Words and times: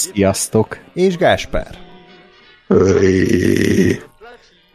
Sziasztok! 0.00 0.78
És 0.94 1.16
Gáspár. 1.16 1.78
Öy. 2.66 4.00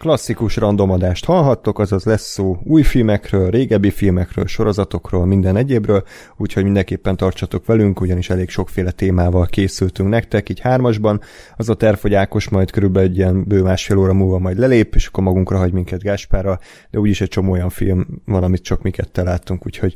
Klasszikus 0.06 0.56
randomadást 0.56 1.26
hallhattok, 1.26 1.80
azaz 1.80 2.04
lesz 2.04 2.32
szó 2.32 2.58
új 2.64 2.82
filmekről, 2.82 3.50
régebbi 3.50 3.90
filmekről, 3.90 4.46
sorozatokról, 4.46 5.26
minden 5.26 5.56
egyébről, 5.56 6.04
úgyhogy 6.38 6.64
mindenképpen 6.64 7.18
tartsatok 7.18 7.66
velünk, 7.66 8.02
ugyanis 8.02 8.30
elég 8.30 8.50
sokféle 8.50 8.92
témával 8.92 9.46
készültünk 9.46 10.10
nektek, 10.10 10.50
így 10.50 10.60
hármasban. 10.60 11.22
Az 11.56 11.70
a 11.70 11.74
terv, 11.74 11.98
hogy 11.98 12.14
Ákos 12.14 12.50
majd 12.50 12.72
körülbelül 12.72 13.10
egy 13.10 13.18
ilyen 13.18 13.44
bő 13.48 13.62
másfél 13.62 13.98
óra 13.98 14.14
múlva 14.14 14.40
majd 14.40 14.58
lelép, 14.58 14.96
és 14.96 15.08
akkor 15.08 15.24
magunkra 15.24 15.58
hagy 15.58 15.74
minket 15.74 16.02
Gáspára, 16.02 16.60
de 16.92 17.00
úgyis 17.00 17.22
egy 17.22 17.30
csomó 17.30 17.52
olyan 17.52 17.70
film 17.70 18.06
van, 18.26 18.44
amit 18.44 18.64
csak 18.64 18.82
mi 18.82 18.92
ketten 18.92 19.26
láttunk, 19.26 19.66
úgyhogy 19.66 19.94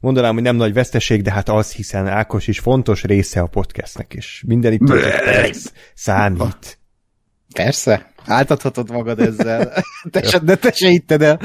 mondanám, 0.00 0.34
hogy 0.34 0.42
nem 0.42 0.56
nagy 0.56 0.72
veszteség, 0.72 1.22
de 1.22 1.32
hát 1.32 1.48
az, 1.48 1.72
hiszen 1.72 2.06
Ákos 2.06 2.48
is 2.48 2.58
fontos 2.58 3.02
része 3.02 3.40
a 3.40 3.46
podcastnek, 3.46 4.14
és 4.14 4.44
minden 4.46 4.72
itt 4.72 4.92
számít. 5.94 6.78
Persze, 7.54 8.09
áltathatod 8.26 8.90
magad 8.90 9.20
ezzel. 9.20 9.72
Te 10.10 10.22
se, 10.22 10.38
de 10.38 10.54
te 10.54 10.72
se 10.72 10.88
hitted 10.88 11.22
el. 11.22 11.40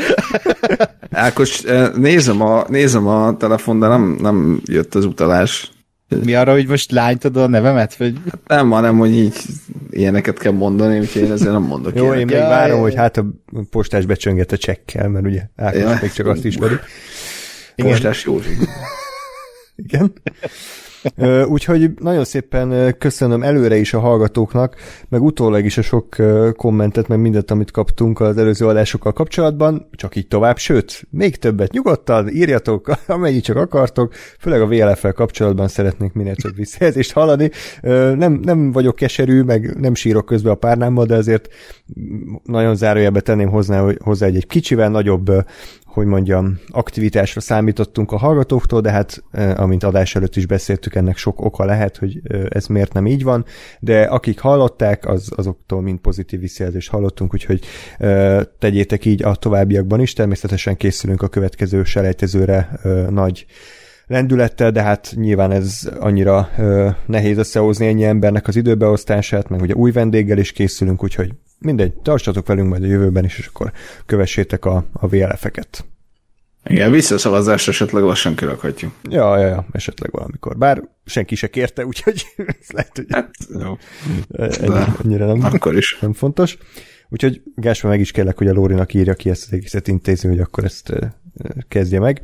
Ákos, 1.12 1.64
eh, 1.64 1.90
nézem 1.94 2.42
a, 2.42 2.66
nézem 2.67 3.08
a 3.08 3.38
telefon, 3.38 3.80
de 3.80 3.88
nem, 3.88 4.17
nem 4.22 4.62
jött 4.66 4.95
az 4.95 5.06
utalás. 5.06 5.72
Mi 6.23 6.36
arra, 6.36 6.52
hogy 6.52 6.67
most 6.67 6.92
lánytad 6.92 7.38
a 7.38 7.48
nevemet? 7.48 7.95
Vagy... 7.95 8.17
Nem, 8.48 8.70
hanem, 8.70 8.98
hogy 8.98 9.12
így 9.12 9.36
ilyeneket 9.90 10.38
kell 10.38 10.52
mondani, 10.52 11.00
úgyhogy 11.00 11.22
én 11.22 11.32
ezért 11.32 11.52
nem 11.52 11.62
mondok 11.62 11.95
Jó, 11.95 12.06
én 12.06 12.14
ilyeneket. 12.14 12.40
még 12.40 12.50
várom, 12.50 12.80
hogy 12.80 12.95
hát 12.95 13.17
a 13.17 13.26
postás 13.70 14.06
becsönget 14.06 14.52
a 14.52 14.58
csekkel, 14.58 15.10
mert 15.10 15.26
ugye 15.26 15.42
Ákos 15.56 15.80
Ja. 15.80 15.98
még 16.02 16.12
csak 16.12 16.28
azt 16.28 16.45
ismeri. 16.45 16.76
Postás 17.76 18.23
Józsi. 18.23 18.58
Igen. 19.76 20.14
Úgyhogy 21.45 21.92
nagyon 22.00 22.23
szépen 22.23 22.95
köszönöm 22.98 23.44
előre 23.44 23.78
is 23.78 23.94
a 23.94 24.00
hallgatóknak, 24.00 24.75
meg 25.09 25.22
utólag 25.22 25.66
is 25.66 25.78
a 25.78 25.81
sok 25.81 26.16
kommentet, 26.56 27.08
meg 27.08 27.20
mindent, 27.20 27.52
amit 27.52 27.72
kaptunk 27.72 28.20
az 28.20 28.38
előző 28.38 28.67
adásokkal 28.67 29.14
kapcsolatban, 29.14 29.88
csak 29.92 30.16
így 30.16 30.28
tovább, 30.28 30.58
sőt, 30.58 31.08
még 31.09 31.36
többet 31.36 31.72
nyugodtan 31.72 32.30
írjatok, 32.30 32.92
amennyit 33.08 33.44
csak 33.44 33.58
akartok, 33.58 34.14
főleg 34.39 34.61
a 34.61 34.67
VLF-fel 34.67 35.14
kapcsolatban 35.14 35.67
szeretnék 35.67 36.14
minél 36.14 36.36
több 36.36 36.56
visszajelzést 36.56 37.11
hallani. 37.11 37.52
Nem, 38.17 38.39
nem 38.44 38.72
vagyok 38.72 38.95
keserű, 38.95 39.42
meg 39.42 39.80
nem 39.80 39.95
sírok 39.95 40.26
közben 40.26 40.52
a 40.52 40.56
párnámmal, 40.56 41.06
de 41.06 41.16
azért 41.16 41.48
nagyon 42.44 42.76
zárójelbe 42.76 43.20
tenném 43.22 43.50
hozzá, 43.50 43.86
hozzá 44.00 44.26
egy, 44.26 44.36
egy 44.36 44.48
kicsivel 44.48 44.89
nagyobb 44.89 45.31
hogy 45.96 46.06
mondjam, 46.06 46.60
aktivitásra 46.68 47.42
számítottunk 47.42 48.12
a 48.12 48.18
hallgatóktól, 48.18 48.82
de 48.82 48.92
hát 48.92 49.24
eh, 49.32 49.60
amint 49.60 49.84
adás 49.84 50.16
előtt 50.16 50.36
is 50.36 50.46
beszéltük, 50.46 50.96
ennek 50.96 51.18
sok 51.18 51.42
oka 51.42 51.66
lehet, 51.66 51.98
hogy 51.98 52.22
eh, 52.24 52.44
ez 52.50 52.68
miért 52.68 52.94
nem 52.94 53.06
így 53.06 53.24
van, 53.24 53.46
de 53.80 54.04
akik 54.04 54.40
hallották, 54.40 55.08
az, 55.08 55.32
azoktól 55.36 55.82
mind 55.82 56.00
pozitív 56.00 56.40
visszajelzést 56.40 56.90
hallottunk, 56.90 57.34
úgyhogy 57.34 57.62
eh, 57.98 58.42
tegyétek 58.60 59.05
így 59.05 59.23
a 59.23 59.36
továbbiakban 59.36 60.00
is, 60.00 60.14
természetesen 60.14 60.78
készülünk 60.78 61.22
a 61.22 61.28
következő 61.28 61.84
selejtezőre 61.84 62.80
nagy 63.10 63.45
lendülettel, 64.08 64.72
de 64.72 64.82
hát 64.82 65.14
nyilván 65.16 65.52
ez 65.52 65.89
annyira 66.00 66.50
ö, 66.58 66.89
nehéz 67.05 67.38
összehozni 67.38 67.88
ennyi 67.88 68.04
embernek 68.04 68.48
az 68.48 68.55
időbeosztását, 68.55 69.50
meg 69.50 69.61
ugye 69.61 69.73
új 69.73 69.92
vendéggel 69.92 70.38
is 70.38 70.52
készülünk, 70.52 71.04
úgyhogy 71.04 71.34
mindegy, 71.60 71.93
tartsatok 71.93 72.48
velünk 72.48 72.70
majd 72.70 72.83
a 72.83 72.88
jövőben 72.88 73.26
is, 73.26 73.38
és 73.38 73.48
akkor 73.48 73.71
kövessétek 74.05 74.66
a, 74.66 74.86
a 74.93 75.08
VLF-eket. 75.08 75.86
Igen, 76.67 76.92
visszaszavazást 76.92 77.67
esetleg 77.67 78.04
lassan 78.04 78.36
kirakhatjuk. 78.36 78.92
Ja, 79.10 79.38
ja, 79.38 79.48
ja, 79.48 79.66
esetleg 79.71 80.11
valamikor. 80.11 80.58
Bár 80.58 80.83
senki 81.05 81.36
se 81.36 81.48
kérte, 81.48 81.86
úgyhogy 81.86 82.26
ez 82.61 82.70
lehet, 82.70 82.92
hogy 82.95 83.05
Hát, 83.10 83.30
jó. 83.60 83.77
ennyi, 84.30 84.83
ennyire 85.04 85.26
nem, 85.26 85.43
Akkor 85.43 85.76
is. 85.77 85.98
nem 86.02 86.14
fontos. 86.14 86.58
Úgyhogy 87.10 87.42
Gáspár 87.55 87.92
meg 87.92 87.99
is 87.99 88.11
kérlek, 88.11 88.37
hogy 88.37 88.48
a 88.48 88.54
Lórinak 88.54 88.93
írja 88.93 89.14
ki 89.14 89.30
ezt 89.30 89.43
az 89.45 89.54
egészet 89.54 89.87
intézni, 89.87 90.30
hogy 90.30 90.39
akkor 90.39 90.64
ezt 90.64 90.89
ö, 90.89 91.05
kezdje 91.68 92.00
meg. 92.00 92.22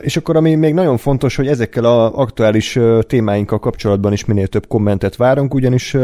És 0.00 0.16
akkor 0.16 0.36
ami 0.36 0.54
még 0.54 0.74
nagyon 0.74 0.96
fontos, 0.96 1.36
hogy 1.36 1.46
ezekkel 1.46 1.84
az 1.84 2.12
aktuális 2.14 2.78
témáinkkal 3.00 3.58
kapcsolatban 3.58 4.12
is 4.12 4.24
minél 4.24 4.46
több 4.46 4.66
kommentet 4.66 5.16
várunk, 5.16 5.54
ugyanis 5.54 5.96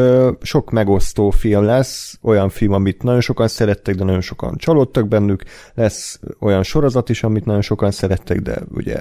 sok 0.42 0.70
megosztó 0.70 1.30
film 1.30 1.64
lesz, 1.64 2.18
olyan 2.22 2.48
film, 2.48 2.72
amit 2.72 3.02
nagyon 3.02 3.20
sokan 3.20 3.48
szerettek, 3.48 3.94
de 3.94 4.04
nagyon 4.04 4.20
sokan 4.20 4.56
csalódtak 4.56 5.08
bennük, 5.08 5.42
lesz 5.74 6.20
olyan 6.40 6.62
sorozat 6.62 7.08
is, 7.08 7.22
amit 7.22 7.44
nagyon 7.44 7.62
sokan 7.62 7.90
szerettek, 7.90 8.40
de 8.40 8.58
ugye 8.74 8.98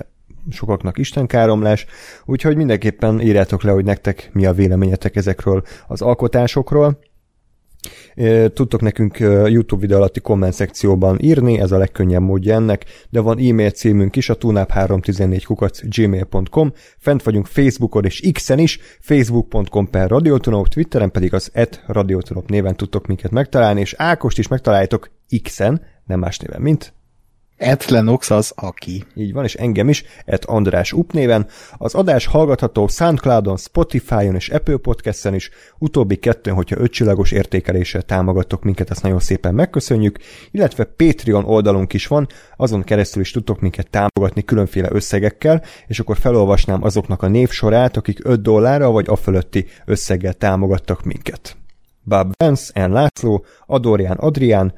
sokaknak 0.50 0.98
istenkáromlás, 0.98 1.86
úgyhogy 2.26 2.56
mindenképpen 2.56 3.22
írjátok 3.22 3.64
le, 3.64 3.72
hogy 3.72 3.86
nektek 3.86 4.30
mi 4.34 4.46
a 4.46 4.54
véleményetek 4.54 5.16
ezekről 5.16 5.64
az 5.88 6.02
alkotásokról. 6.02 7.00
Tudtok 8.54 8.82
nekünk 8.82 9.20
YouTube 9.20 9.82
videó 9.82 9.98
alatti 9.98 10.20
komment 10.20 10.54
szekcióban 10.54 11.20
írni, 11.22 11.60
ez 11.60 11.72
a 11.72 11.78
legkönnyebb 11.78 12.22
módja 12.22 12.54
ennek, 12.54 12.86
de 13.10 13.20
van 13.20 13.38
e-mail 13.38 13.70
címünk 13.70 14.16
is, 14.16 14.30
a 14.30 14.38
tunap314 14.38 15.42
kukac 15.46 15.82
gmail.com, 15.96 16.74
fent 16.98 17.24
vagyunk 17.24 17.46
Facebookon 17.46 18.06
és 18.06 18.30
X-en 18.34 18.60
is, 18.60 18.80
facebook.com 19.00 19.90
per 19.90 20.10
radiotunop, 20.10 20.68
Twitteren 20.68 21.12
pedig 21.12 21.34
az 21.34 21.50
et 21.54 21.84
radiotunop 21.88 22.50
néven 22.50 22.76
tudtok 22.76 23.08
minket 23.08 23.32
megtalálni, 23.32 23.80
és 23.80 23.94
Ákost 23.98 24.38
is 24.38 24.48
megtaláljátok 24.48 25.10
X-en, 25.44 25.82
nem 26.06 26.20
más 26.20 26.38
néven, 26.38 26.62
mint 26.62 26.94
Etlenox 27.58 28.30
az 28.30 28.52
aki. 28.56 29.04
így 29.16 29.34
van, 29.34 29.44
és 29.44 29.56
engem 29.56 29.90
is, 29.90 30.04
et 30.26 30.46
András 30.46 30.94
Up 30.94 31.12
néven. 31.12 31.48
Az 31.78 31.94
adás 31.94 32.26
hallgatható 32.26 32.88
Soundcloudon, 32.88 33.58
Spotify-on 33.58 34.36
és 34.36 34.50
Apple 34.50 34.78
Podcast-en 34.78 35.34
is, 35.34 35.50
utóbbi 35.78 36.16
kettőn, 36.16 36.54
hogyha 36.54 36.80
ötcsillagos 36.80 37.32
értékeléssel 37.32 38.02
támogattok 38.02 38.64
minket, 38.64 38.90
ezt 38.90 39.04
nagyon 39.04 39.20
szépen 39.20 39.54
megköszönjük, 39.54 40.20
illetve 40.52 40.84
Patreon 40.84 41.46
oldalunk 41.46 41.94
is 41.94 42.08
van, 42.08 42.28
azon 42.58 42.84
keresztül 42.84 43.22
is 43.22 43.32
tudtok 43.32 43.60
minket 43.60 43.90
támogatni 43.90 44.44
különféle 44.44 44.88
összegekkel, 44.92 45.64
és 45.88 46.00
akkor 46.00 46.18
felolvasnám 46.18 46.84
azoknak 46.84 47.22
a 47.22 47.28
névsorát, 47.28 47.98
akik 47.98 48.20
5 48.24 48.42
dollárra 48.42 48.92
vagy 48.92 49.06
a 49.10 49.16
fölötti 49.16 49.66
összeggel 49.86 50.34
támogattak 50.34 51.04
minket. 51.04 51.56
Bob 52.04 52.32
Vance, 52.38 52.88
N. 52.88 52.92
László, 52.92 53.46
Adorján 53.66 54.18
Adrián, 54.18 54.74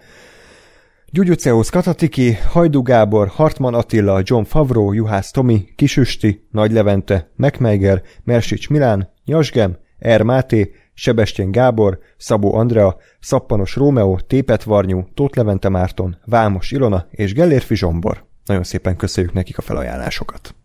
Gyugyuceus 1.16 1.70
Katatiki, 1.70 2.34
Hajdu 2.34 2.82
Gábor, 2.82 3.28
Hartman 3.28 3.74
Attila, 3.74 4.22
John 4.24 4.44
Favro, 4.44 4.94
Juhász 4.94 5.32
Tomi, 5.32 5.74
Kisüsti, 5.76 6.48
Nagy 6.52 6.72
Levente, 6.72 7.32
Megmeiger, 7.36 8.04
Mersics 8.24 8.70
Milán, 8.70 9.14
Nyasgem, 9.26 9.78
Er 9.98 10.22
Máté, 10.22 10.72
Sebestyén 10.94 11.52
Gábor, 11.52 12.00
Szabó 12.18 12.56
Andrea, 12.56 12.98
Szappanos 13.20 13.76
Rómeó, 13.76 14.20
Tépet 14.20 14.64
Varnyú, 14.64 15.08
Tóth 15.14 15.38
Levente 15.38 15.70
Márton, 15.70 16.18
Vámos 16.26 16.72
Ilona 16.72 17.08
és 17.12 17.34
Gellérfi 17.34 17.76
Zsombor. 17.76 18.26
Nagyon 18.46 18.64
szépen 18.64 18.96
köszönjük 18.96 19.34
nekik 19.34 19.58
a 19.58 19.62
felajánlásokat. 19.62 20.56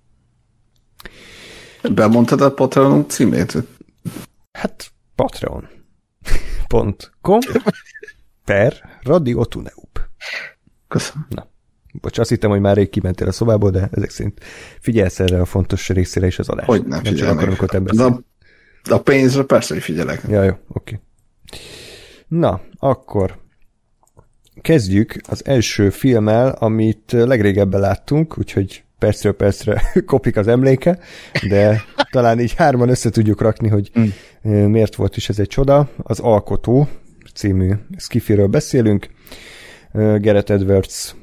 Bemondtad 1.94 2.40
a 2.40 2.54
Patreon 2.54 3.08
címét? 3.08 3.56
Hát, 4.52 4.90
patreon.com 5.14 5.70
per 8.44 8.89
Radio 9.02 9.44
Tuneup. 9.44 10.00
Köszönöm. 10.88 11.26
Bocs, 11.92 12.18
azt 12.18 12.28
hittem, 12.28 12.50
hogy 12.50 12.60
már 12.60 12.76
rég 12.76 12.90
kimentél 12.90 13.28
a 13.28 13.32
szobából, 13.32 13.70
de 13.70 13.88
ezek 13.92 14.10
szerint 14.10 14.40
figyelsz 14.80 15.20
erre 15.20 15.40
a 15.40 15.44
fontos 15.44 15.88
részére 15.88 16.26
is 16.26 16.38
az 16.38 16.48
adás. 16.48 16.66
Hogy 16.66 16.86
nem 16.86 17.00
nem 17.02 17.14
csak 17.14 17.70
te 17.70 17.78
De 17.78 18.02
a, 18.02 18.22
de 18.88 18.94
a 18.94 19.00
pénzre 19.00 19.42
persze, 19.42 19.74
hogy 19.74 19.82
figyelek. 19.82 20.22
Ja, 20.28 20.42
jó, 20.42 20.52
oké. 20.68 21.00
Na, 22.28 22.60
akkor 22.78 23.38
kezdjük 24.60 25.14
az 25.28 25.44
első 25.46 25.90
filmmel, 25.90 26.48
amit 26.48 27.12
legrégebben 27.12 27.80
láttunk, 27.80 28.38
úgyhogy 28.38 28.84
percről 28.98 29.32
percre 29.32 29.82
kopik 30.06 30.36
az 30.36 30.46
emléke, 30.46 30.98
de 31.48 31.82
talán 32.10 32.40
így 32.40 32.54
hárman 32.54 32.88
össze 32.88 33.10
tudjuk 33.10 33.40
rakni, 33.40 33.68
hogy 33.68 33.90
mm. 33.98 34.08
miért 34.48 34.94
volt 34.94 35.16
is 35.16 35.28
ez 35.28 35.38
egy 35.38 35.48
csoda. 35.48 35.88
Az 36.02 36.18
Alkotó 36.18 36.88
című 37.40 37.72
skifiről 37.96 38.46
beszélünk, 38.46 39.08
Gerett 39.92 40.50
Edwards 40.50 41.14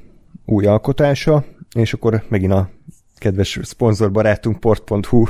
új 0.46 0.66
alkotása, 0.66 1.46
és 1.76 1.94
akkor 1.94 2.24
megint 2.30 2.52
a 2.52 2.70
kedves 3.18 3.60
szponzorbarátunk 3.62 4.60
port.hu 4.60 5.26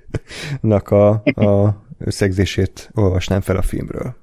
nak 0.60 0.90
a, 0.90 1.10
a 1.24 1.82
összegzését 1.98 2.90
olvasnám 2.94 3.40
fel 3.40 3.56
a 3.56 3.62
filmről. 3.62 4.16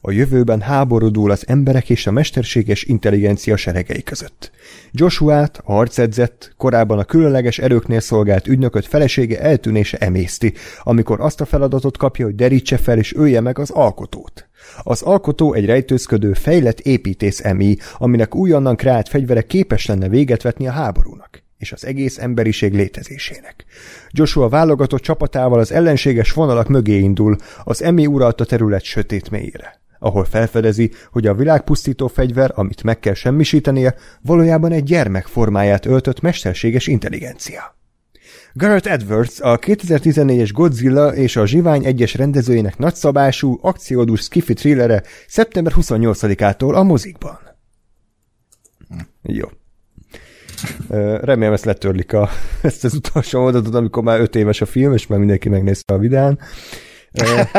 A 0.00 0.10
jövőben 0.10 0.60
háborúdul 0.60 1.30
az 1.30 1.48
emberek 1.48 1.90
és 1.90 2.06
a 2.06 2.10
mesterséges 2.10 2.82
intelligencia 2.82 3.56
seregei 3.56 4.02
között. 4.02 4.50
Joshua-t, 4.92 5.60
a 5.64 5.72
harcedzett, 5.72 6.52
korábban 6.56 6.98
a 6.98 7.04
különleges 7.04 7.58
erőknél 7.58 8.00
szolgált 8.00 8.46
ügynököt 8.46 8.86
felesége 8.86 9.40
eltűnése 9.40 9.98
emészti, 9.98 10.52
amikor 10.82 11.20
azt 11.20 11.40
a 11.40 11.44
feladatot 11.44 11.96
kapja, 11.96 12.24
hogy 12.24 12.34
derítse 12.34 12.76
fel 12.76 12.98
és 12.98 13.14
ölje 13.14 13.40
meg 13.40 13.58
az 13.58 13.70
alkotót. 13.70 14.47
Az 14.82 15.02
alkotó 15.02 15.52
egy 15.52 15.64
rejtőzködő, 15.64 16.32
fejlett 16.32 16.80
építész 16.80 17.44
emi, 17.44 17.76
aminek 17.98 18.34
újonnan 18.34 18.76
kreált 18.76 19.08
fegyvere 19.08 19.42
képes 19.42 19.86
lenne 19.86 20.08
véget 20.08 20.42
vetni 20.42 20.66
a 20.66 20.72
háborúnak 20.72 21.46
és 21.58 21.72
az 21.72 21.86
egész 21.86 22.18
emberiség 22.18 22.72
létezésének. 22.72 23.64
Joshua 24.10 24.48
válogatott 24.48 25.00
csapatával 25.00 25.58
az 25.58 25.72
ellenséges 25.72 26.32
vonalak 26.32 26.68
mögé 26.68 26.98
indul, 26.98 27.36
az 27.64 27.82
emi 27.82 28.06
uralta 28.06 28.44
terület 28.44 28.82
sötét 28.82 29.30
mélyére 29.30 29.78
ahol 29.98 30.24
felfedezi, 30.24 30.90
hogy 31.12 31.26
a 31.26 31.34
világpusztító 31.34 32.06
fegyver, 32.06 32.52
amit 32.54 32.82
meg 32.82 32.98
kell 32.98 33.14
semmisítenie, 33.14 33.94
valójában 34.22 34.72
egy 34.72 34.84
gyermek 34.84 35.26
formáját 35.26 35.86
öltött 35.86 36.20
mesterséges 36.20 36.86
intelligencia. 36.86 37.77
Garrett 38.52 38.86
Edwards 38.86 39.40
a 39.40 39.58
2014-es 39.58 40.50
Godzilla 40.52 41.14
és 41.14 41.36
a 41.36 41.46
Zsivány 41.46 41.84
egyes 41.84 42.14
rendezőjének 42.14 42.78
nagyszabású, 42.78 43.58
akciódús 43.62 44.20
skifi 44.20 44.54
thrillere 44.54 45.02
szeptember 45.26 45.72
28-ától 45.76 46.74
a 46.74 46.82
mozikban. 46.82 47.38
Jó. 49.22 49.46
Remélem 51.20 51.52
ezt 51.52 51.64
letörlik 51.64 52.12
a, 52.12 52.28
ezt 52.62 52.84
az 52.84 52.94
utolsó 52.94 53.40
mondatot, 53.40 53.74
amikor 53.74 54.02
már 54.02 54.20
öt 54.20 54.36
éves 54.36 54.60
a 54.60 54.66
film, 54.66 54.92
és 54.92 55.06
már 55.06 55.18
mindenki 55.18 55.48
megnézte 55.48 55.94
a 55.94 55.98
videán. 55.98 56.38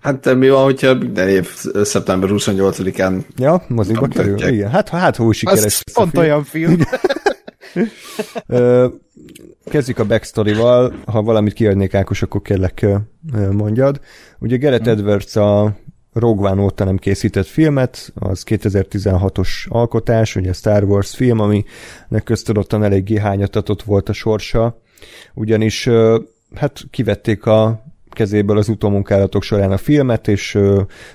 hát 0.00 0.34
mi 0.34 0.48
van, 0.48 0.64
hogyha 0.64 0.94
minden 0.94 1.28
év 1.28 1.48
szeptember 1.82 2.30
28-án 2.32 3.20
Ja, 3.36 3.64
mozikba 3.68 4.06
kerül. 4.06 4.46
Igen, 4.46 4.70
hát, 4.70 4.88
hát 4.88 5.16
hó 5.16 5.32
sikeres. 5.32 5.64
Az 5.64 5.92
pont 5.92 6.10
film. 6.10 6.22
olyan 6.22 6.44
film. 6.44 6.76
Kezdjük 9.64 9.98
a 9.98 10.06
backstory-val, 10.06 10.94
ha 11.06 11.22
valamit 11.22 11.52
kiadnék 11.52 11.94
Ákos, 11.94 12.22
akkor 12.22 12.42
kérlek 12.42 12.86
mondjad. 13.50 14.00
Ugye 14.38 14.56
Gerett 14.56 14.82
hmm. 14.82 14.92
Edwards 14.92 15.36
a 15.36 15.76
Rogue 16.12 16.50
One 16.50 16.62
óta 16.62 16.84
nem 16.84 16.96
készített 16.96 17.46
filmet, 17.46 18.12
az 18.14 18.44
2016-os 18.46 19.68
alkotás, 19.68 20.36
ugye 20.36 20.52
Star 20.52 20.84
Wars 20.84 21.14
film, 21.14 21.38
aminek 21.38 22.22
köztudottan 22.24 22.84
eléggé 22.84 23.18
hányatatott 23.18 23.82
volt 23.82 24.08
a 24.08 24.12
sorsa, 24.12 24.80
ugyanis 25.34 25.88
hát 26.54 26.82
kivették 26.90 27.46
a 27.46 27.82
kezéből 28.12 28.58
az 28.58 28.68
utómunkálatok 28.68 29.42
során 29.42 29.72
a 29.72 29.76
filmet, 29.76 30.28
és 30.28 30.58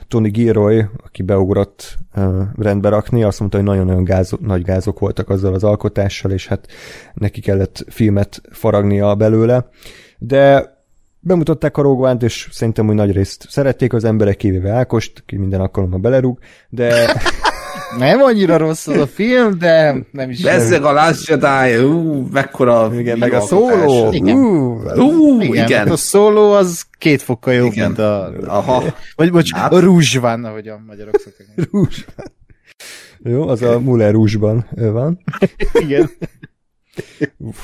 Tony 0.07 0.31
Gilroy, 0.31 0.85
aki 1.03 1.23
beugrott 1.23 1.97
uh, 2.15 2.41
rendbe 2.57 2.89
rakni, 2.89 3.23
azt 3.23 3.39
mondta, 3.39 3.57
hogy 3.57 3.65
nagyon-nagyon 3.65 4.03
gáz, 4.03 4.33
nagy 4.39 4.61
gázok 4.61 4.99
voltak 4.99 5.29
azzal 5.29 5.53
az 5.53 5.63
alkotással, 5.63 6.31
és 6.31 6.47
hát 6.47 6.67
neki 7.13 7.41
kellett 7.41 7.85
filmet 7.89 8.41
faragnia 8.51 9.15
belőle. 9.15 9.69
De 10.17 10.73
bemutatták 11.19 11.77
a 11.77 11.81
Rogue 11.81 12.15
és 12.19 12.47
szerintem 12.51 12.89
úgy 12.89 12.95
nagy 12.95 13.11
részt 13.11 13.45
szerették 13.49 13.93
az 13.93 14.03
emberek, 14.03 14.37
kivéve 14.37 14.71
Ákost, 14.71 15.23
ki 15.25 15.37
minden 15.37 15.61
alkalommal 15.61 15.99
belerúg, 15.99 16.39
de... 16.69 16.93
Nem 17.97 18.21
annyira 18.21 18.57
rossz 18.57 18.87
az 18.87 18.97
a 18.97 19.07
film, 19.07 19.57
de 19.57 19.95
nem 20.11 20.29
is... 20.29 20.41
Bezzeg 20.41 20.83
a 20.83 20.91
Last 20.91 21.27
Jedi, 21.27 21.77
ú, 21.77 22.27
mekkora... 22.31 22.91
Igen, 22.99 23.17
meg 23.17 23.33
a 23.33 23.41
szóló. 23.41 24.11
Igen. 24.11 24.35
Ú, 24.35 24.81
ú, 24.95 25.41
igen. 25.41 25.65
igen. 25.65 25.87
A 25.87 25.95
szóló 25.95 26.51
az 26.51 26.85
két 26.97 27.21
fokkal 27.21 27.53
jobb, 27.53 27.71
igen. 27.71 27.85
mint 27.85 27.99
a... 27.99 28.31
Aha. 28.47 28.83
Vagy 29.15 29.31
bocs, 29.31 29.53
hát. 29.53 29.73
a 29.73 29.79
rúzsván, 29.79 30.45
ahogy 30.45 30.67
a 30.67 30.81
magyarok 30.87 31.15
szokták. 31.19 31.47
rúzsván. 31.71 32.33
Jó, 33.23 33.47
az 33.47 33.61
a 33.61 33.79
Muller 33.79 34.11
rúzsban 34.11 34.67
van. 34.71 35.19
igen. 35.73 36.09
Uff. 37.37 37.57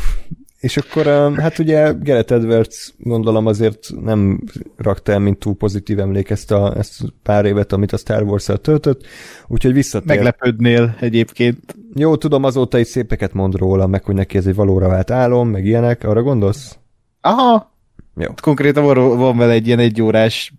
És 0.62 0.78
akkor, 0.78 1.06
hát 1.38 1.60
ugye 1.60 1.92
Gerett 1.92 2.32
Edwards 2.32 2.94
gondolom 2.98 3.46
azért 3.46 3.88
nem 4.04 4.44
rakta 4.78 5.12
el, 5.12 5.20
mint 5.20 5.40
túl 5.40 5.56
pozitív 5.56 6.00
emlék 6.00 6.30
ezt 6.30 6.52
a, 6.52 6.78
ezt 6.78 7.04
a 7.04 7.08
pár 7.24 7.46
évet, 7.46 7.74
amit 7.74 7.92
a 7.92 7.98
Star 7.98 8.24
wars 8.24 8.50
töltött, 8.62 9.06
úgyhogy 9.48 9.74
visszatér. 9.74 10.16
Meglepődnél 10.16 10.96
egyébként. 11.00 11.76
Jó, 11.94 12.16
tudom, 12.16 12.44
azóta 12.44 12.78
is 12.78 12.88
szépeket 12.88 13.34
mond 13.34 13.56
róla, 13.56 13.88
meg 13.88 14.04
hogy 14.04 14.16
neki 14.16 14.38
ez 14.38 14.46
egy 14.46 14.56
valóra 14.56 14.88
vált 14.88 15.12
álom, 15.12 15.50
meg 15.50 15.66
ilyenek, 15.66 16.04
arra 16.04 16.22
gondolsz? 16.22 16.78
Aha, 17.22 17.76
jó. 18.16 18.34
Konkrétan 18.42 19.18
van 19.18 19.38
vele 19.38 19.54
egy 19.54 19.68
ilyen 19.68 19.80
egyórás 19.80 20.54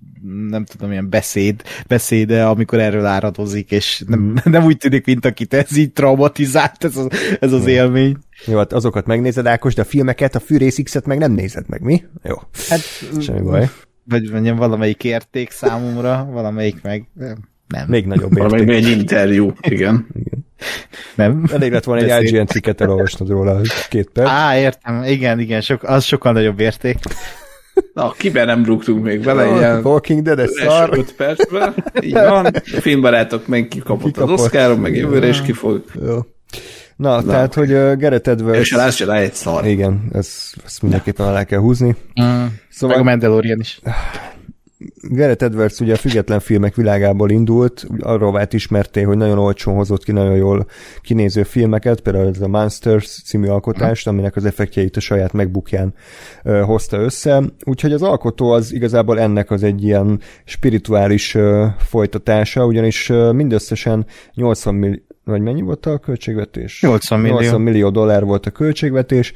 nem 0.49 0.65
tudom, 0.65 0.91
ilyen 0.91 1.09
beszéd, 1.09 1.63
beszéde, 1.87 2.47
amikor 2.47 2.79
erről 2.79 3.07
áradozik, 3.07 3.71
és 3.71 4.03
nem, 4.07 4.21
mm. 4.21 4.35
nem 4.45 4.65
úgy 4.65 4.77
tűnik, 4.77 5.07
mint 5.07 5.25
akit 5.25 5.55
ez 5.55 5.77
így 5.77 5.93
traumatizált, 5.93 6.85
ez 6.85 6.97
az, 6.97 7.09
ez 7.41 7.53
az 7.53 7.67
élmény. 7.67 8.17
Jó, 8.47 8.59
hát 8.59 8.73
azokat 8.73 9.07
megnézed, 9.07 9.47
Ákos, 9.47 9.75
de 9.75 9.83
a 9.83 9.85
filmeket, 9.85 10.35
a 10.35 10.41
Fűrész 10.41 10.79
X-et 10.83 11.07
meg 11.07 11.19
nem 11.19 11.33
nézed 11.33 11.69
meg, 11.69 11.81
mi? 11.81 12.05
Jó. 12.23 12.35
Hát, 12.69 12.81
Semmi 13.25 13.41
baj. 13.41 13.69
Vagy 14.05 14.31
mondjam, 14.31 14.57
valamelyik 14.57 15.05
érték 15.05 15.51
számomra, 15.51 16.29
valamelyik 16.31 16.83
meg 16.83 17.09
nem. 17.69 17.87
Még 17.89 18.07
nagyobb 18.07 18.31
érték. 18.31 18.43
Valamelyik 18.43 18.85
egy 18.85 18.91
interjú, 18.91 19.53
igen. 19.61 20.07
igen. 20.15 20.47
Nem. 21.15 21.45
Elég 21.53 21.73
lett 21.73 21.85
volna 21.85 22.03
egy 22.03 22.33
IGN 22.33 22.45
cikket 22.45 22.81
elolvasnod 22.81 23.29
róla 23.29 23.61
két 23.89 24.11
perc. 24.13 24.29
Á, 24.29 24.57
értem, 24.57 25.03
igen, 25.03 25.39
igen, 25.39 25.61
sok, 25.61 25.83
az 25.83 26.05
sokkal 26.05 26.33
nagyobb 26.33 26.61
érték. 26.61 26.99
Na, 27.95 28.11
kiben 28.11 28.47
nem 28.47 28.65
rúgtunk 28.65 29.05
még 29.05 29.25
bele, 29.25 29.45
no, 29.45 29.57
ilyen 29.57 29.85
Walking 29.85 30.23
Dead, 30.23 30.39
ez 30.39 30.51
szar. 30.65 30.99
5 30.99 31.15
percben, 31.15 31.75
így 32.01 32.13
van. 32.13 32.45
A 32.47 32.61
filmbarátok 32.81 33.47
meg 33.47 33.69
kikapott, 33.69 34.05
kikapott. 34.05 34.35
az 34.35 34.45
Oscaron, 34.45 34.79
meg 34.79 34.97
jövőre 34.97 35.29
is 35.29 35.43
ki 35.43 35.53
fog. 35.53 35.85
Jó. 36.07 36.19
Na, 36.97 37.21
Na, 37.21 37.23
tehát, 37.23 37.55
hogy 37.55 37.73
uh, 37.73 37.95
Gerett 37.97 38.27
Edwards... 38.27 38.59
És 38.59 38.73
a 38.73 38.77
Last 38.77 38.99
Jedi 38.99 39.19
egy 39.19 39.35
szar. 39.35 39.67
Igen, 39.67 40.09
ezt, 40.13 40.57
ezt 40.65 40.83
mindenképpen 40.83 41.27
alá 41.27 41.45
kell 41.45 41.59
húzni. 41.59 41.97
Mm. 42.23 42.45
Szóval... 42.69 42.97
Meg 42.97 43.07
a 43.07 43.11
Mandalorian 43.11 43.61
is. 43.61 43.81
Gareth 45.09 45.45
Edwards 45.45 45.81
ugye 45.81 45.93
a 45.93 45.97
független 45.97 46.41
filmek 46.41 46.75
világából 46.75 47.31
indult, 47.31 47.87
arról 48.01 48.33
vált 48.33 48.53
ismerté, 48.53 49.03
hogy 49.03 49.17
nagyon 49.17 49.39
olcsón 49.39 49.75
hozott 49.75 50.05
ki 50.05 50.13
nagyon 50.13 50.37
jól 50.37 50.67
kinéző 51.01 51.43
filmeket, 51.43 52.01
például 52.01 52.29
ez 52.29 52.41
a 52.41 52.49
Monsters 52.49 53.23
című 53.23 53.49
alkotást, 53.49 54.07
aminek 54.07 54.37
az 54.37 54.45
effektjeit 54.45 54.97
a 54.97 55.01
saját 55.01 55.33
megbukján 55.33 55.95
hozta 56.65 56.97
össze. 56.97 57.43
Úgyhogy 57.65 57.93
az 57.93 58.03
alkotó 58.03 58.51
az 58.51 58.73
igazából 58.73 59.21
ennek 59.21 59.51
az 59.51 59.63
egy 59.63 59.85
ilyen 59.85 60.21
spirituális 60.45 61.37
folytatása, 61.79 62.67
ugyanis 62.67 63.13
mindösszesen 63.33 64.07
80 64.35 64.75
millió 64.75 65.01
vagy 65.25 65.41
mennyi 65.41 65.63
volt 65.63 65.87
a 65.87 65.99
költségvetés? 65.99 66.83
80 66.83 67.21
millió. 67.21 67.39
80 67.39 67.61
millió 67.61 67.91
dollár 67.91 68.25
volt 68.25 68.47
a 68.47 68.51
költségvetés 68.51 69.33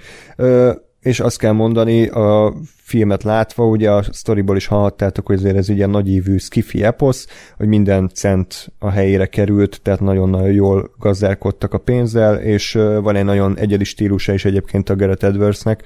és 1.07 1.21
azt 1.21 1.39
kell 1.39 1.53
mondani, 1.53 2.07
a 2.07 2.55
filmet 2.77 3.23
látva, 3.23 3.67
ugye 3.67 3.91
a 3.91 4.03
sztoriból 4.11 4.57
is 4.57 4.67
hallhattátok, 4.67 5.27
hogy 5.27 5.37
azért 5.37 5.57
ez 5.57 5.69
ugye 5.69 5.87
nagyívű 5.87 6.37
skifi 6.37 6.85
eposz, 6.85 7.27
hogy 7.57 7.67
minden 7.67 8.11
cent 8.15 8.73
a 8.79 8.91
helyére 8.91 9.27
került, 9.27 9.81
tehát 9.83 10.01
nagyon-nagyon 10.01 10.53
jól 10.53 10.91
gazdálkodtak 10.99 11.75
a 11.75 11.79
pénzzel, 11.79 12.37
és 12.37 12.73
van 13.03 13.17
egy 13.17 13.25
nagyon 13.25 13.59
egyedi 13.59 13.85
stílusa 13.85 14.33
is 14.33 14.45
egyébként 14.45 14.91
a 14.91 14.97
Gareth 14.97 15.25
Edwardsnek. 15.25 15.85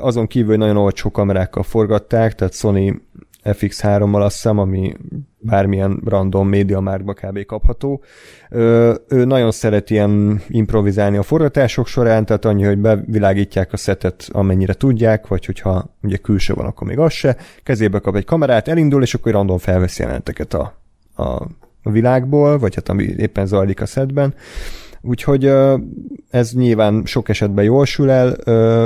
Azon 0.00 0.26
kívül, 0.26 0.56
nagyon 0.56 0.76
olcsó 0.76 1.10
kamerákkal 1.10 1.62
forgatták, 1.62 2.34
tehát 2.34 2.54
Sony 2.54 3.02
FX3-mal 3.44 4.22
azt 4.22 4.34
hiszem, 4.34 4.58
ami 4.58 4.94
bármilyen 5.38 6.00
random 6.04 6.48
média 6.48 6.80
márkba 6.80 7.12
kb. 7.12 7.44
kapható. 7.44 8.02
Ö, 8.50 8.94
ő 9.08 9.24
nagyon 9.24 9.50
szeret 9.50 9.90
ilyen 9.90 10.42
improvizálni 10.48 11.16
a 11.16 11.22
forgatások 11.22 11.86
során, 11.86 12.24
tehát 12.24 12.44
annyi, 12.44 12.64
hogy 12.64 12.78
bevilágítják 12.78 13.72
a 13.72 13.76
szetet 13.76 14.28
amennyire 14.32 14.74
tudják, 14.74 15.26
vagy 15.26 15.46
hogyha 15.46 15.96
ugye 16.02 16.16
külső 16.16 16.54
van, 16.54 16.66
akkor 16.66 16.86
még 16.86 16.98
az 16.98 17.12
se. 17.12 17.36
Kezébe 17.62 17.98
kap 17.98 18.16
egy 18.16 18.24
kamerát, 18.24 18.68
elindul, 18.68 19.02
és 19.02 19.14
akkor 19.14 19.32
random 19.32 19.58
felveszi 19.58 20.02
jeleneteket 20.02 20.54
a, 20.54 20.78
a 21.14 21.46
világból, 21.82 22.58
vagy 22.58 22.74
hát 22.74 22.88
ami 22.88 23.04
éppen 23.04 23.46
zajlik 23.46 23.80
a 23.80 23.86
szetben. 23.86 24.34
Úgyhogy 25.04 25.52
ez 26.30 26.52
nyilván 26.52 27.02
sok 27.04 27.28
esetben 27.28 27.64
jól 27.64 27.86
sül 27.86 28.10
el, 28.10 28.36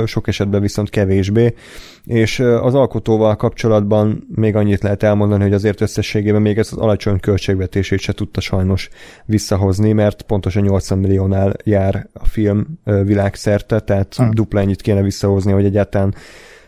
sok 0.05 0.27
esetben 0.27 0.61
viszont 0.61 0.89
kevésbé, 0.89 1.53
és 2.05 2.39
az 2.39 2.73
alkotóval 2.73 3.35
kapcsolatban 3.35 4.27
még 4.35 4.55
annyit 4.55 4.81
lehet 4.81 5.03
elmondani, 5.03 5.43
hogy 5.43 5.53
azért 5.53 5.81
összességében 5.81 6.41
még 6.41 6.57
ez 6.57 6.69
az 6.71 6.77
alacsony 6.77 7.19
költségvetését 7.19 7.99
se 7.99 8.13
tudta 8.13 8.41
sajnos 8.41 8.89
visszahozni, 9.25 9.91
mert 9.91 10.21
pontosan 10.21 10.63
80 10.63 10.97
milliónál 10.97 11.53
jár 11.63 12.07
a 12.13 12.25
film 12.25 12.65
világszerte, 12.83 13.79
tehát 13.79 14.15
hmm. 14.15 14.31
dupla 14.31 14.59
ennyit 14.59 14.81
kéne 14.81 15.01
visszahozni, 15.01 15.51
hogy 15.51 15.65
egyáltalán 15.65 16.15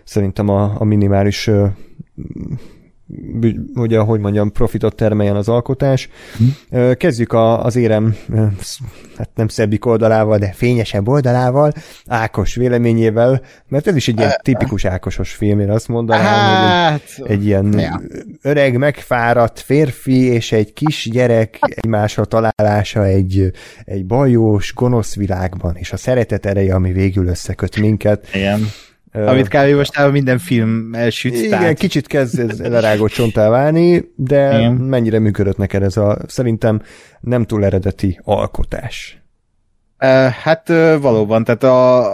szerintem 0.03 0.49
a, 0.49 0.75
a 0.77 0.83
minimális 0.83 1.49
ugye, 3.75 3.99
ahogy 3.99 4.19
mondjam, 4.19 4.51
profitot 4.51 4.95
termeljen 4.95 5.35
az 5.35 5.49
alkotás. 5.49 6.09
Hm. 6.37 6.91
Kezdjük 6.91 7.33
a, 7.33 7.63
az 7.63 7.75
érem, 7.75 8.15
hát 9.17 9.29
nem 9.35 9.47
szebbik 9.47 9.85
oldalával, 9.85 10.37
de 10.37 10.51
fényesebb 10.51 11.07
oldalával, 11.07 11.71
Ákos 12.07 12.55
véleményével, 12.55 13.41
mert 13.67 13.87
ez 13.87 13.95
is 13.95 14.07
egy 14.07 14.17
ilyen 14.17 14.31
tipikus 14.41 14.85
Ákosos 14.85 15.31
film, 15.31 15.59
én 15.59 15.69
azt 15.69 15.87
mondanám, 15.87 16.25
hát, 16.25 17.01
hogy 17.17 17.31
egy, 17.31 17.31
egy 17.31 17.45
ilyen 17.45 17.79
ja. 17.79 18.01
öreg, 18.41 18.77
megfáradt 18.77 19.59
férfi 19.59 20.23
és 20.23 20.51
egy 20.51 20.73
kis 20.73 21.09
gyerek 21.11 21.57
egymásra 21.59 22.25
találása 22.25 23.05
egy, 23.05 23.51
egy 23.85 24.05
bajós, 24.05 24.73
gonosz 24.73 25.15
világban, 25.15 25.75
és 25.75 25.91
a 25.91 25.97
szeretet 25.97 26.45
ereje, 26.45 26.75
ami 26.75 26.91
végül 26.91 27.27
összeköt 27.27 27.79
minket. 27.79 28.27
Igen. 28.33 28.59
Amit 29.11 29.47
kb. 29.47 29.75
most 29.75 30.11
minden 30.11 30.37
film 30.37 30.93
elsüt. 30.93 31.35
Igen, 31.35 31.49
tehát... 31.49 31.77
kicsit 31.77 32.07
kezd 32.07 32.39
ez 32.39 32.59
lerágott 32.59 33.11
csontá 33.11 33.49
válni, 33.49 34.11
de 34.15 34.57
Igen. 34.57 34.73
mennyire 34.73 35.19
működött 35.19 35.57
neked 35.57 35.83
ez 35.83 35.97
a 35.97 36.17
szerintem 36.27 36.81
nem 37.19 37.45
túl 37.45 37.65
eredeti 37.65 38.19
alkotás? 38.23 39.19
Hát 40.43 40.67
valóban, 41.01 41.43
tehát 41.43 41.63
a... 41.63 42.07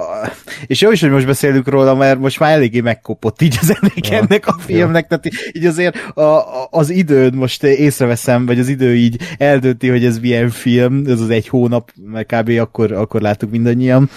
És 0.66 0.82
jó 0.82 0.92
is, 0.92 1.02
hogy 1.02 1.10
most 1.10 1.26
beszélünk 1.26 1.68
róla, 1.68 1.96
mert 1.96 2.20
most 2.20 2.40
már 2.40 2.54
eléggé 2.54 2.80
megkopott 2.80 3.42
így 3.42 3.58
az 3.62 3.78
emlék 3.82 4.10
ja, 4.10 4.18
ennek 4.18 4.48
a 4.48 4.56
filmnek, 4.60 5.08
ja. 5.10 5.18
tehát 5.18 5.56
így 5.56 5.66
azért 5.66 5.96
a, 6.18 6.44
az 6.70 6.90
időd 6.90 7.36
most 7.36 7.64
észreveszem, 7.64 8.46
vagy 8.46 8.60
az 8.60 8.68
idő 8.68 8.96
így 8.96 9.22
eldönti, 9.38 9.88
hogy 9.88 10.06
ez 10.06 10.20
milyen 10.20 10.50
film, 10.50 11.04
ez 11.08 11.20
az 11.20 11.30
egy 11.30 11.48
hónap, 11.48 11.92
mert 12.06 12.34
kb. 12.34 12.50
akkor, 12.60 12.92
akkor 12.92 13.22
láttuk 13.22 13.52
mindannyian. 13.52 14.10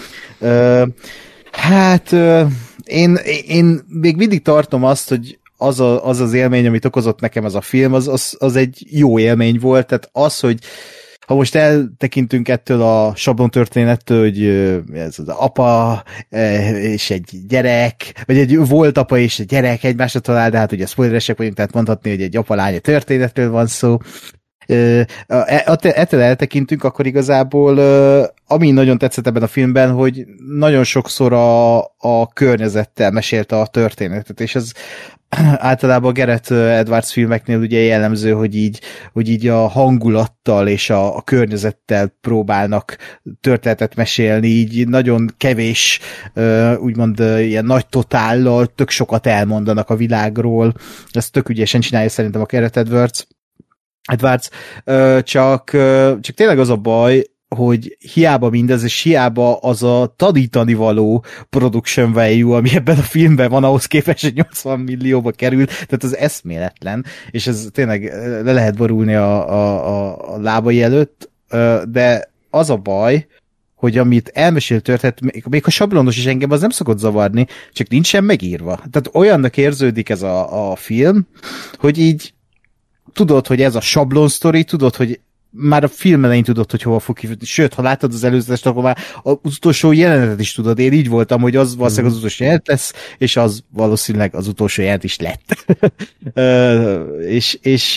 Hát 1.51 2.11
én, 2.83 3.15
én 3.47 3.79
még 3.87 4.15
mindig 4.15 4.41
tartom 4.41 4.83
azt, 4.83 5.09
hogy 5.09 5.39
az, 5.57 5.79
a, 5.79 6.05
az 6.05 6.19
az 6.19 6.33
élmény, 6.33 6.67
amit 6.67 6.85
okozott 6.85 7.19
nekem 7.19 7.45
ez 7.45 7.53
a 7.53 7.61
film, 7.61 7.93
az, 7.93 8.07
az, 8.07 8.35
az 8.39 8.55
egy 8.55 8.85
jó 8.89 9.19
élmény 9.19 9.59
volt, 9.59 9.87
tehát 9.87 10.09
az, 10.11 10.39
hogy 10.39 10.59
ha 11.29 11.35
most 11.35 11.55
eltekintünk 11.55 12.47
ettől 12.47 12.81
a 12.81 13.15
sablon 13.15 13.49
történettől, 13.49 14.19
hogy 14.21 14.45
ez 14.93 15.19
az 15.19 15.27
apa 15.27 16.03
és 16.81 17.09
egy 17.09 17.39
gyerek, 17.47 18.23
vagy 18.25 18.37
egy 18.37 18.67
volt 18.67 18.97
apa 18.97 19.17
és 19.17 19.39
egy 19.39 19.45
gyerek 19.45 19.83
egymásra 19.83 20.19
talál, 20.19 20.49
de 20.49 20.57
hát 20.57 20.71
ugye 20.71 20.85
spoileresek 20.85 21.37
vagyunk, 21.37 21.55
tehát 21.55 21.73
mondhatni, 21.73 22.09
hogy 22.09 22.21
egy 22.21 22.37
apa-lánya 22.37 22.79
történetről 22.79 23.49
van 23.49 23.67
szó, 23.67 23.97
e, 24.65 25.07
ettől 25.81 26.21
eltekintünk, 26.21 26.83
akkor 26.83 27.05
igazából 27.05 27.75
ami 28.51 28.71
nagyon 28.71 28.97
tetszett 28.97 29.27
ebben 29.27 29.43
a 29.43 29.47
filmben, 29.47 29.91
hogy 29.91 30.25
nagyon 30.57 30.83
sokszor 30.83 31.33
a, 31.33 31.77
a 31.97 32.27
környezettel 32.33 33.11
mesélte 33.11 33.59
a 33.59 33.67
történetet, 33.67 34.41
és 34.41 34.55
ez 34.55 34.71
általában 35.71 36.09
a 36.09 36.13
Gerett 36.13 36.49
Edwards 36.49 37.11
filmeknél 37.11 37.57
ugye 37.57 37.79
jellemző, 37.79 38.31
hogy 38.31 38.55
így, 38.55 38.81
hogy 39.13 39.29
így 39.29 39.47
a 39.47 39.67
hangulattal 39.67 40.67
és 40.67 40.89
a, 40.89 41.15
a 41.15 41.21
környezettel 41.21 42.17
próbálnak 42.21 42.97
történetet 43.41 43.95
mesélni, 43.95 44.47
így 44.47 44.87
nagyon 44.87 45.33
kevés, 45.37 45.99
úgymond 46.77 47.19
ilyen 47.19 47.65
nagy 47.65 47.87
totállal 47.87 48.65
tök 48.65 48.89
sokat 48.89 49.27
elmondanak 49.27 49.89
a 49.89 49.95
világról. 49.95 50.73
Ezt 51.11 51.31
tök 51.31 51.49
ügyesen 51.49 51.81
csinálja 51.81 52.09
szerintem 52.09 52.41
a 52.41 52.45
Gerett 52.45 52.77
Edwards. 52.77 53.27
Edwards, 54.11 54.49
csak, 55.23 55.69
csak 56.21 56.35
tényleg 56.35 56.59
az 56.59 56.69
a 56.69 56.75
baj, 56.75 57.23
hogy 57.55 57.97
hiába 58.13 58.49
mindez, 58.49 58.83
és 58.83 59.01
hiába 59.01 59.57
az 59.57 59.83
a 59.83 60.13
tanítani 60.15 60.73
való 60.73 61.23
production 61.49 62.11
value, 62.11 62.55
ami 62.55 62.75
ebben 62.75 62.97
a 62.97 63.01
filmben 63.01 63.49
van, 63.49 63.63
ahhoz 63.63 63.85
képest, 63.85 64.23
hogy 64.23 64.33
80 64.33 64.79
millióba 64.79 65.31
került, 65.31 65.67
tehát 65.67 66.03
az 66.03 66.17
eszméletlen, 66.17 67.05
és 67.31 67.47
ez 67.47 67.67
tényleg 67.71 68.03
le 68.43 68.51
lehet 68.51 68.77
borulni 68.77 69.13
a, 69.13 69.49
a, 69.49 70.33
a, 70.33 70.39
lábai 70.39 70.81
előtt, 70.81 71.29
de 71.89 72.31
az 72.49 72.69
a 72.69 72.77
baj, 72.77 73.27
hogy 73.75 73.97
amit 73.97 74.31
elmesélt 74.33 74.83
történet, 74.83 75.47
még 75.49 75.63
a 75.65 75.69
sablonos 75.69 76.17
is 76.17 76.25
engem 76.25 76.51
az 76.51 76.61
nem 76.61 76.69
szokott 76.69 76.97
zavarni, 76.97 77.47
csak 77.73 77.87
nincsen 77.87 78.23
megírva. 78.23 78.75
Tehát 78.75 79.09
olyannak 79.13 79.57
érződik 79.57 80.09
ez 80.09 80.21
a, 80.21 80.71
a 80.71 80.75
film, 80.75 81.27
hogy 81.77 81.97
így 81.97 82.33
tudod, 83.13 83.47
hogy 83.47 83.61
ez 83.61 83.75
a 83.75 83.81
sablon 83.81 84.27
sztori, 84.27 84.63
tudod, 84.63 84.95
hogy 84.95 85.19
már 85.51 85.83
a 85.83 85.87
film 85.87 86.25
elején 86.25 86.43
tudod, 86.43 86.71
hogy 86.71 86.81
hova 86.81 86.99
fog 86.99 87.17
kifutni. 87.17 87.45
Sőt, 87.45 87.73
ha 87.73 87.81
láttad 87.81 88.13
az 88.13 88.23
előzetest, 88.23 88.65
akkor 88.65 88.83
már 88.83 88.97
az 89.23 89.33
utolsó 89.43 89.91
jelenetet 89.91 90.39
is 90.39 90.53
tudod. 90.53 90.79
Én 90.79 90.93
így 90.93 91.09
voltam, 91.09 91.41
hogy 91.41 91.55
az 91.55 91.75
valószínűleg 91.75 92.11
az 92.11 92.17
mhm. 92.17 92.25
utolsó 92.25 92.43
jelenet 92.43 92.67
lesz, 92.67 92.93
és 93.17 93.35
az 93.35 93.63
valószínűleg 93.73 94.35
az 94.35 94.47
utolsó 94.47 94.81
jelenet 94.81 95.03
is 95.03 95.17
lett. 95.19 95.65
és, 97.37 97.57
és 97.61 97.93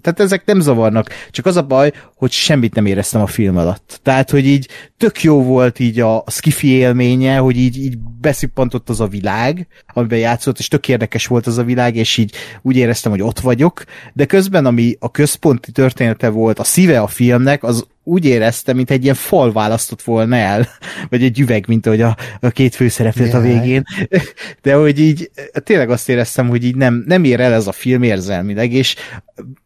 tehát 0.00 0.20
ezek 0.20 0.44
nem 0.44 0.60
zavarnak. 0.60 1.08
Csak 1.30 1.46
az 1.46 1.56
a 1.56 1.62
baj, 1.62 1.92
hogy 2.14 2.32
semmit 2.32 2.74
nem 2.74 2.86
éreztem 2.86 3.20
a 3.20 3.26
film 3.26 3.56
alatt. 3.56 4.00
Tehát, 4.02 4.30
hogy 4.30 4.46
így 4.46 4.68
tök 4.96 5.22
jó 5.22 5.42
volt 5.42 5.78
így 5.78 6.00
a, 6.00 6.16
a 6.16 6.30
skifi 6.30 6.68
élménye, 6.68 7.36
hogy 7.36 7.56
így, 7.56 7.78
így 7.78 7.98
beszippantott 8.20 8.88
az 8.88 9.00
a 9.00 9.06
világ, 9.06 9.66
amiben 9.86 10.18
játszott, 10.18 10.58
és 10.58 10.68
tök 10.68 10.88
érdekes 10.88 11.26
volt 11.26 11.46
az 11.46 11.58
a 11.58 11.64
világ, 11.64 11.96
és 11.96 12.16
így 12.16 12.34
úgy 12.62 12.76
éreztem, 12.76 13.10
hogy 13.10 13.22
ott 13.22 13.40
vagyok, 13.40 13.84
de 14.12 14.24
közben, 14.24 14.66
ami 14.66 14.96
a 14.98 15.10
központi 15.10 15.72
története 15.72 16.28
volt, 16.28 16.58
a 16.58 16.64
szíve 16.64 16.95
a 17.00 17.06
filmnek, 17.06 17.62
az 17.62 17.86
úgy 18.08 18.24
érezte, 18.24 18.72
mint 18.72 18.90
egy 18.90 19.02
ilyen 19.02 19.14
fal 19.14 19.52
választott 19.52 20.02
volna 20.02 20.36
el, 20.36 20.68
vagy 21.10 21.22
egy 21.22 21.40
üveg, 21.40 21.64
mint 21.68 21.86
ahogy 21.86 22.00
a, 22.00 22.16
a 22.40 22.48
két 22.48 22.74
főszereplőt 22.74 23.34
a 23.34 23.40
végén, 23.40 23.84
de 24.62 24.74
hogy 24.74 25.00
így 25.00 25.30
tényleg 25.52 25.90
azt 25.90 26.08
éreztem, 26.08 26.48
hogy 26.48 26.64
így 26.64 26.76
nem, 26.76 27.04
nem 27.06 27.24
ér 27.24 27.40
el 27.40 27.52
ez 27.52 27.66
a 27.66 27.72
film 27.72 28.02
érzelmileg, 28.02 28.72
és 28.72 28.96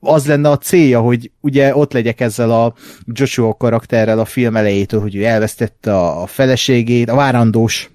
az 0.00 0.26
lenne 0.26 0.50
a 0.50 0.58
célja, 0.58 1.00
hogy 1.00 1.30
ugye 1.40 1.76
ott 1.76 1.92
legyek 1.92 2.20
ezzel 2.20 2.50
a 2.50 2.74
Joshua 3.06 3.54
karakterrel 3.54 4.18
a 4.18 4.24
film 4.24 4.56
elejétől, 4.56 5.00
hogy 5.00 5.16
ő 5.16 5.24
elvesztette 5.24 5.96
a, 5.96 6.22
a 6.22 6.26
feleségét, 6.26 7.08
a 7.08 7.14
várandós 7.14 7.90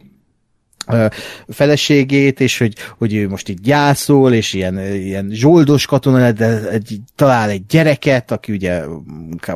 feleségét, 1.47 2.39
és 2.39 2.57
hogy, 2.57 2.73
hogy 2.97 3.13
ő 3.13 3.27
most 3.27 3.49
itt 3.49 3.61
gyászol, 3.61 4.33
és 4.33 4.53
ilyen, 4.53 4.79
ilyen 4.79 5.29
zsoldos 5.31 5.85
katona, 5.85 6.31
de 6.31 6.69
egy, 6.69 6.99
talál 7.15 7.49
egy 7.49 7.65
gyereket, 7.65 8.31
aki 8.31 8.51
ugye 8.51 8.83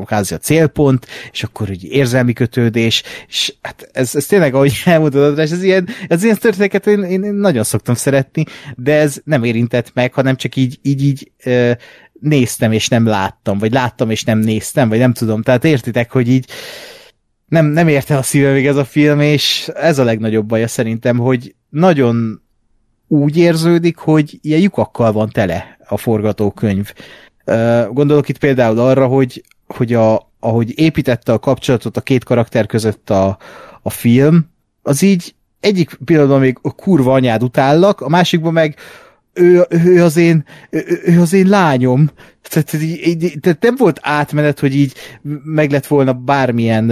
kázi 0.05 0.33
a 0.33 0.37
célpont, 0.37 1.07
és 1.31 1.43
akkor 1.43 1.67
hogy 1.67 1.83
érzelmi 1.83 2.33
kötődés, 2.33 3.03
és 3.27 3.53
hát 3.61 3.89
ez, 3.91 4.15
ez 4.15 4.25
tényleg, 4.25 4.53
ahogy 4.53 4.81
elmondod, 4.85 5.37
és 5.37 5.51
ez 5.51 5.63
ilyen, 5.63 5.87
ez 6.07 6.23
ilyen 6.23 6.37
történeteket 6.37 6.87
én, 6.87 7.03
én, 7.03 7.33
nagyon 7.33 7.63
szoktam 7.63 7.95
szeretni, 7.95 8.43
de 8.75 8.95
ez 8.95 9.17
nem 9.23 9.43
érintett 9.43 9.91
meg, 9.93 10.13
hanem 10.13 10.35
csak 10.35 10.55
így, 10.55 10.79
így, 10.81 11.03
így 11.03 11.31
néztem, 12.19 12.71
és 12.71 12.87
nem 12.87 13.05
láttam, 13.05 13.57
vagy 13.57 13.71
láttam, 13.71 14.09
és 14.09 14.23
nem 14.23 14.39
néztem, 14.39 14.89
vagy 14.89 14.99
nem 14.99 15.13
tudom, 15.13 15.41
tehát 15.41 15.65
értitek, 15.65 16.11
hogy 16.11 16.29
így 16.29 16.45
nem, 17.49 17.65
nem 17.65 17.87
érte 17.87 18.17
a 18.17 18.21
szívemig 18.21 18.67
ez 18.67 18.75
a 18.75 18.85
film, 18.85 19.19
és 19.19 19.71
ez 19.75 19.99
a 19.99 20.03
legnagyobb 20.03 20.45
baja 20.45 20.67
szerintem, 20.67 21.17
hogy 21.17 21.55
nagyon 21.69 22.41
úgy 23.07 23.37
érződik, 23.37 23.97
hogy 23.97 24.39
ilyen 24.41 24.61
lyukakkal 24.61 25.11
van 25.11 25.29
tele 25.29 25.77
a 25.87 25.97
forgatókönyv. 25.97 26.93
Gondolok 27.89 28.29
itt 28.29 28.37
például 28.37 28.79
arra, 28.79 29.07
hogy, 29.07 29.43
hogy 29.67 29.93
a, 29.93 30.31
ahogy 30.39 30.79
építette 30.79 31.31
a 31.31 31.39
kapcsolatot 31.39 31.97
a 31.97 32.01
két 32.01 32.23
karakter 32.23 32.65
között 32.65 33.09
a, 33.09 33.37
a 33.81 33.89
film, 33.89 34.49
az 34.81 35.01
így 35.01 35.35
egyik 35.59 35.97
pillanatban 36.05 36.39
még 36.39 36.57
a 36.61 36.71
kurva 36.75 37.13
anyád 37.13 37.43
utállak, 37.43 38.01
a 38.01 38.09
másikban 38.09 38.53
meg 38.53 38.75
ő, 39.39 39.65
ő, 39.69 40.03
az 40.03 40.17
én, 40.17 40.45
ő, 40.69 41.01
ő 41.05 41.21
az 41.21 41.33
én 41.33 41.47
lányom. 41.47 42.09
Tehát, 42.49 42.75
tehát 43.39 43.61
nem 43.61 43.75
volt 43.75 43.99
átmenet, 44.01 44.59
hogy 44.59 44.75
így 44.75 44.93
meg 45.43 45.71
lett 45.71 45.87
volna 45.87 46.13
bármilyen 46.13 46.85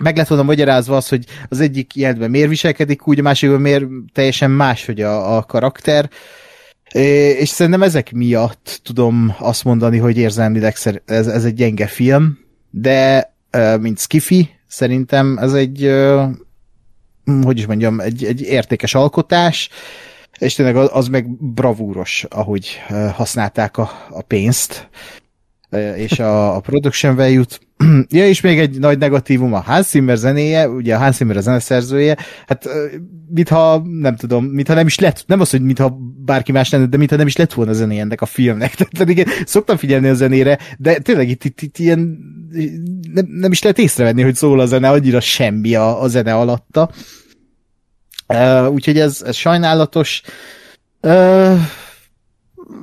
meg 0.00 0.16
lett 0.16 0.26
volna 0.26 0.44
magyarázva 0.44 0.96
az, 0.96 1.08
hogy 1.08 1.24
az 1.48 1.60
egyik 1.60 1.94
jelentben 1.94 2.30
miért 2.30 2.48
viselkedik 2.48 3.06
úgy, 3.06 3.18
a 3.18 3.22
másikban 3.22 3.60
miért 3.60 3.84
teljesen 4.12 4.50
más, 4.50 4.86
hogy 4.86 5.00
a, 5.00 5.36
a 5.36 5.42
karakter. 5.42 6.10
És 7.38 7.48
szerintem 7.48 7.82
ezek 7.82 8.12
miatt 8.12 8.80
tudom 8.82 9.34
azt 9.38 9.64
mondani, 9.64 9.98
hogy 9.98 10.16
érzelmileg 10.16 10.76
ez, 11.04 11.26
ez 11.26 11.44
egy 11.44 11.54
gyenge 11.54 11.86
film, 11.86 12.38
de 12.70 13.32
mint 13.80 13.98
Skiffy, 13.98 14.50
szerintem 14.66 15.38
ez 15.38 15.52
egy 15.52 15.94
hogy 17.42 17.58
is 17.58 17.66
mondjam, 17.66 18.00
egy, 18.00 18.24
egy 18.24 18.40
értékes 18.40 18.94
alkotás, 18.94 19.68
és 20.44 20.54
tényleg 20.54 20.76
az 20.76 21.08
meg 21.08 21.30
bravúros, 21.38 22.26
ahogy 22.30 22.82
használták 23.12 23.76
a, 23.76 23.90
a 24.10 24.22
pénzt, 24.22 24.88
és 25.96 26.18
a, 26.18 26.56
a 26.56 26.60
production 26.60 27.16
value-t. 27.16 27.60
ja, 28.08 28.26
és 28.28 28.40
még 28.40 28.58
egy 28.58 28.78
nagy 28.78 28.98
negatívum 28.98 29.54
a 29.54 29.60
Hans 29.60 29.86
Zimmer 29.86 30.16
zenéje, 30.16 30.68
ugye 30.68 30.94
a 30.94 30.98
Hans 30.98 31.16
Zimmer 31.16 31.36
a 31.36 31.40
zeneszerzője, 31.40 32.16
hát 32.46 32.68
mintha, 33.28 33.82
nem 33.86 34.16
tudom, 34.16 34.44
mintha 34.44 34.74
nem 34.74 34.86
is 34.86 34.98
lett, 34.98 35.24
nem 35.26 35.40
az, 35.40 35.50
hogy 35.50 35.62
mintha 35.62 35.98
bárki 36.24 36.52
más 36.52 36.70
lenne, 36.70 36.86
de 36.86 36.96
mintha 36.96 37.16
nem 37.16 37.26
is 37.26 37.36
lett 37.36 37.52
volna 37.52 37.70
a 37.70 37.74
zenéje 37.74 38.00
ennek 38.00 38.20
a 38.20 38.26
filmnek. 38.26 38.74
Tehát 38.92 39.08
igen, 39.08 39.26
szoktam 39.44 39.76
figyelni 39.76 40.08
a 40.08 40.14
zenére, 40.14 40.58
de 40.78 40.98
tényleg 40.98 41.28
itt, 41.28 41.44
itt, 41.44 41.60
itt 41.60 41.78
ilyen 41.78 42.18
nem, 43.12 43.26
nem 43.30 43.52
is 43.52 43.62
lehet 43.62 43.78
észrevenni, 43.78 44.22
hogy 44.22 44.34
szól 44.34 44.60
a 44.60 44.66
zene, 44.66 44.88
annyira 44.88 45.20
semmi 45.20 45.74
a, 45.74 46.02
a 46.02 46.08
zene 46.08 46.34
alatta. 46.34 46.90
Uh, 46.90 46.94
úgyhogy 48.68 48.98
ez, 48.98 49.22
ez 49.26 49.34
sajnálatos. 49.34 50.22
Uh, 51.00 51.58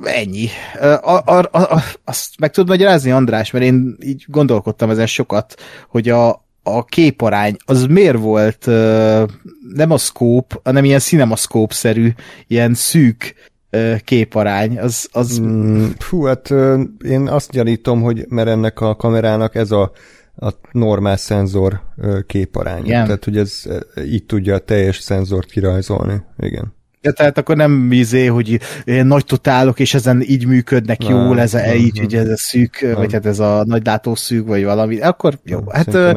ennyi. 0.02 0.48
A, 0.80 0.86
a, 0.86 1.38
a, 1.52 1.58
a, 1.58 1.82
azt 2.04 2.38
meg 2.38 2.50
tudod 2.50 2.68
magyarázni, 2.68 3.10
András, 3.10 3.50
mert 3.50 3.64
én 3.64 3.96
így 4.00 4.24
gondolkodtam 4.28 4.90
ezen 4.90 5.06
sokat, 5.06 5.54
hogy 5.88 6.08
a, 6.08 6.44
a 6.62 6.84
képarány 6.84 7.56
az 7.64 7.86
miért 7.86 8.18
volt 8.18 8.66
uh, 8.66 9.28
nem 9.74 9.90
a 9.90 9.98
szkóp, 9.98 10.60
hanem 10.64 10.84
ilyen 10.84 10.98
cinemaszkóp-szerű, 10.98 12.12
ilyen 12.46 12.74
szűk 12.74 13.34
uh, 13.72 13.98
képarány. 13.98 14.78
Az, 14.78 15.08
az... 15.12 15.40
Mm, 15.40 15.86
fú, 15.98 16.24
hát 16.24 16.50
uh, 16.50 16.80
én 17.04 17.28
azt 17.28 17.50
gyanítom, 17.50 18.02
hogy 18.02 18.24
mert 18.28 18.48
ennek 18.48 18.80
a 18.80 18.96
kamerának 18.96 19.54
ez 19.54 19.70
a 19.70 19.92
a 20.36 20.50
normál 20.72 21.16
szenzor 21.16 21.80
képarány. 22.26 22.84
Igen. 22.84 23.04
Tehát, 23.04 23.24
hogy 23.24 23.36
ez 23.36 23.62
így 24.06 24.24
tudja 24.24 24.54
a 24.54 24.58
teljes 24.58 24.98
szenzort 24.98 25.50
kirajzolni. 25.50 26.22
Igen. 26.38 26.74
Ja, 27.00 27.12
tehát 27.12 27.38
akkor 27.38 27.56
nem 27.56 27.92
izé, 27.92 28.26
hogy 28.26 28.60
nagy 28.84 29.24
totálok, 29.24 29.80
és 29.80 29.94
ezen 29.94 30.22
így 30.22 30.46
működnek 30.46 30.98
nem, 30.98 31.10
jól, 31.10 31.40
ez 31.40 31.54
a, 31.54 31.58
nem, 31.58 31.76
így, 31.76 31.94
nem. 31.94 32.04
hogy 32.04 32.14
ez 32.14 32.28
a 32.28 32.36
szűk, 32.36 32.80
nem. 32.80 32.94
vagy 32.94 33.12
hát 33.12 33.26
ez 33.26 33.38
a 33.38 33.64
nagy 33.66 33.88
szűk, 34.14 34.46
vagy 34.46 34.64
valami, 34.64 35.00
akkor 35.00 35.38
jó. 35.44 35.58
Nem, 35.58 35.66
hát 35.68 36.16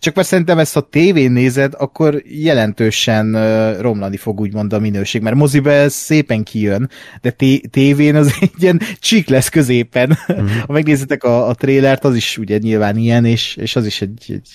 csak 0.00 0.14
mert 0.14 0.28
szerintem 0.28 0.58
ezt 0.58 0.76
a 0.76 0.80
tévén 0.80 1.32
nézed, 1.32 1.74
akkor 1.78 2.22
jelentősen 2.24 3.32
romlani 3.80 4.16
fog 4.16 4.40
úgymond 4.40 4.72
a 4.72 4.78
minőség, 4.78 5.22
mert 5.22 5.36
moziba 5.36 5.70
ez 5.70 5.94
szépen 5.94 6.42
kijön, 6.42 6.90
de 7.20 7.36
tévén 7.70 8.14
az 8.14 8.34
egy 8.40 8.52
ilyen 8.58 8.80
csík 8.98 9.28
lesz 9.28 9.48
középen. 9.48 10.18
Uh-huh. 10.28 10.50
ha 10.66 10.72
megnézitek 10.72 11.24
a, 11.24 11.48
a 11.48 11.54
trélert, 11.54 12.04
az 12.04 12.16
is 12.16 12.38
ugye 12.38 12.58
nyilván 12.58 12.96
ilyen, 12.96 13.24
és, 13.24 13.56
és 13.56 13.76
az 13.76 13.86
is 13.86 14.00
egy, 14.00 14.24
egy 14.28 14.48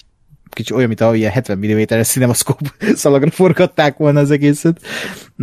kicsi 0.50 0.74
olyan, 0.74 0.88
mint 0.88 1.02
a 1.02 1.16
ilyen 1.16 1.32
70 1.32 1.58
mm-es 1.58 2.08
cinemaszkóp 2.08 2.60
szalagra 2.96 3.32
forgatták 3.32 3.98
volna 3.98 4.20
az 4.20 4.32
egészet. 4.32 4.82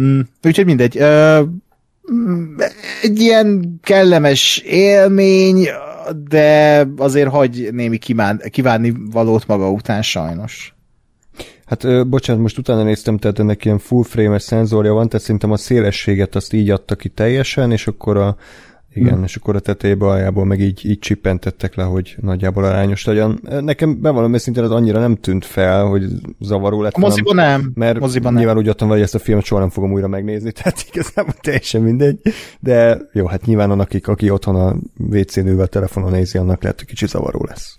Mm, 0.00 0.20
úgyhogy 0.42 0.64
mindegy. 0.64 0.98
Uh, 0.98 1.38
egy 3.02 3.20
ilyen 3.20 3.78
kellemes 3.82 4.62
élmény, 4.66 5.68
de 6.28 6.86
azért 6.96 7.28
hagy 7.28 7.68
némi 7.72 7.98
kíván, 7.98 8.42
kívánni 8.50 8.94
valót 9.10 9.46
maga 9.46 9.70
után 9.70 10.02
sajnos. 10.02 10.74
Hát 11.64 11.84
ö, 11.84 12.04
bocsánat, 12.04 12.42
most 12.42 12.58
utána 12.58 12.82
néztem, 12.82 13.18
tehát 13.18 13.38
ennek 13.38 13.64
ilyen 13.64 13.78
full 13.78 14.02
frame-es 14.02 14.42
szenzorja 14.42 14.92
van, 14.92 15.08
tehát 15.08 15.24
szerintem 15.24 15.50
a 15.50 15.56
szélességet 15.56 16.34
azt 16.34 16.52
így 16.52 16.70
adta 16.70 16.94
ki 16.94 17.08
teljesen, 17.08 17.72
és 17.72 17.86
akkor 17.86 18.16
a, 18.16 18.36
igen, 18.94 19.14
hmm. 19.14 19.24
és 19.24 19.36
akkor 19.36 19.56
a 19.56 19.60
tetejébe 19.60 20.06
aljából 20.06 20.44
meg 20.44 20.60
így, 20.60 20.86
így 20.86 20.98
csippentettek 20.98 21.74
le, 21.74 21.82
hogy 21.82 22.16
nagyjából 22.20 22.64
arányos 22.64 23.04
legyen. 23.04 23.40
Nekem 23.60 24.00
bevallom 24.00 24.34
őszintén 24.34 24.62
az 24.62 24.70
annyira 24.70 25.00
nem 25.00 25.16
tűnt 25.16 25.44
fel, 25.44 25.84
hogy 25.84 26.04
zavaró 26.40 26.82
lett. 26.82 26.92
A 26.92 26.98
moziban 26.98 27.34
nem. 27.34 27.70
Mert 27.74 27.98
moziban 27.98 28.32
nyilván 28.32 28.54
nem. 28.54 28.64
úgy 28.64 28.70
adtam, 28.70 28.88
hogy 28.88 29.00
ezt 29.00 29.14
a 29.14 29.18
filmet 29.18 29.44
soha 29.44 29.60
nem 29.60 29.70
fogom 29.70 29.92
újra 29.92 30.08
megnézni, 30.08 30.52
tehát 30.62 30.84
igazából 30.92 31.34
teljesen 31.40 31.82
mindegy. 31.82 32.20
De 32.60 33.00
jó, 33.12 33.26
hát 33.26 33.46
nyilván 33.46 33.70
annak, 33.70 33.86
aki, 33.86 34.00
aki 34.04 34.30
otthon 34.30 34.54
a 34.56 34.76
WC-nővel 34.96 35.66
telefonon 35.66 36.10
nézi, 36.10 36.38
annak 36.38 36.62
lehet, 36.62 36.78
hogy 36.78 36.88
kicsit 36.88 37.08
zavaró 37.08 37.44
lesz. 37.48 37.74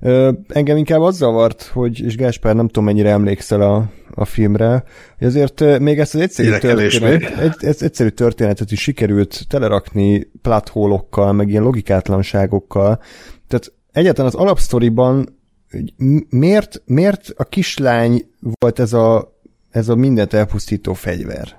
Ö, 0.00 0.32
engem 0.48 0.76
inkább 0.76 1.00
az 1.00 1.16
zavart, 1.16 1.62
hogy, 1.62 2.00
és 2.04 2.16
Gáspár 2.16 2.54
nem 2.54 2.66
tudom 2.66 2.84
mennyire 2.84 3.10
emlékszel 3.10 3.60
a, 3.60 3.90
a 4.14 4.24
filmre, 4.24 4.84
hogy 5.18 5.26
azért 5.26 5.78
még 5.78 5.98
ezt 5.98 6.14
az 6.14 6.20
egyszerű, 6.20 6.48
történet, 6.58 7.38
egy, 7.38 7.54
ez 7.60 7.82
egyszerű 7.82 8.08
történetet 8.08 8.70
is 8.70 8.80
sikerült 8.80 9.44
telerakni 9.48 10.30
plathólokkal, 10.42 11.32
meg 11.32 11.48
ilyen 11.48 11.62
logikátlanságokkal. 11.62 13.00
Tehát 13.48 13.72
egyáltalán 13.92 14.30
az 14.34 14.40
alapsztoriban 14.40 15.38
miért, 16.28 16.82
miért 16.86 17.32
a 17.36 17.44
kislány 17.44 18.24
volt 18.60 18.78
ez 18.78 18.92
a, 18.92 19.38
ez 19.70 19.88
a 19.88 19.94
mindent 19.94 20.32
elpusztító 20.32 20.92
fegyver? 20.92 21.58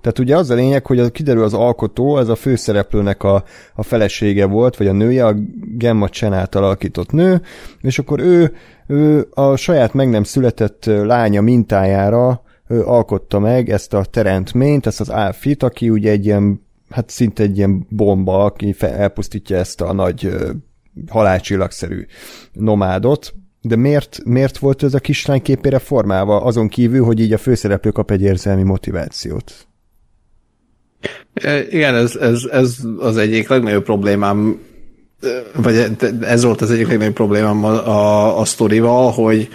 Tehát 0.00 0.18
ugye 0.18 0.36
az 0.36 0.50
a 0.50 0.54
lényeg, 0.54 0.86
hogy 0.86 1.10
kiderül 1.10 1.42
az 1.42 1.54
alkotó, 1.54 2.18
ez 2.18 2.28
a 2.28 2.34
főszereplőnek 2.34 3.22
a, 3.22 3.44
a 3.74 3.82
felesége 3.82 4.44
volt, 4.44 4.76
vagy 4.76 4.86
a 4.86 4.92
nője, 4.92 5.26
a 5.26 5.36
Gemma 5.76 6.08
Chen 6.08 6.32
által 6.32 6.64
alakított 6.64 7.12
nő, 7.12 7.40
és 7.80 7.98
akkor 7.98 8.20
ő, 8.20 8.52
ő 8.86 9.28
a 9.30 9.56
saját 9.56 9.94
meg 9.94 10.08
nem 10.08 10.22
született 10.22 10.84
lánya 10.84 11.40
mintájára 11.40 12.42
ő 12.70 12.84
alkotta 12.84 13.38
meg 13.38 13.70
ezt 13.70 13.94
a 13.94 14.04
teremtményt, 14.04 14.86
ezt 14.86 15.00
az 15.00 15.08
Alfit, 15.08 15.62
aki 15.62 15.90
ugye 15.90 16.10
egy 16.10 16.24
ilyen, 16.24 16.66
hát 16.90 17.10
szinte 17.10 17.42
egy 17.42 17.56
ilyen 17.56 17.86
bomba, 17.88 18.44
aki 18.44 18.74
elpusztítja 18.78 19.56
ezt 19.56 19.80
a 19.80 19.92
nagy 19.92 20.36
halálcsillagszerű 21.08 22.06
nomádot, 22.52 23.34
de 23.60 23.76
miért, 23.76 24.20
miért 24.24 24.58
volt 24.58 24.82
ez 24.82 24.94
a 24.94 24.98
kislány 24.98 25.42
képére 25.42 25.78
formálva, 25.78 26.42
azon 26.42 26.68
kívül, 26.68 27.04
hogy 27.04 27.20
így 27.20 27.32
a 27.32 27.38
főszereplő 27.38 27.90
kap 27.90 28.10
egy 28.10 28.22
érzelmi 28.22 28.62
motivációt? 28.62 29.68
Igen, 31.70 31.94
ez, 31.94 32.16
ez, 32.16 32.42
ez 32.52 32.76
az 32.98 33.16
egyik 33.16 33.48
legnagyobb 33.48 33.84
problémám, 33.84 34.58
vagy 35.54 35.96
ez 36.20 36.44
volt 36.44 36.60
az 36.60 36.70
egyik 36.70 36.88
legnagyobb 36.88 37.14
problémám 37.14 37.64
a, 37.64 37.88
a, 37.88 38.38
a 38.38 38.44
sztorival, 38.44 39.10
hogy 39.10 39.48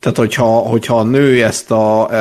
tehát 0.00 0.16
hogyha, 0.16 0.44
hogyha 0.44 0.98
a 0.98 1.02
nő 1.02 1.44
ezt, 1.44 1.70
a, 1.70 2.14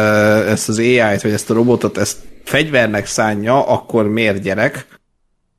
ezt 0.49 0.69
az 0.69 0.77
AI-t, 0.77 1.21
vagy 1.21 1.31
ezt 1.31 1.49
a 1.49 1.53
robotot, 1.53 1.97
ezt 1.97 2.17
fegyvernek 2.43 3.05
szánja, 3.05 3.67
akkor 3.67 4.07
miért 4.07 4.41
gyerek? 4.41 4.87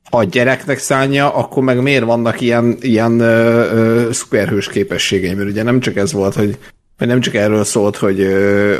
A 0.09 0.23
gyereknek 0.23 0.77
szánja, 0.77 1.33
akkor 1.33 1.63
meg 1.63 1.81
miért 1.81 2.03
vannak 2.03 2.41
ilyen, 2.41 2.77
ilyen 2.81 3.19
ö, 3.19 3.71
ö, 3.71 4.11
szuperhős 4.11 4.67
képességei? 4.67 5.33
Mert 5.33 5.49
ugye 5.49 5.63
nem 5.63 5.79
csak 5.79 5.95
ez 5.95 6.11
volt, 6.11 6.33
hogy 6.33 6.57
vagy 6.97 7.09
nem 7.09 7.19
csak 7.19 7.33
erről 7.33 7.63
szólt, 7.63 7.95
hogy, 7.95 8.27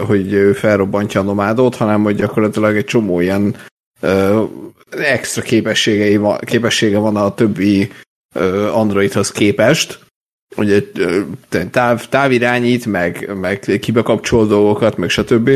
hogy 0.08 0.50
felrobbantja 0.54 1.22
a 1.22 1.24
nomádot, 1.24 1.76
hanem 1.76 2.04
hogy 2.04 2.16
gyakorlatilag 2.16 2.76
egy 2.76 2.86
csomó 2.86 3.20
ilyen 3.20 3.56
extra 4.90 5.42
képességei 5.42 6.18
van, 6.18 6.38
képessége 6.38 6.98
van 6.98 7.16
a 7.16 7.34
többi 7.34 7.92
Androidhoz 8.74 9.32
képest, 9.32 10.06
ugye 10.56 10.82
táv, 11.72 12.08
távirányít, 12.10 12.86
meg, 12.86 13.36
meg 13.36 13.60
kibekapcsol 13.60 14.48
dolgokat, 14.48 14.98
meg 14.98 15.10
stb. 15.10 15.50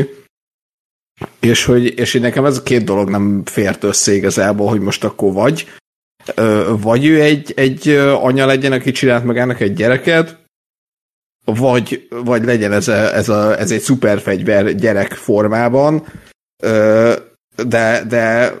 És 1.40 1.64
hogy, 1.64 1.98
és 1.98 2.12
hogy 2.12 2.20
nekem 2.20 2.44
ez 2.44 2.56
a 2.56 2.62
két 2.62 2.84
dolog 2.84 3.10
nem 3.10 3.42
fért 3.44 3.84
össze 3.84 4.12
igazából, 4.12 4.68
hogy 4.68 4.80
most 4.80 5.04
akkor 5.04 5.32
vagy, 5.32 5.68
vagy 6.80 7.06
ő 7.06 7.20
egy, 7.20 7.52
egy 7.56 7.88
anya 8.20 8.46
legyen, 8.46 8.72
aki 8.72 8.90
csinált 8.90 9.24
magának 9.24 9.60
egy 9.60 9.72
gyereket, 9.72 10.44
vagy, 11.44 12.08
vagy 12.10 12.44
legyen 12.44 12.72
ez, 12.72 12.88
a, 12.88 13.14
ez, 13.14 13.28
a, 13.28 13.58
ez 13.58 13.70
egy 13.70 13.80
szuperfegyver 13.80 14.74
gyerek 14.74 15.12
formában, 15.12 16.06
de, 17.56 18.04
de 18.08 18.52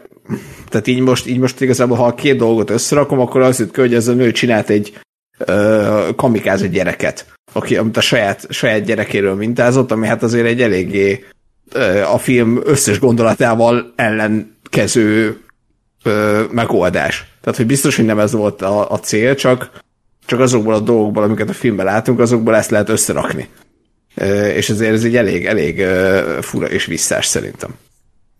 tehát 0.68 0.86
így 0.86 1.00
most, 1.00 1.26
így 1.26 1.38
most 1.38 1.60
igazából, 1.60 1.96
ha 1.96 2.06
a 2.06 2.14
két 2.14 2.36
dolgot 2.36 2.70
összerakom, 2.70 3.20
akkor 3.20 3.40
az 3.40 3.58
jut 3.58 3.72
ki, 3.72 3.80
hogy 3.80 3.94
ez 3.94 4.08
a 4.08 4.12
nő 4.12 4.32
csinált 4.32 4.70
egy 4.70 4.98
uh, 5.38 6.14
kamikáze 6.16 6.66
gyereket, 6.66 7.26
aki, 7.52 7.76
amit 7.76 7.96
a 7.96 8.00
saját, 8.00 8.46
saját 8.50 8.84
gyerekéről 8.84 9.34
mintázott, 9.34 9.90
ami 9.90 10.06
hát 10.06 10.22
azért 10.22 10.46
egy 10.46 10.62
eléggé 10.62 11.24
uh, 11.74 12.14
a 12.14 12.18
film 12.18 12.60
összes 12.64 12.98
gondolatával 12.98 13.92
ellenkező 13.96 15.40
uh, 16.04 16.40
megoldás. 16.50 17.26
Tehát, 17.40 17.56
hogy 17.56 17.66
biztos, 17.66 17.96
hogy 17.96 18.04
nem 18.04 18.18
ez 18.18 18.32
volt 18.32 18.62
a, 18.62 18.90
a 18.90 18.98
cél, 18.98 19.34
csak, 19.34 19.70
csak 20.26 20.40
azokból 20.40 20.74
a 20.74 20.80
dolgokból, 20.80 21.22
amiket 21.22 21.48
a 21.48 21.52
filmben 21.52 21.86
látunk, 21.86 22.18
azokból 22.18 22.56
ezt 22.56 22.70
lehet 22.70 22.88
összerakni. 22.88 23.48
Uh, 24.16 24.56
és 24.56 24.70
ezért 24.70 24.92
ez 24.92 25.04
egy 25.04 25.16
elég, 25.16 25.46
elég 25.46 25.78
uh, 25.78 26.42
fura 26.42 26.66
és 26.66 26.84
visszás 26.84 27.26
szerintem. 27.26 27.74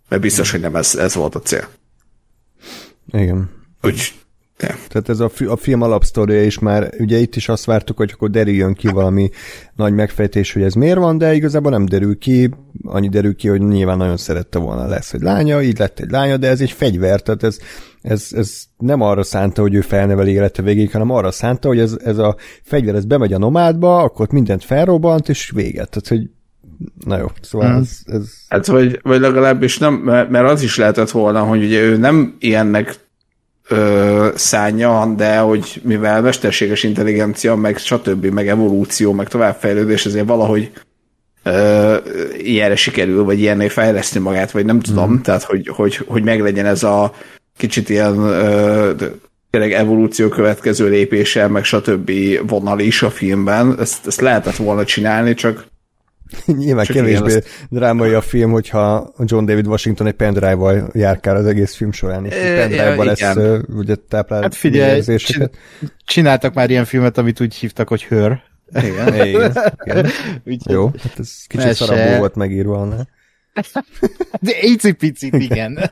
Mert 0.08 0.22
biztos, 0.22 0.50
hogy 0.50 0.60
nem 0.60 0.76
ez, 0.76 0.94
ez 0.94 1.14
volt 1.14 1.34
a 1.34 1.40
cél. 1.40 1.68
Igen. 3.12 3.50
Úgy, 3.82 4.14
ja. 4.58 4.74
Tehát 4.88 5.08
ez 5.08 5.20
a, 5.20 5.28
fi, 5.28 5.44
a 5.44 5.56
film 5.56 5.82
alapsztoria 5.82 6.44
is 6.44 6.58
már, 6.58 6.94
ugye 6.98 7.18
itt 7.18 7.36
is 7.36 7.48
azt 7.48 7.64
vártuk, 7.64 7.96
hogy 7.96 8.10
akkor 8.14 8.30
derüljön 8.30 8.74
ki 8.74 8.88
valami 8.88 9.30
nagy 9.74 9.92
megfejtés, 9.92 10.52
hogy 10.52 10.62
ez 10.62 10.74
miért 10.74 10.98
van, 10.98 11.18
de 11.18 11.34
igazából 11.34 11.70
nem 11.70 11.86
derül 11.86 12.18
ki, 12.18 12.50
annyi 12.84 13.08
derül 13.08 13.36
ki, 13.36 13.48
hogy 13.48 13.60
nyilván 13.60 13.96
nagyon 13.96 14.16
szerette 14.16 14.58
volna 14.58 14.86
lesz 14.86 15.12
egy 15.12 15.20
lánya, 15.20 15.62
így 15.62 15.78
lett 15.78 16.00
egy 16.00 16.10
lánya, 16.10 16.36
de 16.36 16.48
ez 16.48 16.60
egy 16.60 16.70
fegyver, 16.70 17.20
tehát 17.20 17.42
ez, 17.42 17.58
ez, 18.02 18.28
ez 18.30 18.62
nem 18.76 19.00
arra 19.00 19.22
szánta, 19.22 19.62
hogy 19.62 19.74
ő 19.74 19.80
felneveli 19.80 20.32
élete 20.32 20.62
végéig, 20.62 20.90
hanem 20.90 21.10
arra 21.10 21.30
szánta, 21.30 21.68
hogy 21.68 21.78
ez, 21.78 21.96
ez 22.04 22.18
a 22.18 22.36
fegyver, 22.62 22.94
ez 22.94 23.04
bemegy 23.04 23.32
a 23.32 23.38
nomádba, 23.38 24.02
akkor 24.02 24.32
mindent 24.32 24.64
felrobbant, 24.64 25.28
és 25.28 25.50
véget. 25.54 25.90
Tehát, 25.90 26.08
hogy 26.08 26.30
Na 27.04 27.18
jó, 27.18 27.26
szóval 27.40 27.68
hmm. 27.68 27.80
ez, 27.80 27.98
ez... 28.04 28.22
Hát 28.48 28.66
vagy, 28.66 29.00
vagy 29.02 29.20
legalábbis 29.20 29.78
nem, 29.78 29.94
mert 30.04 30.50
az 30.50 30.62
is 30.62 30.76
lehetett 30.76 31.10
volna, 31.10 31.40
hogy 31.40 31.64
ugye 31.64 31.80
ő 31.80 31.96
nem 31.96 32.36
ilyennek 32.38 32.94
ö, 33.68 34.28
szánja, 34.34 35.14
de 35.16 35.38
hogy 35.38 35.80
mivel 35.84 36.22
mesterséges 36.22 36.82
intelligencia, 36.82 37.54
meg 37.54 37.78
stb., 37.78 38.24
meg 38.24 38.48
evolúció, 38.48 39.12
meg 39.12 39.28
továbbfejlődés, 39.28 40.06
ezért 40.06 40.26
valahogy 40.26 40.72
ö, 41.42 41.96
ilyenre 42.36 42.76
sikerül, 42.76 43.24
vagy 43.24 43.40
ilyennél 43.40 43.68
fejleszti 43.68 44.18
magát, 44.18 44.50
vagy 44.50 44.64
nem 44.64 44.80
tudom, 44.80 45.12
mm. 45.12 45.20
tehát 45.20 45.42
hogy, 45.42 45.68
hogy, 45.68 45.96
hogy 45.96 46.24
meglegyen 46.24 46.66
ez 46.66 46.82
a 46.82 47.12
kicsit 47.56 47.88
ilyen 47.88 48.18
ö, 48.18 48.92
tényleg 49.50 49.72
evolúció 49.72 50.28
következő 50.28 50.88
lépése, 50.88 51.46
meg 51.48 51.64
stb. 51.64 52.10
vonal 52.46 52.80
is 52.80 53.02
a 53.02 53.10
filmben, 53.10 53.80
ezt, 53.80 54.06
ezt 54.06 54.20
lehetett 54.20 54.56
volna 54.56 54.84
csinálni, 54.84 55.34
csak 55.34 55.66
Nyilván 56.46 56.84
Csak 56.84 56.96
kevésbé 56.96 57.30
igen, 57.30 57.42
drámai 57.68 58.12
a 58.12 58.20
film, 58.20 58.50
hogyha 58.50 59.12
John 59.18 59.44
David 59.44 59.66
Washington 59.66 60.06
egy 60.06 60.12
pendrive-val 60.12 60.90
járkál 60.92 61.36
az 61.36 61.46
egész 61.46 61.74
film 61.74 61.92
során, 61.92 62.24
és 62.26 62.34
egy 62.34 62.58
pendrive-val 62.58 63.04
lesz 63.04 63.18
igen. 63.20 63.66
ugye 63.76 63.94
táplál 64.08 64.42
Hát 64.42 64.54
figyelj. 64.54 65.02
Csináltak 66.04 66.54
már 66.54 66.70
ilyen 66.70 66.84
filmet, 66.84 67.18
amit 67.18 67.40
úgy 67.40 67.54
hívtak, 67.54 67.88
hogy 67.88 68.04
Hör. 68.04 68.38
Igen, 68.74 69.14
igen, 69.14 69.52
igen. 69.84 70.06
Úgyhogy- 70.46 70.72
Jó, 70.72 70.86
hát 71.02 71.18
ez 71.18 71.30
kicsit 71.46 71.74
szarabbul 71.74 72.18
volt 72.18 72.34
megírva 72.34 72.76
annál. 72.80 73.08
De 74.40 74.52
icipicit, 74.60 75.34
igen. 75.34 75.90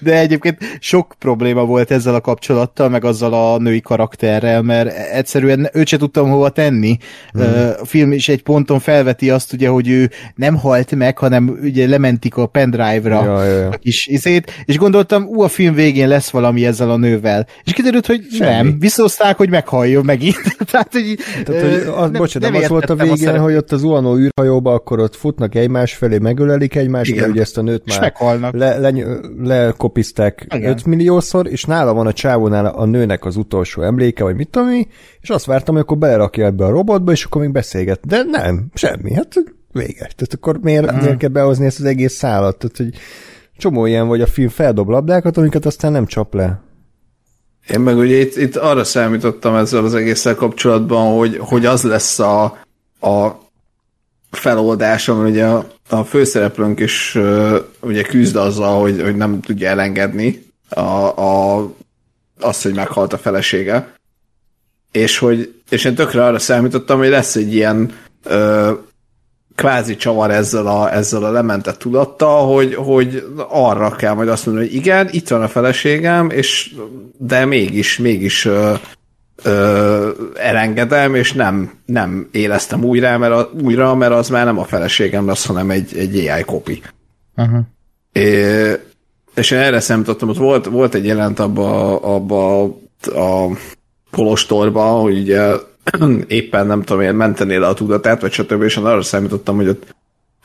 De 0.00 0.18
egyébként 0.18 0.58
sok 0.80 1.14
probléma 1.18 1.64
volt 1.64 1.90
ezzel 1.90 2.14
a 2.14 2.20
kapcsolattal, 2.20 2.88
meg 2.88 3.04
azzal 3.04 3.32
a 3.34 3.58
női 3.58 3.80
karakterrel, 3.80 4.62
mert 4.62 4.96
egyszerűen 5.12 5.70
őt 5.72 5.86
se 5.86 5.96
tudtam 5.96 6.30
hova 6.30 6.48
tenni. 6.48 6.96
Mhm. 7.32 7.42
Mm. 7.44 7.68
A 7.80 7.84
film 7.84 8.12
is 8.12 8.28
egy 8.28 8.42
ponton 8.42 8.78
felveti 8.80 9.30
azt, 9.30 9.52
ugye, 9.52 9.68
hogy 9.68 9.88
ő 9.88 10.10
nem 10.34 10.56
halt 10.56 10.94
meg, 10.94 11.18
hanem 11.18 11.58
ugye 11.62 11.88
lementik 11.88 12.36
a 12.36 12.46
pendrive-ra 12.46 13.24
Ja, 13.24 13.44
ja, 13.44 13.58
ja. 13.58 13.68
a 13.68 13.76
kis 13.76 14.06
izét, 14.06 14.52
és 14.64 14.76
gondoltam, 14.78 15.24
ú, 15.26 15.42
a 15.42 15.48
film 15.48 15.74
végén 15.74 16.08
lesz 16.08 16.30
valami 16.30 16.66
ezzel 16.66 16.90
a 16.90 16.96
nővel. 16.96 17.46
És 17.64 17.72
kiderült, 17.72 18.06
hogy 18.06 18.26
Semmi. 18.32 18.50
nem. 18.50 18.78
Visszahozták, 18.78 19.36
hogy 19.36 19.48
meghalljon 19.48 20.04
megint. 20.04 20.56
Tehát, 20.70 20.92
hogy, 20.92 21.18
Tehát, 21.44 21.62
hogy 21.62 21.94
az, 21.96 22.10
bocsánat, 22.10 22.50
nem 22.52 22.62
az 22.62 22.68
volt 22.68 22.90
a 22.90 22.94
végén, 22.94 23.16
szerep- 23.16 23.40
hogy 23.42 23.54
ott 23.54 23.72
az 23.72 23.82
uhanó 23.82 24.16
űrhajóba, 24.16 24.72
akkor 24.72 24.98
ott 25.00 25.16
futnak 25.16 25.54
egymás 25.54 25.94
felé, 25.94 26.18
megölelik 26.18 26.73
egymást, 26.76 27.10
Igen. 27.10 27.20
mert 27.20 27.32
ugye 27.32 27.42
ezt 27.42 27.58
a 27.58 27.62
nőt 27.62 27.82
És 27.86 27.92
már 27.92 28.00
meghalnak. 28.00 28.54
le, 28.54 28.78
le, 28.78 28.92
lekopizták 29.42 30.46
Igen. 30.54 30.70
5 30.70 30.84
milliószor, 30.84 31.46
és 31.48 31.64
nála 31.64 31.92
van 31.94 32.06
a 32.06 32.12
csávónál 32.12 32.66
a 32.66 32.84
nőnek 32.84 33.24
az 33.24 33.36
utolsó 33.36 33.82
emléke, 33.82 34.24
vagy 34.24 34.34
mit 34.36 34.48
tudom 34.48 34.68
én, 34.70 34.86
és 35.20 35.30
azt 35.30 35.44
vártam, 35.44 35.74
hogy 35.74 35.82
akkor 35.82 35.98
belerakja 35.98 36.44
ebbe 36.46 36.64
a 36.64 36.70
robotba, 36.70 37.12
és 37.12 37.24
akkor 37.24 37.40
még 37.40 37.52
beszélget. 37.52 38.06
De 38.06 38.22
nem, 38.22 38.66
semmi, 38.74 39.12
hát 39.14 39.34
vége. 39.72 39.94
Tehát 39.98 40.32
akkor 40.34 40.58
miért, 40.62 40.90
Mhm. 40.92 41.00
miért 41.00 41.16
kell 41.16 41.28
behozni 41.28 41.66
ezt 41.66 41.78
az 41.78 41.84
egész 41.84 42.14
szállat? 42.14 42.58
Tehát, 42.58 42.76
hogy 42.76 42.90
csomó 43.56 43.86
ilyen, 43.86 44.06
vagy 44.08 44.20
a 44.20 44.26
film 44.26 44.48
feldob 44.48 44.88
labdákat, 44.88 45.36
amiket 45.36 45.66
aztán 45.66 45.92
nem 45.92 46.06
csap 46.06 46.34
le. 46.34 46.60
Én 47.74 47.80
meg 47.80 47.96
ugye 47.96 48.16
itt, 48.16 48.36
itt 48.36 48.56
arra 48.56 48.84
számítottam 48.84 49.54
ezzel 49.54 49.84
az 49.84 49.94
egésszel 49.94 50.34
kapcsolatban, 50.34 51.16
hogy, 51.16 51.36
hogy 51.38 51.66
az 51.66 51.82
lesz 51.82 52.18
a, 52.18 52.44
a 53.00 53.30
feloldás, 54.34 55.08
ami 55.08 55.30
ugye 55.30 55.44
a, 55.44 55.66
a 55.88 56.04
főszereplőnk 56.04 56.80
is 56.80 57.14
uh, 57.14 57.56
ugye 57.80 58.02
küzd 58.02 58.36
azzal, 58.36 58.80
hogy, 58.80 59.02
hogy 59.02 59.16
nem 59.16 59.40
tudja 59.40 59.68
elengedni 59.68 60.42
a, 60.68 60.80
a, 60.80 61.68
azt, 62.40 62.62
hogy 62.62 62.74
meghalt 62.74 63.12
a 63.12 63.18
felesége. 63.18 63.92
És 64.92 65.18
hogy 65.18 65.54
és 65.68 65.84
én 65.84 65.94
tökre 65.94 66.24
arra 66.24 66.38
számítottam, 66.38 66.98
hogy 66.98 67.08
lesz 67.08 67.36
egy 67.36 67.54
ilyen 67.54 67.92
ö, 68.24 68.72
kvázi 69.54 69.96
csavar 69.96 70.30
ezzel 70.30 70.66
a, 70.66 70.94
ezzel 70.94 71.24
a 71.24 71.30
lementett 71.30 71.78
tudattal, 71.78 72.54
hogy, 72.54 72.74
hogy 72.74 73.26
arra 73.48 73.90
kell 73.90 74.14
majd 74.14 74.28
azt 74.28 74.46
mondani, 74.46 74.66
hogy 74.66 74.76
igen, 74.76 75.08
itt 75.10 75.28
van 75.28 75.42
a 75.42 75.48
feleségem, 75.48 76.30
és 76.30 76.74
de 77.18 77.44
mégis, 77.44 77.98
mégis 77.98 78.44
ö, 78.44 78.74
ö, 79.42 80.10
elengedem, 80.34 81.14
és 81.14 81.32
nem, 81.32 81.72
nem 81.86 82.28
éleztem 82.30 82.84
újra 82.84 83.18
mert, 83.18 83.32
a, 83.32 83.50
újra, 83.62 83.94
mert 83.94 84.12
az 84.12 84.28
már 84.28 84.44
nem 84.44 84.58
a 84.58 84.64
feleségem 84.64 85.26
lesz, 85.26 85.46
hanem 85.46 85.70
egy, 85.70 85.96
egy 85.96 86.28
AI 86.28 86.42
kopi. 86.42 86.82
Uh-huh. 87.36 87.60
É, 88.12 88.72
és 89.34 89.50
én 89.50 89.58
erre 89.58 89.80
számítottam, 89.80 90.28
ott 90.28 90.36
volt, 90.36 90.66
volt 90.66 90.94
egy 90.94 91.06
jelent 91.06 91.38
abba, 91.38 91.96
abba 92.00 92.62
a 93.04 93.48
kolostorban, 94.10 95.00
hogy 95.00 95.18
ugye 95.18 95.52
éppen 96.26 96.66
nem 96.66 96.82
tudom, 96.82 97.02
én 97.02 97.14
menteni 97.14 97.56
le 97.56 97.66
a 97.66 97.74
tudatát, 97.74 98.20
vagy 98.20 98.32
stb. 98.32 98.62
És 98.62 98.76
én 98.76 98.84
arra 98.84 99.02
számítottam, 99.02 99.56
hogy 99.56 99.68
ott 99.68 99.94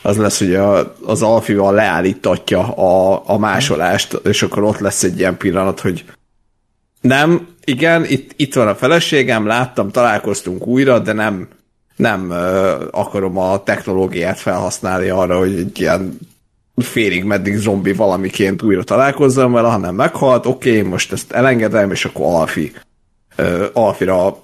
az 0.01 0.17
lesz, 0.17 0.39
hogy 0.39 0.55
a, 0.55 0.95
az 1.05 1.21
alfival 1.21 1.73
leállítatja 1.73 2.73
a, 2.75 3.21
a 3.25 3.37
másolást, 3.37 4.13
és 4.23 4.41
akkor 4.41 4.63
ott 4.63 4.79
lesz 4.79 5.03
egy 5.03 5.19
ilyen 5.19 5.37
pillanat, 5.37 5.79
hogy 5.79 6.05
nem, 7.01 7.47
igen, 7.69 8.05
itt, 8.05 8.31
itt 8.35 8.53
van 8.53 8.67
a 8.67 8.75
feleségem, 8.75 9.45
láttam, 9.45 9.89
találkoztunk 9.91 10.67
újra, 10.67 10.99
de 10.99 11.13
nem, 11.13 11.47
nem 11.95 12.31
ö, 12.31 12.75
akarom 12.91 13.37
a 13.37 13.63
technológiát 13.63 14.39
felhasználni 14.39 15.09
arra, 15.09 15.37
hogy 15.37 15.55
egy 15.55 15.79
ilyen 15.79 16.17
félig 16.75 17.23
meddig 17.23 17.55
zombi 17.55 17.93
valamiként 17.93 18.61
újra 18.61 18.83
találkozzam 18.83 19.51
vele, 19.51 19.67
hanem 19.67 19.95
meghalt, 19.95 20.45
oké, 20.45 20.77
okay, 20.77 20.89
most 20.89 21.11
ezt 21.11 21.31
elengedem, 21.31 21.91
és 21.91 22.05
akkor 22.05 22.25
Alfi, 22.25 22.71
ö, 23.35 23.65
Alfira 23.73 24.43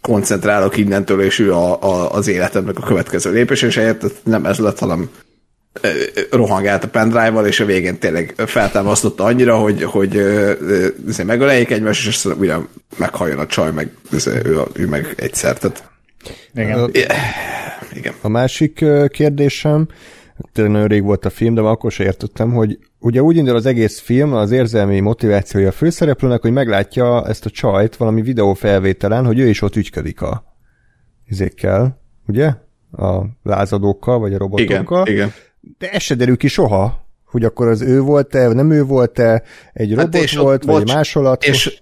koncentrálok 0.00 0.76
innentől, 0.76 1.22
és 1.22 1.38
ő 1.38 1.54
a, 1.54 1.82
a, 1.82 2.12
az 2.14 2.28
életemnek 2.28 2.78
a 2.78 2.86
következő 2.86 3.32
lépés, 3.32 3.62
és 3.62 3.74
helyett 3.74 4.24
nem 4.24 4.46
ez 4.46 4.58
lett, 4.58 4.78
hanem 4.78 5.10
rohangált 6.30 6.84
a 6.84 6.88
pendrive-val, 6.88 7.46
és 7.46 7.60
a 7.60 7.64
végén 7.64 7.98
tényleg 7.98 8.34
feltámasztotta 8.36 9.24
annyira, 9.24 9.56
hogy, 9.56 9.82
hogy 9.82 10.16
ö, 10.16 10.52
megöleljék 11.26 11.70
egymást, 11.70 12.06
és 12.06 12.14
aztán 12.14 12.38
újra 12.38 12.68
meghalljon 12.96 13.38
a 13.38 13.46
csaj, 13.46 13.72
meg 13.72 13.90
ö, 14.26 14.34
ő, 14.44 14.58
ő 14.72 14.86
meg 14.86 15.14
egyszer. 15.16 15.58
Tehát, 15.58 15.90
Igen. 16.54 16.90
Igen. 17.94 18.12
A 18.20 18.28
másik 18.28 18.84
kérdésem, 19.08 19.88
tényleg 20.52 20.72
nagyon 20.72 20.88
rég 20.88 21.02
volt 21.02 21.24
a 21.24 21.30
film, 21.30 21.54
de 21.54 21.60
már 21.60 21.70
akkor 21.70 21.92
sem 21.92 22.06
értettem, 22.06 22.52
hogy 22.52 22.78
ugye 22.98 23.22
úgy 23.22 23.36
indul 23.36 23.54
az 23.56 23.66
egész 23.66 23.98
film, 23.98 24.32
az 24.34 24.50
érzelmi 24.50 25.00
motivációja 25.00 25.68
a 25.68 25.72
főszereplőnek, 25.72 26.40
hogy 26.40 26.52
meglátja 26.52 27.26
ezt 27.26 27.46
a 27.46 27.50
csajt 27.50 27.96
valami 27.96 28.22
videófelvételen, 28.22 29.26
hogy 29.26 29.38
ő 29.38 29.48
is 29.48 29.62
ott 29.62 29.76
ügyködik 29.76 30.22
a 30.22 30.44
izékkel, 31.28 32.00
ugye? 32.26 32.52
A 32.92 33.22
lázadókkal, 33.42 34.18
vagy 34.18 34.32
a 34.32 34.34
Igen, 34.34 34.38
robotokkal. 34.38 35.06
igen. 35.06 35.32
De 35.78 35.90
ez 35.90 36.02
se 36.02 36.14
derül 36.14 36.36
ki 36.36 36.48
soha, 36.48 37.06
hogy 37.24 37.44
akkor 37.44 37.68
az 37.68 37.82
ő 37.82 38.00
volt-e, 38.00 38.48
nem 38.48 38.70
ő 38.70 38.84
volt-e, 38.84 39.42
egy 39.72 39.94
robot 39.94 40.14
Hát 40.14 40.22
és 40.22 40.36
ott- 40.36 40.42
volt, 40.42 40.64
vagy 40.64 40.74
egy 40.74 40.84
bocs, 40.84 40.94
másolat. 40.94 41.44
És, 41.44 41.80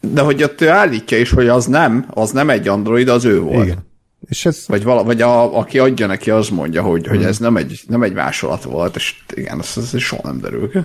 de 0.00 0.20
hogy 0.20 0.42
ott 0.42 0.60
ő 0.60 0.68
állítja 0.68 1.18
is, 1.18 1.30
hogy 1.30 1.48
az 1.48 1.66
nem, 1.66 2.06
az 2.10 2.30
nem 2.30 2.50
egy 2.50 2.68
android, 2.68 3.08
az 3.08 3.24
ő 3.24 3.40
volt. 3.40 3.64
Igen. 3.64 3.92
És 4.28 4.46
ez 4.46 4.64
Vagy, 4.66 4.82
vala, 4.84 5.04
vagy 5.04 5.22
a, 5.22 5.58
aki 5.58 5.78
adja 5.78 6.06
neki, 6.06 6.30
az 6.30 6.48
mondja, 6.48 6.82
hogy, 6.82 7.06
hogy 7.06 7.22
ez 7.24 7.38
nem 7.38 7.56
egy, 7.56 7.80
nem 7.88 8.02
egy 8.02 8.12
másolat 8.12 8.62
volt, 8.62 8.96
és 8.96 9.14
igen, 9.34 9.60
ez, 9.60 9.74
ez 9.76 10.00
soha 10.00 10.22
nem 10.24 10.40
derül 10.40 10.70
ki. 10.70 10.78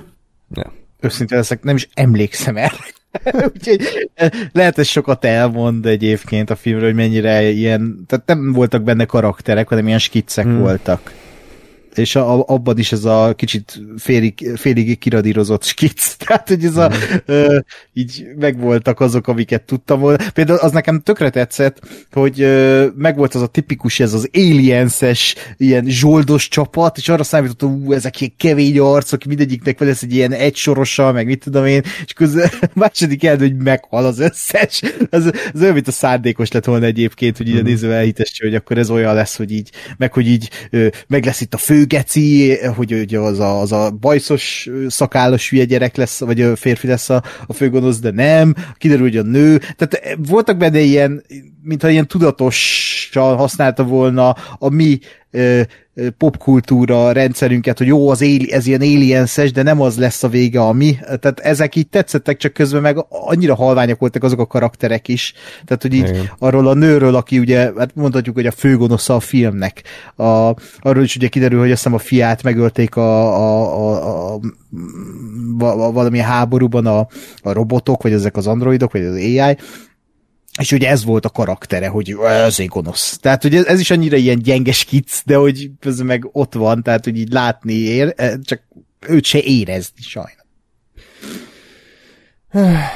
ja. 0.54 0.74
Őszintén 1.00 1.38
leszek, 1.38 1.64
nem 1.64 1.76
is 1.76 1.90
emlékszem 1.94 2.58
el. 2.58 2.72
Úgyhogy 3.54 4.10
eh, 4.14 4.30
lehet, 4.52 4.78
ez 4.78 4.88
sokat 4.88 5.26
elmond 5.26 5.86
egyébként 5.86 6.50
a 6.50 6.56
filmről, 6.56 6.86
hogy 6.86 6.96
mennyire 6.96 7.50
ilyen, 7.50 8.04
tehát 8.08 8.26
nem 8.26 8.54
voltak 8.54 8.84
benne 8.84 9.06
karakterek, 9.06 9.68
hanem 9.68 9.88
ilyen 9.88 10.00
skiccek 10.00 10.46
hmm. 10.46 10.60
voltak. 10.60 11.14
És 12.00 12.16
a, 12.16 12.48
abban 12.48 12.78
is 12.78 12.92
ez 12.92 13.06
a 13.06 13.34
kicsit 13.36 13.82
félig, 13.98 14.52
félig 14.56 14.98
kiradírozott 14.98 15.64
skic. 15.64 16.16
Tehát, 16.26 16.48
hogy 16.48 16.66
ez 16.66 16.78
a, 16.78 16.92
ö, 17.26 17.60
így 17.94 18.28
megvoltak 18.38 19.00
azok, 19.00 19.28
amiket 19.28 19.64
tudtam 19.64 20.00
volna. 20.00 20.18
Például 20.34 20.60
az 20.60 20.72
nekem 20.72 21.00
tökre 21.00 21.30
tetszett, 21.30 21.80
hogy 22.12 22.42
ö, 22.42 22.88
megvolt 22.96 23.36
az 23.36 23.42
a 23.42 23.48
tipikus, 23.48 24.00
ez 24.00 24.14
az 24.14 24.30
alienses, 24.34 25.36
ilyen 25.58 25.86
zsoldos 25.86 26.48
csapat, 26.48 26.98
és 26.98 27.10
arra 27.10 27.24
számítottam, 27.24 27.84
ú, 27.86 27.94
ezek 27.94 28.22
ilyen 28.22 28.34
kevény 28.38 28.80
arcok, 28.80 29.24
mindegyiknek 29.24 29.80
lesz 29.80 30.02
egy 30.02 30.14
ilyen 30.14 30.32
egysorosa, 30.32 31.12
meg 31.12 31.26
mit 31.26 31.44
tudom 31.44 31.66
én, 31.66 31.82
és 32.06 32.14
közben 32.14 32.50
második 32.74 33.24
el, 33.24 33.38
hogy 33.38 33.56
meghal 33.56 34.06
az 34.06 34.20
összes. 34.20 34.82
Az, 35.10 35.32
az 35.54 35.62
olyan, 35.62 35.74
mint 35.74 35.88
a 35.88 35.92
szándékos 35.92 36.52
lett 36.52 36.66
volna 36.66 36.86
egyébként, 36.86 37.38
hogy 37.38 37.48
így 37.50 37.58
a 37.58 37.62
néző 37.62 37.94
elhitesse, 37.94 38.46
hogy 38.46 38.56
akkor 38.56 38.78
ez 38.78 38.90
olyan 38.90 39.14
lesz, 39.14 39.36
hogy 39.36 39.52
így, 39.52 39.70
meg 39.98 40.14
hogy 40.14 40.28
így 40.28 40.50
ö, 40.70 40.88
meg 41.08 41.26
lesz 41.26 41.42
itt 41.42 41.54
a 41.54 41.58
főgeci, 41.90 42.58
hogy 42.76 42.94
ugye 42.94 43.20
az 43.20 43.40
a, 43.40 43.60
az 43.62 43.72
a 43.72 43.92
bajszos, 43.92 44.70
szakállas 44.88 45.50
hülye 45.50 45.66
gyerek 45.66 45.96
lesz, 45.96 46.20
vagy 46.20 46.42
ö, 46.42 46.54
férfi 46.56 46.88
lesz 46.88 47.10
a, 47.10 47.24
a 47.48 47.54
főgonosz, 47.54 48.00
de 48.00 48.12
nem, 48.12 48.56
kiderül, 48.78 49.04
hogy 49.04 49.18
a 49.18 49.22
nő. 49.22 49.58
Tehát 49.58 49.94
eh, 49.94 50.14
voltak 50.18 50.58
benne 50.58 50.80
ilyen, 50.80 51.24
mintha 51.64 51.90
ilyen 51.90 52.08
tudatosan 52.08 53.36
használta 53.36 53.84
volna 53.84 54.30
a 54.60 54.70
mi 54.70 55.00
popkultúra 56.18 57.12
rendszerünket, 57.12 57.78
hogy 57.78 57.88
jó, 57.88 58.10
az 58.10 58.22
éli, 58.22 58.52
ez 58.52 58.68
ilyen 58.68 58.82
alienses, 58.82 59.52
de 59.52 59.64
nem 59.64 59.82
az 59.82 59.98
lesz 59.98 60.24
a 60.24 60.28
vége, 60.28 60.62
ami. 60.62 60.98
Tehát 61.20 61.40
ezek 61.40 61.76
így 61.76 61.88
tetszettek, 61.88 62.38
csak 62.38 62.54
közben 62.54 62.82
meg 62.82 63.06
annyira 63.10 63.56
halványak 63.56 64.00
voltak 64.00 64.24
azok 64.24 64.40
a 64.40 64.46
karakterek 64.46 65.08
is. 65.08 65.34
Tehát, 65.66 65.82
hogy 65.82 65.94
így 65.94 66.10
Igen. 66.10 66.32
arról 66.40 66.68
a 66.68 66.74
nőről, 66.74 67.16
aki 67.16 67.40
ugye, 67.40 67.72
hát 67.78 67.96
mondhatjuk, 67.96 68.36
hogy 68.36 68.46
a 68.46 68.52
főgonosza 68.52 69.16
a 69.16 69.20
filmnek. 69.20 69.84
A, 70.16 70.54
arról 70.80 71.04
is 71.04 71.16
ugye 71.16 71.28
kiderül, 71.28 71.60
hogy 71.60 71.72
azt 71.72 71.84
hiszem 71.84 71.98
a 71.98 72.02
fiát 72.02 72.44
megölték 72.44 72.96
a, 72.96 73.36
a, 73.36 73.78
a, 73.78 74.34
a, 74.34 74.40
a, 75.60 75.86
a 75.86 75.92
valami 75.92 76.20
háborúban 76.20 76.86
a, 76.86 77.08
a 77.42 77.52
robotok, 77.52 78.04
vagy 78.04 78.12
ezek 78.14 78.38
az 78.38 78.48
androidok, 78.48 78.92
vagy 78.92 79.04
az 79.04 79.16
AI, 79.16 79.58
és 80.60 80.72
ugye 80.72 80.90
ez 80.90 81.04
volt 81.04 81.26
a 81.26 81.30
karaktere, 81.30 81.88
hogy 81.88 82.16
ez 82.24 82.60
egy 82.60 82.68
gonosz. 82.68 83.18
Tehát, 83.18 83.42
hogy 83.42 83.56
ez, 83.56 83.66
ez 83.66 83.80
is 83.80 83.92
annyira 83.92 84.18
ilyen 84.18 84.42
gyenge 84.42 84.72
skic, 84.72 85.22
de 85.26 85.36
hogy 85.36 85.72
közben 85.80 86.06
meg 86.06 86.30
ott 86.32 86.54
van, 86.54 86.84
tehát, 86.84 87.04
hogy 87.04 87.18
így 87.18 87.32
látni 87.32 87.74
ér, 87.74 88.16
csak 88.44 88.62
őt 89.08 89.26
se 89.26 89.42
érezni 89.42 90.02
sajnos. 90.02 90.39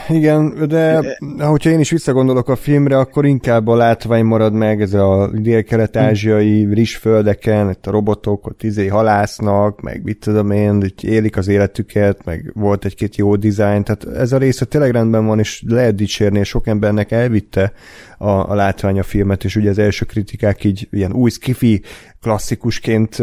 Igen, 0.10 0.68
de 0.68 1.16
hogyha 1.38 1.70
én 1.70 1.80
is 1.80 1.90
visszagondolok 1.90 2.50
a 2.50 2.56
filmre, 2.56 2.98
akkor 2.98 3.26
inkább 3.26 3.68
a 3.68 3.76
látvány 3.76 4.24
marad 4.26 4.54
meg, 4.54 4.82
ez 4.82 4.94
a 4.94 5.32
dél-kelet-ázsiai 5.34 6.74
rizsföldeken, 6.74 7.70
itt 7.70 7.88
a 7.88 7.92
robotok 7.92 8.46
ott 8.46 8.64
izé 8.64 8.88
halásznak, 8.88 9.82
meg 9.82 10.04
mit 10.04 10.20
tudom 10.20 10.52
én, 10.52 10.94
élik 11.02 11.38
az 11.38 11.48
életüket, 11.48 12.26
meg 12.26 12.52
volt 12.54 12.86
egy-két 12.86 13.16
jó 13.16 13.36
dizájn, 13.36 13.84
tehát 13.84 14.18
ez 14.18 14.32
a 14.32 14.38
része 14.38 14.66
tényleg 14.66 14.92
rendben 14.92 15.26
van, 15.26 15.40
és 15.40 15.64
lehet 15.68 15.96
dicsérni, 15.96 16.40
és 16.40 16.48
sok 16.48 16.68
embernek 16.68 17.12
elvitte 17.12 17.74
a, 18.18 18.30
a 18.30 18.56
látvány 18.56 19.00
a 19.00 19.04
filmet, 19.04 19.44
és 19.44 19.56
ugye 19.56 19.70
az 19.70 19.78
első 19.78 20.06
kritikák 20.06 20.64
így 20.64 20.88
ilyen 20.92 21.14
új 21.14 21.30
skifi 21.30 21.82
klasszikusként 22.22 23.18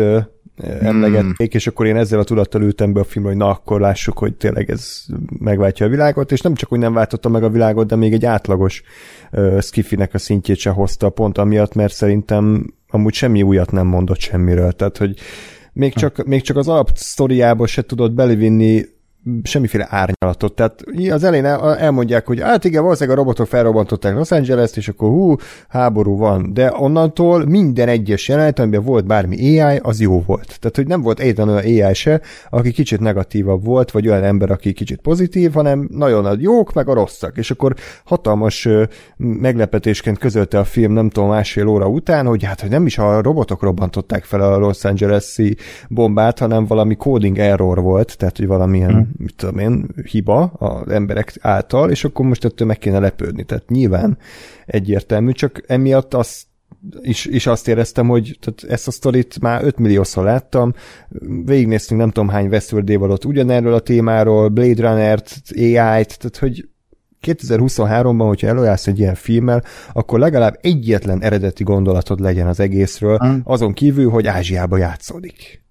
emlegették, 0.80 1.54
és 1.54 1.66
akkor 1.66 1.86
én 1.86 1.96
ezzel 1.96 2.18
a 2.18 2.24
tudattal 2.24 2.62
ültem 2.62 2.92
be 2.92 3.00
a 3.00 3.04
filmre, 3.04 3.30
hogy 3.30 3.40
na 3.40 3.48
akkor 3.48 3.80
lássuk, 3.80 4.18
hogy 4.18 4.34
tényleg 4.34 4.70
ez 4.70 5.04
megváltja 5.38 5.86
a 5.86 5.88
világot, 5.88 6.32
és 6.32 6.40
nem 6.40 6.54
csak, 6.54 6.68
hogy 6.68 6.78
nem 6.78 6.92
váltotta 6.92 7.28
meg 7.28 7.42
a 7.42 7.50
világot, 7.50 7.86
de 7.86 7.96
még 7.96 8.12
egy 8.12 8.24
átlagos 8.24 8.82
uh, 9.32 9.60
skifinek 9.60 10.14
a 10.14 10.18
szintjét 10.18 10.56
se 10.56 10.70
hozta 10.70 11.10
pont 11.10 11.38
amiatt, 11.38 11.74
mert 11.74 11.92
szerintem 11.92 12.74
amúgy 12.88 13.14
semmi 13.14 13.42
újat 13.42 13.72
nem 13.72 13.86
mondott 13.86 14.18
semmiről, 14.18 14.72
tehát 14.72 14.96
hogy 14.96 15.18
még 15.72 15.94
csak, 15.94 16.24
még 16.24 16.42
csak 16.42 16.56
az 16.56 16.68
alapsztoriába 16.68 17.66
se 17.66 17.82
tudott 17.82 18.12
belevinni 18.12 18.84
semmiféle 19.42 19.86
árnyalatot. 19.90 20.54
Tehát 20.54 20.84
az 21.10 21.24
elején 21.24 21.44
elmondják, 21.44 22.26
hogy 22.26 22.40
hát 22.40 22.64
igen, 22.64 22.82
valószínűleg 22.82 23.18
a 23.18 23.20
robotok 23.20 23.46
felrobbantották 23.46 24.14
Los 24.14 24.30
Angeles-t, 24.30 24.76
és 24.76 24.88
akkor 24.88 25.08
hú, 25.08 25.34
háború 25.68 26.16
van. 26.16 26.52
De 26.52 26.72
onnantól 26.76 27.46
minden 27.46 27.88
egyes 27.88 28.28
jelenet, 28.28 28.58
amiben 28.58 28.82
volt 28.82 29.06
bármi 29.06 29.60
AI, 29.60 29.78
az 29.82 30.00
jó 30.00 30.22
volt. 30.26 30.56
Tehát, 30.60 30.76
hogy 30.76 30.86
nem 30.86 31.02
volt 31.02 31.20
egyetlen 31.20 31.48
olyan 31.48 31.86
AI 31.86 31.94
se, 31.94 32.20
aki 32.50 32.70
kicsit 32.70 33.00
negatívabb 33.00 33.64
volt, 33.64 33.90
vagy 33.90 34.08
olyan 34.08 34.24
ember, 34.24 34.50
aki 34.50 34.72
kicsit 34.72 35.00
pozitív, 35.00 35.52
hanem 35.52 35.88
nagyon 35.92 36.26
a 36.26 36.34
jók, 36.38 36.72
meg 36.72 36.88
a 36.88 36.94
rosszak. 36.94 37.36
És 37.36 37.50
akkor 37.50 37.74
hatalmas 38.04 38.68
meglepetésként 39.16 40.18
közölte 40.18 40.58
a 40.58 40.64
film, 40.64 40.92
nem 40.92 41.10
tudom, 41.10 41.28
másfél 41.28 41.66
óra 41.66 41.86
után, 41.86 42.26
hogy 42.26 42.44
hát, 42.44 42.60
hogy 42.60 42.70
nem 42.70 42.86
is 42.86 42.98
a 42.98 43.22
robotok 43.22 43.62
robbantották 43.62 44.24
fel 44.24 44.40
a 44.40 44.58
Los 44.58 44.84
Angeles-i 44.84 45.56
bombát, 45.88 46.38
hanem 46.38 46.66
valami 46.66 46.96
coding 46.96 47.38
error 47.38 47.80
volt, 47.82 48.16
tehát, 48.16 48.36
hogy 48.36 48.46
valamilyen 48.46 48.90
hmm 48.90 49.09
mit 49.16 49.34
tudom 49.36 49.58
én, 49.58 49.86
hiba 50.04 50.42
az 50.42 50.88
emberek 50.88 51.36
által, 51.40 51.90
és 51.90 52.04
akkor 52.04 52.26
most 52.26 52.44
ettől 52.44 52.66
meg 52.66 52.78
kéne 52.78 52.98
lepődni. 52.98 53.44
Tehát 53.44 53.68
nyilván 53.68 54.18
egyértelmű, 54.66 55.32
csak 55.32 55.62
emiatt 55.66 56.14
azt 56.14 56.48
is, 57.00 57.24
is 57.24 57.46
azt 57.46 57.68
éreztem, 57.68 58.08
hogy 58.08 58.38
tehát 58.40 58.72
ezt 58.72 58.88
a 58.88 58.90
sztorit 58.90 59.40
már 59.40 59.64
5 59.64 59.78
milliószor 59.78 60.24
láttam, 60.24 60.74
végignéztünk 61.44 62.00
nem 62.00 62.10
tudom 62.10 62.28
hány 62.28 62.46
Westworld 62.46 62.90
alatt 62.90 63.24
ugyanerről 63.24 63.74
a 63.74 63.80
témáról, 63.80 64.48
Blade 64.48 64.88
Runner-t, 64.88 65.42
AI-t, 65.56 66.18
tehát 66.18 66.36
hogy 66.38 66.68
2023-ban, 67.22 68.24
hogyha 68.26 68.46
előállsz 68.46 68.86
egy 68.86 68.98
ilyen 68.98 69.14
filmmel, 69.14 69.64
akkor 69.92 70.18
legalább 70.18 70.58
egyetlen 70.60 71.22
eredeti 71.22 71.62
gondolatod 71.62 72.20
legyen 72.20 72.46
az 72.46 72.60
egészről, 72.60 73.18
uh. 73.20 73.34
azon 73.44 73.72
kívül, 73.72 74.10
hogy 74.10 74.26
Ázsiába 74.26 74.76
játszódik. 74.76 75.64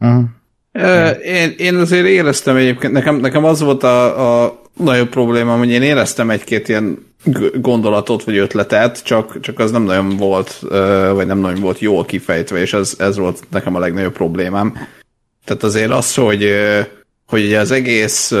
Uh. 0.00 0.22
Én, 1.24 1.54
én 1.56 1.74
azért 1.74 2.06
éreztem 2.06 2.56
egyébként, 2.56 2.92
nekem, 2.92 3.16
nekem 3.16 3.44
az 3.44 3.60
volt 3.60 3.82
a, 3.82 4.44
a 4.44 4.60
nagyobb 4.76 5.08
probléma, 5.08 5.56
hogy 5.56 5.70
én 5.70 5.82
éreztem 5.82 6.30
egy-két 6.30 6.68
ilyen 6.68 7.12
gondolatot 7.54 8.24
vagy 8.24 8.36
ötletet, 8.36 9.04
csak, 9.04 9.40
csak 9.40 9.58
az 9.58 9.70
nem 9.70 9.82
nagyon 9.82 10.16
volt, 10.16 10.58
vagy 11.12 11.26
nem 11.26 11.38
nagyon 11.38 11.60
volt 11.60 11.78
jól 11.78 12.04
kifejtve, 12.04 12.60
és 12.60 12.72
ez, 12.72 12.94
ez 12.98 13.16
volt 13.16 13.42
nekem 13.50 13.74
a 13.74 13.78
legnagyobb 13.78 14.12
problémám. 14.12 14.88
Tehát 15.44 15.62
azért 15.62 15.90
az, 15.90 16.14
hogy, 16.14 16.54
hogy 17.26 17.44
ugye 17.44 17.58
az 17.58 17.70
egész 17.70 18.32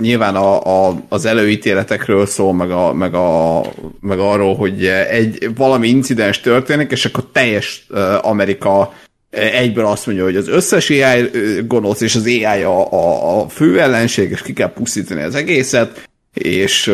nyilván 0.00 0.36
a, 0.36 0.86
a, 0.88 1.02
az 1.08 1.24
előítéletekről 1.24 2.26
szól, 2.26 2.54
meg, 2.54 2.70
a, 2.70 2.92
meg, 2.92 3.14
a, 3.14 3.60
meg 4.00 4.18
arról, 4.18 4.56
hogy 4.56 4.86
egy 4.86 5.50
valami 5.56 5.88
incidens 5.88 6.40
történik, 6.40 6.90
és 6.90 7.04
akkor 7.04 7.24
teljes 7.32 7.86
Amerika 8.20 8.92
egyből 9.32 9.86
azt 9.86 10.06
mondja, 10.06 10.24
hogy 10.24 10.36
az 10.36 10.48
összes 10.48 10.90
AI 10.90 11.30
gonosz, 11.66 12.00
és 12.00 12.14
az 12.14 12.24
AI 12.24 12.62
a, 12.62 12.92
a, 12.92 13.40
a 13.40 13.48
fő 13.48 13.80
ellenség, 13.80 14.30
és 14.30 14.42
ki 14.42 14.52
kell 14.52 14.72
pusztítani 14.72 15.22
az 15.22 15.34
egészet, 15.34 16.08
és, 16.34 16.92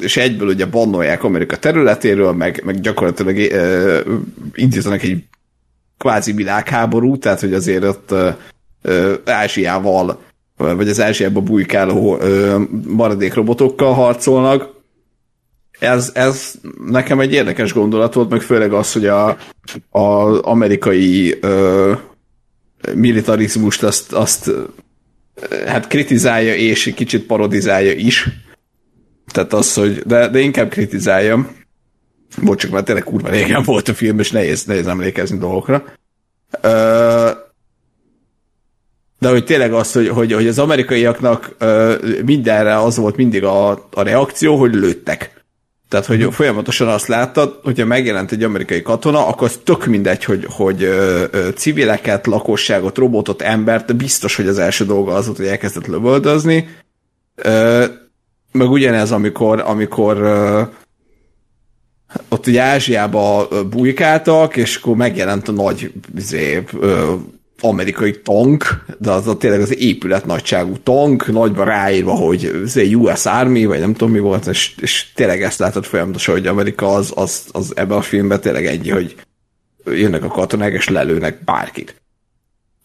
és 0.00 0.16
egyből 0.16 0.48
ugye 0.48 0.66
bannolják 0.66 1.24
Amerika 1.24 1.56
területéről, 1.56 2.32
meg, 2.32 2.62
meg 2.64 2.80
gyakorlatilag 2.80 3.36
indítanak 4.54 5.02
egy 5.02 5.24
kvázi 5.98 6.32
világháború, 6.32 7.18
tehát 7.18 7.40
hogy 7.40 7.54
azért 7.54 7.84
ott 7.84 8.14
Ázsiával, 9.24 10.20
vagy 10.56 10.88
az 10.88 11.00
Ázsiában 11.00 11.44
bujkáló 11.44 12.18
maradék 12.86 13.34
robotokkal 13.34 13.92
harcolnak, 13.92 14.79
ez, 15.80 16.10
ez 16.14 16.54
nekem 16.86 17.20
egy 17.20 17.32
érdekes 17.32 17.72
gondolat 17.72 18.14
volt, 18.14 18.30
meg 18.30 18.40
főleg 18.40 18.72
az, 18.72 18.92
hogy 18.92 19.06
a, 19.06 19.36
amerikai 20.42 21.38
ö, 21.40 21.92
militarizmust 22.94 23.82
azt, 23.82 24.12
azt 24.12 24.50
hát 25.66 25.86
kritizálja 25.86 26.54
és 26.54 26.92
kicsit 26.94 27.26
parodizálja 27.26 27.92
is. 27.92 28.28
Tehát 29.32 29.52
az, 29.52 29.74
hogy, 29.74 30.02
de, 30.06 30.28
de 30.28 30.38
inkább 30.38 30.68
kritizálja. 30.68 31.50
Bocs, 32.42 32.60
csak 32.60 32.70
már 32.70 32.82
tényleg 32.82 33.04
kurva 33.04 33.28
régen 33.28 33.62
volt 33.62 33.88
a 33.88 33.94
film, 33.94 34.18
és 34.18 34.30
nehéz, 34.30 34.64
nehéz 34.64 34.86
emlékezni 34.86 35.38
dolgokra. 35.38 35.84
Ö, 36.60 37.30
de 39.18 39.28
hogy 39.28 39.44
tényleg 39.44 39.72
az, 39.72 39.92
hogy, 39.92 40.08
hogy, 40.08 40.32
hogy 40.32 40.46
az 40.46 40.58
amerikaiaknak 40.58 41.54
ö, 41.58 41.94
mindenre 42.24 42.78
az 42.78 42.96
volt 42.96 43.16
mindig 43.16 43.44
a, 43.44 43.70
a 43.70 44.02
reakció, 44.02 44.56
hogy 44.56 44.74
lőttek. 44.74 45.39
Tehát, 45.90 46.06
hogy 46.06 46.34
folyamatosan 46.34 46.88
azt 46.88 47.06
láttad, 47.06 47.58
hogyha 47.62 47.86
megjelent 47.86 48.32
egy 48.32 48.42
amerikai 48.42 48.82
katona, 48.82 49.26
akkor 49.26 49.48
az 49.48 49.60
tök 49.64 49.86
mindegy, 49.86 50.24
hogy, 50.24 50.46
hogy 50.50 50.82
ö, 50.82 51.24
ö, 51.30 51.48
civileket, 51.54 52.26
lakosságot, 52.26 52.98
robotot, 52.98 53.42
embert, 53.42 53.96
biztos, 53.96 54.36
hogy 54.36 54.46
az 54.46 54.58
első 54.58 54.84
dolga 54.84 55.14
az 55.14 55.26
volt, 55.26 55.36
hogy 55.36 55.46
elkezdett 55.46 55.86
lövöldözni. 55.86 56.68
Ö, 57.34 57.84
meg 58.52 58.70
ugyanez, 58.70 59.12
amikor, 59.12 59.60
amikor 59.60 60.16
ö, 60.16 60.62
ott 62.28 62.46
ugye 62.46 62.62
Ázsiába 62.62 63.48
bujkáltak, 63.70 64.56
és 64.56 64.76
akkor 64.76 64.96
megjelent 64.96 65.48
a 65.48 65.52
nagy 65.52 65.92
izé, 66.16 66.64
ö, 66.80 67.14
amerikai 67.60 68.20
tank, 68.20 68.84
de 68.98 69.10
az 69.10 69.26
a 69.26 69.36
tényleg 69.36 69.60
az 69.60 69.76
épület 69.78 70.26
nagyságú 70.26 70.76
tank, 70.82 71.26
nagyba 71.26 71.64
ráírva, 71.64 72.12
hogy 72.12 72.60
az 72.64 72.76
egy 72.76 72.96
US 72.96 73.26
Army, 73.26 73.64
vagy 73.64 73.80
nem 73.80 73.92
tudom 73.92 74.12
mi 74.12 74.18
volt, 74.18 74.46
és, 74.46 74.74
és 74.80 75.06
tényleg 75.14 75.42
ezt 75.42 75.58
látod 75.58 75.84
folyamatosan, 75.84 76.34
hogy 76.34 76.46
Amerika 76.46 76.94
az, 76.94 77.12
az, 77.14 77.44
az 77.52 77.72
ebben 77.76 77.96
a 77.96 78.02
filmben 78.02 78.40
tényleg 78.40 78.66
egy, 78.66 78.90
hogy 78.90 79.14
jönnek 79.84 80.24
a 80.24 80.28
katonák, 80.28 80.72
és 80.72 80.88
lelőnek 80.88 81.44
bárkit. 81.44 81.94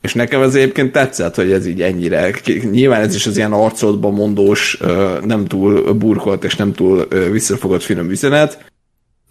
És 0.02 0.14
nekem 0.14 0.42
ez 0.42 0.56
egyébként 0.56 0.92
tetszett, 0.92 1.36
hogy 1.36 1.52
ez 1.52 1.66
így 1.66 1.82
ennyire, 1.82 2.32
nyilván 2.72 3.02
ez 3.02 3.16
is 3.16 3.26
az 3.26 3.38
ilyen 3.38 3.54
arcodban 3.54 4.14
mondós, 4.14 4.78
nem 5.24 5.46
túl 5.46 5.94
burkolt 5.94 6.44
és 6.44 6.56
nem 6.56 6.74
túl 6.74 7.08
visszafogott 7.32 7.84
finom 7.84 8.10
üzenet, 8.10 8.72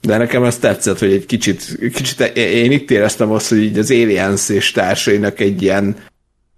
de 0.04 0.16
nekem 0.16 0.44
ez 0.44 0.58
tetszett, 0.58 0.98
hogy 0.98 1.12
egy 1.12 1.26
kicsit, 1.26 1.78
kicsit 1.94 2.20
én 2.36 2.72
itt 2.72 2.90
éreztem 2.90 3.30
azt, 3.30 3.48
hogy 3.48 3.62
így 3.62 3.78
az 3.78 3.90
Aliens 3.90 4.48
és 4.48 4.70
társainak 4.70 5.40
egy 5.40 5.62
ilyen 5.62 5.96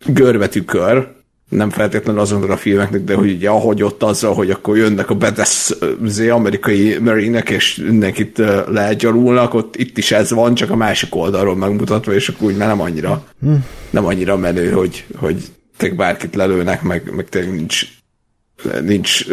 görbetükör, 0.07 1.15
nem 1.49 1.71
feltétlenül 1.71 2.21
azonra 2.21 2.53
a 2.53 2.57
filmeknek, 2.57 3.05
de 3.05 3.15
hogy 3.15 3.31
ugye 3.31 3.49
ahogy 3.49 3.83
ott 3.83 4.03
azzal, 4.03 4.35
hogy 4.35 4.51
akkor 4.51 4.77
jönnek 4.77 5.11
a 5.11 5.15
bedes 5.15 5.75
amerikai 6.31 6.99
marinek, 6.99 7.51
és 7.51 7.77
mindenkit 7.77 8.43
legyarulnak, 8.69 9.55
ott 9.55 9.77
itt 9.77 9.99
is 9.99 10.13
ez 10.13 10.31
van, 10.31 10.55
csak 10.55 10.71
a 10.71 10.77
másik 10.77 11.15
oldalról 11.15 11.57
megmutatva, 11.57 12.15
és 12.15 12.29
akkor 12.29 12.49
úgy 12.49 12.57
már 12.57 12.69
nem 12.69 12.81
annyira, 12.81 13.25
nem 13.91 14.05
annyira 14.05 14.37
menő, 14.37 14.71
hogy, 14.71 15.05
hogy 15.17 15.37
bárkit 15.97 16.35
lelőnek, 16.35 16.83
meg, 16.83 17.11
meg 17.15 17.29
tényleg 17.29 17.55
nincs 17.55 17.87
nincs, 18.83 19.25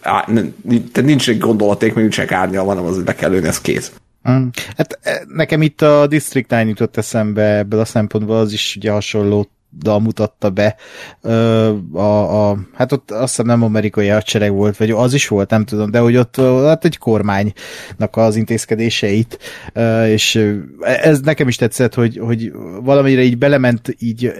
á, 0.00 0.24
nincs, 0.62 0.92
nincs 1.02 1.28
egy 1.28 1.38
gondolaték, 1.38 1.94
meg 1.94 2.02
nincsenek 2.02 2.32
árnyal, 2.32 2.64
hanem 2.64 2.84
az, 2.84 2.94
hogy 2.94 3.04
be 3.04 3.14
kell 3.14 3.30
lőni, 3.30 3.46
ez 3.46 3.60
kész. 3.60 3.92
Mm. 4.30 4.46
Hát 4.76 4.98
e, 5.02 5.22
nekem 5.28 5.62
itt 5.62 5.82
a 5.82 6.06
District 6.06 6.48
9 6.48 6.68
jutott 6.68 6.96
eszembe 6.96 7.56
ebből 7.56 7.80
a 7.80 7.84
szempontból, 7.84 8.36
az 8.36 8.52
is 8.52 8.76
ugye 8.76 8.90
hasonló 8.90 9.50
dal 9.78 10.00
mutatta 10.00 10.50
be. 10.50 10.76
Ö, 11.20 11.74
a, 11.92 12.50
a, 12.50 12.58
hát 12.74 12.92
ott 12.92 13.10
azt 13.10 13.28
hiszem 13.28 13.46
nem 13.46 13.62
amerikai 13.62 14.08
hadsereg 14.08 14.52
volt, 14.52 14.76
vagy 14.76 14.90
az 14.90 15.14
is 15.14 15.28
volt, 15.28 15.50
nem 15.50 15.64
tudom, 15.64 15.90
de 15.90 15.98
hogy 15.98 16.16
ott 16.16 16.36
hát 16.36 16.84
egy 16.84 16.98
kormánynak 16.98 18.10
az 18.10 18.36
intézkedéseit, 18.36 19.38
ö, 19.72 20.06
és 20.06 20.52
ez 20.80 21.20
nekem 21.20 21.48
is 21.48 21.56
tetszett, 21.56 21.94
hogy, 21.94 22.18
hogy 22.18 22.52
valamire 22.82 23.22
így 23.22 23.38
belement 23.38 23.96
így 23.98 24.32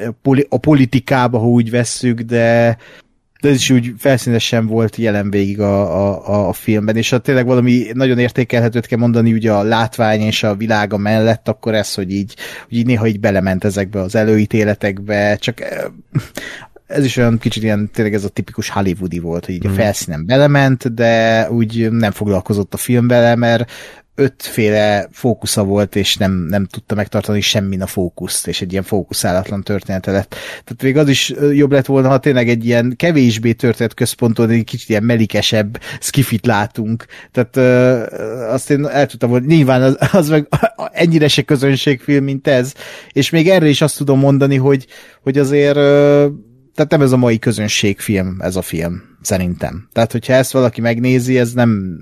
a 0.49 0.59
politikába, 0.59 1.39
ha 1.39 1.49
úgy 1.49 1.71
vesszük, 1.71 2.21
de 2.21 2.77
de 3.43 3.49
ez 3.49 3.55
is 3.55 3.71
úgy 3.71 3.95
felszínesen 3.99 4.67
volt 4.67 4.97
jelen 4.97 5.31
végig 5.31 5.61
a, 5.61 6.07
a, 6.07 6.49
a 6.49 6.53
filmben, 6.53 6.97
és 6.97 7.11
ha 7.11 7.19
tényleg 7.19 7.47
valami 7.47 7.87
nagyon 7.93 8.19
értékelhetőt 8.19 8.87
kell 8.87 8.99
mondani 8.99 9.33
ugye 9.33 9.53
a 9.53 9.63
látvány 9.63 10.21
és 10.21 10.43
a 10.43 10.55
világa 10.55 10.97
mellett, 10.97 11.49
akkor 11.49 11.75
ez, 11.75 11.95
hogy 11.95 12.13
így, 12.13 12.37
hogy 12.69 12.77
így 12.79 12.87
néha 12.87 13.07
így 13.07 13.21
belement 13.21 13.65
ezekbe 13.65 14.01
az 14.01 14.15
előítéletekbe, 14.15 15.37
csak 15.37 15.59
ez 16.87 17.05
is 17.05 17.17
olyan 17.17 17.39
kicsit 17.39 17.63
ilyen, 17.63 17.91
tényleg 17.93 18.15
ez 18.15 18.25
a 18.25 18.29
tipikus 18.29 18.69
Hollywoodi 18.69 19.19
volt, 19.19 19.47
hogy 19.47 19.55
így 19.55 19.67
a 19.67 19.71
felszínen 19.71 20.27
belement, 20.27 20.95
de 20.95 21.47
úgy 21.51 21.91
nem 21.91 22.11
foglalkozott 22.11 22.75
a 22.75 22.77
film 22.77 23.09
vele, 23.09 23.35
mert 23.35 23.71
ötféle 24.15 25.09
fókusza 25.13 25.65
volt, 25.65 25.97
és 25.97 26.17
nem, 26.17 26.33
nem 26.33 26.67
tudta 26.67 26.95
megtartani 26.95 27.41
semmin 27.41 27.83
a 27.83 27.87
fókuszt, 27.87 28.47
és 28.47 28.61
egy 28.61 28.73
ilyen 28.73 28.83
fókuszálatlan 28.83 29.63
története 29.63 30.11
lett. 30.11 30.35
Tehát 30.65 30.83
még 30.83 30.97
az 30.97 31.09
is 31.09 31.35
jobb 31.53 31.73
lett 31.73 31.87
volna, 31.87 32.09
ha 32.09 32.19
tényleg 32.19 32.49
egy 32.49 32.67
ilyen 32.67 32.95
kevésbé 32.97 33.53
történet 33.53 33.95
központon, 33.95 34.51
egy 34.51 34.65
kicsit 34.65 34.89
ilyen 34.89 35.03
melikesebb 35.03 35.81
skifit 36.01 36.47
látunk. 36.47 37.05
Tehát 37.33 37.57
uh, 37.57 38.53
azt 38.53 38.71
én 38.71 38.87
el 38.87 39.07
tudtam 39.07 39.31
volna, 39.31 39.47
nyilván 39.47 39.83
az, 39.83 39.97
az 40.13 40.29
meg 40.29 40.49
ennyire 40.93 41.29
se 41.29 41.43
közönségfilm, 41.43 42.25
mint 42.25 42.49
ez, 42.49 42.73
és 43.13 43.31
még 43.31 43.49
erre 43.49 43.67
is 43.69 43.81
azt 43.81 43.97
tudom 43.97 44.19
mondani, 44.19 44.57
hogy, 44.57 44.87
hogy 45.23 45.39
azért 45.39 45.77
uh, 45.77 46.33
tehát 46.75 46.91
nem 46.91 47.03
ez 47.03 47.13
a 47.13 47.17
mai 47.17 47.39
közönségfilm, 47.39 48.37
ez 48.41 48.57
a 48.57 48.63
film, 48.63 49.03
szerintem. 49.21 49.89
Tehát, 49.93 50.13
hogyha 50.13 50.33
ezt 50.33 50.53
valaki 50.53 50.81
megnézi, 50.81 51.39
ez 51.39 51.53
nem 51.53 52.01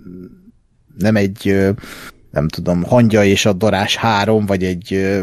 nem 1.00 1.16
egy 1.16 1.72
nem 2.30 2.48
tudom, 2.48 2.82
Hangya 2.82 3.24
és 3.24 3.46
a 3.46 3.52
Darás 3.52 3.96
3, 3.96 4.46
vagy 4.46 4.64
egy 4.64 5.18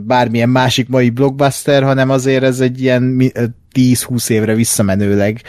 bármilyen 0.00 0.48
másik 0.48 0.88
mai 0.88 1.10
blockbuster, 1.10 1.82
hanem 1.82 2.10
azért 2.10 2.42
ez 2.42 2.60
egy 2.60 2.82
ilyen 2.82 3.32
10-20 3.74 4.30
évre 4.30 4.54
visszamenőleg 4.54 5.42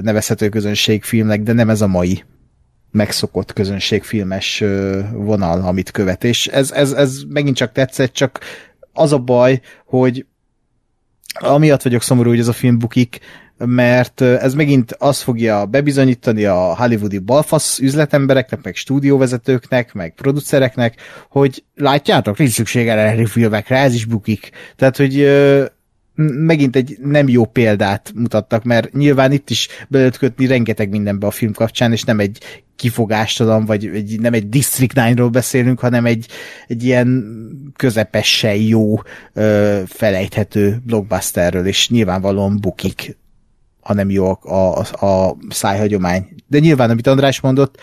nevezhető 0.00 0.48
közönségfilmnek, 0.48 1.42
de 1.42 1.52
nem 1.52 1.70
ez 1.70 1.80
a 1.80 1.86
mai 1.86 2.24
megszokott 2.90 3.52
közönségfilmes 3.52 4.64
vonal, 5.12 5.60
amit 5.60 5.90
követ. 5.90 6.24
És 6.24 6.46
ez, 6.46 6.70
ez, 6.70 6.92
ez 6.92 7.18
megint 7.28 7.56
csak 7.56 7.72
tetszett, 7.72 8.12
csak 8.12 8.40
az 8.92 9.12
a 9.12 9.18
baj, 9.18 9.60
hogy 9.86 10.26
amiatt 11.34 11.82
vagyok 11.82 12.02
szomorú, 12.02 12.28
hogy 12.28 12.38
ez 12.38 12.48
a 12.48 12.52
film 12.52 12.78
bukik, 12.78 13.20
mert 13.58 14.20
ez 14.20 14.54
megint 14.54 14.92
azt 14.98 15.22
fogja 15.22 15.64
bebizonyítani 15.66 16.44
a 16.44 16.76
hollywoodi 16.76 17.18
balfasz 17.18 17.78
üzletembereknek, 17.78 18.62
meg 18.62 18.74
stúdióvezetőknek, 18.74 19.92
meg 19.92 20.14
producereknek, 20.14 20.96
hogy 21.28 21.64
látjátok, 21.74 22.38
nincs 22.38 22.50
szükség 22.50 22.88
erre 22.88 23.26
filmekre, 23.26 23.78
ez 23.78 23.94
is 23.94 24.04
bukik. 24.04 24.50
Tehát, 24.76 24.96
hogy 24.96 25.28
megint 26.16 26.76
egy 26.76 26.96
nem 27.02 27.28
jó 27.28 27.44
példát 27.44 28.12
mutattak, 28.14 28.64
mert 28.64 28.92
nyilván 28.92 29.32
itt 29.32 29.50
is 29.50 29.68
be 29.88 29.98
lehet 29.98 30.18
kötni 30.18 30.46
rengeteg 30.46 30.90
mindenbe 30.90 31.26
a 31.26 31.30
film 31.30 31.52
kapcsán, 31.52 31.92
és 31.92 32.02
nem 32.02 32.20
egy 32.20 32.64
kifogástalan, 32.76 33.64
vagy 33.64 33.86
egy, 33.86 34.20
nem 34.20 34.32
egy 34.32 34.48
District 34.48 34.92
9-ról 34.96 35.28
beszélünk, 35.32 35.80
hanem 35.80 36.06
egy, 36.06 36.26
egy 36.66 36.84
ilyen 36.84 37.24
közepesen 37.76 38.54
jó, 38.54 38.94
ö, 39.32 39.80
felejthető 39.86 40.80
blockbusterről, 40.86 41.66
és 41.66 41.88
nyilvánvalóan 41.88 42.60
bukik 42.60 43.16
ha 43.84 43.94
nem 43.94 44.10
jó 44.10 44.38
a, 44.42 44.78
a, 44.78 45.06
a 45.06 45.36
szájhagyomány. 45.48 46.28
De 46.46 46.58
nyilván, 46.58 46.90
amit 46.90 47.06
András 47.06 47.40
mondott, 47.40 47.80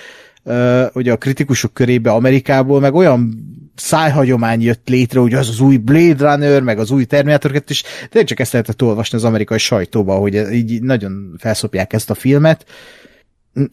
hogy 0.91 1.09
a 1.09 1.17
kritikusok 1.17 1.73
körébe 1.73 2.11
Amerikából 2.11 2.79
meg 2.79 2.93
olyan 2.93 3.49
szájhagyomány 3.75 4.61
jött 4.61 4.89
létre, 4.89 5.19
hogy 5.19 5.33
az 5.33 5.49
az 5.49 5.59
új 5.59 5.77
Blade 5.77 6.31
Runner, 6.31 6.61
meg 6.61 6.79
az 6.79 6.91
új 6.91 7.05
Terminator 7.05 7.51
2, 7.51 7.65
és 7.67 7.83
tényleg 8.09 8.29
csak 8.29 8.39
ezt 8.39 8.51
lehetett 8.51 8.81
olvasni 8.81 9.17
az 9.17 9.23
amerikai 9.23 9.57
sajtóba, 9.57 10.15
hogy 10.15 10.53
így 10.53 10.81
nagyon 10.81 11.35
felszopják 11.37 11.93
ezt 11.93 12.09
a 12.09 12.13
filmet. 12.13 12.65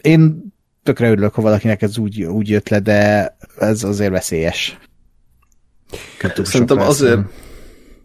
Én 0.00 0.52
tökre 0.82 1.10
örülök, 1.10 1.34
ha 1.34 1.42
valakinek 1.42 1.82
ez 1.82 1.98
úgy, 1.98 2.22
úgy 2.22 2.48
jött 2.48 2.68
le, 2.68 2.80
de 2.80 3.36
ez 3.58 3.82
azért 3.82 4.10
veszélyes. 4.10 4.78
Szerintem 6.42 6.78
azért, 6.78 7.20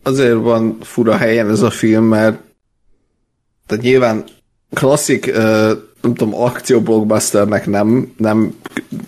azért 0.04 0.34
van 0.34 0.78
fura 0.82 1.18
helyen 1.18 1.50
ez 1.50 1.62
a 1.62 1.70
film, 1.70 2.04
mert 2.04 2.38
tehát 3.66 3.84
nyilván 3.84 4.24
klasszik, 4.74 5.34
nem 6.02 6.14
tudom, 6.14 6.36
akció 6.36 6.82
blockbusternek 6.82 7.68
nem, 7.68 8.14
nem 8.18 8.56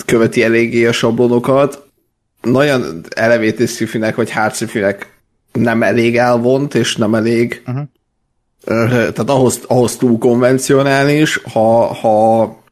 követi 0.06 0.44
eléggé 0.44 0.86
a 0.86 0.92
sablonokat. 0.92 1.84
Nagyon 2.42 3.02
elevétés 3.16 3.70
szifinek, 3.70 4.16
vagy 4.16 4.30
hárcifinek 4.30 5.14
nem 5.52 5.84
elég 5.84 6.18
elvont, 6.18 6.76
és 6.76 6.96
nem 6.96 7.16
elég 7.16 7.64
uh-huh. 7.66 7.88
tehát 8.90 9.30
ahhoz, 9.30 9.60
ahhoz 9.68 9.96
túl 9.96 10.18
konvencionális, 10.18 11.40
ha, 11.44 11.94
ha 11.94 12.64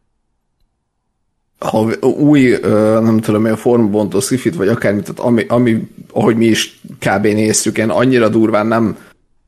ha 1.63 1.87
új, 2.01 2.57
nem 3.01 3.19
tudom, 3.19 3.45
a 3.45 3.55
formabontó 3.55 4.19
szifit, 4.19 4.55
vagy 4.55 4.67
akármit, 4.67 5.03
tehát 5.03 5.19
ami, 5.19 5.45
ami, 5.47 5.87
ahogy 6.11 6.35
mi 6.35 6.45
is 6.45 6.79
kb. 6.99 7.25
néztük, 7.25 7.77
én 7.77 7.89
annyira 7.89 8.29
durván 8.29 8.67
nem 8.67 8.97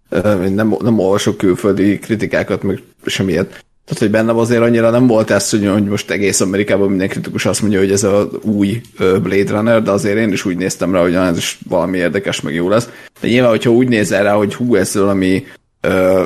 nem, 0.09 0.75
nem 0.79 0.99
olvasok 0.99 1.37
külföldi 1.37 1.99
kritikákat, 1.99 2.63
meg 2.63 2.83
semmiért. 3.05 3.63
Tehát, 3.85 4.01
hogy 4.01 4.11
bennem 4.11 4.37
azért 4.37 4.61
annyira 4.61 4.89
nem 4.89 5.07
volt 5.07 5.29
ez, 5.29 5.49
hogy, 5.49 5.67
hogy 5.67 5.83
most 5.83 6.11
egész 6.11 6.41
Amerikában 6.41 6.89
minden 6.89 7.09
kritikus 7.09 7.45
azt 7.45 7.61
mondja, 7.61 7.79
hogy 7.79 7.91
ez 7.91 8.03
az 8.03 8.27
új 8.41 8.81
Blade 8.97 9.51
Runner, 9.51 9.81
de 9.81 9.91
azért 9.91 10.17
én 10.17 10.31
is 10.31 10.45
úgy 10.45 10.57
néztem 10.57 10.93
rá, 10.93 11.01
hogy 11.01 11.13
ez 11.13 11.37
is 11.37 11.59
valami 11.69 11.97
érdekes, 11.97 12.41
meg 12.41 12.53
jó 12.53 12.69
lesz. 12.69 12.89
De 13.21 13.27
nyilván, 13.27 13.49
hogyha 13.49 13.71
úgy 13.71 13.87
nézel 13.87 14.23
rá, 14.23 14.33
hogy 14.33 14.53
hú, 14.53 14.75
ez 14.75 14.95
valami 14.95 15.45
uh, 15.87 16.23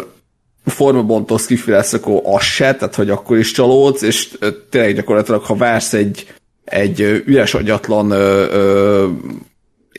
formabontó 0.66 1.38
skifi 1.38 1.72
lesz, 1.72 1.94
akkor 1.94 2.22
az 2.24 2.44
se, 2.44 2.76
tehát 2.76 2.96
hogy 2.96 3.10
akkor 3.10 3.38
is 3.38 3.52
csalódsz, 3.52 4.02
és 4.02 4.38
tényleg 4.70 4.96
gyakorlatilag, 4.96 5.44
ha 5.44 5.56
vársz 5.56 5.94
egy, 5.94 6.34
egy 6.64 7.24
üres 7.26 7.54
agyatlan 7.54 8.12
uh, 8.12 9.10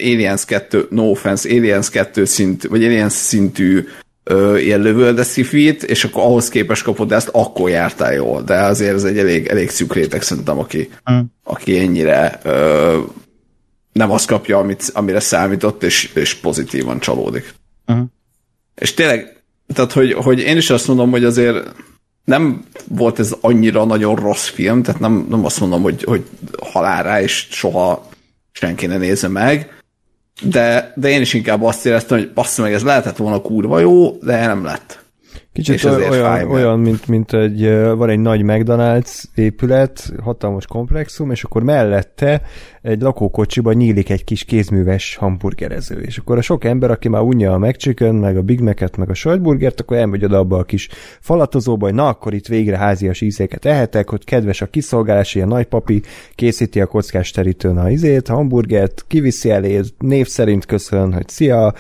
Aliens 0.01 0.45
2, 0.45 0.87
no 0.91 1.03
offense, 1.03 1.49
Aliens 1.49 1.91
2 1.91 2.25
szint, 2.25 2.65
vagy 2.65 2.85
Aliens 2.85 3.13
szintű 3.13 3.87
ö, 4.25 4.57
ilyen 4.57 4.81
lövölde 4.81 5.23
szifit, 5.23 5.83
és 5.83 6.05
akkor 6.05 6.23
ahhoz 6.23 6.49
képes 6.49 6.83
kapod 6.83 7.13
ezt, 7.13 7.29
akkor 7.33 7.71
jártál 7.71 8.15
jól. 8.15 8.43
De 8.43 8.55
azért 8.55 8.95
ez 8.95 9.05
egy 9.05 9.19
elég, 9.19 9.47
elég 9.47 9.71
szűk 9.71 9.95
réteg 9.95 10.23
szerintem, 10.23 10.59
aki, 10.59 10.89
mm. 11.13 11.21
aki 11.45 11.79
ennyire 11.79 12.41
ö, 12.43 12.99
nem 13.93 14.11
azt 14.11 14.27
kapja, 14.27 14.59
amit, 14.59 14.91
amire 14.95 15.21
számított, 15.21 15.83
és, 15.83 16.11
és 16.15 16.35
pozitívan 16.35 17.01
csalódik. 17.01 17.55
Mm. 17.93 18.01
És 18.75 18.95
tényleg, 18.95 19.43
tehát 19.75 19.93
hogy, 19.93 20.13
hogy 20.13 20.39
én 20.39 20.57
is 20.57 20.71
azt 20.71 20.87
mondom, 20.87 21.11
hogy 21.11 21.25
azért 21.25 21.73
nem 22.25 22.65
volt 22.89 23.19
ez 23.19 23.35
annyira 23.41 23.85
nagyon 23.85 24.17
rossz 24.17 24.49
film, 24.49 24.83
tehát 24.83 25.01
nem, 25.01 25.27
nem 25.29 25.45
azt 25.45 25.61
mondom, 25.61 25.83
hogy, 25.83 26.03
hogy 26.03 26.25
halálra, 26.63 27.21
és 27.21 27.47
soha 27.51 28.09
senki 28.53 28.87
ne 28.87 28.97
nézze 28.97 29.29
meg, 29.29 29.80
de, 30.41 30.93
de 30.97 31.09
én 31.09 31.21
is 31.21 31.35
inkább 31.35 31.63
azt 31.63 31.87
éreztem, 31.87 32.19
hogy 32.19 32.33
bassza 32.35 32.63
meg, 32.63 32.73
ez 32.73 32.83
lehetett 32.83 33.17
volna 33.17 33.41
kurva 33.41 33.79
jó, 33.79 34.11
de 34.23 34.47
nem 34.47 34.65
lett. 34.65 35.05
Kicsit 35.53 35.85
olyan, 35.85 36.13
fáj, 36.13 36.45
olyan 36.45 36.79
mint, 36.79 37.07
mint 37.07 37.33
egy, 37.33 37.71
van 37.97 38.09
egy 38.09 38.19
nagy 38.19 38.41
McDonald's 38.45 39.23
épület, 39.35 40.13
hatalmas 40.23 40.67
komplexum, 40.67 41.31
és 41.31 41.45
akkor 41.45 41.63
mellette 41.63 42.43
egy 42.83 43.01
lakókocsiba 43.01 43.73
nyílik 43.73 44.11
egy 44.11 44.25
kis 44.25 44.45
kézműves 44.45 45.17
hamburgerező, 45.17 46.01
és 46.01 46.19
akkor 46.19 46.39
a 46.39 46.41
sok 46.41 46.65
ember, 46.65 46.91
aki 46.91 47.09
már 47.09 47.23
unja 47.23 47.53
a 47.53 47.59
McChicken, 47.59 48.15
meg 48.15 48.37
a 48.37 48.43
Big 48.43 48.61
Mac-et, 48.61 48.97
meg 48.97 49.11
a 49.11 49.15
sajtburgert, 49.15 49.81
akkor 49.81 49.97
elmegy 49.97 50.25
oda 50.25 50.39
abba 50.39 50.59
a 50.59 50.65
kis 50.65 50.89
falatozóba, 51.21 51.87
hogy 51.87 51.95
na, 51.95 52.09
akkor 52.09 52.35
itt 52.35 52.47
végre 52.47 52.77
házias 52.77 53.21
ízéket 53.21 53.65
ehetek, 53.65 54.09
hogy 54.09 54.25
kedves 54.25 54.61
a 54.61 54.67
kiszolgálás, 54.67 55.35
ilyen 55.35 55.49
nagypapi 55.49 56.03
készíti 56.35 56.81
a 56.81 56.87
kockás 56.87 57.31
terítőn 57.31 57.79
a 57.79 57.91
izét, 57.91 58.29
a 58.29 58.35
hamburgert, 58.35 59.05
kiviszi 59.07 59.51
elé, 59.51 59.81
név 59.99 60.27
szerint 60.27 60.67
köszön, 60.67 61.13
hogy 61.13 61.29
szia, 61.29 61.75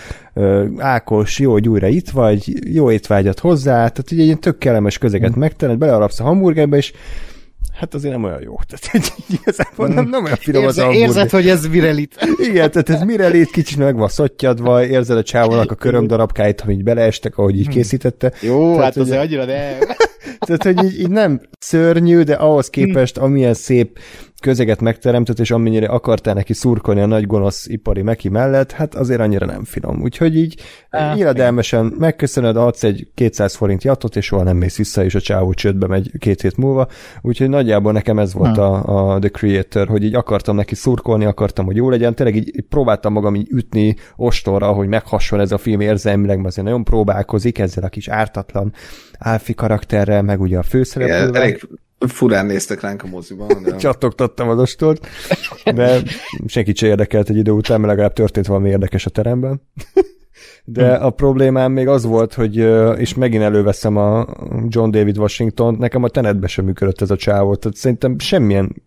Ákos, 0.79 1.39
jó, 1.39 1.53
hogy 1.53 1.69
újra 1.69 1.87
itt 1.87 2.11
vagy, 2.11 2.75
jó 2.75 2.91
étvágyat 2.91 3.39
hozzá, 3.39 3.75
tehát 3.75 4.05
egy 4.11 4.19
ilyen 4.19 4.41
tök 4.41 4.59
kellemes 4.59 4.99
közeget 4.99 5.37
mm. 5.37 5.41
megtered, 5.41 5.79
belearapsz 5.79 6.21
a 6.21 6.25
hamburgerbe, 6.25 6.77
és 6.77 6.93
hát 7.73 7.95
azért 7.95 8.13
nem 8.13 8.25
olyan 8.25 8.43
jó. 8.43 8.55
Tehát 8.69 9.13
igazából 9.41 9.89
nem, 9.89 10.09
nem 10.09 10.25
olyan 10.25 10.37
finom 10.37 10.63
Érze, 10.63 10.81
az 10.81 10.87
hamburger. 10.87 11.09
Érzed, 11.09 11.31
hogy 11.31 11.49
ez 11.49 11.67
mirelit. 11.67 12.15
Igen, 12.51 12.71
tehát 12.71 12.91
ez 12.91 13.03
mirelit, 13.03 13.51
kicsit 13.51 13.79
meg 13.79 13.97
van 13.97 14.09
szottyadva, 14.09 14.87
érzed 14.87 15.17
a 15.17 15.23
csávónak 15.23 15.71
a 15.71 15.75
körömdarabkáit, 15.75 16.61
hogy 16.61 16.83
beleestek, 16.83 17.39
ahogy 17.39 17.59
így 17.59 17.67
hm. 17.67 17.73
készítette. 17.73 18.33
Jó, 18.41 18.75
tehát, 18.75 18.85
hát 18.85 18.97
azért 18.97 19.21
annyira 19.21 19.45
de... 19.45 19.79
Tehát, 20.47 20.63
hogy 20.63 20.85
így, 20.85 21.01
így 21.01 21.11
nem 21.11 21.41
szörnyű, 21.59 22.23
de 22.23 22.35
ahhoz 22.35 22.71
képest, 22.71 23.19
amilyen 23.19 23.55
szép 23.55 23.99
közeget 24.41 24.81
megteremtett, 24.81 25.39
és 25.39 25.51
amennyire 25.51 25.87
akartál 25.87 26.35
neki 26.35 26.53
szurkolni 26.53 27.01
a 27.01 27.07
nagy 27.07 27.27
gonosz 27.27 27.67
ipari 27.67 28.03
meki 28.03 28.29
mellett, 28.29 28.73
hát 28.73 28.95
azért 28.95 29.21
annyira 29.21 29.47
nem 29.47 29.65
finom. 29.65 30.03
Úgyhogy 30.03 30.37
így 30.37 30.61
ah, 30.91 31.19
illedelmesen 31.19 31.95
megköszönöd, 31.99 32.57
adsz 32.57 32.85
egy 32.85 33.09
200 33.15 33.55
forint 33.55 33.85
jatot, 33.85 34.17
és 34.17 34.25
soha 34.25 34.43
nem 34.43 34.57
mész 34.57 34.77
vissza, 34.77 35.05
és 35.05 35.15
a 35.15 35.21
csávó 35.21 35.53
csődbe 35.53 35.87
megy 35.87 36.11
két 36.19 36.41
hét 36.41 36.57
múlva. 36.57 36.89
Úgyhogy 37.21 37.49
nagyjából 37.49 37.93
nekem 37.93 38.19
ez 38.19 38.35
volt 38.35 38.57
hmm. 38.57 38.65
a, 38.65 39.13
a 39.15 39.19
The 39.19 39.29
Creator, 39.29 39.89
hogy 39.89 40.05
így 40.05 40.15
akartam 40.15 40.57
neki 40.57 40.75
szurkolni, 40.75 41.25
akartam, 41.25 41.65
hogy 41.65 41.77
jó 41.77 41.91
legyen. 41.91 42.15
Tényleg 42.15 42.37
így, 42.37 42.57
így 42.57 42.65
próbáltam 42.69 43.13
magam 43.13 43.35
így 43.35 43.49
ütni 43.51 43.97
ostorra, 44.17 44.73
hogy 44.73 44.89
meghasson 44.89 45.41
ez 45.41 45.53
a 45.53 45.59
film 45.59 45.81
érzelmileg, 45.81 46.37
mert 46.37 46.49
azért 46.49 46.67
nagyon 46.67 46.85
próbálkozik 46.85 47.59
ezzel 47.59 47.85
a 47.85 47.89
kis 47.89 48.09
ártatlan 48.09 48.73
álfi 49.19 49.55
karakterrel, 49.55 50.23
meg 50.23 50.41
ugye 50.41 50.59
a 50.59 50.63
főszereplővel. 50.63 51.43
Elég 51.43 51.69
furán 52.09 52.47
néztek 52.47 52.81
ránk 52.81 53.03
a 53.03 53.07
moziban. 53.07 53.63
De... 53.63 53.77
Csattogtattam 53.87 54.49
az 54.49 54.59
ostort, 54.59 55.07
de 55.75 56.03
senkit 56.47 56.77
se 56.77 56.87
érdekelt 56.87 57.29
egy 57.29 57.37
idő 57.37 57.51
után, 57.51 57.81
mert 57.81 57.93
legalább 57.93 58.13
történt 58.13 58.47
valami 58.47 58.69
érdekes 58.69 59.07
a 59.07 59.11
teremben. 59.11 59.63
de 60.65 60.93
a 60.95 61.11
problémám 61.11 61.73
még 61.73 61.89
az 61.89 62.05
volt, 62.05 62.35
hogy, 62.35 62.57
és 62.99 63.15
megint 63.15 63.43
előveszem 63.43 63.97
a 63.97 64.27
John 64.69 64.91
David 64.91 65.19
Washington, 65.19 65.75
nekem 65.79 66.03
a 66.03 66.09
tenetbe 66.09 66.47
sem 66.47 66.65
működött 66.65 67.01
ez 67.01 67.11
a 67.11 67.17
csávó, 67.17 67.55
tehát 67.55 67.77
szerintem 67.77 68.19
semmilyen 68.19 68.83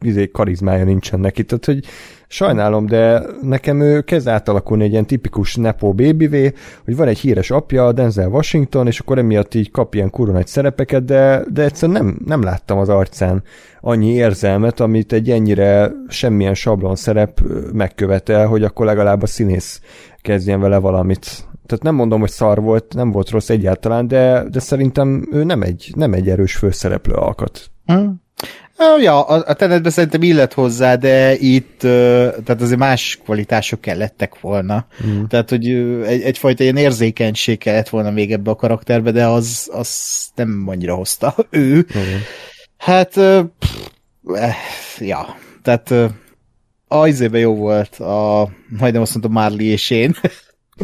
izé, 0.00 0.30
karizmája 0.30 0.84
nincsen 0.84 1.20
neki, 1.20 1.44
tehát 1.44 1.64
hogy 1.64 1.84
sajnálom, 2.28 2.86
de 2.86 3.22
nekem 3.42 3.80
ő 3.80 4.00
kezd 4.00 4.28
átalakulni 4.28 4.84
egy 4.84 4.90
ilyen 4.90 5.06
tipikus 5.06 5.54
Nepo 5.54 5.92
babyvé, 5.92 6.52
hogy 6.84 6.96
van 6.96 7.08
egy 7.08 7.18
híres 7.18 7.50
apja, 7.50 7.92
Denzel 7.92 8.28
Washington, 8.28 8.86
és 8.86 8.98
akkor 8.98 9.18
emiatt 9.18 9.54
így 9.54 9.70
kap 9.70 9.94
ilyen 9.94 10.10
kurva 10.10 10.32
nagy 10.32 10.46
szerepeket, 10.46 11.04
de, 11.04 11.44
de 11.52 11.62
egyszerűen 11.62 12.04
nem, 12.04 12.18
nem 12.24 12.42
láttam 12.42 12.78
az 12.78 12.88
arcán 12.88 13.42
annyi 13.80 14.12
érzelmet, 14.12 14.80
amit 14.80 15.12
egy 15.12 15.30
ennyire 15.30 15.92
semmilyen 16.08 16.54
sablon 16.54 16.96
szerep 16.96 17.40
megkövetel, 17.72 18.46
hogy 18.46 18.62
akkor 18.62 18.86
legalább 18.86 19.22
a 19.22 19.26
színész 19.26 19.80
kezdjen 20.22 20.60
vele 20.60 20.78
valamit. 20.78 21.48
Tehát 21.66 21.84
nem 21.84 21.94
mondom, 21.94 22.20
hogy 22.20 22.30
szar 22.30 22.60
volt, 22.60 22.94
nem 22.94 23.10
volt 23.10 23.30
rossz 23.30 23.50
egyáltalán, 23.50 24.08
de, 24.08 24.44
de 24.50 24.60
szerintem 24.60 25.28
ő 25.32 25.44
nem 25.44 25.62
egy, 25.62 25.92
nem 25.94 26.12
egy 26.12 26.28
erős 26.28 26.56
főszereplő 26.56 27.14
alkat. 27.14 27.70
Hmm. 27.86 28.22
Ja, 29.00 29.22
a, 29.22 29.42
a 29.46 29.54
tenetben 29.54 29.92
szerintem 29.92 30.22
illet 30.22 30.52
hozzá, 30.52 30.94
de 30.94 31.34
itt 31.38 31.78
tehát 31.78 32.60
azért 32.60 32.78
más 32.78 33.20
kvalitások 33.24 33.80
kellettek 33.80 34.40
volna. 34.40 34.86
Mm. 35.06 35.24
Tehát, 35.24 35.50
hogy 35.50 35.68
egy, 36.04 36.22
egyfajta 36.22 36.62
ilyen 36.62 36.76
érzékenység 36.76 37.58
kellett 37.58 37.88
volna 37.88 38.10
még 38.10 38.32
ebbe 38.32 38.50
a 38.50 38.54
karakterbe, 38.54 39.10
de 39.10 39.26
az, 39.26 39.70
az 39.72 40.28
nem 40.34 40.64
annyira 40.66 40.94
hozta 40.94 41.34
ő. 41.50 41.74
Mm. 41.76 42.16
Hát, 42.76 43.12
pff, 43.58 43.74
eh, 44.34 44.56
ja, 44.98 45.36
tehát 45.62 45.94
a 46.88 47.06
izébe 47.06 47.38
jó 47.38 47.54
volt, 47.54 47.96
a, 47.96 48.48
majdnem 48.78 49.02
azt 49.02 49.14
mondtam 49.14 49.32
Marley 49.32 49.66
és 49.66 49.90
én. 49.90 50.14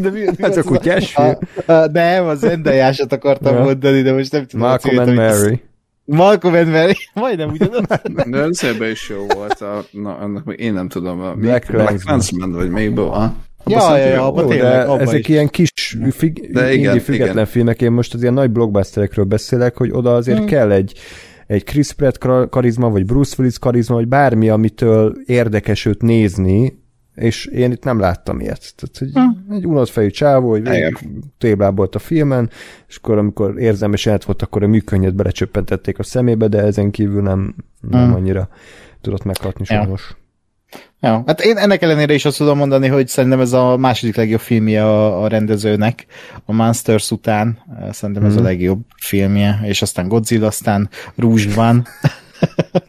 De 0.00 0.10
mi, 0.10 0.20
mi 0.20 0.42
hát 0.42 0.56
a 0.56 0.62
kutyás 0.62 1.16
a, 1.16 1.38
a, 1.66 1.86
Nem, 1.86 2.26
az 2.26 2.38
Zendayásat 2.38 3.12
akartam 3.12 3.54
ja. 3.54 3.62
mondani, 3.62 4.02
de 4.02 4.12
most 4.12 4.32
nem 4.32 4.46
tudom. 4.46 4.66
Malcolm 4.66 4.98
and 4.98 5.14
Mary. 5.14 5.62
Malcolm 6.06 6.54
and 6.54 6.68
Mary, 6.68 6.96
majdnem 7.14 7.50
ugyanaz. 7.50 7.86
De 8.26 8.38
összebe 8.38 8.90
is 8.90 9.08
jó 9.08 9.26
volt, 9.34 9.60
a, 9.60 9.84
na, 9.90 10.16
annak 10.16 10.54
én 10.56 10.72
nem 10.72 10.88
tudom, 10.88 11.20
a 11.20 11.34
Black, 11.34 11.70
Black 11.70 12.00
Clansman, 12.00 12.52
vagy 12.52 12.70
melyikből, 12.70 13.08
ha? 13.08 13.34
Ja, 13.66 13.96
ja, 13.96 14.06
ja, 14.06 14.26
abba 14.26 14.46
tényleg, 14.46 14.86
de 14.86 14.92
ezek 14.92 15.18
is. 15.18 15.28
ilyen 15.28 15.48
kis 15.48 15.70
fig, 16.10 16.52
de 16.52 16.72
igen, 16.72 16.98
független 16.98 17.32
igen. 17.32 17.46
filmek, 17.46 17.82
én 17.82 17.92
most 17.92 18.14
az 18.14 18.22
ilyen 18.22 18.34
nagy 18.34 18.50
blockbusterekről 18.50 19.24
beszélek, 19.24 19.76
hogy 19.76 19.90
oda 19.92 20.14
azért 20.14 20.38
hmm. 20.38 20.46
kell 20.46 20.70
egy, 20.70 20.92
egy 21.46 21.64
Chris 21.64 21.92
Pratt 21.92 22.18
karizma, 22.50 22.90
vagy 22.90 23.04
Bruce 23.04 23.34
Willis 23.38 23.58
karizma, 23.58 23.94
vagy 23.94 24.08
bármi, 24.08 24.48
amitől 24.48 25.16
érdekes 25.26 25.86
őt 25.86 26.02
nézni, 26.02 26.84
és 27.16 27.46
én 27.46 27.72
itt 27.72 27.84
nem 27.84 28.00
láttam 28.00 28.40
ilyet. 28.40 28.74
Tehát, 28.76 28.98
hogy 28.98 29.10
hm. 29.12 29.54
egy 29.54 29.66
unott 29.66 29.88
fejű 29.88 30.08
csávó, 30.08 30.50
hogy 30.50 30.70
téblábolt 31.38 31.94
a 31.94 31.98
filmen, 31.98 32.50
és 32.88 32.96
akkor 32.96 33.18
amikor 33.18 33.58
érzelmes 33.58 34.04
jelent 34.04 34.24
volt, 34.24 34.42
akkor 34.42 34.62
a 34.62 34.66
műkönnyet 34.66 35.14
belecsöppentették 35.14 35.98
a 35.98 36.02
szemébe, 36.02 36.48
de 36.48 36.58
ezen 36.58 36.90
kívül 36.90 37.22
nem, 37.22 37.54
nem 37.80 38.08
hm. 38.08 38.14
annyira 38.14 38.48
tudott 39.00 39.24
meghatni 39.24 39.64
sajnos. 39.64 40.08
Ja. 40.10 40.24
Ja, 41.00 41.22
hát 41.26 41.40
én 41.40 41.56
ennek 41.56 41.82
ellenére 41.82 42.14
is 42.14 42.24
azt 42.24 42.36
tudom 42.36 42.58
mondani, 42.58 42.86
hogy 42.86 43.08
szerintem 43.08 43.40
ez 43.40 43.52
a 43.52 43.76
második 43.76 44.16
legjobb 44.16 44.40
filmje 44.40 44.84
a, 44.84 45.22
a 45.22 45.28
rendezőnek, 45.28 46.06
a 46.44 46.52
Monsters 46.52 47.10
után, 47.10 47.58
szerintem 47.90 48.24
ez 48.24 48.32
mm. 48.32 48.36
a 48.36 48.40
mhm. 48.40 48.48
legjobb 48.48 48.80
filmje, 48.96 49.60
és 49.62 49.82
aztán 49.82 50.08
Godzilla, 50.08 50.46
aztán 50.46 50.88
Rouge 51.16 51.54
van. 51.54 51.86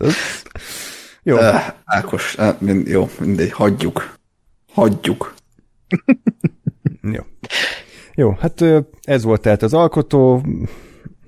jó. 1.24 1.36
Uh, 1.36 1.56
Ákos, 1.86 2.36
uh, 2.60 2.86
jó, 2.86 3.10
mindegy, 3.20 3.52
hagyjuk. 3.52 4.17
Hagyjuk. 4.78 5.34
Jó. 7.16 7.24
Jó, 8.16 8.32
hát 8.40 8.64
ez 9.02 9.24
volt 9.24 9.42
tehát 9.42 9.62
az 9.62 9.74
alkotó, 9.74 10.44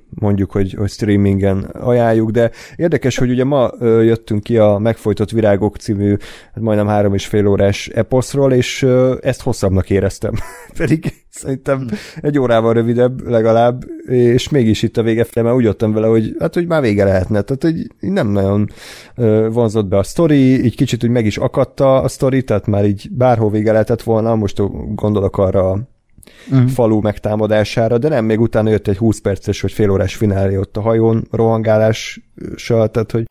mondjuk, 0.10 0.52
hogy, 0.52 0.74
hogy 0.74 0.90
streamingen 0.90 1.64
ajánljuk, 1.64 2.32
de 2.32 2.52
érdekes, 2.76 3.18
hogy 3.18 3.30
ugye 3.30 3.44
ma 3.44 3.72
jöttünk 3.80 4.44
ki 4.44 4.58
a 4.58 4.78
Megfojtott 4.78 5.30
Virágok 5.32 5.78
című 5.78 6.16
hát 6.54 6.64
majdnem 6.64 6.88
három 6.88 7.14
és 7.14 7.26
fél 7.26 7.48
órás 7.48 7.88
eposzról, 7.88 8.54
és 8.54 8.84
ezt 9.22 9.42
hosszabbnak 9.42 9.90
éreztem. 9.90 10.34
Pedig 10.78 11.14
szerintem 11.30 11.88
egy 12.22 12.40
órával 12.40 12.74
rövidebb 12.74 13.28
legalább, 13.28 13.84
és 14.08 14.50
mégis 14.50 14.84
itt 14.84 14.98
a 14.98 15.04
vége 15.04 15.24
fel, 15.24 15.44
mert 15.44 15.56
úgy 15.56 15.64
jöttem 15.64 15.92
vele, 15.92 16.08
hogy 16.08 16.36
hát, 16.40 16.54
hogy 16.54 16.68
már 16.68 16.82
vége 16.82 17.04
lehetne. 17.04 17.42
Tehát, 17.42 17.64
hogy 17.64 18.10
nem 18.10 18.28
nagyon 18.28 18.70
vonzott 19.52 19.88
be 19.88 19.98
a 19.98 20.04
sztori, 20.04 20.64
így 20.66 20.76
kicsit 20.76 21.04
úgy 21.04 21.10
meg 21.10 21.26
is 21.26 21.38
akadta 21.38 22.02
a 22.02 22.08
sztori, 22.08 22.44
tehát 22.44 22.68
már 22.68 22.86
így 22.86 23.08
bárhol 23.12 23.50
vége 23.50 23.72
lehetett 23.72 24.02
volna, 24.02 24.36
most 24.36 24.62
gondolok 24.96 25.38
arra 25.38 25.80
uh-huh. 26.52 26.70
falu 26.70 27.02
megtámadására, 27.02 27.98
de 27.98 28.10
nem, 28.10 28.26
még 28.26 28.40
utána 28.40 28.70
jött 28.70 28.88
egy 28.88 28.98
20 28.98 29.20
perces 29.20 29.62
vagy 29.62 29.72
fél 29.72 29.90
órás 29.90 30.16
finálé 30.16 30.58
ott 30.58 30.78
a 30.78 30.82
hajón 30.82 31.28
rohangálással, 31.32 32.92
tehát 32.92 33.12
hogy 33.12 33.26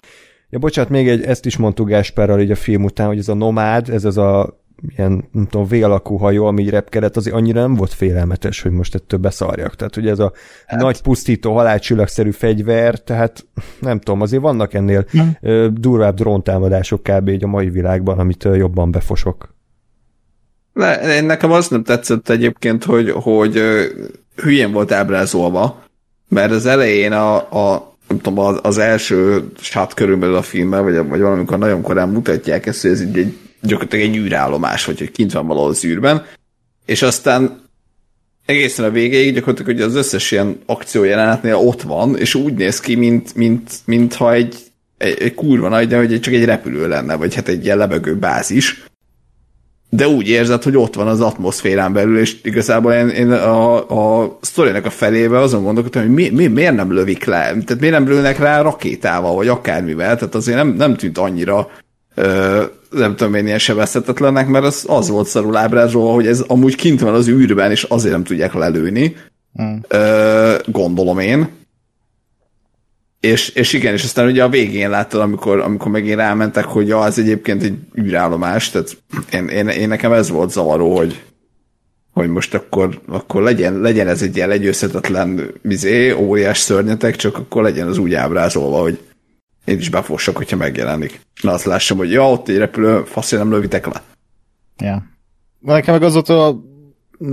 Ja, 0.51 0.59
bocsánat, 0.59 0.90
még 0.90 1.09
egy, 1.09 1.22
ezt 1.22 1.46
is 1.46 1.57
mondtuk 1.57 1.88
Gáspárral 1.88 2.40
így 2.40 2.51
a 2.51 2.55
film 2.55 2.84
után, 2.84 3.07
hogy 3.07 3.18
ez 3.18 3.28
a 3.28 3.34
nomád, 3.34 3.88
ez 3.88 4.05
az 4.05 4.18
a 4.18 4.61
ilyen, 4.96 5.28
nem 5.32 5.46
tudom, 5.46 5.66
V-alakú 5.66 6.16
hajó, 6.16 6.46
ami 6.46 6.62
így 6.62 6.70
repkedett, 6.70 7.16
azért 7.16 7.36
annyira 7.36 7.61
nem 7.61 7.74
volt 7.74 7.92
félelmetes, 7.92 8.62
hogy 8.62 8.70
most 8.70 8.94
ettől 8.94 9.20
beszarjak. 9.20 9.74
Tehát, 9.74 9.94
hogy 9.94 10.07
ez 10.07 10.18
a 10.18 10.32
hát. 10.66 10.80
nagy 10.80 11.03
pusztító 11.03 11.55
halálcsillagszerű 11.55 12.30
fegyver, 12.30 12.99
tehát 12.99 13.46
nem 13.80 13.99
tudom, 13.99 14.20
azért 14.20 14.42
vannak 14.42 14.74
ennél 14.74 15.05
hmm. 15.11 15.74
durvább 15.74 16.14
dróntámadások 16.14 17.03
kb. 17.03 17.28
így 17.28 17.44
a 17.44 17.46
mai 17.46 17.70
világban, 17.70 18.18
amit 18.18 18.44
jobban 18.44 18.90
befosok. 18.90 19.57
Ne, 20.78 21.20
nekem 21.20 21.50
az 21.50 21.68
nem 21.68 21.82
tetszett 21.82 22.28
egyébként, 22.28 22.84
hogy, 22.84 23.10
hogy 23.10 23.62
hülyén 24.36 24.72
volt 24.72 24.92
ábrázolva, 24.92 25.82
mert 26.28 26.50
az 26.50 26.66
elején 26.66 27.12
a, 27.12 27.34
a 27.36 27.96
nem 28.08 28.20
tudom, 28.20 28.38
az, 28.38 28.58
az 28.62 28.78
első 28.78 29.48
sát 29.60 29.94
körülbelül 29.94 30.34
a 30.34 30.42
filmben, 30.42 30.84
vagy, 30.84 31.08
vagy 31.08 31.20
valamikor 31.20 31.58
nagyon 31.58 31.82
korán 31.82 32.08
mutatják 32.08 32.66
ezt, 32.66 32.82
hogy 32.82 32.90
ez 32.90 33.00
egy, 33.00 33.18
egy, 33.18 33.36
gyakorlatilag 33.62 34.04
egy 34.04 34.16
űrállomás, 34.16 34.84
vagy 34.84 34.98
hogy 34.98 35.10
kint 35.10 35.32
van 35.32 35.46
valahol 35.46 35.70
az 35.70 35.84
űrben, 35.84 36.24
és 36.86 37.02
aztán 37.02 37.60
egészen 38.46 38.84
a 38.84 38.90
végéig 38.90 39.34
gyakorlatilag 39.34 39.72
hogy 39.72 39.88
az 39.88 39.94
összes 39.94 40.30
ilyen 40.30 40.58
akciójelenetnél 40.66 41.54
ott 41.54 41.82
van, 41.82 42.16
és 42.16 42.34
úgy 42.34 42.54
néz 42.54 42.80
ki, 42.80 42.94
mint, 42.94 43.34
mint, 43.34 43.70
mintha 43.84 44.32
egy, 44.32 44.56
egy, 44.98 45.22
egy 45.22 45.34
kurva 45.34 45.68
nagy, 45.68 45.88
de 45.88 45.96
hogy 45.96 46.20
csak 46.20 46.34
egy 46.34 46.44
repülő 46.44 46.88
lenne, 46.88 47.14
vagy 47.14 47.34
hát 47.34 47.48
egy 47.48 47.64
ilyen 47.64 47.78
lebegő 47.78 48.16
bázis, 48.16 48.86
de 49.91 50.09
úgy 50.09 50.28
érzed, 50.28 50.62
hogy 50.62 50.76
ott 50.76 50.95
van 50.95 51.07
az 51.07 51.20
atmoszférán 51.20 51.93
belül, 51.93 52.18
és 52.18 52.36
igazából 52.43 52.93
én, 52.93 53.09
én 53.09 53.30
a, 53.30 54.20
a 54.20 54.39
sztorinak 54.41 54.84
a 54.84 54.91
felébe 54.91 55.39
azon 55.39 55.62
gondolkodtam, 55.62 56.03
hogy 56.03 56.11
mi, 56.11 56.28
mi, 56.28 56.47
miért 56.47 56.74
nem 56.74 56.93
lövik 56.93 57.24
le, 57.24 57.41
tehát 57.43 57.80
miért 57.80 57.95
nem 57.95 58.09
lőnek 58.09 58.39
rá 58.39 58.62
rakétával, 58.62 59.34
vagy 59.34 59.49
akármivel, 59.49 60.16
tehát 60.16 60.34
azért 60.34 60.57
nem, 60.57 60.68
nem 60.68 60.97
tűnt 60.97 61.18
annyira 61.18 61.68
ö, 62.14 62.62
nem 62.91 63.16
tudom 63.16 63.34
én 63.34 63.47
ilyen 63.47 63.59
sebezhetetlennek, 63.59 64.49
mert 64.49 64.64
az, 64.64 64.84
az 64.89 65.09
volt 65.09 65.26
szarul 65.26 65.57
ábrázolva, 65.57 66.12
hogy 66.12 66.26
ez 66.26 66.41
amúgy 66.41 66.74
kint 66.76 67.01
van 67.01 67.14
az 67.14 67.28
űrben, 67.28 67.70
és 67.70 67.82
azért 67.82 68.12
nem 68.12 68.24
tudják 68.24 68.55
lelőni, 68.55 69.16
mm. 69.62 69.76
ö, 69.89 70.55
gondolom 70.66 71.18
én. 71.18 71.49
És, 73.20 73.48
és 73.48 73.72
igen, 73.72 73.92
és 73.92 74.04
aztán 74.04 74.26
ugye 74.26 74.44
a 74.44 74.48
végén 74.48 74.90
láttad, 74.90 75.20
amikor, 75.20 75.60
amikor 75.60 75.90
megint 75.90 76.16
rámentek, 76.16 76.64
hogy 76.64 76.88
ja, 76.88 77.06
ez 77.06 77.18
egyébként 77.18 77.62
egy 77.62 77.78
űrállomás, 77.98 78.70
tehát 78.70 78.96
én, 79.32 79.48
én, 79.48 79.68
én 79.68 79.88
nekem 79.88 80.12
ez 80.12 80.28
volt 80.28 80.50
zavaró, 80.50 80.96
hogy, 80.96 81.22
hogy 82.12 82.28
most 82.28 82.54
akkor, 82.54 83.00
akkor 83.06 83.42
legyen, 83.42 83.80
legyen 83.80 84.08
ez 84.08 84.22
egy 84.22 84.36
ilyen 84.36 84.48
legyőzhetetlen 84.48 85.54
bizé, 85.62 86.10
óriás 86.12 86.58
szörnyetek, 86.58 87.16
csak 87.16 87.36
akkor 87.38 87.62
legyen 87.62 87.88
az 87.88 87.98
úgy 87.98 88.14
ábrázolva, 88.14 88.80
hogy 88.80 88.98
én 89.64 89.78
is 89.78 89.90
befossak, 89.90 90.36
hogyha 90.36 90.56
megjelenik. 90.56 91.20
Na 91.42 91.52
azt 91.52 91.64
lássam, 91.64 91.98
hogy 91.98 92.10
ja, 92.10 92.30
ott 92.30 92.48
egy 92.48 92.56
repülő, 92.56 93.02
faszén 93.04 93.38
nem 93.38 93.50
lövitek 93.50 93.86
le. 93.86 94.02
Ja. 94.76 95.06
Nekem 95.60 95.94
meg 95.94 96.02
az 96.02 96.16
ott 96.16 96.28
a 96.28 96.60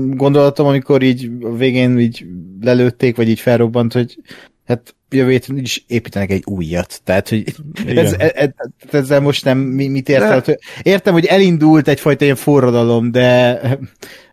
gondolatom, 0.10 0.68
amikor 0.68 1.02
így 1.02 1.32
a 1.42 1.56
végén 1.56 2.00
így 2.00 2.26
lelőtték, 2.62 3.16
vagy 3.16 3.30
így 3.30 3.40
felrobbant, 3.40 3.94
hogy 3.94 4.18
hát 4.66 4.96
jövő 5.10 5.30
héten 5.30 5.58
is 5.58 5.84
építenek 5.88 6.32
egy 6.32 6.44
újat. 6.46 7.02
Tehát, 7.04 7.30
hogy 7.30 7.56
ez, 7.86 8.14
ez, 8.14 8.32
ez, 8.34 8.50
ezzel 8.92 9.20
most 9.20 9.44
nem 9.44 9.58
mit 9.58 10.10
értem? 10.10 10.42
De... 10.46 10.60
Értem, 10.84 11.14
hogy 11.14 11.26
elindult 11.26 11.88
egyfajta 11.88 12.24
ilyen 12.24 12.36
forradalom, 12.36 13.12
de... 13.12 13.60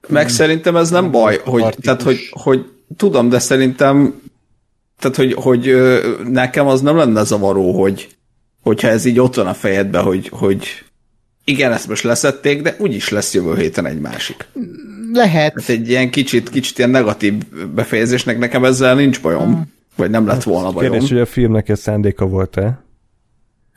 Meg 0.08 0.28
szerintem 0.28 0.76
ez 0.76 0.90
nem 0.90 1.10
baj, 1.10 1.40
hogy, 1.44 1.76
tehát, 1.80 2.02
hogy, 2.02 2.18
hogy 2.30 2.64
tudom, 2.96 3.28
de 3.28 3.38
szerintem 3.38 4.20
tehát, 4.98 5.16
hogy, 5.16 5.32
hogy 5.32 5.76
nekem 6.28 6.66
az 6.66 6.80
nem 6.80 6.96
lenne 6.96 7.24
zavaró, 7.24 7.80
hogy 7.82 8.08
hogyha 8.62 8.88
ez 8.88 9.04
így 9.04 9.20
ott 9.20 9.34
van 9.34 9.46
a 9.46 9.54
fejedben, 9.54 10.02
hogy, 10.02 10.28
hogy 10.28 10.66
igen, 11.44 11.72
ezt 11.72 11.88
most 11.88 12.02
leszették, 12.02 12.62
de 12.62 12.76
úgyis 12.78 13.08
lesz 13.08 13.34
jövő 13.34 13.56
héten 13.56 13.86
egy 13.86 14.00
másik. 14.00 14.48
Lehet. 15.12 15.52
Hát 15.60 15.68
egy 15.68 15.88
ilyen 15.88 16.10
kicsit, 16.10 16.50
kicsit 16.50 16.78
ilyen 16.78 16.90
negatív 16.90 17.34
befejezésnek 17.74 18.38
nekem 18.38 18.64
ezzel 18.64 18.94
nincs 18.94 19.20
bajom. 19.20 19.52
Hmm. 19.52 19.72
Vagy 19.96 20.10
nem 20.10 20.26
lett 20.26 20.42
volna 20.42 20.72
bajom. 20.72 20.90
Kérdés, 20.90 21.10
hogy 21.10 21.20
a 21.20 21.26
filmnek 21.26 21.68
ez 21.68 21.80
szándéka 21.80 22.26
volt-e? 22.26 22.84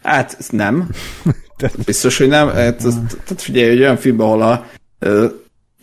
Hát 0.03 0.37
nem. 0.49 0.89
Biztos, 1.85 2.17
hogy 2.17 2.27
nem. 2.27 2.47
Hát, 2.47 2.77
tehát 2.77 3.41
figyelj, 3.41 3.69
egy 3.69 3.79
olyan 3.79 3.97
filmben, 3.97 4.27
ahol 4.27 4.41
a, 4.41 4.65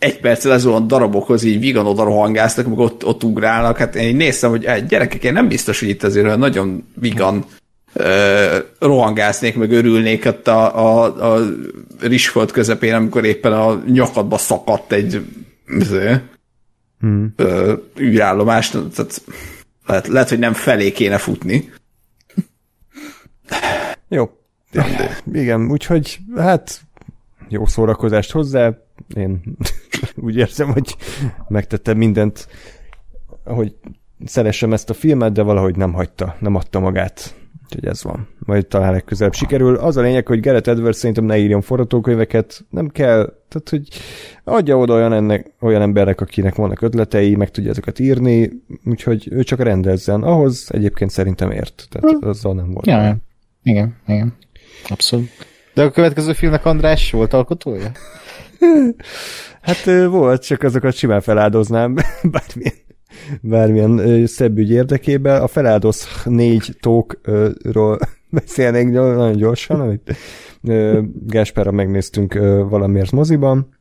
egy 0.03 0.19
perccel 0.19 0.51
lezuhant 0.51 0.87
darabokhoz 0.87 1.43
így 1.43 1.59
vigan 1.59 1.85
oda 1.85 2.03
rohangásznak, 2.03 2.67
meg 2.67 2.77
ott, 2.77 3.05
ott 3.05 3.23
ugrálnak. 3.23 3.77
Hát 3.77 3.95
én 3.95 4.15
néztem, 4.15 4.49
hogy 4.49 4.65
egy 4.65 4.85
gyerekek, 4.85 5.23
én 5.23 5.33
nem 5.33 5.47
biztos, 5.47 5.79
hogy 5.79 5.89
itt 5.89 6.03
azért 6.03 6.25
olyan 6.25 6.39
nagyon 6.39 6.87
vigan 6.95 7.45
ö, 7.93 8.57
rohangásznék, 8.79 9.55
meg 9.55 9.71
örülnék 9.71 10.25
ott 10.25 10.47
a, 10.47 10.77
a, 10.77 11.33
a 11.33 11.41
rizsfolt 11.99 12.51
közepén, 12.51 12.93
amikor 12.93 13.25
éppen 13.25 13.53
a 13.53 13.83
nyakadba 13.87 14.37
szakadt 14.37 14.91
egy 14.91 15.25
hmm. 16.99 17.33
ö, 17.35 17.73
űrállomás. 17.99 18.69
Tehát 18.69 19.21
lehet, 19.85 20.07
lehet, 20.07 20.29
hogy 20.29 20.39
nem 20.39 20.53
felé 20.53 20.91
kéne 20.91 21.17
futni. 21.17 21.71
Jó. 24.07 24.29
Igen, 25.31 25.71
úgyhogy 25.71 26.19
hát 26.35 26.81
jó 27.49 27.65
szórakozást 27.65 28.31
hozzá. 28.31 28.77
Én 29.15 29.43
úgy 30.15 30.35
érzem, 30.35 30.71
hogy 30.71 30.95
megtettem 31.47 31.97
mindent, 31.97 32.47
hogy 33.43 33.75
szeressem 34.25 34.73
ezt 34.73 34.89
a 34.89 34.93
filmet, 34.93 35.31
de 35.31 35.41
valahogy 35.41 35.75
nem 35.75 35.93
hagyta, 35.93 36.35
nem 36.39 36.55
adta 36.55 36.79
magát. 36.79 37.35
Úgyhogy 37.75 37.89
ez 37.89 38.03
van. 38.03 38.27
Majd 38.39 38.67
talán 38.67 38.91
legközelebb 38.91 39.33
sikerül. 39.33 39.75
Az 39.75 39.97
a 39.97 40.01
lényeg, 40.01 40.27
hogy 40.27 40.39
Gerett 40.39 40.67
Edwards 40.67 40.97
szerintem 40.97 41.25
ne 41.25 41.37
írjon 41.37 41.61
forgatókönyveket, 41.61 42.65
nem 42.69 42.89
kell, 42.89 43.33
tehát 43.49 43.69
hogy 43.69 43.87
adja 44.43 44.77
oda 44.77 44.93
olyan, 44.93 45.13
ennek, 45.13 45.53
olyan 45.59 45.81
embernek, 45.81 46.21
akinek 46.21 46.55
vannak 46.55 46.81
ötletei, 46.81 47.35
meg 47.35 47.51
tudja 47.51 47.69
ezeket 47.69 47.99
írni, 47.99 48.51
úgyhogy 48.85 49.27
ő 49.31 49.43
csak 49.43 49.59
rendezzen. 49.59 50.23
Ahhoz 50.23 50.67
egyébként 50.71 51.11
szerintem 51.11 51.51
ért. 51.51 51.87
Tehát 51.89 52.17
hm. 52.19 52.27
azzal 52.27 52.53
nem 52.53 52.71
volt. 52.71 52.85
Ja, 52.85 53.17
igen, 53.63 53.95
igen. 54.07 54.33
Abszolút. 54.89 55.29
De 55.73 55.83
a 55.83 55.91
következő 55.91 56.33
filmnek 56.33 56.65
András 56.65 57.11
volt 57.11 57.33
alkotója? 57.33 57.91
hát 59.61 59.85
volt, 60.09 60.45
csak 60.45 60.63
azokat 60.63 60.95
simán 60.95 61.21
feláldoznám 61.21 61.95
bármilyen, 62.31 62.73
bármilyen 63.41 64.25
szebb 64.25 64.57
ügy 64.57 64.71
érdekében. 64.71 65.41
A 65.41 65.47
feláldoz 65.47 66.07
négy 66.25 66.77
tókról 66.79 67.99
beszélnénk 68.29 68.91
nagyon 68.91 69.35
gyorsan, 69.35 69.79
amit 69.79 70.15
Gáspára 71.27 71.71
megnéztünk 71.71 72.33
valamiért 72.69 73.11
moziban. 73.11 73.77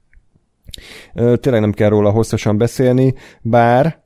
Tényleg 1.15 1.61
nem 1.61 1.73
kell 1.73 1.89
róla 1.89 2.11
hosszasan 2.11 2.59
beszélni, 2.59 3.15
bár 3.43 4.01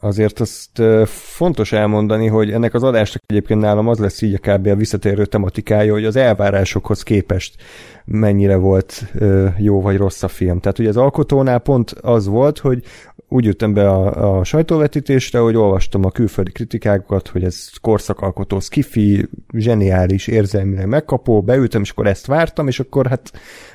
azért 0.00 0.40
azt 0.40 0.82
fontos 1.06 1.72
elmondani, 1.72 2.26
hogy 2.26 2.50
ennek 2.50 2.74
az 2.74 2.82
adásnak 2.82 3.22
egyébként 3.26 3.60
nálam 3.60 3.88
az 3.88 3.98
lesz 3.98 4.22
így 4.22 4.38
a 4.42 4.52
kb. 4.52 4.66
a 4.66 4.74
visszatérő 4.74 5.26
tematikája, 5.26 5.92
hogy 5.92 6.04
az 6.04 6.16
elvárásokhoz 6.16 7.02
képest 7.02 7.62
mennyire 8.10 8.56
volt 8.56 9.12
jó 9.58 9.80
vagy 9.80 9.96
rossz 9.96 10.22
a 10.22 10.28
film. 10.28 10.60
Tehát 10.60 10.78
ugye 10.78 10.88
az 10.88 10.96
alkotónál 10.96 11.58
pont 11.58 11.90
az 11.90 12.26
volt, 12.26 12.58
hogy 12.58 12.82
úgy 13.28 13.44
jöttem 13.44 13.74
be 13.74 13.90
a, 13.90 14.38
a 14.38 14.44
sajtóvetítésre, 14.44 15.38
hogy 15.38 15.56
olvastam 15.56 16.04
a 16.04 16.10
külföldi 16.10 16.50
kritikákat, 16.50 17.28
hogy 17.28 17.44
ez 17.44 17.68
korszakalkotó, 17.80 18.60
skifi, 18.60 19.28
zseniális, 19.52 20.26
érzelmileg 20.26 20.88
megkapó, 20.88 21.42
beültem, 21.42 21.80
és 21.80 21.90
akkor 21.90 22.06
ezt 22.06 22.26
vártam, 22.26 22.68
és 22.68 22.80
akkor 22.80 23.06
hát 23.06 23.32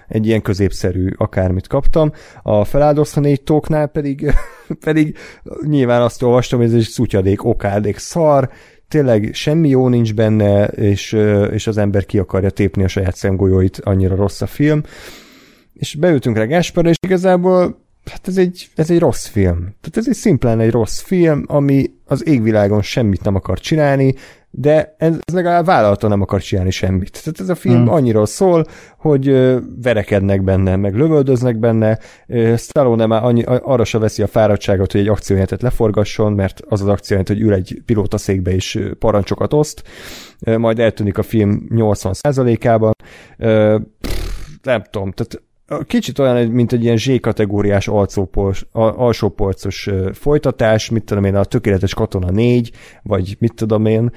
egy 0.08 0.26
ilyen 0.26 0.42
középszerű 0.42 1.10
akármit 1.18 1.68
kaptam. 1.68 2.12
A 2.44 2.64
feláldozta 2.64 3.20
négy 3.20 3.42
tóknál 3.42 3.88
pedig, 3.88 4.34
pedig 4.86 5.18
nyilván 5.66 6.02
azt 6.02 6.24
olvastam, 6.24 6.60
hogy 6.60 6.68
ez 6.68 6.74
egy 6.74 6.82
szutyadék, 6.82 7.44
okádék, 7.46 7.98
szar, 7.98 8.50
tényleg 8.94 9.30
semmi 9.34 9.70
jó 9.70 9.88
nincs 9.88 10.14
benne, 10.14 10.66
és, 10.66 11.18
és 11.52 11.68
az 11.68 11.78
ember 11.78 12.06
ki 12.06 12.18
akarja 12.18 12.50
tépni 12.50 12.84
a 12.84 12.88
saját 12.88 13.16
szemgolyóit, 13.16 13.80
annyira 13.84 14.16
rossz 14.16 14.42
a 14.42 14.48
film. 14.48 14.84
És 15.74 15.96
beültünk 15.96 16.38
rá 16.38 16.46
Gáspárra, 16.46 16.90
és 16.90 16.96
igazából 17.06 17.82
hát 18.12 18.28
ez 18.28 18.38
egy, 18.38 18.68
ez 18.76 18.90
egy 18.90 19.00
rossz 19.00 19.26
film. 19.26 19.58
Tehát 19.58 19.98
ez 19.98 20.08
egy 20.08 20.16
szimplán 20.16 20.60
egy 20.60 20.72
rossz 20.72 21.00
film, 21.00 21.44
ami 21.48 21.94
az 22.06 22.28
égvilágon 22.28 22.82
semmit 22.82 23.24
nem 23.24 23.36
akar 23.36 23.60
csinálni, 23.60 24.16
de 24.56 24.96
ez 24.98 25.16
legalább 25.34 25.66
vállalta 25.66 26.08
nem 26.08 26.22
akar 26.22 26.42
csinálni 26.42 26.72
semmit. 26.72 27.24
Tehát 27.24 27.40
ez 27.40 27.50
a 27.50 27.56
film 27.56 27.76
hmm. 27.76 27.90
annyiról 27.90 28.26
szól, 28.26 28.66
hogy 28.98 29.26
verekednek 29.82 30.44
benne, 30.44 30.76
meg 30.76 30.96
lövöldöznek 30.96 31.58
benne. 31.58 32.00
Stallone 32.58 33.06
már 33.06 33.24
annyi, 33.24 33.44
arra 33.44 33.84
se 33.84 33.98
veszi 33.98 34.22
a 34.22 34.28
fáradtságot, 34.28 34.92
hogy 34.92 35.02
egy 35.02 35.08
akciójelentet 35.08 35.62
leforgasson, 35.62 36.34
mert 36.34 36.62
az 36.70 36.82
az 36.82 36.88
akciójelent, 36.88 37.28
hogy 37.28 37.42
ül 37.42 37.54
egy 37.54 37.82
pilótaszékbe 37.86 38.52
és 38.52 38.80
parancsokat 39.00 39.54
oszt, 39.54 39.84
majd 40.58 40.80
eltűnik 40.80 41.18
a 41.18 41.24
film 41.24 41.68
80%-ában. 41.70 42.94
Nem 44.62 44.84
tudom, 44.90 45.12
tehát 45.12 45.42
kicsit 45.88 46.20
olyan, 46.20 46.48
mint 46.48 46.72
egy 46.72 46.84
ilyen 46.84 46.98
Z-kategóriás 46.98 47.90
alsópolcos 48.72 49.90
folytatás, 50.14 50.90
mit 50.90 51.04
tudom 51.04 51.24
én, 51.24 51.36
a 51.36 51.44
Tökéletes 51.44 51.94
Katona 51.94 52.32
4, 52.32 52.72
vagy 53.04 53.36
mit 53.40 53.54
tudom 53.56 53.86
én, 53.86 54.12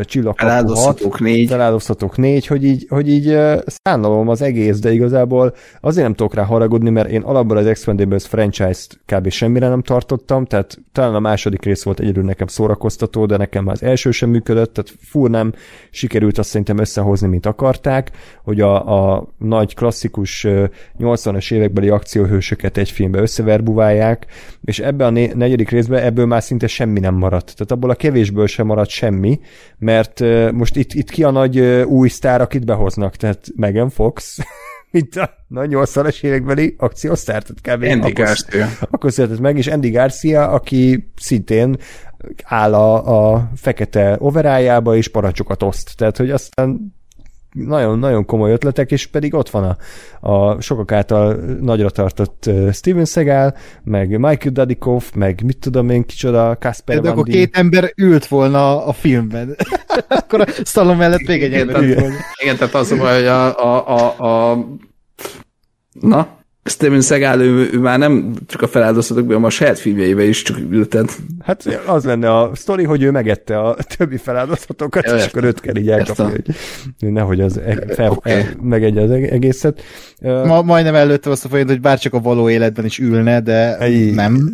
Csillagkapu 0.00 0.74
6, 0.74 1.18
4. 1.18 1.48
Feláldozhatók 1.48 2.16
4, 2.16 2.46
hogy 2.46 2.64
így, 2.64 2.86
hogy 2.88 3.08
így 3.08 3.38
szánalom 3.66 4.28
az 4.28 4.42
egész, 4.42 4.78
de 4.78 4.92
igazából 4.92 5.54
azért 5.80 6.04
nem 6.04 6.14
tudok 6.14 6.34
rá 6.34 6.42
haragudni, 6.42 6.90
mert 6.90 7.08
én 7.08 7.22
alapból 7.22 7.56
az 7.56 7.66
Expendables 7.66 8.26
franchise-t 8.26 9.00
kb. 9.06 9.28
semmire 9.28 9.68
nem 9.68 9.82
tartottam, 9.82 10.44
tehát 10.44 10.78
talán 10.92 11.14
a 11.14 11.20
második 11.20 11.64
rész 11.64 11.82
volt 11.82 12.00
egyedül 12.00 12.24
nekem 12.24 12.46
szórakoztató, 12.46 13.26
de 13.26 13.36
nekem 13.36 13.66
az 13.66 13.82
első 13.82 14.10
sem 14.10 14.30
működött, 14.30 14.74
tehát 14.74 14.92
fú 15.00 15.26
nem 15.26 15.52
sikerült 15.90 16.38
azt 16.38 16.48
szerintem 16.48 16.78
összehozni, 16.78 17.28
mint 17.28 17.46
akarták, 17.46 18.10
hogy 18.44 18.60
a, 18.60 19.14
a 19.14 19.26
nagy 19.38 19.74
klasszikus 19.74 20.46
80-as 20.98 21.52
évekbeli 21.52 21.88
akcióhősöket 21.88 22.76
egy 22.76 22.90
filmbe 22.90 23.20
összeverbuválják, 23.20 24.26
és 24.64 24.78
ebbe 24.78 25.06
a 25.06 25.10
negyedik 25.10 25.70
részben 25.70 26.02
ebből 26.02 26.26
már 26.26 26.42
szinte 26.42 26.66
semmi 26.66 27.00
nem 27.00 27.14
maradt. 27.14 27.44
Tehát 27.54 27.70
abból 27.70 27.90
a 27.90 27.94
kevésből 27.94 28.46
sem 28.46 28.66
maradt 28.66 28.90
semmi, 28.90 29.40
mert 29.78 30.20
most 30.52 30.76
itt, 30.76 30.92
itt 30.92 31.10
ki 31.10 31.22
a 31.22 31.30
nagy 31.30 31.60
új 31.86 32.08
sztár, 32.08 32.40
akit 32.40 32.64
behoznak, 32.64 33.16
tehát 33.16 33.46
Megan 33.56 33.90
Fox, 33.90 34.38
mint 34.90 35.16
a 35.16 35.30
nagy 35.48 35.70
80-as 35.72 36.22
évekbeli 36.22 36.74
akciósztár, 36.78 37.42
tehát 37.42 37.78
kb. 37.78 37.84
Andy 37.90 38.12
Garcia. 38.12 38.68
Akkor 38.90 39.12
született 39.12 39.40
meg, 39.40 39.56
és 39.56 39.66
Andy 39.66 39.90
Garcia, 39.90 40.48
aki 40.48 41.12
szintén 41.16 41.76
áll 42.42 42.74
a, 42.74 43.34
a 43.34 43.50
fekete 43.56 44.16
overájába, 44.18 44.96
és 44.96 45.08
parancsokat 45.08 45.62
oszt. 45.62 45.96
Tehát, 45.96 46.16
hogy 46.16 46.30
aztán 46.30 46.94
nagyon-nagyon 47.56 48.24
komoly 48.24 48.52
ötletek, 48.52 48.90
és 48.90 49.06
pedig 49.06 49.34
ott 49.34 49.50
van 49.50 49.64
a, 49.64 49.76
a 50.30 50.60
sokak 50.60 50.92
által 50.92 51.34
nagyra 51.60 51.90
tartott 51.90 52.50
Steven 52.72 53.04
Seagal, 53.04 53.56
meg 53.84 54.08
Michael 54.08 54.52
Dudikoff, 54.52 55.10
meg 55.14 55.42
mit 55.44 55.58
tudom 55.58 55.90
én, 55.90 56.04
kicsoda, 56.04 56.56
Kasper 56.60 57.00
De 57.00 57.10
akkor 57.10 57.24
két 57.24 57.56
ember 57.56 57.92
ült 57.96 58.26
volna 58.26 58.86
a 58.86 58.92
filmben. 58.92 59.56
akkor 60.08 60.40
a 60.40 60.46
szalom 60.64 60.96
mellett 60.96 61.26
még 61.26 61.42
egy 61.42 61.54
ember 61.54 61.94
volna. 61.94 62.14
Igen, 62.42 62.56
tehát 62.56 62.74
az, 62.74 62.90
hogy 62.90 63.26
a, 63.26 63.58
a, 63.58 63.88
a, 63.88 64.50
a 64.50 64.66
Na? 66.00 66.35
Steven 66.68 67.00
Seagal, 67.00 67.40
ő, 67.40 67.70
ő 67.72 67.78
már 67.78 67.98
nem 67.98 68.34
csak 68.46 68.62
a 68.62 68.68
feláldozatokban, 68.68 69.32
hanem 69.32 69.44
a 69.44 69.50
saját 69.50 69.78
filmjeibe 69.78 70.24
is 70.24 70.42
csak 70.42 70.58
ültet. 70.70 71.16
Hát 71.40 71.80
az 71.86 72.04
lenne 72.04 72.36
a 72.36 72.50
sztori, 72.54 72.84
hogy 72.84 73.02
ő 73.02 73.10
megette 73.10 73.60
a 73.60 73.76
többi 73.96 74.16
feláldozatokat, 74.16 75.04
ja, 75.04 75.14
és 75.14 75.26
akkor 75.26 75.44
őt 75.44 75.60
kell 75.60 75.76
így 75.76 75.90
elkapni, 75.90 76.24
hogy 76.24 77.12
nehogy 77.12 77.40
az 77.40 77.58
e- 77.58 77.94
fel, 77.94 78.10
okay. 78.10 78.42
megegye 78.62 79.02
az 79.02 79.10
egészet. 79.10 79.82
Ma, 80.20 80.62
majdnem 80.62 80.94
előtte 80.94 81.30
azt 81.30 81.44
a 81.44 81.48
folyamat, 81.48 81.70
hogy 81.70 81.80
bárcsak 81.80 82.14
a 82.14 82.20
való 82.20 82.50
életben 82.50 82.84
is 82.84 82.98
ülne, 82.98 83.40
de 83.40 83.76
Ej. 83.78 84.10
nem. 84.10 84.50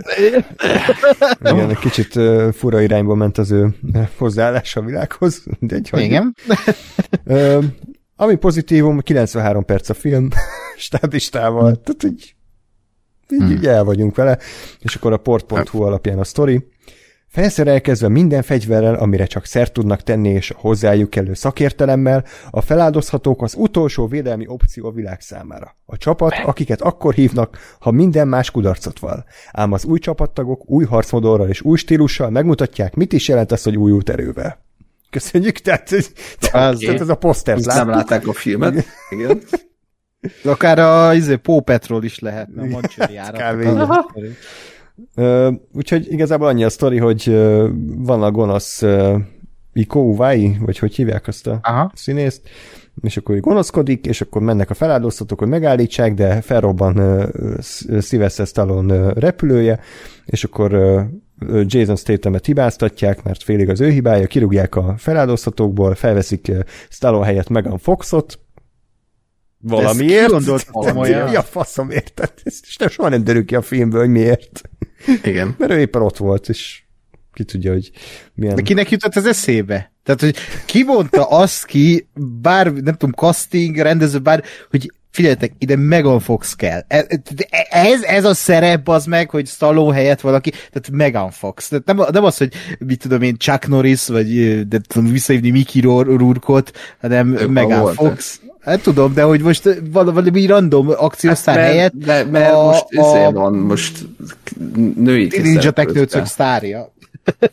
Igen, 1.51 1.71
egy 1.71 1.79
kicsit 1.79 2.19
fura 2.53 2.81
irányba 2.81 3.15
ment 3.15 3.39
az 3.39 3.51
ő 3.51 3.69
hozzáállás 4.17 4.77
a 4.77 4.81
világhoz. 4.81 5.45
De 5.59 5.75
egy 5.75 5.91
Igen. 5.93 6.35
Ami 8.23 8.35
pozitívum, 8.35 9.01
93 9.01 9.65
perc 9.65 9.89
a 9.89 9.95
film, 9.95 10.29
stábistával, 10.77 11.71
hmm. 11.71 11.83
tehát 11.83 12.03
így, 12.05 12.35
így, 13.31 13.41
hmm. 13.41 13.51
így 13.51 13.67
el 13.67 13.85
vagyunk 13.85 14.17
vele, 14.17 14.39
és 14.79 14.95
akkor 14.95 15.13
a 15.13 15.17
port.hu 15.17 15.83
alapján 15.83 16.19
a 16.19 16.25
sztori. 16.25 16.69
Felszerelkezve 17.29 18.09
minden 18.09 18.43
fegyverrel, 18.43 18.95
amire 18.95 19.27
csak 19.27 19.45
szert 19.45 19.73
tudnak 19.73 20.03
tenni, 20.03 20.29
és 20.29 20.51
a 20.51 20.57
hozzájuk 20.59 21.11
kellő 21.11 21.35
szakértelemmel, 21.35 22.25
a 22.51 22.61
feláldozhatók 22.61 23.43
az 23.43 23.55
utolsó 23.57 24.07
védelmi 24.07 24.45
opció 24.47 24.87
a 24.87 24.93
világ 24.93 25.21
számára. 25.21 25.77
A 25.87 25.97
csapat, 25.97 26.35
akiket 26.45 26.81
akkor 26.81 27.15
hívnak, 27.15 27.59
ha 27.79 27.91
minden 27.91 28.29
más 28.29 28.51
kudarcot 28.51 28.99
val. 28.99 29.25
Ám 29.53 29.73
az 29.73 29.85
új 29.85 29.99
csapattagok 29.99 30.71
új 30.71 30.85
harcmodorral 30.85 31.49
és 31.49 31.61
új 31.61 31.77
stílussal 31.77 32.31
megmutatják, 32.31 32.95
mit 32.95 33.13
is 33.13 33.29
jelent 33.29 33.53
az, 33.53 33.63
hogy 33.63 33.77
új 33.77 34.01
erővel. 34.05 34.71
Köszönjük, 35.13 35.59
tehát, 35.59 35.91
tehát, 36.39 36.75
okay. 36.75 36.95
ez 36.95 37.09
a 37.09 37.15
poszter. 37.15 37.59
Nem 37.59 37.89
látták 37.89 38.27
a 38.27 38.33
filmet. 38.33 38.85
Igen. 39.11 39.43
Akár 40.45 40.79
a 40.79 41.15
izé, 41.15 41.37
Pópetról 41.37 42.05
is 42.05 42.19
lehetne, 42.19 42.63
a 42.63 42.67
Mancseri 42.67 43.21
uh, 45.15 45.53
Úgyhogy 45.73 46.13
igazából 46.13 46.47
annyi 46.47 46.65
a 46.65 46.69
sztori, 46.69 46.99
hogy 46.99 47.29
uh, 47.29 47.69
van 47.97 48.23
a 48.23 48.31
gonosz 48.31 48.83
uh, 48.83 49.21
Iko 49.73 50.01
Uwai, 50.01 50.57
vagy 50.61 50.79
hogy 50.79 50.95
hívják 50.95 51.27
azt 51.27 51.47
a 51.47 51.59
Aha. 51.63 51.91
színészt, 51.95 52.49
és 53.03 53.17
akkor 53.17 53.35
így 53.35 53.41
gonoszkodik, 53.41 54.07
és 54.07 54.21
akkor 54.21 54.43
mennek 54.43 54.71
a 54.71 54.75
feláldoztatók, 54.75 55.39
hogy 55.39 55.49
megállítsák, 55.49 56.15
de 56.15 56.41
felrobban 56.41 56.99
uh, 56.99 58.01
Sylvester 58.01 58.47
Stallone 58.47 58.95
uh, 58.95 59.13
repülője, 59.13 59.81
és 60.25 60.45
akkor 60.45 60.75
uh, 60.75 61.03
Jason 61.65 61.97
Statham-et 61.97 62.47
hibáztatják, 62.47 63.23
mert 63.23 63.43
félig 63.43 63.69
az 63.69 63.81
ő 63.81 63.91
hibája, 63.91 64.27
kirúgják 64.27 64.75
a 64.75 64.95
feláldoztatókból, 64.99 65.95
felveszik 65.95 66.53
Stallone 66.89 67.27
helyett 67.27 67.49
Megan 67.49 67.79
Foxot, 67.79 68.39
valamiért. 69.63 70.31
gondolt 70.31 70.65
komolyan? 70.71 71.29
Mi 71.29 71.37
a 71.37 71.43
faszom 71.43 71.91
érted? 71.91 72.33
És 72.43 72.77
nem 72.77 72.89
soha 72.89 73.09
nem 73.09 73.25
derül 73.25 73.45
ki 73.45 73.55
a 73.55 73.63
filmből, 73.63 74.01
hogy 74.01 74.11
miért. 74.11 74.63
Igen. 75.23 75.55
Mert 75.59 75.73
ő 75.73 75.79
éppen 75.79 76.03
ott 76.03 76.17
volt, 76.17 76.49
és 76.49 76.83
ki 77.33 77.45
tudja, 77.45 77.73
hogy 77.73 77.91
milyen... 78.35 78.55
De 78.55 78.63
kinek 78.63 78.91
jutott 78.91 79.17
ez 79.17 79.27
eszébe? 79.27 79.93
Tehát, 80.03 80.21
hogy 80.21 80.37
ki 80.67 80.83
mondta 80.83 81.29
azt 81.29 81.65
ki, 81.65 82.09
bár, 82.41 82.73
nem 82.73 82.95
tudom, 82.95 83.15
casting, 83.15 83.77
rendező, 83.77 84.19
bár, 84.19 84.45
hogy 84.71 84.93
figyeljetek, 85.13 85.53
ide 85.59 85.77
Megan 85.77 86.21
Fox 86.21 86.55
kell. 86.55 86.85
Ez, 86.89 87.07
ez, 87.71 88.03
ez 88.03 88.25
a 88.25 88.35
szerep 88.35 88.89
az 88.89 89.05
meg, 89.05 89.31
hogy 89.31 89.47
Stallone 89.47 89.95
helyett 89.95 90.21
valaki, 90.21 90.51
tehát 90.51 90.91
Megan 90.93 91.31
Fox. 91.31 91.69
Tehát 91.69 91.85
nem, 91.85 91.97
nem 92.13 92.25
az, 92.25 92.37
hogy 92.37 92.53
mit 92.79 92.99
tudom 92.99 93.23
én, 93.23 93.37
Chuck 93.39 93.69
Norris, 93.69 94.07
vagy 94.09 94.29
de 94.69 94.79
tudom 94.89 95.11
visszahívni 95.13 95.51
Mickey 95.51 95.81
Rourke-ot, 95.81 96.73
hanem 97.01 97.37
Ők 97.37 97.49
Megan. 97.49 97.93
Fox. 97.95 98.41
Hát 98.61 98.81
tudom, 98.83 99.15
de 99.15 99.23
hogy 99.23 99.41
most 99.41 99.63
val- 99.93 100.13
valami 100.13 100.47
random 100.47 100.89
akciósztár 100.97 101.57
mert, 101.57 101.69
helyett 101.69 101.93
de, 101.95 102.25
mert 102.25 102.53
a- 102.53 102.63
most 102.65 102.85
a- 102.85 102.87
izé 102.91 103.33
van, 103.33 103.55
most 103.55 103.99
női 104.97 105.31
Ninja 105.43 105.73
kell. 105.73 106.25
sztárja. 106.25 106.93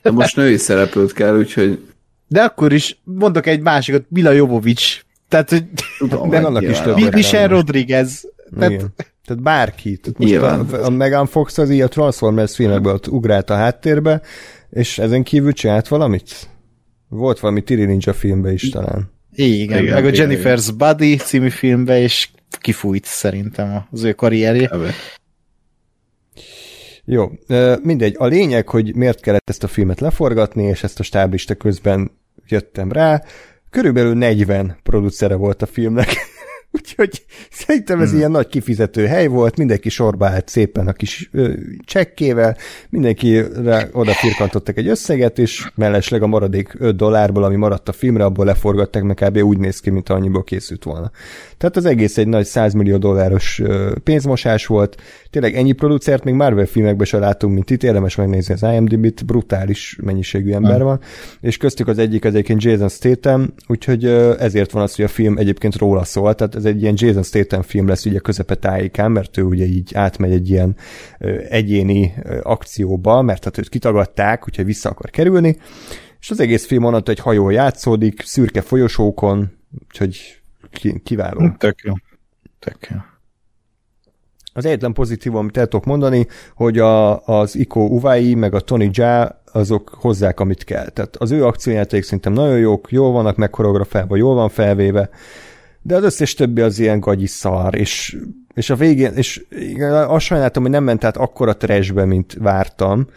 De 0.01 0.11
most 0.11 0.35
női 0.35 0.57
szereplőt 0.57 1.13
kell, 1.13 1.37
úgyhogy 1.37 1.79
De 2.27 2.41
akkor 2.41 2.73
is 2.73 2.99
mondok 3.03 3.45
egy 3.45 3.61
másikat, 3.61 4.03
Mila 4.09 4.31
Jovovics. 4.31 5.01
Tehát, 5.29 5.49
hogy 5.49 5.65
tudom, 5.97 6.29
De 6.29 6.35
hogy 6.37 6.45
annak 6.45 6.61
is 6.63 6.77
több 6.79 6.85
Mi- 6.95 7.01
Nyilván 7.01 7.13
Michelle 7.19 7.47
most. 7.47 7.55
Rodriguez. 7.61 8.25
Tehát, 8.57 8.71
Igen. 8.71 8.93
Tehát 9.25 9.43
bárki. 9.43 9.97
Tehát 9.97 10.17
most 10.19 10.31
Nyilván. 10.31 10.59
a, 10.59 10.85
a 10.85 10.89
Megan 10.89 11.25
Fox 11.27 11.57
az 11.57 11.69
így 11.69 11.81
a 11.81 11.87
Transformers 11.87 12.55
filmekből 12.55 12.93
ott 12.93 13.07
ugrált 13.07 13.49
a 13.49 13.55
háttérbe, 13.55 14.21
és 14.69 14.99
ezen 14.99 15.23
kívül 15.23 15.53
csinált 15.53 15.87
valamit? 15.87 16.47
Volt 17.07 17.39
valami 17.39 17.61
Tiri 17.61 17.85
Ninja 17.85 18.13
filmbe 18.13 18.51
is 18.51 18.69
talán. 18.69 19.11
igen, 19.31 19.83
Igen, 19.83 19.93
meg 19.93 20.05
a 20.05 20.07
igen, 20.07 20.29
Jennifer's 20.29 20.69
Body 20.77 21.15
című 21.15 21.49
filmbe, 21.49 21.99
és 22.01 22.29
kifújt 22.59 23.05
szerintem 23.05 23.85
az 23.91 24.03
ő 24.03 24.13
karrierje. 24.13 24.69
Jó, 27.05 27.31
mindegy. 27.83 28.15
A 28.17 28.25
lényeg, 28.25 28.67
hogy 28.69 28.95
miért 28.95 29.19
kellett 29.21 29.49
ezt 29.49 29.63
a 29.63 29.67
filmet 29.67 29.99
leforgatni, 29.99 30.63
és 30.63 30.83
ezt 30.83 30.99
a 30.99 31.03
stáblista 31.03 31.55
közben 31.55 32.11
jöttem 32.47 32.91
rá. 32.91 33.23
Körülbelül 33.69 34.15
40 34.15 34.77
producere 34.83 35.35
volt 35.35 35.61
a 35.61 35.65
filmnek. 35.65 36.17
Úgyhogy 36.77 37.25
szerintem 37.51 38.01
ez 38.01 38.09
hmm. 38.09 38.17
ilyen 38.17 38.31
nagy 38.31 38.47
kifizető 38.47 39.05
hely 39.05 39.27
volt, 39.27 39.57
mindenki 39.57 39.89
sorba 39.89 40.27
állt 40.27 40.47
szépen 40.47 40.87
a 40.87 40.93
kis 40.93 41.29
ö, 41.31 41.53
csekkével, 41.85 42.57
mindenki 42.89 43.41
rá 43.63 43.87
oda 43.91 44.11
firkantottak 44.11 44.77
egy 44.77 44.87
összeget, 44.87 45.39
és 45.39 45.71
mellesleg 45.75 46.21
a 46.21 46.27
maradék 46.27 46.75
5 46.79 46.95
dollárból, 46.95 47.43
ami 47.43 47.55
maradt 47.55 47.89
a 47.89 47.91
filmre, 47.91 48.23
abból 48.23 48.45
leforgatták, 48.45 49.03
meg 49.03 49.15
kb. 49.15 49.37
úgy 49.37 49.57
néz 49.57 49.79
ki, 49.79 49.89
mint 49.89 50.09
annyiból 50.09 50.43
készült 50.43 50.83
volna. 50.83 51.11
Tehát 51.57 51.77
az 51.77 51.85
egész 51.85 52.17
egy 52.17 52.27
nagy 52.27 52.45
100 52.45 52.73
millió 52.73 52.97
dolláros 52.97 53.59
ö, 53.59 53.91
pénzmosás 54.03 54.65
volt, 54.65 55.01
tényleg 55.29 55.55
ennyi 55.55 55.71
producert 55.71 56.23
még 56.23 56.33
Marvel 56.33 56.65
filmekben 56.65 57.05
se 57.05 57.17
látunk, 57.17 57.53
mint 57.53 57.69
itt, 57.69 57.83
érdemes 57.83 58.15
megnézni 58.15 58.53
az 58.53 58.61
IMDb-t, 58.73 59.25
brutális 59.25 59.97
mennyiségű 60.03 60.51
ember 60.51 60.83
van, 60.83 60.99
és 61.41 61.57
köztük 61.57 61.87
az 61.87 61.97
egyik 61.97 62.25
az 62.25 62.33
egyébként 62.33 62.63
Jason 62.63 62.89
Statham, 62.89 63.53
úgyhogy 63.67 64.05
ö, 64.05 64.33
ezért 64.39 64.71
van 64.71 64.83
az, 64.83 64.95
hogy 64.95 65.05
a 65.05 65.07
film 65.07 65.37
egyébként 65.37 65.75
róla 65.75 66.03
szól, 66.03 66.35
tehát 66.35 66.58
ez 66.59 66.65
egy 66.65 66.81
ilyen 66.81 66.93
Jason 66.97 67.23
Statham 67.23 67.61
film 67.61 67.87
lesz 67.87 68.05
ugye 68.05 68.19
közepe 68.19 68.55
tájékán, 68.55 69.11
mert 69.11 69.37
ő 69.37 69.43
ugye 69.43 69.65
így 69.65 69.95
átmegy 69.95 70.31
egy 70.31 70.49
ilyen 70.49 70.75
egyéni 71.49 72.13
akcióba, 72.41 73.21
mert 73.21 73.43
hát 73.43 73.57
őt 73.57 73.69
kitagadták, 73.69 74.47
úgyhogy 74.47 74.65
vissza 74.65 74.89
akar 74.89 75.09
kerülni, 75.09 75.57
és 76.19 76.29
az 76.29 76.39
egész 76.39 76.65
film 76.65 76.83
onnantól 76.83 77.13
egy 77.13 77.19
hajó 77.19 77.49
játszódik, 77.49 78.21
szürke 78.21 78.61
folyosókon, 78.61 79.51
úgyhogy 79.87 80.41
ki- 80.71 81.01
kiváló. 81.03 81.51
Tök 81.57 81.79
jó. 81.83 81.93
Tök 82.59 82.87
jó. 82.89 82.97
Az 84.53 84.65
egyetlen 84.65 84.93
pozitív, 84.93 85.35
amit 85.35 85.57
el 85.57 85.67
tudok 85.67 85.85
mondani, 85.85 86.27
hogy 86.55 86.77
a, 86.77 87.25
az 87.25 87.55
Iko 87.55 87.79
Uwai 87.79 88.35
meg 88.35 88.53
a 88.53 88.59
Tony 88.59 88.89
Jaa 88.93 89.41
azok 89.51 89.89
hozzák, 89.89 90.39
amit 90.39 90.63
kell. 90.63 90.89
Tehát 90.89 91.15
az 91.15 91.31
ő 91.31 91.45
akciójáték 91.45 92.03
szerintem 92.03 92.33
nagyon 92.33 92.57
jók, 92.57 92.91
jól 92.91 93.11
vannak 93.11 93.35
megkoreografálva, 93.35 94.15
jól 94.15 94.35
van 94.35 94.49
felvéve, 94.49 95.09
de 95.81 95.95
az 95.95 96.03
összes 96.03 96.33
többi 96.33 96.61
az 96.61 96.79
ilyen 96.79 96.99
gagyi 96.99 97.27
szar, 97.27 97.75
és, 97.75 98.17
és 98.53 98.69
a 98.69 98.75
végén, 98.75 99.13
és 99.13 99.45
igen, 99.49 99.93
azt 99.93 100.25
sajnáltam, 100.25 100.61
hogy 100.61 100.71
nem 100.71 100.83
ment 100.83 101.03
át 101.03 101.17
akkora 101.17 101.57
trashbe, 101.57 102.05
mint 102.05 102.33
vártam, 102.39 103.07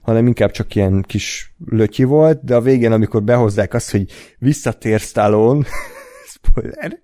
hanem 0.00 0.26
inkább 0.26 0.50
csak 0.50 0.74
ilyen 0.74 1.04
kis 1.06 1.54
lötyi 1.66 2.04
volt, 2.04 2.44
de 2.44 2.54
a 2.54 2.60
végén, 2.60 2.92
amikor 2.92 3.22
behozzák 3.22 3.74
azt, 3.74 3.90
hogy 3.90 4.04
visszatér 4.38 5.00
Stallone, 5.00 5.66
spoiler, 6.34 6.98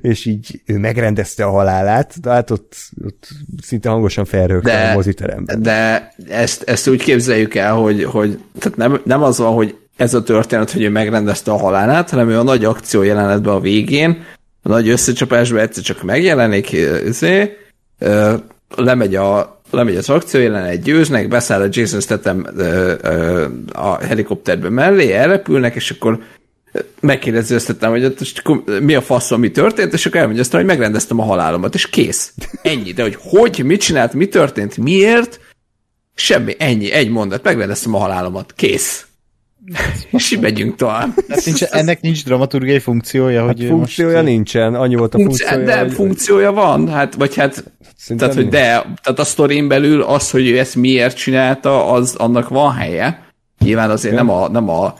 és 0.00 0.24
így 0.24 0.62
ő 0.66 0.78
megrendezte 0.78 1.44
a 1.44 1.50
halálát, 1.50 2.20
de 2.20 2.30
hát 2.30 2.50
ott, 2.50 2.74
ott 3.04 3.28
szinte 3.62 3.88
hangosan 3.88 4.24
felrögte 4.24 4.70
De- 4.70 4.90
a 4.90 4.94
moziteremben. 4.94 5.62
De 5.62 6.08
ezt, 6.28 6.62
ezt 6.62 6.88
úgy 6.88 7.02
képzeljük 7.02 7.54
el, 7.54 7.74
hogy, 7.74 8.04
hogy 8.04 8.38
tehát 8.58 8.78
nem, 8.78 9.00
nem 9.04 9.22
az 9.22 9.38
van, 9.38 9.54
hogy 9.54 9.76
ez 9.96 10.14
a 10.14 10.22
történet, 10.22 10.70
hogy 10.70 10.82
ő 10.82 10.90
megrendezte 10.90 11.50
a 11.50 11.58
halálát, 11.58 12.10
hanem 12.10 12.28
ő 12.28 12.38
a 12.38 12.42
nagy 12.42 12.64
akció 12.64 13.02
jelenetben 13.02 13.54
a 13.54 13.60
végén, 13.60 14.24
a 14.62 14.68
nagy 14.68 14.88
összecsapásban 14.88 15.60
egyszer 15.60 15.82
csak 15.82 16.02
megjelenik, 16.02 16.72
izé, 17.06 17.56
lemegy, 18.76 19.14
a, 19.14 19.60
lemegy 19.70 19.96
az 19.96 20.10
akció 20.10 20.40
jelenet, 20.40 20.82
győznek, 20.82 21.28
beszáll 21.28 21.60
a 21.60 21.68
Jason 21.70 22.00
Statham 22.00 22.46
a 23.72 24.04
helikopterbe 24.04 24.68
mellé, 24.68 25.12
elrepülnek, 25.12 25.74
és 25.74 25.90
akkor 25.90 26.22
megkérdezi 27.00 27.58
Statham, 27.58 27.90
hogy 27.90 28.14
mi 28.80 28.94
a 28.94 29.00
faszom, 29.00 29.40
mi 29.40 29.50
történt, 29.50 29.92
és 29.92 30.06
akkor 30.06 30.18
elmondja 30.18 30.42
azt, 30.42 30.52
hogy 30.52 30.64
megrendeztem 30.64 31.20
a 31.20 31.24
halálomat, 31.24 31.74
és 31.74 31.90
kész. 31.90 32.32
Ennyi. 32.62 32.92
De 32.92 33.02
hogy 33.02 33.18
hogy, 33.20 33.62
mit 33.64 33.80
csinált, 33.80 34.12
mi 34.12 34.26
történt, 34.26 34.76
miért, 34.76 35.40
Semmi, 36.14 36.54
ennyi, 36.58 36.90
egy 36.90 37.08
mondat, 37.10 37.42
megrendeztem 37.42 37.94
a 37.94 37.98
halálomat, 37.98 38.52
kész. 38.56 39.06
És 40.10 40.30
így 40.32 40.40
megyünk 40.40 40.76
tovább. 40.76 41.14
Hát 41.28 41.44
nincs, 41.44 41.62
ennek 41.62 42.00
nincs 42.00 42.24
dramaturgiai 42.24 42.78
funkciója, 42.78 43.46
Hát 43.46 43.56
hogy 43.56 43.66
funkciója 43.66 44.14
most... 44.16 44.24
nincsen, 44.28 44.74
annyi 44.74 44.94
volt 44.94 45.14
a 45.14 45.18
Funkció, 45.18 45.46
funkciója. 45.46 45.74
de 45.76 45.80
hogy- 45.82 45.92
funkciója 45.92 46.52
van, 46.52 46.88
hát, 46.88 47.14
vagy 47.14 47.34
hát, 47.34 47.52
Szerintem 47.96 48.16
tehát, 48.28 48.34
hogy 48.34 48.42
nincs. 48.42 48.54
de, 48.54 48.98
tehát 49.02 49.18
a 49.18 49.24
sztorin 49.24 49.68
belül 49.68 50.02
az, 50.02 50.30
hogy 50.30 50.48
ő 50.48 50.58
ezt 50.58 50.74
miért 50.76 51.16
csinálta, 51.16 51.90
az 51.92 52.14
annak 52.14 52.48
van 52.48 52.72
helye. 52.72 53.24
Nyilván 53.64 53.90
azért 53.90 54.14
nem 54.14 54.30
a, 54.30 54.48
nem 54.48 54.68
a, 54.68 54.94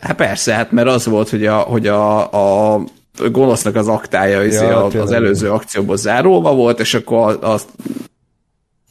hát 0.00 0.16
persze, 0.16 0.54
hát 0.54 0.70
mert 0.72 0.88
az 0.88 1.06
volt, 1.06 1.28
hogy 1.28 1.46
a, 1.46 1.56
hogy 1.56 1.86
a, 1.86 2.72
a 2.74 2.84
gonosznak 3.30 3.74
az 3.76 3.88
aktája 3.88 4.40
ja, 4.42 4.62
Ja, 4.62 4.84
az 4.84 4.92
tényleg. 4.92 5.12
előző 5.12 5.50
akcióból 5.50 5.96
zárólva 5.96 6.54
volt, 6.54 6.80
és 6.80 6.94
akkor 6.94 7.38
az, 7.40 7.66
a, 7.66 7.84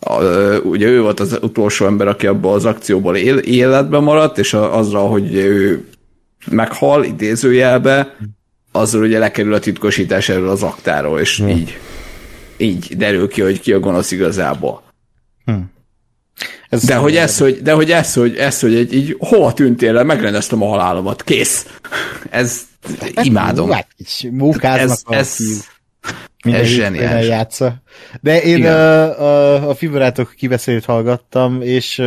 ö, 0.08 0.58
ugye 0.58 0.88
ő 0.88 1.01
volt 1.01 1.20
az 1.20 1.39
utolsó 1.41 1.86
ember, 1.86 2.08
aki 2.08 2.28
abból 2.28 2.54
az 2.54 2.66
akcióból 2.66 3.16
él, 3.16 3.38
életben 3.38 4.04
maradt, 4.04 4.38
és 4.38 4.54
a, 4.54 4.78
azra, 4.78 4.99
hogy 4.99 5.36
ő 5.36 5.88
meghal 6.51 7.04
idézőjelbe, 7.04 8.16
azzal 8.72 9.01
ugye 9.01 9.20
lekerül 9.20 9.54
a 9.54 9.60
titkosítás 9.60 10.30
erről 10.30 10.49
az 10.49 10.64
aktáról, 10.64 11.20
és 11.20 11.38
Hm. 11.39 11.47
így, 11.47 11.78
így 12.58 12.97
derül 12.97 13.28
ki, 13.28 13.41
hogy 13.41 13.60
ki 13.60 13.74
a 13.74 13.80
gonosz 13.80 14.12
igazából. 14.12 14.82
Ez 16.70 16.84
De 16.84 16.95
hogy 16.95 17.16
ez, 17.16 17.38
hogy, 17.38 17.62
de 17.62 17.72
hogy 17.74 17.91
ez, 17.91 18.14
hogy, 18.14 18.36
ez, 18.38 18.60
hogy 18.60 18.76
egy, 18.76 18.93
így 18.93 19.16
hova 19.20 19.54
tűntél 19.54 19.97
el, 19.97 20.04
megrendeztem 20.04 20.62
a 20.62 20.68
halálomat, 20.68 21.24
kész. 21.24 21.68
Ez 22.30 22.62
imádom. 23.22 23.72
Hát, 23.72 23.88
így 23.97 24.32
mókáznak 24.32 24.89
Ez, 24.89 25.01
a 25.06 25.14
ez, 25.16 25.38
ez 25.39 25.66
hétfőn 26.43 26.66
zseniális. 26.66 27.28
játsza. 27.28 27.82
De 28.22 28.41
én 28.41 28.58
Igen. 28.58 28.74
a, 28.74 29.20
a, 29.22 29.70
a 29.70 29.74
filmbarátok 29.76 30.34
kibeszélt 30.38 30.86
hallgattam, 30.86 31.62
és 31.62 32.02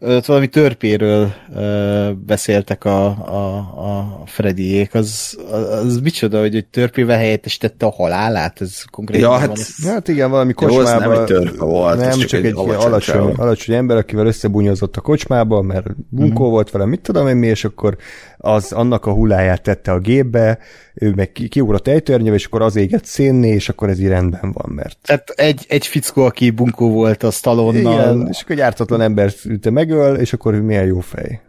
ott 0.00 0.24
valami 0.26 0.46
törpéről 0.46 1.32
ö, 1.54 2.10
beszéltek 2.26 2.84
a, 2.84 3.06
a, 3.06 3.56
a 3.90 4.22
Freddyék. 4.26 4.94
Az, 4.94 5.38
az, 5.50 5.68
az 5.84 6.00
micsoda, 6.00 6.40
hogy 6.40 6.56
egy 6.56 6.66
törpével 6.66 7.18
helyettesítette 7.18 7.86
a 7.86 7.90
halálát? 7.90 8.60
Ez 8.60 8.82
konkrétan 8.90 9.22
Ja, 9.24 9.28
van 9.30 9.40
hát 9.40 9.58
ez- 9.58 9.86
Hát 9.86 10.08
igen, 10.08 10.30
valami 10.30 10.52
Jó, 10.60 10.66
kocsmában. 10.68 11.08
nem 11.08 11.20
egy 11.20 11.24
törpe 11.24 11.64
volt, 11.64 11.98
nem, 11.98 12.10
csak, 12.10 12.28
csak 12.28 12.40
egy, 12.40 12.46
egy 12.46 12.52
alacsony 12.56 12.84
alacsony, 12.86 13.32
alacsony 13.36 13.74
ember, 13.74 13.96
akivel 13.96 14.26
összebunyozott 14.26 14.96
a 14.96 15.00
kocsmába, 15.00 15.62
mert 15.62 15.86
bunkó 16.08 16.42
Mhm. 16.42 16.50
volt 16.52 16.70
vele, 16.70 16.84
mit 16.84 17.00
tudom 17.00 17.28
én 17.28 17.36
mi, 17.36 17.46
és 17.46 17.64
akkor 17.64 17.96
az 18.38 18.72
annak 18.72 19.06
a 19.06 19.12
hulláját 19.12 19.62
tette 19.62 19.92
a 19.92 19.98
gépbe, 19.98 20.58
ő 20.94 21.12
meg 21.16 21.32
ki, 21.32 21.48
kiugrott 21.48 21.88
ejtőernyőbe, 21.88 22.34
és 22.36 22.44
akkor 22.44 22.62
az 22.62 22.76
égett 22.76 23.04
szénné, 23.04 23.48
és 23.48 23.68
akkor 23.68 23.88
ez 23.88 24.00
így 24.00 24.08
rendben 24.08 24.52
van, 24.52 24.70
mert 24.74 24.98
Tehát 25.24 25.30
egy, 25.50 25.64
egy 25.68 25.86
fickó, 25.86 26.22
aki 26.22 26.50
bunkó 26.50 26.90
volt 26.90 27.22
a 27.22 27.30
Stallonnal. 27.30 27.92
igen, 27.92 28.26
és 28.28 28.42
akkor 28.42 28.56
egy 28.56 28.60
ártatlan 28.60 29.00
ember 29.00 29.32
ülte 29.44 29.70
megöl, 29.70 30.16
és 30.16 30.32
akkor 30.32 30.54
ő 30.54 30.60
milyen 30.60 30.84
jó 30.84 31.00
fej. 31.00 31.40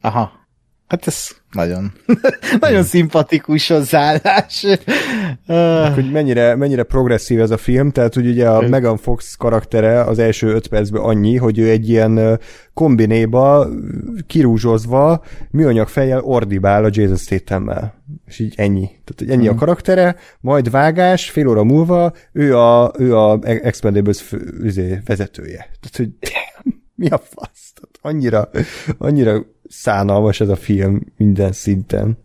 Aha. 0.00 0.35
Hát 0.86 1.06
ez 1.06 1.28
nagyon, 1.52 1.92
nagyon 2.60 2.82
szimpatikus 2.82 3.68
hozzáállás. 3.68 4.66
Uh, 5.46 5.94
hogy 5.94 6.10
mennyire, 6.12 6.54
mennyire 6.54 6.82
progresszív 6.82 7.40
ez 7.40 7.50
a 7.50 7.56
film, 7.56 7.90
tehát 7.90 8.14
hogy 8.14 8.26
ugye 8.26 8.48
a 8.48 8.68
Megan 8.68 8.96
Fox 8.96 9.34
karaktere 9.34 10.00
az 10.00 10.18
első 10.18 10.46
öt 10.46 10.66
percben 10.66 11.02
annyi, 11.02 11.36
hogy 11.36 11.58
ő 11.58 11.68
egy 11.68 11.88
ilyen 11.88 12.40
kombinéba 12.74 13.68
kirúzsozva 14.26 15.24
műanyag 15.50 15.88
fejjel 15.88 16.20
ordibál 16.20 16.84
a 16.84 16.90
Jason 16.92 17.16
Statham-mel. 17.16 17.94
És 18.26 18.38
így 18.38 18.54
ennyi. 18.56 18.90
Tehát 19.04 19.34
ennyi 19.34 19.42
hmm. 19.42 19.48
a 19.48 19.50
mhm. 19.50 19.60
karaktere, 19.60 20.16
majd 20.40 20.70
vágás, 20.70 21.30
fél 21.30 21.48
óra 21.48 21.64
múlva 21.64 22.12
ő 22.32 22.56
a, 22.56 22.92
ő 22.98 23.16
a 23.16 23.38
Expendables 23.42 24.34
izé, 24.62 25.00
vezetője. 25.04 25.68
Tehát, 25.80 25.96
hogy 25.96 26.10
mi 26.94 27.08
a 27.08 27.18
fasz? 27.18 27.72
Tehát 27.74 27.98
annyira, 28.00 28.50
annyira 28.98 29.44
szánalmas 29.68 30.40
ez 30.40 30.48
a 30.48 30.56
film 30.56 31.00
minden 31.16 31.52
szinten. 31.52 32.18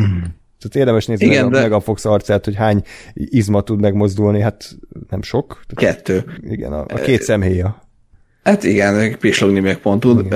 Mm. 0.00 0.18
Tehát 0.60 0.76
érdemes 0.76 1.06
nézni 1.06 1.26
Igen, 1.26 1.44
meg, 1.44 1.52
de... 1.52 1.60
meg 1.60 1.72
a 1.72 1.80
Fox 1.80 2.04
arcát, 2.04 2.44
hogy 2.44 2.54
hány 2.54 2.82
izma 3.14 3.60
tud 3.60 3.80
megmozdulni, 3.80 4.40
hát 4.40 4.76
nem 5.10 5.22
sok. 5.22 5.60
Tehát, 5.66 5.94
Kettő. 5.94 6.24
Igen, 6.42 6.72
a, 6.72 6.80
a 6.80 6.94
két 6.94 7.22
szemhéja. 7.22 7.82
Hát 8.42 8.64
igen, 8.64 9.18
pislogni 9.18 9.60
még 9.60 9.76
pont 9.76 10.00
tud. 10.00 10.28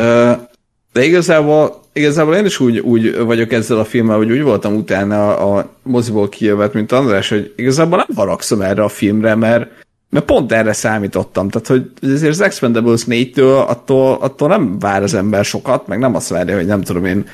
De 0.92 1.04
igazából, 1.04 1.80
igazából 1.92 2.34
én 2.34 2.44
is 2.44 2.60
úgy, 2.60 2.78
úgy 2.78 3.16
vagyok 3.16 3.52
ezzel 3.52 3.78
a 3.78 3.84
filmmel, 3.84 4.16
hogy 4.16 4.30
úgy 4.30 4.42
voltam 4.42 4.74
utána 4.74 5.36
a 5.38 5.74
moziból 5.82 6.28
kijövet, 6.28 6.74
mint 6.74 6.92
András, 6.92 7.28
hogy 7.28 7.52
igazából 7.56 7.96
nem 7.96 8.16
haragszom 8.16 8.60
erre 8.60 8.82
a 8.82 8.88
filmre, 8.88 9.34
mert 9.34 9.83
mert 10.14 10.26
pont 10.26 10.52
erre 10.52 10.72
számítottam, 10.72 11.48
tehát 11.48 11.66
hogy 11.66 11.90
ezért 12.12 12.32
az 12.32 12.40
Expendables 12.40 13.04
4-től 13.08 13.66
attól, 13.66 14.16
attól 14.20 14.48
nem 14.48 14.78
vár 14.78 15.02
az 15.02 15.14
ember 15.14 15.44
sokat, 15.44 15.86
meg 15.86 15.98
nem 15.98 16.14
azt 16.14 16.28
várja, 16.28 16.56
hogy 16.56 16.66
nem 16.66 16.82
tudom 16.82 17.04
én 17.04 17.26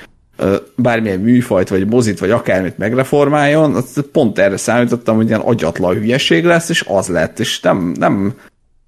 bármilyen 0.77 1.21
műfajt, 1.21 1.69
vagy 1.69 1.87
mozit, 1.87 2.19
vagy 2.19 2.31
akármit 2.31 2.79
megreformáljon, 2.79 3.77
pont 4.13 4.39
erre 4.39 4.57
számítottam, 4.57 5.17
hogy 5.17 5.29
ilyen 5.29 5.41
agyatlan 5.41 5.95
hülyeség 5.95 6.45
lesz, 6.45 6.69
és 6.69 6.85
az 6.89 7.09
lett, 7.09 7.39
és 7.39 7.61
nem, 7.61 7.95
nem, 7.99 8.35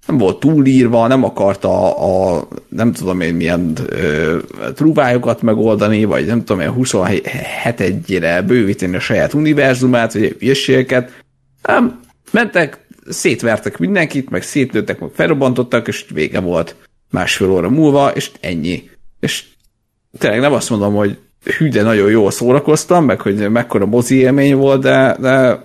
nem 0.07 0.17
volt 0.17 0.39
túlírva, 0.39 1.07
nem 1.07 1.23
akarta 1.23 1.95
a, 1.95 2.37
a 2.37 2.47
nem 2.67 2.91
tudom 2.91 3.21
én 3.21 3.35
milyen 3.35 3.73
ö, 3.85 4.37
trúvályokat 4.75 5.41
megoldani, 5.41 6.03
vagy 6.03 6.25
nem 6.25 6.43
tudom 6.43 6.61
én 6.61 6.71
27 6.71 7.79
egyre 7.79 8.41
bővíteni 8.41 8.95
a 8.95 8.99
saját 8.99 9.33
univerzumát, 9.33 10.13
vagy 10.13 10.35
hülyeségeket. 10.39 11.21
Nem, 11.61 12.01
mentek, 12.31 12.82
szétvertek 13.09 13.77
mindenkit, 13.77 14.29
meg 14.29 14.43
szétlőttek, 14.43 14.99
meg 14.99 15.09
felrobbantottak, 15.13 15.87
és 15.87 16.05
vége 16.13 16.39
volt 16.39 16.75
másfél 17.11 17.49
óra 17.49 17.69
múlva, 17.69 18.09
és 18.09 18.31
ennyi. 18.39 18.89
És 19.19 19.43
tényleg 20.17 20.39
nem 20.39 20.53
azt 20.53 20.69
mondom, 20.69 20.93
hogy 20.93 21.17
hű, 21.57 21.69
de 21.69 21.81
nagyon 21.81 22.09
jól 22.09 22.31
szórakoztam, 22.31 23.05
meg 23.05 23.21
hogy 23.21 23.49
mekkora 23.51 23.85
mozi 23.85 24.15
élmény 24.15 24.55
volt, 24.55 24.81
de, 24.81 25.17
de 25.19 25.61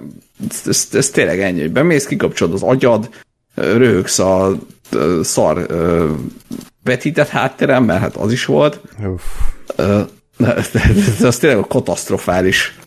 ez, 0.50 0.62
ez, 0.66 0.88
ez 0.92 1.10
tényleg 1.10 1.40
ennyi, 1.40 1.60
hogy 1.60 1.72
bemész, 1.72 2.06
kikapcsolod 2.06 2.54
az 2.54 2.62
agyad, 2.62 3.08
röhögsz 3.54 4.18
a 4.18 4.56
szar 5.22 5.66
vetített 6.84 7.28
hátterem, 7.28 7.84
mert 7.84 8.00
hát 8.00 8.16
az 8.16 8.32
is 8.32 8.44
volt. 8.44 8.80
Uff. 9.06 9.22
Ez 11.20 11.38
tényleg 11.38 11.58
a 11.58 11.66
katasztrofális 11.66 12.78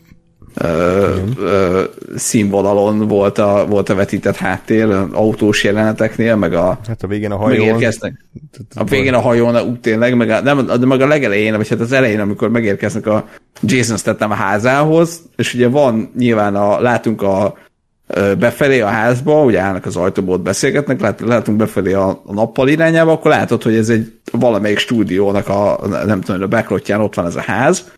ö, 0.53 1.15
ö, 1.37 1.83
színvonalon 2.15 3.07
volt 3.07 3.37
a, 3.37 3.65
volt 3.69 3.89
a 3.89 3.95
vetített 3.95 4.35
háttér, 4.35 4.85
autós 5.11 5.63
jeleneteknél, 5.63 6.35
meg 6.35 6.53
a... 6.53 6.79
Hát 6.87 7.03
a 7.03 7.07
végén 7.07 7.31
a 7.31 7.37
hajón. 7.37 7.83
A 8.75 8.83
végén 8.83 9.13
a 9.13 9.19
hajón, 9.19 9.61
úgy 9.61 9.79
tényleg, 9.79 10.15
meg 10.15 10.29
a, 10.29 10.41
nem, 10.41 10.65
de 10.65 10.85
meg 10.85 11.01
a 11.01 11.07
legelején, 11.07 11.57
vagy 11.57 11.69
hát 11.69 11.79
az 11.79 11.91
elején, 11.91 12.19
amikor 12.19 12.49
megérkeznek 12.49 13.07
a 13.07 13.27
Jason 13.61 13.97
Statham 13.97 14.31
a 14.31 14.33
házához, 14.33 15.21
és 15.35 15.53
ugye 15.53 15.67
van 15.67 16.11
nyilván 16.17 16.55
a, 16.55 16.81
látunk 16.81 17.21
a 17.21 17.57
befelé 18.39 18.79
a 18.79 18.87
házba, 18.87 19.43
ugye 19.43 19.59
állnak 19.59 19.85
az 19.85 19.95
ajtóból, 19.95 20.37
beszélgetnek, 20.37 21.01
lát, 21.01 21.19
látunk 21.19 21.57
befelé 21.57 21.93
a, 21.93 22.21
a 22.25 22.33
nappal 22.33 22.67
irányába, 22.67 23.11
akkor 23.11 23.31
látod, 23.31 23.63
hogy 23.63 23.75
ez 23.75 23.89
egy 23.89 24.19
valamelyik 24.31 24.77
stúdiónak 24.77 25.47
a, 25.47 25.79
nem 26.05 26.21
tudom, 26.21 26.41
a 26.41 26.47
backlotján 26.47 27.01
ott 27.01 27.15
van 27.15 27.25
ez 27.25 27.35
a 27.35 27.41
ház, 27.41 27.91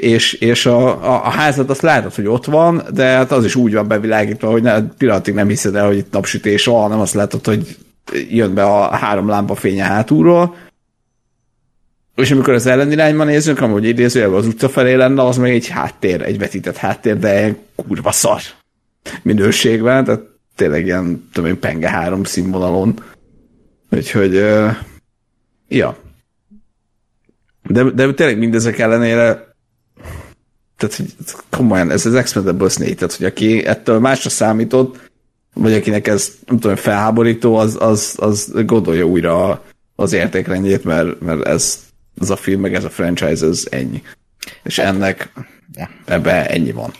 és, 0.00 0.32
és 0.32 0.66
a, 0.66 0.86
a, 0.86 1.26
a 1.26 1.30
házat 1.30 1.70
azt 1.70 1.82
látod, 1.82 2.14
hogy 2.14 2.26
ott 2.26 2.44
van, 2.44 2.82
de 2.94 3.04
hát 3.04 3.32
az 3.32 3.44
is 3.44 3.54
úgy 3.54 3.74
van 3.74 3.88
bevilágítva, 3.88 4.50
hogy 4.50 4.62
ne, 4.62 4.82
pillanatig 4.82 5.34
nem 5.34 5.48
hiszed 5.48 5.74
el, 5.74 5.86
hogy 5.86 5.96
itt 5.96 6.12
napsütés 6.12 6.64
van, 6.64 6.82
hanem 6.82 7.00
azt 7.00 7.14
látod, 7.14 7.46
hogy 7.46 7.76
jön 8.28 8.54
be 8.54 8.64
a 8.64 8.90
három 8.90 9.28
lámpa 9.28 9.54
fénye 9.54 9.84
hátulról, 9.84 10.56
és 12.16 12.30
amikor 12.30 12.54
az 12.54 12.66
ellenirányban 12.66 13.26
nézünk, 13.26 13.60
amúgy 13.60 13.84
idézőjelben 13.84 14.38
az 14.38 14.46
utca 14.46 14.68
felé 14.68 14.94
lenne, 14.94 15.22
az 15.22 15.36
meg 15.36 15.50
egy 15.50 15.68
háttér, 15.68 16.22
egy 16.22 16.38
vetített 16.38 16.76
háttér, 16.76 17.18
de 17.18 17.56
kurva 17.76 18.12
szar 18.12 18.40
minőségben, 19.22 20.04
tehát 20.04 20.20
tényleg 20.56 20.84
ilyen, 20.84 21.28
tudom 21.32 21.50
én, 21.50 21.58
penge 21.58 21.88
három 21.88 22.24
színvonalon. 22.24 22.94
Úgyhogy, 23.90 24.36
uh, 24.36 24.70
ja. 25.68 25.96
De, 27.62 27.82
de 27.82 28.12
tényleg 28.12 28.38
mindezek 28.38 28.78
ellenére 28.78 29.51
tehát, 30.88 30.96
hogy 30.96 31.34
komolyan, 31.50 31.90
ez 31.90 32.06
az 32.06 32.14
Expendables 32.14 32.76
4, 32.76 32.94
tehát, 32.94 33.14
hogy 33.14 33.26
aki 33.26 33.66
ettől 33.66 33.98
másra 33.98 34.30
számított, 34.30 35.10
vagy 35.54 35.72
akinek 35.72 36.06
ez, 36.06 36.32
nem 36.46 36.58
tudom, 36.58 36.76
felháborító, 36.76 37.56
az, 37.56 37.76
az, 37.80 38.14
az 38.18 38.52
gondolja 38.66 39.04
újra 39.04 39.64
az 39.96 40.12
értékrendjét, 40.12 40.84
mert, 40.84 41.20
mert 41.20 41.46
ez, 41.46 41.78
az 42.18 42.30
a 42.30 42.36
film, 42.36 42.60
meg 42.60 42.74
ez 42.74 42.84
a 42.84 42.90
franchise, 42.90 43.46
ez 43.46 43.66
ennyi. 43.70 44.02
És 44.62 44.78
hát, 44.78 44.94
ennek 44.94 45.32
ja. 45.74 45.90
ebbe 46.04 46.46
ennyi 46.46 46.72
van. 46.72 46.92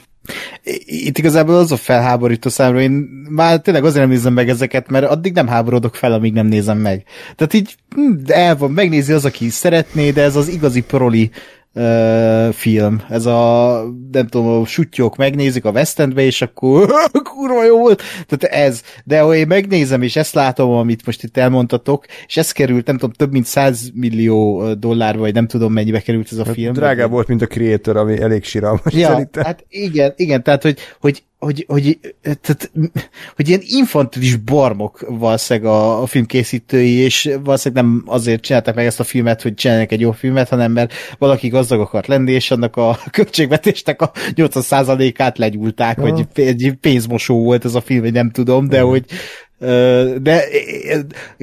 Itt 0.84 1.18
igazából 1.18 1.54
az 1.54 1.72
a 1.72 1.76
felháborító 1.76 2.48
számra, 2.48 2.80
én 2.80 2.90
már 3.28 3.60
tényleg 3.60 3.84
azért 3.84 4.00
nem 4.00 4.12
nézem 4.14 4.32
meg 4.32 4.48
ezeket, 4.48 4.88
mert 4.88 5.06
addig 5.06 5.32
nem 5.32 5.46
háborodok 5.46 5.94
fel, 5.94 6.12
amíg 6.12 6.32
nem 6.32 6.46
nézem 6.46 6.78
meg. 6.78 7.04
Tehát 7.36 7.54
így 7.54 7.76
hm, 7.94 8.12
el 8.26 8.56
van, 8.56 8.70
megnézi 8.70 9.12
az, 9.12 9.24
aki 9.24 9.48
szeretné, 9.48 10.10
de 10.10 10.22
ez 10.22 10.36
az 10.36 10.48
igazi 10.48 10.80
proli 10.80 11.30
film. 12.52 13.02
Ez 13.08 13.26
a, 13.26 13.82
nem 14.12 14.26
tudom, 14.26 14.60
a 14.60 14.66
sutyók 14.66 15.16
megnézik 15.16 15.64
a 15.64 15.70
West 15.70 16.00
Endbe, 16.00 16.22
és 16.22 16.42
akkor 16.42 16.92
kurva 17.34 17.64
jó 17.64 17.78
volt. 17.78 18.02
Tehát 18.26 18.66
ez. 18.66 18.82
De 19.04 19.20
ha 19.20 19.34
én 19.34 19.46
megnézem, 19.46 20.02
és 20.02 20.16
ezt 20.16 20.34
látom, 20.34 20.70
amit 20.70 21.06
most 21.06 21.22
itt 21.22 21.36
elmondtatok, 21.36 22.06
és 22.26 22.36
ez 22.36 22.52
került, 22.52 22.86
nem 22.86 22.96
tudom, 22.96 23.14
több 23.14 23.32
mint 23.32 23.46
100 23.46 23.90
millió 23.94 24.72
dollár, 24.74 25.18
vagy 25.18 25.34
nem 25.34 25.46
tudom 25.46 25.72
mennyibe 25.72 26.00
került 26.00 26.32
ez 26.32 26.38
a 26.38 26.44
hát 26.44 26.54
film. 26.54 26.72
Drágább 26.72 27.10
volt, 27.10 27.28
mint 27.28 27.42
a 27.42 27.46
Creator, 27.46 27.96
ami 27.96 28.20
elég 28.20 28.44
síralmas 28.44 28.92
ja, 28.94 29.08
szerintem. 29.08 29.44
Hát 29.44 29.64
igen, 29.68 30.12
igen, 30.16 30.42
tehát, 30.42 30.62
hogy, 30.62 30.78
hogy 31.00 31.22
hogy, 31.42 31.64
hogy, 31.68 31.98
tehát, 32.22 32.70
hogy 33.36 33.48
ilyen 33.48 33.60
infantilis 33.62 34.36
barmok 34.36 35.04
valószínűleg 35.08 35.72
a, 35.72 36.02
a 36.02 36.06
film 36.06 36.26
készítői, 36.26 36.92
és 36.92 37.30
valószínűleg 37.44 37.84
nem 37.84 38.02
azért 38.06 38.42
csinálták 38.42 38.74
meg 38.74 38.86
ezt 38.86 39.00
a 39.00 39.04
filmet, 39.04 39.42
hogy 39.42 39.54
csinálják 39.54 39.92
egy 39.92 40.00
jó 40.00 40.12
filmet, 40.12 40.48
hanem 40.48 40.72
mert 40.72 40.92
valaki 41.18 41.48
gazdag 41.48 41.80
akart 41.80 42.06
lenni, 42.06 42.32
és 42.32 42.50
annak 42.50 42.76
a 42.76 42.98
költségvetésnek 43.10 44.02
a 44.02 44.10
80%-át 44.34 45.38
legyúlták, 45.38 45.96
ja. 45.96 46.02
vagy 46.02 46.26
egy 46.34 46.72
pénzmosó 46.80 47.42
volt 47.42 47.64
ez 47.64 47.74
a 47.74 47.80
film, 47.80 48.00
vagy 48.00 48.12
nem 48.12 48.30
tudom, 48.30 48.68
de 48.68 48.76
ja. 48.76 48.86
hogy 48.86 49.04
de 50.22 50.44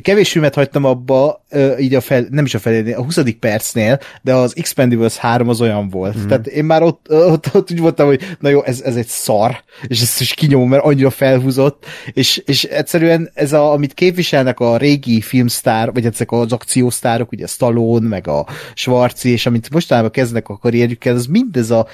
kevés 0.01 0.32
filmet 0.32 0.55
hagytam 0.55 0.86
abba, 0.86 1.45
így 1.80 1.95
a 1.95 2.01
fel, 2.01 2.26
nem 2.30 2.45
is 2.45 2.53
a 2.53 2.59
felé, 2.59 2.91
a 2.91 3.03
20. 3.03 3.20
percnél, 3.39 3.99
de 4.22 4.34
az 4.34 4.53
Expendables 4.55 5.17
3 5.17 5.49
az 5.49 5.61
olyan 5.61 5.89
volt. 5.89 6.17
Mm. 6.17 6.28
Tehát 6.28 6.47
én 6.47 6.65
már 6.65 6.82
ott, 6.82 7.05
ott, 7.09 7.49
ott 7.53 7.72
úgy 7.72 7.80
voltam, 7.80 8.07
hogy 8.07 8.22
na 8.39 8.49
jó, 8.49 8.63
ez, 8.63 8.82
ez 8.82 8.95
egy 8.95 9.07
szar, 9.07 9.63
és 9.88 10.01
ezt 10.01 10.22
is 10.22 10.34
kinyomom, 10.34 10.70
mert 10.70 10.84
annyira 10.84 11.09
felhúzott, 11.09 11.86
és, 12.13 12.38
és 12.45 12.63
egyszerűen 12.63 13.32
ez, 13.34 13.53
a, 13.53 13.72
amit 13.72 13.93
képviselnek 13.93 14.59
a 14.59 14.78
régi 14.78 15.22
filmsztár, 15.22 15.93
vagy 15.93 16.05
ezek 16.05 16.32
az 16.32 16.51
akciósztárok, 16.51 17.32
ugye 17.32 17.47
Stallone, 17.47 18.07
meg 18.07 18.28
a 18.28 18.45
Schwarzi, 18.74 19.30
és 19.30 19.45
amit 19.45 19.70
mostanában 19.70 20.11
kezdnek 20.11 20.49
a 20.49 20.57
karrierjükkel, 20.57 21.15
az 21.15 21.26
mindez 21.26 21.72
a 21.72 21.88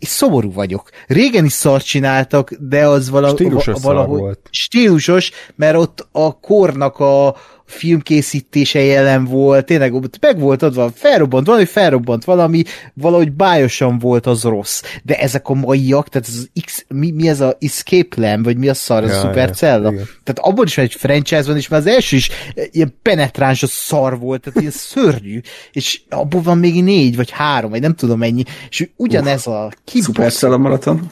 szomorú 0.00 0.52
vagyok. 0.52 0.90
Régen 1.06 1.44
is 1.44 1.52
szart 1.52 1.84
csináltak, 1.84 2.52
de 2.58 2.86
az 2.86 3.10
vala, 3.10 3.28
stílusos 3.28 3.82
valahogy 3.82 4.20
volt. 4.20 4.48
stílusos, 4.50 5.30
mert 5.54 5.76
ott 5.76 6.06
a 6.12 6.38
kornak 6.40 6.98
a, 6.98 7.36
filmkészítése 7.74 8.80
jelen 8.80 9.24
volt, 9.24 9.66
tényleg 9.66 9.92
meg 10.20 10.38
volt 10.38 10.62
adva, 10.62 10.90
felrobbant 10.94 11.46
valami, 11.46 11.64
felrobbant 11.64 12.24
valami, 12.24 12.62
valahogy 12.94 13.32
bájosan 13.32 13.98
volt 13.98 14.26
az 14.26 14.42
rossz. 14.42 14.82
De 15.02 15.18
ezek 15.18 15.48
a 15.48 15.54
maiak, 15.54 16.08
tehát 16.08 16.28
az 16.28 16.48
X, 16.64 16.84
mi, 16.88 17.10
mi 17.10 17.28
ez 17.28 17.40
a 17.40 17.56
Escape 17.60 18.20
Lam, 18.20 18.42
vagy 18.42 18.56
mi 18.56 18.68
a 18.68 18.74
szar, 18.74 19.02
ja, 19.02 19.08
a 19.08 19.20
szupercella? 19.20 19.92
Ja, 19.92 20.02
tehát 20.22 20.38
abban 20.40 20.66
is 20.66 20.74
van 20.74 20.84
egy 20.84 20.94
franchise 20.94 21.42
van, 21.42 21.56
és 21.56 21.68
már 21.68 21.80
az 21.80 21.86
első 21.86 22.16
is 22.16 22.30
ilyen 22.70 22.94
penetráns 23.02 23.62
a 23.62 23.66
szar 23.66 24.18
volt, 24.18 24.40
tehát 24.40 24.60
ilyen 24.60 24.72
szörnyű, 24.92 25.40
és 25.72 26.00
abban 26.08 26.42
van 26.42 26.58
még 26.58 26.82
négy, 26.82 27.16
vagy 27.16 27.30
három, 27.30 27.70
vagy 27.70 27.80
nem 27.80 27.94
tudom 27.94 28.18
mennyi, 28.18 28.42
és 28.68 28.88
ugyanez 28.96 29.46
a 29.46 29.72
kibaszott. 29.84 30.14
Szupercella 30.14 30.58
maraton? 30.58 31.10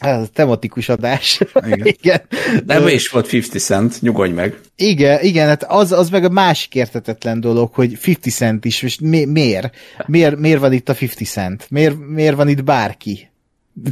Ez 0.00 0.28
tematikus 0.32 0.88
adás. 0.88 1.40
Igen. 1.66 1.86
igen. 2.00 2.20
De 2.64 2.74
ebben 2.74 2.88
is 2.88 3.08
volt 3.08 3.32
50 3.32 3.60
cent, 3.60 4.00
nyugodj 4.00 4.32
meg. 4.32 4.60
Igen, 4.76 5.22
igen, 5.22 5.46
hát 5.46 5.64
az, 5.68 5.92
az 5.92 6.10
meg 6.10 6.24
a 6.24 6.28
másik 6.28 6.74
értetetlen 6.74 7.40
dolog, 7.40 7.74
hogy 7.74 7.92
50 7.92 8.16
cent 8.32 8.64
is, 8.64 8.82
és 8.82 8.98
mi, 9.00 9.24
miért? 9.24 9.74
miért? 10.06 10.36
Miért 10.36 10.60
van 10.60 10.72
itt 10.72 10.88
a 10.88 10.94
50 11.00 11.26
cent? 11.26 11.66
Miért, 11.70 11.94
miért 12.08 12.36
van 12.36 12.48
itt 12.48 12.64
bárki? 12.64 13.30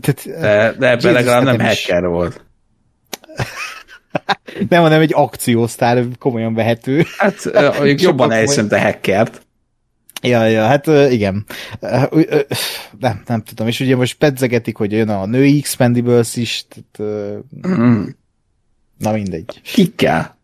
Tehát, 0.00 0.40
De, 0.40 0.78
de 0.78 0.86
ebben 0.86 0.90
Jesus, 0.90 1.12
legalább 1.12 1.42
nem 1.42 1.56
nekem 1.56 1.72
is. 1.72 1.86
hacker 1.86 2.08
volt. 2.08 2.44
Nem, 4.68 4.82
hanem 4.82 5.00
egy 5.00 5.12
akciósztár, 5.14 6.04
komolyan 6.18 6.54
vehető. 6.54 7.04
Hát 7.16 7.50
mondjuk 7.78 8.00
jobban 8.00 8.32
elhiszem 8.32 8.68
te 8.68 8.80
hackert. 8.80 9.46
Ja, 10.22 10.44
ja, 10.46 10.64
hát 10.66 10.86
igen. 11.10 11.44
Ö, 12.10 12.40
Nem, 12.98 13.22
nem 13.26 13.42
tudom, 13.42 13.66
és 13.66 13.80
ugye 13.80 13.96
most 13.96 14.18
pedzegetik, 14.18 14.76
hogy 14.76 14.92
jön 14.92 15.08
a 15.08 15.26
női 15.26 15.58
Expendables 15.58 16.36
is, 16.36 16.66
tehát, 16.68 17.12
Mm. 17.68 18.02
na 18.98 19.12
mindegy. 19.12 19.60
Kikkel? 19.62 20.36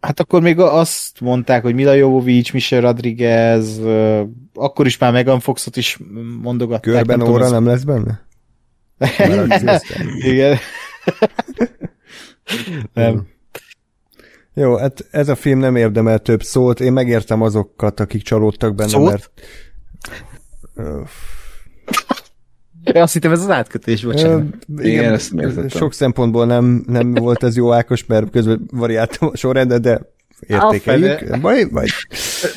Hát 0.00 0.20
akkor 0.20 0.42
még 0.42 0.58
azt 0.58 1.20
mondták, 1.20 1.62
hogy 1.62 1.74
Mila 1.74 1.92
Jovovich, 1.92 2.52
Michelle 2.52 2.82
Rodriguez, 2.86 3.80
akkor 4.54 4.86
is 4.86 4.98
már 4.98 5.12
Megan 5.12 5.40
Foxot 5.40 5.76
is 5.76 5.98
mondogatták. 6.42 6.92
Körben 6.94 7.06
nem 7.06 7.18
tudom, 7.18 7.32
óra 7.34 7.44
az- 7.44 7.50
nem 7.50 7.66
lesz 7.66 7.82
benne? 7.82 8.26
Igen. 10.30 10.58
nem. 12.94 13.26
Jó, 14.54 14.76
hát 14.76 15.06
ez 15.10 15.28
a 15.28 15.34
film 15.34 15.58
nem 15.58 15.76
érdemel 15.76 16.18
több 16.18 16.42
szót. 16.42 16.80
Én 16.80 16.92
megértem 16.92 17.42
azokat, 17.42 18.00
akik 18.00 18.22
csalódtak 18.22 18.74
benne, 18.74 18.88
Szót? 18.90 19.08
mert 19.08 19.30
Ö, 20.74 21.00
Azt 22.94 23.12
hittem 23.12 23.32
ez 23.32 23.40
az 23.40 23.50
átkötés, 23.50 24.04
Ö, 24.04 24.06
bocsánat. 24.06 24.44
Igen, 24.76 25.12
ezt 25.12 25.32
értettem. 25.32 25.68
sok 25.68 25.92
szempontból 25.92 26.46
nem, 26.46 26.84
nem 26.86 27.14
volt 27.14 27.42
ez 27.42 27.56
jó 27.56 27.72
Ákos, 27.72 28.06
mert 28.06 28.30
közben 28.30 28.66
variáltam 28.72 29.28
a 29.32 29.36
sorrendet, 29.36 29.80
de 29.80 30.00
értékeljük. 30.46 31.36
Vagy, 31.40 31.70
vagy 31.70 31.88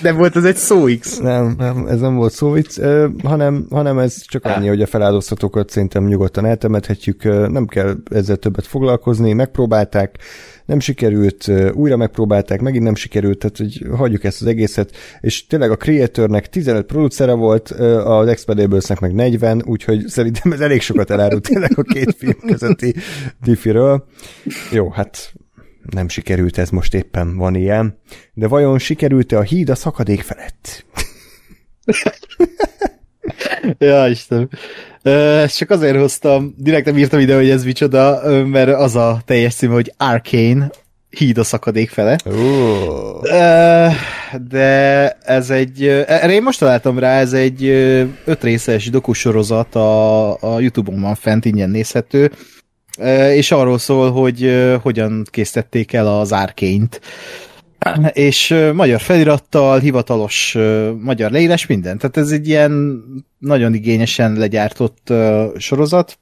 Nem 0.02 0.18
volt 0.18 0.36
ez 0.36 0.44
egy 0.44 0.56
szó 0.56 0.84
X. 1.00 1.18
nem, 1.18 1.56
nem, 1.58 1.88
ez 1.88 2.00
nem 2.00 2.16
volt 2.16 2.34
szó 2.34 2.52
vicc, 2.52 2.80
hanem, 3.24 3.66
hanem 3.70 3.98
ez 3.98 4.22
csak 4.26 4.46
annyi, 4.46 4.68
hogy 4.68 4.82
a 4.82 4.86
feláldoztatókat 4.88 5.70
szerintem 5.70 6.06
nyugodtan 6.08 6.46
eltemethetjük, 6.46 7.24
nem 7.52 7.66
kell 7.66 7.96
ezzel 8.12 8.36
többet 8.38 8.68
foglalkozni, 8.68 9.34
megpróbálták, 9.34 10.18
nem 10.66 10.80
sikerült, 10.80 11.52
újra 11.74 11.98
megpróbálták, 11.98 12.62
megint 12.62 12.84
nem 12.84 12.96
sikerült, 12.96 13.38
tehát 13.38 13.58
hogy 13.58 13.98
hagyjuk 13.98 14.24
ezt 14.24 14.42
az 14.42 14.48
egészet, 14.48 14.92
és 15.22 15.48
tényleg 15.48 15.72
a 15.72 15.78
Creatornek 15.78 16.50
15 16.50 16.86
producere 16.86 17.34
volt, 17.34 17.70
az 17.70 18.28
Expendablesnek 18.28 19.00
meg 19.00 19.14
40, 19.14 19.64
úgyhogy 19.66 20.08
szerintem 20.08 20.52
ez 20.52 20.60
elég 20.60 20.82
sokat 20.82 21.10
elárult 21.10 21.44
tényleg 21.44 21.72
a 21.76 21.82
két 21.82 22.16
film 22.18 22.40
közötti 22.48 22.96
diffiről. 23.44 24.06
Jó, 24.72 24.90
hát 24.90 25.34
nem 25.90 26.08
sikerült, 26.08 26.58
ez 26.58 26.70
most 26.70 26.94
éppen 26.94 27.38
van 27.38 27.56
ilyen. 27.56 27.98
De 28.34 28.48
vajon 28.48 28.80
sikerült-e 28.80 29.38
a 29.38 29.42
híd 29.42 29.70
a 29.70 29.76
szakadék 29.76 30.22
felett? 30.22 30.86
Ja, 33.78 34.08
Istenem. 34.08 34.50
Ezt 35.12 35.58
csak 35.58 35.70
azért 35.70 35.98
hoztam, 35.98 36.54
direkt 36.58 36.86
nem 36.86 36.98
írtam 36.98 37.20
ide, 37.20 37.36
hogy 37.36 37.50
ez 37.50 37.64
micsoda, 37.64 38.22
mert 38.46 38.70
az 38.70 38.96
a 38.96 39.22
teljes 39.26 39.54
címe, 39.54 39.74
hogy 39.74 39.94
Arcane, 39.98 40.70
híd 41.10 41.38
a 41.38 41.44
szakadék 41.44 41.90
fele. 41.90 42.18
De 44.50 45.10
ez 45.24 45.50
egy, 45.50 45.88
erre 45.88 46.32
én 46.32 46.44
most 46.44 46.60
találtam 46.60 47.00
rá, 47.00 47.20
ez 47.20 47.34
egy 47.34 47.66
ö, 47.66 48.04
öt 48.26 48.44
részes 48.44 48.90
dokusorozat, 48.90 49.76
a, 49.76 50.32
a 50.32 50.60
Youtube-on 50.60 51.02
van 51.02 51.16
fent, 51.16 51.46
ingyen 51.46 51.70
nézhető, 51.70 52.32
és 53.34 53.52
arról 53.52 53.78
szól, 53.78 54.12
hogy 54.12 54.68
hogyan 54.82 55.26
készítették 55.32 55.94
el 55.94 56.08
az 56.08 56.32
Arcane-t. 56.32 57.02
És 58.12 58.56
magyar 58.74 59.02
felirattal, 59.02 59.80
hivatalos 59.80 60.58
magyar 61.00 61.32
leírás, 61.32 61.66
minden. 61.66 61.98
Tehát 61.98 62.18
ez 62.18 62.32
egy 62.32 62.48
ilyen 62.48 63.04
nagyon 63.38 63.74
igényesen 63.74 64.34
legyártott 64.34 65.14
sorozat. 65.58 66.18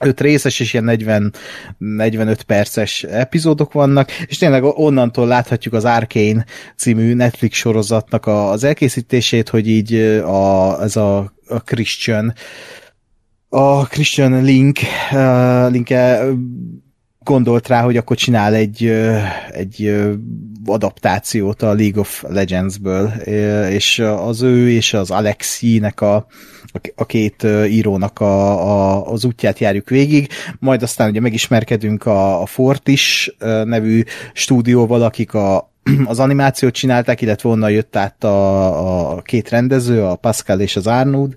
Öt 0.00 0.20
részes 0.20 0.60
és 0.60 0.72
ilyen 0.72 0.84
40, 0.84 1.34
45 1.78 2.42
perces 2.42 3.02
epizódok 3.02 3.72
vannak, 3.72 4.10
és 4.26 4.38
tényleg 4.38 4.64
onnantól 4.64 5.26
láthatjuk 5.26 5.74
az 5.74 5.84
Arcane 5.84 6.44
című 6.76 7.14
Netflix 7.14 7.56
sorozatnak 7.56 8.26
a, 8.26 8.50
az 8.50 8.64
elkészítését, 8.64 9.48
hogy 9.48 9.68
így 9.68 9.94
a, 10.24 10.82
ez 10.82 10.96
a, 10.96 11.18
a 11.48 11.60
Christian 11.64 12.34
a 13.48 13.86
Christian 13.86 14.42
Link 14.42 14.78
uh, 15.12 15.70
linke 15.70 16.24
gondolt 17.28 17.68
rá, 17.68 17.82
hogy 17.82 17.96
akkor 17.96 18.16
csinál 18.16 18.54
egy, 18.54 18.84
egy 19.50 20.00
adaptációt 20.66 21.62
a 21.62 21.72
League 21.72 22.00
of 22.00 22.24
Legends-ből, 22.28 23.06
és 23.70 23.98
az 23.98 24.42
ő 24.42 24.70
és 24.70 24.94
az 24.94 25.10
Alexi-nek 25.10 26.00
a, 26.00 26.26
a 26.94 27.06
két 27.06 27.46
írónak 27.68 28.20
a, 28.20 28.50
a, 28.70 29.06
az 29.12 29.24
útját 29.24 29.58
járjuk 29.58 29.88
végig, 29.88 30.28
majd 30.58 30.82
aztán 30.82 31.08
ugye 31.10 31.20
megismerkedünk 31.20 32.06
a, 32.06 32.42
a 32.42 32.46
Fortis 32.46 33.30
nevű 33.64 34.02
stúdióval, 34.32 35.02
akik 35.02 35.34
a, 35.34 35.72
az 36.04 36.18
animációt 36.18 36.74
csinálták, 36.74 37.20
illetve 37.20 37.48
onnan 37.48 37.70
jött 37.70 37.96
át 37.96 38.24
a, 38.24 39.10
a 39.16 39.22
két 39.22 39.48
rendező, 39.48 40.02
a 40.02 40.16
Pascal 40.16 40.60
és 40.60 40.76
az 40.76 40.86
Arnold, 40.86 41.36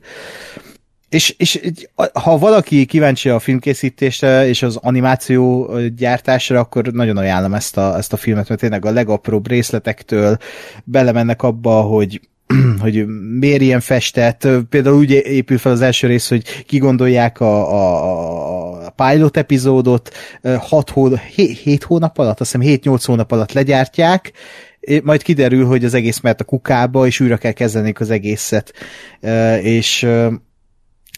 és, 1.12 1.36
és 1.38 1.60
ha 2.14 2.38
valaki 2.38 2.86
kíváncsi 2.86 3.30
a 3.30 3.40
filmkészítésre 3.40 4.48
és 4.48 4.64
az 4.64 4.76
animáció 4.76 5.72
gyártásra, 5.98 6.60
akkor 6.60 6.86
nagyon 6.86 7.18
ajánlom 7.18 7.54
ezt 7.54 7.78
a, 7.78 7.98
ezt 7.98 8.14
a 8.14 8.18
filmet, 8.18 8.50
mert 8.50 8.62
tényleg 8.62 8.86
a 8.86 8.92
legapróbb 8.92 9.48
részletektől 9.48 10.38
belemennek 10.84 11.44
abba, 11.44 11.82
hogy 11.82 12.22
hogy 12.82 13.06
miért 13.40 13.62
ilyen 13.62 13.80
festett. 13.80 14.48
Például 14.70 14.98
úgy 14.98 15.12
épül 15.12 15.58
fel 15.58 15.72
az 15.72 15.82
első 15.82 16.08
rész, 16.08 16.30
hogy 16.30 16.64
kigondolják 16.66 17.40
a, 17.40 17.74
a, 17.74 18.86
a 18.86 18.90
pilot 18.90 19.38
epizódot, 19.38 20.12
6 20.60 20.90
hó, 20.90 21.16
7, 21.16 21.58
7 21.58 21.84
hónap 21.84 22.18
alatt, 22.18 22.40
azt 22.40 22.58
hiszem 22.58 22.80
7-8 22.98 23.04
hónap 23.06 23.32
alatt 23.32 23.52
legyártják, 23.52 24.32
majd 25.04 25.22
kiderül, 25.22 25.66
hogy 25.66 25.86
az 25.86 25.94
egész 25.94 26.20
mert 26.20 26.42
a 26.42 26.44
kukába, 26.44 27.06
és 27.06 27.20
újra 27.20 27.38
kell 27.38 27.52
kezdeni 27.52 27.94
az 28.00 28.10
egészet. 28.10 28.74
És 29.62 30.08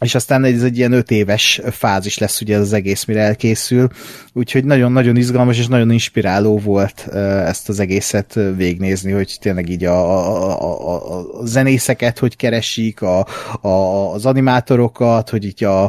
és 0.04 0.16
aztán 0.16 0.44
ez 0.44 0.64
egy 0.64 0.78
ilyen 0.78 0.92
öt 0.92 1.12
éves 1.12 1.62
fázis 1.72 2.18
lesz 2.18 2.42
ugye 2.42 2.56
ez 2.56 2.62
az 2.62 2.74
egész, 2.74 3.06
mire 3.06 3.22
elkészül, 3.22 3.88
úgyhogy 4.34 4.66
nagyon-nagyon 4.66 5.16
izgalmas 5.16 5.60
és 5.60 5.68
nagyon 5.68 5.92
inspiráló 5.92 6.58
volt 6.58 7.08
ezt 7.46 7.70
az 7.70 7.80
egészet 7.80 8.40
végnézni, 8.56 9.12
hogy 9.12 9.38
tényleg 9.40 9.70
így 9.70 9.84
a, 9.84 10.18
a, 10.18 10.78
a, 10.78 11.40
a 11.40 11.46
zenészeket, 11.46 12.20
hogy 12.20 12.36
keresik, 12.36 13.02
a, 13.02 13.28
a, 13.62 14.14
az 14.14 14.26
animátorokat, 14.26 15.30
hogy 15.30 15.46
így 15.46 15.64
a, 15.64 15.84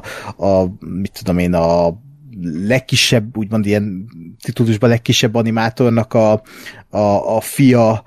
a 0.46 0.66
mit 0.78 1.12
tudom 1.12 1.38
én, 1.38 1.54
a 1.54 2.02
legkisebb, 2.66 3.36
úgymond 3.36 3.66
ilyen 3.66 4.04
titulusban 4.42 4.88
legkisebb 4.88 5.34
animátornak 5.34 6.14
a, 6.14 6.42
a, 6.90 7.36
a 7.36 7.40
fia 7.40 8.04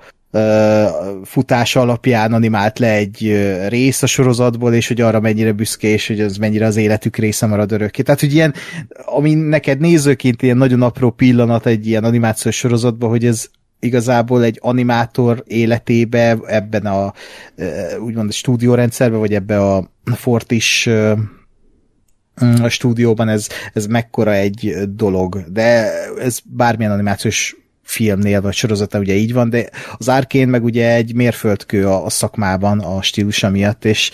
futás 1.24 1.76
alapján 1.76 2.32
animált 2.32 2.78
le 2.78 2.92
egy 2.92 3.48
rész 3.68 4.02
a 4.02 4.06
sorozatból, 4.06 4.74
és 4.74 4.88
hogy 4.88 5.00
arra 5.00 5.20
mennyire 5.20 5.52
büszke, 5.52 5.88
és 5.88 6.06
hogy 6.06 6.20
az 6.20 6.36
mennyire 6.36 6.66
az 6.66 6.76
életük 6.76 7.16
része 7.16 7.46
marad 7.46 7.72
örökké. 7.72 8.02
Tehát, 8.02 8.20
hogy 8.20 8.34
ilyen, 8.34 8.54
ami 9.04 9.34
neked 9.34 9.80
nézőként 9.80 10.42
ilyen 10.42 10.56
nagyon 10.56 10.82
apró 10.82 11.10
pillanat 11.10 11.66
egy 11.66 11.86
ilyen 11.86 12.04
animációs 12.04 12.56
sorozatban, 12.56 13.08
hogy 13.08 13.24
ez 13.24 13.46
igazából 13.80 14.44
egy 14.44 14.58
animátor 14.62 15.44
életébe, 15.46 16.38
ebben 16.46 16.86
a 16.86 17.12
úgymond 18.00 18.28
a 18.28 18.32
stúdiórendszerben, 18.32 19.18
vagy 19.18 19.34
ebbe 19.34 19.60
a 19.60 19.90
Fortis 20.04 20.88
a 22.62 22.68
stúdióban 22.68 23.28
ez, 23.28 23.48
ez 23.72 23.86
mekkora 23.86 24.34
egy 24.34 24.74
dolog, 24.88 25.44
de 25.52 25.90
ez 26.18 26.38
bármilyen 26.44 26.92
animációs 26.92 27.56
filmnél 27.88 28.40
vagy 28.40 28.54
sorozata 28.54 28.98
ugye 28.98 29.14
így 29.14 29.32
van, 29.32 29.50
de 29.50 29.70
az 29.96 30.08
Arkane 30.08 30.44
meg 30.44 30.64
ugye 30.64 30.94
egy 30.94 31.14
mérföldkő 31.14 31.86
a, 31.86 32.04
a 32.04 32.10
szakmában 32.10 32.78
a 32.80 33.02
stílusa 33.02 33.50
miatt, 33.50 33.84
és 33.84 34.10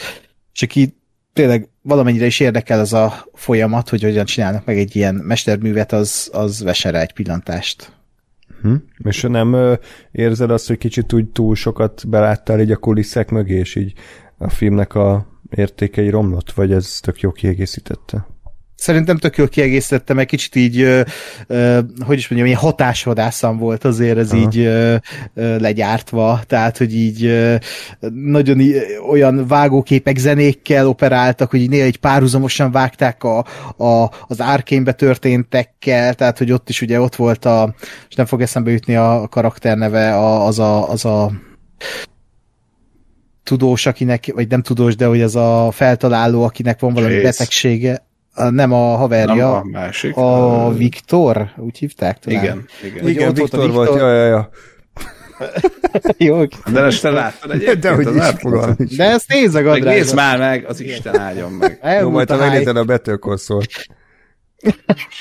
csak 0.52 0.74
így 0.74 0.92
tényleg 1.32 1.68
valamennyire 1.82 2.26
is 2.26 2.40
érdekel 2.40 2.80
az 2.80 2.92
a 2.92 3.26
folyamat, 3.32 3.88
hogy 3.88 4.02
hogyan 4.02 4.24
csinálnak 4.24 4.64
meg 4.64 4.78
egy 4.78 4.96
ilyen 4.96 5.14
mesterművet, 5.14 5.92
az, 5.92 6.30
az 6.32 6.62
vesse 6.62 6.90
rá 6.90 7.00
egy 7.00 7.12
pillantást. 7.12 7.92
Hm? 8.62 8.74
És 9.04 9.20
nem 9.20 9.52
ö, 9.52 9.74
érzed 10.12 10.50
azt, 10.50 10.66
hogy 10.66 10.78
kicsit 10.78 11.12
úgy 11.12 11.28
túl 11.28 11.54
sokat 11.54 12.08
beláttál 12.08 12.60
így 12.60 12.70
a 12.70 12.76
kulisszák 12.76 13.30
mögé, 13.30 13.58
és 13.58 13.74
így 13.74 13.92
a 14.38 14.48
filmnek 14.48 14.94
a 14.94 15.26
értékei 15.50 16.08
romlott, 16.08 16.52
vagy 16.52 16.72
ez 16.72 16.98
tök 17.00 17.20
jó 17.20 17.32
kiegészítette? 17.32 18.26
Szerintem 18.84 19.16
tök 19.16 19.36
jól 19.36 19.48
kiegészítette, 19.48 20.14
meg 20.14 20.26
kicsit 20.26 20.54
így, 20.54 20.80
ö, 20.80 21.80
hogy 22.00 22.18
is 22.18 22.28
mondjam, 22.28 22.46
ilyen 22.50 22.60
hatásvadászam 22.60 23.58
volt 23.58 23.84
azért 23.84 24.18
ez 24.18 24.32
Aha. 24.32 24.40
így 24.42 24.58
ö, 24.58 24.96
legyártva, 25.34 26.40
tehát, 26.46 26.78
hogy 26.78 26.94
így 26.94 27.24
ö, 27.24 27.54
nagyon 28.14 28.60
olyan 29.10 29.46
vágóképek 29.46 30.16
zenékkel 30.16 30.88
operáltak, 30.88 31.50
hogy 31.50 31.60
így 31.60 31.68
néha 31.68 31.84
egy 31.84 31.96
párhuzamosan 31.96 32.70
vágták 32.70 33.24
a, 33.24 33.38
a, 33.84 34.10
az 34.26 34.40
árkénybe 34.40 34.92
történtekkel, 34.92 36.14
tehát, 36.14 36.38
hogy 36.38 36.52
ott 36.52 36.68
is 36.68 36.80
ugye 36.82 37.00
ott 37.00 37.16
volt 37.16 37.44
a, 37.44 37.74
és 38.08 38.14
nem 38.14 38.26
fog 38.26 38.40
eszembe 38.40 38.70
jutni 38.70 38.96
a 38.96 39.26
karakterneve, 39.30 40.14
a, 40.14 40.46
az 40.46 40.58
a, 40.58 40.90
az 40.90 41.04
a 41.04 41.32
tudós, 43.42 43.86
akinek, 43.86 44.32
vagy 44.34 44.48
nem 44.48 44.62
tudós, 44.62 44.96
de 44.96 45.06
hogy 45.06 45.22
az 45.22 45.36
a 45.36 45.70
feltaláló, 45.72 46.44
akinek 46.44 46.80
van 46.80 46.92
valami 46.92 47.12
Chase. 47.12 47.24
betegsége, 47.24 48.06
a, 48.34 48.48
nem 48.50 48.72
a 48.72 48.96
haverja, 48.96 49.34
Nem 49.34 49.54
a 49.54 49.62
másik. 49.72 50.16
a 50.16 50.72
Viktor, 50.76 51.50
úgy 51.56 51.78
hívták 51.78 52.18
talán? 52.18 52.42
Igen, 52.42 52.66
igen. 52.84 53.08
Igen, 53.08 53.28
ott 53.28 53.36
a 53.38 53.40
Viktor 53.40 53.70
volt, 53.70 53.88
Viktor. 53.90 54.08
ja, 54.08 54.14
ja, 54.14 54.26
ja. 54.26 54.48
Jó, 56.18 56.44
De 56.72 56.80
ezt 56.80 57.02
te 57.02 57.10
láttad 57.10 57.50
egyébként? 57.50 57.78
De 57.78 57.90
hogy 57.94 58.06
az 58.06 58.14
is 58.14 58.20
láttad? 58.20 58.38
fogalm 58.40 58.74
is. 58.78 58.96
de 58.96 59.04
ezt 59.04 59.32
Meg 59.52 59.66
András. 59.66 59.94
nézd 59.94 60.14
már 60.14 60.38
meg, 60.38 60.64
az 60.68 60.80
Isten 60.80 61.18
áldjon 61.18 61.52
meg. 61.52 61.78
Jó, 62.00 62.10
majd 62.10 62.30
a 62.30 62.34
ha 62.34 62.40
megnézed 62.40 62.76
a 62.76 63.36
Saul. 63.36 63.62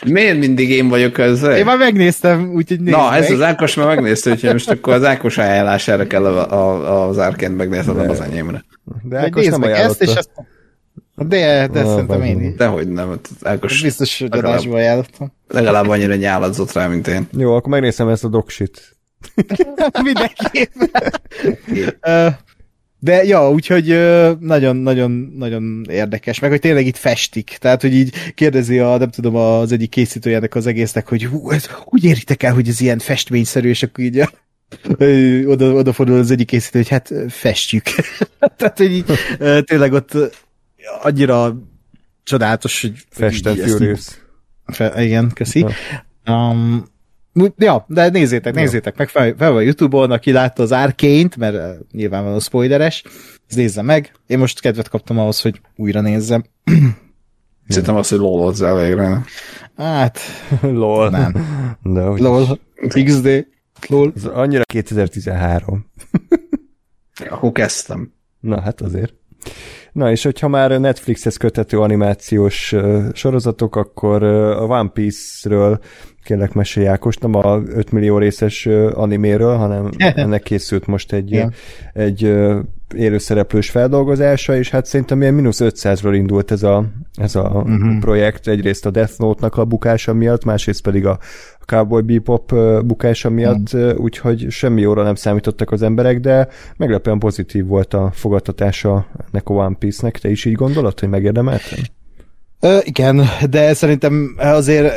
Miért 0.05 0.37
mindig 0.37 0.69
én 0.69 0.87
vagyok 0.87 1.17
ezzel? 1.17 1.57
Én 1.57 1.65
már 1.65 1.77
megnéztem, 1.77 2.51
úgyhogy 2.53 2.79
nézd 2.79 2.95
Na, 2.97 3.15
ez 3.15 3.23
meg. 3.23 3.31
az 3.31 3.41
Ákos 3.41 3.75
már 3.75 3.87
megnézte, 3.87 4.31
úgyhogy 4.31 4.51
most 4.51 4.69
akkor 4.69 4.93
az 4.93 5.03
Ákos 5.03 5.37
ajánlására 5.37 6.07
kell 6.07 6.25
a, 6.25 6.51
a, 6.51 7.07
az 7.07 7.19
árként 7.19 7.57
megnézed, 7.57 7.95
nem 7.95 8.09
az 8.09 8.21
enyémre. 8.21 8.63
De 9.03 9.17
Ákos 9.17 9.45
nem 9.45 9.59
meg 9.59 9.71
ezt, 9.71 10.01
és 10.01 10.07
ajánlotta. 10.07 10.45
De, 11.15 11.67
de 11.67 11.79
Ah, 11.79 11.85
szerintem 11.85 12.21
én 12.21 12.41
is. 12.41 12.55
Dehogy 12.55 12.87
nem, 12.87 13.09
hát 13.09 13.29
Ákos 13.41 13.81
Biztos, 13.81 14.19
hogy 14.19 14.29
legalább, 14.29 14.53
adásba 14.53 14.75
ajánlottam. 14.75 15.31
legalább 15.47 15.87
annyira 15.87 16.15
nyáladzott 16.15 16.71
rá, 16.71 16.87
mint 16.87 17.07
én. 17.07 17.27
Jó, 17.31 17.55
akkor 17.55 17.69
megnézem 17.69 18.07
ezt 18.07 18.23
a 18.23 18.27
doksit. 18.27 18.95
Mindenképpen. 20.03 20.89
De 22.99 23.23
ja, 23.23 23.51
úgyhogy 23.51 23.87
nagyon-nagyon-nagyon 24.39 25.85
érdekes, 25.89 26.39
meg 26.39 26.49
hogy 26.49 26.59
tényleg 26.59 26.85
itt 26.85 26.97
festik, 26.97 27.57
tehát 27.59 27.81
hogy 27.81 27.93
így 27.93 28.33
kérdezi 28.33 28.79
a, 28.79 28.97
nem 28.97 29.09
tudom, 29.09 29.35
az 29.35 29.71
egyik 29.71 29.89
készítőjének 29.89 30.55
az 30.55 30.67
egésznek, 30.67 31.07
hogy 31.07 31.25
hú, 31.25 31.51
ez, 31.51 31.67
úgy 31.85 32.03
éritek 32.03 32.43
el, 32.43 32.53
hogy 32.53 32.67
ez 32.67 32.81
ilyen 32.81 32.99
festményszerű, 32.99 33.69
és 33.69 33.83
akkor 33.83 34.03
így 34.03 34.23
ö, 34.97 35.45
oda, 35.45 35.73
odafordul 35.73 36.17
az 36.17 36.31
egyik 36.31 36.47
készítő, 36.47 36.79
hogy 36.79 36.87
hát 36.89 37.13
festjük. 37.29 37.83
tehát, 38.57 38.77
hogy 38.77 38.91
így 38.91 39.05
tényleg 39.63 39.93
ott 39.93 40.17
annyira 41.01 41.57
csodálatos, 42.23 42.81
hogy 42.81 42.93
Fast 43.09 43.45
and 43.45 43.59
ezt 43.59 43.71
Furious. 43.71 44.21
Fe, 44.65 45.03
igen, 45.03 45.31
köszi. 45.33 45.65
Um, 46.27 46.85
ja, 47.57 47.85
de 47.87 48.09
nézzétek, 48.09 48.53
nézzétek 48.53 48.97
meg, 48.97 49.09
fel, 49.09 49.33
fel 49.37 49.49
van 49.49 49.57
a 49.57 49.61
Youtube-on, 49.61 50.11
aki 50.11 50.31
látta 50.31 50.63
az 50.63 50.71
Arcane-t, 50.71 51.37
mert 51.37 51.55
uh, 51.55 51.85
nyilvánvalóan 51.91 52.39
spoileres, 52.39 53.03
az 53.49 53.55
nézze 53.55 53.81
meg. 53.81 54.11
Én 54.27 54.37
most 54.37 54.61
kedvet 54.61 54.89
kaptam 54.89 55.19
ahhoz, 55.19 55.41
hogy 55.41 55.61
újra 55.75 56.01
nézzem. 56.01 56.43
Szerintem 57.67 57.95
az, 57.95 58.09
hogy 58.09 58.17
lolozzál 58.17 58.75
végre. 58.75 59.07
nem? 59.07 59.25
Hát, 59.75 60.19
Lol. 60.61 61.09
nem. 61.09 61.33
De 61.81 62.01
hogy 62.01 62.19
LOL, 62.19 62.59
XD, 62.87 63.47
LOL. 63.87 64.13
Ez 64.15 64.25
annyira 64.25 64.63
2013. 64.63 65.85
Akkor 67.29 67.51
kezdtem. 67.51 68.13
Na, 68.39 68.61
hát 68.61 68.81
azért. 68.81 69.13
Na, 69.93 70.11
és 70.11 70.23
hogyha 70.23 70.47
már 70.47 70.79
Netflixhez 70.79 71.37
kötető 71.37 71.79
animációs 71.79 72.75
sorozatok, 73.13 73.75
akkor 73.75 74.23
a 74.23 74.63
One 74.65 74.89
Piece-ről 74.89 75.79
kérlek 76.23 76.53
mesélj 76.53 76.87
Ákos, 76.87 77.17
nem 77.17 77.35
a 77.35 77.61
5 77.65 77.91
millió 77.91 78.17
részes 78.17 78.65
animéről, 78.93 79.55
hanem 79.55 79.89
ennek 80.15 80.43
készült 80.43 80.85
most 80.85 81.13
egy, 81.13 81.31
Ja. 81.31 81.49
egy 81.93 82.33
élőszereplős 82.95 83.69
feldolgozása, 83.69 84.57
és 84.57 84.69
hát 84.69 84.85
szerintem 84.85 85.21
ilyen 85.21 85.33
mínusz 85.33 85.59
500-ról 85.63 86.13
indult 86.15 86.51
ez 86.51 86.63
a, 86.63 86.85
ez 87.15 87.35
a 87.35 87.63
uh-huh. 87.65 87.99
projekt, 87.99 88.47
egyrészt 88.47 88.85
a 88.85 88.89
Death 88.89 89.13
Note-nak 89.17 89.57
a 89.57 89.65
bukása 89.65 90.13
miatt, 90.13 90.45
másrészt 90.45 90.81
pedig 90.81 91.05
a 91.05 91.19
Cowboy 91.65 92.01
Bebop 92.01 92.53
bukása 92.85 93.29
miatt, 93.29 93.73
uh, 93.73 93.93
úgyhogy 93.97 94.45
semmi 94.49 94.81
jóra 94.81 95.03
nem 95.03 95.15
számítottak 95.15 95.71
az 95.71 95.81
emberek, 95.81 96.19
de 96.19 96.47
meglepően 96.77 97.19
pozitív 97.19 97.65
volt 97.65 97.93
a 97.93 98.11
fogadtatása 98.13 99.05
ennek 99.31 99.49
a 99.49 99.53
One 99.53 99.75
Piece-nek. 99.79 100.19
Te 100.19 100.29
is 100.29 100.45
így 100.45 100.53
gondolod, 100.53 100.99
hogy 100.99 101.09
megérdemeltem? 101.09 101.79
Ö, 102.59 102.77
igen, 102.83 103.21
de 103.49 103.73
szerintem 103.73 104.35
azért, 104.37 104.93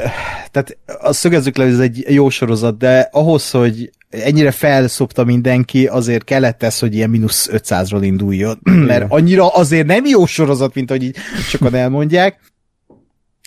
tehát 0.50 0.78
azt 0.86 1.18
szögezzük 1.18 1.56
le, 1.56 1.64
hogy 1.64 1.72
ez 1.72 1.78
egy 1.78 2.04
jó 2.08 2.28
sorozat, 2.28 2.78
de 2.78 3.08
ahhoz, 3.12 3.50
hogy 3.50 3.90
ennyire 4.10 4.50
felszopta 4.50 5.24
mindenki, 5.24 5.86
azért 5.86 6.24
kellett 6.24 6.62
ez, 6.62 6.78
hogy 6.78 6.94
ilyen 6.94 7.10
mínusz 7.10 7.48
500-ról 7.52 7.98
induljon, 8.02 8.58
mert 8.90 9.04
annyira 9.08 9.48
azért 9.48 9.86
nem 9.86 10.04
jó 10.06 10.26
sorozat, 10.26 10.74
mint 10.74 10.90
ahogy 10.90 11.02
így 11.02 11.16
sokan 11.48 11.74
elmondják, 11.74 12.40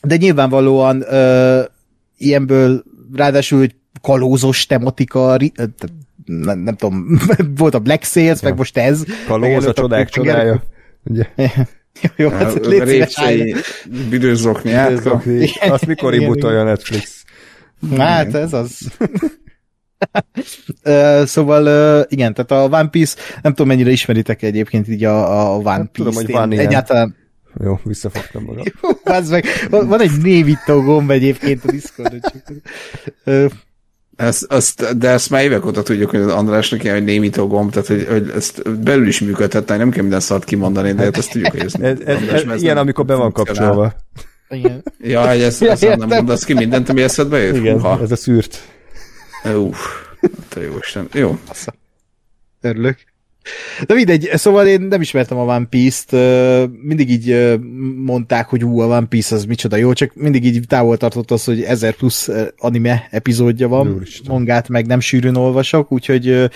de 0.03 0.16
nyilvánvalóan 0.16 1.03
ö, 1.14 1.62
ilyenből 2.18 2.84
ráadásul 3.14 3.60
hogy 3.60 3.76
kalózos 4.01 4.66
tematika, 4.66 5.38
nem, 6.26 6.60
nem 6.60 6.76
tudom, 6.76 7.20
volt 7.57 7.74
a 7.74 7.80
Black 7.80 8.03
Sails, 8.03 8.41
meg 8.41 8.57
most 8.57 8.78
ez. 8.78 9.03
Kalóz 9.28 9.66
a 9.66 9.74
csodák 9.74 10.10
Cliffhanger. 10.10 10.36
csodája. 10.36 10.64
Ugye? 11.03 11.26
Jó, 12.16 12.30
hát 12.30 12.64
szíves, 12.64 13.20
állj. 13.20 13.36
Répcsei 13.36 13.55
büdös 14.10 14.38
zokni. 14.38 14.74
Azt 15.70 15.86
mikor 15.86 16.14
Igen, 16.14 16.26
ibutolja 16.26 16.60
a 16.60 16.64
Netflix? 16.64 17.24
Hát 17.97 18.34
ez 18.34 18.53
az. 18.53 18.78
Szóval 21.26 22.06
igen, 22.10 22.34
tehát 22.34 22.52
a 22.52 22.78
One 22.78 22.88
Piece, 22.89 23.16
nem 23.41 23.52
tudom 23.52 23.68
mennyire 23.68 23.91
ismeritek 23.91 24.41
egyébként 24.41 24.88
így 24.88 25.04
a, 25.04 25.41
a 25.54 25.58
One 25.58 25.70
Hát 25.70 25.89
tudom, 25.91 26.14
hogy 26.14 26.32
van 26.32 26.52
ilyen. 26.52 26.66
Egyáltalán, 26.66 27.16
Jó, 27.64 27.80
visszafogtam 27.84 28.43
magam. 28.43 28.64
Bazd 29.04 29.32
meg, 29.32 29.45
van 29.70 29.88
van 29.88 30.02
egy 30.02 30.12
névító 30.24 30.82
gomb 30.82 31.12
egyébként 31.12 31.64
a 31.66 31.72
Discordon. 31.72 32.20
Ezt, 34.16 34.43
azt, 34.52 34.97
de 34.97 35.10
ezt 35.10 35.30
már 35.30 35.43
évek 35.43 35.66
óta 35.66 35.84
tudjuk, 35.84 36.10
hogy 36.10 36.20
az 36.20 36.32
Andrásnak 36.32 36.84
ilyen, 36.84 36.95
hogy 36.95 37.06
némító 37.06 37.47
gomb, 37.47 37.72
tehát 37.72 37.88
hogy, 37.88 38.06
hogy 38.10 38.32
ezt 38.36 38.80
belül 38.84 39.08
is 39.08 39.20
működhetne, 39.20 39.78
nem 39.78 39.89
kell 39.89 40.02
minden 40.02 40.20
szart 40.20 40.43
kimondani, 40.43 40.93
de 40.93 41.04
hát 41.04 41.18
ezt 41.18 41.32
tudjuk, 41.32 41.52
hogy 41.52 41.60
ez, 41.60 41.74
Ez, 41.82 42.00
ez, 42.06 42.18
András, 42.22 42.43
ez, 42.43 42.62
ilyen, 42.62 42.78
amikor 42.78 43.06
be 43.06 43.16
van 43.16 43.32
kapcsolva. 43.32 43.93
igen. 44.50 44.84
Ja, 45.02 45.28
hogy 45.30 45.41
ez, 45.41 45.62
Ja, 45.62 45.72
ez 45.72 45.82
nem 45.82 46.08
mondasz 46.08 46.43
ki 46.43 46.54
mindent, 46.54 46.89
ami 46.89 47.02
eszedbe 47.02 47.38
jut? 47.38 47.56
Igen, 47.56 47.74
Húha. 47.80 48.00
ez 48.02 48.12
a 48.12 48.16
szűrt. 48.16 48.62
Uff, 49.58 49.80
te 50.47 50.62
jó 50.62 50.78
Isten. 50.78 51.08
Jó. 51.14 51.39
Örülök. 52.62 52.97
De 53.86 53.93
mindegy, 53.93 54.30
szóval 54.34 54.68
én 54.68 54.82
nem 54.82 55.02
ismertem 55.02 55.38
a 55.38 55.56
One 55.56 55.66
Piece-t, 55.66 56.12
mindig 56.82 57.10
így 57.10 57.58
mondták, 57.95 58.47
hogy 58.47 58.64
ú, 58.64 58.80
a 58.80 58.86
One 58.86 59.08
Piece 59.08 59.36
az 59.36 59.45
micsoda 59.45 59.76
jó, 59.76 59.93
csak 59.93 60.16
mindig 60.16 60.45
így 60.45 60.68
távol 60.68 60.97
tartott 60.97 61.32
az, 61.32 61.43
hogy 61.43 61.62
1000 61.62 61.95
plusz 61.95 62.30
anime 62.58 63.08
epizódja 63.12 63.68
van, 63.68 63.93
Úristen. 63.93 64.34
mangát 64.34 64.70
meg 64.70 64.86
nem 64.86 65.00
sűrűn 65.00 65.36
olvasok, 65.36 65.91
úgyhogy 65.91 66.50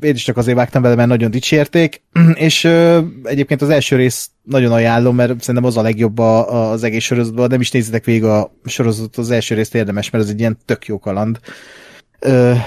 én 0.00 0.14
is 0.14 0.24
csak 0.24 0.36
azért 0.36 0.56
vágtam 0.56 0.82
vele, 0.82 0.94
mert 0.94 1.08
nagyon 1.08 1.30
dicsérték, 1.30 2.02
és 2.34 2.64
egyébként 3.22 3.62
az 3.62 3.68
első 3.68 3.96
rész 3.96 4.30
nagyon 4.42 4.72
ajánlom, 4.72 5.14
mert 5.14 5.40
szerintem 5.40 5.64
az 5.64 5.76
a 5.76 5.82
legjobb 5.82 6.18
a, 6.18 6.70
az 6.70 6.82
egész 6.82 7.04
sorozatban, 7.04 7.48
nem 7.48 7.60
is 7.60 7.70
nézzetek 7.70 8.04
végig 8.04 8.24
a 8.24 8.52
sorozatot, 8.64 9.16
az 9.16 9.30
első 9.30 9.54
részt 9.54 9.74
érdemes, 9.74 10.10
mert 10.10 10.24
ez 10.24 10.30
egy 10.30 10.38
ilyen 10.38 10.58
tök 10.64 10.86
jó 10.86 10.98
kaland. 10.98 11.38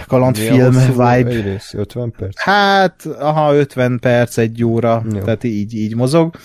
Kalandfilm 0.08 0.72
vibe. 0.90 1.14
Egy 1.14 1.42
rész, 1.42 1.74
50 1.74 2.14
perc. 2.18 2.40
Hát, 2.42 3.06
aha, 3.06 3.56
50 3.56 4.00
perc, 4.00 4.38
egy 4.38 4.64
óra, 4.64 5.02
Jó. 5.10 5.18
Jó. 5.18 5.24
tehát 5.24 5.44
így, 5.44 5.74
így 5.74 5.96
mozog. 5.96 6.36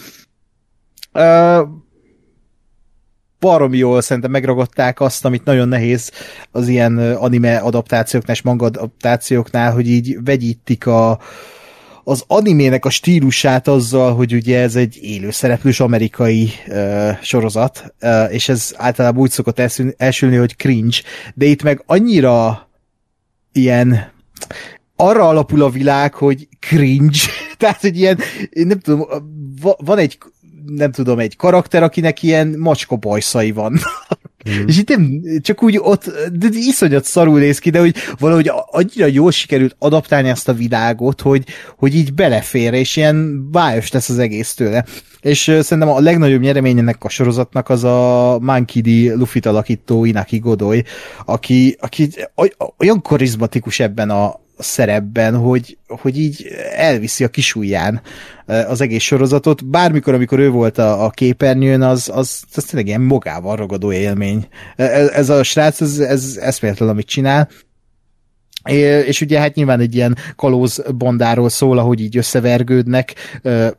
Uh, 1.12 1.68
baromi 3.44 3.76
jól 3.76 4.00
szerintem 4.00 4.30
megragadták 4.30 5.00
azt, 5.00 5.24
amit 5.24 5.44
nagyon 5.44 5.68
nehéz 5.68 6.10
az 6.50 6.68
ilyen 6.68 6.98
anime 6.98 7.56
adaptációknál 7.56 8.36
és 8.36 8.42
manga 8.42 8.64
adaptációknál, 8.64 9.72
hogy 9.72 9.88
így 9.88 10.16
vegyítik 10.24 10.86
a, 10.86 11.18
az 12.04 12.24
animének 12.26 12.84
a 12.84 12.90
stílusát 12.90 13.68
azzal, 13.68 14.14
hogy 14.14 14.34
ugye 14.34 14.60
ez 14.60 14.76
egy 14.76 14.98
élőszereplős 15.02 15.80
amerikai 15.80 16.50
uh, 16.68 17.10
sorozat, 17.22 17.94
uh, 18.00 18.34
és 18.34 18.48
ez 18.48 18.74
általában 18.76 19.22
úgy 19.22 19.30
szokott 19.30 19.60
elsülni, 19.96 20.36
hogy 20.36 20.56
cringe, 20.56 20.96
de 21.34 21.44
itt 21.44 21.62
meg 21.62 21.82
annyira 21.86 22.68
ilyen 23.52 24.12
arra 24.96 25.28
alapul 25.28 25.62
a 25.62 25.70
világ, 25.70 26.14
hogy 26.14 26.48
cringe, 26.60 27.18
tehát, 27.58 27.80
hogy 27.80 27.98
ilyen, 27.98 28.18
nem 28.50 28.78
tudom, 28.78 29.06
va- 29.60 29.80
van 29.84 29.98
egy, 29.98 30.18
nem 30.66 30.92
tudom, 30.92 31.18
egy 31.18 31.36
karakter, 31.36 31.82
akinek 31.82 32.22
ilyen 32.22 32.54
macska 32.58 32.96
bajszai 32.96 33.52
van. 33.52 33.78
Mm. 34.50 34.66
És 34.66 34.78
itt 34.78 34.88
nem, 34.88 35.22
csak 35.40 35.62
úgy 35.62 35.78
ott, 35.82 36.04
de 36.32 36.48
iszonyat 36.50 37.04
szarul 37.04 37.38
néz 37.38 37.58
ki, 37.58 37.70
de 37.70 37.78
hogy 37.78 37.94
valahogy 38.18 38.50
annyira 38.66 39.06
jól 39.06 39.30
sikerült 39.30 39.76
adaptálni 39.78 40.28
ezt 40.28 40.48
a 40.48 40.52
világot, 40.52 41.20
hogy, 41.20 41.44
hogy 41.76 41.94
így 41.94 42.14
belefér, 42.14 42.72
és 42.72 42.96
ilyen 42.96 43.48
bájos 43.50 43.92
lesz 43.92 44.08
az 44.08 44.18
egész 44.18 44.54
tőle. 44.54 44.84
És 45.20 45.40
szerintem 45.40 45.88
a 45.88 46.00
legnagyobb 46.00 46.40
nyeremény 46.40 46.78
ennek 46.78 47.04
a 47.04 47.08
sorozatnak 47.08 47.68
az 47.68 47.84
a 47.84 48.38
Monkey 48.40 48.82
D. 48.82 49.16
Luffy-t 49.16 49.46
alakító 49.46 50.04
Inaki 50.04 50.38
Godoy, 50.38 50.82
aki, 51.24 51.76
aki 51.80 52.08
olyan 52.78 53.02
karizmatikus 53.02 53.80
ebben 53.80 54.10
a, 54.10 54.40
szerepben, 54.58 55.36
hogy, 55.36 55.78
hogy 55.86 56.18
így 56.18 56.46
elviszi 56.76 57.24
a 57.24 57.28
kisujján 57.28 58.02
az 58.46 58.80
egész 58.80 59.02
sorozatot. 59.02 59.66
Bármikor, 59.66 60.14
amikor 60.14 60.38
ő 60.38 60.50
volt 60.50 60.78
a, 60.78 61.04
a 61.04 61.10
képernyőn, 61.10 61.82
az, 61.82 62.10
az, 62.14 62.42
az 62.54 62.64
tényleg 62.64 62.86
ilyen 62.88 63.00
magával 63.00 63.56
ragadó 63.56 63.92
élmény. 63.92 64.48
Ez, 64.76 65.08
ez 65.08 65.28
a 65.28 65.42
srác, 65.42 65.80
ez, 65.80 65.98
ez 65.98 66.38
eszméletlen, 66.40 66.88
amit 66.88 67.06
csinál. 67.06 67.48
És 69.06 69.20
ugye 69.20 69.38
hát 69.38 69.54
nyilván 69.54 69.80
egy 69.80 69.94
ilyen 69.94 70.16
kalóz 70.36 70.82
bandáról 70.96 71.48
szól, 71.48 71.78
ahogy 71.78 72.00
így 72.00 72.16
összevergődnek. 72.16 73.14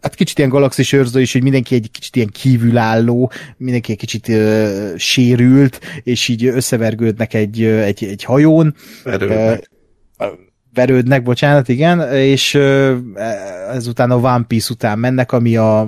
Hát 0.01 0.15
kicsit 0.15 0.38
ilyen 0.38 0.49
galaxis 0.49 0.91
őrző 0.93 1.21
is, 1.21 1.34
hogy 1.34 1.43
mindenki 1.43 1.76
egy 1.76 1.91
kicsit 1.91 2.15
ilyen 2.15 2.30
kívülálló, 2.30 3.32
mindenki 3.57 3.91
egy 3.91 3.97
kicsit 3.97 4.28
uh, 4.28 4.95
sérült, 4.97 5.80
és 6.03 6.28
így 6.28 6.45
összevergődnek 6.45 7.34
egy, 7.34 7.63
egy, 7.63 8.03
egy 8.03 8.23
hajón. 8.23 8.76
Verődnek 9.03 9.69
verődnek, 10.76 11.23
bocsánat, 11.23 11.67
igen, 11.67 12.13
és 12.13 12.59
ezután 13.71 14.11
a 14.11 14.15
One 14.15 14.45
Piece 14.47 14.73
után 14.73 14.99
mennek, 14.99 15.32
ami 15.32 15.55
a 15.55 15.88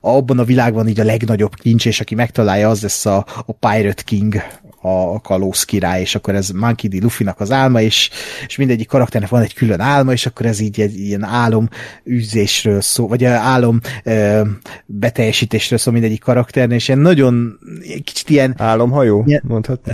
abban 0.00 0.38
a 0.38 0.44
világban 0.44 0.88
így 0.88 1.00
a 1.00 1.04
legnagyobb 1.04 1.54
kincs, 1.54 1.86
és 1.86 2.00
aki 2.00 2.14
megtalálja, 2.14 2.68
az 2.68 2.82
lesz 2.82 3.06
a, 3.06 3.26
a 3.46 3.52
Pirate 3.52 4.02
King, 4.02 4.42
a 4.84 5.20
kalóz 5.20 5.64
király, 5.64 6.00
és 6.00 6.14
akkor 6.14 6.34
ez 6.34 6.48
Monkey 6.48 6.88
D. 6.88 7.02
Luffy-nak 7.02 7.40
az 7.40 7.50
álma, 7.50 7.80
és, 7.80 8.10
és 8.46 8.56
mindegyik 8.56 8.88
karakternek 8.88 9.30
van 9.30 9.42
egy 9.42 9.54
külön 9.54 9.80
álma, 9.80 10.12
és 10.12 10.26
akkor 10.26 10.46
ez 10.46 10.60
így 10.60 10.80
egy 10.80 10.98
ilyen 10.98 11.24
álom 11.24 11.68
űzésről 12.10 12.80
szól, 12.80 13.08
vagy 13.08 13.24
álom 13.24 13.80
ö, 14.04 14.42
beteljesítésről 14.86 15.78
szól 15.78 15.92
mindegyik 15.92 16.20
karakternek, 16.20 16.76
és 16.76 16.88
ilyen 16.88 17.00
nagyon 17.00 17.58
kicsit 18.04 18.30
ilyen... 18.30 18.54
Álomhajó, 18.58 19.22
ilyen, 19.26 19.42
mondhatni 19.46 19.92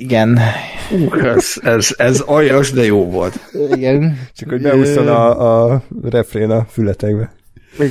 igen. 0.00 0.38
Uh, 0.90 1.26
ez, 1.26 1.54
ez, 1.62 1.94
ez 1.96 2.20
aljas, 2.20 2.70
de 2.70 2.84
jó 2.84 3.10
volt. 3.10 3.38
Igen. 3.74 4.18
Csak 4.34 4.48
hogy 4.48 4.62
beúszol 4.62 5.08
a, 5.08 5.72
a 5.72 5.82
refrén 6.02 6.50
a 6.50 6.64
fületekbe. 6.70 7.32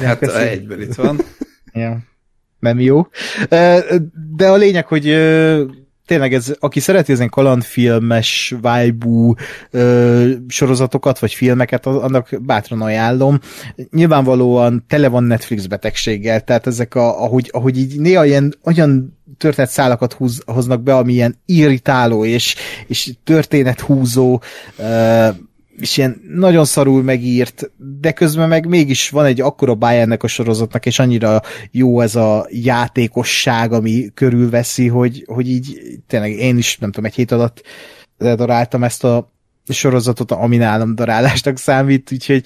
Hát 0.01 0.21
egyből 0.21 0.81
itt 0.81 0.93
van. 0.93 1.19
Ja. 1.73 1.97
Nem 2.59 2.79
jó. 2.79 3.07
De 4.35 4.47
a 4.49 4.55
lényeg, 4.55 4.87
hogy 4.87 5.05
tényleg 6.09 6.33
ez, 6.33 6.53
aki 6.59 6.79
szereti 6.79 7.11
ezen 7.11 7.29
kalandfilmes, 7.29 8.55
vibe 8.61 9.35
sorozatokat, 10.47 11.19
vagy 11.19 11.33
filmeket, 11.33 11.85
annak 11.85 12.29
bátran 12.41 12.81
ajánlom. 12.81 13.39
Nyilvánvalóan 13.91 14.85
tele 14.87 15.07
van 15.07 15.23
Netflix 15.23 15.65
betegséggel, 15.65 16.41
tehát 16.41 16.67
ezek, 16.67 16.95
a, 16.95 17.23
ahogy, 17.23 17.49
ahogy 17.51 17.77
így 17.77 17.99
néha 17.99 18.25
ilyen 18.25 18.55
olyan 18.63 19.17
történetszálakat 19.37 20.13
húz, 20.13 20.41
hoznak 20.45 20.81
be, 20.81 20.95
ami 20.95 21.13
ilyen 21.13 21.35
irritáló 21.45 22.25
és, 22.25 22.55
és 22.87 23.13
történethúzó, 23.23 24.41
és 25.79 25.97
ilyen 25.97 26.21
nagyon 26.35 26.65
szarul 26.65 27.03
megírt, 27.03 27.71
de 27.99 28.11
közben 28.11 28.47
meg 28.47 28.67
mégis 28.67 29.09
van 29.09 29.25
egy 29.25 29.41
akkora 29.41 29.75
báj 29.75 30.01
ennek 30.01 30.23
a 30.23 30.27
sorozatnak, 30.27 30.85
és 30.85 30.99
annyira 30.99 31.41
jó 31.71 32.01
ez 32.01 32.15
a 32.15 32.47
játékosság, 32.49 33.73
ami 33.73 34.09
körülveszi, 34.13 34.87
hogy, 34.87 35.23
hogy 35.27 35.49
így 35.49 35.79
tényleg 36.07 36.31
én 36.31 36.57
is, 36.57 36.77
nem 36.77 36.91
tudom, 36.91 37.09
egy 37.09 37.15
hét 37.15 37.31
alatt 37.31 37.61
daráltam 38.17 38.83
ezt 38.83 39.03
a 39.03 39.33
sorozatot, 39.67 40.31
ami 40.31 40.57
nálam 40.57 40.95
darálásnak 40.95 41.57
számít, 41.57 42.11
úgyhogy 42.11 42.45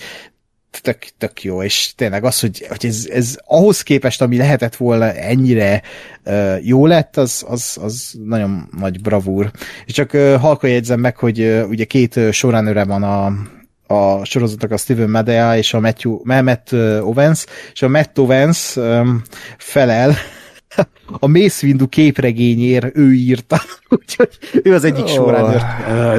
tök, 0.82 0.98
tök 1.18 1.44
jó, 1.44 1.64
és 1.64 1.94
tényleg 1.96 2.24
az, 2.24 2.40
hogy, 2.40 2.66
hogy 2.70 2.86
ez, 2.86 3.08
ez 3.12 3.38
ahhoz 3.46 3.82
képest, 3.82 4.22
ami 4.22 4.38
lehetett 4.38 4.76
volna 4.76 5.12
ennyire 5.12 5.82
uh, 6.26 6.66
jó 6.66 6.86
lett, 6.86 7.18
az, 7.18 7.46
az, 7.48 7.78
az 7.82 8.14
nagyon 8.26 8.70
nagy 8.78 9.02
bravúr. 9.02 9.52
És 9.86 9.94
csak 9.94 10.14
uh, 10.14 10.36
halka 10.36 10.68
jegyzem 10.68 11.00
meg, 11.00 11.18
hogy 11.18 11.40
uh, 11.40 11.66
ugye 11.70 11.84
két 11.84 12.16
uh, 12.16 12.30
soránőre 12.30 12.84
van 12.84 13.04
a, 13.04 13.26
a 13.94 14.26
sorozatnak 14.26 14.72
a 14.72 14.78
Steven 14.78 15.10
Medea 15.10 15.58
és 15.58 15.74
a 15.74 15.80
Matthew, 15.80 16.20
Matt 16.24 16.72
Owens, 17.02 17.46
és 17.74 17.82
a 17.82 17.88
Matt 17.88 18.20
Owens 18.20 18.76
um, 18.76 19.22
felel 19.58 20.16
a 21.20 21.28
Mace 21.28 21.66
Windu 21.66 21.88
képregényér 21.88 22.92
ő 22.94 23.14
írta, 23.14 23.62
úgyhogy 24.00 24.30
ő 24.64 24.74
az 24.74 24.84
egyik 24.84 25.04
oh, 25.04 25.10
során. 25.10 25.62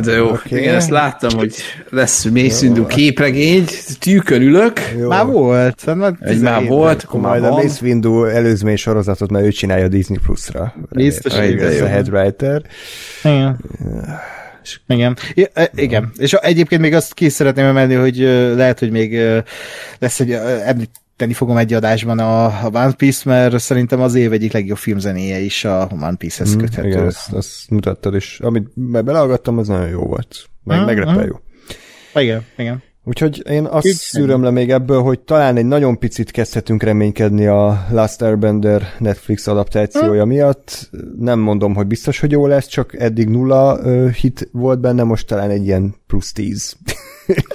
De 0.03 0.13
jó, 0.13 0.29
okay. 0.29 0.61
igen, 0.61 0.75
ezt 0.75 0.91
láttam, 0.91 1.39
hogy 1.39 1.55
lesz 1.91 2.25
Mace 2.25 2.67
Windu 2.67 2.87
képregény, 2.87 3.65
tűkön 3.99 4.43
ülök. 4.43 4.81
Jó. 4.99 5.09
Már 5.09 5.27
volt. 5.27 5.95
Már, 5.95 6.17
Egy 6.21 6.41
már 6.41 6.67
volt, 6.67 7.03
akkor 7.03 7.21
majd 7.21 7.43
van. 7.43 7.53
a 7.53 7.55
Mace 7.55 7.85
Windu 7.85 8.25
előzmény 8.25 8.77
sorozatot, 8.77 9.31
mert 9.31 9.45
ő 9.45 9.51
csinálja 9.51 9.89
Disney 9.89 10.19
Plus-ra. 10.19 10.75
Biztos, 10.91 11.35
hogy 11.35 11.59
ez 11.59 11.81
a 11.81 11.87
head 11.87 12.09
writer. 12.09 12.63
Igen. 13.23 13.59
Igen. 14.87 15.17
E, 15.53 15.71
igen. 15.75 16.13
És 16.17 16.33
egyébként 16.33 16.81
még 16.81 16.95
azt 16.95 17.15
ki 17.15 17.29
szeretném 17.29 17.65
emelni, 17.65 17.95
hogy 17.95 18.19
lehet, 18.57 18.79
hogy 18.79 18.91
még 18.91 19.21
lesz 19.99 20.21
egy 20.21 20.89
említ 21.15 21.17
tenni 21.17 21.33
fogom 21.33 21.57
egy 21.57 21.73
adásban 21.73 22.19
a, 22.19 22.45
a 22.45 22.71
One 22.73 22.93
Piece, 22.93 23.23
mert 23.25 23.59
szerintem 23.59 24.01
az 24.01 24.15
év 24.15 24.33
egyik 24.33 24.53
legjobb 24.53 24.77
filmzenéje 24.77 25.39
is 25.39 25.65
a 25.65 25.89
One 25.93 26.17
Piece-hez 26.17 26.57
köthető. 26.57 26.89
Mm, 26.89 26.91
igen, 26.91 27.07
azt, 27.07 27.33
azt 27.33 27.71
mutattad, 27.71 28.15
és 28.15 28.41
amit 28.41 28.71
belehallgattam, 29.05 29.59
az 29.59 29.69
nagyon 29.69 29.89
jó 29.89 30.01
volt. 30.01 30.49
Meg, 30.65 30.81
mm, 30.81 30.85
meglepve 30.85 31.23
mm. 31.23 31.27
jó. 31.27 31.41
Igen, 32.23 32.45
igen. 32.57 32.83
Úgyhogy 33.07 33.43
én 33.49 33.65
azt 33.65 33.87
Így 33.87 33.95
szűröm 33.95 34.43
le 34.43 34.51
még 34.51 34.71
ebből, 34.71 35.03
hogy 35.03 35.21
talán 35.21 35.57
egy 35.57 35.65
nagyon 35.65 35.99
picit 35.99 36.31
kezdhetünk 36.31 36.83
reménykedni 36.83 37.47
a 37.47 37.87
Last 37.91 38.23
Airbender 38.23 38.83
Netflix 38.99 39.47
adaptációja 39.47 40.25
mm. 40.25 40.29
miatt. 40.29 40.91
Nem 41.19 41.39
mondom, 41.39 41.75
hogy 41.75 41.87
biztos, 41.87 42.21
hogy 42.21 42.31
jó 42.31 42.47
lesz, 42.47 42.67
csak 42.67 42.95
eddig 42.99 43.29
nulla 43.29 43.79
uh, 43.79 44.11
hit 44.11 44.49
volt 44.53 44.81
benne, 44.81 45.03
most 45.03 45.27
talán 45.27 45.51
egy 45.51 45.65
ilyen 45.65 45.95
plusz 46.07 46.33
tíz. 46.33 46.77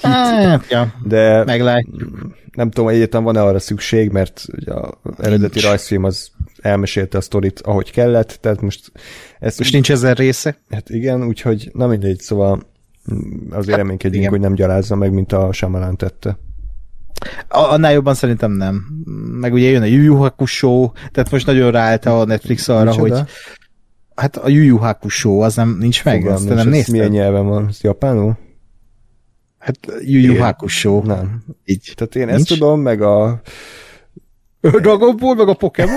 hát, 0.02 0.66
ja, 0.70 0.94
De 1.04 1.44
meglátjuk 1.44 2.38
nem 2.52 2.70
tudom, 2.70 2.88
egyáltalán 2.88 3.24
van-e 3.24 3.42
arra 3.42 3.58
szükség, 3.58 4.10
mert 4.10 4.44
ugye 4.56 4.72
az 5.02 5.14
eredeti 5.18 5.52
nincs. 5.52 5.64
rajzfilm 5.64 6.04
az 6.04 6.30
elmesélte 6.60 7.18
a 7.18 7.20
sztorit, 7.20 7.60
ahogy 7.60 7.90
kellett, 7.90 8.38
tehát 8.40 8.60
most 8.60 8.92
ezt... 9.38 9.58
Most 9.58 9.72
nincs 9.72 9.90
ezer 9.90 10.16
része? 10.16 10.56
Hát 10.70 10.90
igen, 10.90 11.24
úgyhogy 11.26 11.70
na 11.72 11.86
mindegy, 11.86 12.18
szóval 12.20 12.62
azért 13.50 13.68
hát, 13.68 13.76
reménykedjünk, 13.76 14.24
igen. 14.24 14.30
hogy 14.30 14.40
nem 14.40 14.54
gyalázza 14.54 14.96
meg, 14.96 15.12
mint 15.12 15.32
a 15.32 15.52
Shyamalan 15.52 15.96
tette. 15.96 16.38
Annál 17.48 17.92
jobban 17.92 18.14
szerintem 18.14 18.52
nem. 18.52 18.84
Meg 19.40 19.52
ugye 19.52 19.68
jön 19.68 19.82
a 19.82 19.84
Yu 19.84 20.02
Yu 20.02 20.16
Hakusho, 20.16 20.90
tehát 21.12 21.30
most 21.30 21.46
nagyon 21.46 21.70
ráállt 21.70 22.06
a 22.06 22.24
Netflix 22.24 22.68
arra, 22.68 22.90
Micsoda? 22.90 23.16
hogy 23.16 23.28
hát 24.14 24.36
a 24.36 24.48
Yu 24.48 24.62
Yu 24.62 24.76
Hakusho, 24.76 25.38
az 25.38 25.54
nem 25.54 25.76
nincs 25.78 26.04
meg, 26.04 26.20
Fogalm, 26.20 26.34
azt 26.34 26.48
nem 26.48 26.68
néztem. 26.68 26.94
Milyen 26.94 27.10
nyelven 27.10 27.46
van? 27.46 27.66
Ez 27.68 27.80
japánul? 27.80 28.36
Hát 29.60 29.78
Yu 30.00 30.20
Yu 30.20 30.36
Hakusho. 30.36 31.02
Nem. 31.04 31.42
Így. 31.64 31.92
Tehát 31.94 32.14
én 32.14 32.26
Nincs? 32.26 32.38
ezt 32.38 32.48
tudom, 32.48 32.80
meg 32.80 33.02
a... 33.02 33.40
Dragon 34.60 35.16
Ball, 35.16 35.34
meg 35.34 35.48
a 35.48 35.54
Pokémon. 35.54 35.94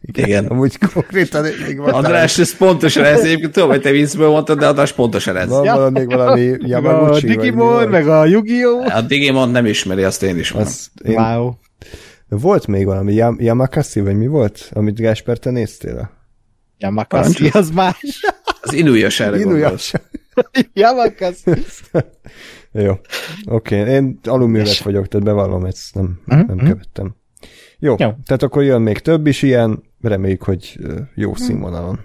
Igen, 0.00 0.26
Igen. 0.26 0.46
amúgy 0.52 0.78
konkrétan 0.92 1.44
még 1.66 1.76
van. 1.78 1.92
András, 1.92 2.38
ez 2.38 2.56
pontosan 2.56 3.04
ez, 3.04 3.20
egyébként 3.20 3.52
tudom, 3.52 3.68
hogy 3.68 3.80
te 3.80 3.90
viccből 3.90 4.28
mondtad, 4.28 4.58
de 4.58 4.66
András 4.66 4.92
pontosan 4.92 5.36
ez. 5.36 5.48
Van 5.48 5.64
ja. 5.64 5.74
valami, 5.74 5.98
még 5.98 6.06
valami 6.06 6.56
Yamaguchi, 6.70 7.26
A 7.26 7.28
Digimon, 7.28 7.88
meg 7.88 8.08
a 8.08 8.24
Yu-Gi-Oh! 8.24 8.96
A 8.96 9.00
Digimon 9.00 9.50
nem 9.50 9.66
ismeri, 9.66 10.02
azt 10.02 10.22
én 10.22 10.38
is 10.38 10.52
mondom. 10.52 10.72
Én... 11.04 11.16
Wow. 11.16 11.52
Volt 12.28 12.66
még 12.66 12.86
valami 12.86 13.12
Yam- 13.12 13.40
Yamakasi, 13.40 14.00
vagy 14.00 14.16
mi 14.16 14.26
volt, 14.26 14.70
amit 14.72 15.00
Gásper, 15.00 15.38
te 15.38 15.50
néztél? 15.50 16.10
Yamakasi, 16.78 17.48
az 17.52 17.70
más. 17.70 18.24
Az 18.60 18.72
Inuyasha-ra 18.72 19.38
Inuyasha. 19.38 19.98
Yamakasi. 20.72 21.50
Jó, 22.72 22.92
oké, 23.44 23.80
okay. 23.80 23.94
én 23.94 24.18
aluművet 24.22 24.78
vagyok, 24.78 25.08
tehát 25.08 25.26
bevallom, 25.26 25.64
ezt 25.64 25.94
nem, 25.94 26.20
uh-huh. 26.26 26.46
nem 26.46 26.56
követtem. 26.56 27.16
Jó, 27.78 27.94
jó, 27.98 28.10
tehát 28.26 28.42
akkor 28.42 28.62
jön 28.62 28.82
még 28.82 28.98
több 28.98 29.26
is 29.26 29.42
ilyen, 29.42 29.82
reméljük, 30.00 30.42
hogy 30.42 30.78
jó 31.14 31.30
mhm. 31.30 31.40
színvonalon. 31.40 32.00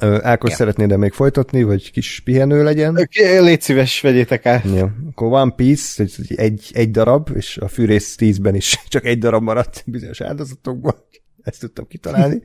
Ákos, 0.00 0.50
ja. 0.50 0.56
szeretnéd-e 0.56 0.96
még 0.96 1.12
folytatni, 1.12 1.62
vagy 1.62 1.92
kis 1.92 2.20
pihenő 2.24 2.62
legyen? 2.62 3.08
Légy 3.40 3.60
szíves, 3.60 4.00
vegyétek 4.00 4.44
el. 4.44 4.62
Ja. 4.74 4.94
Akkor 5.10 5.32
One 5.32 5.52
Piece, 5.56 6.04
egy, 6.28 6.70
egy 6.72 6.90
darab, 6.90 7.30
és 7.34 7.56
a 7.56 7.68
fűrész 7.68 8.16
tízben 8.16 8.54
is 8.54 8.78
csak 8.88 9.04
egy 9.04 9.18
darab 9.18 9.42
maradt 9.42 9.82
bizonyos 9.86 10.20
áldozatokból. 10.20 11.08
Ezt 11.42 11.60
tudtam 11.60 11.86
kitalálni. 11.86 12.42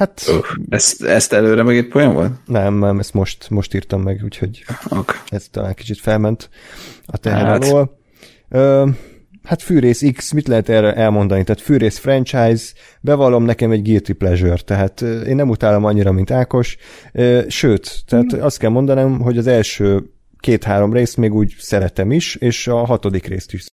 Hát... 0.00 0.22
Uh, 0.28 0.46
ezt, 0.68 1.02
ezt 1.02 1.32
előre 1.32 1.62
megint 1.62 1.88
poén 1.88 2.12
volt? 2.12 2.32
Nem, 2.46 2.74
nem, 2.74 2.98
ezt 2.98 3.14
most, 3.14 3.50
most 3.50 3.74
írtam 3.74 4.02
meg, 4.02 4.20
úgyhogy 4.24 4.64
okay. 4.88 5.16
ez 5.28 5.48
talán 5.50 5.74
kicsit 5.74 5.98
felment 5.98 6.50
a 7.06 7.16
teher 7.16 7.44
hát. 7.44 7.64
alól. 7.64 7.98
Uh, 8.48 8.94
hát 9.44 9.62
fűrész 9.62 10.04
X, 10.12 10.32
mit 10.32 10.48
lehet 10.48 10.68
erre 10.68 10.94
elmondani? 10.94 11.44
Tehát 11.44 11.62
fűrész 11.62 11.98
franchise, 11.98 12.72
bevallom 13.00 13.44
nekem 13.44 13.70
egy 13.70 13.82
guilty 13.82 14.12
pleasure, 14.12 14.56
tehát 14.56 15.00
én 15.00 15.36
nem 15.36 15.48
utálom 15.48 15.84
annyira, 15.84 16.12
mint 16.12 16.30
Ákos, 16.30 16.76
sőt, 17.48 18.02
tehát 18.06 18.32
azt 18.32 18.58
kell 18.58 18.70
mondanom, 18.70 19.20
hogy 19.20 19.38
az 19.38 19.46
első 19.46 20.10
két-három 20.38 20.92
részt 20.92 21.16
még 21.16 21.34
úgy 21.34 21.54
szeretem 21.58 22.12
is, 22.12 22.34
és 22.34 22.66
a 22.66 22.84
hatodik 22.84 23.26
részt 23.26 23.52
is. 23.52 23.66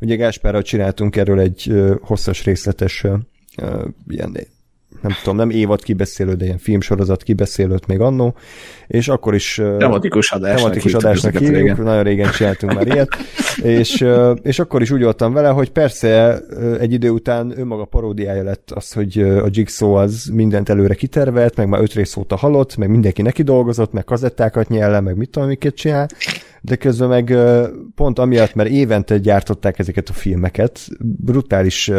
Ugye 0.00 0.14
Gáspárral 0.14 0.62
csináltunk 0.62 1.16
erről 1.16 1.40
egy 1.40 1.72
hosszas 2.00 2.44
részletes 2.44 3.06
ilyen 4.08 4.32
nem 5.02 5.12
tudom, 5.22 5.36
nem 5.36 5.50
évad 5.50 5.82
kibeszélő, 5.82 6.34
de 6.34 6.44
ilyen 6.44 6.58
filmsorozat 6.58 7.22
kibeszélőt 7.22 7.86
még 7.86 8.00
annó, 8.00 8.34
és 8.86 9.08
akkor 9.08 9.34
is 9.34 9.60
tematikus 9.78 10.32
adásnak, 10.32 10.60
tematikus 10.60 10.94
adásnak 10.94 11.36
hívjuk, 11.36 11.56
régen. 11.56 11.82
nagyon 11.82 12.02
régen 12.02 12.30
csináltunk 12.30 12.72
már 12.72 12.86
ilyet, 12.86 13.08
és, 13.62 14.06
és 14.42 14.58
akkor 14.58 14.82
is 14.82 14.90
úgy 14.90 15.02
voltam 15.02 15.32
vele, 15.32 15.48
hogy 15.48 15.70
persze 15.70 16.40
egy 16.80 16.92
idő 16.92 17.10
után 17.10 17.52
önmaga 17.56 17.84
paródiája 17.84 18.42
lett 18.42 18.70
az, 18.70 18.92
hogy 18.92 19.18
a 19.18 19.48
Jigsaw 19.50 19.92
az 19.92 20.30
mindent 20.32 20.68
előre 20.68 20.94
kitervelt, 20.94 21.56
meg 21.56 21.68
már 21.68 21.80
öt 21.80 21.92
rész 21.92 22.16
óta 22.16 22.36
halott, 22.36 22.76
meg 22.76 22.88
mindenki 22.88 23.22
neki 23.22 23.42
dolgozott, 23.42 23.92
meg 23.92 24.04
kazettákat 24.04 24.68
nyelle, 24.68 25.00
meg 25.00 25.16
mit 25.16 25.30
tudom, 25.30 25.48
miket 25.48 25.74
csinál, 25.74 26.08
de 26.64 26.76
közben 26.76 27.08
meg 27.08 27.36
pont 27.94 28.18
amiatt, 28.18 28.54
mert 28.54 28.68
évente 28.68 29.18
gyártották 29.18 29.78
ezeket 29.78 30.08
a 30.08 30.12
filmeket, 30.12 30.80
brutális 31.00 31.90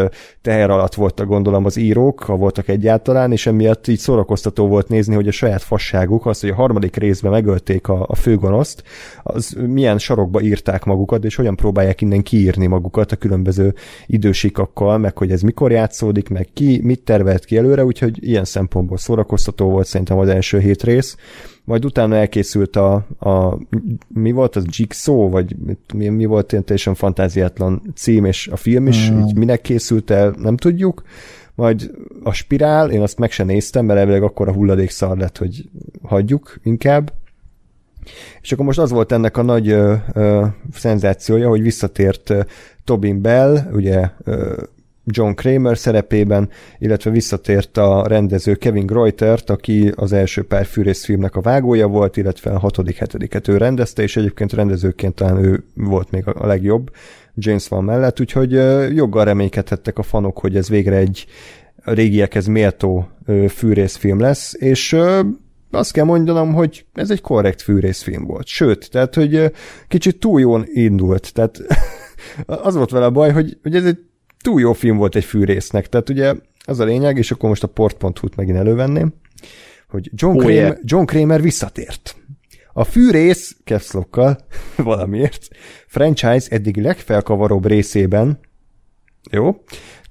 teher 0.41 0.69
alatt 0.69 0.93
voltak 0.93 1.27
gondolom 1.27 1.65
az 1.65 1.77
írók, 1.77 2.23
ha 2.23 2.35
voltak 2.35 2.67
egyáltalán, 2.67 3.31
és 3.31 3.45
emiatt 3.45 3.87
így 3.87 3.97
szórakoztató 3.97 4.67
volt 4.67 4.87
nézni, 4.87 5.15
hogy 5.15 5.27
a 5.27 5.31
saját 5.31 5.61
fasságuk, 5.61 6.25
az, 6.25 6.39
hogy 6.39 6.49
a 6.49 6.55
harmadik 6.55 6.95
részben 6.95 7.31
megölték 7.31 7.87
a, 7.87 8.05
a 8.07 8.15
főgonoszt, 8.15 8.83
az 9.23 9.55
milyen 9.67 9.97
sarokba 9.97 10.41
írták 10.41 10.83
magukat, 10.83 11.23
és 11.23 11.35
hogyan 11.35 11.55
próbálják 11.55 12.01
innen 12.01 12.23
kiírni 12.23 12.67
magukat 12.67 13.11
a 13.11 13.15
különböző 13.15 13.73
idősikakkal, 14.05 14.97
meg 14.97 15.17
hogy 15.17 15.31
ez 15.31 15.41
mikor 15.41 15.71
játszódik, 15.71 16.29
meg 16.29 16.49
ki, 16.53 16.81
mit 16.83 17.01
tervelt 17.01 17.45
ki 17.45 17.57
előre, 17.57 17.85
úgyhogy 17.85 18.27
ilyen 18.27 18.45
szempontból 18.45 18.97
szórakoztató 18.97 19.69
volt 19.69 19.87
szerintem 19.87 20.17
az 20.17 20.27
első 20.27 20.59
hét 20.59 20.83
rész 20.83 21.17
majd 21.63 21.85
utána 21.85 22.15
elkészült 22.15 22.75
a, 22.75 22.93
a 23.19 23.57
mi 24.07 24.31
volt 24.31 24.55
az 24.55 24.65
Jigsaw, 24.67 25.29
vagy 25.29 25.55
mi, 25.93 26.07
mi 26.07 26.25
volt 26.25 26.51
ilyen 26.51 26.63
teljesen 26.63 26.95
fantáziátlan 26.95 27.81
cím, 27.95 28.25
és 28.25 28.47
a 28.47 28.55
film 28.55 28.87
is, 28.87 29.11
mm. 29.11 29.19
így 29.19 29.35
minek 29.35 29.61
készült 29.61 30.09
el, 30.09 30.33
nem 30.37 30.57
tudjuk. 30.57 31.03
Majd 31.55 31.91
a 32.23 32.33
spirál, 32.33 32.91
én 32.91 33.01
azt 33.01 33.17
meg 33.17 33.31
sem 33.31 33.45
néztem, 33.45 33.85
mert 33.85 33.99
elvileg 33.99 34.23
akkor 34.23 34.47
a 34.47 34.53
hulladék 34.53 34.89
szar 34.89 35.17
lett, 35.17 35.37
hogy 35.37 35.69
hagyjuk 36.01 36.59
inkább. 36.63 37.13
És 38.41 38.51
akkor 38.51 38.65
most 38.65 38.79
az 38.79 38.91
volt 38.91 39.11
ennek 39.11 39.37
a 39.37 39.41
nagy 39.41 39.69
ö, 39.69 39.93
ö, 40.13 40.45
szenzációja, 40.73 41.49
hogy 41.49 41.61
visszatért 41.61 42.29
ö, 42.29 42.41
Tobin 42.83 43.21
Bell, 43.21 43.69
ugye 43.71 44.09
ö, 44.23 44.63
John 45.05 45.33
Kramer 45.33 45.77
szerepében, 45.77 46.49
illetve 46.79 47.11
visszatért 47.11 47.77
a 47.77 48.07
rendező 48.07 48.55
Kevin 48.55 48.85
Greutert, 48.85 49.49
aki 49.49 49.91
az 49.95 50.13
első 50.13 50.43
pár 50.43 50.65
fűrészfilmnek 50.65 51.35
a 51.35 51.41
vágója 51.41 51.87
volt, 51.87 52.17
illetve 52.17 52.51
a 52.51 52.59
hatodik, 52.59 52.95
hetediket 52.95 53.47
ő 53.47 53.57
rendezte, 53.57 54.03
és 54.03 54.15
egyébként 54.17 54.53
rendezőként 54.53 55.15
talán 55.15 55.43
ő 55.43 55.63
volt 55.73 56.11
még 56.11 56.27
a 56.27 56.45
legjobb 56.45 56.91
James 57.35 57.67
van 57.67 57.83
mellett, 57.83 58.19
úgyhogy 58.19 58.51
joggal 58.95 59.25
reménykedhettek 59.25 59.97
a 59.97 60.03
fanok, 60.03 60.39
hogy 60.39 60.55
ez 60.55 60.69
végre 60.69 60.95
egy 60.95 61.25
régiekhez 61.75 62.45
méltó 62.45 63.07
fűrészfilm 63.49 64.19
lesz, 64.19 64.53
és 64.57 64.97
azt 65.71 65.91
kell 65.91 66.05
mondanom, 66.05 66.53
hogy 66.53 66.85
ez 66.93 67.11
egy 67.11 67.21
korrekt 67.21 67.61
fűrészfilm 67.61 68.25
volt. 68.25 68.47
Sőt, 68.47 68.89
tehát, 68.91 69.15
hogy 69.15 69.51
kicsit 69.87 70.19
túl 70.19 70.39
jól 70.39 70.65
indult. 70.65 71.33
Tehát 71.33 71.61
az 72.67 72.75
volt 72.75 72.89
vele 72.89 73.05
a 73.05 73.11
baj, 73.11 73.31
hogy, 73.31 73.57
hogy 73.61 73.75
ez 73.75 73.85
egy 73.85 73.99
túl 74.43 74.59
jó 74.59 74.73
film 74.73 74.97
volt 74.97 75.15
egy 75.15 75.23
fűrésznek. 75.23 75.89
Tehát 75.89 76.09
ugye 76.09 76.33
az 76.65 76.79
a 76.79 76.83
lényeg, 76.83 77.17
és 77.17 77.31
akkor 77.31 77.49
most 77.49 77.63
a 77.63 77.67
port.hu-t 77.67 78.35
megint 78.35 78.57
elővenném, 78.57 79.13
hogy 79.89 80.09
John, 80.13 80.35
oh, 80.35 80.39
Kramer, 80.39 80.55
yeah. 80.55 80.77
John 80.83 81.05
Kramer 81.05 81.41
visszatért. 81.41 82.15
A 82.73 82.83
fűrész, 82.83 83.55
capslokkal, 83.63 84.37
valamiért, 84.77 85.47
franchise 85.87 86.47
eddig 86.49 86.77
legfelkavaróbb 86.77 87.65
részében, 87.65 88.39
jó, 89.31 89.63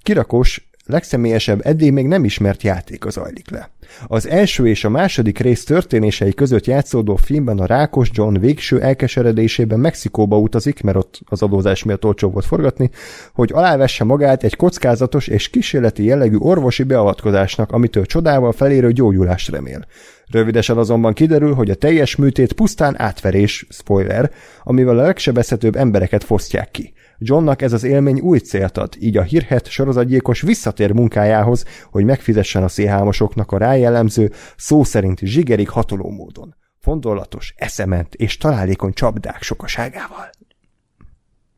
kirakós 0.03 0.71
legszemélyesebb, 0.87 1.61
eddig 1.65 1.93
még 1.93 2.07
nem 2.07 2.25
ismert 2.25 2.63
játék 2.63 3.07
az 3.07 3.13
zajlik 3.13 3.51
le. 3.51 3.71
Az 4.07 4.29
első 4.29 4.69
és 4.69 4.85
a 4.85 4.91
második 4.91 5.39
rész 5.39 5.65
történései 5.65 6.35
között 6.35 6.67
játszódó 6.67 7.17
filmben 7.17 7.59
a 7.59 7.67
rákos 7.67 8.11
John 8.13 8.39
végső 8.39 8.81
elkeseredésében 8.81 9.81
Mexikóba 9.81 10.39
utazik, 10.39 10.83
mert 10.83 10.97
ott 10.97 11.21
az 11.25 11.43
adózás 11.43 11.83
miatt 11.83 12.05
olcsó 12.05 12.31
volt 12.31 12.45
forgatni, 12.45 12.91
hogy 13.33 13.51
alávesse 13.53 14.05
magát 14.05 14.45
egy 14.45 14.57
kockázatos 14.57 15.27
és 15.27 15.49
kísérleti 15.49 16.05
jellegű 16.05 16.37
orvosi 16.37 16.83
beavatkozásnak, 16.83 17.73
amitől 17.73 18.07
csodával 18.07 18.53
felérő 18.53 18.93
gyógyulást 18.93 19.51
remél. 19.51 19.87
Rövidesen 20.31 20.79
azonban 20.79 21.13
kiderül, 21.13 21.55
hogy 21.55 21.71
a 21.71 21.75
teljes 21.75 22.17
műtét 22.17 22.53
pusztán 22.53 23.01
átverés, 23.01 23.67
spoiler, 23.71 24.31
amivel 24.63 24.99
a 24.99 25.03
legsebezhetőbb 25.03 25.77
embereket 25.77 26.25
fosztják 26.25 26.71
ki. 26.71 26.93
Johnnak 27.25 27.63
ez 27.63 27.73
az 27.73 27.85
élmény 27.85 28.21
új 28.21 28.39
célt 28.39 28.79
ad, 28.79 28.95
így 28.99 29.17
a 29.17 29.23
hírhet 29.23 29.69
sorozatgyilkos 29.69 30.41
visszatér 30.41 30.93
munkájához, 30.93 31.65
hogy 31.91 32.05
megfizessen 32.05 32.63
a 32.63 32.69
szélhámosoknak 32.69 33.53
a 33.53 33.59
rájellemző, 33.59 34.31
szó 34.57 34.85
szerint 34.85 35.19
zsigerig 35.19 35.69
hatoló 35.69 36.11
módon. 36.11 36.55
Fondolatos, 36.79 37.55
eszement 37.57 38.15
és 38.15 38.37
találékony 38.37 38.93
csapdák 38.93 39.43
sokaságával. 39.43 40.31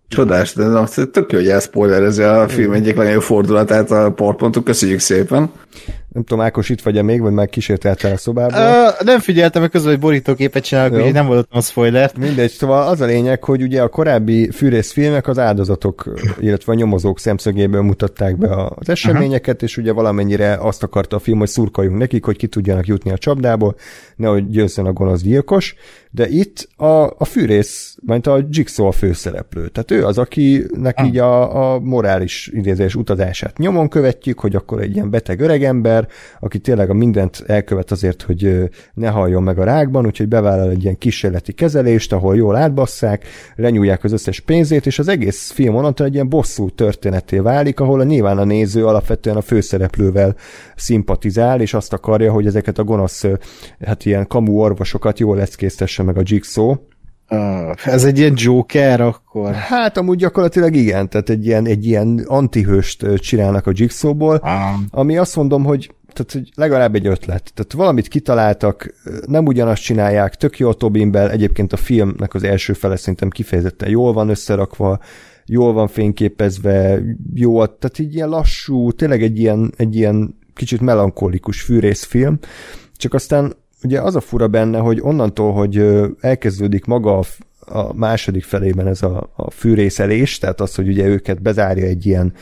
Csodás, 0.09 0.53
de 0.53 0.67
nem, 0.67 0.85
tök 0.87 1.33
jó, 1.33 1.39
hogy 1.39 1.49
elszpoilerezi 1.49 2.23
a 2.23 2.49
film 2.49 2.73
egyik 2.73 2.97
legnagyobb 2.97 3.23
fordulatát 3.23 3.91
a 3.91 4.13
portpontok. 4.13 4.65
Köszönjük 4.65 5.01
szépen. 5.01 5.53
Nem 6.15 6.25
tudom, 6.25 6.45
Ákos 6.45 6.69
itt 6.69 6.81
vagy-e 6.81 7.03
még, 7.03 7.21
vagy 7.21 7.33
már 7.33 7.49
kísérteltel 7.49 8.13
a 8.13 8.17
szobába? 8.17 8.57
Uh, 8.57 9.05
nem 9.05 9.21
figyeltem, 9.21 9.61
mert 9.61 9.73
közben, 9.73 9.91
hogy 9.91 10.01
borítóképet 10.01 10.65
csinálok, 10.65 11.01
hogy 11.01 11.13
nem 11.13 11.27
volt 11.27 11.49
a 11.51 11.61
spoiler. 11.61 12.11
Mindegy, 12.19 12.51
szóval 12.51 12.89
az 12.89 13.01
a 13.01 13.05
lényeg, 13.05 13.45
hogy 13.45 13.63
ugye 13.63 13.83
a 13.83 13.89
korábbi 13.89 14.51
fűrész 14.51 14.93
filmek 14.93 15.29
az 15.29 15.39
áldozatok, 15.39 16.15
illetve 16.41 16.73
a 16.73 16.75
nyomozók 16.75 17.19
szemszögéből 17.19 17.83
mutatták 17.83 18.37
be 18.37 18.55
az 18.55 18.89
eseményeket, 18.89 19.55
uh-huh. 19.55 19.69
és 19.69 19.77
ugye 19.77 19.93
valamennyire 19.93 20.57
azt 20.61 20.83
akarta 20.83 21.17
a 21.17 21.19
film, 21.19 21.39
hogy 21.39 21.49
szurkoljunk 21.49 21.99
nekik, 21.99 22.25
hogy 22.25 22.37
ki 22.37 22.47
tudjanak 22.47 22.87
jutni 22.87 23.11
a 23.11 23.19
csapdából, 23.19 23.75
nehogy 24.17 24.49
győzzön 24.49 24.87
a 24.87 24.93
gonosz 24.93 25.23
gyilkos, 25.23 25.75
de 26.11 26.29
itt 26.29 26.69
a, 26.77 26.87
a 27.19 27.25
fűrész, 27.25 27.97
mint 28.07 28.27
a 28.27 28.47
Jigsaw 28.51 28.87
a 28.87 28.93
főszereplő. 28.93 29.69
Tehát 29.69 29.91
ő 29.91 30.05
az, 30.05 30.19
akinek 30.19 30.99
ah. 30.99 31.07
így 31.07 31.19
a, 31.19 31.73
a 31.73 31.79
morális 31.79 32.51
idézés 32.53 32.95
utazását 32.95 33.59
nyomon 33.59 33.89
követjük, 33.89 34.41
hogy 34.41 34.55
akkor 34.55 34.81
egy 34.81 34.95
ilyen 34.95 35.11
beteg 35.11 35.41
öregember, 35.41 36.04
aki 36.41 36.59
tényleg 36.59 36.91
a 36.91 36.95
mindent 36.95 37.45
elkövet 37.47 37.91
azért, 37.91 38.23
hogy 38.23 38.71
ne 38.95 39.09
halljon 39.09 39.43
meg 39.43 39.59
a 39.59 39.65
rákban, 39.65 40.07
úgyhogy 40.07 40.29
bevállal 40.29 40.71
egy 40.71 40.83
ilyen 40.83 40.99
kísérleti 40.99 41.53
kezelést, 41.53 42.13
ahol 42.13 42.37
jól 42.37 42.57
átbasszák, 42.57 43.27
lenyúlják 43.55 44.05
az 44.05 44.13
összes 44.13 44.41
pénzét, 44.41 44.87
és 44.87 44.99
az 44.99 45.09
egész 45.09 45.51
film 45.51 45.75
onnantól 45.75 46.07
egy 46.07 46.15
ilyen 46.15 46.29
bosszú 46.29 46.71
történeté 46.71 47.39
válik, 47.39 47.81
ahol 47.81 48.01
a 48.01 48.05
nyilván 48.05 48.39
a 48.39 48.45
néző 48.45 48.87
alapvetően 48.87 49.37
a 49.37 49.41
főszereplővel 49.41 50.37
szimpatizál, 50.77 51.61
és 51.61 51.75
azt 51.75 51.93
akarja, 51.93 52.33
hogy 52.33 52.47
ezeket 52.47 52.79
a 52.79 52.85
gonosz, 52.85 53.25
hát 53.81 54.05
ilyen 54.05 54.27
kamu 54.27 54.53
orvosokat 54.53 55.19
jól 55.19 55.37
leckésztesse 55.37 56.03
meg 56.03 56.19
a 56.19 56.23
Jigsaw. 56.25 56.75
Uh, 57.35 57.93
ez 57.95 58.05
egy 58.05 58.19
ilyen 58.19 58.35
Joker 58.37 59.01
akkor? 59.01 59.53
Hát 59.53 59.97
amúgy 59.97 60.19
gyakorlatilag 60.19 60.75
igen, 60.75 61.09
tehát 61.09 61.29
egy 61.29 61.47
ilyen, 61.47 61.67
egy 61.67 61.87
ilyen 61.87 62.25
antihőst 62.27 63.15
csinálnak 63.17 63.67
a 63.67 63.73
Jigsawból, 63.75 64.41
uh. 64.43 64.51
ami 64.91 65.17
azt 65.17 65.37
mondom, 65.37 65.65
hogy 65.65 65.95
tehát 66.15 66.33
hogy 66.33 66.51
legalább 66.55 66.95
egy 66.95 67.07
ötlet. 67.07 67.53
Tehát 67.55 67.73
valamit 67.73 68.09
kitaláltak, 68.09 68.95
nem 69.27 69.47
ugyanazt 69.47 69.83
csinálják, 69.83 70.35
tök 70.35 70.59
jó 70.59 70.73
Tobinbel, 70.73 71.31
egyébként 71.31 71.73
a 71.73 71.77
filmnek 71.77 72.35
az 72.35 72.43
első 72.43 72.73
fele 72.73 72.97
szerintem 72.97 73.29
kifejezetten 73.29 73.89
jól 73.89 74.13
van 74.13 74.29
összerakva, 74.29 74.99
jól 75.47 75.73
van 75.73 75.89
fényképezve, 75.89 77.01
jó, 77.35 77.67
tehát 77.67 77.99
így 77.99 78.15
ilyen 78.15 78.29
lassú, 78.29 78.93
tényleg 78.93 79.23
egy 79.23 79.39
ilyen, 79.39 79.73
egy 79.77 79.97
ilyen 79.97 80.39
kicsit 80.55 80.81
melankolikus 80.81 81.61
fűrészfilm, 81.61 82.39
csak 82.97 83.15
aztán 83.15 83.55
ugye 83.83 84.01
az 84.01 84.17
a 84.17 84.21
fura 84.21 84.49
benne, 84.49 84.79
hogy 84.79 85.01
onnantól, 85.01 85.53
hogy 85.53 85.87
elkezdődik 86.21 86.85
maga 86.85 87.19
a, 87.19 87.25
a 87.79 87.93
második 87.95 88.45
felében 88.45 88.87
ez 88.87 89.03
a, 89.03 89.33
a 89.37 89.51
fűrészelés, 89.51 90.39
tehát 90.39 90.61
az, 90.61 90.75
hogy 90.75 90.89
ugye 90.89 91.07
őket 91.07 91.43
bezárja 91.43 91.85
egy 91.85 92.07
ilyen 92.07 92.33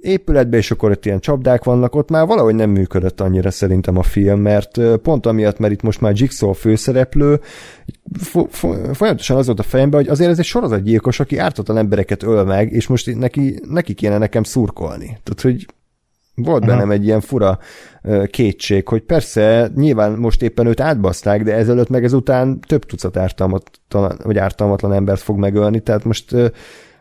épületbe, 0.00 0.56
és 0.56 0.70
akkor 0.70 0.90
ott 0.90 1.06
ilyen 1.06 1.20
csapdák 1.20 1.64
vannak, 1.64 1.94
ott 1.94 2.10
már 2.10 2.26
valahogy 2.26 2.54
nem 2.54 2.70
működött 2.70 3.20
annyira 3.20 3.50
szerintem 3.50 3.98
a 3.98 4.02
film, 4.02 4.40
mert 4.40 4.80
pont 5.02 5.26
amiatt, 5.26 5.58
mert 5.58 5.72
itt 5.72 5.82
most 5.82 6.00
már 6.00 6.12
Jigsaw 6.14 6.52
főszereplő, 6.52 7.40
folyamatosan 8.92 9.36
az 9.36 9.46
volt 9.46 9.58
a 9.58 9.62
fejemben, 9.62 10.00
hogy 10.00 10.08
azért 10.08 10.30
ez 10.30 10.38
egy 10.38 10.44
sorozatgyilkos, 10.44 11.20
aki 11.20 11.38
ártatlan 11.38 11.76
embereket 11.76 12.22
öl 12.22 12.44
meg, 12.44 12.72
és 12.72 12.86
most 12.86 13.14
neki, 13.14 13.60
neki 13.68 13.94
kéne 13.94 14.18
nekem 14.18 14.42
szurkolni. 14.42 15.06
Tehát, 15.06 15.40
hogy 15.42 15.66
volt 16.34 16.62
Aha. 16.62 16.72
bennem 16.72 16.90
egy 16.90 17.04
ilyen 17.04 17.20
fura 17.20 17.58
kétség, 18.30 18.88
hogy 18.88 19.02
persze 19.02 19.70
nyilván 19.74 20.12
most 20.12 20.42
éppen 20.42 20.66
őt 20.66 20.80
átbaszták, 20.80 21.42
de 21.42 21.54
ezelőtt 21.54 21.88
meg 21.88 22.04
ezután 22.04 22.60
több 22.60 22.84
tucat 22.84 23.16
ártalmatlan, 23.16 24.18
vagy 24.22 24.38
ártalmatlan 24.38 24.92
embert 24.92 25.20
fog 25.20 25.38
megölni, 25.38 25.80
tehát 25.80 26.04
most 26.04 26.34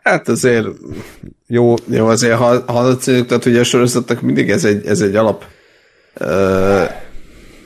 Hát 0.05 0.27
azért 0.27 0.67
Jó, 1.47 1.73
Jó, 1.85 2.07
azért 2.07 2.37
ha, 2.37 2.63
ha 2.65 2.97
tehát 2.97 3.45
ugye 3.45 3.59
a 3.59 3.63
sorozatnak 3.63 4.21
mindig 4.21 4.49
ez 4.49 4.65
egy, 4.65 4.85
ez 4.85 5.01
egy 5.01 5.15
alap 5.15 5.43
ö, 6.13 6.83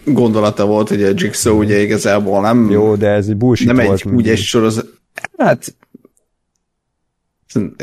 gondolata 0.05 0.65
volt, 0.65 0.89
hogy 0.89 1.03
a 1.03 1.11
Jigsaw 1.15 1.57
ugye 1.57 1.79
igazából 1.79 2.41
nem, 2.41 2.69
jó, 2.69 2.95
de 2.95 3.07
ez 3.07 3.27
egy 3.27 3.37
bullshit 3.37 3.67
nem 3.67 3.85
volt. 3.85 4.01
egy, 4.05 4.11
úgy 4.11 4.29
egy 4.29 4.37
sorozat. 4.37 4.85
Hát, 5.37 5.75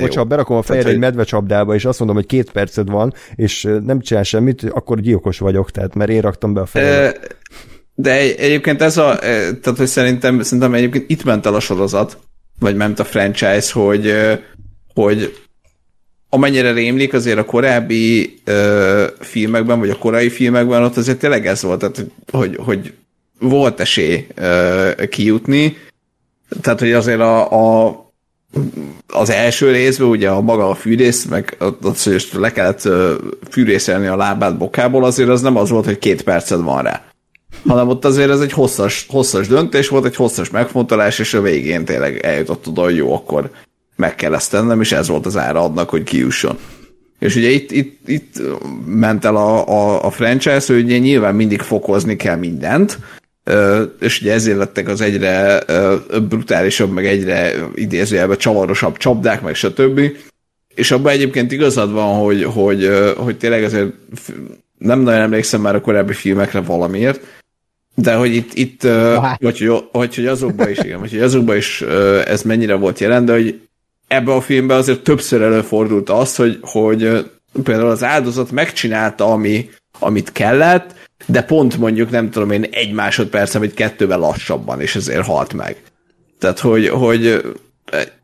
Hogyha 0.01 0.25
berakom 0.25 0.57
a 0.57 0.63
fejre 0.63 0.89
egy 0.89 0.99
medvecsapdába, 0.99 1.75
és 1.75 1.85
azt 1.85 1.99
mondom, 1.99 2.17
hogy 2.17 2.27
két 2.27 2.51
perced 2.51 2.91
van, 2.91 3.15
és 3.35 3.69
nem 3.85 4.01
csinál 4.01 4.23
semmit, 4.23 4.63
akkor 4.63 5.01
gyilkos 5.01 5.39
vagyok, 5.39 5.71
tehát 5.71 5.95
mert 5.95 6.11
én 6.11 6.21
raktam 6.21 6.53
be 6.55 6.61
a 6.61 6.67
fejre. 6.67 7.07
Ö, 7.07 7.11
De 7.95 8.13
egy- 8.13 8.35
egyébként 8.39 8.83
ez 8.83 8.97
a, 8.97 9.19
tehát 9.19 9.75
hogy 9.77 9.87
szerintem, 9.87 10.43
szerintem 10.43 10.75
egyébként 10.75 11.11
itt 11.11 11.25
ment 11.25 11.47
el 11.47 11.55
a 11.55 11.61
sorozat, 11.61 12.19
vagy 12.59 12.77
ment 12.77 12.99
a 12.99 13.05
franchise, 13.05 13.73
hogy, 13.73 14.15
hogy 14.95 15.37
amennyire 16.29 16.73
rémlik 16.73 17.13
azért 17.13 17.39
a 17.39 17.45
korábbi 17.45 18.35
ö, 18.45 19.07
filmekben, 19.19 19.79
vagy 19.79 19.91
a 19.91 19.99
korai 19.99 20.29
filmekben, 20.29 20.83
ott 20.83 20.97
azért 20.97 21.19
tényleg 21.19 21.47
ez 21.47 21.63
volt, 21.63 21.79
tehát, 21.79 21.97
hogy, 21.97 22.09
hogy, 22.31 22.57
hogy 22.57 22.93
volt 23.39 23.81
esély 23.81 24.27
ö, 24.35 24.91
kijutni, 25.11 25.77
tehát, 26.61 26.79
hogy 26.81 26.93
azért 26.93 27.21
a, 27.21 27.87
a 27.87 28.05
az 29.07 29.31
első 29.31 29.71
részben 29.71 30.09
ugye 30.09 30.29
a 30.29 30.41
maga 30.41 30.69
a 30.69 30.75
fűrész, 30.75 31.25
meg 31.25 31.57
az, 31.81 32.03
hogy 32.03 32.29
le 32.33 32.53
kellett 32.53 32.89
fűrészelni 33.51 34.07
a 34.07 34.17
lábát 34.17 34.59
bokából, 34.59 35.05
azért 35.05 35.29
az 35.29 35.41
nem 35.41 35.57
az 35.57 35.71
volt, 35.71 35.85
hogy 35.85 35.99
két 35.99 36.23
perced 36.23 36.63
van 36.63 36.83
rá. 36.83 37.05
Hanem 37.67 37.89
ott 37.89 38.05
azért 38.05 38.31
ez 38.31 38.41
egy 38.41 38.53
hosszas, 38.53 39.07
hosszas 39.09 39.49
döntés 39.49 39.89
volt, 39.89 40.05
egy 40.05 40.17
hosszas 40.17 40.51
megfontolás, 40.51 41.19
és 41.19 41.35
a 41.35 41.41
végén 41.41 41.85
tényleg 41.85 42.19
eljutott 42.19 42.69
oda, 42.69 42.83
hogy 42.83 42.97
jó, 42.97 43.15
akkor 43.15 43.51
meg 43.97 44.15
kell 44.15 44.35
ezt 44.35 44.51
tennem, 44.51 44.81
és 44.81 44.93
ez 44.93 45.09
volt 45.09 45.27
az 45.27 45.37
ára 45.37 45.65
annak, 45.65 45.89
hogy 45.89 46.03
kijusson. 46.03 46.59
És 47.19 47.37
ugye 47.37 47.49
itt, 47.49 47.71
itt, 47.71 48.09
itt 48.09 48.41
ment 48.87 49.25
el 49.25 49.37
a, 49.37 49.69
a, 49.69 50.05
a 50.05 50.11
franchise, 50.11 50.75
hogy 50.75 50.83
ugye 50.83 50.99
nyilván 50.99 51.35
mindig 51.35 51.61
fokozni 51.61 52.17
kell 52.17 52.37
mindent, 52.37 52.99
és 54.01 54.21
ugye 54.21 54.33
ezért 54.33 54.57
lettek 54.57 54.89
az 54.89 55.01
egyre 55.01 55.65
brutálisabb, 56.29 56.93
meg 56.93 57.07
egyre 57.07 57.53
idézőjelben 57.75 58.39
csavarosabb 58.39 58.97
csapdák, 58.97 59.43
meg 59.43 59.55
stb. 59.55 60.01
És 60.75 60.91
abban 60.91 61.13
egyébként 61.13 61.53
igazad 61.53 61.93
van, 61.93 62.19
hogy, 62.19 62.45
hogy, 62.45 62.91
hogy 63.17 63.37
tényleg 63.37 63.65
azért 63.65 63.93
nem 64.79 65.01
nagyon 65.01 65.21
emlékszem 65.21 65.61
már 65.61 65.75
a 65.75 65.81
korábbi 65.81 66.13
filmekre 66.13 66.61
valamiért, 66.61 67.21
de 67.95 68.15
hogy 68.15 68.35
itt, 68.35 68.55
itt 68.55 68.83
hát. 68.83 69.41
vagy, 69.41 69.59
hogy, 69.59 69.83
hogy, 69.93 70.15
hogy 70.15 70.27
azokban 70.27 70.71
is, 70.71 70.79
igen, 70.79 71.01
vagy 71.01 71.11
hogy 71.11 71.21
azokban 71.21 71.57
is 71.57 71.81
ez 72.27 72.43
mennyire 72.43 72.75
volt 72.75 72.99
jelen, 72.99 73.25
de 73.25 73.33
hogy 73.33 73.61
ebbe 74.09 74.33
a 74.33 74.41
filmben 74.41 74.77
azért 74.77 75.03
többször 75.03 75.43
előfordult 75.43 76.11
az, 76.11 76.37
hogy, 76.37 76.59
hogy 76.61 77.31
például 77.63 77.91
az 77.91 78.05
áldozat 78.05 78.51
megcsinálta, 78.51 79.25
ami, 79.25 79.71
amit 79.99 80.33
kellett, 80.33 80.95
de 81.27 81.43
pont 81.43 81.79
mondjuk 81.79 82.11
nem 82.11 82.31
tudom 82.31 82.51
én 82.51 82.67
egy 82.71 82.93
másodperc, 82.93 83.53
vagy 83.53 83.75
kettővel 83.75 84.19
lassabban, 84.19 84.81
és 84.81 84.97
ezért 84.97 85.27
halt 85.27 85.53
meg. 85.53 85.83
Tehát, 86.39 86.59
hogy, 86.59 86.89
hogy 86.89 87.43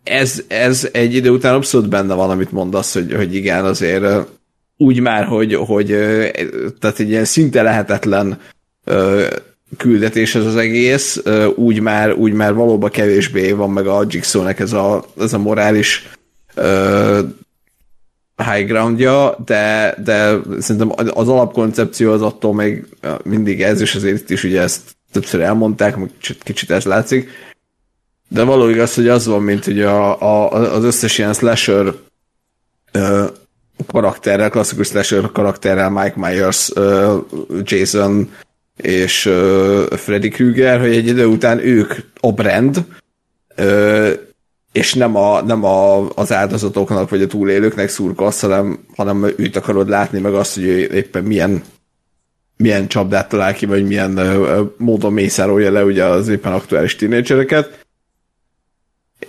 ez, 0.03 0.43
ez 0.49 0.89
egy 0.93 1.15
idő 1.15 1.31
után 1.31 1.55
abszolút 1.55 1.89
benne 1.89 2.15
van, 2.15 2.31
amit 2.31 2.53
mondasz, 2.53 2.93
hogy, 2.93 3.15
hogy 3.15 3.35
igen, 3.35 3.65
azért 3.65 4.05
úgy 4.77 5.01
már, 5.01 5.25
hogy, 5.25 5.55
hogy 5.55 5.87
tehát 6.81 6.99
egy 6.99 7.09
ilyen 7.09 7.25
szinte 7.25 7.63
lehetetlen 7.63 8.41
küldetés 9.77 10.35
ez 10.35 10.47
az 10.47 10.57
egész, 10.57 11.23
úgy 11.55 11.81
már, 11.81 12.13
úgy 12.13 12.33
már 12.33 12.55
valóban 12.55 12.91
kevésbé 12.91 13.53
van 13.53 13.71
meg 13.71 13.87
a 13.87 14.05
Jigsaw-nek 14.09 14.61
ez 14.61 14.73
a, 14.73 15.05
ez 15.19 15.33
a 15.33 15.39
morális 15.39 16.11
high 18.43 18.67
groundja, 18.67 19.37
de, 19.45 19.95
de 20.05 20.39
szerintem 20.61 20.93
az 21.15 21.29
alapkoncepció 21.29 22.13
az 22.13 22.23
attól 22.23 22.55
még 22.55 22.87
mindig 23.25 23.63
ez, 23.63 23.81
és 23.81 23.95
azért 23.95 24.19
itt 24.19 24.31
is 24.31 24.45
ugye 24.45 24.61
ezt 24.61 24.81
többször 25.13 25.41
elmondták, 25.41 25.97
meg 25.97 26.11
kicsit, 26.19 26.43
kicsit 26.43 26.71
ez 26.71 26.85
látszik, 26.85 27.31
de 28.29 28.43
való 28.43 28.69
igaz, 28.69 28.95
hogy 28.95 29.09
az 29.09 29.27
van, 29.27 29.43
mint 29.43 29.67
ugye 29.67 29.89
a, 29.89 30.21
a, 30.21 30.51
az 30.75 30.85
összes 30.85 31.19
ilyen 31.19 31.33
slasher 31.33 31.95
ö, 32.93 33.25
karakterrel, 33.87 34.51
klasszikus 34.51 34.87
slasher 34.87 35.33
karakterrel, 35.33 35.91
Mike 35.91 36.15
Myers, 36.17 36.71
ö, 36.75 37.19
Jason 37.63 38.31
és 38.77 39.27
ö, 39.27 39.85
Freddy 39.97 40.29
Krueger, 40.29 40.81
hogy 40.81 40.97
egy 40.97 41.07
idő 41.07 41.27
után 41.27 41.59
ők 41.59 41.95
a 42.21 42.33
brand, 42.33 42.85
ö, 43.57 44.13
és 44.73 44.95
nem, 44.95 45.17
a, 45.17 45.43
nem 45.43 45.65
a, 45.65 46.09
az 46.09 46.33
áldozatoknak 46.33 47.11
vagy 47.11 47.23
a 47.23 47.27
túlélőknek 47.27 47.89
szurkolsz, 47.89 48.41
hanem, 48.41 48.79
hanem 48.97 49.25
őt 49.37 49.57
akarod 49.57 49.89
látni, 49.89 50.19
meg 50.19 50.35
azt, 50.35 50.55
hogy 50.55 50.65
ő 50.65 50.79
éppen 50.79 51.25
milyen 51.25 51.63
milyen 52.57 52.89
csapdát 52.89 53.29
talál 53.29 53.55
ki, 53.55 53.67
vagy 53.67 53.87
milyen 53.87 54.17
ö, 54.17 54.63
módon 54.77 55.13
mészárolja 55.13 55.71
le 55.71 55.85
ugye 55.85 56.05
az 56.05 56.29
éppen 56.29 56.53
aktuális 56.53 56.97
tínédzsereket. 56.97 57.79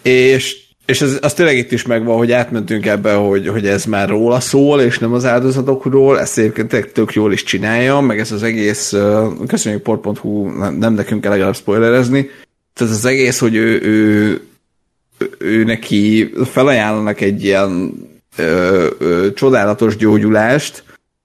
És, 0.02 0.58
és 0.86 1.02
ez, 1.02 1.18
az 1.22 1.34
tényleg 1.34 1.58
itt 1.58 1.72
is 1.72 1.86
megvan, 1.86 2.18
hogy 2.18 2.32
átmentünk 2.32 2.86
ebbe, 2.86 3.14
hogy, 3.14 3.48
hogy 3.48 3.68
ez 3.68 3.86
már 3.86 4.10
róla 4.10 4.40
szól, 4.40 4.82
és 4.82 5.00
nem 5.00 5.14
az 5.14 5.26
áldozatokról, 5.26 6.20
ezt 6.20 6.38
egyébként 6.38 6.92
tök 6.94 7.14
jól 7.14 7.34
is 7.34 7.44
csinálja, 7.44 8.00
meg 8.00 8.20
ez 8.20 8.32
az 8.32 8.44
egész, 8.44 8.96
köszönjük 9.48 9.82
port.hu, 9.82 10.50
nem, 10.58 10.76
nem 10.76 10.94
nekünk 10.94 11.22
kell 11.22 11.32
legalább 11.32 11.56
spoilerezni, 11.56 12.30
tehát 12.74 12.94
az 12.94 13.06
egész, 13.06 13.40
hogy 13.40 13.56
ő, 13.56 13.82
ő, 13.82 14.42
ő 15.38 15.64
neki 15.64 16.34
felajánlanak 16.46 17.22
egy 17.22 17.44
ilyen 17.44 17.94
ö, 18.38 18.88
ö, 19.00 19.28
csodálatos 19.34 19.96
gyógyulást. 19.96 20.84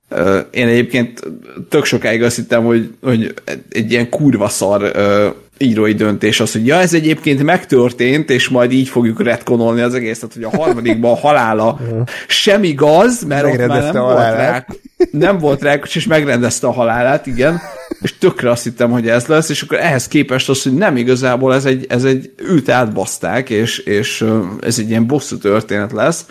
Ö, 0.09 0.39
én 0.51 0.67
egyébként 0.67 1.21
tök 1.69 1.85
sokáig 1.85 2.23
azt 2.23 2.37
hittem, 2.37 2.65
hogy, 2.65 2.95
hogy 3.03 3.35
egy 3.69 3.91
ilyen 3.91 4.09
kurva 4.09 4.49
szar 4.49 4.83
ö, 4.83 5.29
írói 5.59 5.93
döntés 5.93 6.41
az, 6.41 6.53
hogy 6.53 6.67
ja, 6.67 6.77
ez 6.77 6.95
egyébként 6.95 7.43
megtörtént, 7.43 8.31
és 8.31 8.49
majd 8.49 8.73
így 8.73 8.89
fogjuk 8.89 9.23
retkonolni 9.23 9.81
az 9.81 9.95
egészet, 9.95 10.33
hogy 10.33 10.43
a 10.43 10.57
harmadikban 10.57 11.11
a 11.11 11.17
halála 11.17 11.81
sem 12.27 12.65
igaz, 12.65 13.23
mert 13.23 13.45
ott 13.45 13.67
már 13.67 13.93
nem 13.93 14.03
volt, 14.03 14.17
rá, 14.17 14.67
nem 15.11 15.39
volt 15.39 15.63
rá, 15.63 15.75
és 15.95 16.07
megrendezte 16.07 16.67
a 16.67 16.73
halálát, 16.73 17.27
igen, 17.27 17.61
és 18.01 18.19
tökre 18.19 18.51
azt 18.51 18.65
hittem, 18.65 18.91
hogy 18.91 19.09
ez 19.09 19.27
lesz, 19.27 19.49
és 19.49 19.63
akkor 19.63 19.79
ehhez 19.79 20.09
képest 20.09 20.49
az, 20.49 20.63
hogy 20.63 20.75
nem 20.75 20.97
igazából 20.97 21.55
ez 21.55 21.65
egy, 21.65 21.87
ez 21.89 22.05
egy 22.05 22.33
őt 22.37 22.69
átbaszták, 22.69 23.51
és, 23.51 23.79
és 23.79 24.25
ez 24.61 24.79
egy 24.79 24.89
ilyen 24.89 25.07
bosszú 25.07 25.39
történet 25.39 25.93
lesz. 25.93 26.27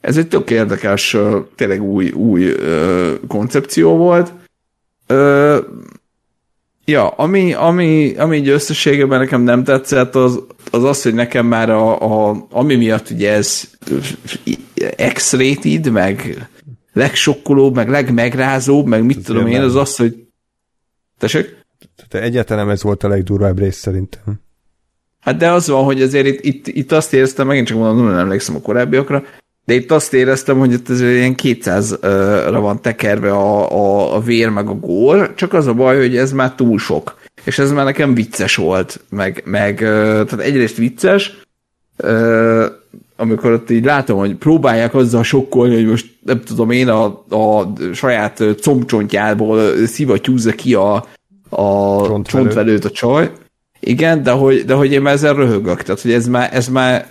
Ez 0.00 0.16
egy 0.16 0.28
tök 0.28 0.50
érdekes, 0.50 1.16
tényleg 1.54 1.82
új, 1.82 2.10
új 2.10 2.54
koncepció 3.28 3.96
volt. 3.96 4.32
Ja, 6.84 7.08
ami, 7.08 7.52
ami, 7.52 8.14
ami 8.16 8.36
így 8.36 8.48
összességében 8.48 9.18
nekem 9.18 9.42
nem 9.42 9.64
tetszett, 9.64 10.14
az 10.14 10.42
az, 10.70 10.84
az 10.84 11.02
hogy 11.02 11.14
nekem 11.14 11.46
már 11.46 11.70
a, 11.70 12.00
a, 12.28 12.46
ami 12.50 12.74
miatt 12.74 13.10
ugye 13.10 13.32
ez 13.32 13.62
X-rated, 15.12 15.90
meg 15.90 16.48
legsokkolóbb, 16.92 17.74
meg 17.74 17.88
legmegrázóbb, 17.88 18.86
meg 18.86 19.04
mit 19.04 19.24
tudom 19.24 19.46
én, 19.46 19.60
az 19.60 19.74
az, 19.74 19.96
hogy 19.96 20.23
Tessék? 21.18 21.56
Tehát 22.08 22.26
egyáltalán 22.26 22.64
nem 22.64 22.74
ez 22.74 22.82
volt 22.82 23.02
a 23.02 23.08
legdurvább 23.08 23.58
rész 23.58 23.76
szerintem. 23.76 24.42
Hát 25.20 25.36
de 25.36 25.50
az 25.50 25.68
van, 25.68 25.84
hogy 25.84 26.02
azért 26.02 26.26
itt, 26.26 26.44
itt, 26.44 26.66
itt 26.66 26.92
azt 26.92 27.12
éreztem, 27.12 27.46
megint 27.46 27.66
csak 27.66 27.78
mondom, 27.78 28.06
nem 28.06 28.18
emlékszem 28.18 28.56
a 28.56 28.60
korábbiakra, 28.60 29.22
de 29.64 29.74
itt 29.74 29.90
azt 29.90 30.14
éreztem, 30.14 30.58
hogy 30.58 30.72
itt 30.72 30.90
ez 30.90 31.00
ilyen 31.00 31.34
200-ra 31.42 32.58
van 32.60 32.82
tekerve 32.82 33.30
a, 33.30 33.72
a, 33.72 34.14
a 34.14 34.20
vér 34.20 34.48
meg 34.48 34.68
a 34.68 34.74
gór, 34.74 35.34
csak 35.34 35.52
az 35.52 35.66
a 35.66 35.74
baj, 35.74 35.96
hogy 35.96 36.16
ez 36.16 36.32
már 36.32 36.54
túl 36.54 36.78
sok. 36.78 37.20
És 37.44 37.58
ez 37.58 37.72
már 37.72 37.84
nekem 37.84 38.14
vicces 38.14 38.56
volt, 38.56 39.00
meg, 39.08 39.42
meg 39.44 39.78
tehát 39.78 40.40
egyrészt 40.40 40.76
vicces, 40.76 41.42
amikor 43.16 43.52
ott 43.52 43.70
így 43.70 43.84
látom, 43.84 44.18
hogy 44.18 44.34
próbálják 44.34 44.94
azzal 44.94 45.22
sokkolni, 45.22 45.74
hogy 45.74 45.86
most 45.86 46.06
nem 46.24 46.40
tudom 46.40 46.70
én 46.70 46.88
a, 46.88 47.04
a 47.28 47.72
saját 47.92 48.42
combcsontjából 48.60 49.86
szivattyúzza 49.86 50.52
ki 50.52 50.74
a, 50.74 50.94
a 51.48 52.02
Csontvelő. 52.06 52.22
csontvelőt 52.44 52.84
a 52.84 52.90
csaj. 52.90 53.30
Igen, 53.86 54.22
de 54.22 54.30
hogy, 54.30 54.64
de 54.64 54.74
hogy 54.74 54.92
én 54.92 55.02
már 55.02 55.12
ezzel 55.12 55.34
röhögök, 55.34 55.82
tehát 55.82 56.00
hogy 56.00 56.12
ez 56.12 56.26
már, 56.26 56.48
ez 56.52 56.68
már, 56.68 57.06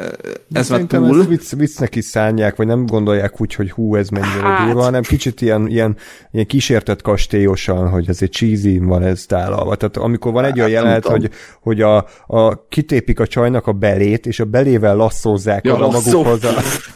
ez 0.53 0.69
már 0.69 0.79
túl. 0.81 1.19
ezt 1.19 1.29
vicc, 1.29 1.55
viccnek 1.55 1.95
is 1.95 2.05
szánják, 2.05 2.55
vagy 2.55 2.67
nem 2.67 2.85
gondolják 2.85 3.41
úgy, 3.41 3.53
hogy 3.55 3.71
hú, 3.71 3.95
ez 3.95 4.09
mennyire 4.09 4.41
Hát. 4.47 4.65
durva, 4.65 4.81
hanem 4.81 5.01
kicsit 5.01 5.41
ilyen, 5.41 5.67
ilyen, 5.67 5.95
ilyen 6.31 6.45
kísértett 6.45 7.01
kastélyosan, 7.01 7.89
hogy 7.89 8.09
azért 8.09 8.31
cheesy 8.31 8.77
van 8.79 9.03
ez 9.03 9.25
tálalva. 9.25 9.75
Tehát 9.75 9.97
amikor 9.97 10.31
van 10.31 10.43
egy 10.43 10.59
olyan 10.59 10.69
Hát, 10.69 10.71
jelenet, 10.83 11.05
hogy, 11.07 11.29
hogy 11.61 11.81
a, 11.81 12.05
a, 12.27 12.67
kitépik 12.69 13.19
a 13.19 13.27
csajnak 13.27 13.67
a 13.67 13.71
belét, 13.71 14.25
és 14.25 14.39
a 14.39 14.45
belével 14.45 14.95
lasszózzák 14.95 15.65
Ja, 15.65 15.73
oda 15.73 15.87
lasszó. 15.87 16.23
magukhoz 16.23 16.43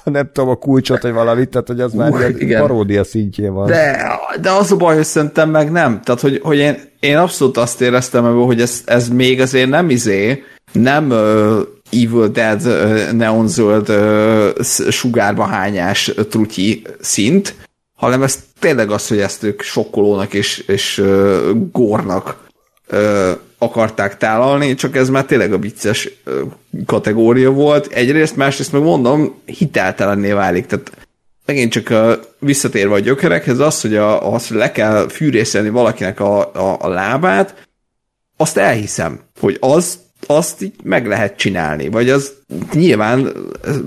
a, 0.04 0.10
nem 0.10 0.30
tudom, 0.34 0.50
a 0.50 0.56
kulcsot, 0.56 1.02
vagy 1.02 1.14
valamit, 1.14 1.50
tehát 1.50 1.68
hogy 1.68 1.80
az 1.82 1.94
már 1.94 2.30
igen. 2.38 2.62
paródia 2.62 3.04
szintjén 3.04 3.54
van. 3.54 3.68
De, 3.68 4.08
de 4.42 4.52
az 4.52 4.72
a 4.72 4.76
baj, 4.76 4.96
hogy 4.96 5.06
szerintem 5.06 5.50
meg 5.50 5.72
nem. 5.72 6.02
Tehát, 6.02 6.22
hogy, 6.22 6.40
hogy 6.44 6.58
én, 6.58 6.76
én 7.00 7.18
abszolút 7.18 7.58
azt 7.58 7.82
éreztem 7.82 8.26
ebből, 8.26 8.46
hogy 8.46 8.62
ez, 8.62 8.82
ez 8.86 9.10
még 9.10 9.42
azért 9.42 9.70
nem 9.70 9.90
izé, 9.90 10.44
nem 10.72 11.10
ö, 11.10 11.62
Evil 11.92 12.28
Dead 12.28 12.66
ö, 12.66 13.12
neonzöld 13.12 13.92
sz- 14.60 14.92
sugárba 14.92 15.44
hányás 15.44 16.12
trutyi 16.30 16.82
szint, 17.00 17.56
hanem 17.96 18.24
ez 18.24 18.44
tényleg 18.60 18.92
az, 18.92 19.08
hogy 19.08 19.20
ezt 19.20 19.44
ők 19.44 19.62
sokkolónak 19.62 20.34
és, 20.34 20.58
és 20.58 20.98
ö, 20.98 21.52
górnak 21.72 22.38
ö, 22.88 23.32
akarták 23.58 24.18
tálalni, 24.18 24.76
csak 24.76 24.96
ez 24.96 25.10
már 25.10 25.26
tényleg 25.26 25.54
a 25.54 25.58
vicces 25.58 26.10
ö, 26.24 26.42
kategória 26.86 27.52
volt. 27.52 27.88
Egyrészt, 27.88 28.36
másrészt 28.36 28.72
meg 28.72 28.82
mondom, 28.82 29.42
hiteltelenné 29.46 30.32
válik. 30.32 30.66
Tehát 30.66 31.07
megint 31.48 31.72
csak 31.72 31.90
uh, 31.90 32.12
visszatérve 32.40 32.94
a 32.94 33.00
gyökerekhez, 33.00 33.60
az, 33.60 33.82
hogy, 33.82 33.96
a, 33.96 34.34
az, 34.34 34.48
hogy 34.48 34.58
le 34.58 34.72
kell 34.72 35.08
fűrészelni 35.10 35.70
valakinek 35.70 36.20
a, 36.20 36.54
a, 36.54 36.78
a 36.80 36.88
lábát, 36.88 37.68
azt 38.38 38.58
elhiszem, 38.58 39.20
hogy 39.40 39.58
az, 39.60 40.00
azt 40.28 40.62
így 40.62 40.74
meg 40.84 41.08
lehet 41.08 41.38
csinálni, 41.38 41.90
vagy 41.90 42.10
az 42.10 42.34
nyilván 42.74 43.34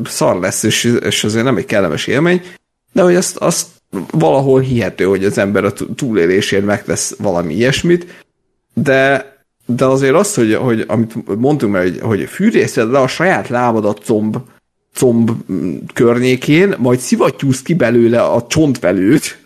szar 0.05 0.41
lesz, 0.41 0.63
és, 0.63 0.85
és 0.85 1.25
azért 1.25 1.45
nem 1.45 1.57
egy 1.57 1.65
kellemes 1.65 2.07
élmény, 2.07 2.43
de 2.93 3.03
hogy 3.03 3.15
azt, 3.15 3.37
azt 3.37 3.67
valahol 4.11 4.61
hihető, 4.61 5.05
hogy 5.05 5.25
az 5.25 5.39
ember 5.39 5.65
a 5.65 5.73
tú- 5.73 5.97
túlélésért 5.97 6.65
megtesz 6.65 7.15
valami 7.19 7.55
ilyesmit, 7.55 8.25
de, 8.75 9.33
de 9.67 9.85
azért 9.85 10.15
az, 10.15 10.35
hogy, 10.35 10.55
hogy 10.55 10.85
amit 10.87 11.37
mondtunk 11.39 11.73
már, 11.73 11.83
hogy, 11.83 12.01
hogy 12.01 12.29
fűrészed 12.29 12.91
le 12.91 12.99
a 12.99 13.09
saját 13.09 13.49
lábadat 13.49 14.05
comb, 14.05 14.37
comb 14.95 15.31
környékén, 15.95 16.75
majd 16.79 16.99
szivattyúzd 16.99 17.65
ki 17.65 17.75
belőle 17.75 18.23
a 18.23 18.47
csontvelőt, 18.47 19.39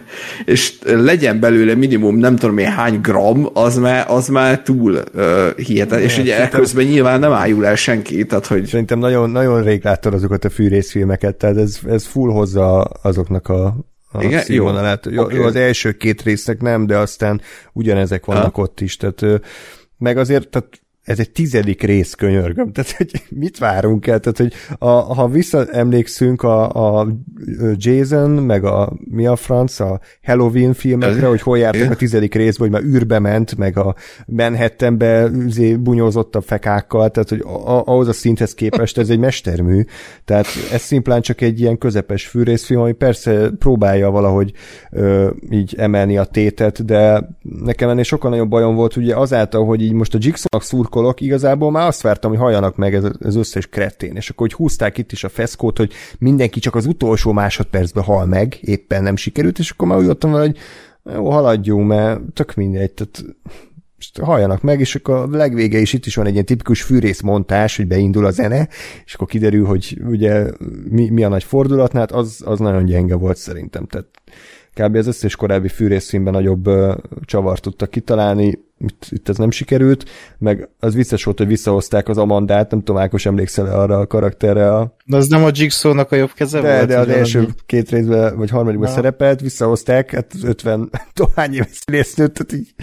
és 0.44 0.78
legyen 0.84 1.40
belőle 1.40 1.74
minimum 1.74 2.16
nem 2.16 2.36
tudom 2.36 2.58
én 2.58 2.70
hány 2.70 3.00
gram, 3.00 3.48
az 3.52 3.76
már, 3.76 4.10
az 4.10 4.28
már 4.28 4.62
túl 4.62 5.02
uh, 5.14 5.56
hihetetlen. 5.56 6.02
És 6.02 6.18
ugye 6.18 6.40
ekközben 6.40 6.84
nyilván 6.84 7.20
nem 7.20 7.32
ájul 7.32 7.66
el 7.66 7.74
senki, 7.74 8.26
tehát 8.26 8.46
hogy 8.46 8.66
Szerintem 8.66 8.98
nagyon, 8.98 9.30
nagyon 9.30 9.62
rég 9.62 9.84
láttad 9.84 10.14
azokat 10.14 10.44
a 10.44 10.50
fűrészfilmeket, 10.50 11.36
tehát 11.36 11.56
ez, 11.56 11.78
ez 11.88 12.04
full 12.04 12.30
hozza 12.30 12.80
azoknak 12.82 13.48
a, 13.48 13.76
a 14.12 14.22
Igen? 14.22 14.42
színvonalát. 14.42 15.06
Jó, 15.10 15.22
Oké. 15.22 15.36
jó, 15.36 15.42
az 15.42 15.56
első 15.56 15.92
két 15.92 16.22
résznek 16.22 16.60
nem, 16.60 16.86
de 16.86 16.96
aztán 16.96 17.40
ugyanezek 17.72 18.24
vannak 18.24 18.58
ott 18.58 18.80
is. 18.80 18.96
Tehát, 18.96 19.24
meg 19.98 20.16
azért, 20.16 20.48
tehát 20.48 20.81
ez 21.02 21.18
egy 21.18 21.30
tizedik 21.30 21.82
rész 21.82 22.14
könyörgöm, 22.14 22.72
tehát 22.72 22.90
hogy 22.90 23.10
mit 23.28 23.58
várunk 23.58 24.06
el, 24.06 24.20
tehát 24.20 24.38
hogy 24.38 24.52
a, 24.78 24.88
ha 24.88 25.28
visszaemlékszünk 25.28 26.42
a, 26.42 26.98
a 26.98 27.06
Jason, 27.74 28.30
meg 28.30 28.64
a 28.64 28.92
mi 29.10 29.26
a 29.26 29.36
franc, 29.36 29.80
a 29.80 30.00
Halloween 30.22 30.72
filmekre, 30.72 31.26
hogy 31.26 31.42
hol 31.42 31.58
jártak 31.58 31.90
a 31.90 31.94
tizedik 31.94 32.34
részben, 32.34 32.70
hogy 32.70 32.80
már 32.80 32.94
űrbe 32.94 33.18
ment, 33.18 33.56
meg 33.56 33.78
a 33.78 33.94
Manhattanbe 34.26 35.30
bunyózott 35.80 36.36
a 36.36 36.40
fekákkal, 36.40 37.10
tehát 37.10 37.28
hogy 37.28 37.40
a- 37.40 37.82
ahhoz 37.86 38.08
a 38.08 38.12
szinthez 38.12 38.54
képest 38.54 38.98
ez 38.98 39.08
egy 39.08 39.18
mestermű, 39.18 39.84
tehát 40.24 40.46
ez 40.72 40.80
szimplán 40.80 41.20
csak 41.20 41.40
egy 41.40 41.60
ilyen 41.60 41.78
közepes 41.78 42.26
fűrészfilm, 42.26 42.80
ami 42.80 42.92
persze 42.92 43.50
próbálja 43.58 44.10
valahogy 44.10 44.52
ö, 44.90 45.30
így 45.50 45.74
emelni 45.78 46.18
a 46.18 46.24
tétet, 46.24 46.84
de 46.84 47.28
nekem 47.42 47.88
ennél 47.88 48.02
sokkal 48.02 48.30
nagyobb 48.30 48.48
bajom 48.48 48.74
volt, 48.74 48.96
ugye 48.96 49.16
azáltal, 49.16 49.64
hogy 49.64 49.82
így 49.82 49.92
most 49.92 50.14
a 50.14 50.18
Jigsaw-nak 50.20 50.62
szurkolok, 50.92 51.20
igazából 51.20 51.70
már 51.70 51.86
azt 51.86 52.02
vártam, 52.02 52.30
hogy 52.30 52.40
halljanak 52.40 52.76
meg 52.76 52.94
ez 52.94 53.04
az 53.20 53.36
összes 53.36 53.66
kretén, 53.66 54.16
és 54.16 54.30
akkor 54.30 54.46
hogy 54.46 54.56
húzták 54.56 54.98
itt 54.98 55.12
is 55.12 55.24
a 55.24 55.28
feszkót, 55.28 55.76
hogy 55.76 55.92
mindenki 56.18 56.60
csak 56.60 56.74
az 56.74 56.86
utolsó 56.86 57.32
másodpercben 57.32 58.04
hal 58.04 58.26
meg, 58.26 58.58
éppen 58.60 59.02
nem 59.02 59.16
sikerült, 59.16 59.58
és 59.58 59.70
akkor 59.70 59.88
már 59.88 59.98
úgy 59.98 60.16
vele, 60.20 60.40
hogy 60.40 60.56
jó, 61.14 61.30
haladjunk, 61.30 61.86
mert 61.86 62.20
tök 62.32 62.54
mindegy, 62.54 62.92
tehát 62.92 63.24
halljanak 64.20 64.62
meg, 64.62 64.80
és 64.80 64.94
akkor 64.94 65.14
a 65.14 65.36
legvége 65.36 65.78
is 65.78 65.92
itt 65.92 66.06
is 66.06 66.14
van 66.14 66.26
egy 66.26 66.32
ilyen 66.32 66.44
tipikus 66.44 66.82
fűrészmontás, 66.82 67.76
hogy 67.76 67.86
beindul 67.86 68.26
a 68.26 68.30
zene, 68.30 68.68
és 69.04 69.14
akkor 69.14 69.26
kiderül, 69.26 69.64
hogy 69.64 70.00
ugye 70.06 70.46
mi, 70.88 71.10
mi 71.10 71.24
a 71.24 71.28
nagy 71.28 71.44
fordulatnál, 71.44 72.00
hát 72.00 72.12
az, 72.12 72.42
az 72.44 72.58
nagyon 72.58 72.84
gyenge 72.84 73.14
volt 73.14 73.36
szerintem, 73.36 73.86
tehát 73.86 74.08
kb. 74.74 74.96
az 74.96 75.06
összes 75.06 75.36
korábbi 75.36 75.68
fűrészfilmben 75.68 76.32
nagyobb 76.32 76.66
uh, 76.66 76.96
csavart 77.24 77.62
tudtak 77.62 77.90
kitalálni, 77.90 78.58
itt, 78.86 79.06
itt 79.10 79.28
ez 79.28 79.36
nem 79.36 79.50
sikerült, 79.50 80.04
meg 80.38 80.68
az 80.78 80.94
vicces 80.94 81.24
volt, 81.24 81.38
hogy 81.38 81.46
visszahozták 81.46 82.08
az 82.08 82.18
Amandát, 82.18 82.70
nem 82.70 82.78
tudom, 82.82 83.00
Ákos 83.02 83.26
emlékszel 83.26 83.66
arra 83.66 83.98
a 83.98 84.06
karakterre 84.06 84.74
a 84.76 84.96
De 85.04 85.16
az 85.16 85.26
nem 85.28 85.44
a 85.44 85.50
Jigsaw-nak 85.52 86.12
a 86.12 86.16
jobb 86.16 86.32
keze 86.34 86.60
de, 86.60 86.74
volt? 86.76 86.86
de 86.88 86.98
az 86.98 87.08
első 87.08 87.38
valami- 87.38 87.54
két 87.66 87.90
részben, 87.90 88.36
vagy 88.36 88.50
harmadikban 88.50 88.88
Na. 88.88 88.94
szerepelt, 88.94 89.40
visszahozták, 89.40 90.10
hát 90.10 90.32
50 90.44 90.90
dohány 91.14 91.54
éves 91.54 91.68
színésznőt, 91.86 92.32
tehát 92.32 92.52
így, 92.52 92.74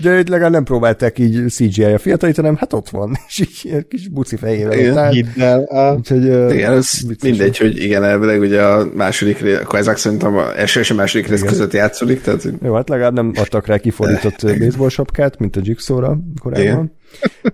de 0.00 0.18
itt 0.18 0.28
legalább 0.28 0.52
nem 0.52 0.64
próbálták 0.64 1.18
így 1.18 1.44
CGI-a 1.48 1.98
fiatalit, 1.98 2.36
hanem 2.36 2.56
hát 2.56 2.72
ott 2.72 2.88
van, 2.88 3.16
és 3.28 3.40
így 3.40 3.86
kis 3.88 4.08
buci 4.08 4.36
fejével 4.36 4.78
Igen. 4.78 4.90
ott 4.92 4.98
áll. 4.98 5.12
Hidd 5.12 5.26
el. 5.40 5.62
a- 5.62 5.94
Úgyhogy, 5.94 6.24
Igen, 6.24 6.72
ez 6.72 6.90
vicces 7.06 7.30
mindegy, 7.30 7.58
hogy 7.58 7.82
igen, 7.82 8.04
elvileg 8.04 8.40
ugye 8.40 8.62
a 8.62 8.86
második 8.94 9.38
rész, 9.40 9.58
akkor 9.58 9.78
ezek 9.78 9.96
szerintem 9.96 10.36
a 10.36 10.58
első 10.58 10.80
és 10.80 10.90
a 10.90 10.94
második 10.94 11.26
rész 11.28 11.38
Igen. 11.40 11.52
között 11.52 11.72
játszódik, 11.72 12.20
tehát 12.20 12.48
Jó, 12.62 12.74
hát 12.74 12.88
legalább 12.88 13.14
nem 13.14 13.32
adtak 13.34 13.66
rá 13.66 13.78
kifordított 13.78 14.42
baseball 14.72 14.88
sapkát, 14.88 15.38
mint 15.38 15.56
a 15.56 15.60
Jigsaw-ra 15.62 16.18
korábban. 16.40 16.92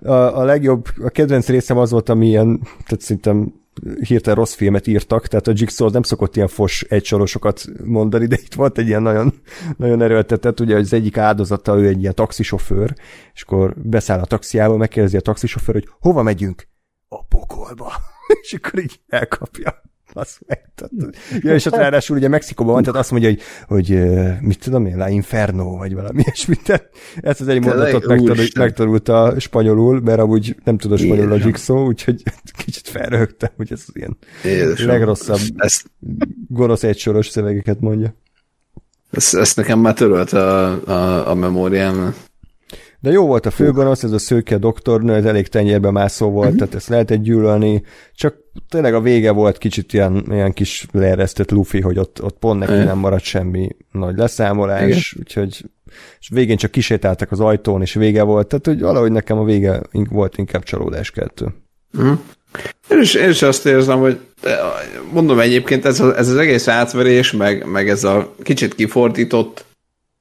A, 0.01 0.11
a 0.11 0.43
legjobb, 0.43 0.87
a 1.03 1.09
kedvenc 1.09 1.47
részem 1.47 1.77
az 1.77 1.91
volt, 1.91 2.09
ami 2.09 2.27
ilyen, 2.27 2.59
tehát 2.61 3.01
szerintem 3.01 3.53
hirtelen 4.01 4.37
rossz 4.37 4.53
filmet 4.53 4.87
írtak, 4.87 5.27
tehát 5.27 5.47
a 5.47 5.53
Jigsaw 5.55 5.89
nem 5.89 6.01
szokott 6.01 6.35
ilyen 6.35 6.47
fos 6.47 6.81
egysorosokat 6.81 7.65
mondani, 7.83 8.25
de 8.25 8.37
itt 8.41 8.53
volt 8.53 8.77
egy 8.77 8.87
ilyen 8.87 9.01
nagyon, 9.01 9.33
nagyon 9.77 10.01
erőltetett, 10.01 10.59
ugye 10.59 10.75
az 10.75 10.93
egyik 10.93 11.17
áldozata, 11.17 11.77
ő 11.77 11.87
egy 11.87 12.01
ilyen 12.01 12.15
taxisofőr, 12.15 12.93
és 13.33 13.41
akkor 13.41 13.75
beszáll 13.77 14.19
a 14.19 14.25
taxiába, 14.25 14.77
megkérdezi 14.77 15.17
a 15.17 15.21
taxisofőr, 15.21 15.75
hogy 15.75 15.89
hova 15.99 16.23
megyünk? 16.23 16.67
A 17.07 17.25
pokolba. 17.25 17.91
és 18.41 18.53
akkor 18.53 18.79
így 18.79 18.99
elkapja. 19.07 19.81
Azt 20.13 20.39
meg, 20.47 20.71
tehát, 20.75 21.15
ja, 21.39 21.53
és 21.53 21.65
ott 21.65 21.75
ráadásul 21.75 22.17
ugye 22.17 22.27
Mexikóban 22.27 22.73
van, 22.73 22.83
tehát 22.83 22.99
azt 22.99 23.11
mondja, 23.11 23.29
hogy, 23.29 23.41
hogy 23.67 23.99
mit 24.41 24.59
tudom 24.59 24.85
én, 24.85 24.97
La 24.97 25.09
Inferno, 25.09 25.77
vagy 25.77 25.93
valami 25.93 26.21
ilyesmit. 26.25 26.69
Ezt 27.21 27.41
az 27.41 27.47
egy 27.47 27.65
mondatot 27.65 28.05
megtanult, 28.05 28.37
Úristen. 28.37 28.63
megtanulta 28.63 29.39
spanyolul, 29.39 30.01
mert 30.01 30.19
amúgy 30.19 30.55
nem 30.63 30.77
tud 30.77 30.91
a 30.91 30.97
spanyolul 30.97 31.31
a. 31.31 31.35
Jigsaw, 31.35 31.85
úgyhogy 31.85 32.23
kicsit 32.65 32.87
felrögtem, 32.87 33.49
hogy 33.57 33.71
ez 33.71 33.85
ilyen 33.93 34.17
Jézusom. 34.43 34.87
legrosszabb 34.87 35.39
Ezt, 35.57 35.85
gonosz 36.47 36.83
egysoros 36.83 37.27
szövegeket 37.27 37.79
mondja. 37.79 38.13
ezt, 39.11 39.35
ezt 39.35 39.55
nekem 39.55 39.79
már 39.79 39.93
törölt 39.93 40.33
a, 40.33 40.71
a, 40.87 41.29
a 41.29 41.33
memóriám. 41.33 42.13
De 43.01 43.11
jó 43.11 43.25
volt 43.25 43.45
a 43.45 43.51
főgonosz, 43.51 44.03
ez 44.03 44.11
a 44.11 44.17
szőke 44.17 44.57
doktornő, 44.57 45.13
ez 45.13 45.25
elég 45.25 45.47
tenyérbe 45.47 45.91
mászó 45.91 46.29
volt, 46.29 46.55
tehát 46.55 46.75
ezt 46.75 46.89
lehetett 46.89 47.21
gyűlölni, 47.21 47.83
csak 48.15 48.35
tényleg 48.69 48.93
a 48.93 49.01
vége 49.01 49.31
volt 49.31 49.57
kicsit 49.57 49.93
ilyen, 49.93 50.25
ilyen 50.29 50.53
kis 50.53 50.85
leeresztett 50.91 51.51
lufi, 51.51 51.81
hogy 51.81 51.99
ott, 51.99 52.23
ott 52.23 52.37
pont 52.39 52.59
neki 52.59 52.71
Igen. 52.71 52.85
nem 52.85 52.97
maradt 52.97 53.23
semmi 53.23 53.75
nagy 53.91 54.17
leszámolás, 54.17 55.15
úgyhogy 55.19 55.65
és 56.19 56.29
végén 56.29 56.57
csak 56.57 56.71
kisétáltak 56.71 57.31
az 57.31 57.39
ajtón, 57.39 57.81
és 57.81 57.93
vége 57.93 58.23
volt, 58.23 58.47
tehát 58.47 58.65
hogy 58.65 58.79
valahogy 58.79 59.11
nekem 59.11 59.37
a 59.37 59.43
vége 59.43 59.81
volt 59.91 60.37
inkább 60.37 60.63
csalódáskeltő. 60.63 61.45
Hm? 61.91 62.11
Én 62.89 62.99
is, 63.01 63.13
én 63.13 63.29
is 63.29 63.41
azt 63.41 63.65
érzem, 63.65 63.99
hogy 63.99 64.19
mondom 65.11 65.39
egyébként 65.39 65.85
ez, 65.85 65.99
a, 65.99 66.17
ez 66.17 66.29
az 66.29 66.35
egész 66.35 66.67
átverés, 66.67 67.31
meg, 67.31 67.65
meg 67.65 67.89
ez 67.89 68.03
a 68.03 68.33
kicsit 68.43 68.75
kifordított 68.75 69.65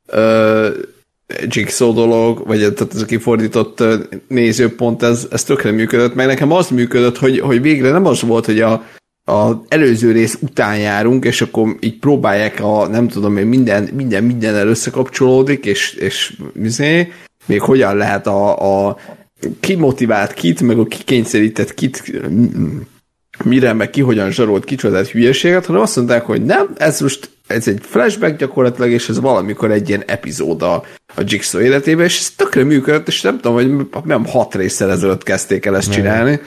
ö, 0.07 0.69
Jigsaw 1.47 1.93
dolog, 1.93 2.47
vagy 2.47 2.59
tehát 2.59 2.95
ez 2.95 3.03
a 3.03 3.07
kifordított 3.07 3.83
nézőpont, 4.29 5.03
ez, 5.03 5.27
ez 5.31 5.45
tökre 5.45 5.71
működött, 5.71 6.15
meg 6.15 6.27
nekem 6.27 6.53
az 6.53 6.69
működött, 6.69 7.19
hogy, 7.19 7.41
hogy 7.41 7.63
végre 7.63 7.91
nem 7.91 8.07
az 8.07 8.23
volt, 8.23 8.47
hogy 8.47 8.61
a, 8.61 8.73
a 9.25 9.65
előző 9.69 10.13
rész 10.13 10.39
után 10.41 10.79
járunk, 10.79 11.25
és 11.25 11.41
akkor 11.41 11.77
így 11.81 11.99
próbálják 11.99 12.61
a, 12.61 12.87
nem 12.87 13.09
tudom 13.09 13.37
én, 13.37 13.47
minden, 13.47 13.89
minden 13.95 14.25
mindennel 14.25 14.69
összekapcsolódik, 14.69 15.65
és, 15.65 15.93
és 15.93 16.37
izé, 16.63 17.13
még 17.47 17.61
hogyan 17.61 17.97
lehet 17.97 18.27
a, 18.27 18.87
a 18.89 18.97
kimotivált 19.61 20.33
kit, 20.33 20.61
meg 20.61 20.79
a 20.79 20.85
kikényszerített 20.85 21.75
kit 21.75 22.13
mire, 23.45 23.73
meg 23.73 23.91
ki 23.91 24.01
hogyan 24.01 24.31
zsarolt 24.31 24.65
kicsodát 24.65 25.09
hülyeséget, 25.09 25.67
hanem 25.67 25.83
azt 25.83 25.97
mondták, 25.97 26.25
hogy 26.25 26.45
nem, 26.45 26.75
ez 26.77 27.01
most 27.01 27.31
ez 27.47 27.69
egy 27.69 27.79
flashback 27.83 28.39
gyakorlatilag, 28.39 28.91
és 28.91 29.09
ez 29.09 29.21
valamikor 29.21 29.71
egy 29.71 29.89
ilyen 29.89 30.03
epizód 30.07 30.63
a, 31.19 31.23
Jigsaw 31.27 31.61
életében, 31.61 32.05
és 32.05 32.19
ez 32.19 32.31
tökre 32.31 32.65
működött, 32.65 33.09
és 33.09 33.21
nem 33.21 33.41
tudom, 33.41 33.55
hogy 33.55 33.87
nem 34.05 34.27
hat 34.27 34.55
résszel 34.55 34.91
ezelőtt 34.91 35.23
kezdték 35.23 35.67
el 35.67 35.77
ezt 35.77 35.93
csinálni. 35.93 36.41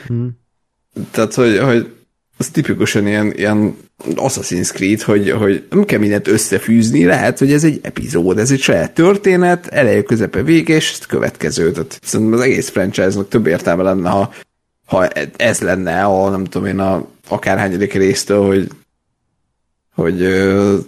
Tehát, 1.12 1.34
hogy, 1.34 1.58
hogy 1.58 1.94
az 2.38 2.48
tipikusan 2.48 3.08
ilyen, 3.08 3.32
ilyen 3.36 3.78
Assassin's 4.16 4.72
Creed, 4.72 5.02
hogy, 5.02 5.32
hogy 5.32 5.64
nem 5.70 5.84
kell 5.84 6.00
mindent 6.00 6.28
összefűzni, 6.28 7.06
lehet, 7.06 7.40
hogy 7.40 7.52
ez 7.54 7.64
egy 7.64 7.80
epizód, 7.82 8.38
ez 8.38 8.52
egy 8.52 8.60
saját 8.60 8.94
történet, 8.94 9.68
eleje, 9.68 10.04
közepe, 10.04 10.44
vége, 10.44 10.76
és 10.76 10.92
ez 10.92 11.06
következő. 11.06 11.72
Tehát 11.72 12.00
szerintem 12.04 12.40
az 12.40 12.46
egész 12.46 12.70
franchise-nak 12.70 13.30
több 13.30 13.48
értelme 13.48 13.84
lenne, 13.84 14.10
ha, 14.10 14.34
ha 14.86 15.08
ez 15.36 15.60
lenne 15.60 16.04
a, 16.04 16.30
nem 16.30 16.44
tudom 16.44 16.68
én, 16.68 16.80
a 16.80 17.08
akárhányadik 17.28 17.94
résztől, 17.94 18.46
hogy 18.46 18.68
hogy 20.02 20.28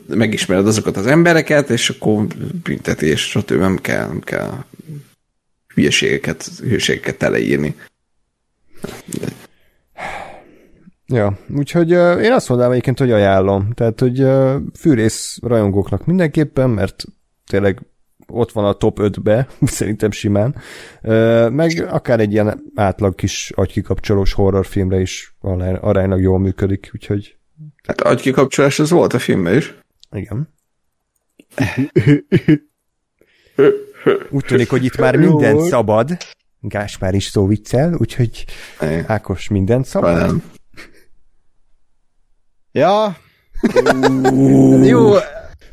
megismered 0.08 0.68
azokat 0.68 0.98
az 0.98 1.06
embereket, 1.06 1.70
és 1.70 1.90
akkor 1.90 2.26
büntetés, 2.64 3.30
stb. 3.30 3.52
nem 3.52 3.78
kell, 3.78 4.08
nem 4.08 4.20
kell 4.20 4.64
hülyeségeket, 5.74 6.50
hülyeségeket 6.60 7.18
teleírni. 7.18 7.76
Ja, 11.06 11.38
úgyhogy 11.56 11.90
én 12.22 12.32
azt 12.32 12.50
mondanám 12.50 12.72
egyébként, 12.72 13.00
hogy 13.00 13.12
ajánlom. 13.12 13.72
Tehát, 13.74 14.00
hogy 14.00 14.22
uh, 14.22 14.56
fűrész 14.80 15.40
rajongóknak 15.42 16.06
mindenképpen, 16.06 16.70
mert 16.70 17.04
tényleg 17.46 17.82
ott 18.28 18.52
van 18.52 18.66
a 18.66 18.74
top 18.74 19.00
5-be, 19.02 19.48
szerintem 19.62 20.12
simán. 20.12 20.56
Meg 21.52 21.88
akár 21.90 22.20
egy 22.20 22.32
ilyen 22.32 22.64
átlag 22.76 23.16
kis 23.16 23.52
agykikapcsolós 23.56 24.34
horrorfilmre 24.34 25.00
is 25.00 25.36
aránylag 25.80 26.22
jól 26.22 26.40
működik, 26.40 26.90
úgyhogy... 26.94 27.38
Hát 27.88 28.02
agykikapcsolás 28.02 28.80
az 28.80 28.90
volt 28.90 29.14
a 29.14 29.20
filmben 29.20 29.56
is. 29.56 29.74
Igen. 30.12 30.54
Úgy 34.30 34.46
tűnik, 34.46 34.70
hogy 34.70 34.84
itt 34.84 34.98
már 34.98 35.16
minden 35.16 35.60
szabad. 35.60 36.18
Gáspár 36.60 37.14
is 37.14 37.26
szó 37.26 37.48
viccel, 37.48 37.94
úgyhogy 37.98 38.46
Ákos 39.08 39.48
minden 39.48 39.84
szabad. 39.84 40.16
Nem. 40.16 40.44
Ja. 42.72 43.18
Jó, 44.84 45.14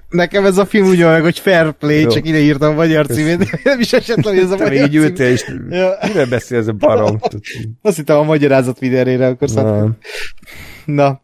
nekem 0.09 0.45
ez 0.45 0.59
a 0.59 0.67
film 0.67 0.87
úgy 0.87 1.03
van 1.03 1.13
meg, 1.13 1.23
hogy 1.23 1.39
fair 1.39 1.73
play, 1.73 2.01
Jó. 2.01 2.09
csak 2.09 2.27
ide 2.27 2.39
írtam 2.39 2.71
a 2.71 2.75
magyar 2.75 3.07
címét, 3.07 3.51
nem 3.65 3.81
is 3.81 3.93
esett 3.93 4.25
le, 4.25 4.31
hogy 4.31 4.41
ez 4.41 4.51
a 4.51 4.57
magyar 4.57 4.73
így 4.73 4.95
ültél, 4.95 5.33
és 5.33 5.55
ja. 5.71 5.99
mire 6.07 6.27
beszél 6.27 6.59
ez 6.59 6.67
a 6.67 6.73
barom? 6.73 7.19
Azt 7.83 7.97
hittem 7.97 8.17
a 8.17 8.23
magyarázat 8.23 8.79
videóra, 8.79 9.27
akkor 9.27 9.49
Na. 9.49 9.97
Na. 10.85 11.21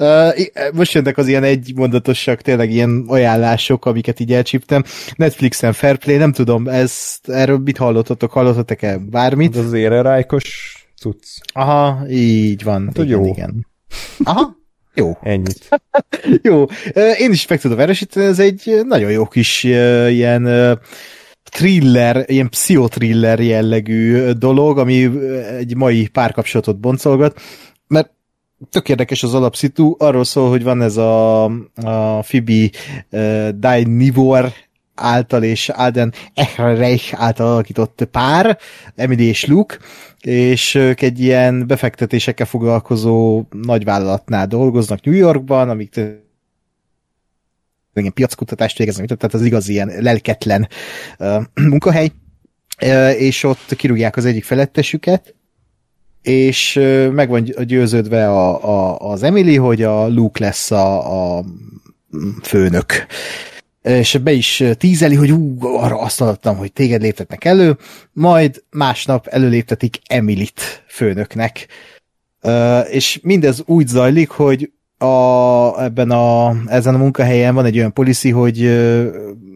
Uh, 0.00 0.72
most 0.72 0.92
jönnek 0.92 1.18
az 1.18 1.28
ilyen 1.28 1.42
egymondatosak, 1.42 2.40
tényleg 2.40 2.70
ilyen 2.70 3.04
ajánlások, 3.06 3.86
amiket 3.86 4.20
így 4.20 4.32
elcsíptem. 4.32 4.84
Netflixen 5.16 5.72
Fairplay, 5.72 6.16
nem 6.16 6.32
tudom, 6.32 6.68
ezt, 6.68 7.28
erről 7.28 7.58
mit 7.58 7.76
hallottatok? 7.76 8.30
Hallottatok-e 8.32 8.98
bármit? 8.98 9.56
Ez 9.56 9.64
az 9.64 9.72
érerájkos 9.72 10.74
cucc. 11.00 11.24
Aha, 11.52 12.08
így 12.08 12.62
van. 12.62 12.86
Hát, 12.86 12.98
igen, 12.98 13.08
jó. 13.08 13.24
igen. 13.26 13.66
Aha, 14.24 14.56
jó. 14.94 15.18
Ennyit. 15.22 15.68
jó. 16.42 16.64
Én 17.18 17.30
is 17.30 17.46
meg 17.46 17.60
tudom 17.60 17.78
erősíteni, 17.78 18.26
ez 18.26 18.38
egy 18.38 18.80
nagyon 18.84 19.10
jó 19.10 19.26
kis 19.26 19.64
ilyen 19.64 20.78
thriller, 21.50 22.24
ilyen 22.26 22.48
pszichotriller 22.48 23.40
jellegű 23.40 24.30
dolog, 24.30 24.78
ami 24.78 25.10
egy 25.58 25.76
mai 25.76 26.08
párkapcsolatot 26.08 26.80
boncolgat, 26.80 27.40
tök 28.70 28.88
érdekes 28.88 29.22
az 29.22 29.34
alapszitu, 29.34 29.94
arról 29.98 30.24
szól, 30.24 30.48
hogy 30.48 30.62
van 30.62 30.82
ez 30.82 30.96
a, 30.96 31.44
a 31.74 32.20
Phoebe 32.20 32.70
uh, 33.10 33.48
Dynevor 33.48 34.52
által 34.94 35.42
és 35.42 35.68
Alden 35.68 36.12
Ehreich 36.34 37.22
által 37.22 37.46
alakított 37.46 38.08
pár, 38.10 38.58
Emily 38.96 39.24
és 39.24 39.46
Luke, 39.46 39.78
és 40.20 40.74
ők 40.74 41.00
egy 41.00 41.20
ilyen 41.20 41.66
befektetésekkel 41.66 42.46
foglalkozó 42.46 43.44
nagyvállalatnál 43.50 44.46
dolgoznak 44.46 45.04
New 45.04 45.14
Yorkban, 45.14 45.68
amik 45.68 45.94
ilyen 47.94 48.12
piackutatást 48.12 48.78
végeznek, 48.78 49.06
tehát 49.06 49.34
az 49.34 49.42
igaz 49.42 49.68
ilyen 49.68 49.92
lelketlen 49.98 50.68
uh, 51.18 51.42
munkahely, 51.54 52.12
uh, 52.82 53.20
és 53.20 53.44
ott 53.44 53.76
kirúgják 53.76 54.16
az 54.16 54.24
egyik 54.24 54.44
felettesüket, 54.44 55.34
és 56.22 56.76
uh, 56.76 57.08
meg 57.08 57.28
van 57.28 57.44
győződve 57.44 58.28
a, 58.28 58.64
a, 58.64 58.98
az 59.10 59.22
Emily, 59.22 59.56
hogy 59.56 59.82
a 59.82 60.08
Luke 60.08 60.44
lesz 60.44 60.70
a, 60.70 61.36
a 61.38 61.44
főnök 62.42 63.06
és 63.82 64.18
be 64.22 64.32
is 64.32 64.64
tízeli, 64.78 65.14
hogy 65.14 65.30
ú, 65.30 65.56
arra 65.60 65.98
azt 65.98 66.20
adtam, 66.20 66.56
hogy 66.56 66.72
téged 66.72 67.00
léptetnek 67.00 67.44
elő, 67.44 67.76
majd 68.12 68.62
másnap 68.70 69.26
előléptetik 69.26 69.98
Emilit 70.06 70.84
főnöknek. 70.88 71.66
És 72.90 73.18
mindez 73.22 73.62
úgy 73.66 73.86
zajlik, 73.86 74.28
hogy 74.28 74.70
a, 75.02 75.82
ebben 75.82 76.10
a, 76.10 76.56
ezen 76.66 76.94
a 76.94 76.98
munkahelyen 76.98 77.54
van 77.54 77.64
egy 77.64 77.76
olyan 77.78 77.92
policy, 77.92 78.30
hogy 78.30 78.88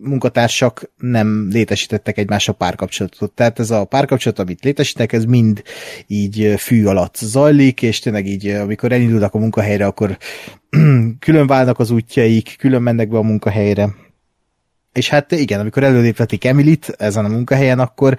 munkatársak 0.02 0.90
nem 0.96 1.48
létesítettek 1.50 2.18
egymással 2.18 2.54
párkapcsolatot. 2.54 3.32
Tehát 3.32 3.58
ez 3.58 3.70
a 3.70 3.84
párkapcsolat, 3.84 4.38
amit 4.38 4.64
létesítenek, 4.64 5.12
ez 5.12 5.24
mind 5.24 5.62
így 6.06 6.54
fű 6.56 6.84
alatt 6.84 7.16
zajlik, 7.16 7.82
és 7.82 7.98
tényleg 7.98 8.26
így, 8.26 8.48
amikor 8.48 8.92
elindulnak 8.92 9.34
a 9.34 9.38
munkahelyre, 9.38 9.86
akkor 9.86 10.18
külön 11.18 11.46
válnak 11.46 11.78
az 11.78 11.90
útjaik, 11.90 12.54
külön 12.58 12.82
mennek 12.82 13.08
be 13.08 13.16
a 13.16 13.22
munkahelyre 13.22 13.94
és 14.94 15.08
hát 15.08 15.32
igen, 15.32 15.60
amikor 15.60 15.82
előléptetik 15.82 16.44
Emilit 16.44 16.94
ezen 16.98 17.24
a 17.24 17.28
munkahelyen, 17.28 17.78
akkor 17.78 18.16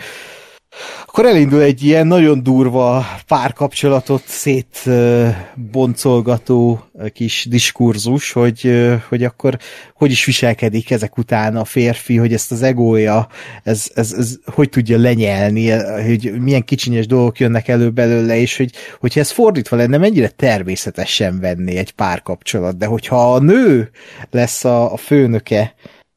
akkor 1.05 1.25
elindul 1.25 1.61
egy 1.61 1.83
ilyen 1.83 2.07
nagyon 2.07 2.43
durva 2.43 3.05
párkapcsolatot 3.27 4.23
szétboncolgató 4.25 6.83
kis 7.13 7.45
diskurzus, 7.49 8.31
hogy, 8.31 8.91
hogy 9.09 9.23
akkor 9.23 9.57
hogy 9.93 10.11
is 10.11 10.25
viselkedik 10.25 10.91
ezek 10.91 11.17
után 11.17 11.55
a 11.55 11.65
férfi, 11.65 12.17
hogy 12.17 12.33
ezt 12.33 12.51
az 12.51 12.61
egója, 12.61 13.27
ez, 13.63 13.91
ez, 13.93 14.13
ez 14.13 14.35
hogy 14.45 14.69
tudja 14.69 14.97
lenyelni, 14.97 15.69
hogy 16.05 16.33
milyen 16.39 16.65
kicsinyes 16.65 17.07
dolgok 17.07 17.39
jönnek 17.39 17.67
elő 17.67 17.89
belőle, 17.89 18.37
és 18.37 18.57
hogy, 18.57 18.71
hogyha 18.99 19.19
ez 19.19 19.31
fordítva 19.31 19.75
lenne, 19.75 19.97
mennyire 19.97 20.29
természetesen 20.29 21.39
venni 21.39 21.77
egy 21.77 21.91
párkapcsolat, 21.91 22.77
de 22.77 22.85
hogyha 22.85 23.33
a 23.33 23.39
nő 23.39 23.89
lesz 24.31 24.65
a, 24.65 24.93
a 24.93 24.97
főnöke 24.97 25.75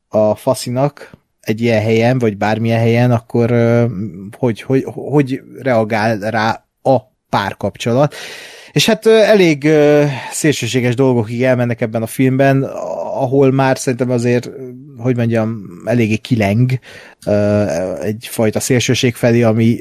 a 0.08 0.34
faszinak 0.34 1.17
egy 1.48 1.60
ilyen 1.60 1.82
helyen, 1.82 2.18
vagy 2.18 2.36
bármilyen 2.36 2.78
helyen, 2.78 3.10
akkor 3.10 3.54
hogy, 4.38 4.62
hogy, 4.62 4.84
hogy 4.86 5.40
reagál 5.62 6.18
rá 6.18 6.64
a 6.82 6.96
párkapcsolat. 7.28 8.14
És 8.72 8.86
hát 8.86 9.06
elég 9.06 9.68
szélsőséges 10.30 10.94
dolgok 10.94 11.30
elmennek 11.42 11.80
ebben 11.80 12.02
a 12.02 12.06
filmben, 12.06 12.62
ahol 13.14 13.52
már 13.52 13.78
szerintem 13.78 14.10
azért, 14.10 14.50
hogy 14.98 15.16
mondjam, 15.16 15.64
eléggé 15.84 16.16
kileng 16.16 16.70
egyfajta 18.02 18.60
szélsőség 18.60 19.14
felé, 19.14 19.42
ami 19.42 19.78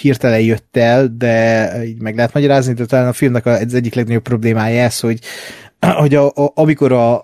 hirtelen 0.00 0.40
jött 0.40 0.76
el, 0.76 1.14
de 1.18 1.70
így 1.84 2.00
meg 2.00 2.16
lehet 2.16 2.34
magyarázni, 2.34 2.72
de 2.72 2.84
talán 2.84 3.08
a 3.08 3.12
filmnek 3.12 3.46
az 3.46 3.74
egyik 3.74 3.94
legnagyobb 3.94 4.22
problémája 4.22 4.82
ez, 4.82 5.00
hogy 5.00 5.18
hogy 5.80 6.14
a, 6.14 6.26
a, 6.26 6.52
amikor 6.54 6.92
a, 6.92 7.22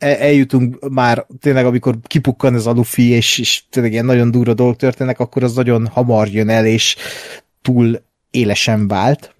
eljutunk 0.00 0.88
már 0.88 1.26
tényleg, 1.40 1.66
amikor 1.66 1.98
kipukkan 2.02 2.54
ez 2.54 2.66
a 2.66 2.72
Luffy, 2.72 3.10
és, 3.10 3.38
és 3.38 3.62
tényleg 3.70 3.92
ilyen 3.92 4.04
nagyon 4.04 4.30
durva 4.30 4.54
dolgok 4.54 4.76
történnek, 4.76 5.20
akkor 5.20 5.42
az 5.42 5.54
nagyon 5.54 5.86
hamar 5.86 6.28
jön 6.28 6.48
el, 6.48 6.66
és 6.66 6.96
túl 7.62 8.02
élesen 8.30 8.88
vált. 8.88 9.34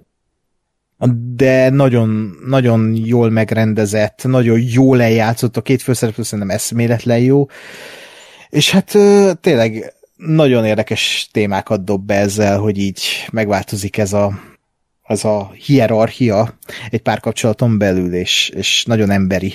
De 1.35 1.71
nagyon, 1.71 2.37
nagyon 2.47 2.95
jól 2.95 3.31
megrendezett, 3.31 4.25
nagyon 4.25 4.61
jól 4.61 5.03
eljátszott, 5.03 5.57
a 5.57 5.63
két 5.63 5.83
főszereplő 5.83 6.23
szerintem 6.23 6.57
eszméletlen 6.57 7.19
jó. 7.19 7.47
És 8.49 8.71
hát 8.71 8.97
tényleg 9.41 9.95
nagyon 10.17 10.65
érdekes 10.65 11.29
témákat 11.33 11.85
dob 11.85 12.07
be 12.07 12.15
ezzel, 12.15 12.59
hogy 12.59 12.79
így 12.79 13.03
megváltozik 13.33 13.99
ez 13.99 14.13
a, 14.13 14.41
ez 15.03 15.25
a 15.25 15.53
hierarchia 15.67 16.59
egy 16.91 17.03
párkapcsolaton 17.03 17.79
belül, 17.79 18.15
és, 18.15 18.49
és 18.49 18.85
nagyon 18.85 19.11
emberi 19.11 19.55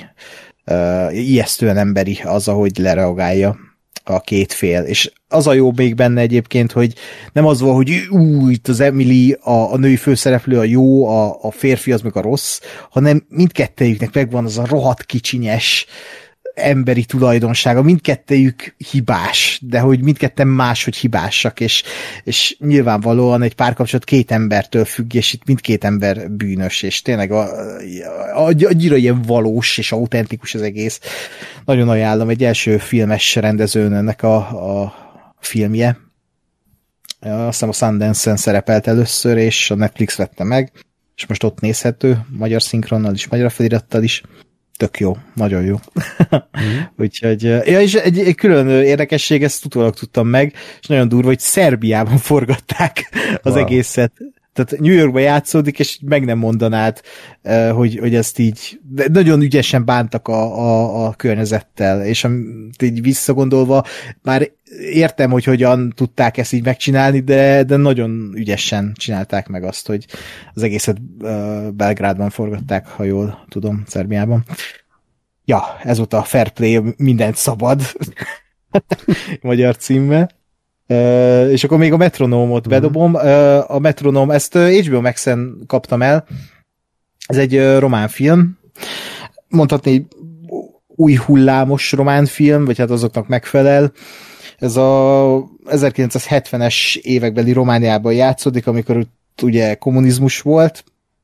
uh, 0.66 1.16
ijesztően 1.16 1.78
emberi 1.78 2.20
az, 2.24 2.48
ahogy 2.48 2.78
lereagálja 2.78 3.58
a 4.04 4.20
két 4.20 4.54
fél. 4.54 4.82
És 4.82 5.12
az 5.28 5.48
a 5.48 5.54
jó 5.54 5.72
még 5.76 5.96
benne 5.96 6.22
egyébként, 6.22 6.72
hogy 6.72 6.94
nem 7.34 7.46
az 7.46 7.62
van, 7.62 7.74
hogy 7.74 8.08
ú, 8.10 8.50
itt 8.50 8.68
az 8.68 8.80
Emily, 8.80 9.38
a, 9.42 9.74
a 9.74 9.78
női 9.78 9.96
főszereplő 9.96 10.60
a 10.60 10.64
jó, 10.64 11.08
a, 11.08 11.38
a 11.42 11.52
férfi 11.52 11.92
az 11.92 12.02
meg 12.02 12.16
a 12.16 12.22
rossz, 12.22 12.60
hanem 12.90 13.26
mindkettejüknek 13.30 14.14
megvan 14.14 14.46
az 14.46 14.58
a 14.58 14.66
rohadt 14.66 15.06
kicsinyes, 15.06 15.86
emberi 16.56 17.06
tulajdonsága, 17.06 17.82
mindkettejük 17.82 18.76
hibás, 18.91 19.60
de 19.64 19.80
hogy 19.80 20.03
mindketten 20.03 20.48
máshogy 20.48 20.95
hibásak, 20.95 21.60
és, 21.60 21.84
és 22.23 22.56
nyilvánvalóan 22.60 23.41
egy 23.41 23.56
párkapcsolat 23.56 24.03
két 24.03 24.32
embertől 24.32 24.86
függ, 24.86 25.14
és 25.14 25.34
itt 25.34 25.45
mindkét 25.45 25.84
ember 25.84 26.32
bűnös, 26.32 26.82
és 26.82 27.02
tényleg 27.02 27.32
a, 27.32 27.41
a, 28.36 28.53
annyira 28.60 28.95
ilyen 28.95 29.22
valós 29.22 29.77
és 29.77 29.91
autentikus 29.91 30.56
az 30.56 30.61
egész. 30.61 30.99
Nagyon 31.65 31.90
ajánlom, 31.90 32.30
egy 32.30 32.44
első 32.44 32.77
filmes 32.77 33.36
rendezőnnek 33.36 34.23
a, 34.23 34.36
a 34.84 34.94
filmje. 35.40 35.98
Azt 37.19 37.45
hiszem 37.49 37.69
a 37.69 37.73
Sundance-en 37.73 38.38
szerepelt 38.38 38.88
először, 38.88 39.38
és 39.38 39.72
a 39.72 39.76
Netflix 39.76 40.15
vette 40.15 40.44
meg, 40.44 40.72
és 41.15 41.26
most 41.26 41.44
ott 41.44 41.60
nézhető, 41.60 42.26
magyar 42.30 42.61
szinkronnal 42.61 43.14
is, 43.14 43.27
magyar 43.27 43.52
felirattal 43.52 44.03
is 44.03 44.23
tök 44.78 45.00
jó, 45.00 45.18
nagyon 45.34 45.64
jó. 45.64 45.76
Mm. 46.62 46.78
Úgyhogy, 47.04 47.44
ja, 47.44 47.82
és 47.82 47.94
egy, 47.94 48.20
egy 48.20 48.36
külön 48.36 48.70
érdekesség, 48.70 49.44
ezt 49.44 49.66
utólag 49.66 49.94
tudtam 49.94 50.28
meg, 50.28 50.54
és 50.82 50.88
nagyon 50.88 51.08
durva, 51.08 51.28
hogy 51.28 51.40
Szerbiában 51.40 52.18
forgatták 52.18 53.10
az 53.42 53.54
wow. 53.54 53.66
egészet. 53.66 54.12
Tehát 54.56 54.82
New 54.82 54.94
Yorkban 54.94 55.22
játszódik, 55.22 55.80
és 55.80 55.99
meg 56.06 56.26
nem 56.26 56.38
mondanád, 56.38 57.02
hogy, 57.73 57.98
hogy 57.99 58.15
ezt 58.15 58.40
így 58.40 58.80
de 58.90 59.07
nagyon 59.11 59.41
ügyesen 59.41 59.86
bántak 59.86 60.27
a, 60.27 60.60
a, 60.60 61.06
a 61.06 61.14
környezettel, 61.14 62.06
és 62.06 62.27
így 62.84 63.02
visszagondolva 63.02 63.86
már 64.22 64.52
értem, 64.91 65.32
hogy 65.32 65.44
hogyan 65.44 65.94
tudták 65.95 66.38
ezt 66.38 66.53
így 66.53 66.64
megcsinálni, 66.64 67.19
de, 67.19 67.64
de 67.64 67.76
nagyon 67.76 68.32
ügyesen 68.36 68.94
csinálták 68.95 69.48
meg 69.48 69.64
azt, 69.64 69.88
hogy 69.88 70.06
az 70.53 70.64
egészet 70.64 71.02
Belgrádban 71.76 72.30
forgatták, 72.30 72.88
ha 72.88 73.03
jól 73.03 73.45
tudom, 73.49 73.84
Szerbiában. 73.88 74.44
Ja, 75.45 75.64
ez 75.84 75.98
volt 75.98 76.14
a 76.14 76.23
Fair 76.23 76.49
Play, 76.49 76.82
mindent 76.98 77.36
szabad 77.36 77.82
magyar 79.41 79.77
címmel. 79.77 80.30
Uh, 80.88 81.52
és 81.52 81.64
akkor 81.64 81.78
még 81.78 81.94
a 81.94 81.98
metronómot 81.98 82.68
bedobom. 82.68 83.14
Uh, 83.14 83.72
a 83.72 83.80
metronóm, 83.80 84.32
ezt 84.32 84.57
HBO 84.57 85.02
Max-en 85.02 85.64
kaptam 85.68 86.02
el. 86.02 86.26
Ez 87.26 87.38
egy 87.38 87.57
uh, 87.57 87.80
román 87.80 88.07
film. 88.07 88.57
Mondhatni 89.48 90.07
új 90.88 91.16
hullámos 91.16 91.91
román 91.91 92.26
film, 92.26 92.66
vagy 92.66 92.78
hát 92.78 92.90
azoknak 92.90 93.28
megfelel. 93.28 93.91
Ez 94.57 94.76
a 94.76 95.44
1970-es 95.66 96.95
évekbeli 96.95 97.52
Romániában 97.52 98.14
játszódik, 98.14 98.68
amikor 98.68 98.98
ott 98.98 99.41
ugye 99.41 99.76
kommunizmus 99.76 100.41
volt, 100.41 100.84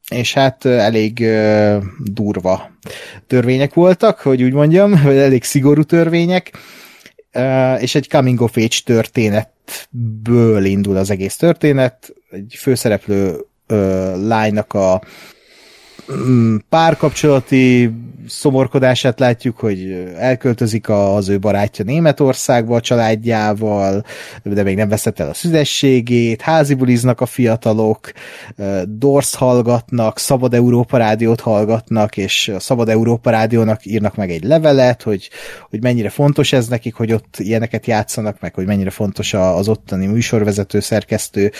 és 0.10 0.34
hát 0.34 0.66
elég 0.66 1.20
uh, 1.22 1.84
durva 2.04 2.72
törvények 3.28 3.74
voltak, 3.74 4.20
hogy 4.20 4.44
úgy 4.44 4.54
mondjam, 4.54 5.02
vagy 5.04 5.18
elég 5.18 5.44
szigorú 5.44 5.84
törvények, 5.84 6.52
és 7.80 7.96
egy 7.96 8.10
coming 8.10 8.42
of 8.42 8.58
age 8.58 8.78
történetből 8.86 10.66
indul 10.66 10.98
az 10.98 11.10
egész 11.10 11.36
történet, 11.36 12.14
egy 12.32 12.56
főszereplő 12.58 13.46
lánynak 14.28 14.74
a 14.74 15.02
párkapcsolati 16.70 17.92
szomorkodását 18.28 19.20
látjuk, 19.20 19.58
hogy 19.58 20.08
elköltözik 20.18 20.90
az 20.90 21.30
ő 21.30 21.40
barátja 21.40 21.86
Németországba 21.86 22.76
a 22.76 22.82
családjával, 22.82 24.04
de 24.44 24.64
még 24.64 24.76
nem 24.76 24.90
veszett 24.90 25.20
el 25.20 25.30
a 25.30 25.34
szüzességét, 25.34 26.42
házibuliznak 26.42 27.22
a 27.22 27.26
fiatalok, 27.26 28.12
Dorsz 28.86 29.36
hallgatnak, 29.36 30.20
Szabad 30.20 30.54
Európa 30.54 30.98
Rádiót 30.98 31.40
hallgatnak, 31.40 32.18
és 32.18 32.48
a 32.48 32.60
Szabad 32.60 32.90
Európa 32.90 33.30
Rádiónak 33.30 33.86
írnak 33.86 34.16
meg 34.16 34.32
egy 34.32 34.44
levelet, 34.44 35.02
hogy, 35.02 35.30
hogy 35.70 35.82
mennyire 35.82 36.10
fontos 36.10 36.54
ez 36.54 36.68
nekik, 36.68 36.94
hogy 36.94 37.14
ott 37.14 37.36
ilyeneket 37.38 37.86
játszanak, 37.86 38.40
meg 38.40 38.54
hogy 38.54 38.66
mennyire 38.66 38.90
fontos 38.90 39.34
az 39.34 39.68
ottani 39.68 40.06
műsorvezető, 40.06 40.80
szerkesztő, 40.80 41.52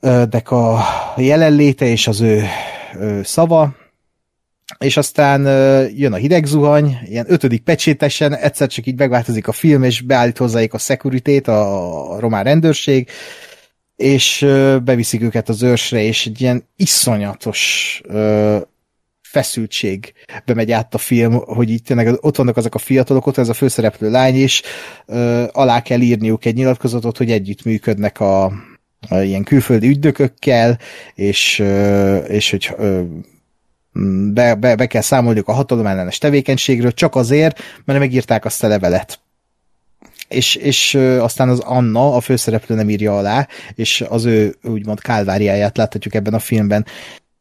de 0.00 0.38
a 0.38 0.80
jelenléte 1.16 1.86
és 1.86 2.06
az 2.06 2.20
ő 2.20 2.42
szava, 3.22 3.74
és 4.78 4.96
aztán 4.96 5.42
jön 5.96 6.12
a 6.12 6.16
hideg 6.16 6.44
zuhany, 6.44 6.98
ilyen 7.04 7.26
ötödik 7.28 7.62
pecsétesen, 7.62 8.36
egyszer 8.36 8.68
csak 8.68 8.86
így 8.86 8.98
megváltozik 8.98 9.48
a 9.48 9.52
film, 9.52 9.82
és 9.82 10.00
beállít 10.00 10.38
hozzájuk 10.38 10.74
a 10.74 10.78
security 10.78 11.48
a 11.48 12.20
román 12.20 12.44
rendőrség, 12.44 13.08
és 13.96 14.46
beviszik 14.84 15.22
őket 15.22 15.48
az 15.48 15.62
őrsre, 15.62 16.02
és 16.02 16.26
egy 16.26 16.40
ilyen 16.40 16.68
iszonyatos 16.76 18.00
feszültség 19.22 20.12
bemegy 20.44 20.70
át 20.70 20.94
a 20.94 20.98
film, 20.98 21.32
hogy 21.32 21.70
itt 21.70 21.84
tényleg 21.84 22.16
ott 22.20 22.36
vannak 22.36 22.56
azok 22.56 22.74
a 22.74 22.78
fiatalok, 22.78 23.26
ott 23.26 23.38
ez 23.38 23.48
a 23.48 23.54
főszereplő 23.54 24.10
lány 24.10 24.42
is, 24.42 24.62
alá 25.52 25.82
kell 25.82 26.00
írniuk 26.00 26.44
egy 26.44 26.54
nyilatkozatot, 26.54 27.16
hogy 27.16 27.30
együtt 27.30 27.64
működnek 27.64 28.20
a, 28.20 28.52
ilyen 29.10 29.42
külföldi 29.44 29.88
ügydökökkel, 29.88 30.78
és, 31.14 31.58
és 32.26 32.50
hogy 32.50 32.74
be, 34.32 34.54
be, 34.54 34.74
be 34.74 34.86
kell 34.86 35.00
számoljuk 35.00 35.48
a 35.48 35.52
hatalomellenes 35.52 36.18
tevékenységről, 36.18 36.92
csak 36.92 37.14
azért, 37.14 37.58
mert 37.84 37.98
megírták 37.98 38.44
azt 38.44 38.64
a 38.64 38.68
levelet. 38.68 39.20
És, 40.28 40.54
és 40.54 40.94
aztán 41.20 41.48
az 41.48 41.58
Anna, 41.58 42.14
a 42.14 42.20
főszereplő 42.20 42.74
nem 42.74 42.90
írja 42.90 43.16
alá, 43.16 43.48
és 43.74 44.04
az 44.08 44.24
ő 44.24 44.56
úgymond 44.62 45.00
kálváriáját 45.00 45.76
láthatjuk 45.76 46.14
ebben 46.14 46.34
a 46.34 46.38
filmben. 46.38 46.86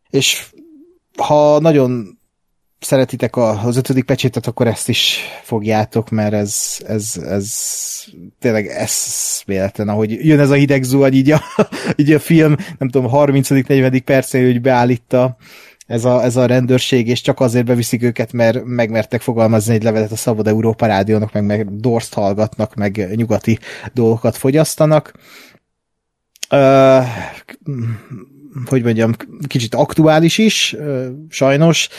És 0.10 0.46
ha 1.18 1.60
nagyon 1.60 2.20
szeretitek 2.82 3.36
az 3.38 3.78
ötödik 3.78 4.06
pecsétet, 4.06 4.48
akkor 4.48 4.68
ezt 4.68 4.90
is 4.90 5.20
fogjátok, 5.44 6.10
mert 6.10 6.34
ez, 6.34 6.78
ez, 6.88 7.18
ez 7.26 7.53
tényleg 8.40 8.68
ez 8.68 8.94
véletlen, 9.45 9.90
ahogy 9.90 10.26
jön 10.26 10.40
ez 10.40 10.49
a 10.49 10.56
hideg 10.56 10.84
zuhany, 10.84 11.14
így 11.14 11.32
a, 11.32 11.41
így 11.95 12.12
a 12.12 12.20
film, 12.20 12.56
nem 12.78 12.90
tudom, 12.90 13.12
30.-40. 13.14 14.02
percén, 14.06 14.45
hogy 14.45 14.62
beállítta 14.62 15.38
ez 15.91 16.06
a, 16.06 16.24
ez 16.24 16.36
a 16.36 16.45
rendőrség, 16.45 17.08
és 17.08 17.22
csak 17.22 17.40
azért 17.40 17.66
beviszik 17.66 18.03
őket, 18.03 18.32
mert 18.32 18.64
megmertek 18.64 19.22
fogalmazni 19.22 19.74
egy 19.74 19.84
levelet 19.84 20.12
a 20.12 20.16
Szabad 20.16 20.48
Európa 20.48 20.86
Rádiónak, 20.86 21.34
meg, 21.34 21.45
meg 21.45 21.76
Dorst 21.76 22.14
hallgatnak, 22.14 22.76
meg 22.76 23.16
nyugati 23.16 23.60
dolgokat 23.94 24.38
fogyasztanak. 24.38 25.14
Uh, 26.52 27.06
hogy 28.66 28.84
mondjam, 28.84 29.12
kicsit 29.48 29.76
aktuális 29.76 30.38
is, 30.38 30.76
uh, 30.78 31.06
sajnos, 31.30 31.90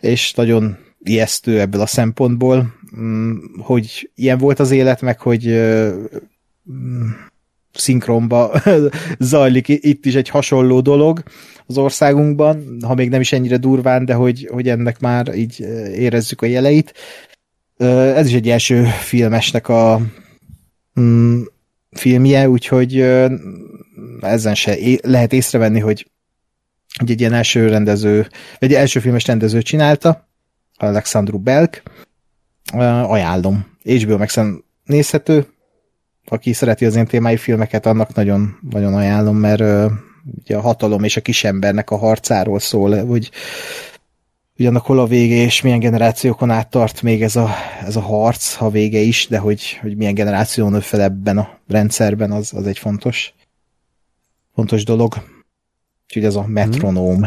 és 0.00 0.34
nagyon 0.34 0.76
ijesztő 1.02 1.60
ebből 1.60 1.80
a 1.80 1.86
szempontból, 1.86 2.74
mm, 3.00 3.36
hogy 3.58 4.10
ilyen 4.14 4.38
volt 4.38 4.58
az 4.58 4.70
élet, 4.70 5.00
meg 5.00 5.20
hogy 5.20 5.46
mm, 6.72 7.08
szinkronba 7.72 8.62
zajlik 9.18 9.68
itt 9.68 10.06
is 10.06 10.14
egy 10.14 10.28
hasonló 10.28 10.80
dolog 10.80 11.22
az 11.66 11.78
országunkban, 11.78 12.78
ha 12.86 12.94
még 12.94 13.08
nem 13.08 13.20
is 13.20 13.32
ennyire 13.32 13.56
durván, 13.56 14.04
de 14.04 14.14
hogy, 14.14 14.48
hogy 14.52 14.68
ennek 14.68 15.00
már 15.00 15.34
így 15.34 15.60
érezzük 15.94 16.42
a 16.42 16.46
jeleit. 16.46 16.92
Ez 17.76 18.26
is 18.26 18.34
egy 18.34 18.48
első 18.48 18.84
filmesnek 18.84 19.68
a 19.68 20.00
mm, 21.00 21.42
filmje, 21.90 22.48
úgyhogy 22.48 23.00
ezen 24.20 24.54
se 24.54 24.76
lehet 25.02 25.32
észrevenni, 25.32 25.78
hogy 25.78 26.06
hogy 26.98 27.10
egy 27.10 27.20
ilyen 27.20 27.32
első 27.32 27.68
rendező, 27.68 28.28
vagy 28.58 28.74
első 28.74 29.00
filmes 29.00 29.26
rendező 29.26 29.62
csinálta, 29.62 30.28
Alexandru 30.76 31.38
Belk, 31.38 31.82
ajánlom. 33.06 33.66
HBO 33.82 34.16
max 34.16 34.38
nézhető, 34.84 35.46
aki 36.24 36.52
szereti 36.52 36.84
az 36.84 36.96
én 36.96 37.06
témái 37.06 37.36
filmeket, 37.36 37.86
annak 37.86 38.14
nagyon, 38.14 38.58
nagyon 38.70 38.94
ajánlom, 38.94 39.36
mert 39.36 39.92
ugye 40.38 40.56
a 40.56 40.60
hatalom 40.60 41.04
és 41.04 41.16
a 41.16 41.20
kisembernek 41.20 41.90
a 41.90 41.96
harcáról 41.96 42.58
szól, 42.58 43.06
hogy 43.06 43.30
ugyanak 44.58 44.86
hol 44.86 44.98
a 44.98 45.06
vége, 45.06 45.34
és 45.34 45.60
milyen 45.60 45.78
generációkon 45.78 46.50
át 46.50 46.70
tart 46.70 47.02
még 47.02 47.22
ez 47.22 47.36
a, 47.36 47.48
ez 47.84 47.96
a 47.96 48.00
harc, 48.00 48.54
ha 48.54 48.70
vége 48.70 48.98
is, 48.98 49.26
de 49.26 49.38
hogy, 49.38 49.78
hogy 49.80 49.96
milyen 49.96 50.14
generáció 50.14 50.68
nő 50.68 50.80
fel 50.80 51.00
ebben 51.00 51.38
a 51.38 51.58
rendszerben, 51.68 52.30
az, 52.30 52.52
az 52.54 52.66
egy 52.66 52.78
fontos, 52.78 53.34
fontos 54.54 54.84
dolog. 54.84 55.37
Úgyhogy 56.08 56.24
ez 56.24 56.34
a 56.34 56.46
metronóm. 56.46 57.24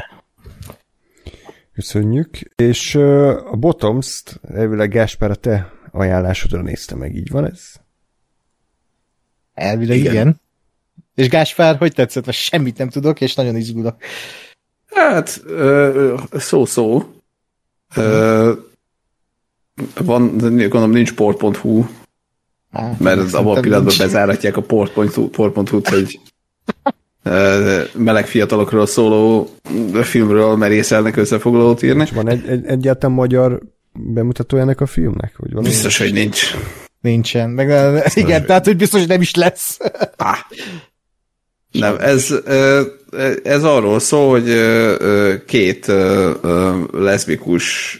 Köszönjük. 1.73 2.39
És 2.55 2.95
uh, 2.95 3.51
a 3.51 3.55
Bottoms-t 3.55 4.39
elvileg 4.53 4.89
Gáspár 4.89 5.31
a 5.31 5.35
te 5.35 5.71
ajánlásodra 5.91 6.61
nézte 6.61 6.95
meg, 6.95 7.15
így 7.15 7.29
van 7.29 7.45
ez? 7.45 7.73
Elvileg 9.53 9.97
igen. 9.97 10.11
igen. 10.11 10.41
És 11.15 11.29
Gáspár, 11.29 11.77
hogy 11.77 11.93
tetszett? 11.93 12.25
Mert 12.25 12.37
semmit 12.37 12.77
nem 12.77 12.89
tudok, 12.89 13.21
és 13.21 13.35
nagyon 13.35 13.55
izgulok. 13.55 13.95
Hát, 14.85 15.41
szó-szó. 16.31 17.13
Van, 19.95 20.37
gondolom 20.37 20.91
nincs 20.91 21.13
port.hu, 21.13 21.85
mert 22.97 23.33
abban 23.33 23.57
a 23.57 23.59
pillanatban 23.59 23.95
bezáratják 23.97 24.57
a 24.57 24.61
port.hu-t, 24.61 25.89
hogy 25.89 26.19
meleg 27.93 28.27
fiatalokról 28.27 28.85
szóló 28.85 29.49
filmről 30.01 30.55
merészelnek 30.55 31.15
összefoglalót 31.15 31.81
írni. 31.81 32.01
És 32.01 32.11
van 32.11 32.29
egy, 32.29 32.47
egy, 32.47 32.65
egyáltalán 32.65 33.15
magyar 33.15 33.59
bemutató 33.91 34.57
ennek 34.57 34.81
a 34.81 34.85
filmnek? 34.85 35.33
Vagy 35.37 35.53
van 35.53 35.63
biztos, 35.63 35.97
hogy 35.97 36.13
nincs. 36.13 36.55
Nincsen. 37.01 37.49
Meg, 37.49 37.93
biztos, 37.93 38.15
igen, 38.15 38.37
hogy... 38.37 38.45
tehát 38.45 38.65
hogy 38.65 38.77
biztos, 38.77 38.99
hogy 38.99 39.09
nem 39.09 39.21
is 39.21 39.35
lesz. 39.35 39.77
Ah. 40.15 40.37
Nem, 41.71 41.95
ez, 41.99 42.33
ez 43.43 43.63
arról 43.63 43.99
szól, 43.99 44.29
hogy 44.29 44.55
két 45.45 45.91
leszbikus 46.91 47.99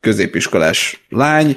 középiskolás 0.00 1.06
lány 1.08 1.56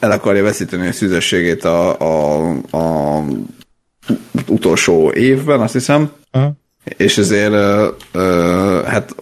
el 0.00 0.10
akarja 0.10 0.42
veszíteni 0.42 0.86
a 0.86 0.92
szüzességét 0.92 1.64
a, 1.64 1.98
a, 1.98 2.48
a 2.70 3.24
utolsó 4.46 5.12
évben, 5.12 5.60
azt 5.60 5.72
hiszem, 5.72 6.10
uh-huh. 6.32 6.52
és 6.96 7.18
ezért 7.18 7.52
uh, 7.52 7.94
uh, 8.14 8.82
hát 8.84 9.14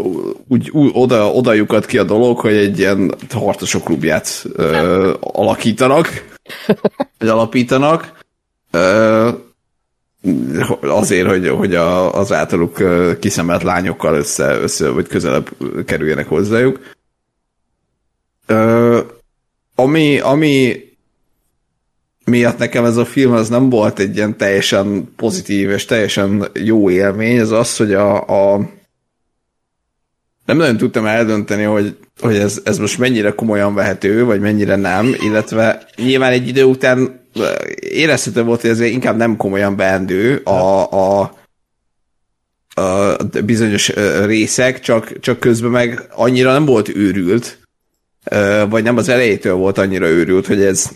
úgy, 0.49 0.71
úgy 0.71 0.91
oda, 0.93 1.31
oda 1.31 1.53
lyukat 1.53 1.87
ki 1.87 1.99
a 1.99 2.05
dolog, 2.05 2.39
hogy 2.39 2.55
egy 2.55 2.79
ilyen 2.79 3.15
harcosok 3.31 3.85
klubját 3.85 4.47
uh, 4.57 5.15
alakítanak, 5.21 6.37
vagy 7.19 7.29
alapítanak, 7.29 8.13
uh, 8.73 9.29
azért, 10.81 11.29
hogy, 11.29 11.49
hogy 11.49 11.75
a, 11.75 12.15
az 12.15 12.33
általuk 12.33 12.83
kiszemelt 13.21 13.63
lányokkal 13.63 14.15
össze, 14.15 14.57
össze 14.57 14.89
vagy 14.89 15.07
közelebb 15.07 15.49
kerüljenek 15.87 16.29
hozzájuk. 16.29 16.81
Ö, 18.47 19.01
ami, 19.75 20.19
ami 20.19 20.85
miatt 22.27 22.59
nekem 22.59 22.85
ez 22.85 22.97
a 22.97 23.05
film 23.05 23.33
az 23.33 23.49
nem 23.49 23.71
volt 23.71 23.99
egy 23.99 24.17
ilyen 24.17 24.37
teljesen 24.37 25.13
pozitív 25.17 25.71
és 25.71 25.85
teljesen 25.85 26.49
jó 26.53 26.91
élmény, 26.91 27.37
ez 27.37 27.51
az, 27.51 27.77
hogy 27.77 27.95
a, 27.95 28.15
a 28.55 28.71
nem 30.45 30.57
nagyon 30.57 30.77
tudtam 30.77 31.07
eldönteni, 31.07 31.63
hogy, 31.63 31.97
hogy 32.21 32.37
ez, 32.37 32.61
ez 32.65 32.79
most 32.79 32.99
mennyire 32.99 33.31
komolyan 33.31 33.75
vehető, 33.75 34.25
vagy 34.25 34.41
mennyire 34.41 34.77
nem, 34.77 35.15
illetve 35.21 35.87
nyilván 35.97 36.33
egy 36.33 36.49
idő 36.49 36.65
után 36.65 37.21
érezhető 37.81 38.43
volt, 38.43 38.61
hogy 38.61 38.71
ez 38.71 38.81
inkább 38.81 39.17
nem 39.17 39.37
komolyan 39.37 39.77
beendő 39.77 40.37
a, 40.37 40.93
a, 40.93 41.33
a 42.81 43.17
bizonyos 43.45 43.93
részek, 44.25 44.81
csak, 44.81 45.21
csak 45.21 45.41
közben 45.41 45.71
meg 45.71 46.03
annyira 46.11 46.53
nem 46.53 46.65
volt 46.65 46.89
őrült, 46.89 47.59
vagy 48.69 48.83
nem 48.83 48.97
az 48.97 49.09
elejétől 49.09 49.55
volt 49.55 49.79
annyira 49.79 50.09
őrült, 50.09 50.47
hogy 50.47 50.63
ez, 50.63 50.91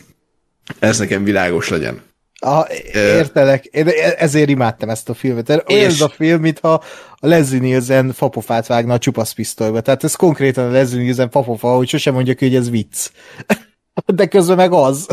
ez 0.78 0.98
nekem 0.98 1.24
világos 1.24 1.68
legyen. 1.68 2.00
A, 2.42 2.66
értelek, 2.94 3.64
én 3.64 3.86
ezért 4.18 4.48
imádtam 4.48 4.88
ezt 4.88 5.08
a 5.08 5.14
filmet. 5.14 5.64
Olyan 5.68 5.84
ez 5.84 6.00
a 6.00 6.08
film, 6.08 6.40
mintha 6.40 6.82
a 7.14 7.26
Leslie 7.26 7.60
Nielsen 7.60 8.12
fapofát 8.12 8.66
vágna 8.66 8.94
a 8.94 8.98
csupasz 8.98 9.32
pisztolyba. 9.32 9.80
Tehát 9.80 10.04
ez 10.04 10.14
konkrétan 10.14 10.68
a 10.68 10.70
Leslie 10.70 11.02
Nielsen 11.02 11.30
fapofa, 11.30 11.68
hogy 11.68 11.88
sosem 11.88 12.14
mondja 12.14 12.34
ki, 12.34 12.44
hogy 12.44 12.54
ez 12.54 12.70
vicc. 12.70 13.10
De 14.14 14.26
közben 14.26 14.56
meg 14.56 14.72
az. 14.72 15.06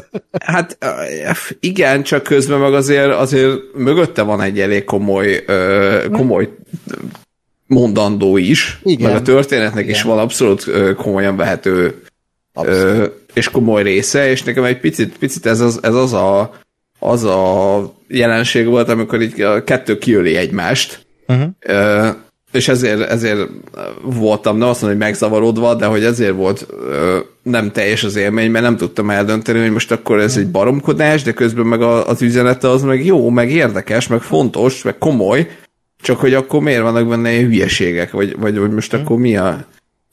Hát 0.45 0.77
igen, 1.59 2.03
csak 2.03 2.23
közben 2.23 2.59
meg 2.59 2.73
azért, 2.73 3.13
azért 3.13 3.53
mögötte 3.73 4.21
van 4.21 4.41
egy 4.41 4.59
elég 4.59 4.83
komoly, 4.83 5.43
komoly 6.11 6.49
mondandó 7.65 8.37
is, 8.37 8.79
igen. 8.83 9.09
meg 9.11 9.19
a 9.19 9.21
történetnek 9.21 9.83
igen. 9.83 9.95
is 9.95 10.01
van 10.01 10.19
abszolút 10.19 10.65
komolyan 10.95 11.35
vehető 11.35 12.01
abszolút. 12.59 13.11
és 13.33 13.49
komoly 13.49 13.83
része, 13.83 14.29
és 14.29 14.43
nekem 14.43 14.63
egy 14.63 14.79
picit, 14.79 15.17
picit 15.17 15.45
ez 15.45 15.59
az, 15.59 15.79
ez 15.81 15.93
az 15.93 16.13
a 16.13 16.51
az 16.99 17.23
a 17.23 17.93
jelenség 18.07 18.65
volt, 18.65 18.89
amikor 18.89 19.21
így 19.21 19.41
a 19.41 19.63
kettő 19.63 19.97
kiöli 19.97 20.35
egymást, 20.35 21.05
uh-huh. 21.27 22.15
és 22.51 22.67
ezért, 22.67 23.01
ezért 23.01 23.39
voltam, 24.01 24.57
nem 24.57 24.67
azt 24.67 24.81
mondom, 24.81 24.99
hogy 24.99 25.07
megzavarodva, 25.07 25.75
de 25.75 25.85
hogy 25.85 26.03
ezért 26.03 26.35
volt 26.35 26.67
nem 27.41 27.71
teljes 27.71 28.03
az 28.03 28.15
élmény, 28.15 28.51
mert 28.51 28.63
nem 28.63 28.77
tudtam 28.77 29.09
eldönteni, 29.09 29.59
hogy 29.59 29.71
most 29.71 29.91
akkor 29.91 30.19
ez 30.19 30.37
egy 30.37 30.51
baromkodás, 30.51 31.23
de 31.23 31.33
közben 31.33 31.65
meg 31.65 31.81
az 31.81 32.21
üzenete 32.21 32.69
az 32.69 32.81
meg 32.81 33.05
jó, 33.05 33.29
meg 33.29 33.51
érdekes, 33.51 34.07
meg 34.07 34.21
fontos, 34.21 34.83
meg 34.83 34.97
komoly, 34.97 35.49
csak 36.01 36.19
hogy 36.19 36.33
akkor 36.33 36.61
miért 36.61 36.81
vannak 36.81 37.07
benne 37.07 37.31
ilyen 37.31 37.45
hülyeségek, 37.45 38.11
vagy, 38.11 38.35
vagy, 38.39 38.57
vagy 38.57 38.71
most 38.71 38.93
akkor 38.93 39.17
mi 39.17 39.37
a, 39.37 39.65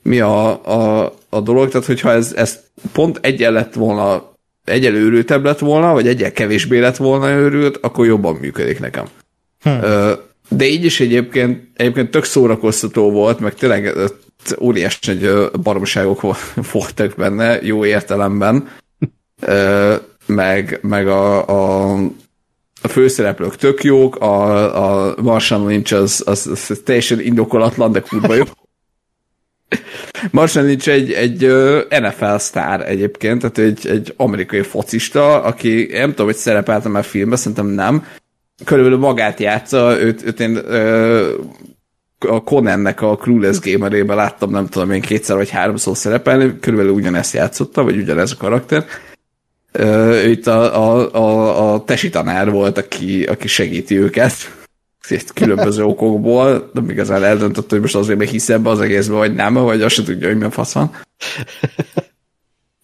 mi 0.05 0.21
a, 0.21 0.65
a, 0.67 1.13
a 1.29 1.41
dolog, 1.41 1.69
tehát 1.69 1.87
hogyha 1.87 2.11
ez, 2.11 2.33
ez 2.37 2.61
pont 2.93 3.19
egyen 3.23 3.53
lett 3.53 3.75
volna 3.75 4.33
egyel 4.65 4.95
őrültebb 4.95 5.45
lett 5.45 5.59
volna, 5.59 5.93
vagy 5.93 6.09
egyel 6.09 6.33
kevésbé 6.33 6.79
lett 6.79 6.97
volna 6.97 7.31
őrült, 7.31 7.77
akkor 7.77 8.07
jobban 8.07 8.35
működik 8.35 8.81
nekem. 8.81 9.05
Hmm. 9.61 9.81
De 10.49 10.67
így 10.67 10.85
is 10.85 11.01
egyébként, 11.01 11.69
egyébként 11.75 12.11
tök 12.11 12.25
szórakoztató 12.25 13.11
volt, 13.11 13.41
meg 13.41 13.55
tényleg 13.55 13.95
óriás 14.61 14.99
egy 15.09 15.51
baromságok 15.63 16.21
voltak 16.73 17.15
benne, 17.17 17.59
jó 17.63 17.85
értelemben, 17.85 18.69
meg, 20.27 20.79
meg 20.83 21.09
a, 21.09 21.49
a, 21.49 21.93
a 22.83 22.89
főszereplők 22.89 23.57
tök 23.57 23.85
jók, 23.85 24.17
a, 24.17 25.09
a 25.09 25.15
Marshall 25.23 25.67
Lynch 25.67 25.95
az, 25.95 26.23
az, 26.27 26.47
az 26.47 26.81
teljesen 26.85 27.21
indokolatlan, 27.21 27.93
de 27.93 28.01
kurva 28.01 28.35
jó. 28.35 28.45
Marshall 30.31 30.65
Lynch 30.65 30.89
egy, 30.89 31.13
egy 31.13 31.41
NFL 31.89 32.37
sztár 32.37 32.89
egyébként, 32.89 33.41
tehát 33.41 33.59
egy, 33.59 33.87
egy 33.87 34.15
amerikai 34.17 34.63
focista, 34.63 35.43
aki 35.43 35.89
nem 35.93 36.11
tudom, 36.11 36.27
hogy 36.27 36.37
szerepeltem 36.37 36.93
már 36.93 37.05
filmben, 37.05 37.39
szerintem 37.39 37.67
nem. 37.67 38.07
Körülbelül 38.65 38.99
magát 38.99 39.41
játsza, 39.41 40.01
őt, 40.01 40.27
őt 40.27 40.41
én 40.41 40.57
ö, 40.57 41.35
a 42.19 42.43
Conannek 42.43 43.01
a 43.03 43.17
Clueless 43.17 43.59
Gamerében 43.61 44.17
láttam, 44.17 44.51
nem 44.51 44.67
tudom 44.67 44.91
én 44.91 45.01
kétszer 45.01 45.37
vagy 45.37 45.51
háromszor 45.51 45.97
szerepelni, 45.97 46.59
körülbelül 46.61 46.93
ugyanezt 46.93 47.35
játszotta, 47.35 47.83
vagy 47.83 47.97
ugyanez 47.97 48.33
a 48.33 48.37
karakter. 48.37 48.85
Ö, 49.73 50.21
itt 50.23 50.47
a, 50.47 50.83
a, 50.83 51.15
a, 51.15 51.73
a 51.75 51.85
tesi 51.85 52.09
tanár 52.09 52.51
volt, 52.51 52.79
aki, 52.79 53.25
aki 53.25 53.49
segíti 53.49 53.99
őket 53.99 54.64
különböző 55.35 55.85
okokból, 55.85 56.71
de 56.73 56.93
igazán 56.93 57.25
eldöntött, 57.25 57.71
hogy 57.71 57.81
most 57.81 57.95
azért, 57.95 58.31
hisz 58.31 58.49
ebbe 58.49 58.71
az 58.71 58.81
egészben, 58.81 59.17
vagy 59.17 59.35
nem, 59.35 59.55
vagy 59.55 59.83
azt 59.83 59.95
se 59.95 60.03
tudja, 60.03 60.27
hogy 60.27 60.37
milyen 60.37 60.51
fasz 60.51 60.73
van. 60.73 60.91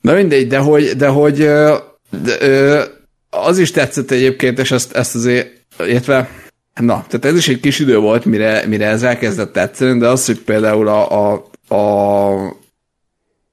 Na 0.01 0.15
mindegy, 0.15 0.47
de 0.47 0.59
hogy, 0.59 0.91
de 0.97 1.09
hogy 1.09 1.37
de, 2.23 2.39
az 3.31 3.59
is 3.59 3.71
tetszett 3.71 4.11
egyébként, 4.11 4.59
és 4.59 4.71
ezt, 4.71 4.93
ezt 4.93 5.15
azért, 5.15 5.51
illetve 5.79 6.29
na, 6.75 7.05
tehát 7.09 7.25
ez 7.25 7.37
is 7.37 7.49
egy 7.49 7.61
kis 7.61 7.79
idő 7.79 7.99
volt, 7.99 8.25
mire, 8.25 8.67
mire 8.67 8.87
ez 8.87 9.03
elkezdett 9.03 9.53
tetszeni, 9.53 9.99
de 9.99 10.09
az, 10.09 10.27
hogy 10.27 10.39
például 10.39 10.89
a, 10.89 11.33
a, 11.33 11.49
a 11.75 12.59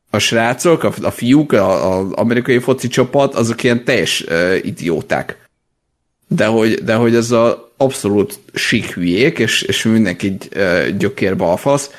a 0.09 0.17
srácok, 0.19 0.83
a, 0.83 0.93
a 1.01 1.11
fiúk, 1.11 1.51
az 1.51 2.11
amerikai 2.11 2.59
foci 2.59 2.87
csapat, 2.87 3.35
azok 3.35 3.63
ilyen 3.63 3.83
teljes 3.83 4.25
uh, 4.29 4.57
idióták 4.61 5.47
de 6.27 6.45
hogy, 6.45 6.83
de 6.83 6.95
hogy 6.95 7.15
ez 7.15 7.31
a 7.31 7.66
abszolút 7.77 8.39
hülyék, 8.93 9.39
és, 9.39 9.61
és 9.61 9.83
mindenki 9.83 10.37
gyökérbe 10.97 11.43
alfasz. 11.43 11.91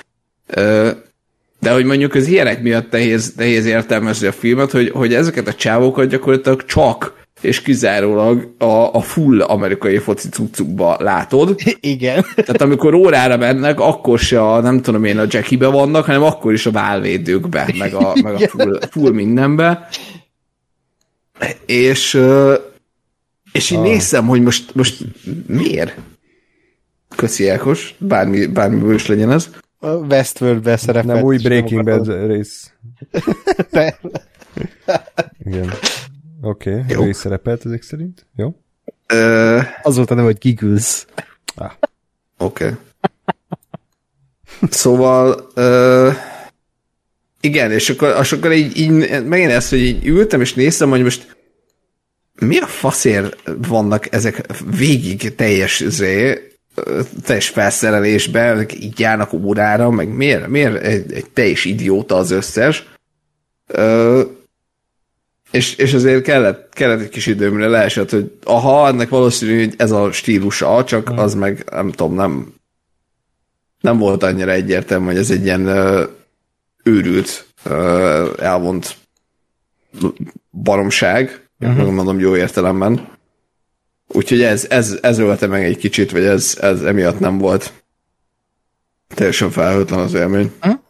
De 1.61 1.71
hogy 1.71 1.85
mondjuk 1.85 2.15
az 2.15 2.27
ilyenek 2.27 2.63
miatt 2.63 2.91
nehéz, 2.91 3.33
nehéz 3.37 3.67
értelmezni 3.67 4.27
a 4.27 4.33
filmet, 4.33 4.71
hogy, 4.71 4.91
hogy 4.91 5.15
ezeket 5.15 5.49
a 5.49 5.55
csávokat 5.55 6.09
gyakorlatilag 6.09 6.65
csak 6.65 7.17
és 7.41 7.63
kizárólag 7.63 8.55
a, 8.59 8.95
a 8.95 9.01
full 9.01 9.41
amerikai 9.41 9.99
foci 9.99 10.29
cuccukba 10.29 10.97
látod. 11.01 11.61
Igen. 11.81 12.25
Tehát 12.35 12.63
amikor 12.63 12.95
órára 12.95 13.37
mennek, 13.37 13.81
akkor 13.81 14.19
se 14.19 14.43
a, 14.43 14.61
nem 14.61 14.83
tudom 14.83 15.05
én, 15.05 15.19
a 15.19 15.25
Jackie-be 15.29 15.67
vannak, 15.67 16.05
hanem 16.05 16.23
akkor 16.23 16.53
is 16.53 16.67
a 16.67 16.71
válvédőkbe, 16.71 17.75
meg 17.79 17.95
a, 17.95 18.13
meg 18.23 18.35
a 18.35 18.49
full, 18.49 18.81
full 18.91 19.13
mindenbe. 19.13 19.89
És, 21.67 22.19
és 23.53 23.71
én 23.71 23.79
ah. 23.79 23.85
nézem, 23.85 24.27
hogy 24.27 24.43
most, 24.43 24.75
most 24.75 25.05
miért? 25.47 25.97
Köszi 27.17 27.49
Elkos, 27.49 27.95
bármi, 27.99 28.47
bármiből 28.47 28.95
is 28.95 29.07
legyen 29.07 29.31
ez. 29.31 29.51
A 29.79 29.89
Westworld 29.89 30.79
szerepelt. 30.79 31.15
Nem 31.15 31.25
új 31.25 31.37
Breaking 31.37 31.85
Bad 31.85 32.27
rész. 32.27 32.73
Igen. 35.45 35.73
Oké, 36.41 36.81
okay. 36.81 37.07
ő 37.07 37.09
is 37.09 37.17
szerepelt 37.17 37.67
ezek 37.67 37.83
szerint. 37.83 38.27
Jó? 38.37 38.47
Uh, 39.15 39.63
Az 39.83 39.97
volt 39.97 40.11
a 40.11 40.15
neve, 40.15 40.27
hogy 40.27 40.39
Giggles. 40.39 41.07
Ah. 41.55 41.73
Oké. 42.39 42.65
Okay. 42.65 42.77
Szóval 44.71 45.51
uh, 45.57 46.15
igen, 47.41 47.73
és 47.73 47.91
akkor, 47.91 48.17
és 48.21 48.33
akkor 48.33 48.53
így, 48.53 48.79
így 48.79 48.91
megint 49.25 49.51
ezt, 49.51 49.71
hogy 49.71 49.83
így 49.83 50.07
ültem, 50.07 50.41
és 50.41 50.55
néztem, 50.55 50.89
hogy 50.91 51.03
most 51.03 51.37
mi 52.41 52.59
a 52.59 52.67
faszért 52.67 53.37
vannak 53.69 54.13
ezek 54.13 54.47
végig 54.77 55.35
teljes 55.35 55.85
zé, 55.87 56.43
teljes 57.25 57.49
felszerelésben, 57.49 58.69
így 58.81 58.99
járnak 58.99 59.33
órára, 59.33 59.91
meg 59.91 60.09
miért, 60.09 60.49
miért 60.49 60.83
egy, 60.83 61.13
egy 61.13 61.31
teljes 61.31 61.65
idióta 61.65 62.17
az 62.17 62.31
összes. 62.31 62.87
Ö, 63.67 64.23
és, 65.51 65.75
és 65.75 65.93
azért 65.93 66.23
kellett, 66.23 66.75
kellett 66.75 67.01
egy 67.01 67.09
kis 67.09 67.27
időmre 67.27 67.69
leesett, 67.69 68.11
hogy 68.11 68.33
aha, 68.45 68.87
ennek 68.87 69.09
valószínű, 69.09 69.65
hogy 69.65 69.75
ez 69.77 69.91
a 69.91 70.13
stílusa, 70.13 70.85
csak 70.85 71.11
az 71.17 71.35
meg 71.35 71.65
nem 71.71 71.91
tudom, 71.91 72.15
nem 72.15 72.57
nem 73.81 73.99
volt 73.99 74.23
annyira 74.23 74.51
egyértelmű, 74.51 75.07
hogy 75.07 75.17
ez 75.17 75.31
egy 75.31 75.45
ilyen 75.45 75.67
ö, 75.67 76.05
őrült, 76.83 77.47
ö, 77.65 78.33
elvont 78.39 78.97
baromság, 80.51 81.48
uh-huh. 81.61 81.91
mondom 81.91 82.19
jó 82.19 82.37
értelemben. 82.37 83.09
Úgyhogy 84.09 84.43
ez, 84.43 84.67
ez, 84.71 84.99
ez 85.03 85.19
ölte 85.19 85.47
meg 85.47 85.65
egy 85.65 85.77
kicsit, 85.77 86.11
vagy 86.11 86.25
ez, 86.25 86.59
ez 86.61 86.83
emiatt 86.83 87.19
nem 87.19 87.39
volt 87.39 87.73
teljesen 89.15 89.51
felhőtlen 89.51 89.99
az 89.99 90.15
élmény. 90.15 90.53
Uh-huh. 90.63 90.81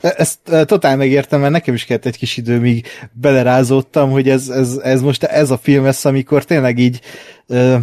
Ezt 0.00 0.38
e, 0.48 0.64
totál 0.64 0.96
megértem, 0.96 1.40
mert 1.40 1.52
nekem 1.52 1.74
is 1.74 1.84
kellett 1.84 2.06
egy 2.06 2.18
kis 2.18 2.36
idő, 2.36 2.58
míg 2.58 2.86
belerázódtam, 3.12 4.10
hogy 4.10 4.28
ez, 4.28 4.48
ez, 4.48 4.76
ez 4.82 5.00
most 5.00 5.22
ez 5.22 5.50
a 5.50 5.58
film 5.58 5.84
lesz, 5.84 6.04
amikor 6.04 6.44
tényleg 6.44 6.78
így 6.78 7.00
uh, 7.46 7.82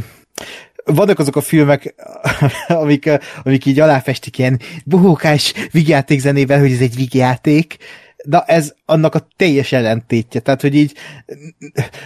vannak 0.86 1.20
azok 1.20 1.36
a 1.36 1.42
filmek, 1.42 1.96
amik, 2.68 3.10
amik 3.44 3.66
így 3.66 3.80
aláfestik 3.80 4.38
ilyen 4.38 4.60
bohókás 4.86 5.54
vigyáték 5.72 6.20
zenével, 6.20 6.60
hogy 6.60 6.72
ez 6.72 6.80
egy 6.80 6.96
vigyáték, 6.96 7.78
na 8.26 8.44
ez 8.44 8.74
annak 8.86 9.16
a 9.16 9.28
teljes 9.36 9.72
ellentétje. 9.72 10.40
Tehát, 10.40 10.62
hogy 10.62 10.76
így 10.76 10.94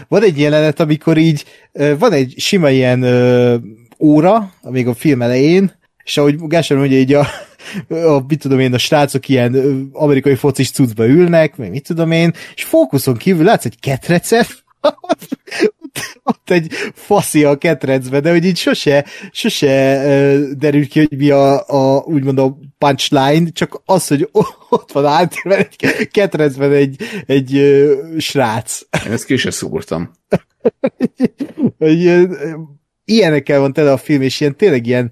van 0.08 0.24
egy 0.24 0.40
jelenet, 0.40 0.80
amikor 0.80 1.18
így 1.18 1.46
van 1.98 2.12
egy 2.12 2.34
sima 2.38 2.70
ilyen 2.70 3.04
óra, 4.00 4.54
még 4.62 4.88
a 4.88 4.94
film 4.94 5.22
elején, 5.22 5.78
és 6.04 6.18
ahogy 6.18 6.36
Gáspár 6.48 6.78
mondja, 6.78 6.98
így 6.98 7.14
a, 7.14 7.28
a, 7.90 8.24
mit 8.28 8.40
tudom 8.40 8.60
én, 8.60 8.74
a 8.74 8.78
srácok 8.78 9.28
ilyen 9.28 9.90
amerikai 9.94 10.36
focis 10.36 10.72
cuccba 10.72 11.08
ülnek, 11.08 11.58
meg 11.58 11.70
mit 11.70 11.88
tudom 11.88 12.12
én, 12.12 12.34
és 12.56 12.64
fókuszon 12.64 13.18
kívül 13.18 13.44
látsz 13.44 13.66
egy 13.66 13.80
ketrecet, 13.80 14.64
ott 16.24 16.50
egy 16.50 16.74
faszi 16.94 17.44
a 17.44 17.58
ketrecbe, 17.58 18.20
de 18.20 18.32
hogy 18.32 18.46
így 18.46 18.58
sose, 18.58 19.06
sose 19.32 19.68
derül 20.58 20.88
ki, 20.88 21.00
hogy 21.00 21.18
mi 21.18 21.30
a, 21.30 21.68
a 21.68 22.04
úgymond 22.06 22.40
a 22.40 22.58
punchline, 22.78 23.50
csak 23.50 23.82
az, 23.86 24.08
hogy 24.08 24.30
ott 24.70 24.92
van 24.92 25.06
általában 25.06 25.66
egy 25.80 26.08
ketrecben 26.12 26.72
egy, 26.72 27.02
egy 27.26 27.56
uh, 27.56 28.18
srác. 28.18 28.82
Én 29.06 29.12
ezt 29.12 29.26
ki 29.26 29.38
se 29.38 29.52
szúrtam. 29.52 30.12
hogy, 31.78 32.28
ilyenekkel 33.06 33.60
van 33.60 33.74
tele 33.74 33.92
a 33.92 33.98
film, 33.98 34.22
és 34.22 34.40
ilyen 34.40 34.56
tényleg 34.56 34.86
ilyen 34.86 35.12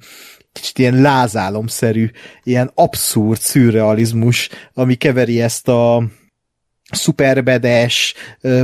kicsit 0.52 0.80
ilyen 0.80 1.02
lázálomszerű, 1.02 2.10
ilyen 2.44 2.72
abszurd 2.76 3.40
szürrealizmus, 3.40 4.50
ami 4.74 4.96
keveri 4.96 5.42
ezt 5.42 5.68
a 5.68 6.04
szuperbedes, 6.92 8.14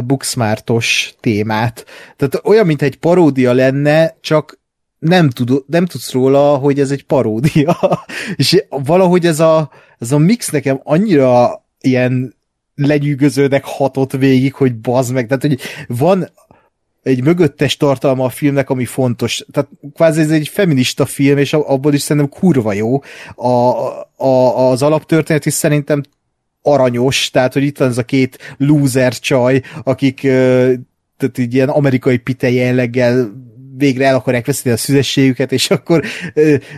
buxmártos 0.03 1.13
témát. 1.19 1.85
Tehát 2.15 2.41
olyan, 2.43 2.65
mint 2.65 2.81
egy 2.81 2.95
paródia 2.95 3.53
lenne, 3.53 4.17
csak 4.21 4.59
nem, 4.99 5.29
tud, 5.29 5.63
nem 5.67 5.85
tudsz 5.85 6.11
róla, 6.11 6.55
hogy 6.55 6.79
ez 6.79 6.91
egy 6.91 7.03
paródia. 7.03 7.77
És 8.35 8.63
valahogy 8.69 9.25
ez 9.25 9.39
a, 9.39 9.71
ez 9.99 10.11
a 10.11 10.17
mix 10.17 10.49
nekem 10.49 10.79
annyira 10.83 11.63
ilyen 11.81 12.35
lenyűgözőnek 12.75 13.63
hatott 13.63 14.11
végig, 14.11 14.53
hogy 14.53 14.75
bazd 14.75 15.13
meg. 15.13 15.27
Tehát, 15.27 15.41
hogy 15.41 15.59
van 15.87 16.29
egy 17.03 17.23
mögöttes 17.23 17.77
tartalma 17.77 18.25
a 18.25 18.29
filmnek, 18.29 18.69
ami 18.69 18.85
fontos. 18.85 19.45
Tehát 19.51 19.69
kvázi 19.93 20.21
ez 20.21 20.31
egy 20.31 20.47
feminista 20.47 21.05
film, 21.05 21.37
és 21.37 21.53
abból 21.53 21.93
is 21.93 22.01
szerintem 22.01 22.39
kurva 22.39 22.73
jó. 22.73 23.01
A, 23.35 23.49
a, 24.15 24.69
az 24.69 24.81
alaptörténet 24.81 25.45
is 25.45 25.53
szerintem 25.53 26.03
aranyos, 26.64 27.30
tehát 27.30 27.53
hogy 27.53 27.64
itt 27.64 27.77
van 27.77 27.90
ez 27.90 27.98
a 27.98 28.03
két 28.03 28.56
loser 28.57 29.19
csaj, 29.19 29.61
akik 29.84 30.22
tehát 31.18 31.38
így 31.38 31.53
ilyen 31.53 31.69
amerikai 31.69 32.18
pite 32.18 32.49
jelleggel 32.49 33.31
végre 33.77 34.06
el 34.06 34.15
akarják 34.15 34.45
veszíteni 34.45 34.76
a 34.76 34.77
szüzességüket, 34.77 35.52
és 35.52 35.69
akkor 35.69 36.03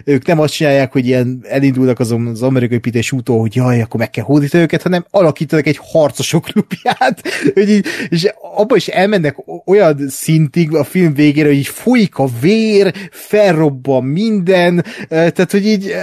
ők 0.06 0.26
nem 0.26 0.40
azt 0.40 0.54
csinálják, 0.54 0.92
hogy 0.92 1.06
ilyen 1.06 1.46
elindulnak 1.50 2.00
azon 2.00 2.28
az 2.28 2.42
amerikai 2.42 2.78
pités 2.78 3.12
úton, 3.12 3.40
hogy 3.40 3.56
jaj, 3.56 3.82
akkor 3.82 4.00
meg 4.00 4.10
kell 4.10 4.24
hódítani 4.24 4.64
őket, 4.64 4.82
hanem 4.82 5.06
alakítanak 5.10 5.68
egy 5.68 5.80
harcosok 5.82 6.44
klubját, 6.44 7.22
hogy 7.54 7.84
és 8.10 8.34
abban 8.56 8.78
is 8.78 8.88
elmennek 8.88 9.36
olyan 9.66 10.10
szintig 10.10 10.76
a 10.76 10.84
film 10.84 11.14
végére, 11.14 11.48
hogy 11.48 11.58
így 11.58 11.68
folyik 11.68 12.18
a 12.18 12.28
vér, 12.42 12.94
felrobban 13.12 14.04
minden, 14.04 14.86
tehát 15.10 15.52
hogy 15.52 15.66
így 15.66 15.94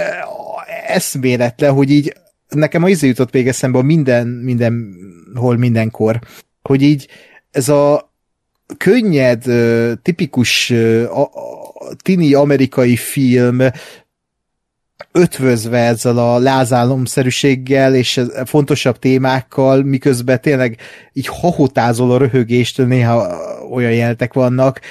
eszméletlen, 0.87 1.71
hogy 1.71 1.89
így 1.89 2.13
nekem 2.53 2.83
a 2.83 2.89
izé 2.89 3.07
jutott 3.07 3.33
még 3.33 3.47
eszembe 3.47 3.77
a 3.77 3.81
minden, 3.81 4.27
mindenhol, 4.27 5.57
mindenkor, 5.57 6.19
hogy 6.61 6.81
így 6.81 7.07
ez 7.51 7.69
a 7.69 8.13
könnyed, 8.77 9.43
tipikus 10.01 10.73
tini 12.01 12.33
amerikai 12.33 12.95
film 12.95 13.61
ötvözve 15.11 15.77
ezzel 15.77 16.17
a 16.17 16.37
lázálomszerűséggel 16.37 17.95
és 17.95 18.21
fontosabb 18.45 18.99
témákkal, 18.99 19.83
miközben 19.83 20.41
tényleg 20.41 20.77
így 21.13 21.27
hahotázol 21.27 22.11
a 22.11 22.17
röhögéstől, 22.17 22.87
néha 22.87 23.37
olyan 23.71 23.93
jeltek 23.93 24.33
vannak, 24.33 24.81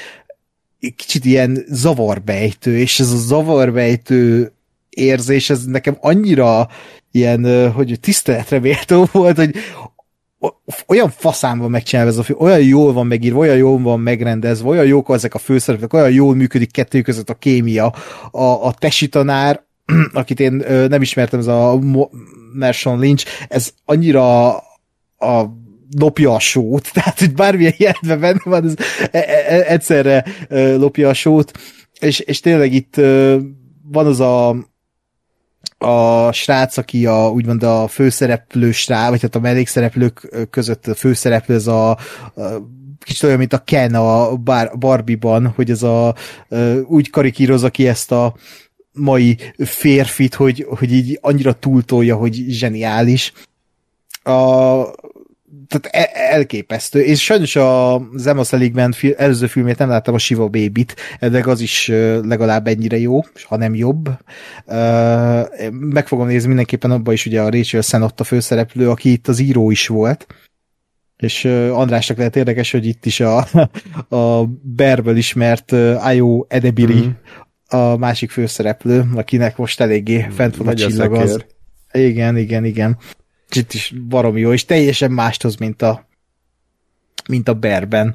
kicsit 0.96 1.24
ilyen 1.24 1.64
zavarbejtő, 1.68 2.78
és 2.78 3.00
ez 3.00 3.12
a 3.12 3.16
zavarbejtő 3.16 4.52
érzés, 4.96 5.50
ez 5.50 5.64
nekem 5.64 5.96
annyira 6.00 6.68
ilyen, 7.10 7.72
hogy 7.72 7.98
tiszteletre 8.00 8.60
méltó 8.60 9.08
volt, 9.12 9.36
hogy 9.36 9.54
olyan 10.86 11.10
faszán 11.10 11.58
van 11.58 11.70
megcsinálva 11.70 12.10
ez 12.10 12.18
a 12.18 12.22
film, 12.22 12.38
olyan 12.40 12.60
jól 12.60 12.92
van 12.92 13.06
megírva, 13.06 13.38
olyan 13.38 13.56
jól 13.56 13.78
van 13.78 14.00
megrendezve, 14.00 14.68
olyan 14.68 14.86
jók 14.86 15.10
ezek 15.10 15.34
a 15.34 15.38
főszereplők, 15.38 15.92
olyan 15.92 16.10
jól 16.10 16.34
működik 16.34 16.70
kettő 16.70 17.02
között 17.02 17.30
a 17.30 17.34
kémia. 17.34 17.94
A, 18.30 18.42
a 18.42 18.74
tesi 18.78 19.08
tanár, 19.08 19.62
akit 20.12 20.40
én 20.40 20.52
nem 20.88 21.02
ismertem, 21.02 21.38
ez 21.38 21.46
a 21.46 21.78
Mershon 22.52 22.98
Lynch, 22.98 23.26
ez 23.48 23.70
annyira 23.84 24.56
a 25.18 25.60
lopja 25.98 26.34
a 26.34 26.38
sót, 26.38 26.90
tehát 26.94 27.18
hogy 27.18 27.32
bármilyen 27.32 27.74
jelentben 27.76 28.20
benne 28.20 28.40
van, 28.44 28.64
ez 28.64 28.74
e, 29.10 29.18
e, 29.18 29.54
e, 29.54 29.64
egyszerre 29.66 30.24
lopja 30.76 31.08
a 31.08 31.14
sót, 31.14 31.52
és, 32.00 32.18
és 32.18 32.40
tényleg 32.40 32.72
itt 32.72 32.94
van 33.82 34.06
az 34.06 34.20
a 34.20 34.56
a 35.82 36.32
srác, 36.32 36.76
aki 36.76 37.06
a, 37.06 37.30
úgymond 37.30 37.62
a 37.62 37.88
főszereplő 37.88 38.72
srác, 38.72 39.08
vagy 39.08 39.22
hát 39.22 39.34
a 39.34 39.40
mellékszereplők 39.40 40.46
között 40.50 40.86
a 40.86 40.94
főszereplő, 40.94 41.54
ez 41.54 41.66
a, 41.66 41.90
a 41.90 41.96
kicsit 43.04 43.22
olyan, 43.22 43.38
mint 43.38 43.52
a 43.52 43.62
Ken 43.64 43.94
a 43.94 44.36
Bar- 44.36 44.78
Barbie-ban, 44.78 45.46
hogy 45.46 45.70
ez 45.70 45.82
a 45.82 46.14
úgy 46.84 47.10
karikírozza 47.10 47.70
ki 47.70 47.88
ezt 47.88 48.12
a 48.12 48.34
mai 48.92 49.36
férfit, 49.58 50.34
hogy, 50.34 50.66
hogy 50.68 50.92
így 50.92 51.18
annyira 51.20 51.52
túltolja, 51.52 52.16
hogy 52.16 52.44
zseniális. 52.48 53.32
A, 54.22 54.32
tehát 55.68 56.10
e- 56.10 56.34
elképesztő. 56.34 57.00
És 57.00 57.22
sajnos 57.22 57.56
a 57.56 58.00
Emma 58.24 58.44
Seligman 58.44 58.92
fi- 58.92 59.18
előző 59.18 59.46
filmét 59.46 59.78
nem 59.78 59.88
láttam, 59.88 60.14
a 60.14 60.18
Shiva 60.18 60.48
Baby-t, 60.48 60.94
de 61.20 61.42
az 61.44 61.60
is 61.60 61.88
legalább 62.22 62.66
ennyire 62.66 62.98
jó, 62.98 63.20
ha 63.42 63.56
nem 63.56 63.74
jobb. 63.74 64.08
Meg 65.70 66.06
fogom 66.06 66.26
nézni 66.26 66.46
mindenképpen 66.46 66.90
abban 66.90 67.14
is, 67.14 67.26
ugye 67.26 67.42
a 67.42 67.50
Rachel 67.50 67.80
Sennott 67.80 68.20
a 68.20 68.24
főszereplő, 68.24 68.90
aki 68.90 69.12
itt 69.12 69.28
az 69.28 69.38
író 69.38 69.70
is 69.70 69.86
volt. 69.86 70.26
És 71.16 71.44
Andrásnak 71.72 72.16
lehet 72.16 72.36
érdekes, 72.36 72.70
hogy 72.70 72.86
itt 72.86 73.06
is 73.06 73.20
a, 73.20 73.46
a 74.16 74.44
Berből 74.62 75.16
ismert 75.16 75.72
Ayo 75.72 76.44
Edebiri 76.48 77.06
mm. 77.06 77.10
a 77.78 77.96
másik 77.96 78.30
főszereplő, 78.30 79.04
akinek 79.14 79.56
most 79.56 79.80
eléggé 79.80 80.26
fent 80.30 80.56
van 80.56 80.68
a 80.68 80.74
csillag 80.74 81.14
az. 81.14 81.44
Igen, 81.92 82.36
igen, 82.36 82.64
igen 82.64 82.98
itt 83.56 83.72
is 83.72 83.94
baromi 84.08 84.40
jó, 84.40 84.52
és 84.52 84.64
teljesen 84.64 85.10
mást 85.10 85.42
hoz, 85.42 85.56
mint 85.56 85.82
a, 85.82 86.06
mint 87.28 87.48
a 87.48 87.54
Berben. 87.54 88.14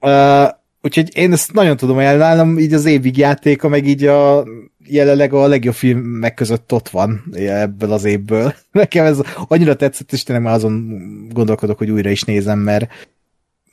Uh, 0.00 0.48
úgyhogy 0.82 1.16
én 1.16 1.32
ezt 1.32 1.52
nagyon 1.52 1.76
tudom 1.76 1.96
ajánlani, 1.96 2.62
így 2.62 2.72
az 2.72 2.84
évig 2.84 3.16
játéka, 3.16 3.68
meg 3.68 3.86
így 3.86 4.04
a 4.04 4.44
jelenleg 4.86 5.32
a 5.32 5.46
legjobb 5.46 5.74
filmek 5.74 6.34
között 6.34 6.72
ott 6.72 6.88
van 6.88 7.24
ebből 7.34 7.92
az 7.92 8.04
évből. 8.04 8.54
Nekem 8.72 9.04
ez 9.04 9.20
annyira 9.48 9.76
tetszett, 9.76 10.12
és 10.12 10.22
tényleg 10.22 10.44
már 10.44 10.54
azon 10.54 11.00
gondolkodok, 11.32 11.78
hogy 11.78 11.90
újra 11.90 12.10
is 12.10 12.22
nézem, 12.22 12.58
mert 12.58 12.88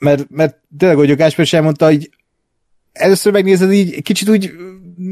mert, 0.02 0.30
mert 0.30 0.56
tényleg, 0.78 0.98
hogy 0.98 1.10
a 1.10 1.14
Gásper 1.14 1.44
is 1.44 1.52
elmondta, 1.52 1.84
hogy 1.84 2.10
először 2.92 3.32
megnézed 3.32 3.72
így, 3.72 4.02
kicsit 4.02 4.28
úgy 4.28 4.52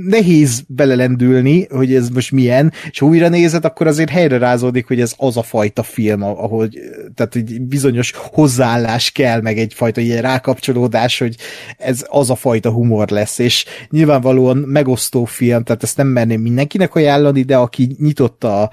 nehéz 0.09 0.63
belelendülni, 0.69 1.67
hogy 1.71 1.95
ez 1.95 2.09
most 2.09 2.33
milyen, 2.33 2.73
és 2.91 2.99
ha 2.99 3.07
újra 3.07 3.29
nézed, 3.29 3.65
akkor 3.65 3.87
azért 3.87 4.11
helyre 4.11 4.39
rázódik, 4.39 4.87
hogy 4.87 5.01
ez 5.01 5.15
az 5.17 5.37
a 5.37 5.43
fajta 5.43 5.83
film, 5.83 6.23
ahol 6.23 6.69
tehát 7.15 7.35
egy 7.35 7.61
bizonyos 7.61 8.13
hozzáállás 8.17 9.11
kell, 9.11 9.41
meg 9.41 9.59
egyfajta 9.59 10.01
ilyen 10.01 10.23
rákapcsolódás, 10.23 11.19
hogy 11.19 11.37
ez 11.79 12.07
az 12.09 12.31
a 12.31 12.35
fajta 12.35 12.71
humor 12.71 13.09
lesz, 13.09 13.39
és 13.39 13.65
nyilvánvalóan 13.91 14.57
megosztó 14.57 15.25
film, 15.25 15.63
tehát 15.63 15.83
ezt 15.83 15.97
nem 15.97 16.07
merném 16.07 16.41
mindenkinek 16.41 16.95
ajánlani, 16.95 17.43
de 17.43 17.57
aki 17.57 17.97
nyitott 17.99 18.45
a, 18.45 18.73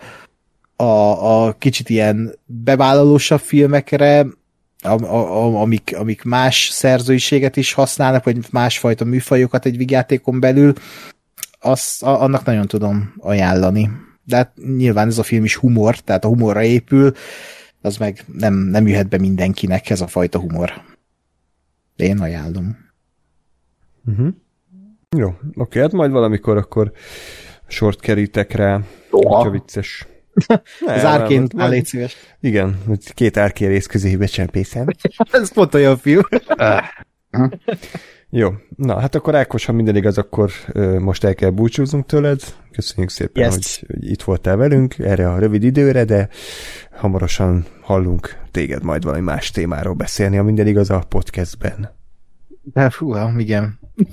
a, 0.76 1.44
a 1.45 1.56
kicsit 1.60 1.89
ilyen 1.89 2.35
bevállalósabb 2.45 3.39
filmekre, 3.39 4.26
am, 4.82 5.04
am, 5.04 5.56
amik, 5.56 5.95
amik 5.98 6.24
más 6.24 6.70
szerzőiséget 6.72 7.58
is 7.58 7.74
használnak, 7.74 8.24
vagy 8.24 8.38
másfajta 8.52 9.06
műfajokat 9.06 9.66
egy 9.66 9.78
vigyátékon 9.78 10.40
belül, 10.40 10.74
azt, 11.60 12.04
annak 12.04 12.45
nagyon 12.45 12.68
tudom 12.68 13.14
ajánlani. 13.18 13.90
De 14.24 14.36
hát 14.36 14.52
nyilván 14.78 15.08
ez 15.08 15.18
a 15.18 15.24
film 15.24 15.44
is 15.44 15.56
humor, 15.56 15.99
tehát 15.99 16.26
a 16.26 16.28
humorra 16.28 16.64
épül, 16.64 17.14
az 17.82 17.98
meg 17.98 18.24
nem, 18.34 18.54
nem 18.54 18.88
jöhet 18.88 19.10
be 19.10 19.18
mindenkinek 19.18 19.90
ez 19.90 20.02
a 20.02 20.08
fajta 20.08 20.40
humor. 20.40 20.72
De 21.95 22.04
én 22.04 22.20
ajánlom. 22.20 22.78
Uh-huh. 24.06 24.28
Jó, 25.18 25.34
oké, 25.56 25.80
hát 25.80 25.91
majd 25.91 26.12
valamikor 26.12 26.58
akkor 26.58 26.91
sort 27.68 27.99
kerítek 27.99 28.52
rá, 28.52 28.82
hogyha 29.10 29.49
vicces. 29.49 30.08
Az 30.85 31.05
árként 31.05 31.53
áll 31.57 31.69
légy 31.69 31.85
szíves. 31.85 32.15
Igen, 32.39 32.77
két 33.14 33.38
árkérész 33.38 33.85
közébe 33.85 34.26
csempészem. 34.26 34.85
Ez 35.31 35.53
pont 35.53 35.73
olyan 35.73 35.97
film. 35.97 36.22
Jó, 38.30 38.49
na 38.76 38.99
hát 38.99 39.15
akkor 39.15 39.35
Ákos, 39.35 39.65
ha 39.65 39.72
minden 39.72 39.95
igaz, 39.95 40.18
akkor 40.18 40.51
ö, 40.72 40.99
most 40.99 41.23
el 41.23 41.35
kell 41.35 41.49
búcsúznunk 41.49 42.05
tőled. 42.05 42.41
Köszönjük 42.72 43.09
szépen, 43.09 43.43
yes. 43.43 43.53
hogy, 43.53 43.85
hogy 43.88 44.09
itt 44.09 44.22
voltál 44.22 44.55
velünk 44.55 44.97
erre 44.99 45.31
a 45.31 45.39
rövid 45.39 45.64
időre, 45.64 46.05
de 46.05 46.30
hamarosan 46.91 47.65
hallunk 47.81 48.38
téged 48.51 48.84
majd 48.84 49.03
valami 49.03 49.22
más 49.22 49.51
témáról 49.51 49.93
beszélni, 49.93 50.35
ha 50.35 50.43
minden 50.43 50.68
igaz 50.68 50.89
a 50.89 51.03
podcastben. 51.09 51.95
De 52.64 52.89
fú, 52.89 53.15
igen. 53.38 53.80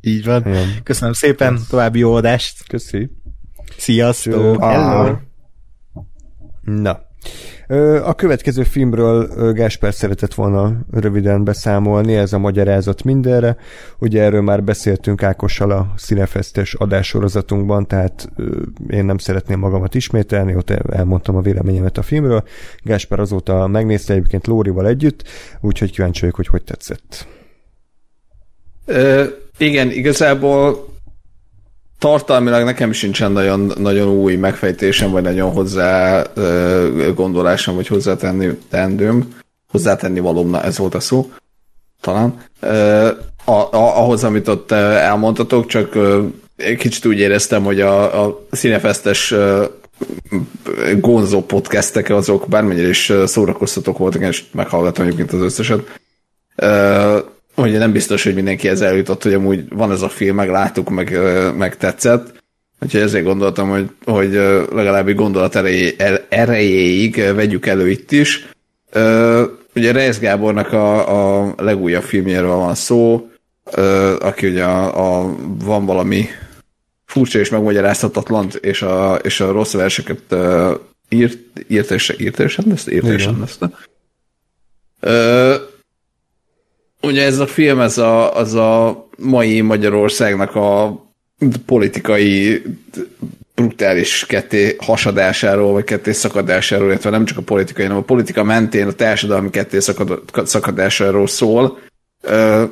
Így 0.00 0.24
van. 0.24 0.46
Igen. 0.46 0.68
Köszönöm 0.82 1.12
szépen, 1.12 1.58
további 1.68 1.98
jó 1.98 2.14
adást. 2.14 2.68
Köszi. 2.68 3.10
Sziasztok! 3.76 4.62
Hello. 4.64 5.14
Na. 6.62 7.08
A 8.04 8.14
következő 8.14 8.62
filmről 8.62 9.30
ö, 9.36 9.52
Gáspár 9.52 9.94
szeretett 9.94 10.34
volna 10.34 10.72
röviden 10.90 11.44
beszámolni, 11.44 12.14
ez 12.14 12.32
a 12.32 12.38
magyarázat 12.38 13.02
mindenre. 13.02 13.56
Ugye 13.98 14.22
erről 14.22 14.40
már 14.40 14.64
beszéltünk 14.64 15.22
Ákossal 15.22 15.70
a 15.70 15.92
Cinefestes 15.96 16.74
adássorozatunkban, 16.74 17.86
tehát 17.86 18.28
én 18.88 19.04
nem 19.04 19.18
szeretném 19.18 19.58
magamat 19.58 19.94
ismételni, 19.94 20.54
ott 20.54 20.70
elmondtam 20.70 21.36
a 21.36 21.40
véleményemet 21.40 21.98
a 21.98 22.02
filmről. 22.02 22.44
Gáspár 22.82 23.20
azóta 23.20 23.66
megnézte 23.66 24.12
egyébként 24.12 24.46
Lórival 24.46 24.86
együtt, 24.86 25.24
úgyhogy 25.60 25.90
kíváncsi 25.92 26.20
vagyok, 26.20 26.36
hogy 26.36 26.46
hogy 26.46 26.64
tetszett. 26.64 27.26
Ö, 28.84 29.24
igen, 29.58 29.90
igazából 29.90 30.88
tartalmilag 32.00 32.64
nekem 32.64 32.92
sincsen 32.92 33.32
nagyon, 33.32 33.72
nagyon 33.78 34.08
új 34.08 34.36
megfejtésem, 34.36 35.10
vagy 35.10 35.22
nagyon 35.22 35.52
hozzá 35.52 36.22
gondolásom, 37.14 37.74
vagy 37.74 37.86
hozzátenni 37.86 38.58
tendőm. 38.70 39.34
Hozzátenni 39.70 40.20
valóm, 40.20 40.50
na 40.50 40.62
ez 40.62 40.78
volt 40.78 40.94
a 40.94 41.00
szó, 41.00 41.32
talán. 42.00 42.42
A, 43.44 43.50
a, 43.50 43.98
ahhoz, 43.98 44.24
amit 44.24 44.48
ott 44.48 44.72
elmondtatok, 44.72 45.66
csak 45.66 45.98
kicsit 46.78 47.06
úgy 47.06 47.18
éreztem, 47.18 47.64
hogy 47.64 47.80
a, 47.80 48.24
a 48.24 48.46
színefesztes 48.50 49.34
gonzó 51.00 51.42
podcastek 51.42 52.10
azok 52.10 52.48
bármennyire 52.48 52.88
is 52.88 53.12
szórakoztatók 53.24 53.98
voltak, 53.98 54.22
és 54.22 54.44
meghallgattam 54.52 55.04
egyébként 55.04 55.32
az 55.32 55.40
összeset. 55.40 56.00
Hogy 57.60 57.72
nem 57.72 57.92
biztos, 57.92 58.24
hogy 58.24 58.34
mindenki 58.34 58.68
ezzel 58.68 58.88
eljutott, 58.88 59.22
hogy 59.22 59.34
amúgy 59.34 59.64
van 59.68 59.92
ez 59.92 60.02
a 60.02 60.08
film, 60.08 60.34
meg 60.34 60.48
láttuk, 60.48 60.88
meg, 60.88 61.18
meg 61.56 61.76
tetszett. 61.76 62.42
Úgyhogy 62.82 63.00
ezért 63.00 63.24
gondoltam, 63.24 63.68
hogy, 63.68 63.90
hogy 64.04 64.34
ö, 64.34 64.64
legalább 64.74 65.08
egy 65.08 65.14
gondolat 65.14 65.56
erejé, 65.56 65.94
er- 65.98 66.26
erejéig 66.28 67.16
vegyük 67.34 67.66
elő 67.66 67.90
itt 67.90 68.12
is. 68.12 68.48
Ugye 69.74 69.92
Reis 69.92 70.18
Gábornak 70.18 70.72
a, 70.72 71.46
a 71.46 71.54
legújabb 71.56 72.02
filmjéről 72.02 72.54
van 72.54 72.74
szó, 72.74 73.30
aki 74.20 74.48
ugye 74.48 74.64
a, 74.64 75.20
a, 75.20 75.36
van 75.64 75.86
valami 75.86 76.24
furcsa 77.04 77.38
és 77.38 77.48
megmagyarázhatatlan, 77.48 78.48
és 78.60 78.82
a, 78.82 79.14
és 79.14 79.40
a 79.40 79.52
rossz 79.52 79.72
verseket 79.72 80.34
írt, 81.08 81.38
írt 81.68 81.90
és 81.90 82.14
írt 82.18 82.38
és 82.38 82.58
írt 82.88 83.04
és 83.06 83.22
Igen. 83.22 83.46
Ugye 87.02 87.24
ez 87.24 87.38
a 87.38 87.46
film, 87.46 87.80
ez 87.80 87.98
a, 87.98 88.36
az 88.36 88.54
a 88.54 89.08
mai 89.18 89.60
Magyarországnak 89.60 90.54
a 90.54 91.00
politikai 91.66 92.62
brutális 93.54 94.26
ketté 94.26 94.76
hasadásáról, 94.78 95.72
vagy 95.72 95.84
ketté 95.84 96.12
szakadásáról, 96.12 96.88
illetve 96.88 97.10
nem 97.10 97.24
csak 97.24 97.38
a 97.38 97.42
politikai, 97.42 97.84
hanem 97.84 98.00
a 98.00 98.04
politika 98.04 98.42
mentén 98.42 98.86
a 98.86 98.92
társadalmi 98.92 99.50
ketté 99.50 99.78
szakad- 99.78 100.46
szakadásáról 100.46 101.26
szól. 101.26 101.78
Ö, 102.22 102.64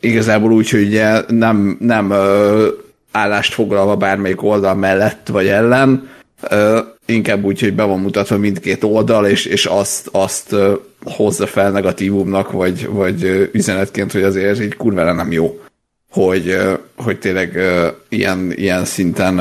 igazából 0.00 0.52
úgy, 0.52 0.70
hogy 0.70 0.82
ugye 0.82 1.20
nem, 1.28 1.76
nem 1.80 2.10
ö, 2.10 2.68
állást 3.12 3.54
foglalva 3.54 3.96
bármelyik 3.96 4.42
oldal 4.42 4.74
mellett 4.74 5.28
vagy 5.28 5.46
ellen, 5.46 6.08
ö, 6.48 6.78
inkább 7.06 7.44
úgy, 7.44 7.60
hogy 7.60 7.74
be 7.74 7.84
van 7.84 8.00
mutatva 8.00 8.38
mindkét 8.38 8.84
oldal, 8.84 9.26
és, 9.26 9.44
és 9.44 9.66
azt, 9.66 10.08
azt 10.12 10.56
hozza 11.04 11.46
fel 11.46 11.70
negatívumnak, 11.70 12.50
vagy, 12.50 12.86
vagy 12.86 13.50
üzenetként, 13.52 14.12
hogy 14.12 14.22
azért 14.22 14.48
ez 14.48 14.60
így 14.60 14.76
kurvára 14.76 15.12
nem 15.12 15.32
jó 15.32 15.60
hogy, 16.12 16.58
hogy 16.96 17.18
tényleg 17.18 17.58
ilyen, 18.08 18.52
ilyen 18.52 18.84
szinten 18.84 19.40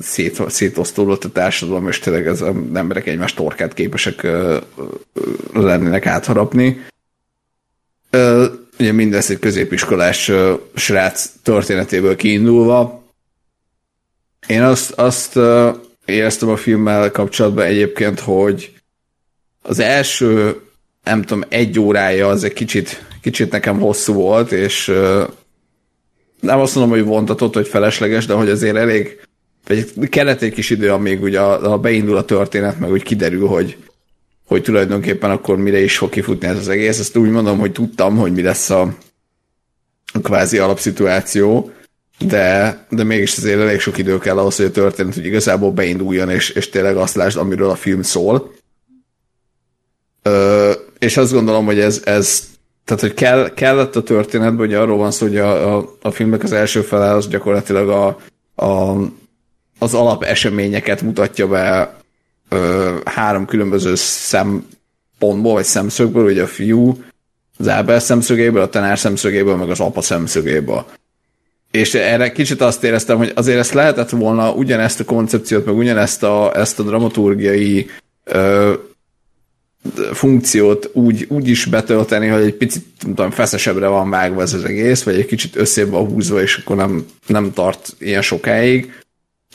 szét, 0.00 0.50
szétosztódott 0.50 1.24
a 1.24 1.28
társadalom, 1.28 1.88
és 1.88 1.98
tényleg 1.98 2.26
ez 2.26 2.40
az 2.40 2.54
emberek 2.74 3.06
egymás 3.06 3.34
torkát 3.34 3.74
képesek 3.74 4.26
lennének 5.52 6.06
átharapni. 6.06 6.84
Ugye 8.78 8.92
mindezt 8.92 9.30
egy 9.30 9.38
középiskolás 9.38 10.30
srác 10.74 11.30
történetéből 11.42 12.16
kiindulva. 12.16 13.02
Én 14.46 14.62
azt, 14.62 14.90
azt 14.90 15.38
éreztem 16.04 16.48
a 16.48 16.56
filmmel 16.56 17.10
kapcsolatban 17.10 17.64
egyébként, 17.64 18.20
hogy 18.20 18.72
az 19.62 19.78
első, 19.78 20.60
nem 21.04 21.22
tudom, 21.22 21.44
egy 21.48 21.78
órája 21.78 22.28
az 22.28 22.44
egy 22.44 22.52
kicsit, 22.52 23.06
kicsit 23.20 23.50
nekem 23.50 23.78
hosszú 23.78 24.12
volt, 24.12 24.52
és 24.52 24.86
nem 26.40 26.60
azt 26.60 26.74
mondom, 26.74 26.96
hogy 26.98 27.04
vontatott, 27.04 27.54
hogy 27.54 27.68
felesleges, 27.68 28.26
de 28.26 28.34
hogy 28.34 28.48
azért 28.48 28.76
elég, 28.76 29.20
vagy 29.66 30.08
kellett 30.08 30.42
egy 30.42 30.52
kis 30.52 30.70
idő, 30.70 30.92
amíg 30.92 31.22
ugye 31.22 31.40
a, 31.40 31.72
a 31.72 31.78
beindul 31.78 32.16
a 32.16 32.24
történet, 32.24 32.78
meg 32.78 32.90
úgy 32.90 33.02
kiderül, 33.02 33.46
hogy, 33.46 33.76
hogy 34.46 34.62
tulajdonképpen 34.62 35.30
akkor 35.30 35.56
mire 35.56 35.80
is 35.80 35.96
fog 35.96 36.10
kifutni 36.10 36.46
ez 36.46 36.56
az 36.56 36.68
egész. 36.68 36.98
Ezt 36.98 37.16
úgy 37.16 37.30
mondom, 37.30 37.58
hogy 37.58 37.72
tudtam, 37.72 38.16
hogy 38.16 38.32
mi 38.32 38.42
lesz 38.42 38.70
a, 38.70 38.96
a 40.12 40.20
kvázi 40.20 40.58
alapszituáció, 40.58 41.72
de, 42.18 42.78
de 42.90 43.04
mégis 43.04 43.36
azért 43.36 43.60
elég 43.60 43.80
sok 43.80 43.98
idő 43.98 44.18
kell 44.18 44.38
ahhoz, 44.38 44.56
hogy 44.56 44.66
a 44.66 44.70
történet 44.70 45.16
úgy 45.16 45.26
igazából 45.26 45.70
beinduljon, 45.70 46.30
és, 46.30 46.50
és 46.50 46.68
tényleg 46.68 46.96
azt 46.96 47.14
lásd, 47.14 47.36
amiről 47.36 47.70
a 47.70 47.74
film 47.74 48.02
szól. 48.02 48.54
Ö, 50.22 50.72
és 50.98 51.16
azt 51.16 51.32
gondolom, 51.32 51.64
hogy 51.64 51.78
ez, 51.78 52.02
ez 52.04 52.44
tehát, 52.84 53.02
hogy 53.02 53.14
kell, 53.14 53.54
kellett 53.54 53.96
a 53.96 54.02
történetben, 54.02 54.66
hogy 54.66 54.74
arról 54.74 54.96
van 54.96 55.10
szó, 55.10 55.26
hogy 55.26 55.38
a, 55.38 55.76
a, 55.76 55.96
a 56.02 56.10
filmnek 56.10 56.42
az 56.42 56.52
első 56.52 56.80
fele 56.80 57.10
az 57.10 57.28
gyakorlatilag 57.28 57.88
a, 57.88 58.18
a, 58.64 58.96
az 59.78 59.94
alap 59.94 60.22
eseményeket 60.22 61.02
mutatja 61.02 61.48
be 61.48 61.96
ö, 62.48 62.94
három 63.04 63.46
különböző 63.46 63.94
szempontból, 63.94 65.52
vagy 65.52 65.64
szemszögből, 65.64 66.24
ugye 66.24 66.42
a 66.42 66.46
fiú 66.46 67.04
az 67.58 67.68
Ábel 67.68 68.00
szemszögéből, 68.00 68.62
a 68.62 68.68
tanár 68.68 68.98
szemszögéből, 68.98 69.56
meg 69.56 69.70
az 69.70 69.80
apa 69.80 70.00
szemszögéből. 70.00 70.86
És 71.74 71.94
erre 71.94 72.32
kicsit 72.32 72.60
azt 72.60 72.84
éreztem, 72.84 73.16
hogy 73.16 73.32
azért 73.34 73.58
ezt 73.58 73.72
lehetett 73.72 74.10
volna 74.10 74.52
ugyanezt 74.52 75.00
a 75.00 75.04
koncepciót, 75.04 75.64
meg 75.64 75.76
ugyanezt 75.76 76.22
a, 76.22 76.52
ezt 76.56 76.78
a 76.78 76.82
dramaturgiai 76.82 77.90
ö, 78.24 78.72
funkciót 80.12 80.90
úgy, 80.92 81.26
úgy 81.28 81.48
is 81.48 81.64
betölteni, 81.64 82.26
hogy 82.26 82.42
egy 82.42 82.54
picit 82.54 82.84
tudom, 82.98 83.30
feszesebbre 83.30 83.86
van 83.86 84.10
vágva 84.10 84.42
ez 84.42 84.54
az 84.54 84.64
egész, 84.64 85.02
vagy 85.02 85.14
egy 85.14 85.26
kicsit 85.26 85.56
összébb 85.56 85.90
van 85.90 86.06
húzva, 86.06 86.42
és 86.42 86.56
akkor 86.56 86.76
nem, 86.76 87.06
nem 87.26 87.52
tart 87.52 87.94
ilyen 87.98 88.22
sokáig. 88.22 88.92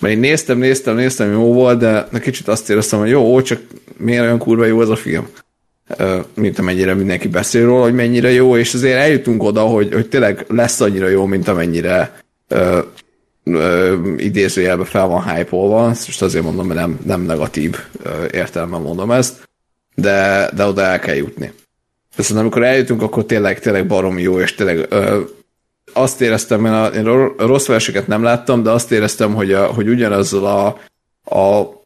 Mert 0.01 0.13
én 0.13 0.19
néztem, 0.19 0.57
néztem, 0.57 0.95
néztem, 0.95 1.31
jó 1.31 1.53
volt, 1.53 1.79
de 1.79 2.07
kicsit 2.21 2.47
azt 2.47 2.69
éreztem, 2.69 2.99
hogy 2.99 3.09
jó, 3.09 3.41
csak 3.41 3.61
miért 3.97 4.21
olyan 4.21 4.37
kurva 4.37 4.65
jó 4.65 4.81
ez 4.81 4.89
a 4.89 4.95
film? 4.95 5.27
Mint 6.33 6.59
amennyire 6.59 6.93
mindenki 6.93 7.27
beszél 7.27 7.65
róla, 7.65 7.83
hogy 7.83 7.93
mennyire 7.93 8.31
jó, 8.31 8.57
és 8.57 8.73
azért 8.73 8.97
eljutunk 8.97 9.43
oda, 9.43 9.61
hogy, 9.61 9.93
hogy 9.93 10.09
tényleg 10.09 10.45
lesz 10.47 10.79
annyira 10.81 11.07
jó, 11.07 11.25
mint 11.25 11.47
amennyire 11.47 12.21
ö, 12.47 12.79
ö, 13.43 13.95
idézőjelben 14.17 14.85
fel 14.85 15.07
van 15.07 15.89
ezt 15.89 16.05
most 16.05 16.21
azért 16.21 16.43
mondom, 16.43 16.67
mert 16.67 16.79
nem, 16.79 16.99
nem 17.05 17.21
negatív 17.21 17.77
értelemben 18.31 18.81
mondom 18.81 19.11
ezt, 19.11 19.49
de, 19.95 20.49
de 20.55 20.65
oda 20.65 20.81
el 20.81 20.99
kell 20.99 21.15
jutni. 21.15 21.53
Viszont 22.15 22.39
amikor 22.39 22.63
eljutunk, 22.63 23.01
akkor 23.01 23.25
tényleg, 23.25 23.59
tényleg 23.59 23.87
baromi 23.87 24.21
jó, 24.21 24.39
és 24.39 24.55
tényleg 24.55 24.85
ö, 24.89 25.19
azt 25.93 26.21
éreztem, 26.21 26.65
én, 26.65 26.71
a, 26.71 26.85
én 26.85 27.07
a 27.07 27.33
rossz 27.37 27.67
verseket 27.67 28.07
nem 28.07 28.23
láttam, 28.23 28.63
de 28.63 28.69
azt 28.69 28.91
éreztem, 28.91 29.33
hogy, 29.33 29.53
a, 29.53 29.65
hogy 29.65 29.87
ugyanazzal 29.87 30.45
a, 30.45 30.67
a 31.35 31.78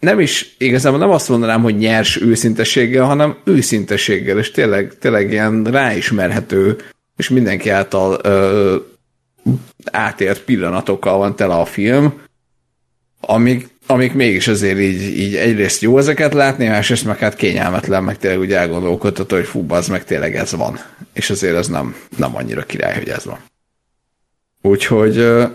nem 0.00 0.20
is, 0.20 0.54
igazából 0.58 0.98
nem 0.98 1.10
azt 1.10 1.28
mondanám, 1.28 1.62
hogy 1.62 1.76
nyers 1.76 2.20
őszintességgel, 2.20 3.04
hanem 3.04 3.36
őszintességgel, 3.44 4.38
és 4.38 4.50
tényleg, 4.50 4.98
tényleg 4.98 5.30
ilyen 5.30 5.64
ráismerhető, 5.64 6.76
és 7.16 7.28
mindenki 7.28 7.68
által 7.68 8.18
ö, 8.22 8.76
átért 9.84 10.44
pillanatokkal 10.44 11.18
van 11.18 11.36
tele 11.36 11.54
a 11.54 11.64
film, 11.64 12.20
amik, 13.20 13.68
amik 13.86 14.12
mégis 14.14 14.48
azért 14.48 14.78
így, 14.78 15.02
így 15.02 15.34
egyrészt 15.34 15.82
jó 15.82 15.98
ezeket 15.98 16.34
látni, 16.34 16.66
másrészt 16.66 17.04
meg 17.04 17.18
hát 17.18 17.36
kényelmetlen, 17.36 18.04
meg 18.04 18.18
tényleg 18.18 18.40
úgy 18.40 18.52
elgondolkodható, 18.52 19.36
hogy 19.36 19.46
fú, 19.46 19.64
az 19.68 19.88
meg 19.88 20.04
tényleg 20.04 20.36
ez 20.36 20.52
van. 20.52 20.78
És 21.12 21.30
azért 21.30 21.56
ez 21.56 21.68
nem, 21.68 21.96
nem 22.16 22.36
annyira 22.36 22.62
király, 22.62 22.94
hogy 22.94 23.08
ez 23.08 23.24
van. 23.24 23.38
Úgyhogy 24.62 25.16
ö, 25.16 25.46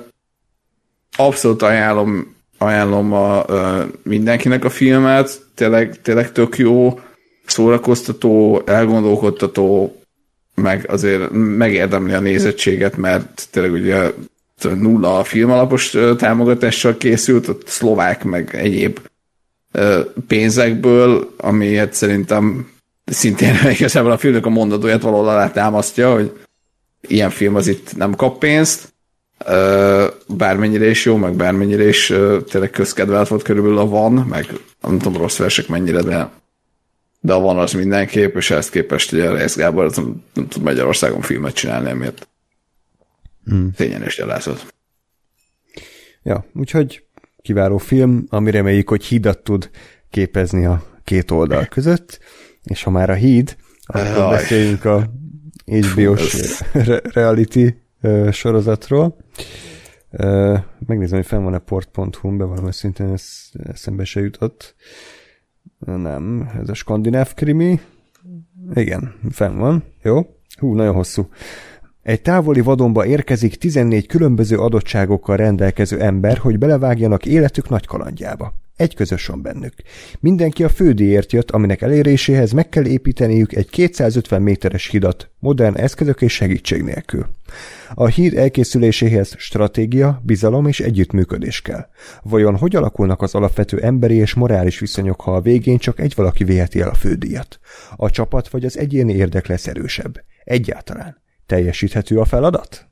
abszolút 1.17 1.61
ajánlom, 1.61 2.34
ajánlom 2.57 3.13
a, 3.13 3.43
ö, 3.47 3.83
mindenkinek 4.03 4.65
a 4.65 4.69
filmet, 4.69 5.41
tényleg, 5.55 6.01
tényleg 6.01 6.31
tök 6.31 6.57
jó, 6.57 6.99
szórakoztató, 7.45 8.61
elgondolkodtató, 8.65 9.99
meg 10.55 10.89
azért 10.89 11.29
megérdemli 11.31 12.13
a 12.13 12.19
nézettséget, 12.19 12.97
mert 12.97 13.47
tényleg 13.51 13.71
ugye 13.71 14.11
nulla 14.61 15.17
a 15.19 15.23
filmalapos 15.23 15.97
támogatással 16.17 16.97
készült, 16.97 17.47
ott 17.47 17.67
szlovák 17.67 18.23
meg 18.23 18.55
egyéb 18.55 18.99
pénzekből, 20.27 21.33
amiért 21.37 21.93
szerintem 21.93 22.69
szintén 23.05 23.55
igazából 23.77 24.11
a 24.11 24.17
filmnek 24.17 24.45
a 24.45 24.49
mondatóját 24.49 25.01
valahol 25.01 25.29
alá 25.29 25.51
támasztja, 25.51 26.13
hogy 26.13 26.31
ilyen 27.07 27.29
film 27.29 27.55
az 27.55 27.67
itt 27.67 27.95
nem 27.95 28.15
kap 28.15 28.39
pénzt, 28.39 28.93
bármennyire 30.27 30.89
is 30.89 31.05
jó, 31.05 31.15
meg 31.15 31.35
bármennyire 31.35 31.87
is 31.87 32.13
tényleg 32.49 32.69
közkedvelt 32.69 33.27
volt 33.27 33.43
körülbelül 33.43 33.77
a 33.77 33.87
van, 33.87 34.13
meg 34.13 34.45
nem 34.81 34.97
tudom 34.97 35.21
rossz 35.21 35.37
versek 35.37 35.67
mennyire, 35.67 36.01
de, 36.01 36.29
de 37.19 37.33
a 37.33 37.39
van 37.39 37.57
az 37.57 37.71
mindenképp, 37.71 38.35
és 38.35 38.51
ezt 38.51 38.71
képest 38.71 39.11
ugye 39.11 39.31
Rész 39.31 39.55
Gábor 39.55 39.91
nem, 39.95 40.23
nem 40.33 40.47
tud 40.47 40.63
Magyarországon 40.63 41.21
filmet 41.21 41.53
csinálni, 41.53 41.89
emiatt 41.89 42.27
hmm. 43.45 43.71
tényen 43.71 44.01
és 44.01 44.15
gyalázott. 44.15 44.73
Ja, 46.23 46.45
úgyhogy 46.53 47.03
kiváló 47.41 47.77
film, 47.77 48.25
ami 48.29 48.51
reméljük, 48.51 48.89
hogy 48.89 49.05
hídat 49.05 49.39
tud 49.39 49.69
képezni 50.09 50.65
a 50.65 50.83
két 51.03 51.31
oldal 51.31 51.65
között, 51.65 52.19
és 52.63 52.83
ha 52.83 52.89
már 52.89 53.09
a 53.09 53.13
híd, 53.13 53.55
akkor 53.85 54.01
Jaj. 54.01 54.29
beszéljünk 54.29 54.85
a 54.85 55.09
HBO-s 55.65 56.63
reality 57.13 57.67
sorozatról. 58.31 59.17
Megnézem, 60.87 61.17
hogy 61.17 61.25
fenn 61.25 61.43
van-e 61.43 61.59
port.hu-n, 61.59 62.37
bevallom 62.37 62.71
szintén 62.71 63.11
ez 63.11 63.49
eszembe 63.63 64.03
se 64.03 64.19
jutott. 64.19 64.75
Nem, 65.79 66.51
ez 66.61 66.69
a 66.69 66.73
skandináv 66.73 67.33
krimi. 67.33 67.79
Igen, 68.73 69.15
fenn 69.29 69.57
van. 69.57 69.83
Jó. 70.01 70.35
Hú, 70.59 70.75
nagyon 70.75 70.93
hosszú. 70.93 71.29
Egy 72.05 72.21
távoli 72.21 72.61
vadonba 72.61 73.05
érkezik 73.05 73.55
14 73.55 74.07
különböző 74.07 74.57
adottságokkal 74.57 75.37
rendelkező 75.37 76.01
ember, 76.01 76.37
hogy 76.37 76.57
belevágjanak 76.57 77.25
életük 77.25 77.69
nagy 77.69 77.85
kalandjába. 77.85 78.53
Egy 78.75 78.95
közös 78.95 79.25
van 79.25 79.41
bennük. 79.41 79.73
Mindenki 80.19 80.63
a 80.63 80.69
fődíjért 80.69 81.31
jött, 81.31 81.51
aminek 81.51 81.81
eléréséhez 81.81 82.51
meg 82.51 82.69
kell 82.69 82.85
építeniük 82.85 83.53
egy 83.53 83.69
250 83.69 84.41
méteres 84.41 84.87
hidat, 84.87 85.29
modern 85.39 85.77
eszközök 85.77 86.21
és 86.21 86.33
segítség 86.33 86.81
nélkül. 86.81 87.27
A 87.93 88.07
híd 88.07 88.37
elkészüléséhez 88.37 89.35
stratégia, 89.37 90.21
bizalom 90.23 90.67
és 90.67 90.79
együttműködés 90.79 91.61
kell. 91.61 91.85
Vajon 92.23 92.57
hogy 92.57 92.75
alakulnak 92.75 93.21
az 93.21 93.35
alapvető 93.35 93.79
emberi 93.79 94.15
és 94.15 94.33
morális 94.33 94.79
viszonyok, 94.79 95.21
ha 95.21 95.35
a 95.35 95.41
végén 95.41 95.77
csak 95.77 95.99
egy 95.99 96.13
valaki 96.15 96.43
viheti 96.43 96.81
el 96.81 96.89
a 96.89 96.93
fődíjat? 96.93 97.59
A 97.95 98.09
csapat 98.09 98.47
vagy 98.49 98.65
az 98.65 98.77
egyéni 98.77 99.13
érdek 99.13 99.47
lesz 99.47 99.67
erősebb? 99.67 100.23
Egyáltalán. 100.43 101.23
Teljesíthető 101.45 102.19
a 102.19 102.25
feladat? 102.25 102.87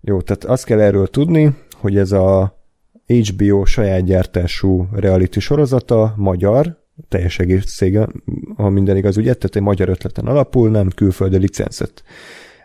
Jó, 0.00 0.20
tehát 0.20 0.44
azt 0.44 0.64
kell 0.64 0.80
erről 0.80 1.06
tudni, 1.06 1.56
hogy 1.74 1.96
ez 1.96 2.12
a 2.12 2.58
HBO 3.06 3.64
saját 3.64 4.04
gyártású 4.04 4.88
reality 4.92 5.38
sorozata, 5.38 6.14
magyar, 6.16 6.78
teljes 7.08 7.38
egészségen, 7.38 8.22
ha 8.56 8.68
minden 8.68 8.96
igaz, 8.96 9.16
ugye, 9.16 9.34
tehát 9.34 9.56
egy 9.56 9.62
magyar 9.62 9.88
ötleten 9.88 10.26
alapul, 10.26 10.70
nem 10.70 10.88
külföldi 10.88 11.38
licenszet 11.38 12.02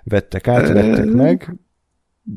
vettek 0.03 0.47
át, 0.47 0.67
vettek 0.67 1.05
meg. 1.05 1.55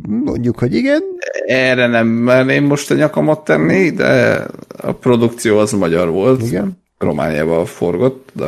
Mondjuk, 0.08 0.58
hogy 0.58 0.74
igen. 0.74 1.02
Erre 1.46 1.86
nem 1.86 2.06
merném 2.06 2.64
most 2.64 2.90
a 2.90 2.94
nyakamat 2.94 3.44
tenni, 3.44 3.90
de 3.90 4.44
a 4.76 4.92
produkció 4.92 5.58
az 5.58 5.72
magyar 5.72 6.10
volt. 6.10 6.42
Igen. 6.42 6.82
Romániában 6.98 7.64
forgott, 7.64 8.30
de... 8.32 8.46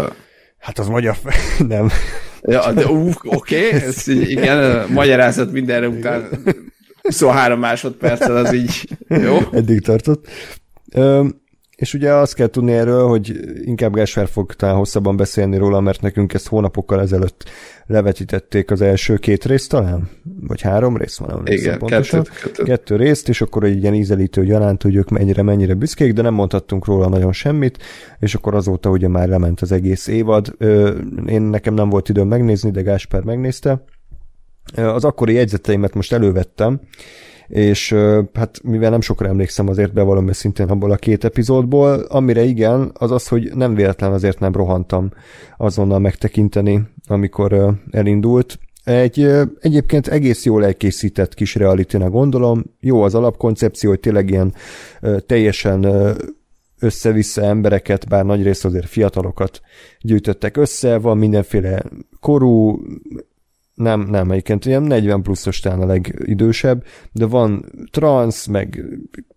Hát 0.60 0.78
az 0.78 0.88
magyar, 0.88 1.16
nem. 1.68 1.90
Ja, 2.42 2.72
de 2.72 2.86
oké, 3.24 3.66
okay, 3.66 3.80
igen, 4.06 4.86
magyarázat 4.90 5.52
mindenre 5.52 5.88
után 5.88 6.28
23 7.02 7.58
másodperccel 7.58 8.36
az 8.36 8.52
így 8.52 8.88
jó. 9.08 9.38
Eddig 9.52 9.80
tartott. 9.80 10.26
Ö, 10.92 11.26
és 11.80 11.94
ugye 11.94 12.12
azt 12.12 12.34
kell 12.34 12.46
tudni 12.46 12.72
erről, 12.72 13.08
hogy 13.08 13.40
inkább 13.64 13.94
Gásvár 13.94 14.28
fog 14.28 14.52
talán 14.52 14.76
hosszabban 14.76 15.16
beszélni 15.16 15.56
róla, 15.56 15.80
mert 15.80 16.00
nekünk 16.00 16.34
ezt 16.34 16.48
hónapokkal 16.48 17.00
ezelőtt 17.00 17.48
levetítették 17.86 18.70
az 18.70 18.80
első 18.80 19.16
két 19.16 19.44
részt 19.44 19.70
talán? 19.70 20.08
Vagy 20.40 20.60
három 20.60 20.96
rész 20.96 21.16
van? 21.16 21.42
Nem 21.44 21.54
Igen, 21.54 21.78
pontosan. 21.78 22.22
Kettő, 22.22 22.40
kettő. 22.42 22.62
kettő 22.62 22.96
részt, 22.96 23.28
és 23.28 23.40
akkor 23.40 23.64
egy 23.64 23.82
ilyen 23.82 23.94
ízelítő 23.94 24.44
gyanánt, 24.44 24.82
hogy 24.82 24.94
ők 24.94 25.08
mennyire-mennyire 25.08 25.74
büszkék, 25.74 26.12
de 26.12 26.22
nem 26.22 26.34
mondhattunk 26.34 26.84
róla 26.84 27.08
nagyon 27.08 27.32
semmit, 27.32 27.78
és 28.18 28.34
akkor 28.34 28.54
azóta 28.54 28.90
ugye 28.90 29.08
már 29.08 29.28
lement 29.28 29.60
az 29.60 29.72
egész 29.72 30.06
évad. 30.06 30.56
Én 31.26 31.42
nekem 31.42 31.74
nem 31.74 31.88
volt 31.88 32.08
időm 32.08 32.28
megnézni, 32.28 32.70
de 32.70 32.82
Gásper 32.82 33.22
megnézte 33.22 33.84
az 34.74 35.04
akkori 35.04 35.32
jegyzeteimet 35.32 35.94
most 35.94 36.12
elővettem, 36.12 36.80
és 37.50 37.94
hát 38.32 38.60
mivel 38.62 38.90
nem 38.90 39.00
sokra 39.00 39.28
emlékszem, 39.28 39.68
azért 39.68 39.92
bevallom 39.92 40.32
szintén 40.32 40.68
abból 40.68 40.90
a 40.90 40.96
két 40.96 41.24
epizódból, 41.24 41.92
amire 41.92 42.42
igen, 42.42 42.90
az 42.94 43.10
az, 43.10 43.28
hogy 43.28 43.50
nem 43.54 43.74
véletlen 43.74 44.12
azért 44.12 44.38
nem 44.38 44.52
rohantam 44.52 45.10
azonnal 45.56 45.98
megtekinteni, 45.98 46.82
amikor 47.06 47.74
elindult. 47.90 48.58
Egy 48.84 49.30
egyébként 49.60 50.06
egész 50.06 50.44
jól 50.44 50.64
elkészített 50.64 51.34
kis 51.34 51.54
reality 51.54 51.96
gondolom, 51.96 52.64
jó 52.80 53.02
az 53.02 53.14
alapkoncepció, 53.14 53.90
hogy 53.90 54.00
tényleg 54.00 54.30
ilyen 54.30 54.54
teljesen 55.26 55.86
össze-vissza 56.80 57.42
embereket, 57.42 58.08
bár 58.08 58.24
nagy 58.24 58.42
rész 58.42 58.64
azért 58.64 58.88
fiatalokat 58.88 59.60
gyűjtöttek 60.00 60.56
össze, 60.56 60.98
van 60.98 61.18
mindenféle 61.18 61.82
korú, 62.20 62.80
nem, 63.80 64.00
nem, 64.00 64.30
egyébként 64.30 64.64
ilyen 64.64 64.82
40 64.82 65.22
pluszos 65.22 65.60
talán 65.60 65.80
a 65.80 65.86
legidősebb, 65.86 66.84
de 67.12 67.26
van 67.26 67.72
trans, 67.90 68.46
meg 68.46 68.84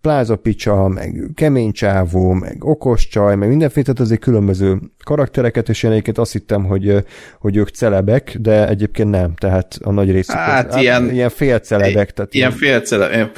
plázapicsa, 0.00 0.88
meg 0.88 1.30
kemény 1.34 1.72
csávó, 1.72 2.32
meg 2.32 2.64
okos 2.64 3.08
csaj, 3.08 3.36
meg 3.36 3.48
mindenféle, 3.48 3.84
tehát 3.84 4.00
azért 4.00 4.20
különböző 4.20 4.78
karaktereket, 5.04 5.68
és 5.68 5.82
én 5.82 5.90
egyébként 5.90 6.18
azt 6.18 6.32
hittem, 6.32 6.64
hogy, 6.64 7.04
hogy 7.38 7.56
ők 7.56 7.68
celebek, 7.68 8.36
de 8.40 8.68
egyébként 8.68 9.10
nem, 9.10 9.34
tehát 9.34 9.78
a 9.82 9.90
nagy 9.90 10.10
részük 10.10 10.34
hát, 10.34 10.74
az, 10.74 10.80
ilyen, 10.80 11.10
ilyen 11.12 11.30
félcelebek. 11.30 12.10
Tehát 12.10 12.34
ilyen, 12.34 12.48
ilyen 12.48 12.60
félcelebek, 12.60 13.36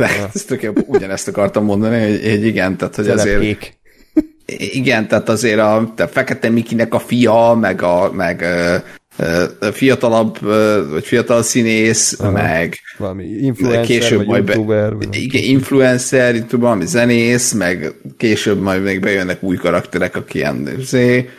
ja. 0.62 0.72
ugyanezt 0.96 1.28
akartam 1.28 1.64
mondani, 1.64 2.00
hogy, 2.00 2.30
hogy 2.30 2.46
igen, 2.46 2.76
tehát 2.76 2.94
hogy 2.94 3.04
Celebkék. 3.04 3.56
azért 3.56 3.74
igen, 4.56 5.08
tehát 5.08 5.28
azért 5.28 5.58
a, 5.58 5.76
a 5.96 6.06
Fekete 6.06 6.48
Mikinek 6.48 6.94
a 6.94 6.98
fia, 6.98 7.56
meg 7.60 7.82
a, 7.82 8.12
meg 8.12 8.44
fiatalabb, 9.72 10.38
vagy 10.90 11.05
fiatal 11.05 11.43
színész, 11.43 12.16
Aha. 12.20 12.30
meg 12.30 12.78
valami 12.98 13.24
influencer, 13.24 13.84
később 13.84 14.16
vagy 14.18 14.26
majd 14.26 14.48
youtuber, 14.48 14.97
be, 14.97 15.06
igen, 15.10 15.43
influencer, 15.43 16.34
youtuber, 16.34 16.60
valami 16.60 16.86
zenész, 16.86 17.52
meg 17.52 17.94
később 18.16 18.60
majd 18.60 18.82
még 18.82 19.01
bejönnek 19.01 19.43
új 19.43 19.56
karakterek, 19.56 20.16
aki 20.16 20.38
ilyen 20.38 20.76
zé, 20.78 21.30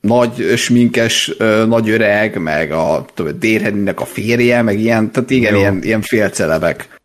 nagy 0.00 0.52
sminkes, 0.56 1.34
nagy 1.66 1.90
öreg, 1.90 2.38
meg 2.38 2.72
a 2.72 3.04
Dérhedninek 3.38 4.00
a 4.00 4.04
férje, 4.04 4.62
meg 4.62 4.80
ilyen, 4.80 5.10
tehát 5.10 5.30
igen, 5.30 5.54
ilyen, 5.54 5.82
ilyen 5.82 6.02
félcelebek. 6.02 6.98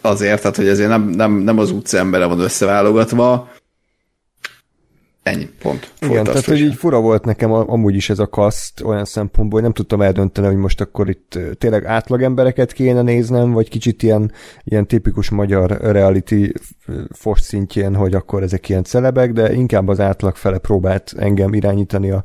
Azért, 0.00 0.40
tehát 0.40 0.56
hogy 0.56 0.68
ezért 0.68 0.88
nem, 0.88 1.08
nem, 1.08 1.32
nem 1.32 1.58
az 1.58 1.70
utca 1.70 1.98
embere 1.98 2.24
van 2.24 2.40
összeválogatva, 2.40 3.52
Ennyi, 5.22 5.48
pont. 5.58 5.92
Igen, 6.00 6.24
tehát 6.24 6.44
hogy 6.44 6.60
így 6.60 6.74
fura 6.74 7.00
volt 7.00 7.24
nekem 7.24 7.52
amúgy 7.52 7.94
is 7.94 8.10
ez 8.10 8.18
a 8.18 8.26
kaszt 8.26 8.80
olyan 8.80 9.04
szempontból, 9.04 9.52
hogy 9.52 9.62
nem 9.62 9.72
tudtam 9.72 10.02
eldönteni, 10.02 10.46
hogy 10.46 10.56
most 10.56 10.80
akkor 10.80 11.08
itt 11.08 11.38
tényleg 11.58 11.84
átlag 11.84 12.22
embereket 12.22 12.72
kéne 12.72 13.02
néznem, 13.02 13.52
vagy 13.52 13.68
kicsit 13.68 14.02
ilyen, 14.02 14.32
ilyen 14.64 14.86
tipikus 14.86 15.30
magyar 15.30 15.70
reality 15.80 16.52
fos 17.10 17.40
szintjén, 17.40 17.94
hogy 17.94 18.14
akkor 18.14 18.42
ezek 18.42 18.68
ilyen 18.68 18.84
celebek, 18.84 19.32
de 19.32 19.52
inkább 19.52 19.88
az 19.88 20.00
átlag 20.00 20.36
fele 20.36 20.58
próbált 20.58 21.14
engem 21.16 21.54
irányítani 21.54 22.10
a, 22.10 22.24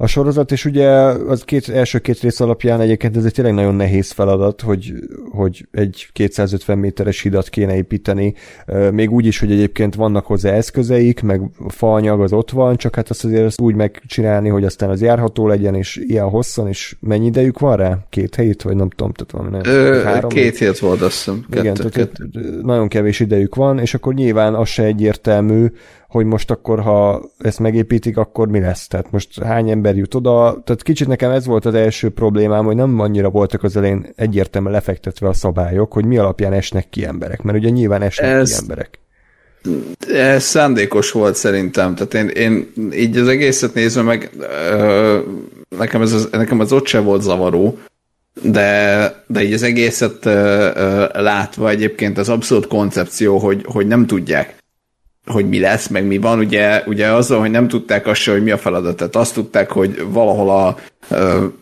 a 0.00 0.06
sorozat, 0.06 0.52
és 0.52 0.64
ugye 0.64 0.88
az 0.88 1.42
két, 1.42 1.68
első 1.68 1.98
két 1.98 2.20
rész 2.20 2.40
alapján 2.40 2.80
egyébként 2.80 3.16
ez 3.16 3.24
egy 3.24 3.32
tényleg 3.32 3.54
nagyon 3.54 3.74
nehéz 3.74 4.10
feladat, 4.10 4.60
hogy, 4.60 4.92
hogy 5.30 5.66
egy 5.70 6.08
250 6.12 6.78
méteres 6.78 7.22
hidat 7.22 7.48
kéne 7.48 7.76
építeni, 7.76 8.34
még 8.92 9.10
úgy 9.10 9.26
is, 9.26 9.38
hogy 9.38 9.52
egyébként 9.52 9.94
vannak 9.94 10.26
hozzá 10.26 10.50
eszközeik, 10.50 11.22
meg 11.22 11.40
a 11.58 11.70
faanyag 11.70 12.20
az 12.20 12.32
ott 12.32 12.50
van, 12.50 12.76
csak 12.76 12.94
hát 12.94 13.10
azt 13.10 13.24
azért 13.24 13.44
azt 13.44 13.60
úgy 13.60 13.74
megcsinálni, 13.74 14.48
hogy 14.48 14.64
aztán 14.64 14.90
az 14.90 15.02
járható 15.02 15.46
legyen, 15.46 15.74
és 15.74 15.96
ilyen 15.96 16.28
hosszan, 16.28 16.68
és 16.68 16.96
mennyi 17.00 17.26
idejük 17.26 17.58
van 17.58 17.76
rá? 17.76 17.98
Két 18.08 18.36
hét, 18.36 18.62
vagy 18.62 18.76
nem 18.76 18.90
tudom, 18.90 19.12
tehát 19.12 19.32
valami 19.32 19.50
nem. 19.50 19.74
Ö, 19.74 20.02
három 20.02 20.30
két 20.30 20.58
hét 20.58 20.78
volt, 20.78 21.00
azt 21.00 21.16
hiszem. 21.16 21.44
Kettő, 21.50 21.60
Igen, 21.60 21.74
kettő. 21.74 21.88
tehát 21.88 22.62
nagyon 22.62 22.88
kevés 22.88 23.20
idejük 23.20 23.54
van, 23.54 23.78
és 23.78 23.94
akkor 23.94 24.14
nyilván 24.14 24.54
az 24.54 24.68
se 24.68 24.84
egyértelmű, 24.84 25.66
hogy 26.08 26.24
most 26.24 26.50
akkor, 26.50 26.80
ha 26.80 27.22
ezt 27.38 27.58
megépítik, 27.58 28.16
akkor 28.16 28.48
mi 28.48 28.60
lesz? 28.60 28.86
Tehát 28.86 29.10
most 29.10 29.42
hány 29.42 29.70
ember 29.70 29.96
jut 29.96 30.14
oda? 30.14 30.62
Tehát 30.64 30.82
kicsit 30.82 31.06
nekem 31.06 31.30
ez 31.30 31.46
volt 31.46 31.64
az 31.64 31.74
első 31.74 32.08
problémám, 32.08 32.64
hogy 32.64 32.76
nem 32.76 33.00
annyira 33.00 33.30
voltak 33.30 33.62
az 33.62 33.76
elején 33.76 34.12
egyértelműen 34.16 34.72
lefektetve 34.72 35.28
a 35.28 35.32
szabályok, 35.32 35.92
hogy 35.92 36.04
mi 36.04 36.18
alapján 36.18 36.52
esnek 36.52 36.88
ki 36.90 37.04
emberek, 37.04 37.42
mert 37.42 37.58
ugye 37.58 37.68
nyilván 37.68 38.02
esnek 38.02 38.30
ez, 38.30 38.50
ki 38.50 38.56
emberek. 38.60 38.98
Ez 40.12 40.42
szándékos 40.42 41.10
volt 41.10 41.34
szerintem, 41.34 41.94
tehát 41.94 42.14
én, 42.14 42.28
én 42.28 42.72
így 42.92 43.16
az 43.16 43.28
egészet 43.28 43.74
nézve 43.74 44.02
meg 44.02 44.30
ö, 44.70 45.18
nekem, 45.78 46.02
ez 46.02 46.12
az, 46.12 46.28
nekem 46.32 46.60
az 46.60 46.72
ott 46.72 46.86
sem 46.86 47.04
volt 47.04 47.22
zavaró, 47.22 47.78
de, 48.42 49.24
de 49.26 49.42
így 49.42 49.52
az 49.52 49.62
egészet 49.62 50.26
ö, 50.26 50.70
ö, 50.74 51.04
látva 51.12 51.68
egyébként 51.68 52.18
az 52.18 52.28
abszolút 52.28 52.66
koncepció, 52.66 53.38
hogy, 53.38 53.64
hogy 53.66 53.86
nem 53.86 54.06
tudják 54.06 54.56
hogy 55.28 55.48
mi 55.48 55.60
lesz, 55.60 55.86
meg 55.86 56.06
mi 56.06 56.18
van. 56.18 56.38
Ugye, 56.38 56.82
ugye 56.86 57.06
azzal, 57.06 57.40
hogy 57.40 57.50
nem 57.50 57.68
tudták 57.68 58.06
azt 58.06 58.20
se, 58.20 58.32
hogy 58.32 58.42
mi 58.42 58.50
a 58.50 58.58
feladat. 58.58 58.96
Tehát 58.96 59.16
azt 59.16 59.34
tudták, 59.34 59.70
hogy 59.70 60.04
valahol 60.08 60.50
a, 60.50 60.66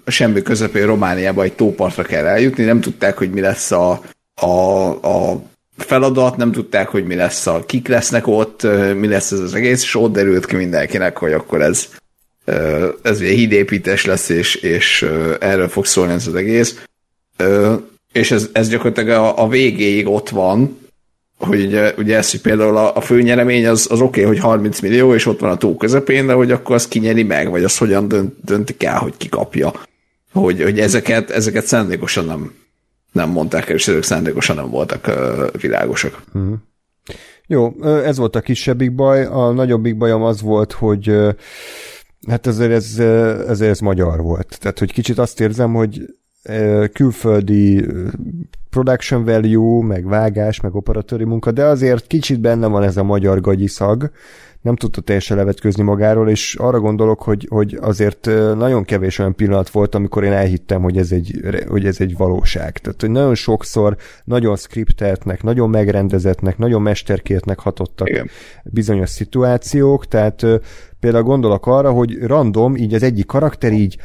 a 0.05 0.10
semmi 0.10 0.43
közepén 0.43 0.86
Romániába 0.86 1.43
egy 1.43 1.52
tópartra 1.52 2.02
kell 2.02 2.24
eljutni, 2.24 2.64
nem 2.64 2.80
tudták, 2.80 3.18
hogy 3.18 3.30
mi 3.30 3.40
lesz 3.40 3.70
a, 3.70 4.01
a, 4.34 4.47
a 4.88 5.43
feladat, 5.76 6.36
nem 6.36 6.52
tudták, 6.52 6.88
hogy 6.88 7.05
mi 7.05 7.14
lesz 7.14 7.47
a, 7.47 7.64
kik 7.66 7.88
lesznek 7.88 8.26
ott, 8.26 8.66
mi 8.94 9.06
lesz 9.06 9.30
ez 9.30 9.38
az 9.38 9.55
egész, 9.55 9.82
és 9.82 9.94
ott 9.94 10.12
derült 10.12 10.47
ki 10.47 10.56
mindenkinek, 10.56 11.16
hogy 11.16 11.32
akkor 11.32 11.62
ez, 11.62 11.88
ez 13.02 13.20
egy 13.20 13.34
hídépítés 13.34 14.05
lesz, 14.05 14.28
és, 14.28 14.55
és 14.55 15.10
erről 15.40 15.68
fog 15.68 15.86
szólni 15.86 16.12
ez 16.12 16.26
az 16.26 16.34
egész. 16.34 16.84
És 18.12 18.30
ez, 18.30 18.48
ez 18.52 18.68
gyakorlatilag 18.68 19.09
a, 19.09 19.43
a 19.43 19.48
végéig 19.48 20.09
ott 20.09 20.28
van, 20.28 20.78
hogy 21.39 21.65
ugye, 21.65 21.95
ugye 21.99 22.17
ez, 22.17 22.31
hogy 22.31 22.41
például 22.41 22.77
a, 22.77 22.97
a 22.97 23.01
főnyeremény 23.01 23.67
az, 23.67 23.87
az 23.91 24.01
oké, 24.01 24.21
okay, 24.21 24.35
hogy 24.35 24.43
30 24.43 24.81
millió, 24.81 25.15
és 25.15 25.27
ott 25.27 25.41
van 25.41 25.51
a 25.51 25.57
tó 25.57 25.77
közepén, 25.77 26.27
de 26.27 26.33
hogy 26.33 26.51
akkor 26.51 26.75
az 26.75 26.89
kinyeri 26.89 27.23
meg, 27.23 27.51
vagy 27.51 27.65
az 27.65 27.79
hogyan 27.79 28.09
dönt, 28.09 28.35
döntik 28.45 28.83
el, 28.83 28.99
hogy 28.99 29.17
kikapja. 29.17 29.73
Hogy, 30.33 30.63
hogy 30.63 30.81
ezeket, 30.81 31.31
ezeket 31.31 31.67
szándékosan 31.67 32.25
nem, 32.25 32.53
nem 33.13 33.31
mondták 33.31 33.69
el, 33.69 33.75
és 33.75 33.89
ezek 33.89 34.03
szándékosan 34.03 34.57
nem 34.57 34.71
voltak 34.71 35.07
uh, 35.07 35.61
világosak. 35.61 36.23
Uh-huh. 36.35 36.55
Jó, 37.47 37.75
ez 37.83 38.17
volt 38.17 38.37
a 38.37 38.41
kisebbik 38.41 38.95
baj. 38.95 39.25
A 39.25 39.53
nagyobbik 39.53 39.97
bajom 39.97 40.23
az 40.23 40.41
volt, 40.41 40.73
hogy 40.73 41.17
hát 42.29 42.47
ezért 42.47 42.71
ez, 42.71 42.99
ezért 43.49 43.71
ez 43.71 43.81
magyar 43.81 44.21
volt. 44.21 44.59
Tehát, 44.61 44.79
hogy 44.79 44.93
kicsit 44.93 45.19
azt 45.19 45.41
érzem, 45.41 45.75
hogy 45.75 46.01
külföldi 46.93 47.86
production 48.70 49.24
value, 49.24 49.86
meg 49.86 50.09
vágás, 50.09 50.60
meg 50.60 50.74
operatőri 50.74 51.24
munka, 51.24 51.51
de 51.51 51.64
azért 51.64 52.06
kicsit 52.06 52.40
benne 52.40 52.66
van 52.66 52.82
ez 52.82 52.97
a 52.97 53.02
magyar 53.02 53.40
gagyi 53.40 53.66
szag, 53.66 54.10
nem 54.66 54.77
tudta 54.77 55.01
teljesen 55.01 55.36
levetkőzni 55.36 55.82
magáról, 55.82 56.31
és 56.31 56.55
arra 56.55 56.81
gondolok, 56.81 57.23
hogy, 57.23 57.47
hogy 57.51 57.78
azért 57.81 58.27
nagyon 58.56 58.85
kevés 58.85 59.18
olyan 59.18 59.35
pillanat 59.35 59.68
volt, 59.68 59.94
amikor 59.94 60.24
én 60.24 60.32
elhittem, 60.32 60.82
hogy 60.82 60.97
ez 60.97 61.12
egy, 61.12 61.40
hogy 61.68 61.86
ez 61.86 62.01
egy 62.01 62.16
valóság. 62.16 62.78
Tehát, 62.78 63.01
hogy 63.01 63.10
nagyon 63.10 63.35
sokszor 63.35 63.97
nagyon 64.24 64.56
skripteltnek, 64.56 65.43
nagyon 65.43 65.70
megrendezetnek, 65.70 66.59
nagyon 66.59 66.82
mesterkértnek 66.82 67.59
hatottak 67.59 68.09
Igen. 68.09 68.28
bizonyos 68.64 69.10
szituációk, 69.10 70.06
tehát 70.06 70.47
például 71.01 71.24
gondolok 71.24 71.66
arra, 71.66 71.90
hogy 71.90 72.18
random, 72.18 72.77
így 72.77 72.94
az 72.94 73.02
egyik 73.02 73.27
karakter 73.27 73.73
így 73.73 73.97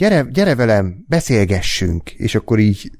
gyere, 0.00 0.26
gyere 0.30 0.54
velem, 0.54 1.04
beszélgessünk, 1.08 2.10
és 2.10 2.34
akkor 2.34 2.58
így 2.58 2.90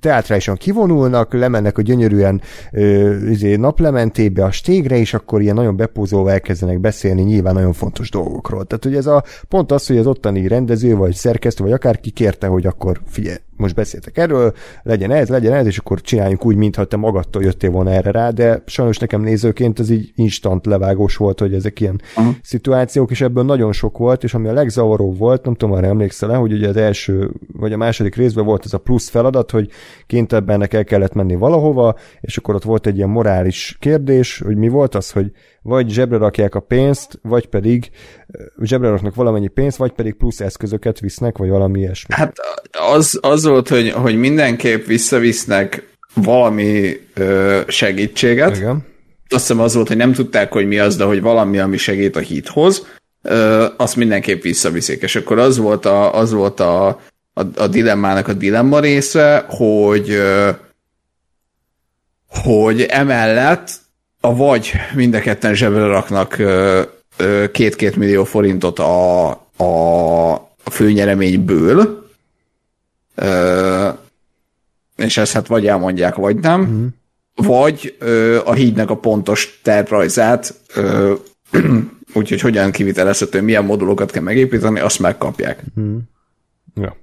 teátrálisan 0.00 0.56
kivonulnak, 0.56 1.32
lemennek 1.32 1.78
a 1.78 1.82
gyönyörűen 1.82 2.40
ö, 2.72 3.16
izé, 3.28 3.56
naplementébe 3.56 4.44
a 4.44 4.50
stégre, 4.50 4.96
és 4.96 5.14
akkor 5.14 5.40
ilyen 5.40 5.54
nagyon 5.54 5.76
bepózolva 5.76 6.30
elkezdenek 6.30 6.80
beszélni 6.80 7.22
nyilván 7.22 7.54
nagyon 7.54 7.72
fontos 7.72 8.10
dolgokról. 8.10 8.64
Tehát, 8.64 8.84
hogy 8.84 8.94
ez 8.94 9.06
a 9.06 9.24
pont 9.48 9.72
az, 9.72 9.86
hogy 9.86 9.96
az 9.96 10.06
ottani 10.06 10.48
rendező, 10.48 10.94
vagy 10.94 11.14
szerkesztő, 11.14 11.64
vagy 11.64 11.72
akár 11.72 12.00
kikérte, 12.00 12.46
hogy 12.46 12.66
akkor 12.66 13.00
figyelj, 13.06 13.36
most 13.60 13.74
beszéltek 13.74 14.18
erről, 14.18 14.52
legyen 14.82 15.10
ez, 15.10 15.28
legyen 15.28 15.52
ez, 15.52 15.66
és 15.66 15.78
akkor 15.78 16.00
csináljunk 16.00 16.44
úgy, 16.44 16.56
mintha 16.56 16.84
te 16.84 16.96
magadtól 16.96 17.42
jöttél 17.42 17.70
volna 17.70 17.90
erre 17.90 18.10
rá, 18.10 18.30
de 18.30 18.62
sajnos 18.66 18.98
nekem 18.98 19.20
nézőként 19.20 19.80
ez 19.80 19.90
így 19.90 20.12
instant 20.14 20.66
levágós 20.66 21.16
volt, 21.16 21.40
hogy 21.40 21.54
ezek 21.54 21.80
ilyen 21.80 22.00
uh-huh. 22.16 22.34
szituációk, 22.42 23.10
és 23.10 23.20
ebből 23.20 23.44
nagyon 23.44 23.72
sok 23.72 23.98
volt, 23.98 24.24
és 24.24 24.34
ami 24.34 24.48
a 24.48 24.52
legzavaróbb 24.52 25.18
volt, 25.18 25.44
nem 25.44 25.54
tudom, 25.54 25.74
arra 25.74 25.86
emlékszel 25.86 26.38
hogy 26.38 26.52
ugye 26.52 26.68
az 26.68 26.76
első, 26.76 27.30
vagy 27.52 27.72
a 27.72 27.76
második 27.76 28.14
részben 28.14 28.44
volt 28.44 28.64
ez 28.64 28.72
a 28.72 28.78
plusz 28.78 29.08
feladat, 29.08 29.50
hogy 29.50 29.70
kénytebbennek 30.06 30.72
el 30.72 30.84
kellett 30.84 31.14
menni 31.14 31.34
valahova, 31.34 31.94
és 32.20 32.36
akkor 32.36 32.54
ott 32.54 32.62
volt 32.62 32.86
egy 32.86 32.96
ilyen 32.96 33.08
morális 33.08 33.76
kérdés, 33.80 34.38
hogy 34.38 34.56
mi 34.56 34.68
volt 34.68 34.94
az, 34.94 35.10
hogy 35.10 35.32
vagy 35.62 35.88
zsebre 35.88 36.16
rakják 36.16 36.54
a 36.54 36.60
pénzt, 36.60 37.18
vagy 37.22 37.46
pedig 37.46 37.90
zsebre 38.62 38.88
raknak 38.88 39.14
valamennyi 39.14 39.48
pénzt, 39.48 39.76
vagy 39.76 39.92
pedig 39.92 40.14
plusz 40.14 40.40
eszközöket 40.40 41.00
visznek, 41.00 41.38
vagy 41.38 41.48
valami 41.48 41.78
ilyesmi. 41.78 42.14
Hát 42.14 42.36
az, 42.92 43.18
az 43.22 43.44
volt, 43.44 43.68
hogy, 43.68 43.90
hogy 43.90 44.18
mindenképp 44.18 44.86
visszavisznek 44.86 45.88
valami 46.14 47.00
ö, 47.14 47.60
segítséget. 47.66 48.56
Igen. 48.56 48.86
Azt 49.28 49.46
hiszem 49.46 49.60
az 49.60 49.74
volt, 49.74 49.88
hogy 49.88 49.96
nem 49.96 50.12
tudták, 50.12 50.52
hogy 50.52 50.66
mi 50.66 50.78
az, 50.78 50.96
de 50.96 51.04
hogy 51.04 51.20
valami, 51.20 51.58
ami 51.58 51.76
segít 51.76 52.16
a 52.16 52.20
hithoz, 52.20 52.86
ö, 53.22 53.66
azt 53.76 53.96
mindenképp 53.96 54.42
visszaviszik. 54.42 55.02
És 55.02 55.16
akkor 55.16 55.38
az 55.38 55.58
volt 55.58 55.86
a, 55.86 56.14
az 56.14 56.32
volt 56.32 56.60
a, 56.60 56.86
a, 57.32 57.42
a 57.56 57.66
dilemmának 57.66 58.28
a 58.28 58.32
dilemma 58.32 58.80
része, 58.80 59.44
hogy 59.48 60.10
ö, 60.10 60.50
hogy 62.42 62.82
emellett 62.82 63.79
a 64.20 64.34
vagy 64.34 64.72
mind 64.94 65.14
a 65.14 65.20
ketten 65.20 65.54
zsebre 65.54 65.86
raknak 65.86 66.36
két-két 67.52 67.96
millió 67.96 68.24
forintot 68.24 68.78
a, 68.78 69.28
a 69.56 70.70
főnyereményből, 70.70 72.08
és 74.96 75.16
ezt 75.16 75.32
hát 75.32 75.46
vagy 75.46 75.66
elmondják, 75.66 76.14
vagy 76.14 76.36
nem, 76.36 76.60
mm. 76.60 76.86
vagy 77.34 77.96
a 78.44 78.52
hídnek 78.52 78.90
a 78.90 78.96
pontos 78.96 79.60
tervrajzát, 79.62 80.54
úgyhogy 82.14 82.40
hogyan 82.40 82.70
kivitelezhető, 82.70 83.42
milyen 83.42 83.64
modulokat 83.64 84.10
kell 84.10 84.22
megépíteni, 84.22 84.80
azt 84.80 84.98
megkapják. 84.98 85.62
Mm. 85.80 85.96
Ja. 86.74 86.96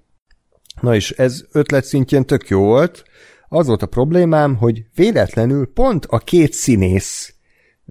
Na 0.81 0.95
és 0.95 1.11
ez 1.11 1.43
ötlet 1.51 1.85
szintjén 1.85 2.25
tök 2.25 2.47
jó 2.47 2.61
volt, 2.61 3.03
az 3.49 3.67
volt 3.67 3.81
a 3.81 3.87
problémám, 3.87 4.55
hogy 4.55 4.85
véletlenül 4.95 5.73
pont 5.73 6.05
a 6.05 6.17
két 6.17 6.53
színész 6.53 7.36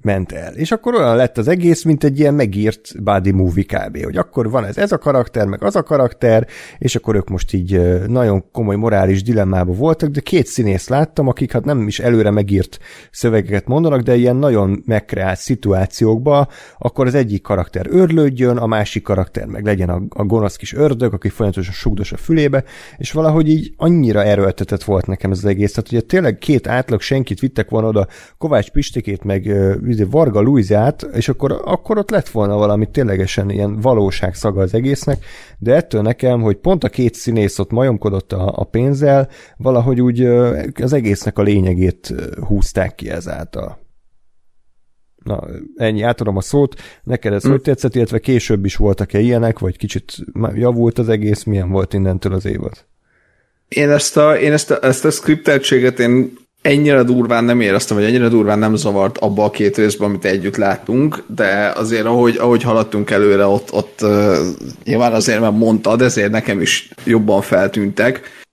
ment 0.02 0.32
el. 0.32 0.54
És 0.54 0.72
akkor 0.72 0.94
olyan 0.94 1.16
lett 1.16 1.38
az 1.38 1.48
egész, 1.48 1.82
mint 1.82 2.04
egy 2.04 2.18
ilyen 2.18 2.34
megírt 2.34 3.02
body 3.02 3.30
movie 3.30 3.64
kb. 3.64 4.04
Hogy 4.04 4.16
akkor 4.16 4.50
van 4.50 4.64
ez, 4.64 4.76
ez 4.76 4.92
a 4.92 4.98
karakter, 4.98 5.46
meg 5.46 5.64
az 5.64 5.76
a 5.76 5.82
karakter, 5.82 6.46
és 6.78 6.96
akkor 6.96 7.14
ők 7.14 7.28
most 7.28 7.52
így 7.52 7.80
nagyon 8.06 8.44
komoly 8.52 8.76
morális 8.76 9.22
dilemmában 9.22 9.76
voltak, 9.76 10.10
de 10.10 10.20
két 10.20 10.46
színész 10.46 10.88
láttam, 10.88 11.28
akik 11.28 11.52
hát 11.52 11.64
nem 11.64 11.86
is 11.86 11.98
előre 11.98 12.30
megírt 12.30 12.78
szövegeket 13.10 13.66
mondanak, 13.66 14.00
de 14.00 14.16
ilyen 14.16 14.36
nagyon 14.36 14.82
megkreált 14.86 15.38
szituációkba, 15.38 16.48
akkor 16.78 17.06
az 17.06 17.14
egyik 17.14 17.42
karakter 17.42 17.86
örlődjön, 17.90 18.56
a 18.56 18.66
másik 18.66 19.02
karakter 19.02 19.46
meg 19.46 19.64
legyen 19.64 19.88
a, 19.88 20.02
a 20.08 20.24
gonosz 20.24 20.56
kis 20.56 20.74
ördög, 20.74 21.12
aki 21.12 21.28
folyamatosan 21.28 21.72
sugdos 21.72 22.12
a 22.12 22.16
fülébe, 22.16 22.64
és 22.96 23.12
valahogy 23.12 23.48
így 23.48 23.72
annyira 23.76 24.24
erőltetett 24.24 24.84
volt 24.84 25.06
nekem 25.06 25.30
ez 25.30 25.38
az 25.38 25.44
egész. 25.44 25.72
Tehát 25.72 25.92
ugye 25.92 26.00
tényleg 26.00 26.38
két 26.38 26.66
átlag 26.66 27.00
senkit 27.00 27.40
vittek 27.40 27.70
volna 27.70 27.88
oda, 27.88 28.06
Kovács 28.38 28.70
Pistikét, 28.70 29.24
meg 29.24 29.46
Varga 30.10 30.40
Luizát, 30.40 31.02
és 31.14 31.28
akkor, 31.28 31.60
akkor 31.64 31.98
ott 31.98 32.10
lett 32.10 32.28
volna 32.28 32.56
valami 32.56 32.90
ténylegesen 32.90 33.50
ilyen 33.50 33.80
valóság 33.80 34.34
szaga 34.34 34.60
az 34.60 34.74
egésznek, 34.74 35.24
de 35.58 35.74
ettől 35.74 36.02
nekem, 36.02 36.40
hogy 36.40 36.56
pont 36.56 36.84
a 36.84 36.88
két 36.88 37.14
színész 37.14 37.58
ott 37.58 37.70
majomkodott 37.70 38.32
a, 38.32 38.52
a 38.56 38.64
pénzzel, 38.64 39.28
valahogy 39.56 40.00
úgy 40.00 40.24
az 40.82 40.92
egésznek 40.92 41.38
a 41.38 41.42
lényegét 41.42 42.14
húzták 42.46 42.94
ki 42.94 43.10
ezáltal. 43.10 43.84
Na, 45.24 45.42
ennyi, 45.76 46.02
átadom 46.02 46.36
a 46.36 46.40
szót. 46.40 46.80
Neked 47.02 47.32
ez 47.32 47.46
mm. 47.46 47.50
hogy 47.50 47.60
tetszett, 47.60 47.94
illetve 47.94 48.18
később 48.18 48.64
is 48.64 48.76
voltak-e 48.76 49.18
ilyenek, 49.18 49.58
vagy 49.58 49.76
kicsit 49.76 50.16
javult 50.54 50.98
az 50.98 51.08
egész, 51.08 51.44
milyen 51.44 51.70
volt 51.70 51.92
innentől 51.92 52.32
az 52.32 52.44
évad? 52.44 52.84
Én 53.68 53.90
ezt 53.90 54.16
a, 54.16 54.38
én 54.38 54.52
ezt 54.52 54.70
a, 54.70 54.82
ezt 54.82 55.04
a 55.04 55.10
skripteltséget 55.10 55.98
én 55.98 56.32
ennyire 56.66 57.02
durván 57.02 57.44
nem 57.44 57.60
éreztem, 57.60 57.96
vagy 57.96 58.06
ennyire 58.06 58.28
durván 58.28 58.58
nem 58.58 58.74
zavart 58.74 59.18
abba 59.18 59.44
a 59.44 59.50
két 59.50 59.76
részben, 59.76 60.08
amit 60.08 60.24
együtt 60.24 60.56
láttunk, 60.56 61.24
de 61.26 61.72
azért 61.76 62.04
ahogy, 62.04 62.36
ahogy 62.36 62.62
haladtunk 62.62 63.10
előre, 63.10 63.46
ott, 63.46 63.72
ott 63.72 63.98
uh, 64.02 64.36
nyilván 64.84 65.12
azért, 65.12 65.40
mert 65.40 65.56
mondtad, 65.56 66.02
ezért 66.02 66.30
nekem 66.30 66.60
is 66.60 66.88
jobban 67.04 67.42
feltűntek. 67.42 68.44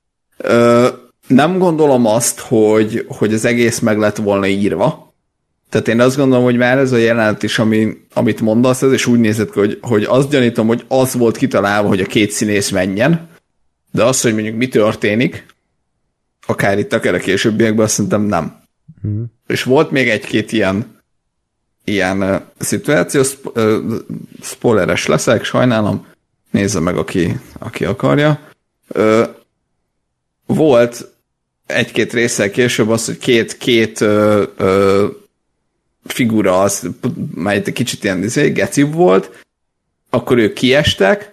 Uh, 0.43 0.87
nem 1.27 1.57
gondolom 1.57 2.05
azt, 2.05 2.39
hogy, 2.39 3.05
hogy 3.07 3.33
az 3.33 3.45
egész 3.45 3.79
meg 3.79 3.97
lett 3.97 4.17
volna 4.17 4.47
írva. 4.47 5.13
Tehát 5.69 5.87
én 5.87 5.99
azt 5.99 6.17
gondolom, 6.17 6.43
hogy 6.43 6.57
már 6.57 6.77
ez 6.77 6.91
a 6.91 6.97
jelenet 6.97 7.43
is, 7.43 7.59
ami, 7.59 7.97
amit 8.13 8.41
mondasz, 8.41 8.81
ez 8.81 8.91
is 8.91 9.05
úgy 9.05 9.19
nézett 9.19 9.51
ki, 9.51 9.59
hogy, 9.59 9.77
hogy 9.81 10.03
azt 10.03 10.29
gyanítom, 10.29 10.67
hogy 10.67 10.85
az 10.87 11.13
volt 11.13 11.37
kitalálva, 11.37 11.87
hogy 11.87 11.99
a 11.99 12.05
két 12.05 12.31
színész 12.31 12.69
menjen, 12.69 13.29
de 13.91 14.03
az, 14.03 14.21
hogy 14.21 14.33
mondjuk 14.33 14.55
mi 14.55 14.67
történik, 14.67 15.45
akár 16.45 16.79
itt, 16.79 16.93
akár 16.93 17.13
a 17.13 17.19
későbbiekben, 17.19 17.85
azt 17.85 17.93
szerintem 17.93 18.21
nem. 18.21 18.61
Mm. 19.07 19.23
És 19.47 19.63
volt 19.63 19.91
még 19.91 20.09
egy-két 20.09 20.51
ilyen 20.51 21.01
ilyen 21.83 22.21
uh, 22.21 22.41
szituáció, 22.59 23.23
sp- 23.23 23.57
uh, 23.57 23.95
spoileres 24.41 25.05
leszek, 25.05 25.43
sajnálom, 25.43 26.05
nézze 26.51 26.79
meg, 26.79 26.97
aki, 26.97 27.39
aki 27.59 27.85
akarja. 27.85 28.39
Uh, 28.87 29.27
volt 30.45 31.11
egy-két 31.65 32.13
része 32.13 32.49
később 32.49 32.89
az, 32.89 33.05
hogy 33.05 33.17
két, 33.17 33.57
két 33.57 34.01
uh, 34.01 34.43
uh, 34.59 35.03
figura, 36.03 36.61
az, 36.61 36.89
mely 37.33 37.55
egy 37.55 37.73
kicsit 37.73 38.03
ilyen 38.03 38.23
izé, 38.23 38.49
geci 38.49 38.81
volt, 38.81 39.43
akkor 40.09 40.37
ők 40.37 40.53
kiestek, 40.53 41.32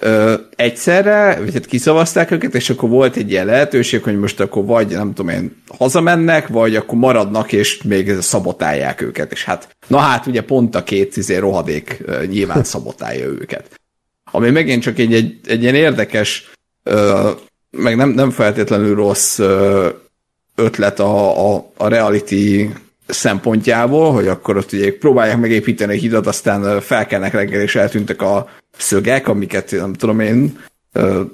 ö, 0.00 0.34
egyszerre, 0.56 1.36
vagy 1.40 1.52
hát 1.52 1.66
kiszavazták 1.66 2.30
őket, 2.30 2.54
és 2.54 2.70
akkor 2.70 2.88
volt 2.88 3.16
egy 3.16 3.30
ilyen 3.30 3.46
lehetőség, 3.46 4.02
hogy 4.02 4.18
most 4.18 4.40
akkor 4.40 4.64
vagy, 4.64 4.88
nem 4.88 5.12
tudom 5.14 5.28
én, 5.34 5.62
hazamennek, 5.78 6.48
vagy 6.48 6.76
akkor 6.76 6.98
maradnak, 6.98 7.52
és 7.52 7.82
még 7.82 8.20
szabotálják 8.20 9.00
őket. 9.00 9.32
És 9.32 9.44
hát, 9.44 9.76
na 9.86 9.98
hát 9.98 10.26
ugye 10.26 10.42
pont 10.42 10.74
a 10.74 10.82
két 10.82 11.16
izé, 11.16 11.36
rohadék 11.36 12.02
ö, 12.04 12.24
nyilván 12.26 12.64
szabotálja 12.64 13.26
őket. 13.26 13.80
Ami 14.30 14.50
megint 14.50 14.82
csak 14.82 14.98
egy, 14.98 15.14
egy, 15.14 15.40
egy 15.46 15.62
ilyen 15.62 15.74
érdekes, 15.74 16.50
ö, 16.82 17.30
meg 17.70 17.96
nem, 17.96 18.08
nem 18.08 18.30
feltétlenül 18.30 18.94
rossz 18.94 19.38
ö, 19.38 19.88
ötlet 20.54 21.00
a, 21.00 21.54
a, 21.54 21.70
a 21.76 21.88
reality 21.88 22.68
szempontjából, 23.06 24.12
hogy 24.12 24.28
akkor 24.28 24.56
ott 24.56 24.72
ugye 24.72 24.98
próbálják 24.98 25.38
megépíteni 25.38 25.92
a 25.96 26.00
hidat, 26.00 26.26
aztán 26.26 26.80
felkelnek 26.80 27.32
reggel, 27.32 27.60
és 27.60 27.74
eltűntek 27.74 28.22
a 28.22 28.48
szögek, 28.78 29.28
amiket 29.28 29.70
nem 29.70 29.92
tudom 29.92 30.20
én, 30.20 30.58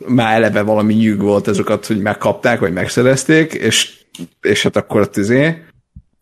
már 0.06 0.34
eleve 0.34 0.62
valami 0.62 0.94
nyűg 0.94 1.20
volt 1.20 1.46
azokat, 1.46 1.86
hogy 1.86 2.00
megkapták, 2.00 2.60
vagy 2.60 2.72
megszerezték, 2.72 3.52
és, 3.52 3.94
és 4.40 4.62
hát 4.62 4.76
akkor 4.76 5.00
ott 5.00 5.16
izé 5.16 5.62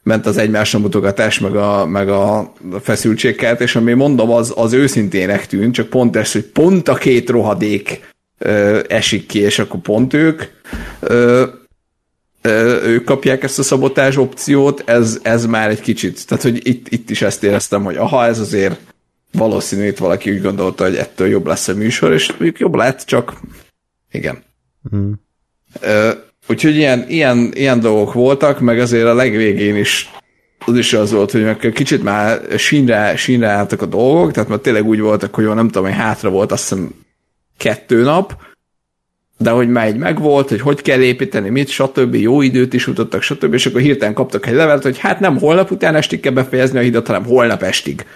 ment 0.03 0.27
az 0.27 0.37
egymásra 0.37 0.79
mutogatás, 0.79 1.39
meg 1.39 1.57
a, 1.57 1.87
meg 1.87 2.09
a 2.09 2.53
feszültségkelt, 2.81 3.61
és 3.61 3.77
ami 3.77 3.93
mondom, 3.93 4.31
az, 4.31 4.53
az 4.57 4.73
őszintének 4.73 5.47
tűnt, 5.47 5.75
csak 5.75 5.89
pont 5.89 6.17
ez, 6.17 6.33
hogy 6.33 6.45
pont 6.45 6.89
a 6.89 6.95
két 6.95 7.31
rohadék 7.31 8.09
ö, 8.39 8.81
esik 8.89 9.27
ki, 9.27 9.39
és 9.39 9.59
akkor 9.59 9.81
pont 9.81 10.13
ők 10.13 10.43
ö, 11.01 11.47
ők 12.85 13.05
kapják 13.05 13.43
ezt 13.43 13.59
a 13.59 13.63
szabotás 13.63 14.17
opciót, 14.17 14.83
ez, 14.87 15.19
ez 15.23 15.47
már 15.47 15.71
egy 15.71 15.81
kicsit, 15.81 16.27
tehát 16.27 16.43
hogy 16.43 16.67
itt, 16.67 16.89
itt 16.89 17.11
is 17.11 17.23
ezt 17.23 17.45
éreztem, 17.45 17.85
hogy 17.85 17.97
aha, 17.97 18.25
ez 18.25 18.39
azért 18.39 18.92
valószínű, 19.33 19.87
itt 19.87 19.99
valaki 19.99 20.31
úgy 20.31 20.43
gondolta, 20.43 20.85
hogy 20.85 20.97
ettől 20.97 21.29
jobb 21.29 21.47
lesz 21.47 21.69
a 21.69 21.75
műsor, 21.75 22.13
és 22.13 22.29
mondjuk 22.29 22.59
jobb 22.59 22.75
lett, 22.75 23.03
csak 23.05 23.41
igen. 24.11 24.43
Hmm. 24.91 25.21
úgyhogy 26.49 26.77
ilyen, 26.77 27.05
ilyen, 27.09 27.51
ilyen 27.55 27.81
dolgok 27.81 28.13
voltak, 28.13 28.61
meg 28.61 28.79
azért 28.79 29.07
a 29.07 29.15
legvégén 29.15 29.77
is 29.77 30.11
az 30.67 30.77
is 30.77 30.93
az 30.93 31.13
volt, 31.13 31.31
hogy 31.31 31.45
meg 31.45 31.71
kicsit 31.75 32.03
már 32.03 32.41
sínre, 32.57 33.17
sínre 33.17 33.49
álltak 33.49 33.83
a 33.83 33.87
dolgok, 33.87 34.33
tehát 34.33 34.49
már 34.49 34.59
tényleg 34.59 34.87
úgy 34.87 35.01
voltak, 35.01 35.35
hogy 35.35 35.45
jó, 35.45 35.53
nem 35.53 35.67
tudom, 35.67 35.85
hogy 35.89 35.97
hátra 35.97 36.31
volt 36.31 36.53
azt 36.53 36.69
hiszem 36.69 36.95
kettő 37.57 38.03
nap, 38.03 38.37
de 39.39 39.51
hogy 39.51 39.69
már 39.69 39.87
egy 39.87 39.97
megvolt, 39.97 40.49
hogy 40.49 40.61
hogy 40.61 40.83
kell 40.83 41.01
építeni, 41.01 41.49
mit, 41.49 41.69
stb. 41.69 42.15
jó 42.15 42.41
időt 42.43 42.75
is 42.75 42.87
utottak, 42.87 43.23
stb. 43.23 43.55
És 43.55 43.67
akkor 43.67 43.81
hirtelen 43.81 44.15
kaptak 44.15 44.47
egy 44.47 44.55
levelet, 44.55 44.83
hogy 44.83 44.99
hát 44.99 45.21
nem 45.21 45.39
holnap 45.39 45.71
után 45.71 45.95
estig 45.95 46.21
kell 46.21 46.33
befejezni 46.33 46.79
a 46.79 46.83
hidat, 46.83 47.07
hanem 47.07 47.25
holnap 47.25 47.63
estig. 47.63 48.07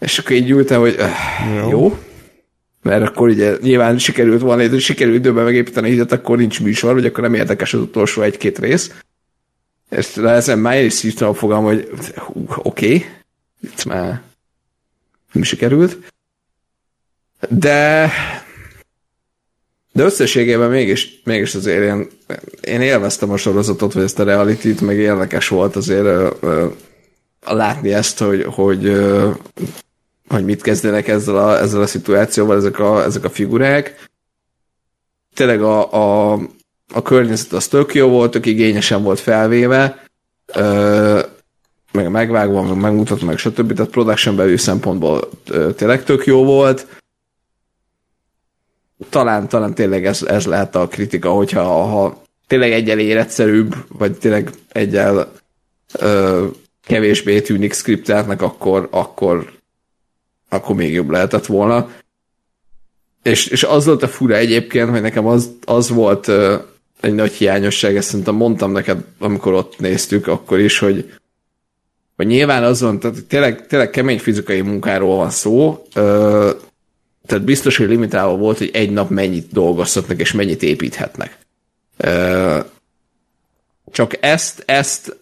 És 0.00 0.18
akkor 0.18 0.32
így 0.32 0.50
ültem, 0.50 0.80
hogy 0.80 0.94
öh, 0.98 1.10
jó. 1.56 1.68
jó. 1.68 1.98
Mert 2.82 3.08
akkor 3.08 3.28
ugye 3.28 3.56
nyilván 3.60 3.98
sikerült 3.98 4.40
volna, 4.40 4.68
hogy 4.68 4.80
sikerült 4.80 5.16
időben 5.16 5.44
megépíteni 5.44 5.86
a 5.86 5.90
hidat, 5.90 6.12
akkor 6.12 6.36
nincs 6.36 6.60
műsor, 6.60 6.94
vagy 6.94 7.06
akkor 7.06 7.22
nem 7.22 7.34
érdekes 7.34 7.74
az 7.74 7.80
utolsó 7.80 8.22
egy-két 8.22 8.58
rész. 8.58 8.92
És 9.90 10.16
ezen 10.16 10.58
már 10.58 10.84
is 10.84 10.92
szívtam 10.92 11.28
a 11.28 11.34
fogam, 11.34 11.64
hogy 11.64 11.90
oké, 12.56 12.86
okay, 12.86 13.06
itt 13.60 13.84
már 13.84 14.22
nem 15.32 15.42
sikerült. 15.42 15.98
De 17.48 18.10
de 19.92 20.02
összességében 20.02 20.70
mégis, 20.70 21.20
mégis 21.24 21.54
azért 21.54 21.82
én, 21.82 22.08
én 22.60 22.80
élveztem 22.80 23.30
a 23.30 23.36
sorozatot, 23.36 23.92
vagy 23.92 24.02
ezt 24.02 24.18
a 24.18 24.24
reality 24.24 24.80
meg 24.80 24.96
érdekes 24.96 25.48
volt 25.48 25.76
azért 25.76 26.04
ö, 26.04 26.30
ö, 26.40 26.66
látni 27.46 27.92
ezt, 27.92 28.18
hogy, 28.18 28.44
hogy, 28.44 28.84
ö, 28.84 29.30
hogy 30.30 30.44
mit 30.44 30.62
kezdenek 30.62 31.08
ezzel 31.08 31.36
a, 31.36 31.58
ezzel 31.58 31.80
a 31.80 31.86
szituációval 31.86 32.56
ezek 32.56 32.78
a, 32.78 33.02
ezek 33.04 33.24
a 33.24 33.30
figurák. 33.30 34.08
Tényleg 35.34 35.62
a, 35.62 35.92
a, 35.92 36.32
a 36.92 37.02
környezet 37.02 37.52
az 37.52 37.68
tök 37.68 37.94
jó 37.94 38.08
volt, 38.08 38.30
tök 38.30 38.46
igényesen 38.46 39.02
volt 39.02 39.20
felvéve, 39.20 40.04
ö, 40.46 41.20
meg 41.92 42.10
megvágva, 42.10 42.62
meg 42.62 42.76
megmutatva, 42.76 43.26
meg 43.26 43.38
stb. 43.38 43.72
Tehát 43.72 43.90
production 43.90 44.36
belül 44.36 44.58
szempontból 44.58 45.28
ö, 45.48 45.72
tényleg 45.72 46.04
tök 46.04 46.26
jó 46.26 46.44
volt 46.44 46.86
talán, 49.08 49.48
talán 49.48 49.74
tényleg 49.74 50.06
ez, 50.06 50.22
ez 50.22 50.46
lehet 50.46 50.74
a 50.74 50.88
kritika, 50.88 51.30
hogyha 51.30 51.62
ha 51.62 52.22
tényleg 52.46 52.72
egyel 52.72 52.98
életszerűbb, 52.98 53.74
vagy 53.88 54.18
tényleg 54.18 54.50
egyel 54.72 55.32
ö, 55.92 56.46
kevésbé 56.86 57.40
tűnik 57.40 57.72
skripteltnek, 57.72 58.42
akkor, 58.42 58.88
akkor, 58.90 59.59
akkor 60.50 60.76
még 60.76 60.92
jobb 60.92 61.10
lehetett 61.10 61.46
volna. 61.46 61.90
És, 63.22 63.46
és 63.46 63.62
az 63.62 63.84
volt 63.84 64.02
a 64.02 64.08
fura 64.08 64.36
egyébként, 64.36 64.90
hogy 64.90 65.00
nekem 65.00 65.26
az, 65.26 65.50
az 65.64 65.88
volt 65.88 66.28
ö, 66.28 66.56
egy 67.00 67.14
nagy 67.14 67.32
hiányosság, 67.32 67.96
ezt 67.96 68.08
szerintem 68.08 68.34
mondtam 68.34 68.72
neked, 68.72 69.04
amikor 69.18 69.52
ott 69.52 69.78
néztük, 69.78 70.26
akkor 70.26 70.58
is, 70.58 70.78
hogy, 70.78 71.12
hogy 72.16 72.26
nyilván 72.26 72.62
az 72.62 72.80
van, 72.80 72.98
tehát 72.98 73.24
tényleg, 73.24 73.66
tényleg 73.66 73.90
kemény 73.90 74.18
fizikai 74.18 74.60
munkáról 74.60 75.16
van 75.16 75.30
szó, 75.30 75.86
ö, 75.94 76.50
tehát 77.26 77.44
biztos, 77.44 77.76
hogy 77.76 77.88
limitálva 77.88 78.36
volt, 78.36 78.58
hogy 78.58 78.70
egy 78.72 78.90
nap 78.90 79.10
mennyit 79.10 79.52
dolgozhatnak, 79.52 80.20
és 80.20 80.32
mennyit 80.32 80.62
építhetnek. 80.62 81.38
Csak 83.90 84.16
ezt, 84.20 84.62
ezt 84.66 85.16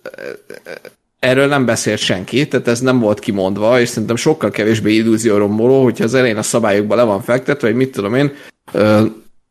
erről 1.18 1.46
nem 1.46 1.64
beszélt 1.64 1.98
senki, 1.98 2.48
tehát 2.48 2.68
ez 2.68 2.80
nem 2.80 2.98
volt 2.98 3.18
kimondva, 3.18 3.80
és 3.80 3.88
szerintem 3.88 4.16
sokkal 4.16 4.50
kevésbé 4.50 4.94
illúzióromboló, 4.94 5.82
hogyha 5.82 6.04
az 6.04 6.14
elején 6.14 6.36
a 6.36 6.42
szabályokban 6.42 6.96
le 6.96 7.02
van 7.02 7.22
fektetve, 7.22 7.68
hogy 7.68 7.76
mit 7.76 7.92
tudom 7.92 8.14
én, 8.14 8.32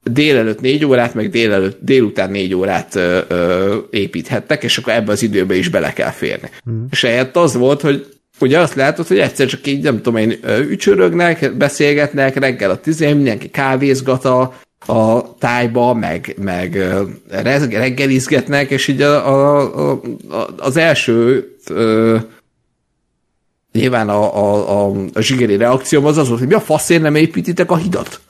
délelőtt 0.04 0.62
négy 0.62 0.86
órát, 0.86 1.14
meg 1.14 1.30
délelőtt, 1.30 1.78
délután 1.82 2.32
négy 2.32 2.54
órát 2.54 2.96
ö, 2.96 3.20
ö, 3.28 3.76
építhettek, 3.90 4.64
és 4.64 4.78
akkor 4.78 4.94
ebbe 4.94 5.12
az 5.12 5.24
időbe 5.24 5.56
is 5.56 5.70
bele 5.70 5.94
kell 5.94 6.12
férni. 6.12 6.50
Mm. 6.70 6.84
És 6.92 7.04
ehhez 7.04 7.28
az 7.34 7.56
volt, 7.56 7.82
hogy 7.82 8.06
ugye 8.40 8.60
azt 8.60 8.76
látod, 8.76 9.08
hogy 9.08 9.20
egyszer 9.20 9.48
csak 9.48 9.68
így, 9.68 9.84
nem 9.84 9.96
tudom 9.96 10.16
én, 10.16 10.40
ücsörögnek, 10.70 11.54
beszélgetnek, 11.58 12.40
reggel 12.40 12.70
a 12.70 12.80
tizé, 12.80 13.14
mindenki 13.14 13.50
kávézgat 13.50 14.26
a, 14.88 15.36
tájba, 15.38 15.94
meg, 15.94 16.36
meg 16.42 16.76
reggelizgetnek, 17.70 18.70
és 18.70 18.88
így 18.88 19.02
a, 19.02 19.28
a, 19.28 19.92
a, 20.30 20.48
az 20.58 20.78
első 20.78 21.48
ö, 21.70 22.18
nyilván 23.72 24.10
a, 24.10 24.36
a, 24.36 24.86
a, 24.86 24.94
a 25.14 25.22
zsigeri 25.22 25.58
reakcióm 25.58 26.06
az 26.06 26.18
az 26.18 26.28
volt, 26.28 26.40
hogy 26.40 26.48
mi 26.48 26.54
a 26.54 26.60
faszért 26.60 27.02
nem 27.02 27.16
építitek 27.16 27.72
a 27.72 27.76
hidat? 27.76 28.22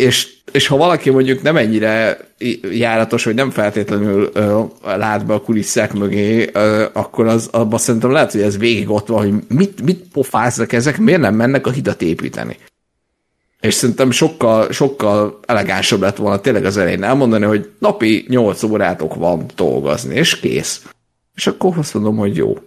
és, 0.00 0.28
és 0.52 0.66
ha 0.66 0.76
valaki 0.76 1.10
mondjuk 1.10 1.42
nem 1.42 1.56
ennyire 1.56 2.18
járatos, 2.70 3.24
hogy 3.24 3.34
nem 3.34 3.50
feltétlenül 3.50 4.30
ö, 4.32 4.62
lát 4.82 5.26
be 5.26 5.34
a 5.34 5.40
kulisszák 5.40 5.92
mögé, 5.92 6.50
ö, 6.52 6.86
akkor 6.92 7.26
az 7.26 7.48
abban 7.52 7.78
szerintem 7.78 8.10
lehet, 8.10 8.32
hogy 8.32 8.40
ez 8.40 8.58
végig 8.58 8.90
ott 8.90 9.06
van, 9.06 9.18
hogy 9.18 9.34
mit, 9.48 9.82
mit 9.82 10.04
pofáznak 10.12 10.72
ezek, 10.72 10.98
miért 10.98 11.20
nem 11.20 11.34
mennek 11.34 11.66
a 11.66 11.70
hidat 11.70 12.02
építeni. 12.02 12.56
És 13.60 13.74
szerintem 13.74 14.10
sokkal, 14.10 14.72
sokkal 14.72 15.40
elegánsabb 15.46 16.00
lett 16.00 16.16
volna 16.16 16.40
tényleg 16.40 16.64
az 16.64 16.76
elején 16.76 17.02
elmondani, 17.02 17.44
hogy 17.44 17.70
napi 17.78 18.24
8 18.28 18.62
órátok 18.62 19.14
van 19.14 19.46
dolgozni, 19.56 20.14
és 20.14 20.40
kész. 20.40 20.82
És 21.34 21.46
akkor 21.46 21.78
azt 21.78 21.94
mondom, 21.94 22.16
hogy 22.16 22.36
jó. 22.36 22.58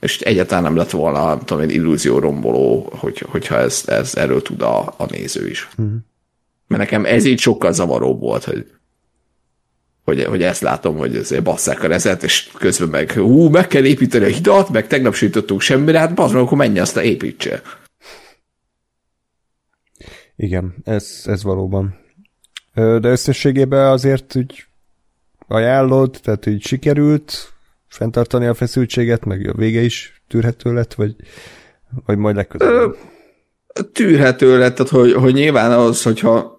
És 0.00 0.20
egyáltalán 0.20 0.62
nem 0.62 0.76
lett 0.76 0.90
volna, 0.90 1.26
nem 1.26 1.38
tudom, 1.38 1.62
egy 1.62 1.72
illúzió 1.72 2.18
romboló, 2.18 2.92
hogy, 2.96 3.18
hogyha 3.18 3.56
ez, 3.56 3.82
ez 3.86 4.14
erről 4.14 4.42
tud 4.42 4.62
a, 4.62 4.78
a 4.96 5.06
néző 5.10 5.48
is. 5.48 5.68
Mm. 5.82 5.94
Mert 6.66 6.82
nekem 6.82 7.04
ez 7.04 7.24
így 7.24 7.38
sokkal 7.38 7.72
zavaróbb 7.72 8.20
volt, 8.20 8.44
hogy, 8.44 8.66
hogy, 10.04 10.24
hogy 10.24 10.42
ezt 10.42 10.60
látom, 10.60 10.96
hogy 10.96 11.16
azért 11.16 11.42
basszák 11.42 11.82
a 11.82 11.86
rezet, 11.86 12.22
és 12.22 12.48
közben 12.58 12.88
meg 12.88 13.12
hú, 13.12 13.48
meg 13.48 13.66
kell 13.66 13.84
építeni 13.84 14.24
a 14.24 14.28
hidat, 14.28 14.70
meg 14.70 14.86
tegnap 14.86 15.14
sütöttünk 15.14 15.60
semmire, 15.60 15.98
hát 15.98 16.14
bazd 16.14 16.34
akkor 16.34 16.58
menj 16.58 16.78
azt 16.78 16.96
a 16.96 17.02
építse. 17.02 17.62
Igen, 20.36 20.74
ez, 20.84 21.22
ez 21.24 21.42
valóban. 21.42 21.98
De 22.74 23.08
összességében 23.08 23.86
azért 23.86 24.36
úgy 24.36 24.64
ajánlod, 25.46 26.18
tehát 26.22 26.46
úgy 26.46 26.62
sikerült 26.62 27.52
fenntartani 27.88 28.46
a 28.46 28.54
feszültséget, 28.54 29.24
meg 29.24 29.48
a 29.48 29.54
vége 29.56 29.80
is 29.80 30.22
tűrhető 30.28 30.72
lett, 30.72 30.94
vagy, 30.94 31.16
vagy 32.06 32.18
majd 32.18 32.36
legközelebb? 32.36 32.96
Tűrhető 33.92 34.58
lett, 34.58 34.74
tehát 34.74 34.92
hogy, 34.92 35.12
hogy 35.12 35.34
nyilván 35.34 35.72
az, 35.72 36.02
hogyha 36.02 36.54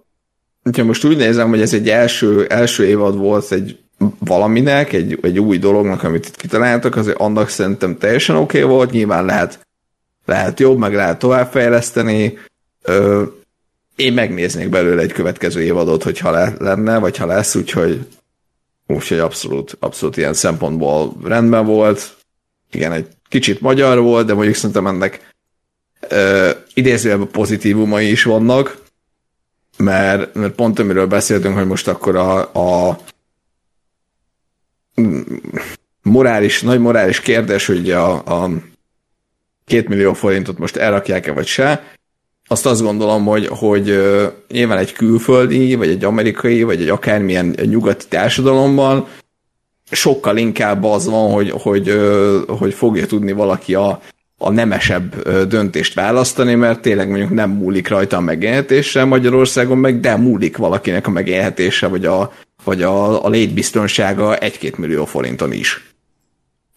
hogyha 0.66 0.84
most 0.84 1.06
úgy 1.06 1.18
nézem, 1.18 1.50
hogy 1.50 1.62
ez 1.62 1.74
egy 1.74 1.90
első, 1.90 2.46
első 2.46 2.86
évad 2.86 3.18
volt 3.18 3.52
egy 3.52 3.80
valaminek, 4.20 4.94
egy, 4.94 5.20
egy 5.22 5.40
új 5.40 5.58
dolognak, 5.58 6.04
amit 6.04 6.26
itt 6.26 6.36
kitaláltak, 6.36 6.96
azért 6.96 7.18
annak 7.18 7.50
szerintem 7.50 7.98
teljesen 7.98 8.36
oké 8.36 8.64
okay 8.64 8.76
volt, 8.76 8.92
nyilván 8.92 9.26
lehet, 9.26 9.68
lehet 10.26 10.60
jobb, 10.60 10.78
meg 10.78 10.94
lehet 10.94 11.20
továbbfejleszteni. 11.20 12.38
Ö, 12.82 13.24
én 13.96 14.14
megnéznék 14.14 14.70
belőle 14.70 15.02
egy 15.02 15.12
következő 15.12 15.62
évadot, 15.62 16.04
hogyha 16.04 16.32
le, 16.32 16.54
lenne, 16.60 16.98
vagy 16.98 17.18
ha 17.18 17.26
lesz, 17.26 17.56
úgyhogy 17.56 18.08
úgyhogy 18.88 19.20
abszolút, 19.20 19.78
abszolút 19.80 20.18
ilyen 20.18 20.34
szempontból 20.34 21.18
rendben 21.24 21.66
volt. 21.66 22.18
Igen, 22.72 22.92
egy 22.92 23.08
kicsit 23.30 23.62
magyar 23.62 24.00
volt, 24.00 24.26
de 24.26 24.34
mondjuk 24.34 24.56
szerintem 24.56 24.88
ennek 24.88 25.34
idézőjelben 26.74 27.32
pozitívumai 27.32 28.10
is 28.12 28.24
vannak, 28.24 28.84
mert, 29.78 30.34
mert 30.34 30.54
pont 30.54 30.80
amiről 30.80 31.08
beszéltünk, 31.08 31.56
hogy 31.56 31.68
most 31.68 31.88
akkor 31.88 32.16
a, 32.16 32.54
a 32.54 33.00
morális, 36.02 36.62
nagy 36.62 36.80
morális 36.80 37.20
kérdés, 37.20 37.66
hogy 37.66 37.92
a, 37.92 38.44
a 38.44 38.50
két 39.66 39.88
millió 39.88 40.14
forintot 40.14 40.58
most 40.58 40.76
elrakják-e 40.76 41.32
vagy 41.32 41.48
se, 41.48 41.96
azt 42.48 42.66
azt 42.66 42.82
gondolom, 42.82 43.26
hogy, 43.26 43.48
hogy 43.48 44.02
nyilván 44.52 44.78
egy 44.78 44.94
külföldi, 44.94 45.76
vagy 45.76 45.90
egy 45.90 46.04
amerikai, 46.04 46.64
vagy 46.64 46.82
egy 46.82 46.90
akármilyen 46.90 47.56
nyugati 47.64 48.06
társadalomban 48.10 49.08
sokkal 49.92 50.38
inkább 50.38 50.84
az 50.84 51.06
van, 51.06 51.32
hogy, 51.32 51.50
hogy, 51.50 52.00
hogy 52.48 52.74
fogja 52.74 53.06
tudni 53.06 53.32
valaki 53.32 53.76
a, 53.76 54.02
a 54.38 54.52
nemesebb 54.52 55.30
döntést 55.48 55.94
választani, 55.94 56.56
mert 56.56 56.82
tényleg 56.82 57.10
mondjuk 57.10 57.30
nem 57.30 57.50
múlik 57.50 57.88
rajta 57.88 58.18
a 58.18 58.22
megélhetése 58.22 59.04
Magyarországon, 59.04 59.78
meg 59.78 60.00
de 60.00 60.16
múlik 60.16 60.58
valakinek 60.58 61.08
a 61.08 61.12
megélhetése, 61.12 61.88
vagy 61.88 62.06
a, 62.06 62.34
vagy 62.64 62.82
a, 62.82 63.26
a 63.26 63.30
létbiztonsága 63.30 64.38
egy-két 64.38 64.78
millió 64.78 65.06
forinton 65.06 65.52
is. 65.52 65.94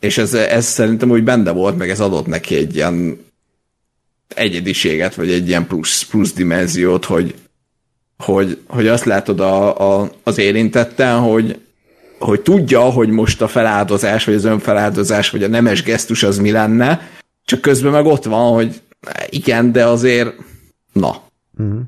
És 0.01 0.19
ez, 0.19 0.35
ez 0.35 0.67
szerintem 0.67 1.11
úgy 1.11 1.25
benne 1.25 1.51
volt, 1.51 1.79
meg 1.79 1.91
ez 1.91 2.01
adott 2.01 2.27
neki 2.27 2.57
egy 2.57 2.75
ilyen 2.75 3.27
egyediséget, 4.35 5.15
vagy 5.15 5.31
egy 5.31 5.49
ilyen 5.49 5.67
plusz, 5.67 6.03
plusz 6.05 6.33
dimenziót, 6.33 7.05
hogy, 7.05 7.35
hogy, 8.17 8.63
hogy 8.67 8.87
azt 8.87 9.05
látod 9.05 9.41
a, 9.41 9.79
a, 10.01 10.11
az 10.23 10.39
érintetten, 10.39 11.21
hogy, 11.21 11.61
hogy 12.19 12.41
tudja, 12.41 12.81
hogy 12.81 13.09
most 13.09 13.43
a 13.43 13.49
feláldozás, 13.49 14.25
vagy 14.25 14.35
az 14.35 14.45
önfeláldozás, 14.45 15.31
vagy 15.31 15.43
a 15.43 15.49
nemes 15.49 15.83
gesztus 15.83 16.23
az 16.23 16.39
mi 16.39 16.51
lenne, 16.51 17.11
csak 17.45 17.61
közben 17.61 17.93
meg 17.93 18.07
ott 18.07 18.25
van, 18.25 18.55
hogy 18.55 18.81
igen, 19.29 19.73
de 19.73 19.87
azért 19.87 20.35
na, 20.93 21.23
uh-huh. 21.59 21.81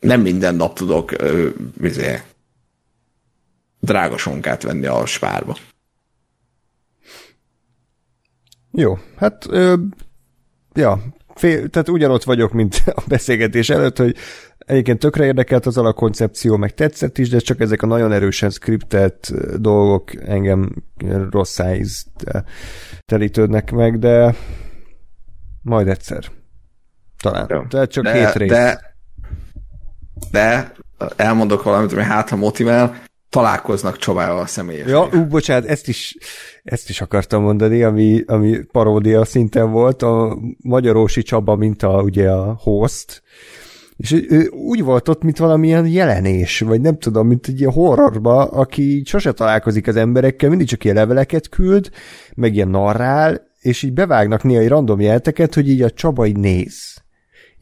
nem 0.00 0.20
minden 0.20 0.54
nap 0.54 0.74
tudok 0.74 1.12
ö, 1.12 1.48
vizé, 1.76 2.20
drága 3.80 4.16
sonkát 4.16 4.62
venni 4.62 4.86
a 4.86 5.06
spárba. 5.06 5.56
Jó, 8.72 8.98
hát 9.16 9.46
ö, 9.48 9.74
ja, 10.74 11.02
fél, 11.34 11.68
tehát 11.68 11.88
ugyanott 11.88 12.24
vagyok, 12.24 12.52
mint 12.52 12.82
a 12.86 13.02
beszélgetés 13.08 13.70
előtt, 13.70 13.98
hogy 13.98 14.16
egyébként 14.58 14.98
tökre 14.98 15.24
érdekelt 15.24 15.66
az 15.66 15.76
alapkoncepció, 15.78 16.56
meg 16.56 16.74
tetszett 16.74 17.18
is, 17.18 17.28
de 17.28 17.38
csak 17.38 17.60
ezek 17.60 17.82
a 17.82 17.86
nagyon 17.86 18.12
erősen 18.12 18.50
skriptelt 18.50 19.32
dolgok 19.60 20.26
engem 20.26 20.70
rossz 21.30 21.52
szájíz 21.52 22.06
telítődnek 23.06 23.70
meg, 23.70 23.98
de 23.98 24.34
majd 25.62 25.88
egyszer. 25.88 26.24
Talán. 27.22 27.46
Jó. 27.48 27.62
Tehát 27.66 27.90
csak 27.90 28.04
de, 28.04 28.12
hét 28.12 28.34
rész. 28.34 28.50
De, 28.50 28.96
de 30.30 30.72
elmondok 31.16 31.62
valamit, 31.62 31.92
ami 31.92 32.02
hát 32.02 32.28
ha 32.28 32.36
motivál, 32.36 33.02
találkoznak 33.34 33.96
Csabával 33.96 34.46
személyesen. 34.46 34.92
Ja, 34.92 35.08
ú, 35.12 35.26
bocsánat, 35.26 35.64
ezt 35.68 35.88
is, 35.88 36.16
ezt 36.64 36.88
is 36.88 37.00
akartam 37.00 37.42
mondani, 37.42 37.82
ami, 37.82 38.22
ami 38.26 38.58
paródia 38.72 39.24
szinten 39.24 39.70
volt, 39.70 40.02
a 40.02 40.38
Magyarósi 40.62 41.22
Csaba, 41.22 41.56
mint 41.56 41.82
a, 41.82 42.02
ugye 42.02 42.30
a 42.30 42.56
host, 42.58 43.22
és 43.96 44.12
ő 44.28 44.46
úgy 44.48 44.82
volt 44.82 45.08
ott, 45.08 45.22
mint 45.22 45.38
valamilyen 45.38 45.86
jelenés, 45.86 46.60
vagy 46.60 46.80
nem 46.80 46.98
tudom, 46.98 47.26
mint 47.26 47.46
egy 47.46 47.60
ilyen 47.60 47.72
horrorba, 47.72 48.44
aki 48.44 49.02
sose 49.04 49.32
találkozik 49.32 49.86
az 49.86 49.96
emberekkel, 49.96 50.48
mindig 50.48 50.66
csak 50.66 50.84
ilyen 50.84 50.96
leveleket 50.96 51.48
küld, 51.48 51.90
meg 52.34 52.54
ilyen 52.54 52.68
narrál, 52.68 53.42
és 53.60 53.82
így 53.82 53.92
bevágnak 53.92 54.42
néha 54.42 54.60
egy 54.60 54.68
random 54.68 55.00
jelteket, 55.00 55.54
hogy 55.54 55.68
így 55.68 55.82
a 55.82 55.90
Csaba 55.90 56.26
így 56.26 56.38
néz 56.38 57.03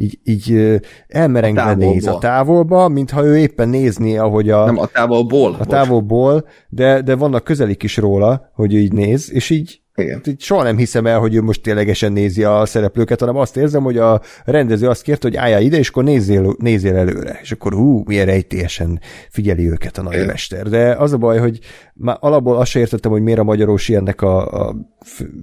így, 0.02 0.18
így 0.24 0.80
elmerengve 1.08 1.74
néz 1.74 2.06
a 2.06 2.18
távolba, 2.18 2.88
mintha 2.88 3.24
ő 3.24 3.38
éppen 3.38 3.68
nézné, 3.68 4.16
ahogy 4.16 4.50
a... 4.50 4.64
Nem, 4.64 4.78
a 4.78 4.86
távolból. 4.86 5.56
A 5.58 5.64
távolból, 5.64 6.46
de, 6.68 7.02
de 7.02 7.14
vannak 7.14 7.44
közelik 7.44 7.82
is 7.82 7.96
róla, 7.96 8.50
hogy 8.54 8.74
ő 8.74 8.78
így 8.78 8.92
néz, 8.92 9.32
és 9.32 9.50
így 9.50 9.82
igen. 9.94 10.22
Soha 10.38 10.62
nem 10.62 10.76
hiszem 10.76 11.06
el, 11.06 11.18
hogy 11.18 11.34
ő 11.34 11.42
most 11.42 11.62
ténylegesen 11.62 12.12
nézi 12.12 12.44
a 12.44 12.66
szereplőket, 12.66 13.20
hanem 13.20 13.36
azt 13.36 13.56
érzem, 13.56 13.82
hogy 13.82 13.98
a 13.98 14.20
rendező 14.44 14.88
azt 14.88 15.02
kérte, 15.02 15.28
hogy 15.28 15.36
álljál 15.36 15.62
ide, 15.62 15.78
és 15.78 15.88
akkor 15.88 16.04
nézzél, 16.04 16.54
nézzél 16.58 16.96
előre. 16.96 17.38
És 17.42 17.52
akkor 17.52 17.72
hú, 17.72 18.02
milyen 18.06 18.26
rejtélyesen 18.26 19.00
figyeli 19.30 19.70
őket 19.70 19.98
a 19.98 20.02
nagymester. 20.02 20.68
De 20.68 20.92
az 20.92 21.12
a 21.12 21.16
baj, 21.16 21.38
hogy 21.38 21.58
már 21.94 22.16
alapból 22.20 22.56
azt 22.56 22.76
értettem, 22.76 23.10
hogy 23.10 23.22
miért 23.22 23.38
a 23.38 23.44
magyarósi 23.44 23.94
ennek 23.94 24.22
a, 24.22 24.66
a 24.66 24.76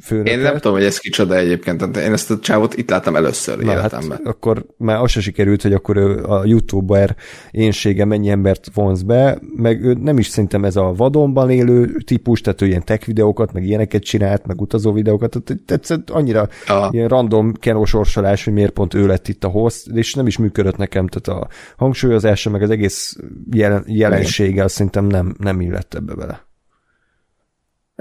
főnöke. 0.02 0.32
Én 0.32 0.40
nem 0.40 0.54
tudom, 0.54 0.74
hogy 0.74 0.84
ez 0.84 0.98
kicsoda 0.98 1.36
egyébként. 1.36 1.98
Én 1.98 2.12
ezt 2.12 2.32
a 2.32 2.40
csávot 2.40 2.78
itt 2.78 2.90
láttam 2.90 3.16
először 3.16 3.58
Na, 3.58 3.72
hát 3.72 3.80
életemben. 3.80 4.18
Hát 4.18 4.28
akkor 4.28 4.66
már 4.78 5.02
az 5.02 5.12
se 5.12 5.22
sikerült, 5.22 5.62
hogy 5.62 5.74
akkor 5.74 5.98
ő 5.98 6.24
a 6.24 6.46
youtuber 6.46 7.16
énsége 7.52 8.06
mennyi 8.06 8.30
embert 8.30 8.70
vonz 8.74 9.04
be, 9.04 9.40
meg 9.56 9.84
ő 9.84 9.94
nem 9.94 10.18
is 10.18 10.28
szerintem 10.28 10.64
ez 10.66 10.76
a 10.76 10.94
vadonban 10.94 11.50
élő 11.50 11.98
típus, 12.06 12.42
tehát 12.42 12.62
ő 12.62 12.66
ilyen 12.66 12.86
tech 12.86 13.06
videókat, 13.06 13.54
meg 13.54 13.66
ilyeneket 13.66 14.04
csinált, 14.04 14.46
meg 14.46 14.62
utazó 14.62 14.92
videókat, 14.92 15.30
tehát 15.30 15.64
tetszett 15.66 16.10
annyira 16.10 16.48
Aha. 16.68 16.90
ilyen 16.92 17.08
random 17.08 17.54
kenósorsolás, 17.54 18.44
hogy 18.44 18.54
miért 18.54 18.72
pont 18.72 18.94
ő 18.94 19.08
lett 19.08 19.28
itt 19.28 19.44
a 19.44 19.48
host, 19.48 19.88
és 19.88 20.14
nem 20.14 20.28
is 20.28 20.38
működött 20.38 20.78
nekem, 20.78 21.08
tehát 21.08 21.42
a 21.42 21.48
hangsúlyozása, 21.78 22.50
meg 22.50 22.62
az 22.62 22.70
egész 22.70 23.18
jelen, 23.52 23.84
jelensége, 23.88 24.64
azt 24.64 24.76
szerintem 24.76 25.06
nem, 25.06 25.36
nem 25.38 25.62
illett 25.62 25.94
ebbe 25.94 26.14
bele. 26.16 26.48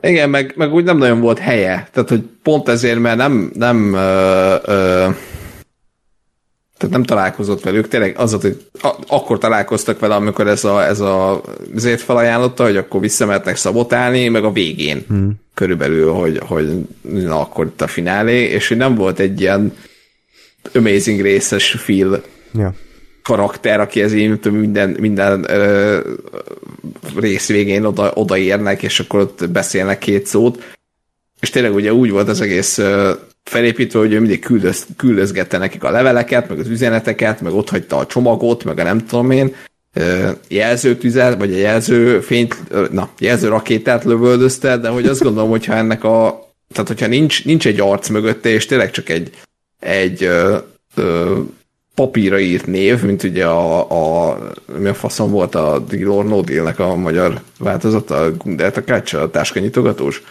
Igen, 0.01 0.31
meg, 0.31 0.53
meg 0.57 0.75
úgy 0.75 0.85
nem 0.85 0.99
nagyon 0.99 1.21
volt 1.21 1.39
helye. 1.39 1.89
Tehát, 1.93 2.09
hogy 2.09 2.23
pont 2.43 2.69
ezért, 2.69 2.99
mert 2.99 3.17
nem, 3.17 3.51
nem 3.55 3.93
ö, 3.93 4.55
ö, 4.65 5.09
tehát 6.77 6.95
nem 6.95 7.03
találkozott 7.03 7.63
velük, 7.63 7.89
tényleg 7.89 8.15
az, 8.19 8.33
hogy 8.41 8.65
a, 8.83 8.95
akkor 9.07 9.39
találkoztak 9.39 9.99
vele, 9.99 10.15
amikor 10.15 10.47
ez 10.47 10.65
a, 10.65 10.85
ez 10.85 11.01
a 11.01 11.43
azért 11.77 12.01
felajánlotta, 12.01 12.65
hogy 12.65 12.77
akkor 12.77 13.01
visszamehetnek 13.01 13.57
szabotálni, 13.57 14.29
meg 14.29 14.45
a 14.45 14.53
végén. 14.53 15.05
Hmm. 15.09 15.33
körülbelül, 15.55 16.13
hogy, 16.13 16.41
hogy 16.47 16.87
na, 17.01 17.41
akkor 17.41 17.67
itt 17.67 17.81
a 17.81 17.87
finálé, 17.87 18.43
és 18.43 18.69
hogy 18.69 18.77
nem 18.77 18.95
volt 18.95 19.19
egy 19.19 19.41
ilyen 19.41 19.77
amazing 20.75 21.21
részes 21.21 21.71
feel. 21.71 22.23
Ja 22.55 22.75
karakter, 23.29 23.81
aki 23.81 24.03
ez 24.03 24.13
így 24.13 24.51
minden, 24.51 24.97
minden 25.01 25.45
ö, 25.51 25.99
rész 27.17 27.49
végén 27.49 27.85
oda, 27.85 28.11
odaérnek, 28.15 28.83
és 28.83 29.01
akkor 29.01 29.21
ott 29.21 29.51
beszélnek 29.51 29.99
két 29.99 30.27
szót. 30.27 30.77
És 31.41 31.51
tényleg 31.51 31.75
ugye 31.75 31.93
úgy 31.93 32.11
volt 32.11 32.29
az 32.29 32.41
egész 32.41 32.79
ö, 32.79 33.13
felépítve, 33.45 33.99
hogy 33.99 34.13
ő 34.13 34.21
mindig 34.21 34.41
küldöz, 34.41 34.87
küldözgette 34.97 35.59
nekik 35.59 35.85
a 35.85 35.91
leveleket, 35.91 36.49
meg 36.49 36.59
az 36.59 36.69
üzeneteket, 36.69 37.41
meg 37.41 37.53
ott 37.53 37.71
hagyta 37.71 37.97
a 37.97 38.07
csomagot, 38.07 38.65
meg 38.65 38.79
a 38.79 38.83
nem 38.83 39.07
tudom 39.07 39.31
én, 39.31 39.55
jelzőtüzet, 40.49 41.39
vagy 41.39 41.53
a 41.53 41.57
jelző 41.57 42.21
fényt, 42.21 42.57
na, 42.91 43.09
jelző 43.19 43.49
rakétát 43.49 44.05
lövöldözte, 44.05 44.77
de 44.77 44.89
hogy 44.89 45.07
azt 45.07 45.23
gondolom, 45.23 45.51
hogyha 45.51 45.75
ennek 45.75 46.05
a, 46.05 46.49
tehát 46.73 46.89
hogyha 46.89 47.07
nincs, 47.07 47.45
nincs 47.45 47.67
egy 47.67 47.81
arc 47.81 48.09
mögötte, 48.09 48.49
és 48.49 48.67
tényleg 48.67 48.91
csak 48.91 49.09
egy, 49.09 49.31
egy 49.81 50.25
ö, 50.25 50.57
ö, 50.95 51.39
papírra 51.99 52.39
írt 52.39 52.67
név, 52.67 53.03
mint 53.03 53.23
ugye 53.23 53.47
a, 53.47 54.31
a 54.31 54.39
mi 54.79 54.89
a 54.89 54.95
faszom 54.95 55.31
volt 55.31 55.55
a 55.55 55.79
Deal 55.79 56.11
or 56.11 56.25
No 56.25 56.41
Deal-nek 56.41 56.79
a 56.79 56.95
magyar 56.95 57.41
változata, 57.59 58.17
a 58.17 58.33
Gundeltakács, 58.33 59.13
a 59.13 59.31
táskanyitogatós. 59.31 60.23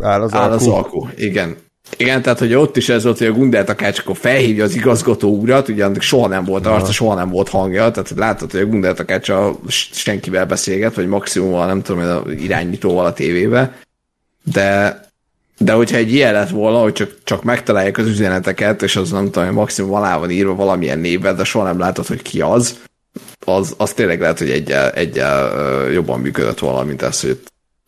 Áll 0.00 0.22
az, 0.22 0.32
Áll 0.32 0.50
az 0.50 0.66
alkú. 0.66 1.08
Igen. 1.16 1.56
Igen, 1.96 2.22
tehát 2.22 2.38
hogy 2.38 2.54
ott 2.54 2.76
is 2.76 2.88
ez 2.88 3.04
volt, 3.04 3.18
hogy 3.18 3.26
a 3.26 3.32
Gundeltakács 3.32 3.98
akkor 3.98 4.16
felhívja 4.16 4.64
az 4.64 4.74
igazgató 4.74 5.36
urat, 5.36 5.68
ugye 5.68 5.84
annak 5.84 6.02
soha 6.02 6.28
nem 6.28 6.44
volt 6.44 6.66
arca, 6.66 6.92
soha 6.92 7.14
nem 7.14 7.30
volt 7.30 7.48
hangja, 7.48 7.90
tehát 7.90 8.12
látod, 8.16 8.50
hogy 8.50 8.60
a 8.60 8.66
Gundeltakács 8.66 9.28
a 9.28 9.56
senkivel 9.92 10.46
beszélget, 10.46 10.94
vagy 10.94 11.06
maximum 11.06 11.54
a 11.54 11.66
nem 11.66 11.82
tudom, 11.82 12.02
a 12.02 12.30
irányítóval 12.30 13.06
a 13.06 13.12
tévébe, 13.12 13.78
de 14.52 15.00
de 15.62 15.72
hogyha 15.72 15.96
egy 15.96 16.12
ilyen 16.12 16.32
lett 16.32 16.48
volna, 16.48 16.78
hogy 16.78 16.92
csak, 16.92 17.14
csak 17.24 17.44
megtalálják 17.44 17.98
az 17.98 18.06
üzeneteket, 18.06 18.82
és 18.82 18.96
az 18.96 19.10
nem 19.10 19.30
tudom, 19.30 19.52
maximum 19.52 19.92
alá 19.92 20.18
van 20.18 20.30
írva 20.30 20.54
valamilyen 20.54 20.98
névvel, 20.98 21.34
de 21.34 21.44
soha 21.44 21.64
nem 21.64 21.78
látod, 21.78 22.06
hogy 22.06 22.22
ki 22.22 22.40
az, 22.40 22.80
az, 23.46 23.74
az 23.76 23.92
tényleg 23.92 24.20
lehet, 24.20 24.38
hogy 24.38 24.50
egyel, 24.50 24.90
egyel 24.90 25.90
jobban 25.90 26.20
működött 26.20 26.58
volna, 26.58 26.82
mint 26.84 27.02
ez, 27.02 27.20
hogy 27.20 27.40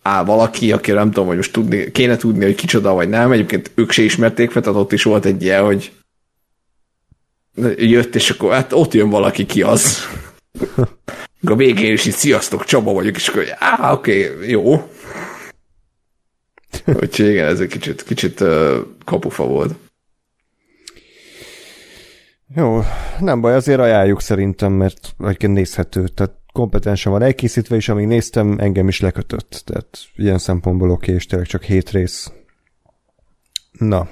á, 0.03 0.25
valaki, 0.25 0.73
aki 0.73 0.91
nem 0.91 1.11
tudom, 1.11 1.27
hogy 1.27 1.37
most 1.37 1.53
tudni, 1.53 1.91
kéne 1.91 2.17
tudni, 2.17 2.45
hogy 2.45 2.55
kicsoda 2.55 2.93
vagy 2.93 3.09
nem, 3.09 3.33
egyébként 3.33 3.71
ők 3.75 3.91
se 3.91 4.03
ismerték 4.03 4.51
fel, 4.51 4.63
tehát 4.63 4.79
ott 4.79 4.93
is 4.93 5.03
volt 5.03 5.25
egy 5.25 5.43
ilyen, 5.43 5.65
hogy 5.65 5.93
jött, 7.77 8.15
és 8.15 8.31
akkor 8.31 8.53
hát 8.53 8.73
ott 8.73 8.95
jön 8.95 9.11
valaki, 9.11 9.47
ki 9.47 9.63
az. 9.63 9.99
a 11.45 11.55
végén 11.55 11.93
is 11.93 12.07
így, 12.07 12.15
sziasztok, 12.15 12.65
Csaba 12.65 12.93
vagyok, 12.93 13.17
és 13.17 13.29
akkor, 13.29 13.45
á, 13.59 13.93
oké, 13.93 14.31
okay, 14.31 14.51
jó. 14.51 14.91
Úgyhogy 16.87 17.29
igen, 17.29 17.49
ez 17.49 17.61
egy 17.61 17.69
kicsit, 17.69 18.03
kicsit 18.03 18.41
uh, 18.41 18.77
kapufa 19.05 19.47
volt. 19.47 19.75
Jó, 22.55 22.81
nem 23.21 23.41
baj, 23.41 23.55
azért 23.55 23.81
ajánljuk 23.81 24.21
szerintem, 24.21 24.73
mert 24.73 25.15
egyébként 25.19 25.53
nézhető, 25.53 26.09
tehát 26.09 26.35
kompetensen 26.53 27.13
van 27.13 27.23
elkészítve, 27.23 27.77
és 27.77 27.89
amíg 27.89 28.07
néztem, 28.07 28.59
engem 28.59 28.89
is 28.89 29.01
lekötött. 29.01 29.63
Tehát 29.65 29.99
ilyen 30.17 30.39
szempontból 30.39 30.91
oké, 30.91 31.13
és 31.13 31.27
tényleg 31.27 31.49
csak 31.49 31.63
hét 31.63 31.91
rész. 31.91 32.33
Na, 33.73 34.09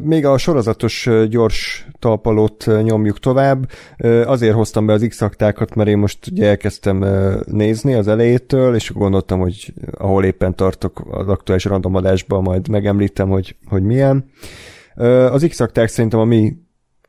Még 0.00 0.26
a 0.26 0.38
sorozatos 0.38 1.08
gyors 1.28 1.86
talpalót 1.98 2.66
nyomjuk 2.82 3.18
tovább. 3.18 3.70
Azért 4.24 4.54
hoztam 4.54 4.86
be 4.86 4.92
az 4.92 5.06
x 5.08 5.20
mert 5.74 5.88
én 5.88 5.98
most 5.98 6.26
ugye 6.30 6.46
elkezdtem 6.46 7.04
nézni 7.44 7.94
az 7.94 8.08
elejétől, 8.08 8.74
és 8.74 8.92
gondoltam, 8.92 9.40
hogy 9.40 9.72
ahol 9.98 10.24
éppen 10.24 10.54
tartok 10.54 11.02
az 11.10 11.28
aktuális 11.28 11.64
randomadásban, 11.64 12.42
majd 12.42 12.68
megemlítem, 12.68 13.28
hogy, 13.28 13.56
hogy 13.66 13.82
milyen. 13.82 14.30
Az 15.30 15.46
x 15.48 15.62
szerintem 15.74 16.20
a 16.20 16.24
mi 16.24 16.56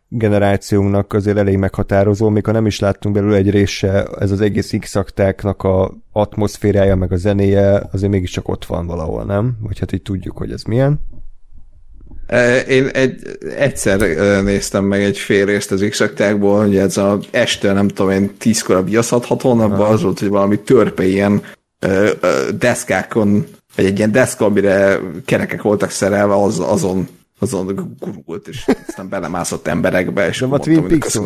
generációnknak 0.07 1.13
azért 1.13 1.37
elég 1.37 1.57
meghatározó, 1.57 2.29
még 2.29 2.45
ha 2.45 2.51
nem 2.51 2.65
is 2.65 2.79
láttunk 2.79 3.15
belőle 3.15 3.35
egy 3.35 3.49
része, 3.49 4.07
ez 4.19 4.31
az 4.31 4.41
egész 4.41 4.73
x 4.79 4.95
a 4.95 5.91
atmoszférája, 6.11 6.95
meg 6.95 7.11
a 7.11 7.15
zenéje 7.15 7.83
azért 7.91 8.11
mégiscsak 8.11 8.47
ott 8.47 8.65
van 8.65 8.87
valahol, 8.87 9.23
nem? 9.23 9.57
Vagy 9.61 9.79
hát 9.79 9.91
így 9.91 10.01
tudjuk, 10.01 10.37
hogy 10.37 10.51
ez 10.51 10.63
milyen. 10.63 10.99
Én 12.67 12.87
egy, 12.87 13.37
egyszer 13.57 13.99
néztem 14.43 14.83
meg 14.83 15.03
egy 15.03 15.17
fél 15.17 15.45
részt 15.45 15.71
az 15.71 15.85
x 15.89 16.03
hogy 16.39 16.77
ez 16.77 16.97
a 16.97 17.19
este, 17.31 17.73
nem 17.73 17.87
tudom 17.87 18.11
én, 18.11 18.37
tízkor 18.37 18.75
a 18.75 18.83
viaszathatón, 18.83 19.59
abban 19.59 19.91
az 19.91 20.01
volt, 20.01 20.19
hogy 20.19 20.29
valami 20.29 20.59
törpe 20.59 21.05
ilyen 21.05 21.41
ö, 21.79 22.09
ö, 22.19 22.49
deszkákon, 22.59 23.47
vagy 23.75 23.85
egy 23.85 23.97
ilyen 23.97 24.11
deszka, 24.11 24.45
amire 24.45 24.99
kerekek 25.25 25.61
voltak 25.61 25.89
szerelve, 25.89 26.35
az, 26.35 26.59
azon 26.59 27.07
azon 27.39 27.97
gurult, 27.99 28.47
és 28.47 28.65
aztán 28.87 29.09
belemászott 29.09 29.67
emberekbe, 29.67 30.27
és 30.27 30.39
nem 30.39 30.51
a 30.51 30.59
Twin 30.59 30.87
Peaks. 30.87 31.19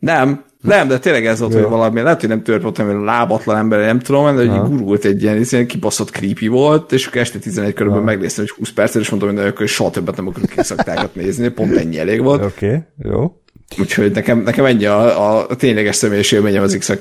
Nem, 0.00 0.44
nem, 0.62 0.88
de 0.88 0.98
tényleg 0.98 1.26
ez 1.26 1.40
volt, 1.40 1.52
hogy 1.52 1.62
valami, 1.62 2.00
lehet, 2.00 2.20
hogy 2.20 2.28
nem 2.28 2.42
tört 2.42 2.62
volt, 2.62 2.76
hogy 2.76 3.04
lábatlan 3.04 3.56
ember, 3.56 3.80
nem 3.80 3.98
tudom, 3.98 4.36
de 4.36 4.46
hogy 4.46 4.70
gurult 4.70 5.04
egy 5.04 5.22
ilyen, 5.22 5.44
ilyen 5.50 5.66
kibaszott 5.66 6.10
creepy 6.10 6.48
volt, 6.48 6.92
és 6.92 7.06
este 7.12 7.38
11 7.38 7.72
körülbelül 7.72 8.04
megnéztem, 8.04 8.44
hogy 8.44 8.56
20 8.58 8.72
percet, 8.72 9.02
és 9.02 9.10
mondtam, 9.10 9.52
hogy 9.56 9.68
soha 9.68 9.90
többet 9.90 10.16
nem 10.16 10.26
akarok 10.26 10.48
kiszaktákat 10.48 11.14
nézni, 11.14 11.48
pont 11.48 11.76
ennyi 11.76 11.98
elég 11.98 12.22
volt. 12.22 12.44
Oké, 12.44 12.66
okay, 12.66 13.10
jó. 13.12 13.39
Úgyhogy 13.78 14.12
nekem, 14.12 14.38
nekem 14.38 14.64
ennyi 14.64 14.84
a, 14.84 15.40
a 15.48 15.54
tényleges 15.54 15.96
személyes 15.96 16.32
élményem 16.32 16.62
az 16.62 16.76
x 16.76 16.92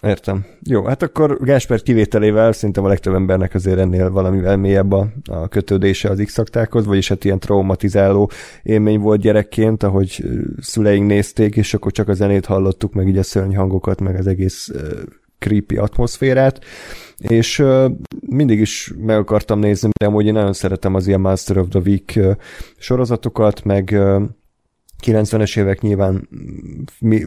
Értem. 0.00 0.44
Jó, 0.62 0.84
hát 0.84 1.02
akkor 1.02 1.38
Gásper 1.40 1.82
kivételével 1.82 2.52
szerintem 2.52 2.84
a 2.84 2.88
legtöbb 2.88 3.14
embernek 3.14 3.54
azért 3.54 3.78
ennél 3.78 4.10
valamivel 4.10 4.56
mélyebb 4.56 4.92
a, 4.92 5.08
a 5.24 5.48
kötődése 5.48 6.08
az 6.08 6.22
x 6.24 6.36
vagyis 6.70 7.08
hát 7.08 7.24
ilyen 7.24 7.38
traumatizáló 7.38 8.30
élmény 8.62 8.98
volt 8.98 9.20
gyerekként, 9.20 9.82
ahogy 9.82 10.24
szüleink 10.60 11.06
nézték, 11.06 11.56
és 11.56 11.74
akkor 11.74 11.92
csak 11.92 12.08
a 12.08 12.12
zenét 12.12 12.46
hallottuk, 12.46 12.92
meg 12.92 13.08
így 13.08 13.18
a 13.18 13.22
szörnyhangokat, 13.22 14.00
meg 14.00 14.16
az 14.16 14.26
egész 14.26 14.68
uh, 14.68 14.80
creepy 15.38 15.76
atmoszférát, 15.76 16.64
és 17.18 17.58
uh, 17.58 17.90
mindig 18.26 18.60
is 18.60 18.92
meg 18.98 19.16
akartam 19.16 19.58
nézni, 19.58 19.88
de 20.00 20.06
amúgy 20.06 20.26
én 20.26 20.32
nagyon 20.32 20.52
szeretem 20.52 20.94
az 20.94 21.06
ilyen 21.06 21.20
Master 21.20 21.58
of 21.58 21.68
the 21.68 21.80
Week 21.84 22.12
uh, 22.16 22.30
sorozatokat, 22.78 23.64
meg 23.64 23.98
90-es 25.02 25.58
évek 25.58 25.80
nyilván 25.80 26.28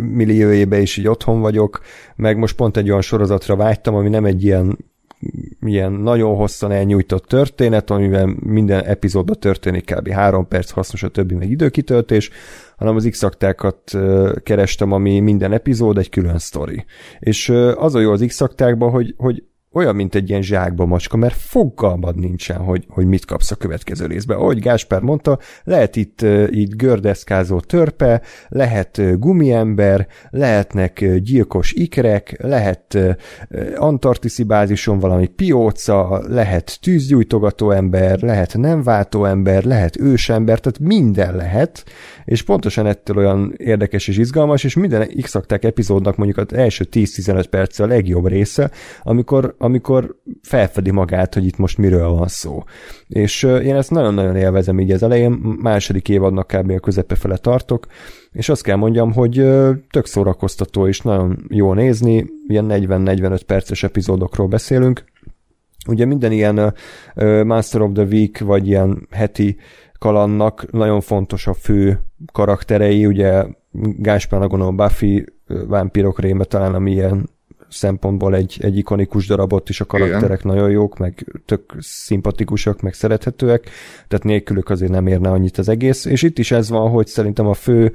milliójébe 0.01 0.79
is 0.79 0.97
így 0.97 1.07
otthon 1.07 1.41
vagyok, 1.41 1.81
meg 2.15 2.37
most 2.37 2.55
pont 2.55 2.77
egy 2.77 2.89
olyan 2.89 3.01
sorozatra 3.01 3.55
vágytam, 3.55 3.95
ami 3.95 4.09
nem 4.09 4.25
egy 4.25 4.43
ilyen 4.43 4.77
ilyen 5.61 5.91
nagyon 5.91 6.35
hosszan 6.35 6.71
elnyújtott 6.71 7.25
történet, 7.25 7.89
amiben 7.89 8.37
minden 8.39 8.83
epizódban 8.83 9.39
történik 9.39 9.93
kb. 9.93 10.09
három 10.09 10.47
perc, 10.47 10.69
hasznos 10.69 11.03
a 11.03 11.07
többi 11.07 11.35
meg 11.35 11.49
időkitöltés, 11.49 12.29
hanem 12.77 12.95
az 12.95 13.07
x 13.09 13.23
kerestem, 14.43 14.91
ami 14.91 15.19
minden 15.19 15.51
epizód 15.51 15.97
egy 15.97 16.09
külön 16.09 16.37
sztori. 16.37 16.85
És 17.19 17.49
az 17.75 17.95
a 17.95 17.99
jó 17.99 18.11
az 18.11 18.23
x 18.27 18.39
hogy, 18.79 19.13
hogy 19.17 19.43
olyan, 19.73 19.95
mint 19.95 20.15
egy 20.15 20.29
ilyen 20.29 20.41
zsákba 20.41 20.85
macska, 20.85 21.17
mert 21.17 21.35
fogalmad 21.35 22.19
nincsen, 22.19 22.57
hogy, 22.57 22.85
hogy 22.87 23.05
mit 23.05 23.25
kapsz 23.25 23.51
a 23.51 23.55
következő 23.55 24.05
részben. 24.05 24.37
Ahogy 24.37 24.59
Gásper 24.59 25.01
mondta, 25.01 25.39
lehet 25.63 25.95
itt 25.95 26.21
itt 26.49 26.75
gördeszkázó 26.75 27.59
törpe, 27.59 28.21
lehet 28.47 29.19
gumiember, 29.19 30.07
lehetnek 30.29 31.05
gyilkos 31.19 31.71
ikrek, 31.71 32.35
lehet 32.41 32.97
antartiszi 33.75 34.43
bázison 34.43 34.99
valami 34.99 35.27
pióca, 35.27 36.23
lehet 36.27 36.79
tűzgyújtogató 36.81 37.71
ember, 37.71 38.21
lehet 38.21 38.57
nem 38.57 38.83
váltó 38.83 39.25
ember, 39.25 39.63
lehet 39.63 39.99
ősember, 39.99 40.59
tehát 40.59 40.79
minden 40.79 41.35
lehet, 41.35 41.85
és 42.25 42.41
pontosan 42.41 42.85
ettől 42.85 43.17
olyan 43.17 43.53
érdekes 43.57 44.07
és 44.07 44.17
izgalmas, 44.17 44.63
és 44.63 44.75
minden 44.75 45.07
x 45.21 45.37
epizódnak 45.47 46.15
mondjuk 46.15 46.37
az 46.37 46.57
első 46.57 46.87
10-15 46.91 47.45
perc 47.49 47.79
a 47.79 47.85
legjobb 47.85 48.27
része, 48.27 48.71
amikor 49.01 49.55
amikor 49.63 50.15
felfedi 50.41 50.91
magát, 50.91 51.33
hogy 51.33 51.45
itt 51.45 51.57
most 51.57 51.77
miről 51.77 52.09
van 52.09 52.27
szó. 52.27 52.63
És 53.07 53.43
én 53.43 53.75
ezt 53.75 53.91
nagyon-nagyon 53.91 54.35
élvezem 54.35 54.79
így 54.79 54.91
az 54.91 55.03
elején, 55.03 55.31
második 55.61 56.09
évadnak 56.09 56.47
kb. 56.47 56.69
a 56.71 56.79
közepe 56.79 57.15
fele 57.15 57.37
tartok, 57.37 57.85
és 58.31 58.49
azt 58.49 58.63
kell 58.63 58.75
mondjam, 58.75 59.13
hogy 59.13 59.33
tök 59.89 60.05
szórakoztató 60.05 60.87
és 60.87 61.01
nagyon 61.01 61.45
jó 61.49 61.73
nézni, 61.73 62.25
ilyen 62.47 62.65
40-45 62.69 63.41
perces 63.45 63.83
epizódokról 63.83 64.47
beszélünk. 64.47 65.03
Ugye 65.87 66.05
minden 66.05 66.31
ilyen 66.31 66.73
Master 67.45 67.81
of 67.81 67.91
the 67.93 68.03
Week, 68.03 68.39
vagy 68.39 68.67
ilyen 68.67 69.07
heti 69.11 69.57
kalannak 69.99 70.71
nagyon 70.71 71.01
fontos 71.01 71.47
a 71.47 71.53
fő 71.53 71.99
karakterei, 72.31 73.05
ugye 73.05 73.43
Gáspár 73.97 74.47
gondolom 74.47 74.75
Buffy, 74.75 75.25
vámpírok 75.67 76.19
réme 76.19 76.43
talán, 76.43 76.73
ami 76.73 76.91
ilyen 76.91 77.29
szempontból 77.73 78.35
egy, 78.35 78.57
egy 78.61 78.77
ikonikus 78.77 79.27
darabot 79.27 79.69
is, 79.69 79.81
a 79.81 79.85
karakterek 79.85 80.39
Igen. 80.39 80.55
nagyon 80.55 80.69
jók, 80.69 80.97
meg 80.97 81.25
tök 81.45 81.75
szimpatikusak, 81.79 82.81
meg 82.81 82.93
szerethetőek, 82.93 83.69
tehát 84.07 84.25
nélkülük 84.25 84.69
azért 84.69 84.91
nem 84.91 85.07
érne 85.07 85.29
annyit 85.29 85.57
az 85.57 85.69
egész, 85.69 86.05
és 86.05 86.21
itt 86.21 86.39
is 86.39 86.51
ez 86.51 86.69
van, 86.69 86.89
hogy 86.89 87.07
szerintem 87.07 87.47
a 87.47 87.53
fő 87.53 87.93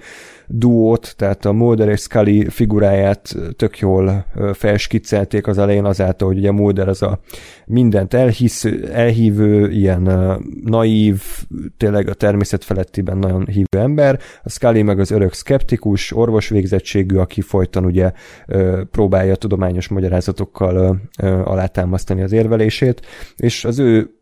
duót, 0.49 1.15
tehát 1.17 1.45
a 1.45 1.53
Mulder 1.53 1.89
és 1.89 2.01
Scully 2.01 2.47
figuráját 2.49 3.37
tök 3.57 3.79
jól 3.79 4.27
felskiccelték 4.53 5.47
az 5.47 5.59
elején 5.59 5.85
azáltal, 5.85 6.29
hogy 6.29 6.39
ugye 6.39 6.51
Mulder 6.51 6.89
az 6.89 7.03
a 7.03 7.21
mindent 7.67 8.15
elhisz, 8.15 8.65
elhívő, 8.93 9.71
ilyen 9.71 10.11
naív, 10.65 11.23
tényleg 11.77 12.09
a 12.09 12.15
természet 12.15 12.65
felettiben 12.65 13.19
nagyon 13.19 13.47
hívő 13.47 13.79
ember, 13.79 14.19
a 14.43 14.49
Scully 14.49 14.83
meg 14.83 14.99
az 14.99 15.11
örök 15.11 15.33
szkeptikus, 15.33 16.13
orvosvégzettségű, 16.13 17.17
aki 17.17 17.41
folyton 17.41 17.85
ugye 17.85 18.13
próbálja 18.91 19.35
tudományos 19.35 19.89
magyarázatokkal 19.89 21.01
alátámasztani 21.45 22.23
az 22.23 22.33
érvelését, 22.33 23.07
és 23.37 23.65
az 23.65 23.79
ő 23.79 24.18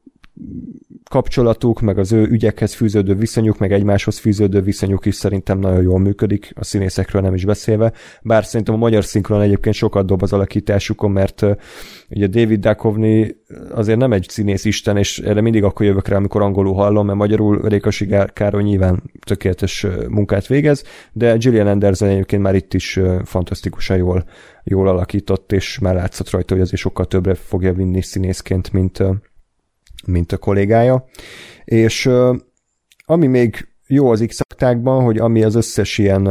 kapcsolatuk, 1.10 1.80
meg 1.80 1.98
az 1.98 2.12
ő 2.12 2.22
ügyekhez 2.22 2.74
fűződő 2.74 3.14
viszonyuk, 3.14 3.58
meg 3.58 3.72
egymáshoz 3.72 4.18
fűződő 4.18 4.60
viszonyuk 4.60 5.06
is 5.06 5.14
szerintem 5.14 5.58
nagyon 5.58 5.82
jól 5.82 5.98
működik, 5.98 6.52
a 6.54 6.64
színészekről 6.64 7.22
nem 7.22 7.34
is 7.34 7.44
beszélve, 7.44 7.92
bár 8.22 8.44
szerintem 8.44 8.74
a 8.74 8.78
magyar 8.78 9.04
szinkron 9.04 9.40
egyébként 9.40 9.74
sokat 9.74 10.06
dob 10.06 10.22
az 10.22 10.32
alakításukon, 10.32 11.10
mert 11.10 11.42
uh, 11.42 11.56
ugye 12.10 12.26
David 12.26 12.60
Duchovny 12.60 13.36
azért 13.70 13.98
nem 13.98 14.12
egy 14.12 14.26
színész 14.28 14.64
isten, 14.64 14.96
és 14.96 15.18
erre 15.18 15.40
mindig 15.40 15.64
akkor 15.64 15.86
jövök 15.86 16.08
rá, 16.08 16.16
amikor 16.16 16.42
angolul 16.42 16.74
hallom, 16.74 17.06
mert 17.06 17.18
magyarul 17.18 17.60
Rékasi 17.68 18.08
Károly 18.32 18.62
nyilván 18.62 19.02
tökéletes 19.24 19.86
munkát 20.08 20.46
végez, 20.46 20.84
de 21.12 21.36
Gillian 21.36 21.66
Anderson 21.66 22.08
egyébként 22.08 22.42
már 22.42 22.54
itt 22.54 22.74
is 22.74 23.00
fantasztikusan 23.24 23.96
jól, 23.96 24.24
jól 24.64 24.88
alakított, 24.88 25.52
és 25.52 25.78
már 25.78 25.94
látszott 25.94 26.30
rajta, 26.30 26.54
hogy 26.54 26.62
azért 26.62 26.80
sokkal 26.80 27.06
többre 27.06 27.34
fogja 27.34 27.72
vinni 27.72 28.02
színészként, 28.02 28.72
mint 28.72 29.02
mint 30.06 30.32
a 30.32 30.36
kollégája. 30.36 31.04
És 31.64 32.10
ami 33.04 33.26
még 33.26 33.68
jó 33.86 34.10
az 34.10 34.24
x 34.26 34.40
hogy 34.82 35.18
ami 35.18 35.42
az 35.42 35.54
összes 35.54 35.98
ilyen 35.98 36.28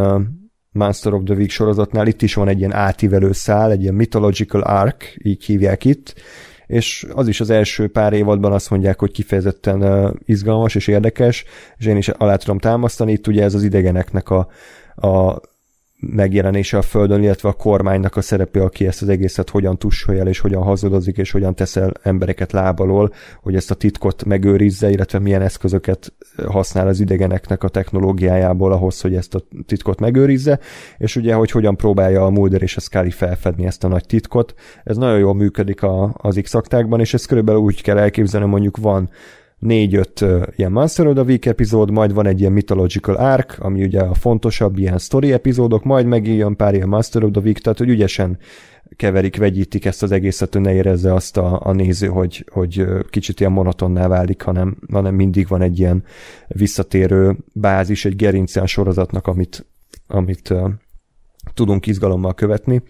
Master 0.72 1.14
of 1.14 1.24
the 1.24 1.36
Week 1.36 1.50
sorozatnál, 1.50 2.08
itt 2.08 2.22
is 2.22 2.34
van 2.34 2.48
egy 2.48 2.60
ilyen 2.60 2.74
átívelő 2.74 3.32
szál, 3.32 3.72
egy 3.72 3.82
ilyen 3.82 3.94
mythological 3.94 4.62
arc, 4.62 5.06
így 5.24 5.46
hívják 5.46 5.86
itt, 5.86 6.14
és 6.68 7.08
az 7.14 7.28
is 7.28 7.40
az 7.42 7.50
első 7.50 7.88
pár 7.88 8.14
évadban 8.14 8.52
azt 8.52 8.70
mondják, 8.70 9.00
hogy 9.00 9.12
kifejezetten 9.12 10.14
izgalmas 10.26 10.76
és 10.76 10.88
érdekes, 10.88 11.46
és 11.78 11.86
én 11.86 11.98
is 11.98 12.08
alá 12.08 12.36
tudom 12.36 12.60
támasztani, 12.60 13.12
itt 13.12 13.28
ugye 13.28 13.44
ez 13.44 13.54
az 13.54 13.64
idegeneknek 13.64 14.30
a, 14.30 14.48
a 14.96 15.42
megjelenése 16.00 16.78
a 16.78 16.82
Földön, 16.82 17.24
illetve 17.24 17.50
a 17.50 17.54
kormánynak 17.54 18.16
a 18.16 18.22
szerepe, 18.22 18.62
aki 18.62 18.88
ezt 18.88 19.02
az 19.02 19.10
egészet 19.10 19.50
hogyan 19.50 19.78
tussolja 19.78 20.22
el, 20.22 20.28
és 20.28 20.40
hogyan 20.40 20.64
hazudozik, 20.64 21.18
és 21.18 21.32
hogyan 21.32 21.56
teszel 21.56 21.92
embereket 22.04 22.52
lábalól, 22.52 23.14
hogy 23.42 23.56
ezt 23.56 23.72
a 23.72 23.76
titkot 23.76 24.26
megőrizze, 24.26 24.90
illetve 24.90 25.20
milyen 25.20 25.42
eszközöket 25.42 26.14
használ 26.48 26.88
az 26.88 27.00
idegeneknek 27.00 27.64
a 27.64 27.68
technológiájából 27.70 28.72
ahhoz, 28.72 29.02
hogy 29.02 29.16
ezt 29.16 29.36
a 29.36 29.42
titkot 29.66 30.00
megőrizze, 30.00 30.60
és 30.98 31.16
ugye, 31.16 31.34
hogy 31.34 31.52
hogyan 31.52 31.76
próbálja 31.76 32.26
a 32.26 32.30
Mulder 32.30 32.62
és 32.62 32.78
a 32.78 32.80
Scully 32.80 33.10
felfedni 33.10 33.66
ezt 33.66 33.84
a 33.84 33.88
nagy 33.88 34.06
titkot. 34.06 34.54
Ez 34.84 34.98
nagyon 34.98 35.20
jól 35.20 35.34
működik 35.34 35.84
a, 35.84 36.16
az 36.18 36.40
x 36.42 36.58
és 36.98 37.14
ezt 37.14 37.28
körülbelül 37.28 37.62
úgy 37.62 37.82
kell 37.82 37.98
elképzelni, 37.98 38.48
mondjuk 38.48 38.78
van 38.78 39.10
négy-öt 39.60 40.26
ilyen 40.56 40.72
Monster 40.72 41.08
of 41.08 41.14
the 41.14 41.24
Week 41.24 41.46
epizód, 41.46 41.92
majd 41.92 42.14
van 42.14 42.28
egy 42.28 42.40
ilyen 42.40 42.52
Mythological 42.52 43.16
Arc, 43.16 43.60
ami 43.60 43.84
ugye 43.84 44.00
a 44.00 44.14
fontosabb 44.14 44.78
ilyen 44.78 44.98
story 44.98 45.32
epizódok, 45.32 45.84
majd 45.84 46.06
megijön 46.06 46.56
pár 46.56 46.74
ilyen 46.74 46.88
Monster 46.88 47.24
of 47.24 47.32
the 47.32 47.42
Week, 47.42 47.58
tehát 47.58 47.78
hogy 47.78 47.90
ügyesen 47.90 48.38
keverik, 48.96 49.38
vegyítik 49.38 49.86
ezt 49.86 50.04
az 50.04 50.12
egészet, 50.12 50.54
hogy 50.54 50.62
ne 50.62 50.74
érezze 50.74 51.14
azt 51.14 51.38
a, 51.38 51.60
a 51.64 51.72
néző, 51.72 52.08
hogy, 52.08 52.46
hogy 52.52 52.86
kicsit 53.10 53.40
ilyen 53.40 53.52
monotonná 53.52 54.08
válik, 54.08 54.42
hanem, 54.42 54.78
hanem 54.92 55.16
mindig 55.16 55.48
van 55.48 55.62
egy 55.62 55.80
ilyen 55.80 56.04
visszatérő 56.48 57.38
bázis, 57.54 58.06
egy 58.06 58.16
gerincen 58.16 58.66
sorozatnak, 58.66 59.28
amit, 59.28 59.66
amit 60.08 60.50
uh, 60.50 60.70
tudunk 61.54 61.88
izgalommal 61.88 62.34
követni. 62.34 62.82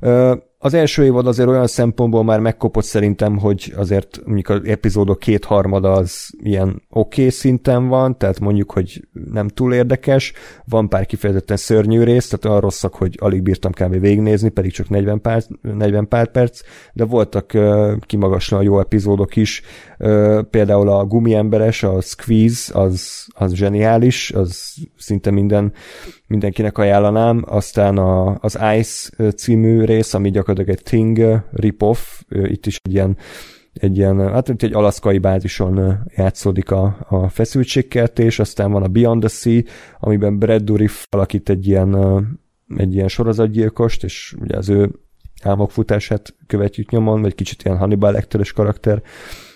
Uh, 0.00 0.36
az 0.62 0.74
első 0.74 1.04
évad 1.04 1.26
azért 1.26 1.48
olyan 1.48 1.66
szempontból 1.66 2.24
már 2.24 2.40
megkopott 2.40 2.84
szerintem, 2.84 3.38
hogy 3.38 3.72
azért 3.76 4.20
mondjuk 4.24 4.48
az 4.48 4.60
epizódok 4.64 5.18
kétharmada 5.18 5.92
az 5.92 6.30
ilyen 6.42 6.68
oké 6.68 7.20
okay 7.20 7.30
szinten 7.30 7.88
van, 7.88 8.18
tehát 8.18 8.40
mondjuk, 8.40 8.72
hogy 8.72 9.08
nem 9.32 9.48
túl 9.48 9.74
érdekes, 9.74 10.32
van 10.64 10.88
pár 10.88 11.06
kifejezetten 11.06 11.56
szörnyű 11.56 12.02
rész, 12.02 12.28
tehát 12.28 12.44
olyan 12.44 12.60
rosszak, 12.60 12.94
hogy 12.94 13.16
alig 13.20 13.42
bírtam 13.42 13.72
kb. 13.72 14.00
végignézni, 14.00 14.48
pedig 14.48 14.72
csak 14.72 14.88
40 14.88 15.20
pár, 15.20 15.42
40 15.62 16.08
pár 16.08 16.30
perc, 16.30 16.60
de 16.92 17.04
voltak 17.04 17.50
uh, 17.54 17.92
kimagaslóan 18.00 18.62
jó 18.64 18.80
epizódok 18.80 19.36
is, 19.36 19.62
uh, 19.98 20.42
például 20.42 20.88
a 20.88 21.04
gumiemberes, 21.04 21.82
a 21.82 22.00
Squeeze, 22.00 22.78
az, 22.78 23.26
az 23.28 23.52
zseniális, 23.52 24.30
az 24.30 24.74
szinte 24.96 25.30
minden 25.30 25.72
mindenkinek 26.30 26.78
ajánlanám, 26.78 27.44
aztán 27.46 27.98
a, 27.98 28.38
az 28.40 28.58
Ice 28.78 29.30
című 29.32 29.84
rész, 29.84 30.14
ami 30.14 30.30
gyakorlatilag 30.30 30.78
egy 30.78 30.84
Thing 30.84 31.44
rip-off, 31.52 32.20
itt 32.28 32.66
is 32.66 32.78
egy 32.82 32.92
ilyen 32.92 33.16
egy 33.72 33.96
ilyen, 33.96 34.32
hát 34.32 34.48
mint 34.48 34.62
egy 34.62 34.72
alaszkai 34.72 35.18
bázison 35.18 36.02
játszódik 36.16 36.70
a, 36.70 37.06
a 37.08 37.28
feszültségkeltés, 37.28 38.38
aztán 38.38 38.72
van 38.72 38.82
a 38.82 38.88
Beyond 38.88 39.20
the 39.20 39.28
Sea, 39.28 39.60
amiben 40.00 40.38
Brad 40.38 40.62
Dourif 40.62 41.06
alakít 41.10 41.48
egy 41.48 41.66
ilyen, 41.66 41.94
egy 42.76 42.94
ilyen 42.94 43.08
sorozatgyilkost, 43.08 44.04
és 44.04 44.34
ugye 44.40 44.56
az 44.56 44.68
ő 44.68 44.90
álmokfutását 45.42 46.34
követjük 46.46 46.90
nyomon, 46.90 47.22
vagy 47.22 47.34
kicsit 47.34 47.62
ilyen 47.62 47.78
Hannibal 47.78 48.12
lecter 48.12 48.52
karakter, 48.54 49.02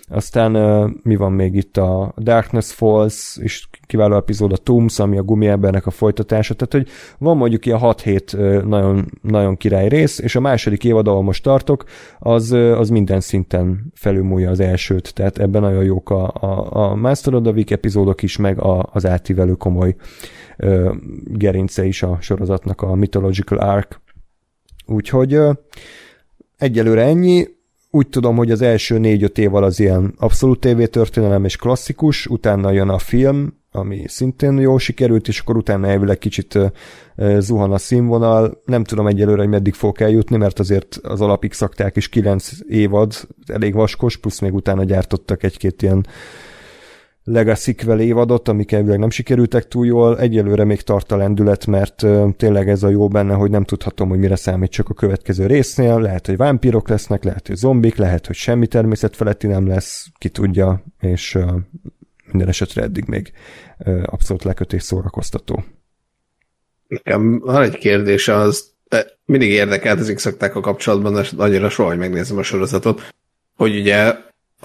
aztán 0.07 0.55
uh, 0.55 0.89
mi 1.03 1.15
van 1.15 1.31
még 1.31 1.55
itt? 1.55 1.77
A 1.77 2.13
Darkness 2.17 2.73
Falls, 2.73 3.37
és 3.41 3.67
kiváló 3.87 4.15
epizód 4.15 4.51
a 4.51 4.57
Tombs, 4.57 4.99
ami 4.99 5.17
a 5.17 5.23
gumiembernek 5.23 5.85
a 5.85 5.91
folytatása, 5.91 6.53
tehát 6.53 6.73
hogy 6.73 6.95
van 7.17 7.37
mondjuk 7.37 7.65
ilyen 7.65 7.79
6-7 7.81 8.35
uh, 8.35 8.63
nagyon, 8.63 9.05
nagyon 9.21 9.57
király 9.57 9.87
rész, 9.87 10.19
és 10.19 10.35
a 10.35 10.39
második 10.39 10.83
évad, 10.83 11.07
ahol 11.07 11.23
most 11.23 11.43
tartok, 11.43 11.83
az, 12.19 12.51
az 12.51 12.89
minden 12.89 13.19
szinten 13.19 13.91
felülmúlja 13.93 14.49
az 14.49 14.59
elsőt, 14.59 15.13
tehát 15.13 15.37
ebben 15.37 15.61
nagyon 15.61 15.83
jók 15.83 16.09
a, 16.09 16.27
a, 16.27 16.75
a 16.75 16.95
Master 16.95 17.33
of 17.33 17.41
the 17.41 17.51
Week 17.51 17.71
epizódok 17.71 18.23
is, 18.23 18.37
meg 18.37 18.59
a, 18.59 18.89
az 18.91 19.05
átívelő 19.05 19.53
komoly 19.53 19.95
uh, 20.57 20.95
gerince 21.23 21.85
is 21.85 22.03
a 22.03 22.17
sorozatnak, 22.21 22.81
a 22.81 22.95
Mythological 22.95 23.57
Arc. 23.57 23.95
Úgyhogy 24.85 25.39
egyelőre 26.57 27.01
ennyi, 27.01 27.47
úgy 27.95 28.07
tudom, 28.07 28.35
hogy 28.35 28.51
az 28.51 28.61
első 28.61 28.97
négy-öt 28.97 29.37
év 29.37 29.55
az 29.55 29.79
ilyen 29.79 30.13
abszolút 30.17 30.59
tévétörténelem 30.59 31.45
és 31.45 31.55
klasszikus, 31.55 32.25
utána 32.25 32.71
jön 32.71 32.89
a 32.89 32.97
film, 32.97 33.53
ami 33.71 34.03
szintén 34.07 34.57
jó 34.57 34.77
sikerült, 34.77 35.27
és 35.27 35.39
akkor 35.39 35.57
utána 35.57 35.87
elvileg 35.87 36.17
kicsit 36.17 36.55
uh, 36.55 37.39
zuhan 37.39 37.71
a 37.71 37.77
színvonal. 37.77 38.61
Nem 38.65 38.83
tudom 38.83 39.07
egyelőre, 39.07 39.41
hogy 39.41 39.49
meddig 39.49 39.73
fog 39.73 40.01
eljutni, 40.01 40.37
mert 40.37 40.59
azért 40.59 40.99
az 41.03 41.21
alapik 41.21 41.53
szakták 41.53 41.95
is 41.95 42.09
kilenc 42.09 42.49
évad, 42.67 43.13
elég 43.45 43.73
vaskos, 43.73 44.17
plusz 44.17 44.39
még 44.39 44.53
utána 44.53 44.83
gyártottak 44.83 45.43
egy-két 45.43 45.81
ilyen 45.81 46.05
legacy 47.25 47.75
évadot, 47.99 48.47
amik 48.47 48.71
elvileg 48.71 48.99
nem 48.99 49.09
sikerültek 49.09 49.67
túl 49.67 49.85
jól. 49.85 50.19
Egyelőre 50.19 50.63
még 50.63 50.81
tart 50.81 51.11
a 51.11 51.17
lendület, 51.17 51.65
mert 51.65 52.01
uh, 52.01 52.35
tényleg 52.35 52.69
ez 52.69 52.83
a 52.83 52.89
jó 52.89 53.07
benne, 53.07 53.33
hogy 53.33 53.49
nem 53.49 53.63
tudhatom, 53.63 54.09
hogy 54.09 54.19
mire 54.19 54.35
számít 54.35 54.71
csak 54.71 54.89
a 54.89 54.93
következő 54.93 55.45
résznél. 55.45 55.99
Lehet, 55.99 56.25
hogy 56.25 56.37
vámpírok 56.37 56.87
lesznek, 56.87 57.23
lehet, 57.23 57.47
hogy 57.47 57.55
zombik, 57.55 57.95
lehet, 57.95 58.25
hogy 58.25 58.35
semmi 58.35 58.67
természetfeletti 58.67 59.47
nem 59.47 59.67
lesz, 59.67 60.07
ki 60.17 60.29
tudja, 60.29 60.83
és 60.99 61.35
uh, 61.35 61.51
minden 62.31 62.47
esetre 62.47 62.81
eddig 62.81 63.03
még 63.07 63.31
uh, 63.77 64.03
abszolút 64.05 64.43
lekötés 64.43 64.83
szórakoztató. 64.83 65.63
Nekem 66.87 67.39
van 67.39 67.61
egy 67.61 67.77
kérdés, 67.77 68.27
az 68.27 68.73
mindig 69.25 69.49
érdekelt 69.49 69.99
az 69.99 70.11
x 70.15 70.25
a 70.25 70.49
kapcsolatban, 70.49 71.17
és 71.17 71.31
annyira 71.37 71.69
soha, 71.69 71.89
hogy 71.89 71.97
megnézem 71.97 72.37
a 72.37 72.43
sorozatot, 72.43 73.01
hogy 73.55 73.79
ugye 73.79 74.13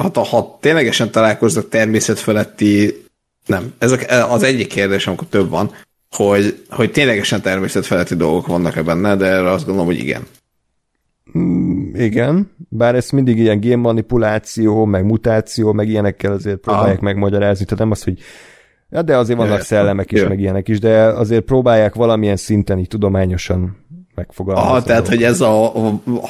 ha, 0.01 0.22
ha 0.22 0.59
ténylegesen 0.60 1.10
találkoznak 1.10 1.68
természetfeletti, 1.68 3.02
nem, 3.47 3.72
ez 3.78 3.98
az 4.28 4.43
egyik 4.43 4.66
kérdés, 4.66 5.06
amikor 5.06 5.27
több 5.27 5.51
van, 5.51 5.70
hogy, 6.10 6.64
hogy 6.68 6.93
ténylegesen 6.93 7.40
természetfeletti 7.40 8.14
dolgok 8.14 8.47
vannak-e 8.47 8.82
benne, 8.82 9.16
de 9.16 9.27
erre 9.27 9.51
azt 9.51 9.64
gondolom, 9.64 9.89
hogy 9.89 9.98
igen. 9.98 10.22
Mm, 11.39 11.94
igen, 11.94 12.51
bár 12.68 12.94
ez 12.94 13.10
mindig 13.10 13.39
ilyen 13.39 13.60
génmanipuláció, 13.60 14.85
meg 14.85 15.05
mutáció, 15.05 15.72
meg 15.72 15.89
ilyenekkel 15.89 16.32
azért 16.32 16.59
próbálják 16.59 16.97
Aha. 16.97 17.05
megmagyarázni, 17.05 17.64
tehát 17.64 17.78
nem 17.78 17.90
az, 17.90 18.02
hogy 18.02 18.18
ja, 18.90 19.02
de 19.02 19.16
azért 19.16 19.39
vannak 19.39 19.60
szellemek 19.60 20.12
is, 20.12 20.24
meg 20.24 20.40
ilyenek 20.40 20.68
is, 20.68 20.78
de 20.78 21.02
azért 21.02 21.44
próbálják 21.44 21.94
valamilyen 21.94 22.36
szinten 22.36 22.78
így 22.78 22.89
tudományosan 22.89 23.77
megfogalmazni. 24.20 24.70
Ah, 24.70 24.84
tehát, 24.84 25.09
hogy 25.09 25.22
ez 25.22 25.40
a, 25.40 25.72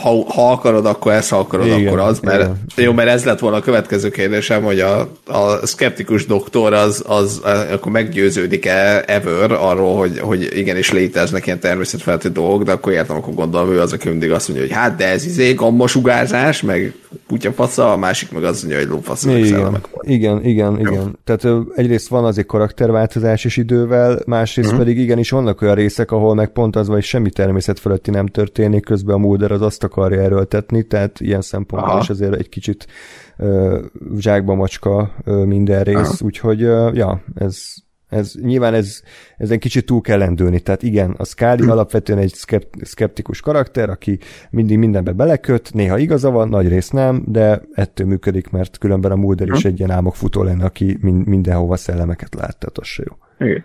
ha, 0.02 0.24
ha 0.34 0.50
akarod, 0.52 0.86
akkor 0.86 1.12
ez, 1.12 1.28
ha 1.28 1.38
akarod, 1.38 1.66
igen, 1.66 1.86
akkor 1.86 1.98
az, 1.98 2.20
mert 2.20 2.40
igen. 2.40 2.56
jó, 2.76 2.92
mert 2.92 3.08
ez 3.08 3.24
lett 3.24 3.38
volna 3.38 3.56
a 3.56 3.60
következő 3.60 4.10
kérdésem, 4.10 4.62
hogy 4.62 4.80
a, 4.80 5.00
a 5.26 5.66
skeptikus 5.66 6.26
doktor 6.26 6.72
az, 6.72 7.04
az 7.06 7.40
akkor 7.72 7.92
meggyőződik-e 7.92 9.02
ever 9.06 9.52
arról, 9.52 9.96
hogy, 9.96 10.18
hogy 10.18 10.48
igenis 10.56 10.92
léteznek 10.92 11.46
ilyen 11.46 11.60
természetfeletti 11.60 12.28
dolgok, 12.28 12.62
de 12.62 12.72
akkor 12.72 12.92
értem, 12.92 13.16
akkor 13.16 13.34
gondolom, 13.34 13.70
ő 13.70 13.80
az, 13.80 13.92
aki 13.92 14.08
mindig 14.08 14.32
azt 14.32 14.48
mondja, 14.48 14.66
hogy 14.66 14.76
hát, 14.76 14.96
de 14.96 15.08
ez 15.08 15.24
izé 15.24 15.52
gammasugárzás, 15.52 16.62
meg 16.62 16.94
kutyafasza, 17.28 17.92
a 17.92 17.96
másik 17.96 18.32
meg 18.32 18.44
azt 18.44 18.62
mondja, 18.62 18.80
hogy 18.80 18.88
lófasz, 18.88 19.24
meg 19.24 19.38
igen, 19.38 19.80
igen, 20.00 20.44
igen, 20.44 20.78
Jó. 20.80 20.92
igen. 20.92 21.18
Tehát 21.24 21.66
egyrészt 21.74 22.08
van 22.08 22.24
azért 22.24 22.46
karakterváltozás 22.46 23.44
is 23.44 23.56
idővel, 23.56 24.18
másrészt 24.26 24.68
uh-huh. 24.68 24.84
pedig 24.84 24.98
igenis 24.98 25.30
vannak 25.30 25.62
olyan 25.62 25.74
részek, 25.74 26.10
ahol 26.10 26.34
meg 26.34 26.48
pont 26.48 26.76
az, 26.76 26.88
vagy 26.88 27.02
semmi 27.02 27.30
természet 27.30 27.79
fölötti 27.80 28.10
nem 28.10 28.26
történik, 28.26 28.84
közben 28.84 29.14
a 29.14 29.18
Mulder 29.18 29.52
az 29.52 29.62
azt 29.62 29.84
akarja 29.84 30.20
erőltetni, 30.20 30.82
tehát 30.82 31.20
ilyen 31.20 31.40
szempontból 31.40 31.90
Aha. 31.90 32.00
is 32.00 32.10
azért 32.10 32.34
egy 32.34 32.48
kicsit 32.48 32.86
uh, 33.38 33.78
zsákba 34.18 34.54
macska 34.54 35.14
uh, 35.26 35.44
minden 35.44 35.82
rész, 35.82 35.96
Aha. 35.96 36.16
úgyhogy 36.20 36.64
uh, 36.64 36.94
ja, 36.94 37.22
ez, 37.34 37.62
ez 38.08 38.32
nyilván 38.42 38.74
ez, 38.74 39.02
ezen 39.36 39.58
kicsit 39.58 39.86
túl 39.86 40.00
kell 40.00 40.18
lendülni. 40.18 40.60
Tehát 40.60 40.82
igen, 40.82 41.10
a 41.10 41.24
Scully 41.24 41.68
alapvetően 41.76 42.18
egy 42.18 42.34
szkeptikus 42.82 43.40
karakter, 43.40 43.90
aki 43.90 44.18
mindig 44.50 44.78
mindenbe 44.78 45.12
beleköt, 45.12 45.72
néha 45.72 45.98
igaza 45.98 46.30
van, 46.30 46.48
nagy 46.48 46.68
rész 46.68 46.90
nem, 46.90 47.22
de 47.26 47.62
ettől 47.72 48.06
működik, 48.06 48.50
mert 48.50 48.78
különben 48.78 49.10
a 49.10 49.16
Mulder 49.16 49.48
is 49.48 49.64
egy 49.64 49.78
ilyen 49.78 49.90
álmokfutó 49.90 50.42
lenne, 50.42 50.64
aki 50.64 50.98
mindenhova 51.24 51.76
szellemeket 51.76 52.34
lát, 52.34 52.58
tehát 52.58 52.78
az 52.78 52.86
se 52.86 53.02
jó. 53.06 53.46
Igen. 53.48 53.64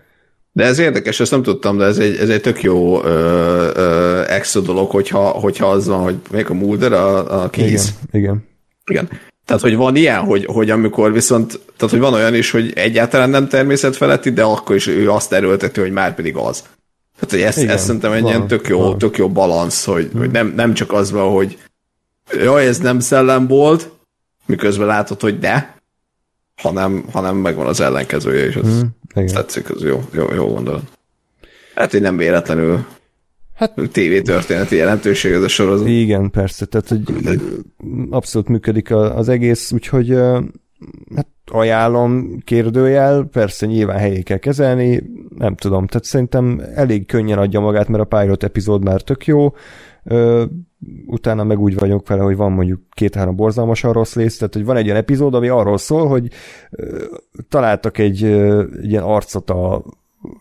De 0.55 0.63
ez 0.63 0.79
érdekes, 0.79 1.19
ezt 1.19 1.31
nem 1.31 1.43
tudtam, 1.43 1.77
de 1.77 1.85
ez 1.85 1.97
egy, 1.97 2.17
ez 2.17 2.29
egy 2.29 2.41
tök 2.41 2.63
jó 2.63 3.03
ö, 3.03 3.71
ö, 3.75 4.21
extra 4.27 4.61
dolog, 4.61 4.89
hogyha, 4.89 5.19
hogyha 5.19 5.69
az 5.69 5.87
van, 5.87 5.99
hogy 5.99 6.15
még 6.31 6.49
a 6.49 6.53
Mulder, 6.53 6.93
a, 6.93 7.43
a 7.43 7.49
kéz. 7.49 7.93
Igen, 8.11 8.23
igen. 8.23 8.43
Igen. 8.85 9.09
Tehát, 9.45 9.61
hogy 9.61 9.75
van 9.75 9.95
ilyen, 9.95 10.19
hogy, 10.19 10.45
hogy 10.45 10.69
amikor 10.69 11.13
viszont, 11.13 11.59
tehát, 11.77 11.93
hogy 11.93 11.99
van 11.99 12.13
olyan 12.13 12.35
is, 12.35 12.51
hogy 12.51 12.71
egyáltalán 12.75 13.29
nem 13.29 13.47
természetfeletti, 13.47 14.31
de 14.31 14.43
akkor 14.43 14.75
is 14.75 14.87
ő 14.87 15.11
azt 15.11 15.33
erőlteti, 15.33 15.79
hogy 15.79 15.91
már 15.91 16.15
pedig 16.15 16.35
az. 16.35 16.63
Tehát, 17.15 17.29
hogy 17.29 17.41
ezt, 17.41 17.69
ezt 17.69 17.85
szerintem 17.85 18.11
egy 18.11 18.21
van, 18.21 18.31
ilyen 18.31 18.47
tök 18.47 18.67
jó, 18.67 18.79
van. 18.79 18.97
tök 18.97 19.17
jó 19.17 19.29
balansz, 19.29 19.85
hogy, 19.85 20.09
hmm. 20.11 20.19
hogy 20.19 20.31
nem, 20.31 20.53
nem 20.55 20.73
csak 20.73 20.93
az 20.93 21.11
van, 21.11 21.31
hogy 21.31 21.57
jaj, 22.43 22.67
ez 22.67 22.77
nem 22.77 22.99
szellem 22.99 23.47
volt, 23.47 23.89
miközben 24.45 24.87
látod, 24.87 25.21
hogy 25.21 25.39
de, 25.39 25.75
hanem, 26.55 27.05
hanem 27.11 27.35
megvan 27.35 27.65
az 27.65 27.81
ellenkezője, 27.81 28.45
és 28.45 28.55
az, 28.55 28.79
hmm, 29.13 29.27
tetszik, 29.27 29.69
az 29.69 29.83
jó, 29.83 30.03
jó, 30.13 30.33
jó 30.33 30.47
gondolat. 30.47 30.83
Hát, 31.75 31.91
hogy 31.91 32.01
nem 32.01 32.17
véletlenül 32.17 32.85
Hát 33.55 33.73
történeti 34.23 34.75
jelentőség 34.75 35.31
ez 35.31 35.41
a 35.41 35.47
sorozat. 35.47 35.87
Igen, 35.87 36.31
persze, 36.31 36.65
tehát 36.65 36.87
hogy 36.87 37.01
abszolút 38.09 38.47
működik 38.47 38.91
az 38.91 39.29
egész, 39.29 39.71
úgyhogy 39.71 40.09
hát 41.15 41.27
ajánlom 41.45 42.39
kérdőjel, 42.43 43.23
persze 43.23 43.65
nyilván 43.65 43.97
helyé 43.97 44.21
kell 44.21 44.37
kezelni, 44.37 45.03
nem 45.37 45.55
tudom, 45.55 45.87
tehát 45.87 46.03
szerintem 46.03 46.61
elég 46.75 47.05
könnyen 47.05 47.37
adja 47.37 47.59
magát, 47.59 47.87
mert 47.87 48.11
a 48.11 48.17
pilot 48.17 48.43
epizód 48.43 48.83
már 48.83 49.01
tök 49.01 49.25
jó, 49.25 49.53
utána 51.05 51.43
meg 51.43 51.59
úgy 51.59 51.75
vagyok 51.75 52.07
vele, 52.07 52.21
hogy 52.21 52.35
van 52.35 52.51
mondjuk 52.51 52.81
két-három 52.91 53.35
borzalmasan 53.35 53.93
rossz 53.93 54.15
rész, 54.15 54.37
tehát 54.37 54.53
hogy 54.53 54.65
van 54.65 54.77
egy 54.77 54.85
ilyen 54.85 54.97
epizód, 54.97 55.33
ami 55.33 55.47
arról 55.47 55.77
szól, 55.77 56.07
hogy 56.07 56.27
találtak 57.49 57.97
egy, 57.97 58.23
egy 58.23 58.89
ilyen 58.89 59.03
arcot 59.03 59.49
a 59.49 59.83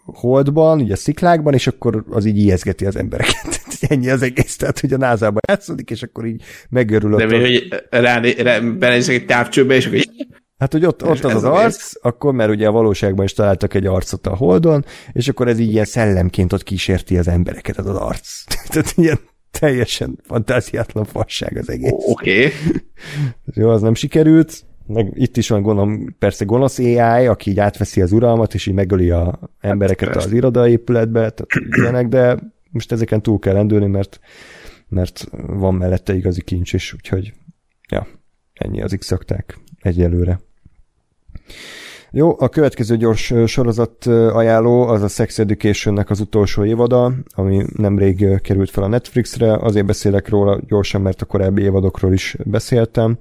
holdban, 0.05 0.81
ugye 0.81 0.93
a 0.93 0.97
sziklákban, 0.97 1.55
és 1.55 1.67
akkor 1.67 2.05
az 2.11 2.25
így 2.25 2.39
ijeszgeti 2.39 2.87
az 2.87 2.97
embereket. 2.97 3.61
Ennyi 3.89 4.11
az 4.11 4.23
egész, 4.23 4.57
tehát 4.57 4.81
hogy 4.81 4.93
a 4.93 4.97
názában 4.97 5.41
játszódik, 5.49 5.91
és 5.91 6.03
akkor 6.03 6.27
így 6.27 6.43
megörül. 6.69 7.17
De 7.17 7.27
mi, 7.27 7.41
hogy 7.41 7.85
rá, 7.91 8.21
rá, 8.21 8.61
belenézek 8.61 9.15
egy 9.15 9.27
távcsőbe, 9.27 9.75
és 9.75 9.87
akkor 9.87 9.99
így 9.99 10.11
Hát, 10.59 10.73
hogy 10.73 10.85
ott, 10.85 11.05
ott 11.05 11.25
az 11.25 11.35
az 11.35 11.45
arc, 11.45 11.93
akkor, 12.03 12.33
mert 12.33 12.51
ugye 12.51 12.67
a 12.67 12.71
valóságban 12.71 13.25
is 13.25 13.33
találtak 13.33 13.75
egy 13.75 13.87
arcot 13.87 14.27
a 14.27 14.37
holdon, 14.37 14.85
és 15.13 15.29
akkor 15.29 15.49
ez 15.49 15.59
így 15.59 15.73
ilyen 15.73 15.85
szellemként 15.85 16.53
ott 16.53 16.63
kísérti 16.63 17.19
az 17.19 17.29
embereket, 17.29 17.79
az 17.79 17.87
az 17.87 17.97
arc. 17.97 18.45
Tehát 18.73 18.93
ilyen 18.97 19.19
teljesen 19.59 20.19
fantáziátlan 20.23 21.05
fasság 21.05 21.57
az 21.57 21.71
egész. 21.71 21.93
Oké. 21.93 22.47
Okay. 22.47 22.51
Jó, 23.63 23.69
az 23.69 23.83
nem 23.83 23.95
sikerült. 23.95 24.65
Meg 24.87 25.13
itt 25.15 25.37
is 25.37 25.49
van 25.49 25.63
gondolom, 25.63 26.17
persze 26.19 26.45
gonosz 26.45 26.79
AI, 26.79 27.27
aki 27.27 27.51
így 27.51 27.59
átveszi 27.59 28.01
az 28.01 28.13
uralmat, 28.13 28.55
és 28.55 28.67
így 28.67 28.75
megöli 28.75 29.11
a 29.11 29.39
embereket 29.61 30.09
hát, 30.09 30.17
az 30.17 30.33
irodaépületbe, 30.33 31.31
tehát 31.31 31.49
ilyenek, 31.81 32.09
de 32.09 32.39
most 32.71 32.93
ezeken 32.93 33.23
túl 33.23 33.39
kell 33.39 33.53
rendülni, 33.53 33.87
mert, 33.87 34.21
mert 34.89 35.29
van 35.47 35.75
mellette 35.75 36.15
igazi 36.15 36.43
kincs 36.43 36.73
is, 36.73 36.93
úgyhogy 36.93 37.33
ja, 37.89 38.07
ennyi 38.53 38.83
az 38.83 38.97
x 38.99 39.15
egyelőre. 39.81 40.41
Jó, 42.17 42.35
a 42.39 42.49
következő 42.49 42.97
gyors 42.97 43.35
sorozat 43.47 44.07
ajánló 44.07 44.83
az 44.83 45.03
a 45.03 45.09
Sex 45.09 45.39
Education-nek 45.39 46.11
az 46.11 46.21
utolsó 46.21 46.65
évada, 46.65 47.13
ami 47.35 47.65
nemrég 47.77 48.41
került 48.41 48.71
fel 48.71 48.85
a 48.85 48.89
Netflixre, 48.89 49.57
azért 49.57 49.87
beszélek 49.87 50.29
róla 50.29 50.61
gyorsan, 50.67 51.01
mert 51.01 51.23
a 51.23 51.25
korábbi 51.25 51.63
évadokról 51.63 52.13
is 52.13 52.37
beszéltem. 52.45 53.19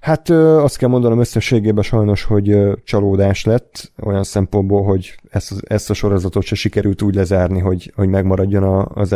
Hát 0.00 0.30
azt 0.30 0.76
kell 0.76 0.88
mondanom 0.88 1.20
összességében 1.20 1.82
sajnos, 1.82 2.24
hogy 2.24 2.56
csalódás 2.84 3.44
lett, 3.44 3.92
olyan 4.00 4.24
szempontból, 4.24 4.82
hogy 4.82 5.14
ezt, 5.30 5.52
ezt 5.62 5.90
a 5.90 5.94
sorozatot 5.94 6.42
se 6.42 6.54
sikerült 6.54 7.02
úgy 7.02 7.14
lezárni, 7.14 7.60
hogy, 7.60 7.92
hogy 7.94 8.08
megmaradjon 8.08 8.88
az 8.94 9.14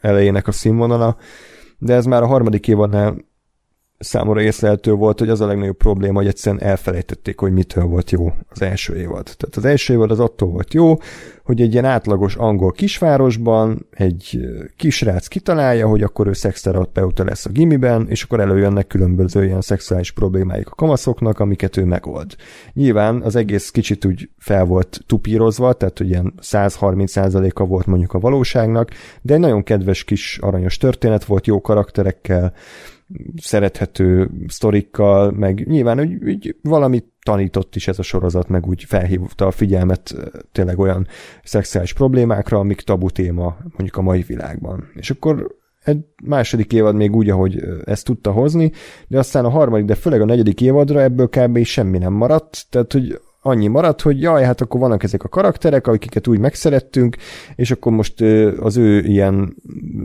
elejének 0.00 0.48
a 0.48 0.52
színvonala, 0.52 1.16
de 1.78 1.94
ez 1.94 2.04
már 2.04 2.22
a 2.22 2.26
harmadik 2.26 2.68
évadnál 2.68 3.16
számomra 3.98 4.40
észlelhető 4.40 4.92
volt, 4.92 5.18
hogy 5.18 5.28
az 5.28 5.40
a 5.40 5.46
legnagyobb 5.46 5.76
probléma, 5.76 6.18
hogy 6.18 6.26
egyszerűen 6.26 6.62
elfelejtették, 6.62 7.38
hogy 7.38 7.52
mitől 7.52 7.84
volt 7.84 8.10
jó 8.10 8.32
az 8.48 8.62
első 8.62 8.96
évad. 8.96 9.24
Tehát 9.24 9.56
az 9.56 9.64
első 9.64 9.92
évad 9.92 10.10
az 10.10 10.20
attól 10.20 10.48
volt 10.48 10.74
jó, 10.74 10.96
hogy 11.44 11.60
egy 11.60 11.72
ilyen 11.72 11.84
átlagos 11.84 12.36
angol 12.36 12.72
kisvárosban 12.72 13.86
egy 13.90 14.40
kisrác 14.76 15.26
kitalálja, 15.26 15.88
hogy 15.88 16.02
akkor 16.02 16.26
ő 16.26 16.32
szexterapeuta 16.32 17.24
lesz 17.24 17.46
a 17.46 17.50
gimiben, 17.50 18.06
és 18.08 18.22
akkor 18.22 18.40
előjönnek 18.40 18.86
különböző 18.86 19.44
ilyen 19.44 19.60
szexuális 19.60 20.12
problémáik 20.12 20.70
a 20.70 20.74
kamaszoknak, 20.74 21.38
amiket 21.38 21.76
ő 21.76 21.84
megold. 21.84 22.36
Nyilván 22.72 23.22
az 23.22 23.36
egész 23.36 23.70
kicsit 23.70 24.04
úgy 24.04 24.30
fel 24.38 24.64
volt 24.64 25.00
tupírozva, 25.06 25.72
tehát 25.72 25.98
hogy 25.98 26.08
ilyen 26.08 26.34
130%-a 26.42 27.64
volt 27.64 27.86
mondjuk 27.86 28.12
a 28.12 28.18
valóságnak, 28.18 28.90
de 29.22 29.34
egy 29.34 29.40
nagyon 29.40 29.62
kedves 29.62 30.04
kis 30.04 30.38
aranyos 30.38 30.76
történet 30.76 31.24
volt, 31.24 31.46
jó 31.46 31.60
karakterekkel, 31.60 32.54
szerethető 33.36 34.30
sztorikkal, 34.46 35.30
meg 35.30 35.66
nyilván 35.66 35.98
hogy, 35.98 36.18
hogy 36.22 36.56
valami 36.62 37.04
tanított 37.22 37.76
is 37.76 37.88
ez 37.88 37.98
a 37.98 38.02
sorozat, 38.02 38.48
meg 38.48 38.66
úgy 38.66 38.84
felhívta 38.84 39.46
a 39.46 39.50
figyelmet 39.50 40.14
tényleg 40.52 40.78
olyan 40.78 41.06
szexuális 41.44 41.92
problémákra, 41.92 42.58
amik 42.58 42.80
tabu 42.80 43.10
téma 43.10 43.56
mondjuk 43.62 43.96
a 43.96 44.02
mai 44.02 44.22
világban. 44.22 44.90
És 44.94 45.10
akkor 45.10 45.56
egy 45.84 45.98
második 46.24 46.72
évad 46.72 46.94
még 46.94 47.14
úgy, 47.14 47.30
ahogy 47.30 47.62
ezt 47.84 48.04
tudta 48.04 48.30
hozni, 48.32 48.72
de 49.08 49.18
aztán 49.18 49.44
a 49.44 49.50
harmadik, 49.50 49.86
de 49.86 49.94
főleg 49.94 50.20
a 50.20 50.24
negyedik 50.24 50.60
évadra 50.60 51.02
ebből 51.02 51.28
kb. 51.28 51.64
semmi 51.64 51.98
nem 51.98 52.12
maradt, 52.12 52.66
tehát 52.70 52.92
hogy 52.92 53.20
annyi 53.40 53.66
maradt, 53.66 54.00
hogy 54.00 54.20
jaj, 54.20 54.44
hát 54.44 54.60
akkor 54.60 54.80
vannak 54.80 55.02
ezek 55.02 55.24
a 55.24 55.28
karakterek, 55.28 55.86
akiket 55.86 56.26
úgy 56.26 56.38
megszerettünk, 56.38 57.16
és 57.54 57.70
akkor 57.70 57.92
most 57.92 58.20
az 58.60 58.76
ő 58.76 58.98
ilyen 58.98 59.56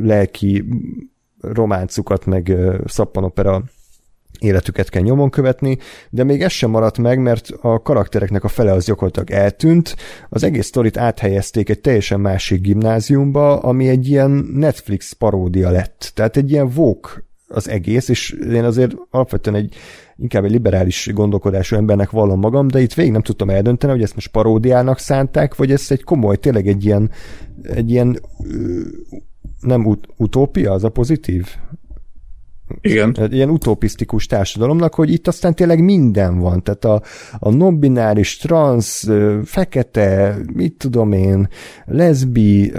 lelki 0.01 0.63
románcukat, 1.41 2.25
meg 2.25 2.55
szappanopera 2.85 3.63
életüket 4.39 4.89
kell 4.89 5.01
nyomon 5.01 5.29
követni, 5.29 5.77
de 6.09 6.23
még 6.23 6.41
ez 6.41 6.51
sem 6.51 6.69
maradt 6.69 6.97
meg, 6.97 7.19
mert 7.19 7.49
a 7.61 7.81
karaktereknek 7.81 8.43
a 8.43 8.47
fele 8.47 8.71
az 8.71 8.85
gyakorlatilag 8.85 9.31
eltűnt, 9.31 9.95
az 10.29 10.43
egész 10.43 10.65
sztorit 10.65 10.97
áthelyezték 10.97 11.69
egy 11.69 11.81
teljesen 11.81 12.19
másik 12.19 12.61
gimnáziumba, 12.61 13.59
ami 13.59 13.87
egy 13.89 14.07
ilyen 14.07 14.31
Netflix 14.53 15.11
paródia 15.11 15.69
lett. 15.69 16.11
Tehát 16.15 16.37
egy 16.37 16.51
ilyen 16.51 16.69
vók 16.69 17.23
az 17.47 17.69
egész, 17.69 18.09
és 18.09 18.31
én 18.31 18.63
azért 18.63 18.95
alapvetően 19.09 19.55
egy 19.55 19.75
inkább 20.17 20.43
egy 20.43 20.51
liberális 20.51 21.09
gondolkodású 21.13 21.75
embernek 21.75 22.09
vallom 22.09 22.39
magam, 22.39 22.67
de 22.67 22.81
itt 22.81 22.93
végig 22.93 23.11
nem 23.11 23.21
tudtam 23.21 23.49
eldönteni, 23.49 23.93
hogy 23.93 24.01
ezt 24.01 24.15
most 24.15 24.31
paródiának 24.31 24.99
szánták, 24.99 25.55
vagy 25.55 25.71
ez 25.71 25.85
egy 25.89 26.03
komoly, 26.03 26.37
tényleg 26.37 26.67
egy 26.67 26.85
ilyen, 26.85 27.11
egy 27.63 27.91
ilyen 27.91 28.19
nem 29.61 29.85
ut- 29.85 30.07
utópia, 30.17 30.71
az 30.71 30.83
a 30.83 30.89
pozitív? 30.89 31.45
Igen. 32.81 33.15
Ilyen 33.29 33.49
utopisztikus 33.49 34.25
társadalomnak, 34.25 34.93
hogy 34.93 35.11
itt 35.11 35.27
aztán 35.27 35.55
tényleg 35.55 35.83
minden 35.83 36.39
van. 36.39 36.63
Tehát 36.63 36.85
a, 36.85 37.01
a 37.39 37.51
non-bináris, 37.51 38.37
trans, 38.37 39.07
fekete, 39.43 40.37
mit 40.53 40.73
tudom 40.77 41.11
én, 41.11 41.47
leszbi, 41.85 42.73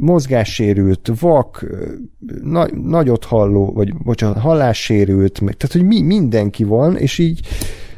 mozgássérült, 0.00 1.10
vak, 1.20 1.66
na, 2.42 2.66
nagyot 2.82 3.24
halló, 3.24 3.72
vagy 3.72 3.94
bocsánat, 3.96 4.38
hallássérült, 4.38 5.32
tehát 5.38 5.72
hogy 5.72 5.84
mi, 5.84 6.02
mindenki 6.02 6.64
van, 6.64 6.96
és 6.96 7.18
így 7.18 7.40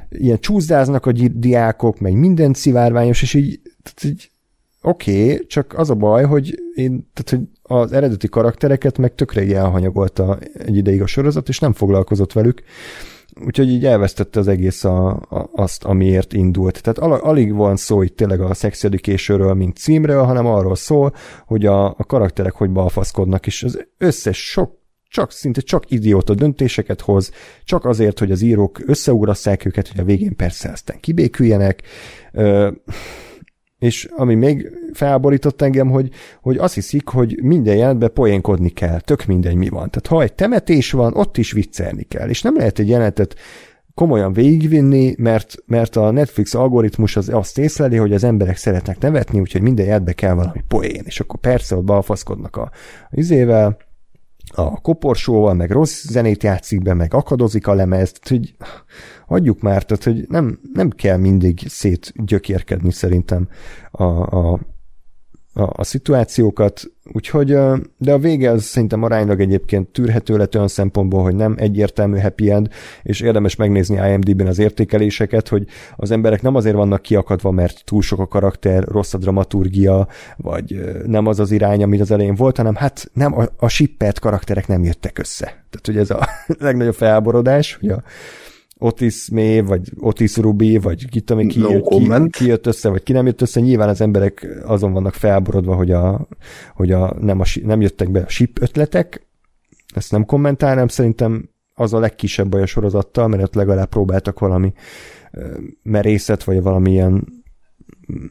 ilyen 0.08 0.41
csúzdáznak 0.41 1.07
a 1.07 1.12
diákok, 1.33 2.00
meg 2.00 2.12
minden 2.12 2.52
szivárványos, 2.52 3.23
és 3.23 3.34
így, 3.34 3.60
tehát 3.83 4.05
így 4.05 4.31
oké, 4.87 5.33
okay, 5.33 5.47
csak 5.47 5.79
az 5.79 5.91
a 5.91 5.95
baj, 5.95 6.25
hogy 6.25 6.63
én, 6.75 7.11
tehát, 7.15 7.31
hogy 7.31 7.41
az 7.79 7.93
eredeti 7.93 8.29
karaktereket 8.29 8.99
meg 8.99 9.15
tökre 9.15 9.43
így 9.43 9.53
elhanyagolta 9.53 10.39
egy 10.53 10.77
ideig 10.77 11.03
a 11.03 11.07
sorozat, 11.07 11.49
és 11.49 11.59
nem 11.59 11.73
foglalkozott 11.73 12.33
velük, 12.33 12.63
úgyhogy 13.45 13.69
így 13.69 13.85
elvesztette 13.85 14.41
az 14.41 14.49
egész 14.49 14.85
a, 14.85 15.09
a, 15.09 15.51
azt, 15.53 15.85
amiért 15.85 16.33
indult. 16.33 16.83
Tehát 16.83 16.99
al, 16.99 17.13
alig 17.13 17.55
van 17.55 17.77
szó 17.77 18.03
itt 18.03 18.17
tényleg 18.17 18.41
a 18.41 18.55
Sex 18.55 18.85
education 18.85 19.57
mint 19.57 19.77
címről, 19.77 20.23
hanem 20.23 20.47
arról 20.47 20.77
szól, 20.77 21.13
hogy 21.47 21.67
a, 21.67 21.87
a 21.87 22.05
karakterek 22.07 22.55
hogy 22.55 22.71
balfaszkodnak, 22.71 23.47
és 23.47 23.63
az 23.63 23.87
összes 23.99 24.51
sok 24.51 24.85
csak 25.09 25.33
szinte 25.33 25.61
csak 25.61 25.91
idióta 25.91 26.35
döntéseket 26.35 27.01
hoz, 27.01 27.31
csak 27.65 27.85
azért, 27.85 28.19
hogy 28.19 28.31
az 28.31 28.43
írók 28.43 28.81
összeugrasszák 28.87 29.65
őket, 29.65 29.89
hogy 29.89 30.01
a 30.01 30.05
végén 30.05 30.37
persze 30.37 30.69
aztán 30.69 31.01
kibéküljenek. 31.01 31.83
Ö, 32.33 32.71
és 33.87 34.09
ami 34.17 34.35
még 34.35 34.71
felborított 34.93 35.63
engem, 35.63 35.91
hogy, 35.91 36.11
hogy 36.41 36.57
azt 36.57 36.75
hiszik, 36.75 37.09
hogy 37.09 37.39
minden 37.43 37.77
jelentben 37.77 38.13
poénkodni 38.13 38.69
kell, 38.69 39.01
tök 39.01 39.25
mindegy 39.25 39.55
mi 39.55 39.69
van. 39.69 39.91
Tehát 39.91 40.07
ha 40.07 40.23
egy 40.23 40.33
temetés 40.33 40.93
van, 40.93 41.15
ott 41.15 41.37
is 41.37 41.53
viccelni 41.53 42.03
kell, 42.03 42.29
és 42.29 42.43
nem 42.43 42.57
lehet 42.57 42.79
egy 42.79 42.89
jelenetet 42.89 43.35
komolyan 43.95 44.33
végigvinni, 44.33 45.15
mert, 45.19 45.55
mert 45.67 45.97
a 45.97 46.11
Netflix 46.11 46.55
algoritmus 46.55 47.17
az 47.17 47.29
azt 47.29 47.59
észleli, 47.59 47.97
hogy 47.97 48.13
az 48.13 48.25
emberek 48.25 48.57
szeretnek 48.57 48.99
nevetni, 48.99 49.41
úgyhogy 49.41 49.63
minden 49.63 49.85
jelentbe 49.85 50.13
kell 50.13 50.35
valami 50.35 50.65
poén, 50.69 51.03
és 51.05 51.21
akkor 51.21 51.41
persze 51.41 51.77
ott 51.77 51.85
balfaszkodnak 51.85 52.57
a, 52.57 52.63
a 53.11 53.17
izével, 53.17 53.77
a 54.55 54.81
koporsóval, 54.81 55.55
meg 55.55 55.71
rossz 55.71 56.05
zenét 56.05 56.43
játszik 56.43 56.83
be, 56.83 56.95
meg 56.95 57.15
akadozik 57.15 57.67
a 57.67 57.75
lemez, 57.75 58.13
tehát, 58.13 58.29
hogy 58.29 58.55
hagyjuk 59.27 59.61
már, 59.61 59.85
tehát 59.85 60.05
hogy 60.05 60.25
nem, 60.29 60.59
nem 60.73 60.91
kell 60.91 61.17
mindig 61.17 61.61
szétgyökérkedni 61.67 62.93
szerintem 62.93 63.49
a, 63.91 64.05
a, 64.05 64.61
a, 65.59 65.73
a 65.77 65.85
szituációkat, 65.85 66.83
úgyhogy, 67.13 67.47
de 67.99 68.13
a 68.13 68.19
vége 68.19 68.51
az 68.51 68.63
szerintem 68.63 69.03
aránylag 69.03 69.41
egyébként 69.41 69.89
tűrhető 69.89 70.37
lett 70.37 70.55
olyan 70.55 70.69
szempontból, 70.69 71.23
hogy 71.23 71.35
nem 71.35 71.55
egyértelmű 71.59 72.19
happy 72.19 72.51
end, 72.51 72.69
és 73.03 73.21
érdemes 73.21 73.57
megnézni 73.57 74.09
IMDb-ben 74.11 74.47
az 74.47 74.59
értékeléseket, 74.59 75.49
hogy 75.49 75.67
az 75.97 76.11
emberek 76.11 76.43
nem 76.43 76.55
azért 76.55 76.77
vannak 76.77 77.03
kiakadva, 77.03 77.51
mert 77.51 77.85
túl 77.85 78.03
sok 78.03 78.19
a 78.19 78.27
karakter, 78.27 78.85
rossz 78.85 79.15
a 79.15 79.19
dramaturgia, 79.19 80.09
vagy 80.37 80.81
nem 81.07 81.27
az 81.27 81.41
az 81.41 81.51
irány, 81.51 81.83
amit 81.83 82.01
az 82.01 82.11
elején 82.11 82.35
volt, 82.35 82.57
hanem 82.57 82.75
hát 82.75 83.11
nem, 83.13 83.39
a, 83.39 83.45
a 83.57 83.69
shippelt 83.69 84.19
karakterek 84.19 84.67
nem 84.67 84.85
jöttek 84.85 85.19
össze. 85.19 85.45
Tehát, 85.45 85.87
hogy 85.87 85.97
ez 85.97 86.11
a 86.11 86.29
legnagyobb 86.67 86.95
felborodás, 86.95 87.77
hogy 87.81 87.89
a, 87.89 88.03
Otis 88.79 89.31
May, 89.31 89.61
vagy 89.61 89.93
Otis 89.99 90.37
Ruby, 90.37 90.79
vagy 90.79 91.09
ki, 91.09 91.21
tudom, 91.21 91.49
ki, 91.49 91.59
no 91.59 91.83
ki, 91.83 92.31
ki, 92.31 92.47
jött 92.47 92.67
össze, 92.67 92.89
vagy 92.89 93.03
ki 93.03 93.13
nem 93.13 93.27
jött 93.27 93.41
össze, 93.41 93.61
nyilván 93.61 93.89
az 93.89 94.01
emberek 94.01 94.47
azon 94.65 94.93
vannak 94.93 95.15
felborodva, 95.15 95.75
hogy, 95.75 95.91
a, 95.91 96.29
hogy 96.75 96.93
a, 96.93 97.17
nem, 97.21 97.41
a, 97.41 97.45
nem 97.63 97.81
jöttek 97.81 98.11
be 98.11 98.21
a 98.21 98.29
ship 98.29 98.59
ötletek, 98.61 99.27
ezt 99.95 100.13
nem 100.13 100.25
kommentálnám, 100.25 100.89
szerintem 100.89 101.49
az 101.75 101.93
a 101.93 101.99
legkisebb 101.99 102.49
baj 102.49 102.63
a 102.63 102.67
sorozattal, 102.67 103.29
mert 103.29 103.43
ott 103.43 103.55
legalább 103.55 103.89
próbáltak 103.89 104.39
valami 104.39 104.73
merészet, 105.83 106.45
vagy 106.45 106.63
valamilyen 106.63 107.45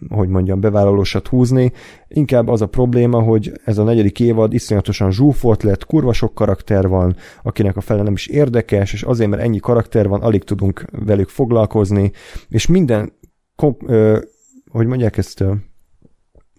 hogy 0.10 0.30
mondjam, 0.30 0.60
bevállalósat 0.60 1.28
húzni. 1.28 1.72
Inkább 2.08 2.48
az 2.48 2.62
a 2.62 2.68
probléma, 2.68 3.22
hogy 3.22 3.52
ez 3.64 3.78
a 3.78 3.84
negyedik 3.84 4.20
évad 4.20 4.54
iszonyatosan 4.54 5.12
zsúfolt 5.12 5.64
lett, 5.64 5.86
kurva 5.86 6.14
sok 6.14 6.34
karakter 6.34 6.88
van, 6.88 7.16
akinek 7.44 7.78
a 7.78 7.82
fele 7.82 8.02
nem 8.02 8.14
is 8.14 8.28
érdekes, 8.28 8.94
és 8.94 9.04
azért, 9.04 9.30
mert 9.30 9.42
ennyi 9.42 9.60
karakter 9.60 10.08
van, 10.08 10.22
alig 10.22 10.44
tudunk 10.44 10.86
velük 10.92 11.30
foglalkozni, 11.30 12.12
és 12.50 12.68
minden, 12.68 13.14
kom, 13.56 13.78
ö, 13.86 14.20
hogy 14.72 14.88
mondják 14.88 15.18
ezt, 15.18 15.40
ö, 15.40 15.54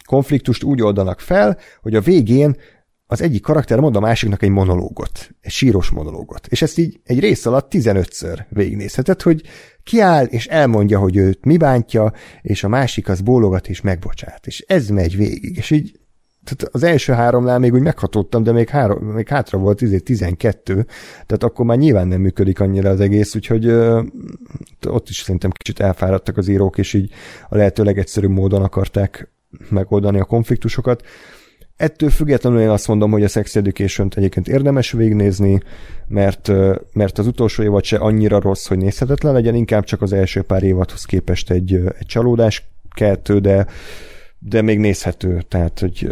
konfliktust 0.06 0.62
úgy 0.62 0.82
oldanak 0.82 1.20
fel, 1.20 1.58
hogy 1.80 1.94
a 1.94 2.00
végén 2.00 2.56
az 3.06 3.22
egyik 3.22 3.42
karakter 3.42 3.80
mond 3.80 3.96
a 3.96 4.00
másiknak 4.00 4.42
egy 4.42 4.50
monológot, 4.50 5.30
egy 5.40 5.50
síros 5.50 5.90
monológot, 5.90 6.46
és 6.46 6.62
ezt 6.62 6.78
így 6.78 7.00
egy 7.04 7.20
rész 7.20 7.46
alatt 7.46 7.70
15-ször 7.70 8.38
végignézheted, 8.48 9.22
hogy 9.22 9.42
kiáll 9.86 10.24
és 10.24 10.46
elmondja, 10.46 10.98
hogy 10.98 11.16
őt 11.16 11.44
mi 11.44 11.56
bántja, 11.56 12.12
és 12.42 12.64
a 12.64 12.68
másik 12.68 13.08
az 13.08 13.20
bólogat 13.20 13.68
és 13.68 13.80
megbocsát, 13.80 14.46
és 14.46 14.64
ez 14.66 14.88
megy 14.88 15.16
végig, 15.16 15.56
és 15.56 15.70
így 15.70 15.98
tehát 16.44 16.74
az 16.74 16.82
első 16.82 17.12
háromnál 17.12 17.58
még 17.58 17.72
úgy 17.72 17.80
meghatódtam, 17.80 18.42
de 18.42 18.52
még, 18.52 18.68
három, 18.68 19.04
még 19.04 19.28
hátra 19.28 19.58
volt 19.58 19.82
12, 20.04 20.74
tehát 21.12 21.42
akkor 21.42 21.64
már 21.64 21.76
nyilván 21.78 22.08
nem 22.08 22.20
működik 22.20 22.60
annyira 22.60 22.90
az 22.90 23.00
egész, 23.00 23.34
úgyhogy 23.34 23.66
ö, 23.66 24.02
ott 24.88 25.08
is 25.08 25.16
szerintem 25.16 25.50
kicsit 25.50 25.80
elfáradtak 25.80 26.36
az 26.36 26.48
írók, 26.48 26.78
és 26.78 26.94
így 26.94 27.12
a 27.48 27.56
lehető 27.56 27.82
legegyszerűbb 27.82 28.30
módon 28.30 28.62
akarták 28.62 29.32
megoldani 29.68 30.20
a 30.20 30.24
konfliktusokat. 30.24 31.02
Ettől 31.76 32.10
függetlenül 32.10 32.60
én 32.60 32.68
azt 32.68 32.88
mondom, 32.88 33.10
hogy 33.10 33.24
a 33.24 33.28
Sex 33.28 33.56
education 33.56 34.08
egyébként 34.14 34.48
érdemes 34.48 34.92
végignézni, 34.92 35.60
mert, 36.06 36.52
mert 36.92 37.18
az 37.18 37.26
utolsó 37.26 37.62
évad 37.62 37.84
se 37.84 37.96
annyira 37.96 38.40
rossz, 38.40 38.66
hogy 38.66 38.78
nézhetetlen 38.78 39.32
legyen, 39.32 39.54
inkább 39.54 39.84
csak 39.84 40.02
az 40.02 40.12
első 40.12 40.42
pár 40.42 40.62
évadhoz 40.62 41.04
képest 41.04 41.50
egy, 41.50 41.74
egy 41.74 42.06
csalódás 42.06 42.68
keltő, 42.94 43.38
de, 43.38 43.66
de 44.38 44.62
még 44.62 44.78
nézhető, 44.78 45.42
tehát 45.48 45.78
hogy 45.78 46.10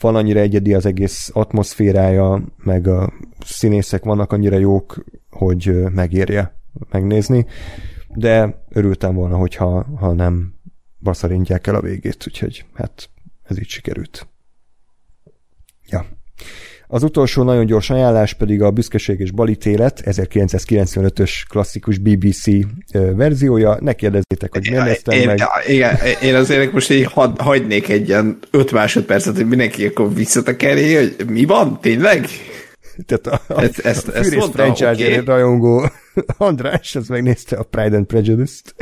van 0.00 0.16
annyira 0.16 0.40
egyedi 0.40 0.74
az 0.74 0.86
egész 0.86 1.30
atmoszférája, 1.32 2.44
meg 2.56 2.86
a 2.86 3.12
színészek 3.44 4.04
vannak 4.04 4.32
annyira 4.32 4.58
jók, 4.58 5.04
hogy 5.30 5.84
megérje 5.94 6.60
megnézni, 6.90 7.46
de 8.08 8.64
örültem 8.68 9.14
volna, 9.14 9.36
hogyha 9.36 9.86
ha 9.96 10.12
nem 10.12 10.54
baszarintják 11.00 11.66
el 11.66 11.74
a 11.74 11.80
végét, 11.80 12.24
úgyhogy 12.26 12.64
hát 12.74 13.10
ez 13.42 13.58
így 13.58 13.68
sikerült. 13.68 14.29
Ja. 15.90 16.06
Az 16.92 17.02
utolsó 17.02 17.42
nagyon 17.42 17.66
gyors 17.66 17.90
ajánlás 17.90 18.34
pedig 18.34 18.62
a 18.62 18.70
Büszkeség 18.70 19.20
és 19.20 19.30
Balítélet, 19.30 20.02
1995-ös 20.04 21.30
klasszikus 21.48 21.98
BBC 21.98 22.44
verziója. 22.92 23.78
Ne 23.80 23.92
kérdezzétek, 23.92 24.52
hogy 24.52 24.68
miért 24.70 24.84
néztem 24.84 25.18
én, 25.18 25.26
meg. 25.26 25.40
Igen, 25.66 25.96
én 26.22 26.34
azért 26.34 26.72
most 26.72 26.90
így 26.90 27.04
had, 27.04 27.40
hagynék 27.40 27.88
egy 27.88 28.08
ilyen 28.08 28.38
5 28.50 28.72
másodpercet, 28.72 29.36
hogy 29.36 29.48
mindenki 29.48 29.86
akkor 29.86 30.14
visszatekerje, 30.14 30.98
hogy 30.98 31.30
mi 31.30 31.44
van, 31.44 31.80
tényleg? 31.80 32.26
Tehát 33.06 33.26
a, 33.26 33.54
a, 33.54 33.62
ezt, 33.62 33.78
ezt, 33.78 34.08
a 34.08 34.12
Fűrész 34.12 34.48
franchise 34.52 34.90
okay. 34.90 35.24
rajongó 35.24 35.90
András, 36.36 36.96
az 36.96 37.08
megnézte 37.08 37.56
a 37.56 37.62
Pride 37.62 37.96
and 37.96 38.06
Prejudice-t. 38.06 38.74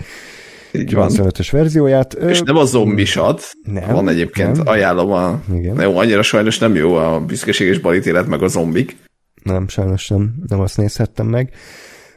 95-ös 0.72 1.48
verzióját. 1.50 2.14
És 2.14 2.42
nem 2.42 2.56
a 2.56 2.64
zombisat, 2.64 3.42
nem, 3.62 3.92
van 3.92 4.08
egyébként, 4.08 4.56
nem. 4.56 4.66
ajánlom 4.66 5.12
a... 5.12 5.40
Igen. 5.54 5.80
Jó, 5.80 5.98
annyira 5.98 6.22
sajnos 6.22 6.58
nem 6.58 6.74
jó 6.74 6.94
a 6.94 7.20
büszkeség 7.20 7.68
és 7.68 7.78
balítélet, 7.78 8.26
meg 8.26 8.42
a 8.42 8.48
zombik. 8.48 8.96
Nem, 9.42 9.68
sajnos 9.68 10.08
nem, 10.08 10.34
nem 10.48 10.60
azt 10.60 10.76
nézhettem 10.76 11.26
meg. 11.26 11.52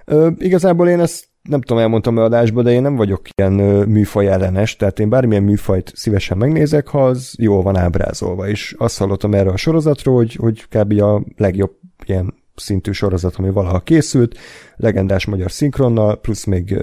Ö, 0.05 0.29
igazából 0.37 0.87
én 0.87 0.99
ezt 0.99 1.29
nem 1.41 1.61
tudom, 1.61 1.83
elmondtam 1.83 2.17
a 2.17 2.23
adásba, 2.23 2.61
de 2.61 2.71
én 2.71 2.81
nem 2.81 2.95
vagyok 2.95 3.21
ilyen 3.35 3.53
műfaj 3.87 4.27
ellenes, 4.27 4.75
tehát 4.75 4.99
én 4.99 5.09
bármilyen 5.09 5.43
műfajt 5.43 5.91
szívesen 5.95 6.37
megnézek, 6.37 6.87
ha 6.87 7.05
az 7.05 7.35
jól 7.37 7.61
van 7.61 7.77
ábrázolva, 7.77 8.47
és 8.47 8.75
azt 8.77 8.97
hallottam 8.97 9.33
erről 9.33 9.53
a 9.53 9.57
sorozatról, 9.57 10.15
hogy, 10.15 10.35
hogy 10.35 10.65
kb. 10.67 11.01
a 11.01 11.23
legjobb 11.37 11.73
ilyen 12.05 12.33
szintű 12.55 12.91
sorozat, 12.91 13.35
ami 13.35 13.49
valaha 13.49 13.79
készült, 13.79 14.37
legendás 14.75 15.25
magyar 15.25 15.51
szinkronnal, 15.51 16.19
plusz 16.19 16.45
még 16.45 16.79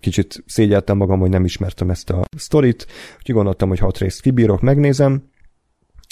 kicsit 0.00 0.44
szégyeltem 0.46 0.96
magam, 0.96 1.20
hogy 1.20 1.30
nem 1.30 1.44
ismertem 1.44 1.90
ezt 1.90 2.10
a 2.10 2.24
sztorit, 2.36 2.86
úgyhogy 3.18 3.34
gondoltam, 3.34 3.68
hogy 3.68 3.78
hat 3.78 3.98
részt 3.98 4.20
kibírok, 4.20 4.60
megnézem, 4.60 5.22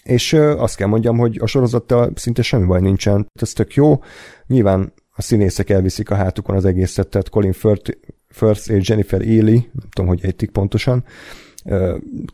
és 0.05 0.33
azt 0.33 0.77
kell 0.77 0.89
mondjam, 0.89 1.19
hogy 1.19 1.39
a 1.41 1.47
sorozattal 1.47 2.13
szinte 2.15 2.43
semmi 2.43 2.67
baj 2.67 2.81
nincsen, 2.81 3.27
ez 3.41 3.53
tök 3.53 3.75
jó, 3.75 4.03
nyilván 4.47 4.93
a 5.11 5.23
színészek 5.23 5.71
elviszik 5.71 6.11
a 6.11 6.15
hátukon 6.15 6.57
az 6.57 6.65
egészet, 6.65 7.09
tehát 7.09 7.29
Colin 7.29 7.53
Firth, 7.53 7.91
Firth 8.29 8.71
és 8.71 8.89
Jennifer 8.89 9.21
Ely, 9.21 9.41
nem 9.41 9.89
tudom, 9.91 10.07
hogy 10.09 10.25
ejtik 10.25 10.51
pontosan, 10.51 11.05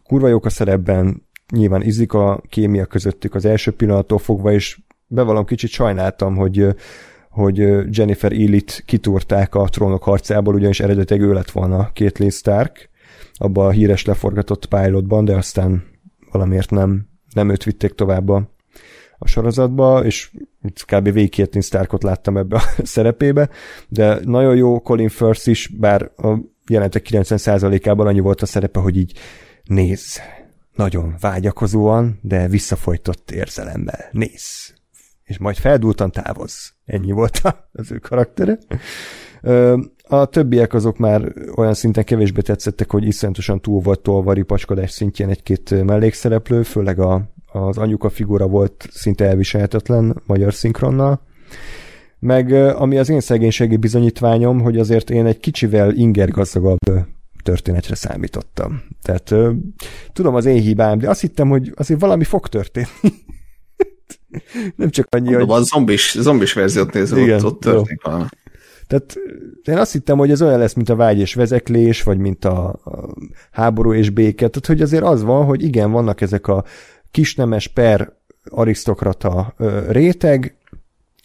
kurva 0.04 0.28
jók 0.28 0.44
a 0.44 0.50
szerepben, 0.50 1.26
nyilván 1.52 1.82
izzik 1.82 2.12
a 2.12 2.42
kémia 2.48 2.86
közöttük 2.86 3.34
az 3.34 3.44
első 3.44 3.70
pillanattól 3.70 4.18
fogva, 4.18 4.52
és 4.52 4.80
bevallom 5.06 5.44
kicsit 5.44 5.70
sajnáltam, 5.70 6.36
hogy 6.36 6.74
hogy 7.32 7.56
Jennifer 7.96 8.32
Elit 8.32 8.82
kitúrták 8.86 9.54
a 9.54 9.68
trónok 9.68 10.02
harcából, 10.02 10.54
ugyanis 10.54 10.80
eredetileg 10.80 11.22
ő 11.22 11.32
lett 11.32 11.50
volna 11.50 11.90
Lee 12.16 12.30
Stark, 12.30 12.90
abban 13.34 13.66
a 13.66 13.70
híres 13.70 14.04
leforgatott 14.04 14.66
pilotban, 14.66 15.24
de 15.24 15.36
aztán 15.36 15.84
valamiért 16.30 16.70
nem, 16.70 17.08
nem 17.34 17.50
őt 17.50 17.64
vitték 17.64 17.92
tovább 17.92 18.28
a, 18.28 18.50
a 19.18 19.26
sorozatba, 19.26 20.04
és 20.04 20.30
kb. 20.86 21.12
végig 21.12 21.48
Starkot 21.60 22.02
láttam 22.02 22.36
ebbe 22.36 22.56
a 22.56 22.62
szerepébe, 22.84 23.48
de 23.88 24.18
nagyon 24.24 24.56
jó 24.56 24.80
Colin 24.80 25.08
Firth 25.08 25.48
is, 25.48 25.68
bár 25.68 26.10
a 26.16 26.38
jelentek 26.68 27.06
90%-ában 27.10 28.06
annyi 28.06 28.20
volt 28.20 28.42
a 28.42 28.46
szerepe, 28.46 28.80
hogy 28.80 28.96
így 28.96 29.18
néz, 29.64 30.20
nagyon 30.74 31.16
vágyakozóan, 31.20 32.18
de 32.22 32.48
visszafolytott 32.48 33.30
érzelemmel. 33.30 34.08
Néz, 34.10 34.74
és 35.24 35.38
majd 35.38 35.56
feldúltan 35.56 36.10
távoz. 36.10 36.72
Ennyi 36.92 37.12
volt 37.12 37.40
az 37.72 37.92
ő 37.92 37.98
karaktere. 37.98 38.58
A 40.08 40.24
többiek 40.24 40.74
azok 40.74 40.98
már 40.98 41.32
olyan 41.56 41.74
szinten 41.74 42.04
kevésbé 42.04 42.40
tetszettek, 42.40 42.90
hogy 42.90 43.06
iszonyatosan 43.06 43.60
túl 43.60 43.80
volt 43.80 44.00
tolva 44.00 44.32
ripacskodás 44.32 44.90
szintjén 44.90 45.28
egy-két 45.28 45.84
mellékszereplő, 45.84 46.62
főleg 46.62 46.98
a, 46.98 47.22
az 47.52 47.78
anyuka 47.78 48.08
figura 48.08 48.46
volt 48.46 48.88
szinte 48.90 49.24
elviselhetetlen 49.24 50.22
magyar 50.26 50.54
szinkronnal. 50.54 51.20
Meg 52.18 52.52
ami 52.52 52.98
az 52.98 53.08
én 53.08 53.20
szegénységi 53.20 53.76
bizonyítványom, 53.76 54.60
hogy 54.60 54.78
azért 54.78 55.10
én 55.10 55.26
egy 55.26 55.40
kicsivel 55.40 55.94
ingergazdagabb 55.94 56.78
történetre 57.42 57.94
számítottam. 57.94 58.82
Tehát 59.02 59.34
tudom 60.12 60.34
az 60.34 60.44
én 60.44 60.60
hibám, 60.60 60.98
de 60.98 61.08
azt 61.08 61.20
hittem, 61.20 61.48
hogy 61.48 61.72
azért 61.76 62.00
valami 62.00 62.24
fog 62.24 62.48
történni. 62.48 62.86
Nem 64.76 64.90
csak 64.90 65.06
annyi, 65.10 65.30
Mondom, 65.30 65.48
hogy... 65.48 65.60
A 65.60 65.62
zombis, 65.62 66.16
zombis 66.18 66.52
verziót 66.52 66.92
nézve, 66.92 67.20
Igen, 67.20 67.38
ott, 67.38 67.44
ott 67.44 67.60
történik 67.60 68.02
valami. 68.02 68.24
Tehát 68.86 69.16
én 69.64 69.78
azt 69.78 69.92
hittem, 69.92 70.18
hogy 70.18 70.30
ez 70.30 70.42
olyan 70.42 70.58
lesz, 70.58 70.74
mint 70.74 70.88
a 70.88 70.96
vágy 70.96 71.18
és 71.18 71.34
vezeklés, 71.34 72.02
vagy 72.02 72.18
mint 72.18 72.44
a, 72.44 72.68
a 72.68 73.14
háború 73.50 73.92
és 73.92 74.10
béke. 74.10 74.48
Tehát, 74.48 74.66
hogy 74.66 74.80
azért 74.80 75.04
az 75.04 75.22
van, 75.22 75.44
hogy 75.44 75.62
igen, 75.62 75.90
vannak 75.90 76.20
ezek 76.20 76.46
a 76.46 76.64
kisnemes 77.10 77.68
per 77.68 78.12
arisztokrata 78.50 79.54
réteg, 79.88 80.56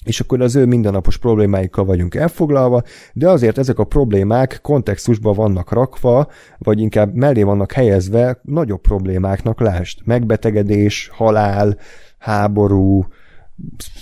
és 0.07 0.19
akkor 0.19 0.41
az 0.41 0.55
ő 0.55 0.65
mindennapos 0.65 1.17
problémáikkal 1.17 1.85
vagyunk 1.85 2.15
elfoglalva, 2.15 2.83
de 3.13 3.29
azért 3.29 3.57
ezek 3.57 3.79
a 3.79 3.83
problémák 3.83 4.59
kontextusban 4.61 5.33
vannak 5.33 5.71
rakva, 5.71 6.27
vagy 6.57 6.79
inkább 6.79 7.15
mellé 7.15 7.43
vannak 7.43 7.71
helyezve 7.71 8.39
nagyobb 8.43 8.81
problémáknak, 8.81 9.59
lásd, 9.59 9.99
megbetegedés, 10.05 11.09
halál, 11.13 11.77
háború, 12.17 13.07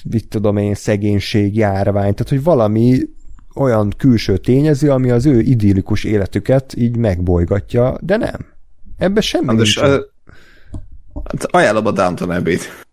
mit 0.03 0.27
tudom 0.27 0.57
én, 0.57 0.73
szegénység, 0.73 1.55
járvány, 1.55 2.13
tehát 2.13 2.29
hogy 2.29 2.43
valami 2.43 2.99
olyan 3.55 3.93
külső 3.97 4.37
tényező, 4.37 4.91
ami 4.91 5.09
az 5.09 5.25
ő 5.25 5.39
idillikus 5.39 6.03
életüket 6.03 6.75
így 6.77 6.97
megbolygatja, 6.97 7.97
de 8.01 8.17
nem. 8.17 8.45
Ebbe 8.97 9.21
semmi 9.21 9.45
hát, 9.45 9.55
nincs. 9.55 9.79
Hát 9.79 11.43
ajánlom 11.43 11.85
a 11.85 11.91
Downton 11.91 12.29
Abbey-t. 12.29 12.85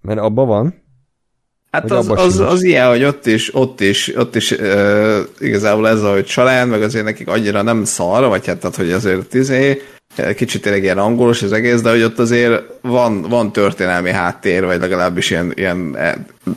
Mert 0.00 0.20
abban 0.20 0.46
van? 0.46 0.81
Hát 1.72 1.90
az, 1.90 2.08
az, 2.08 2.38
az, 2.38 2.62
ilyen, 2.62 2.88
hogy 2.88 3.04
ott 3.04 3.26
is, 3.26 3.54
ott 3.54 3.80
is, 3.80 4.16
ott 4.16 4.36
is 4.36 4.50
uh, 4.50 5.18
igazából 5.38 5.88
ez 5.88 6.02
a, 6.02 6.12
hogy 6.12 6.24
család, 6.24 6.68
meg 6.68 6.82
azért 6.82 7.04
nekik 7.04 7.28
annyira 7.28 7.62
nem 7.62 7.84
szar, 7.84 8.28
vagy 8.28 8.46
hát 8.46 8.58
tehát, 8.58 8.76
hogy 8.76 8.92
azért 8.92 9.34
izé, 9.34 9.82
kicsit 10.36 10.62
tényleg 10.62 10.82
ilyen 10.82 10.98
angolos 10.98 11.42
az 11.42 11.52
egész, 11.52 11.80
de 11.80 11.90
hogy 11.90 12.02
ott 12.02 12.18
azért 12.18 12.62
van, 12.80 13.22
van 13.22 13.52
történelmi 13.52 14.10
háttér, 14.10 14.64
vagy 14.64 14.80
legalábbis 14.80 15.30
ilyen, 15.30 15.52
ilyen 15.54 15.96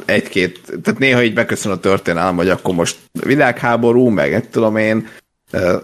egy-két, 0.06 0.60
tehát 0.84 1.00
néha 1.00 1.24
így 1.24 1.34
beköszön 1.34 1.72
a 1.72 1.80
történelem, 1.80 2.35
hogy 2.35 2.50
akkor 2.50 2.76
most 2.76 2.98
világháború, 3.11 4.08
meg 4.08 4.34
egy 4.34 4.50
tudom 4.50 4.76
én, 4.76 5.08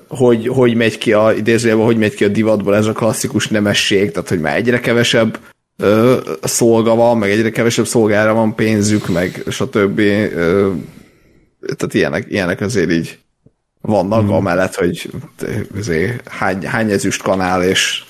hogy, 0.07 0.47
hogy 0.47 0.75
megy 0.75 0.97
ki 0.97 1.13
a 1.13 1.33
idézőjelben, 1.33 1.85
hogy 1.85 1.97
megy 1.97 2.15
ki 2.15 2.23
a 2.23 2.27
divatból 2.27 2.75
ez 2.75 2.85
a 2.85 2.91
klasszikus 2.91 3.47
nemesség, 3.47 4.11
tehát 4.11 4.29
hogy 4.29 4.39
már 4.39 4.55
egyre 4.55 4.79
kevesebb 4.79 5.39
ö, 5.81 6.19
szolga 6.41 6.95
van, 6.95 7.17
meg 7.17 7.29
egyre 7.29 7.49
kevesebb 7.49 7.87
szolgára 7.87 8.33
van 8.33 8.55
pénzük, 8.55 9.07
meg 9.07 9.43
stb. 9.49 9.99
Ö, 9.99 10.71
tehát 11.61 11.93
ilyenek, 11.93 12.25
ilyenek 12.29 12.61
azért 12.61 12.91
így 12.91 13.19
vannak, 13.81 14.23
mm. 14.23 14.29
amellett, 14.29 14.75
hogy 14.75 15.09
azért, 15.77 16.27
hány, 16.27 16.65
hány 16.65 16.91
ezüst 16.91 17.21
kanál, 17.21 17.63
és 17.63 18.03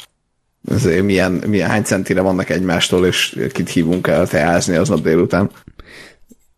azért 0.69 1.03
milyen, 1.03 1.31
milyen, 1.31 1.69
hány 1.69 1.83
centire 1.83 2.21
vannak 2.21 2.49
egymástól, 2.49 3.05
és 3.05 3.37
kit 3.51 3.69
hívunk 3.69 4.07
el 4.07 4.27
teázni 4.27 4.75
aznap 4.75 5.01
délután. 5.01 5.49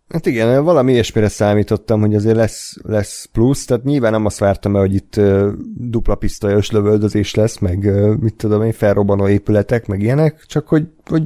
Hát 0.09 0.25
igen, 0.25 0.63
valami 0.63 0.91
ilyesmire 0.91 1.27
számítottam, 1.27 1.99
hogy 1.99 2.15
azért 2.15 2.35
lesz, 2.35 2.77
lesz 2.81 3.25
plusz, 3.25 3.65
tehát 3.65 3.83
nyilván 3.83 4.11
nem 4.11 4.25
azt 4.25 4.39
vártam 4.39 4.75
el, 4.75 4.81
hogy 4.81 4.93
itt 4.93 5.15
uh, 5.17 5.51
dupla 5.77 6.15
pisztolyos 6.15 6.71
lövöldözés 6.71 7.35
lesz, 7.35 7.57
meg 7.57 7.79
uh, 7.83 8.15
mit 8.15 8.35
tudom 8.35 8.63
én, 8.63 8.71
felrobbanó 8.71 9.27
épületek, 9.27 9.87
meg 9.87 10.01
ilyenek, 10.01 10.43
csak 10.45 10.67
hogy, 10.67 10.87
hogy 11.05 11.23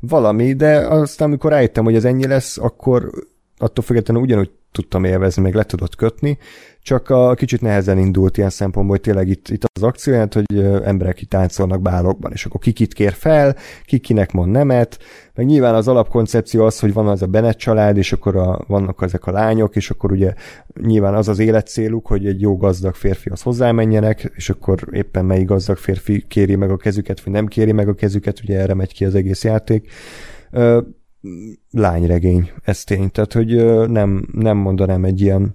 valami, 0.00 0.52
de 0.52 0.76
aztán 0.76 1.28
amikor 1.28 1.50
rájöttem, 1.50 1.84
hogy 1.84 1.94
ez 1.94 2.04
ennyi 2.04 2.26
lesz, 2.26 2.58
akkor 2.58 3.10
attól 3.58 3.84
függetlenül 3.84 4.22
ugyanúgy 4.22 4.50
tudtam 4.72 5.04
élvezni, 5.04 5.42
meg 5.42 5.54
le 5.54 5.62
tudott 5.62 5.96
kötni, 5.96 6.38
csak 6.82 7.10
a 7.10 7.34
kicsit 7.34 7.60
nehezen 7.60 7.98
indult 7.98 8.36
ilyen 8.36 8.50
szempontból, 8.50 8.96
hogy 8.96 9.04
tényleg 9.04 9.28
itt, 9.28 9.48
itt 9.48 9.64
az 9.74 9.82
akcióját, 9.82 10.34
hogy 10.34 10.58
emberek 10.84 11.20
itt 11.20 11.28
táncolnak 11.28 11.82
bálokban, 11.82 12.32
és 12.32 12.44
akkor 12.44 12.60
ki 12.60 12.72
kit 12.72 12.94
kér 12.94 13.12
fel, 13.12 13.56
ki 13.84 13.98
kinek 13.98 14.32
mond 14.32 14.50
nemet, 14.50 14.98
meg 15.34 15.46
nyilván 15.46 15.74
az 15.74 15.88
alapkoncepció 15.88 16.64
az, 16.64 16.78
hogy 16.78 16.92
van 16.92 17.08
az 17.08 17.22
a 17.22 17.26
Bennett 17.26 17.56
család, 17.56 17.96
és 17.96 18.12
akkor 18.12 18.36
a, 18.36 18.64
vannak 18.66 19.02
ezek 19.02 19.26
a 19.26 19.32
lányok, 19.32 19.76
és 19.76 19.90
akkor 19.90 20.12
ugye 20.12 20.34
nyilván 20.80 21.14
az 21.14 21.28
az 21.28 21.38
életcéluk, 21.38 22.06
hogy 22.06 22.26
egy 22.26 22.40
jó 22.40 22.56
gazdag 22.56 22.94
férfihoz 22.94 23.42
hozzámenjenek, 23.42 24.32
és 24.34 24.50
akkor 24.50 24.88
éppen 24.92 25.24
melyik 25.24 25.46
gazdag 25.46 25.76
férfi 25.76 26.24
kéri 26.28 26.54
meg 26.54 26.70
a 26.70 26.76
kezüket, 26.76 27.20
vagy 27.20 27.32
nem 27.32 27.46
kéri 27.46 27.72
meg 27.72 27.88
a 27.88 27.94
kezüket, 27.94 28.40
ugye 28.42 28.58
erre 28.58 28.74
megy 28.74 28.94
ki 28.94 29.04
az 29.04 29.14
egész 29.14 29.44
játék 29.44 29.90
lányregény, 31.70 32.50
ez 32.62 32.84
tény. 32.84 33.10
Tehát, 33.10 33.32
hogy 33.32 33.66
nem, 33.88 34.28
nem 34.32 34.56
mondanám 34.56 35.04
egy 35.04 35.20
ilyen 35.20 35.54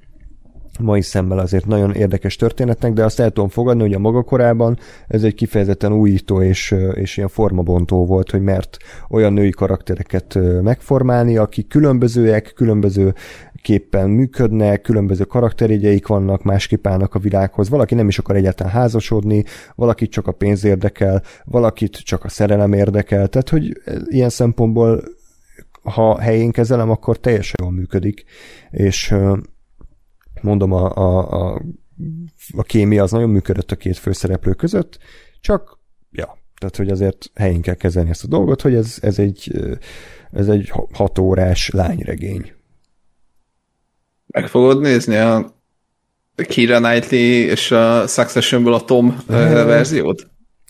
mai 0.80 1.02
szemmel 1.02 1.40
azért 1.40 1.66
nagyon 1.66 1.94
érdekes 1.94 2.36
történetnek, 2.36 2.94
de 2.94 3.04
azt 3.04 3.20
el 3.20 3.32
tudom 3.32 3.50
fogadni, 3.50 3.82
hogy 3.82 3.94
a 3.94 4.00
maga 4.00 4.24
korában 4.24 4.78
ez 5.08 5.24
egy 5.24 5.34
kifejezetten 5.34 5.94
újító 5.94 6.42
és, 6.42 6.76
és 6.94 7.18
ilyen 7.18 7.30
formabontó 7.30 8.06
volt, 8.06 8.32
hogy 8.32 8.42
mert 8.42 8.78
olyan 9.10 9.34
női 9.34 9.50
karaktereket 9.50 10.40
megformálni, 10.62 11.38
akik 11.38 11.68
különbözőek, 11.68 12.52
különböző 12.56 13.14
képpen 13.62 14.10
működnek, 14.10 14.82
különböző 14.82 15.24
karakterjegyeik 15.24 16.08
vannak, 16.08 16.44
másképp 16.44 16.88
állnak 16.88 17.16
a 17.16 17.20
világhoz. 17.20 17.70
Valaki 17.70 17.96
nem 17.96 18.08
is 18.08 18.20
akar 18.20 18.36
egyáltalán 18.36 18.74
házasodni, 18.74 19.44
valakit 19.76 20.12
csak 20.12 20.28
a 20.28 20.32
pénz 20.32 20.64
érdekel, 20.64 21.22
valakit 21.46 21.96
csak 21.96 22.24
a 22.24 22.30
szerelem 22.30 22.74
érdekel, 22.74 23.28
tehát 23.28 23.50
hogy 23.50 23.82
ilyen 24.08 24.30
szempontból 24.30 25.04
ha 25.91 26.19
helyén 26.19 26.51
kezelem, 26.51 26.90
akkor 26.90 27.19
teljesen 27.19 27.59
jól 27.61 27.72
működik, 27.72 28.24
és 28.72 29.16
mondom, 30.41 30.72
a, 30.72 30.95
a, 30.95 31.32
a, 31.32 31.61
a 32.51 32.64
kémia 32.64 33.03
az 33.03 33.11
nagyon 33.11 33.30
működött 33.30 33.72
a 33.72 33.75
két 33.75 33.98
főszereplő 33.98 34.53
között, 34.53 34.98
csak, 35.40 35.80
ja, 36.11 36.38
tehát, 36.59 36.75
hogy 36.75 36.90
azért 36.90 37.32
helyén 37.35 37.61
kell 37.61 37.75
kezelni 37.75 38.09
ezt 38.09 38.24
a 38.24 38.27
dolgot, 38.27 38.61
hogy 38.61 38.75
ez, 38.75 38.98
ez 39.01 39.19
egy 39.19 39.51
ez 40.32 40.48
egy 40.48 40.72
hatórás 40.93 41.69
lányregény. 41.69 42.53
Meg 44.27 44.48
fogod 44.48 44.82
nézni 44.82 45.16
a 45.16 45.56
Kira 46.35 46.80
Knightley 46.80 47.49
és 47.49 47.72
a 47.72 48.07
Successionből 48.07 48.74
a 48.74 48.83
Tom 48.83 49.24
verziót? 49.27 50.27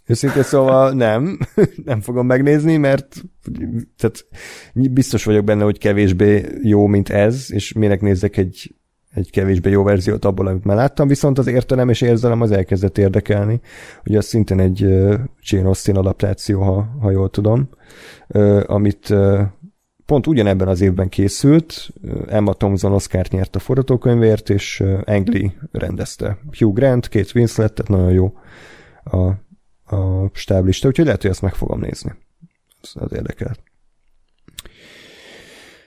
Őszintén 0.07 0.43
szóval 0.43 0.91
nem, 0.91 1.37
nem 1.85 2.01
fogom 2.01 2.25
megnézni, 2.25 2.77
mert 2.77 3.23
tehát 3.97 4.25
biztos 4.73 5.23
vagyok 5.23 5.43
benne, 5.43 5.63
hogy 5.63 5.77
kevésbé 5.77 6.45
jó, 6.61 6.85
mint 6.85 7.09
ez, 7.09 7.45
és 7.51 7.73
minek 7.73 8.01
nézzek 8.01 8.37
egy, 8.37 8.75
egy 9.13 9.31
kevésbé 9.31 9.69
jó 9.69 9.83
verziót 9.83 10.25
abból, 10.25 10.47
amit 10.47 10.63
már 10.63 10.75
láttam, 10.75 11.07
viszont 11.07 11.37
az 11.37 11.47
értelem 11.47 11.89
és 11.89 12.01
érzelem 12.01 12.41
az 12.41 12.51
elkezdett 12.51 12.97
érdekelni. 12.97 13.61
Ugye 14.05 14.17
az 14.17 14.25
szintén 14.25 14.59
egy 14.59 14.83
uh, 14.83 15.13
Jane 15.41 15.67
Austen 15.67 15.95
adaptáció, 15.95 16.61
ha, 16.61 16.97
ha 17.01 17.11
jól 17.11 17.29
tudom, 17.29 17.69
uh, 18.27 18.63
amit 18.65 19.09
uh, 19.09 19.41
pont 20.05 20.27
ugyanebben 20.27 20.67
az 20.67 20.81
évben 20.81 21.09
készült, 21.09 21.89
Emma 22.27 22.53
Thompson 22.53 22.91
Oscar-t 22.91 23.31
nyert 23.31 23.55
a 23.55 23.59
forgatókönyvért, 23.59 24.49
és 24.49 24.83
Ang 25.05 25.27
Lee 25.27 25.53
rendezte. 25.71 26.37
Hugh 26.57 26.73
Grant, 26.73 27.09
Kate 27.09 27.31
Winslet, 27.35 27.73
tehát 27.73 27.91
nagyon 27.91 28.11
jó 28.11 28.33
a 29.03 29.45
a 29.88 30.30
stáblista, 30.33 30.88
úgyhogy 30.88 31.06
lehet, 31.06 31.22
hogy 31.22 31.32
ezt 31.32 31.41
meg 31.41 31.56
fogom 31.56 31.80
nézni. 31.80 32.16
Ez 32.82 32.91
az 32.93 33.14
érdekelt. 33.14 33.59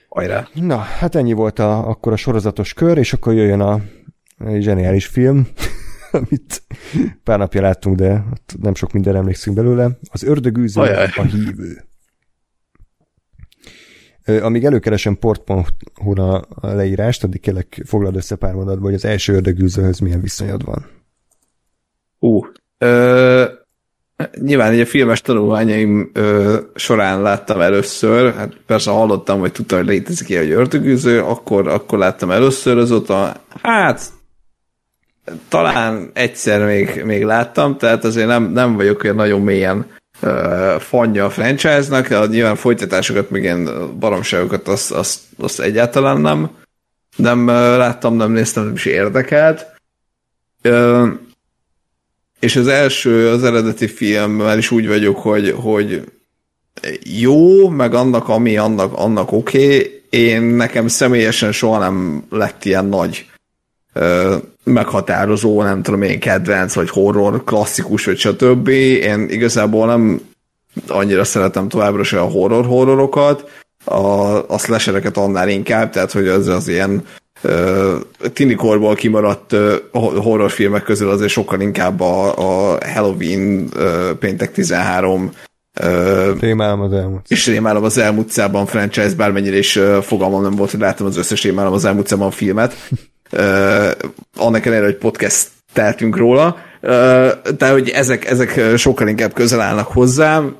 Ajrá. 0.09 0.47
Na, 0.53 0.77
hát 0.77 1.15
ennyi 1.15 1.33
volt 1.33 1.59
a, 1.59 1.87
akkor 1.87 2.11
a 2.11 2.15
sorozatos 2.15 2.73
kör, 2.73 2.97
és 2.97 3.13
akkor 3.13 3.33
jöjjön 3.33 3.61
a, 3.61 3.81
zseniális 4.59 5.05
film, 5.05 5.47
amit 6.11 6.63
pár 7.23 7.37
napja 7.37 7.61
láttunk, 7.61 7.95
de 7.95 8.23
nem 8.59 8.75
sok 8.75 8.91
minden 8.91 9.15
emlékszünk 9.15 9.55
belőle. 9.55 9.89
Az 10.11 10.23
ördögűző 10.23 10.81
a 11.15 11.23
hívő. 11.23 11.83
Amíg 14.41 14.65
előkeresem 14.65 15.17
port.hu 15.17 16.21
a 16.21 16.47
leírást, 16.61 17.23
addig 17.23 17.39
kérlek 17.39 17.81
foglald 17.85 18.15
össze 18.15 18.35
pár 18.35 18.53
mondatba, 18.53 18.85
hogy 18.85 18.93
az 18.93 19.05
első 19.05 19.33
ördögűzőhöz 19.33 19.99
milyen 19.99 20.21
viszonyod 20.21 20.65
van. 20.65 20.85
Ú, 22.19 22.45
uh, 22.79 23.45
Nyilván 24.41 24.71
egy 24.71 24.79
a 24.79 24.85
filmes 24.85 25.21
tanulmányaim 25.21 26.09
ö, 26.13 26.57
során 26.75 27.21
láttam 27.21 27.61
először, 27.61 28.33
hát 28.33 28.53
persze 28.65 28.91
hallottam, 28.91 29.39
vagy 29.39 29.51
tudtam, 29.51 29.77
hogy 29.77 29.87
létezik 29.87 30.29
ilyen, 30.29 30.43
hogy 30.43 30.51
ördögűző, 30.51 31.21
akkor, 31.21 31.67
akkor 31.67 31.97
láttam 31.97 32.31
először, 32.31 32.77
azóta, 32.77 33.33
hát 33.61 34.01
talán 35.47 36.09
egyszer 36.13 36.65
még, 36.65 37.01
még 37.05 37.23
láttam, 37.23 37.77
tehát 37.77 38.03
azért 38.03 38.27
nem, 38.27 38.43
nem 38.43 38.75
vagyok 38.75 39.03
olyan 39.03 39.15
nagyon 39.15 39.41
mélyen 39.41 39.85
uh, 40.21 40.79
fanya 40.79 41.25
a 41.25 41.29
franchise-nak, 41.29 42.29
nyilván 42.29 42.55
folytatásokat, 42.55 43.29
még 43.29 43.43
ilyen 43.43 43.69
baromságokat, 43.99 44.67
azt, 44.67 44.91
azt, 44.91 45.19
azt 45.37 45.59
egyáltalán 45.59 46.21
nem, 46.21 46.49
nem 47.15 47.47
láttam, 47.47 48.15
nem 48.15 48.31
néztem, 48.31 48.63
nem 48.63 48.73
is 48.73 48.85
érdekelt. 48.85 49.65
Uh, 50.63 51.09
és 52.41 52.55
az 52.55 52.67
első, 52.67 53.29
az 53.29 53.43
eredeti 53.43 53.87
filmmel 53.87 54.57
is 54.57 54.71
úgy 54.71 54.87
vagyok, 54.87 55.17
hogy, 55.17 55.55
hogy 55.57 56.03
jó, 57.03 57.69
meg 57.69 57.93
annak, 57.93 58.29
ami 58.29 58.57
annak, 58.57 58.93
annak 58.93 59.31
oké, 59.31 59.65
okay. 59.65 60.03
én 60.09 60.41
nekem 60.41 60.87
személyesen 60.87 61.51
soha 61.51 61.79
nem 61.79 62.23
lett 62.29 62.65
ilyen 62.65 62.85
nagy 62.85 63.25
ö, 63.93 64.35
meghatározó, 64.63 65.63
nem 65.63 65.81
tudom 65.81 66.01
én, 66.01 66.19
kedvenc, 66.19 66.73
vagy 66.73 66.89
horror, 66.89 67.43
klasszikus, 67.43 68.05
vagy 68.05 68.17
stb. 68.17 68.67
Én 68.67 69.29
igazából 69.29 69.85
nem 69.87 70.21
annyira 70.87 71.23
szeretem 71.23 71.67
továbbra 71.67 72.03
se 72.03 72.19
a 72.19 72.29
horror-horrorokat, 72.29 73.49
a, 73.83 73.99
a 74.47 74.57
slashereket 74.57 75.17
annál 75.17 75.49
inkább, 75.49 75.89
tehát 75.89 76.11
hogy 76.11 76.27
az 76.27 76.47
az 76.47 76.67
ilyen 76.67 77.03
tinikorból 78.33 78.95
kimaradt 78.95 79.55
horrorfilmek 79.91 80.83
közül 80.83 81.09
azért 81.09 81.31
sokkal 81.31 81.61
inkább 81.61 81.99
a, 81.99 82.37
a 82.37 82.77
Halloween 82.93 83.69
péntek 84.19 84.51
13 84.51 85.31
Rémálom 86.39 86.81
az 86.81 86.93
elmúlt. 86.93 87.25
És 87.27 87.47
Rémálom 87.47 87.83
az 87.83 87.97
elmúlt 87.97 88.29
szában 88.29 88.65
franchise, 88.65 89.15
bármennyire 89.15 89.57
is 89.57 89.79
fogalmam 90.01 90.41
nem 90.41 90.55
volt, 90.55 90.71
hogy 90.71 90.79
láttam 90.79 91.05
az 91.05 91.17
összes 91.17 91.43
Rémálom 91.43 91.73
az 91.73 91.85
elmúlt 91.85 92.07
szában 92.07 92.31
filmet. 92.31 92.73
Annak 94.37 94.65
ellenére, 94.65 94.85
hogy 94.85 94.97
podcast 94.97 95.47
teltünk 95.73 96.17
róla, 96.17 96.57
de 97.57 97.69
hogy 97.71 97.89
ezek, 97.89 98.25
ezek 98.25 98.77
sokkal 98.77 99.07
inkább 99.07 99.33
közel 99.33 99.61
állnak 99.61 99.87
hozzám. 99.87 100.55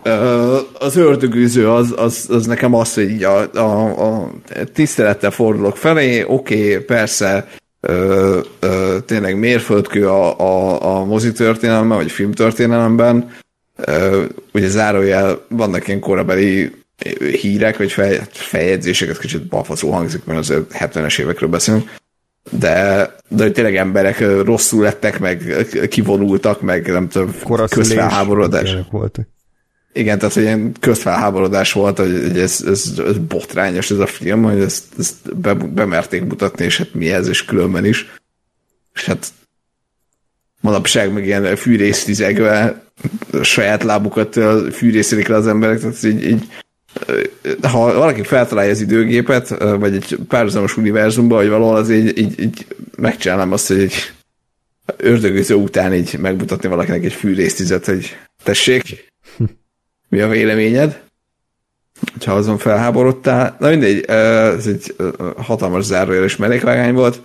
Az 0.80 0.96
ördögűző 0.96 1.70
az, 1.70 1.94
az, 1.96 2.26
az 2.30 2.46
nekem 2.46 2.74
az, 2.74 2.94
hogy 2.94 3.10
így 3.10 3.24
a, 3.24 3.54
a, 3.54 4.22
a 4.22 4.32
tisztelettel 4.74 5.32
fordulok 5.32 5.78
felé, 5.78 6.24
oké, 6.24 6.74
okay, 6.74 6.84
persze, 6.84 7.48
ö, 7.80 8.40
ö, 8.60 8.98
tényleg 9.06 9.40
mérföldkő 9.40 10.10
a, 10.10 10.40
a, 10.40 10.82
a 10.96 11.06
mozitörténelemben, 11.06 11.98
vagy 11.98 12.12
filmtörténelemben. 12.12 13.32
Ö, 13.76 14.24
ugye 14.54 14.68
zárójel 14.68 15.46
vannak 15.48 15.88
ilyen 15.88 16.00
korabeli 16.00 16.72
hírek, 17.42 17.78
vagy 17.78 17.92
fej, 17.92 18.22
feljegyzéseket, 18.32 19.20
kicsit 19.20 19.48
balfaszó 19.48 19.92
hangzik, 19.92 20.26
mert 20.26 20.40
az 20.40 20.54
70-es 20.80 21.20
évekről 21.20 21.50
beszélünk, 21.50 21.90
de, 22.50 23.16
de 23.28 23.44
hogy 23.44 23.52
tényleg 23.52 23.76
emberek 23.76 24.20
rosszul 24.44 24.84
lettek, 24.84 25.20
meg 25.20 25.66
kivonultak, 25.90 26.62
meg 26.62 26.88
nem 26.88 27.08
tudom, 27.08 27.34
közfelháborodás. 27.70 28.76
Voltak. 28.92 29.28
Igen, 29.94 30.18
tehát 30.18 30.34
hogy 30.34 30.44
ilyen 30.44 30.72
közfelháborodás 30.80 31.74
volt, 31.74 31.98
hogy 31.98 32.40
ez, 32.40 32.64
ez, 32.68 32.94
ez 33.08 33.18
botrányos 33.18 33.92
ez 33.92 33.98
a 33.98 34.06
film, 34.06 34.44
hogy 34.44 34.60
ezt, 34.60 34.84
ezt 35.00 35.38
be, 35.38 35.54
bemerték 35.54 36.24
mutatni, 36.24 36.66
és 36.66 36.78
hát 36.78 36.94
mi 36.94 37.12
ez, 37.12 37.28
és 37.28 37.46
különben 37.46 37.86
is. 37.86 38.12
És 38.94 39.06
hát 39.06 39.28
manapság 40.62 41.14
meg 41.14 41.26
ilyen 41.26 41.56
fűrésztizegve 41.56 42.84
saját 43.42 43.84
lábukat 43.84 44.40
fűrészelik 44.72 45.28
le 45.28 45.36
az 45.36 45.48
emberek, 45.48 45.80
tehát 45.80 46.04
így, 46.04 46.26
így 46.26 46.48
ha 47.62 47.94
valaki 47.94 48.24
feltalálja 48.24 48.72
az 48.72 48.82
időgépet, 48.82 49.50
vagy 49.58 49.96
egy 49.96 50.18
párhuzamos 50.28 50.78
univerzumban, 50.78 51.38
vagy 51.38 51.50
valahol, 51.50 51.76
az 51.76 51.90
így, 51.90 52.18
így, 52.18 52.40
így 52.40 52.66
megcsinálom 52.96 53.52
azt, 53.52 53.68
hogy 53.68 53.80
egy 53.80 54.12
ördögöző 54.98 55.56
után 55.56 55.94
így 55.94 56.18
megmutatni 56.20 56.70
valakinek 56.70 57.04
egy 57.04 57.14
fűrésztizet, 57.14 57.86
hogy 57.86 58.18
tessék, 58.44 59.10
mi 60.10 60.20
a 60.20 60.28
véleményed? 60.28 61.02
Ha 62.26 62.34
azon 62.34 62.58
felháborodtál. 62.58 63.56
Na 63.60 63.70
mindegy, 63.70 64.06
ez 64.06 64.68
egy 64.68 64.96
hatalmas 65.38 65.84
zárójel 65.84 66.24
és 66.24 66.36
mellékvágány 66.36 66.94
volt. 66.94 67.22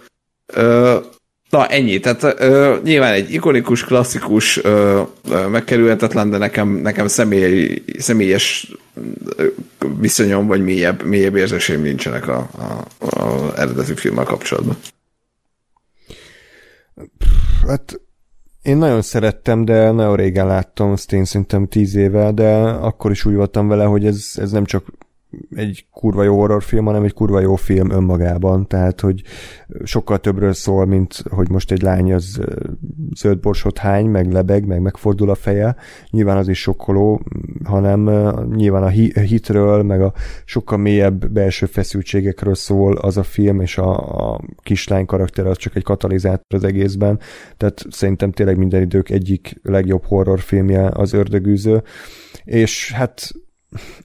Na 1.50 1.66
ennyi, 1.66 2.00
tehát 2.00 2.23
uh, 2.23 2.83
nyilván 2.83 3.12
egy 3.12 3.33
ikonikus, 3.33 3.84
klasszikus, 3.84 4.57
uh, 4.57 5.08
uh, 5.28 5.49
megkerülhetetlen, 5.49 6.31
de 6.31 6.39
nekem, 6.39 6.68
nekem 6.68 7.07
személy, 7.07 7.83
személyes 7.99 8.73
viszonyom, 10.00 10.47
vagy 10.47 10.65
mélyebb, 10.65 11.02
mélyebb 11.02 11.36
érzéseim 11.36 11.83
nincsenek 11.83 12.28
a 12.28 12.49
eredeti 13.57 13.94
filmmel 13.94 14.25
kapcsolatban. 14.25 14.76
Hát 17.66 18.00
én 18.62 18.76
nagyon 18.76 19.02
szerettem, 19.02 19.65
de 19.65 19.91
nagyon 19.91 20.16
régen 20.16 20.47
láttam, 20.47 20.91
azt 20.91 21.12
én 21.12 21.25
szerintem 21.25 21.66
tíz 21.68 21.94
éve, 21.94 22.33
de 22.33 22.52
akkor 22.58 23.10
is 23.10 23.25
úgy 23.25 23.34
voltam 23.34 23.68
vele, 23.68 23.84
hogy 23.84 24.07
ez, 24.07 24.33
ez 24.34 24.50
nem 24.50 24.65
csak 24.65 24.84
egy 25.51 25.87
kurva 25.93 26.23
jó 26.23 26.37
horrorfilm, 26.39 26.85
hanem 26.85 27.03
egy 27.03 27.13
kurva 27.13 27.41
jó 27.41 27.55
film 27.55 27.91
önmagában, 27.91 28.67
tehát 28.67 29.01
hogy 29.01 29.23
sokkal 29.85 30.19
többről 30.19 30.53
szól, 30.53 30.87
mint 30.87 31.23
hogy 31.31 31.51
most 31.51 31.73
egy 31.73 31.83
lány 31.83 32.13
az 32.13 32.41
zöld 33.15 33.41
borsot 33.41 33.79
hány, 33.79 34.07
meg 34.07 34.33
lebeg, 34.33 34.67
meg 34.67 34.81
megfordul 34.81 35.31
a 35.31 35.35
feje. 35.35 35.77
Nyilván 36.11 36.37
az 36.37 36.49
is 36.49 36.61
sokkoló, 36.61 37.21
hanem 37.65 38.11
nyilván 38.55 38.83
a 38.83 38.89
hitről, 39.21 39.83
meg 39.83 40.03
a 40.03 40.13
sokkal 40.45 40.79
mélyebb 40.79 41.31
belső 41.31 41.67
feszültségekről 41.67 42.55
szól 42.55 42.97
az 42.97 43.17
a 43.17 43.23
film, 43.23 43.61
és 43.61 43.79
a, 43.79 44.33
a 44.33 44.41
kislány 44.63 45.07
karakter 45.07 45.47
az 45.47 45.57
csak 45.57 45.77
egy 45.77 45.83
katalizátor 45.83 46.59
az 46.59 46.65
egészben. 46.65 47.21
Tehát 47.57 47.85
szerintem 47.91 48.33
tényleg 48.33 48.57
minden 48.57 48.83
idők 48.83 49.11
egyik 49.11 49.61
legjobb 49.63 50.05
horrorfilmje 50.05 50.89
az 50.89 51.13
ördögűző. 51.13 51.83
És 52.45 52.93
hát 52.93 53.31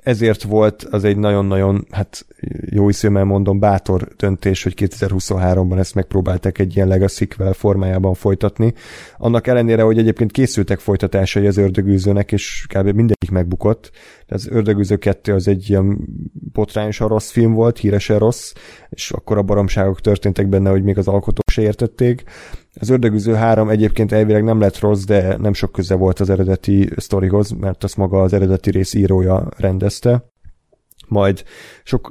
ezért 0.03 0.43
volt 0.43 0.83
az 0.83 1.03
egy 1.03 1.17
nagyon-nagyon, 1.17 1.85
hát 1.89 2.25
jó 2.69 2.89
iszőmmel 2.89 3.23
mondom, 3.23 3.59
bátor 3.59 4.07
döntés, 4.17 4.63
hogy 4.63 4.73
2023-ban 4.77 5.77
ezt 5.77 5.95
megpróbálták 5.95 6.59
egy 6.59 6.75
ilyen 6.75 6.87
legacy 6.87 7.27
formájában 7.51 8.13
folytatni. 8.13 8.73
Annak 9.17 9.47
ellenére, 9.47 9.81
hogy 9.81 9.97
egyébként 9.97 10.31
készültek 10.31 10.79
folytatásai 10.79 11.47
az 11.47 11.57
ördögűzőnek, 11.57 12.31
és 12.31 12.65
kb. 12.67 12.85
mindegyik 12.85 13.31
megbukott. 13.31 13.91
De 14.27 14.35
az 14.35 14.47
ördögűző 14.47 14.97
2 14.97 15.33
az 15.33 15.47
egy 15.47 15.69
ilyen 15.69 15.97
botrányosan 16.53 17.07
rossz 17.07 17.31
film 17.31 17.53
volt, 17.53 17.77
híresen 17.77 18.19
rossz, 18.19 18.53
és 18.89 19.11
akkor 19.11 19.37
a 19.37 19.41
baromságok 19.41 20.01
történtek 20.01 20.47
benne, 20.47 20.69
hogy 20.69 20.83
még 20.83 20.97
az 20.97 21.07
alkotók 21.07 21.49
se 21.51 21.61
értették. 21.61 22.23
Az 22.79 22.89
Ördögüző 22.89 23.33
3 23.33 23.69
egyébként 23.69 24.11
elvileg 24.11 24.43
nem 24.43 24.59
lett 24.59 24.79
rossz, 24.79 25.03
de 25.03 25.37
nem 25.37 25.53
sok 25.53 25.71
köze 25.71 25.95
volt 25.95 26.19
az 26.19 26.29
eredeti 26.29 26.89
sztorihoz, 26.95 27.51
mert 27.51 27.83
azt 27.83 27.97
maga 27.97 28.21
az 28.21 28.33
eredeti 28.33 28.71
rész 28.71 28.93
írója 28.93 29.47
rendezte. 29.57 30.29
Majd 31.07 31.43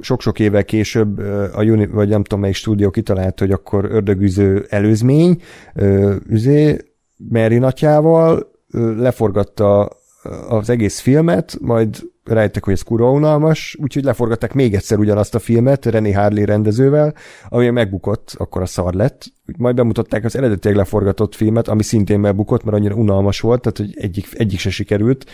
sok-sok 0.01 0.39
évvel 0.39 0.65
később 0.65 1.17
a 1.53 1.63
Uni, 1.63 1.87
vagy 1.87 2.09
nem 2.09 2.23
tudom 2.23 2.39
melyik 2.39 2.55
stúdió 2.55 2.89
kitalált, 2.89 3.39
hogy 3.39 3.51
akkor 3.51 3.85
Ördögüző 3.91 4.65
előzmény, 4.69 5.41
üzé, 6.27 6.77
Mary 7.29 7.57
natyával 7.57 8.51
leforgatta 8.97 9.89
az 10.47 10.69
egész 10.69 10.99
filmet, 10.99 11.57
majd 11.61 12.10
rájöttek, 12.23 12.63
hogy 12.63 12.73
ez 12.73 12.81
kurva 12.81 13.11
unalmas, 13.11 13.77
úgyhogy 13.81 14.03
leforgatták 14.03 14.53
még 14.53 14.73
egyszer 14.73 14.97
ugyanazt 14.97 15.35
a 15.35 15.39
filmet 15.39 15.85
René 15.85 16.11
Harley 16.11 16.45
rendezővel, 16.45 17.13
ami 17.49 17.69
megbukott, 17.69 18.33
akkor 18.37 18.61
a 18.61 18.65
szar 18.65 18.93
lett. 18.93 19.25
Majd 19.57 19.75
bemutatták 19.75 20.23
az 20.25 20.35
eredetileg 20.35 20.77
leforgatott 20.77 21.35
filmet, 21.35 21.67
ami 21.67 21.83
szintén 21.83 22.19
megbukott, 22.19 22.63
mert 22.63 22.77
annyira 22.77 22.95
unalmas 22.95 23.39
volt, 23.39 23.61
tehát 23.61 23.77
hogy 23.77 24.03
egyik, 24.03 24.27
egyik 24.33 24.59
se 24.59 24.69
sikerült. 24.69 25.29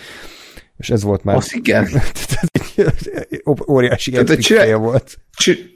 És 0.78 0.90
ez 0.90 1.04
volt 1.04 1.24
már... 1.24 1.36
Az 1.36 1.56
igen. 1.56 1.88
óriási 3.70 4.12
csinál, 4.38 4.78
volt. 4.78 5.18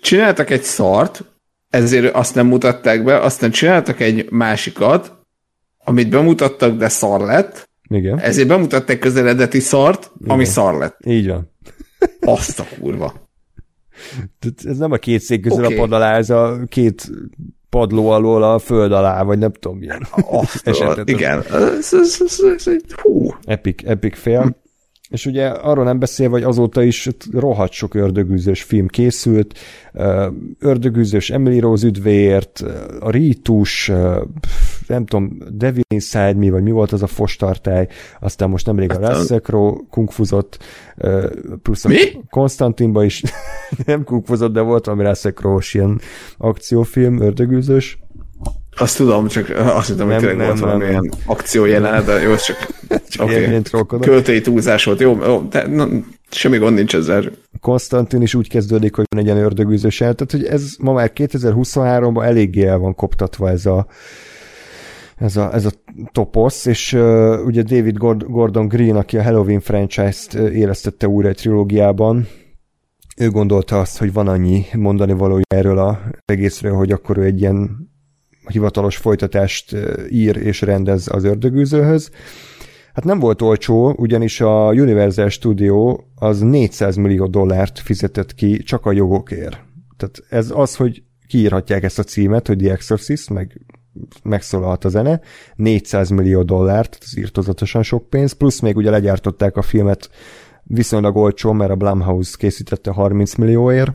Csináltak 0.01 0.49
egy 0.49 0.63
szart, 0.63 1.23
ezért 1.69 2.13
azt 2.15 2.35
nem 2.35 2.47
mutatták 2.47 3.03
be, 3.03 3.19
aztán 3.19 3.51
csináltak 3.51 3.99
egy 3.99 4.31
másikat, 4.31 5.19
amit 5.83 6.09
bemutattak, 6.09 6.77
de 6.77 6.89
szar 6.89 7.21
lett, 7.21 7.69
igen. 7.91 8.19
Ezért 8.19 8.47
bemutatták 8.47 9.03
az 9.03 9.15
eredeti 9.15 9.59
szart, 9.59 10.11
Igen. 10.19 10.33
ami 10.33 10.45
szar 10.45 10.77
lett. 10.77 10.99
Így 11.05 11.27
van. 11.27 11.51
Azt 12.37 12.59
a 12.59 12.65
kurva. 12.79 13.29
Ez 14.63 14.77
nem 14.77 14.91
a 14.91 14.97
két 14.97 15.21
szék 15.21 15.41
közül 15.41 15.63
okay. 15.63 15.77
a 15.77 15.79
pad 15.79 15.91
alá, 15.91 16.17
ez 16.17 16.29
a 16.29 16.59
két 16.69 17.11
padló 17.69 18.09
alól 18.09 18.43
a 18.43 18.59
föld 18.59 18.91
alá, 18.91 19.23
vagy 19.23 19.37
nem 19.37 19.51
tudom 19.51 19.77
milyen 19.77 20.07
Azt 20.11 20.67
esetet. 20.67 21.09
Igen. 21.09 21.43
Ez, 21.51 21.93
ez, 21.93 22.17
ez, 22.19 22.39
ez, 22.55 22.67
ez, 22.67 22.81
hú. 23.01 23.35
Epic, 23.43 23.83
epic 23.85 24.17
film. 24.17 24.55
És 25.09 25.25
ugye 25.25 25.47
arról 25.47 25.83
nem 25.83 25.99
beszél, 25.99 26.29
hogy 26.29 26.43
azóta 26.43 26.83
is 26.83 27.09
rohadt 27.31 27.71
sok 27.71 27.93
ördögűzős 27.93 28.63
film 28.63 28.87
készült, 28.87 29.59
ördögűzős 30.59 31.29
Emily 31.29 31.59
Rose 31.59 31.87
üdvéért, 31.87 32.63
a 32.99 33.09
Rítus, 33.09 33.91
nem 34.91 35.05
tudom, 35.05 35.37
Devil 35.51 35.83
Inside 35.87 36.33
mi, 36.33 36.49
vagy 36.49 36.63
mi 36.63 36.71
volt 36.71 36.91
az 36.91 37.03
a 37.03 37.07
fostartály, 37.07 37.87
aztán 38.19 38.49
most 38.49 38.65
nemrég 38.65 38.91
a 38.91 39.01
hát, 39.01 39.17
Russell 39.17 39.39
Crowe 39.39 39.77
kungfuzott, 39.89 40.57
plusz 41.61 41.85
a 41.85 41.87
mi? 41.87 41.97
Konstantinba 42.29 43.03
is 43.03 43.23
nem 43.85 44.03
kungfuzott, 44.03 44.53
de 44.53 44.61
volt 44.61 44.85
valami 44.85 45.03
Russell 45.03 45.31
crowe 45.31 45.61
ilyen 45.71 46.01
akciófilm, 46.37 47.21
ördögűzős. 47.21 47.99
Azt 48.77 48.97
tudom, 48.97 49.27
csak 49.27 49.49
azt 49.55 49.87
hittem, 49.87 50.09
hogy 50.09 50.17
tényleg 50.17 50.47
volt 50.47 50.59
valamilyen 50.59 51.11
akciójelenet, 51.25 52.05
de 52.05 52.21
jó, 52.21 52.35
csak, 52.35 52.67
csak 53.09 53.29
okay. 53.69 53.99
költői 53.99 54.41
túlzás 54.41 54.83
volt. 54.83 54.99
Jó, 54.99 55.17
jó 55.25 55.47
de, 55.49 55.67
na, 55.67 55.87
semmi 56.29 56.57
gond 56.57 56.75
nincs 56.75 56.95
ezzel. 56.95 57.23
Konstantin 57.61 58.21
is 58.21 58.35
úgy 58.35 58.49
kezdődik, 58.49 58.95
hogy 58.95 59.05
van 59.09 59.19
egy 59.19 59.25
ilyen 59.25 59.37
ördögűzős 59.37 59.97
tehát 59.97 60.31
hogy 60.31 60.45
ez 60.45 60.75
ma 60.79 60.93
már 60.93 61.11
2023-ban 61.15 62.23
eléggé 62.23 62.65
el 62.65 62.77
van 62.77 62.95
koptatva 62.95 63.49
ez 63.49 63.65
a 63.65 63.87
ez 65.21 65.37
a, 65.37 65.53
ez 65.53 65.65
a 65.65 65.71
toposz, 66.11 66.65
és 66.65 66.93
uh, 66.93 67.45
ugye 67.45 67.61
David 67.61 67.97
Gordon 68.27 68.67
Green, 68.67 68.95
aki 68.95 69.17
a 69.17 69.23
Halloween 69.23 69.59
franchise-t 69.59 70.33
élesztette 70.33 71.07
újra 71.07 71.27
egy 71.27 71.35
trilógiában, 71.35 72.27
ő 73.17 73.29
gondolta 73.29 73.79
azt, 73.79 73.97
hogy 73.97 74.13
van 74.13 74.27
annyi 74.27 74.65
mondani 74.73 75.13
valója 75.13 75.43
erről 75.47 75.77
a 75.77 76.01
egészről, 76.25 76.73
hogy 76.73 76.91
akkor 76.91 77.17
ő 77.17 77.23
egy 77.23 77.39
ilyen 77.39 77.89
hivatalos 78.47 78.97
folytatást 78.97 79.75
ír 80.09 80.37
és 80.37 80.61
rendez 80.61 81.07
az 81.11 81.23
ördögűzőhöz. 81.23 82.11
Hát 82.93 83.03
nem 83.03 83.19
volt 83.19 83.41
olcsó, 83.41 83.93
ugyanis 83.97 84.41
a 84.41 84.67
Universal 84.67 85.29
Studio 85.29 85.97
az 86.15 86.39
400 86.39 86.95
millió 86.95 87.27
dollárt 87.27 87.79
fizetett 87.79 88.33
ki 88.33 88.57
csak 88.57 88.85
a 88.85 88.91
jogokért. 88.91 89.59
Tehát 89.97 90.23
ez 90.29 90.51
az, 90.55 90.75
hogy 90.75 91.03
kiírhatják 91.27 91.83
ezt 91.83 91.99
a 91.99 92.03
címet, 92.03 92.47
hogy 92.47 92.57
The 92.57 92.71
Exorcist, 92.71 93.29
meg 93.29 93.61
megszólalt 94.23 94.85
a 94.85 94.89
zene, 94.89 95.21
400 95.55 96.09
millió 96.09 96.43
dollárt, 96.43 96.97
ez 97.01 97.17
írtozatosan 97.17 97.83
sok 97.83 98.09
pénz, 98.09 98.31
plusz 98.31 98.59
még 98.59 98.75
ugye 98.75 98.89
legyártották 98.89 99.57
a 99.57 99.61
filmet 99.61 100.09
viszonylag 100.63 101.15
olcsó, 101.15 101.51
mert 101.51 101.71
a 101.71 101.75
Blumhouse 101.75 102.35
készítette 102.37 102.91
30 102.91 103.35
millióért, 103.35 103.91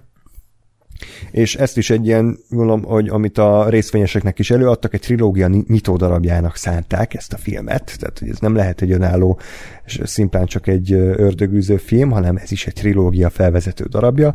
és 1.31 1.55
ezt 1.55 1.77
is 1.77 1.91
egy 1.91 2.07
ilyen, 2.07 2.39
gondolom, 2.49 2.83
hogy 2.83 3.09
amit 3.09 3.39
a 3.39 3.69
részvényeseknek 3.69 4.39
is 4.39 4.51
előadtak, 4.51 4.95
egy 4.95 5.01
trilógia 5.01 5.49
nyitó 5.49 5.97
darabjának 5.97 6.57
szánták 6.57 7.15
ezt 7.15 7.33
a 7.33 7.37
filmet, 7.37 7.97
tehát 7.99 8.19
hogy 8.19 8.29
ez 8.29 8.39
nem 8.39 8.55
lehet 8.55 8.83
egy 8.83 8.93
önálló, 8.93 9.39
és 9.85 10.01
szimplán 10.05 10.47
csak 10.47 10.67
egy 10.67 10.93
ördögűző 10.93 11.77
film, 11.77 12.11
hanem 12.11 12.37
ez 12.37 12.53
is 12.53 12.67
egy 12.67 12.73
trilógia 12.73 13.31
felvezető 13.31 13.85
darabja. 13.85 14.35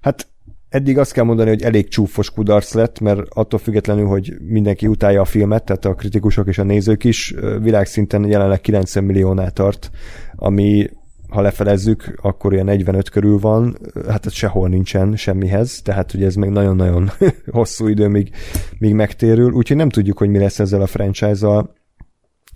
Hát 0.00 0.31
eddig 0.72 0.98
azt 0.98 1.12
kell 1.12 1.24
mondani, 1.24 1.48
hogy 1.48 1.62
elég 1.62 1.88
csúfos 1.88 2.30
kudarc 2.30 2.74
lett, 2.74 3.00
mert 3.00 3.20
attól 3.28 3.58
függetlenül, 3.58 4.06
hogy 4.06 4.36
mindenki 4.40 4.86
utálja 4.86 5.20
a 5.20 5.24
filmet, 5.24 5.64
tehát 5.64 5.84
a 5.84 5.94
kritikusok 5.94 6.48
és 6.48 6.58
a 6.58 6.62
nézők 6.62 7.04
is, 7.04 7.34
világszinten 7.60 8.28
jelenleg 8.28 8.60
90 8.60 9.04
milliónál 9.04 9.50
tart, 9.50 9.90
ami 10.36 10.90
ha 11.28 11.40
lefelezzük, 11.40 12.18
akkor 12.22 12.52
ilyen 12.52 12.64
45 12.64 13.08
körül 13.08 13.38
van, 13.38 13.78
hát 14.08 14.26
ez 14.26 14.32
sehol 14.32 14.68
nincsen 14.68 15.16
semmihez, 15.16 15.80
tehát 15.82 16.12
hogy 16.12 16.22
ez 16.22 16.34
még 16.34 16.50
nagyon-nagyon 16.50 17.10
hosszú 17.50 17.86
idő, 17.86 18.08
míg, 18.08 18.30
míg 18.78 18.94
megtérül, 18.94 19.52
úgyhogy 19.52 19.76
nem 19.76 19.88
tudjuk, 19.88 20.18
hogy 20.18 20.28
mi 20.28 20.38
lesz 20.38 20.58
ezzel 20.58 20.82
a 20.82 20.86
franchise-zal, 20.86 21.74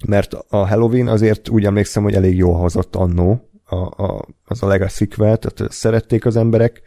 mert 0.07 0.35
a 0.49 0.57
Halloween 0.57 1.07
azért 1.07 1.49
úgy 1.49 1.65
emlékszem, 1.65 2.03
hogy 2.03 2.15
elég 2.15 2.37
jól 2.37 2.55
hozott 2.55 2.97
annó, 2.97 3.49
a, 3.69 3.77
a, 3.77 4.27
az 4.45 4.63
a 4.63 4.67
legacy 4.67 5.07
tehát 5.07 5.63
szerették 5.69 6.25
az 6.25 6.37
emberek, 6.37 6.81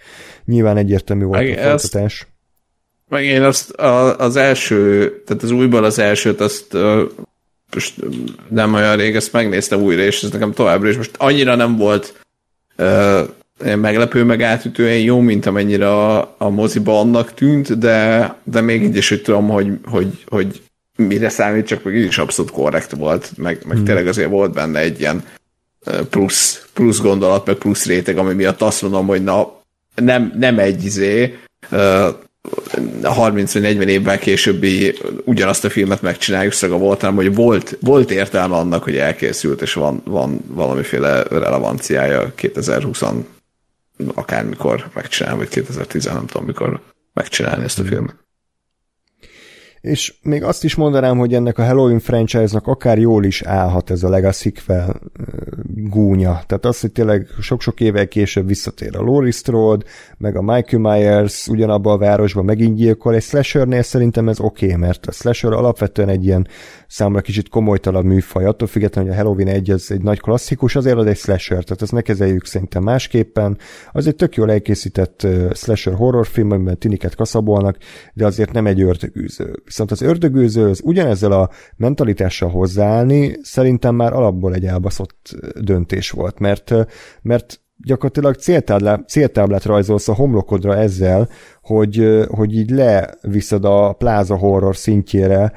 nyilván 0.45 0.77
egyértelmű 0.77 1.23
volt 1.23 1.39
meg 1.39 1.57
a 1.57 1.61
folytatás. 1.61 2.27
Meg 3.07 3.23
én 3.23 3.43
azt 3.43 3.71
a, 3.71 4.17
az 4.17 4.35
első, 4.35 5.09
tehát 5.25 5.43
az 5.43 5.51
újból 5.51 5.83
az 5.83 5.99
elsőt 5.99 6.41
azt 6.41 6.77
most 7.73 7.95
nem 8.49 8.73
olyan 8.73 8.95
rég 8.95 9.15
ezt 9.15 9.33
megnéztem 9.33 9.81
újra, 9.81 10.01
és 10.01 10.23
ez 10.23 10.29
nekem 10.29 10.53
továbbra 10.53 10.89
is 10.89 10.97
most 10.97 11.15
annyira 11.17 11.55
nem 11.55 11.77
volt 11.77 12.25
uh, 12.77 13.29
meglepő, 13.75 14.23
meg 14.23 14.41
átütően 14.41 14.99
jó, 14.99 15.19
mint 15.19 15.45
amennyire 15.45 15.89
a, 15.89 16.35
a 16.37 16.49
moziba 16.49 16.99
annak 16.99 17.33
tűnt, 17.33 17.77
de, 17.77 18.35
de 18.43 18.61
még 18.61 18.83
így 18.83 18.95
is 18.95 19.09
hogy 19.09 19.21
tudom, 19.21 19.47
hogy, 19.47 19.67
hogy, 19.85 20.23
hogy 20.27 20.61
mire 20.95 21.29
számít, 21.29 21.67
csak 21.67 21.83
meg 21.83 21.95
így 21.95 22.05
is 22.05 22.17
abszolút 22.17 22.51
korrekt 22.51 22.91
volt, 22.91 23.31
meg, 23.37 23.61
meg 23.65 23.75
hmm. 23.75 23.85
tényleg 23.85 24.07
azért 24.07 24.29
volt 24.29 24.53
benne 24.53 24.79
egy 24.79 24.99
ilyen 24.99 25.23
plusz, 26.09 26.65
plusz 26.73 26.99
gondolat, 26.99 27.45
meg 27.45 27.55
plusz 27.55 27.85
réteg, 27.85 28.17
ami 28.17 28.33
miatt 28.33 28.61
azt 28.61 28.81
mondom, 28.81 29.07
hogy 29.07 29.23
na, 29.23 29.57
nem, 29.95 30.33
nem 30.37 30.59
egy 30.59 30.85
izé, 30.85 31.37
30 33.03 33.53
vagy 33.53 33.61
40 33.61 33.87
évvel 33.87 34.19
későbbi 34.19 34.97
ugyanazt 35.23 35.65
a 35.65 35.69
filmet 35.69 36.01
megcsináljuk 36.01 36.53
szaga 36.53 36.77
voltam, 36.77 37.15
hogy 37.15 37.35
volt, 37.35 37.77
volt 37.81 38.11
értelme 38.11 38.55
annak, 38.55 38.83
hogy 38.83 38.97
elkészült, 38.97 39.61
és 39.61 39.73
van, 39.73 40.01
van 40.05 40.39
valamiféle 40.47 41.23
relevanciája 41.23 42.31
2020 42.35 43.01
akármikor 44.13 44.89
megcsinálni, 44.93 45.39
vagy 45.39 45.47
2010 45.47 46.05
nem 46.05 46.25
tudom 46.25 46.45
mikor 46.45 46.81
megcsinálni 47.13 47.63
ezt 47.63 47.79
a 47.79 47.83
filmet. 47.83 48.15
És 49.81 50.13
még 50.21 50.43
azt 50.43 50.63
is 50.63 50.75
mondanám, 50.75 51.17
hogy 51.17 51.33
ennek 51.33 51.57
a 51.57 51.65
Halloween 51.65 51.99
franchise-nak 51.99 52.67
akár 52.67 52.97
jól 52.97 53.23
is 53.23 53.41
állhat 53.41 53.89
ez 53.89 54.03
a 54.03 54.09
Legacy 54.09 54.49
sequel 54.55 55.01
gúnya. 55.75 56.41
Tehát 56.47 56.65
az, 56.65 56.79
hogy 56.79 56.91
tényleg 56.91 57.27
sok-sok 57.41 57.79
évvel 57.79 58.07
később 58.07 58.47
visszatér 58.47 58.95
a 58.97 59.01
Laurie 59.01 59.31
Strode, 59.31 59.85
meg 60.17 60.35
a 60.35 60.41
Michael 60.41 60.81
Myers 60.81 61.47
ugyanabban 61.47 61.93
a 61.93 61.97
városban 61.97 62.45
megint 62.45 62.75
gyilkol, 62.75 63.15
egy 63.15 63.23
slashernél 63.23 63.81
szerintem 63.81 64.29
ez 64.29 64.39
oké, 64.39 64.65
okay, 64.65 64.77
mert 64.77 65.05
a 65.05 65.11
slasher 65.11 65.53
alapvetően 65.53 66.09
egy 66.09 66.25
ilyen 66.25 66.47
számra 66.89 67.21
kicsit 67.21 67.49
komolytalabb 67.49 68.05
műfaj, 68.05 68.45
attól 68.45 68.67
függetlenül, 68.67 69.09
hogy 69.09 69.19
a 69.19 69.23
Halloween 69.23 69.47
1 69.47 69.71
az 69.71 69.91
egy 69.91 70.01
nagy 70.01 70.19
klasszikus, 70.19 70.75
azért 70.75 70.97
az 70.97 71.05
egy 71.05 71.17
slasher, 71.17 71.63
tehát 71.63 71.81
ezt 71.81 71.91
ne 71.91 72.01
kezeljük 72.01 72.45
szerintem 72.45 72.83
másképpen. 72.83 73.57
Az 73.91 74.07
egy 74.07 74.15
tök 74.15 74.35
jól 74.35 74.51
elkészített 74.51 75.27
slasher 75.53 75.93
horrorfilm, 75.93 76.51
amiben 76.51 76.77
tiniket 76.77 77.15
kaszabolnak, 77.15 77.77
de 78.13 78.25
azért 78.25 78.51
nem 78.51 78.65
egy 78.65 78.81
ördögűző. 78.81 79.61
Viszont 79.65 79.91
az 79.91 80.01
ördögűző 80.01 80.69
az 80.69 80.81
ugyanezzel 80.83 81.31
a 81.31 81.49
mentalitással 81.75 82.49
hozzáállni 82.49 83.37
szerintem 83.41 83.95
már 83.95 84.13
alapból 84.13 84.53
egy 84.53 84.65
elbaszott 84.65 85.35
döntés 85.61 86.11
volt, 86.11 86.39
mert, 86.39 86.73
mert 87.21 87.61
gyakorlatilag 87.83 88.35
céltáblát, 88.35 89.09
céltáblát 89.09 89.65
rajzolsz 89.65 90.07
a 90.07 90.13
homlokodra 90.13 90.75
ezzel, 90.75 91.29
hogy, 91.61 92.25
hogy 92.27 92.55
így 92.55 92.69
leviszed 92.69 93.65
a 93.65 93.93
pláza 93.93 94.37
horror 94.37 94.75
szintjére 94.75 95.53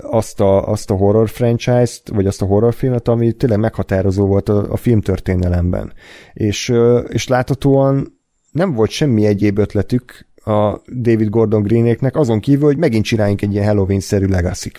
azt 0.00 0.40
a, 0.40 0.68
azt 0.68 0.90
a 0.90 0.94
horror 0.94 1.28
franchise-t, 1.28 2.08
vagy 2.08 2.26
azt 2.26 2.42
a 2.42 2.46
horrorfilmet, 2.46 3.08
ami 3.08 3.32
tényleg 3.32 3.58
meghatározó 3.58 4.26
volt 4.26 4.48
a, 4.48 4.72
a 4.72 4.76
filmtörténelemben. 4.76 5.92
És, 6.32 6.72
és 7.08 7.28
láthatóan 7.28 8.20
nem 8.50 8.72
volt 8.72 8.90
semmi 8.90 9.26
egyéb 9.26 9.58
ötletük 9.58 10.26
a 10.34 10.80
David 11.00 11.28
Gordon 11.28 11.62
Greenéknek, 11.62 12.16
azon 12.16 12.40
kívül, 12.40 12.64
hogy 12.64 12.76
megint 12.76 13.04
csináljunk 13.04 13.42
egy 13.42 13.52
ilyen 13.52 13.66
Halloween-szerű 13.66 14.26
legacy 14.26 14.72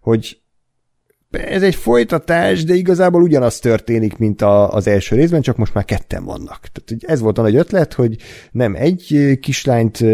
hogy 0.00 0.38
ez 1.30 1.62
egy 1.62 1.74
folytatás, 1.74 2.64
de 2.64 2.74
igazából 2.74 3.22
ugyanaz 3.22 3.58
történik, 3.58 4.16
mint 4.16 4.42
a, 4.42 4.72
az 4.72 4.86
első 4.86 5.16
részben, 5.16 5.40
csak 5.40 5.56
most 5.56 5.74
már 5.74 5.84
ketten 5.84 6.24
vannak. 6.24 6.60
Tehát 6.72 7.04
ez 7.04 7.20
volt 7.20 7.38
a 7.38 7.42
nagy 7.42 7.56
ötlet, 7.56 7.92
hogy 7.92 8.16
nem 8.50 8.74
egy 8.74 9.36
kislányt 9.40 10.04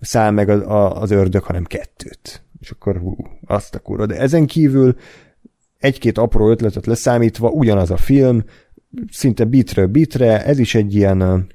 száll 0.00 0.30
meg 0.30 0.48
az, 0.48 0.62
az 1.02 1.10
ördög, 1.10 1.42
hanem 1.42 1.64
kettőt. 1.64 2.42
És 2.62 2.70
akkor 2.70 2.96
hú, 2.98 3.16
azt 3.44 3.74
a 3.74 3.78
kurva. 3.78 4.06
De 4.06 4.16
ezen 4.16 4.46
kívül 4.46 4.96
egy-két 5.78 6.18
apró 6.18 6.50
ötletet 6.50 6.86
leszámítva 6.86 7.48
ugyanaz 7.48 7.90
a 7.90 7.96
film, 7.96 8.44
szinte 9.10 9.44
bitről 9.44 9.86
bitre, 9.86 10.44
ez 10.44 10.58
is 10.58 10.74
egy 10.74 10.94
ilyen 10.94 11.46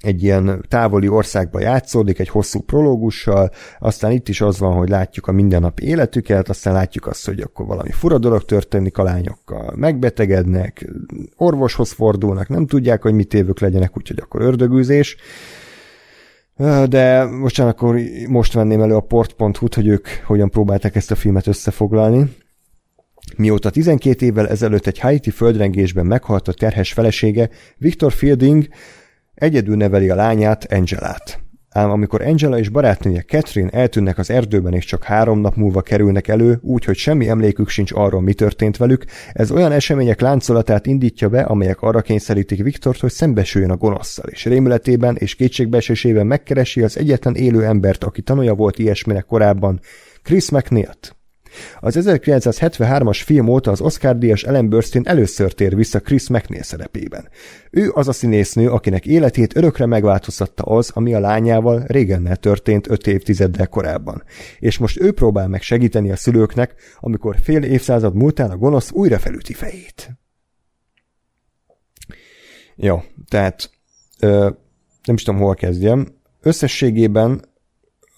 egy 0.00 0.22
ilyen 0.22 0.64
távoli 0.68 1.08
országba 1.08 1.60
játszódik, 1.60 2.18
egy 2.18 2.28
hosszú 2.28 2.60
prológussal, 2.60 3.50
aztán 3.78 4.10
itt 4.10 4.28
is 4.28 4.40
az 4.40 4.58
van, 4.58 4.72
hogy 4.72 4.88
látjuk 4.88 5.26
a 5.26 5.32
mindennapi 5.32 5.86
életüket, 5.86 6.48
aztán 6.48 6.74
látjuk 6.74 7.06
azt, 7.06 7.26
hogy 7.26 7.40
akkor 7.40 7.66
valami 7.66 7.90
fura 7.90 8.18
dolog 8.18 8.44
történik 8.44 8.98
a 8.98 9.02
lányokkal, 9.02 9.74
megbetegednek, 9.76 10.90
orvoshoz 11.36 11.92
fordulnak, 11.92 12.48
nem 12.48 12.66
tudják, 12.66 13.02
hogy 13.02 13.12
mit 13.12 13.34
évük 13.34 13.60
legyenek, 13.60 13.96
úgyhogy 13.96 14.18
akkor 14.22 14.40
ördögűzés. 14.40 15.16
De 16.88 17.24
most 17.24 17.58
akkor 17.58 18.00
most 18.28 18.52
venném 18.52 18.80
elő 18.80 18.94
a 18.94 19.00
port.hu-t, 19.00 19.74
hogy 19.74 19.86
ők 19.86 20.08
hogyan 20.26 20.50
próbálták 20.50 20.96
ezt 20.96 21.10
a 21.10 21.14
filmet 21.14 21.46
összefoglalni. 21.46 22.36
Mióta 23.36 23.70
12 23.70 24.26
évvel 24.26 24.48
ezelőtt 24.48 24.86
egy 24.86 24.98
Haiti 24.98 25.30
földrengésben 25.30 26.06
meghalt 26.06 26.48
a 26.48 26.52
terhes 26.52 26.92
felesége, 26.92 27.48
Victor 27.76 28.12
Fielding 28.12 28.68
Egyedül 29.34 29.76
neveli 29.76 30.10
a 30.10 30.14
lányát, 30.14 30.72
Angelát. 30.72 31.40
Ám 31.74 31.90
amikor 31.90 32.22
Angela 32.22 32.58
és 32.58 32.68
barátnője 32.68 33.22
Catherine 33.22 33.70
eltűnnek 33.70 34.18
az 34.18 34.30
erdőben 34.30 34.74
és 34.74 34.84
csak 34.84 35.04
három 35.04 35.40
nap 35.40 35.54
múlva 35.56 35.80
kerülnek 35.80 36.28
elő, 36.28 36.58
úgy, 36.62 36.84
hogy 36.84 36.96
semmi 36.96 37.28
emlékük 37.28 37.68
sincs 37.68 37.92
arról, 37.92 38.20
mi 38.20 38.32
történt 38.32 38.76
velük, 38.76 39.04
ez 39.32 39.50
olyan 39.50 39.72
események 39.72 40.20
láncolatát 40.20 40.86
indítja 40.86 41.28
be, 41.28 41.40
amelyek 41.40 41.80
arra 41.82 42.00
kényszerítik 42.00 42.62
Viktort, 42.62 43.00
hogy 43.00 43.10
szembesüljön 43.10 43.70
a 43.70 43.76
gonoszszal, 43.76 44.28
és 44.28 44.44
rémületében 44.44 45.16
és 45.16 45.34
kétségbeesésében 45.34 46.26
megkeresi 46.26 46.82
az 46.82 46.98
egyetlen 46.98 47.34
élő 47.34 47.64
embert, 47.64 48.04
aki 48.04 48.22
tanulja 48.22 48.54
volt 48.54 48.78
ilyesminek 48.78 49.24
korábban, 49.24 49.80
Chris 50.22 50.50
McNeill-t. 50.50 51.19
Az 51.80 51.98
1973-as 52.00 53.20
film 53.24 53.48
óta 53.48 53.70
az 53.70 53.80
Oscar-díjas 53.80 54.42
Ellen 54.42 54.68
Burstyn 54.68 55.06
először 55.06 55.52
tér 55.52 55.76
vissza 55.76 56.00
Chris 56.00 56.28
McNeil 56.28 56.62
szerepében. 56.62 57.28
Ő 57.70 57.90
az 57.94 58.08
a 58.08 58.12
színésznő, 58.12 58.70
akinek 58.70 59.06
életét 59.06 59.56
örökre 59.56 59.86
megváltoztatta 59.86 60.62
az, 60.62 60.90
ami 60.94 61.14
a 61.14 61.20
lányával 61.20 61.82
régennel 61.86 62.36
történt 62.36 62.90
öt 62.90 63.06
évtizeddel 63.06 63.68
korábban. 63.68 64.22
És 64.58 64.78
most 64.78 65.00
ő 65.00 65.12
próbál 65.12 65.48
meg 65.48 65.62
segíteni 65.62 66.10
a 66.10 66.16
szülőknek, 66.16 66.74
amikor 67.00 67.36
fél 67.42 67.62
évszázad 67.62 68.14
múltán 68.14 68.50
a 68.50 68.56
gonosz 68.56 68.90
újra 68.92 69.18
felüti 69.18 69.52
fejét. 69.52 70.10
Jó, 72.76 73.02
tehát 73.28 73.70
ö, 74.20 74.50
nem 75.04 75.16
is 75.16 75.22
tudom, 75.22 75.40
hol 75.40 75.54
kezdjem. 75.54 76.06
Összességében 76.40 77.49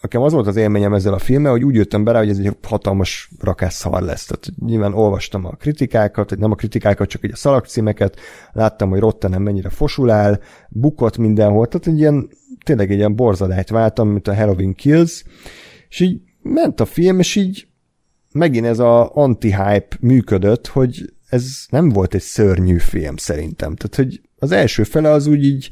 nekem 0.03 0.23
az 0.23 0.33
volt 0.33 0.47
az 0.47 0.57
élményem 0.57 0.95
ezzel 0.95 1.13
a 1.13 1.19
filmmel, 1.19 1.51
hogy 1.51 1.65
úgy 1.65 1.75
jöttem 1.75 2.05
be 2.05 2.13
rá, 2.13 2.19
hogy 2.19 2.29
ez 2.29 2.39
egy 2.39 2.57
hatalmas 2.63 3.31
rakás 3.41 3.73
szar 3.73 4.03
lesz. 4.03 4.27
Tehát 4.27 4.51
nyilván 4.67 4.95
olvastam 4.95 5.45
a 5.45 5.51
kritikákat, 5.51 6.39
nem 6.39 6.51
a 6.51 6.55
kritikákat, 6.55 7.09
csak 7.09 7.25
egy 7.25 7.31
a 7.33 7.37
szalagcímeket, 7.37 8.17
láttam, 8.53 8.91
hogy 8.91 8.99
Rotten 8.99 9.43
mennyire 9.43 9.69
fosulál, 9.69 10.41
bukott 10.69 11.17
mindenhol, 11.17 11.67
tehát 11.67 11.87
egy 11.87 11.99
ilyen, 11.99 12.29
tényleg 12.65 12.91
egy 12.91 12.97
ilyen 12.97 13.17
borzadályt 13.17 13.69
váltam, 13.69 14.09
mint 14.09 14.29
a 14.29 14.35
Halloween 14.35 14.75
Kills, 14.75 15.25
és 15.89 16.01
így 16.01 16.21
ment 16.43 16.81
a 16.81 16.85
film, 16.85 17.19
és 17.19 17.37
így 17.37 17.67
megint 18.33 18.67
ez 18.67 18.79
a 18.79 19.15
anti-hype 19.15 19.97
működött, 20.01 20.67
hogy 20.67 21.13
ez 21.29 21.65
nem 21.69 21.89
volt 21.89 22.15
egy 22.15 22.21
szörnyű 22.21 22.79
film 22.79 23.17
szerintem. 23.17 23.77
Tehát, 23.77 23.95
hogy 23.95 24.21
az 24.39 24.53
első 24.53 24.83
fele 24.83 25.11
az 25.11 25.27
úgy 25.27 25.45
így 25.45 25.71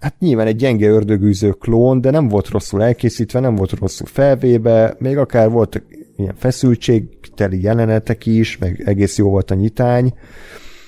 hát 0.00 0.14
nyilván 0.18 0.46
egy 0.46 0.56
gyenge 0.56 0.88
ördögűző 0.88 1.50
klón, 1.50 2.00
de 2.00 2.10
nem 2.10 2.28
volt 2.28 2.48
rosszul 2.48 2.82
elkészítve, 2.82 3.40
nem 3.40 3.54
volt 3.54 3.70
rosszul 3.72 4.06
felvéve, 4.06 4.94
még 4.98 5.16
akár 5.16 5.50
voltak 5.50 5.82
ilyen 6.16 6.34
feszültségteli 6.36 7.62
jelenetek 7.62 8.26
is, 8.26 8.58
meg 8.58 8.82
egész 8.86 9.18
jó 9.18 9.28
volt 9.28 9.50
a 9.50 9.54
nyitány, 9.54 10.14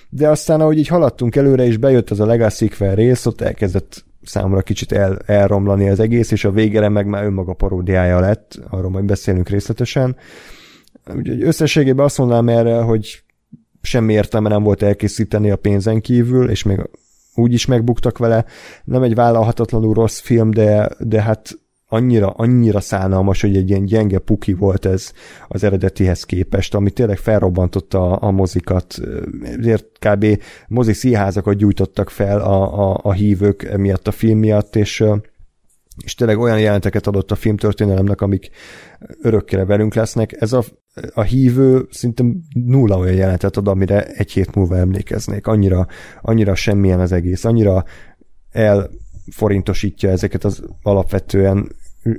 de 0.08 0.28
aztán 0.28 0.60
ahogy 0.60 0.78
így 0.78 0.86
haladtunk 0.86 1.36
előre, 1.36 1.66
és 1.66 1.76
bejött 1.76 2.10
az 2.10 2.20
a 2.20 2.26
Legacy 2.26 2.66
Sequel 2.68 2.94
rész, 2.94 3.26
ott 3.26 3.40
elkezdett 3.40 4.04
számomra 4.22 4.62
kicsit 4.62 4.92
el, 4.92 5.18
elromlani 5.26 5.88
az 5.88 6.00
egész, 6.00 6.30
és 6.30 6.44
a 6.44 6.50
végére 6.50 6.88
meg 6.88 7.06
már 7.06 7.24
önmaga 7.24 7.52
paródiája 7.52 8.20
lett, 8.20 8.60
arról 8.70 8.90
majd 8.90 9.04
beszélünk 9.04 9.48
részletesen. 9.48 10.16
Úgyhogy 11.16 11.42
összességében 11.42 12.04
azt 12.04 12.18
mondanám 12.18 12.48
erre, 12.48 12.80
hogy 12.80 13.22
semmi 13.82 14.12
értelme 14.12 14.48
nem 14.48 14.62
volt 14.62 14.82
elkészíteni 14.82 15.50
a 15.50 15.56
pénzen 15.56 16.00
kívül, 16.00 16.50
és 16.50 16.62
még 16.62 16.80
úgy 17.34 17.52
is 17.52 17.66
megbuktak 17.66 18.18
vele. 18.18 18.44
Nem 18.84 19.02
egy 19.02 19.14
vállalhatatlanul 19.14 19.94
rossz 19.94 20.20
film, 20.20 20.50
de, 20.50 20.88
de 20.98 21.22
hát 21.22 21.56
annyira, 21.92 22.30
annyira 22.30 22.80
szánalmas, 22.80 23.40
hogy 23.40 23.56
egy 23.56 23.68
ilyen 23.68 23.84
gyenge 23.84 24.18
puki 24.18 24.52
volt 24.52 24.84
ez 24.84 25.12
az 25.48 25.64
eredetihez 25.64 26.24
képest, 26.24 26.74
ami 26.74 26.90
tényleg 26.90 27.18
felrobbantotta 27.18 28.10
a, 28.10 28.26
a 28.28 28.30
mozikat, 28.30 29.00
ezért 29.42 29.86
kb. 29.98 30.42
mozi 30.68 30.92
színházakat 30.92 31.56
gyújtottak 31.56 32.10
fel 32.10 32.40
a, 32.40 32.90
a, 32.90 33.00
a 33.02 33.12
hívők 33.12 33.76
miatt 33.76 34.08
a 34.08 34.12
film 34.12 34.38
miatt, 34.38 34.76
és 34.76 35.04
és 36.04 36.14
tényleg 36.14 36.38
olyan 36.38 36.60
jelenteket 36.60 37.06
adott 37.06 37.30
a 37.30 37.34
filmtörténelemnek, 37.34 38.20
amik 38.20 38.50
örökkére 39.22 39.64
velünk 39.64 39.94
lesznek. 39.94 40.40
Ez 40.40 40.52
a, 40.52 40.64
a 41.14 41.22
hívő 41.22 41.86
szinte 41.90 42.24
nulla 42.66 42.96
olyan 42.98 43.14
jelentet 43.14 43.56
ad, 43.56 43.68
amire 43.68 44.04
egy 44.04 44.32
hét 44.32 44.54
múlva 44.54 44.76
emlékeznék. 44.76 45.46
Annyira, 45.46 45.86
annyira 46.20 46.54
semmilyen 46.54 47.00
az 47.00 47.12
egész, 47.12 47.44
annyira 47.44 47.84
elforintosítja 48.50 50.10
ezeket 50.10 50.44
az 50.44 50.62
alapvetően 50.82 51.68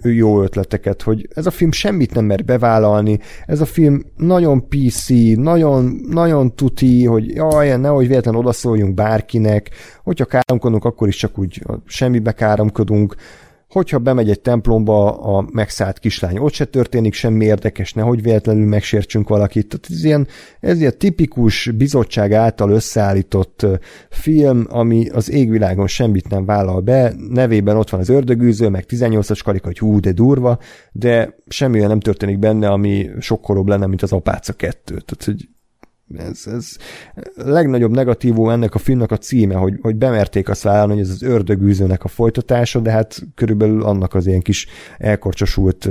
jó 0.01 0.41
ötleteket, 0.41 1.01
hogy 1.01 1.29
ez 1.33 1.45
a 1.45 1.51
film 1.51 1.71
semmit 1.71 2.13
nem 2.13 2.25
mer 2.25 2.45
bevállalni, 2.45 3.19
ez 3.45 3.61
a 3.61 3.65
film 3.65 4.05
nagyon 4.17 4.67
PC, 4.67 5.07
nagyon, 5.35 5.99
nagyon 6.09 6.55
tuti, 6.55 7.05
hogy 7.05 7.29
jaj, 7.29 7.77
nehogy 7.77 8.07
véletlen 8.07 8.35
odaszóljunk 8.35 8.93
bárkinek, 8.93 9.69
hogyha 10.03 10.25
káromkodunk, 10.25 10.85
akkor 10.85 11.07
is 11.07 11.15
csak 11.15 11.39
úgy 11.39 11.63
semmibe 11.85 12.31
káromkodunk, 12.31 13.15
hogyha 13.73 13.99
bemegy 13.99 14.29
egy 14.29 14.41
templomba 14.41 15.17
a 15.17 15.45
megszállt 15.51 15.99
kislány, 15.99 16.37
ott 16.37 16.53
se 16.53 16.65
történik 16.65 17.13
semmi 17.13 17.45
érdekes, 17.45 17.93
nehogy 17.93 18.21
véletlenül 18.21 18.67
megsértsünk 18.67 19.29
valakit. 19.29 19.67
Tehát 19.67 19.85
ez 19.89 20.03
ilyen, 20.03 20.27
ez 20.59 20.79
ilyen 20.79 20.97
tipikus 20.97 21.69
bizottság 21.75 22.31
által 22.31 22.71
összeállított 22.71 23.65
film, 24.09 24.65
ami 24.69 25.09
az 25.09 25.31
égvilágon 25.31 25.87
semmit 25.87 26.29
nem 26.29 26.45
vállal 26.45 26.81
be, 26.81 27.13
nevében 27.29 27.77
ott 27.77 27.89
van 27.89 27.99
az 27.99 28.09
ördögűző, 28.09 28.69
meg 28.69 28.85
18-as 28.87 29.39
karika, 29.43 29.65
hogy 29.65 29.79
hú, 29.79 29.99
de 29.99 30.11
durva, 30.11 30.59
de 30.91 31.35
semmi 31.47 31.77
olyan 31.77 31.89
nem 31.89 31.99
történik 31.99 32.39
benne, 32.39 32.69
ami 32.69 33.09
sokkolóbb 33.19 33.67
lenne, 33.67 33.85
mint 33.85 34.01
az 34.01 34.11
apáca 34.11 34.53
kettő. 34.53 34.93
Tehát, 34.93 35.23
hogy 35.23 35.47
ez, 36.17 36.41
ez 36.45 36.75
legnagyobb 37.35 37.91
negatívum 37.91 38.49
ennek 38.49 38.75
a 38.75 38.77
filmnek 38.77 39.11
a 39.11 39.17
címe, 39.17 39.55
hogy, 39.55 39.77
hogy 39.81 39.95
bemerték 39.95 40.49
azt 40.49 40.63
vállalni, 40.63 40.93
hogy 40.93 41.01
ez 41.01 41.09
az 41.09 41.21
ördögűzőnek 41.21 42.03
a 42.03 42.07
folytatása, 42.07 42.79
de 42.79 42.91
hát 42.91 43.19
körülbelül 43.35 43.83
annak 43.83 44.13
az 44.13 44.27
ilyen 44.27 44.41
kis 44.41 44.67
elkorcsosult 44.97 45.89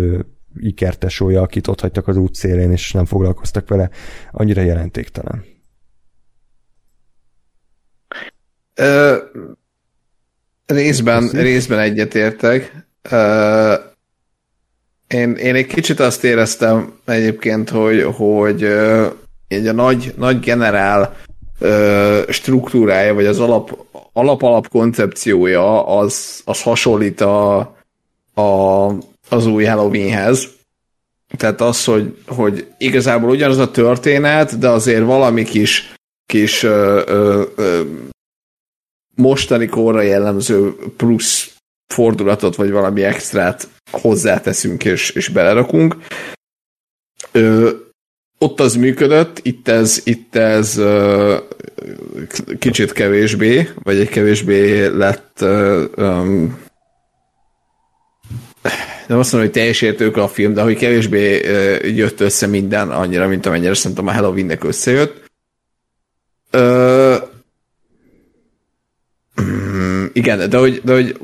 ikertesója, 0.56 1.42
akit 1.42 1.66
ott 1.66 1.80
hagytak 1.80 2.08
az 2.08 2.16
útszélén, 2.16 2.70
és 2.70 2.92
nem 2.92 3.04
foglalkoztak 3.04 3.68
vele, 3.68 3.90
annyira 4.30 4.62
jelentéktelen. 4.62 5.44
Ö, 8.74 9.16
részben, 10.66 11.28
részben 11.28 11.78
egyetértek. 11.78 12.86
Ö, 13.10 13.74
én, 15.12 15.32
én 15.32 15.54
egy 15.54 15.66
kicsit 15.66 16.00
azt 16.00 16.24
éreztem 16.24 16.92
egyébként, 17.04 17.70
hogy, 17.70 18.02
hogy 18.02 18.62
egy 19.52 19.66
a 19.66 19.72
nagy, 19.72 20.14
nagy 20.16 20.40
generál 20.40 21.16
ö, 21.58 22.22
struktúrája, 22.28 23.14
vagy 23.14 23.26
az 23.26 23.40
alap, 23.40 23.86
alap-alap 24.12 24.68
koncepciója 24.68 25.86
az, 25.86 26.42
az 26.44 26.62
hasonlít 26.62 27.20
a, 27.20 27.58
a, 28.34 28.86
az 29.28 29.46
új 29.46 29.64
Halloweenhez. 29.64 30.48
Tehát 31.36 31.60
az, 31.60 31.84
hogy, 31.84 32.16
hogy 32.26 32.66
igazából 32.78 33.30
ugyanaz 33.30 33.58
a 33.58 33.70
történet, 33.70 34.58
de 34.58 34.68
azért 34.68 35.04
valami 35.04 35.44
kis, 35.44 35.94
kis 36.26 36.62
ö, 36.62 37.02
ö, 37.06 37.42
ö, 37.56 37.80
mostani 39.14 39.66
korra 39.66 40.00
jellemző 40.00 40.74
plusz 40.96 41.54
fordulatot, 41.86 42.56
vagy 42.56 42.70
valami 42.70 43.02
extrát 43.02 43.68
hozzáteszünk 43.90 44.84
és, 44.84 45.10
és 45.10 45.28
belerakunk. 45.28 45.96
Ö, 47.32 47.70
ott 48.42 48.60
az 48.60 48.74
működött, 48.74 49.40
itt 49.42 49.68
ez, 49.68 50.00
itt 50.04 50.36
ez 50.36 50.80
kicsit 52.58 52.92
kevésbé, 52.92 53.68
vagy 53.82 53.98
egy 53.98 54.08
kevésbé 54.08 54.86
lett 54.86 55.38
uh, 55.40 55.82
um, 55.96 56.60
nem 59.06 59.18
azt 59.18 59.32
mondom, 59.32 59.50
hogy 59.50 59.60
teljes 59.60 59.82
értők 59.82 60.16
a 60.16 60.28
film, 60.28 60.54
de 60.54 60.62
hogy 60.62 60.76
kevésbé 60.76 61.36
jött 61.96 62.20
össze 62.20 62.46
minden 62.46 62.90
annyira, 62.90 63.28
mint 63.28 63.46
amennyire 63.46 63.74
szerintem 63.74 64.06
a 64.06 64.12
Halloween-nek 64.12 64.64
összejött. 64.64 65.30
Uh, 66.52 67.16
igen, 70.12 70.50
de 70.50 70.58
hogy, 70.58 70.80
de 70.84 70.92
hogy 70.92 71.16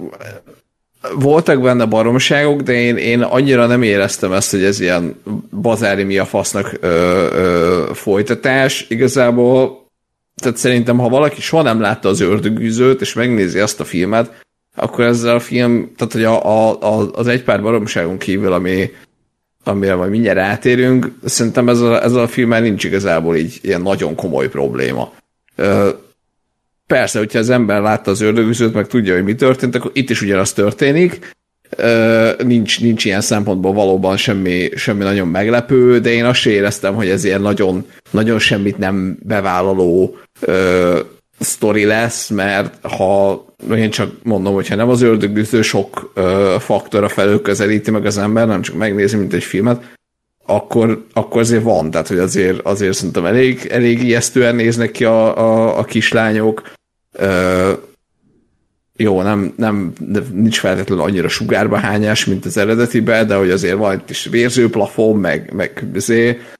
voltak 1.15 1.63
benne 1.63 1.85
baromságok, 1.85 2.61
de 2.61 2.73
én, 2.73 2.97
én 2.97 3.23
annyira 3.23 3.67
nem 3.67 3.83
éreztem 3.83 4.33
ezt, 4.33 4.51
hogy 4.51 4.63
ez 4.63 4.81
ilyen 4.81 5.21
bazári 5.61 6.03
mi 6.03 6.19
a 6.19 6.25
fasznak 6.25 6.77
ö, 6.81 6.89
ö, 7.33 7.91
folytatás. 7.95 8.87
Igazából, 8.89 9.87
tehát 10.35 10.57
szerintem, 10.57 10.99
ha 10.99 11.09
valaki 11.09 11.41
soha 11.41 11.63
nem 11.63 11.81
látta 11.81 12.09
az 12.09 12.21
ördögűzőt, 12.21 13.01
és 13.01 13.13
megnézi 13.13 13.59
azt 13.59 13.81
a 13.81 13.85
filmet, 13.85 14.47
akkor 14.77 15.05
ezzel 15.05 15.35
a 15.35 15.41
film, 15.41 15.93
tehát 15.97 16.13
hogy 16.13 16.25
a, 16.25 16.45
a, 16.45 16.83
a, 16.83 17.11
az 17.13 17.27
egy 17.27 17.43
pár 17.43 17.63
baromságon 17.63 18.19
kívül, 18.19 18.53
ami, 18.53 18.91
amire 19.65 19.95
majd 19.95 20.11
mindjárt 20.11 20.39
átérünk, 20.39 21.13
szerintem 21.25 21.69
ez 21.69 21.81
a, 21.81 22.03
ez 22.03 22.13
a 22.13 22.29
filmmel 22.29 22.61
nincs 22.61 22.85
igazából 22.85 23.37
így 23.37 23.59
ilyen 23.63 23.83
nagyon 23.83 24.15
komoly 24.15 24.49
probléma. 24.49 25.13
Ö, 25.57 25.89
Persze, 26.89 27.19
hogyha 27.19 27.39
az 27.39 27.51
ember 27.51 27.81
látta 27.81 28.11
az 28.11 28.21
ördögüzőt, 28.21 28.75
meg 28.75 28.87
tudja, 28.87 29.15
hogy 29.15 29.25
mi 29.25 29.35
történt, 29.35 29.75
akkor 29.75 29.91
itt 29.95 30.11
is 30.11 30.23
ugyanaz 30.23 30.53
történik. 30.53 31.37
Nincs, 32.39 32.81
nincs 32.81 33.05
ilyen 33.05 33.21
szempontból 33.21 33.73
valóban 33.73 34.17
semmi, 34.17 34.69
semmi 34.75 35.03
nagyon 35.03 35.29
meglepő, 35.29 36.01
de 36.01 36.11
én 36.11 36.25
azt 36.25 36.47
éreztem, 36.47 36.95
hogy 36.95 37.09
ez 37.09 37.25
ilyen 37.25 37.41
nagyon, 37.41 37.87
nagyon 38.11 38.39
semmit 38.39 38.79
nem 38.79 39.19
bevállaló 39.23 40.17
uh, 40.47 40.99
sztori 41.39 41.85
lesz, 41.85 42.29
mert 42.29 42.87
ha 42.87 43.45
én 43.75 43.91
csak 43.91 44.13
mondom, 44.23 44.55
hogyha 44.55 44.75
nem 44.75 44.89
az 44.89 45.03
ördögüző 45.03 45.63
sok 45.63 46.13
uh, 46.17 46.25
faktora 46.59 47.09
felől 47.09 47.43
közelíti 47.43 47.91
meg 47.91 48.07
az 48.07 48.19
ember, 48.19 48.47
nem 48.47 48.63
csak 48.63 48.77
megnézi, 48.77 49.17
mint 49.17 49.33
egy 49.33 49.45
filmet, 49.45 49.97
akkor, 50.47 51.05
akkor 51.13 51.41
azért 51.41 51.63
van, 51.63 51.91
tehát 51.91 52.09
hogy 52.09 52.19
azért, 52.19 52.61
azért 52.61 52.95
szerintem 52.95 53.25
elég, 53.25 53.67
elég 53.71 54.03
ijesztően 54.03 54.55
néznek 54.55 54.91
ki 54.91 55.05
a, 55.05 55.39
a, 55.39 55.79
a 55.79 55.85
kislányok, 55.85 56.77
Ö, 57.19 57.73
jó, 58.97 59.23
nem, 59.23 59.53
nem, 59.57 59.93
nincs 60.33 60.59
feltétlenül 60.59 61.05
annyira 61.05 61.29
sugárbahányás, 61.29 62.25
mint 62.25 62.45
az 62.45 62.57
eredetiben, 62.57 63.27
de 63.27 63.35
hogy 63.35 63.51
azért 63.51 63.77
van 63.77 63.93
egy 63.93 64.05
kis 64.05 64.25
vérző 64.25 64.71
plafon, 64.71 65.17
meg, 65.17 65.53
meg 65.53 65.87
azért 65.95 66.57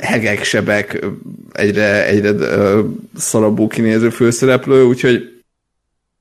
hegek, 0.00 0.44
sebek, 0.44 1.06
egyre, 1.52 2.06
egyre 2.06 2.30
uh, 2.30 2.84
szarabbul 3.16 3.68
kinéző 3.68 4.10
főszereplő, 4.10 4.84
úgyhogy 4.84 5.42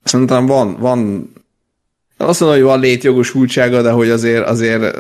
szerintem 0.03 0.45
van, 0.45 0.77
van 0.80 1.32
azt 2.17 2.40
mondom, 2.40 2.59
hogy 2.59 2.67
van 2.67 2.80
létjogosultsága, 2.80 3.82
de 3.82 3.91
hogy 3.91 4.09
azért, 4.09 4.45
azért 4.48 4.98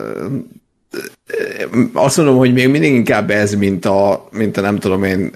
azt 1.93 2.17
mondom, 2.17 2.37
hogy 2.37 2.53
még 2.53 2.67
mindig 2.67 2.93
inkább 2.93 3.29
ez, 3.29 3.53
mint 3.53 3.85
a, 3.85 4.27
mint 4.31 4.57
a 4.57 4.61
nem 4.61 4.79
tudom 4.79 5.03
én 5.03 5.31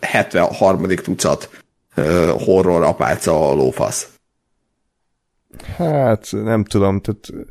73. 0.00 0.86
tucat 0.86 1.63
horror 2.44 2.82
apáca 2.82 3.52
lófasz. 3.52 4.08
Hát, 5.76 6.28
nem 6.32 6.64
tudom, 6.64 7.00
tehát 7.00 7.48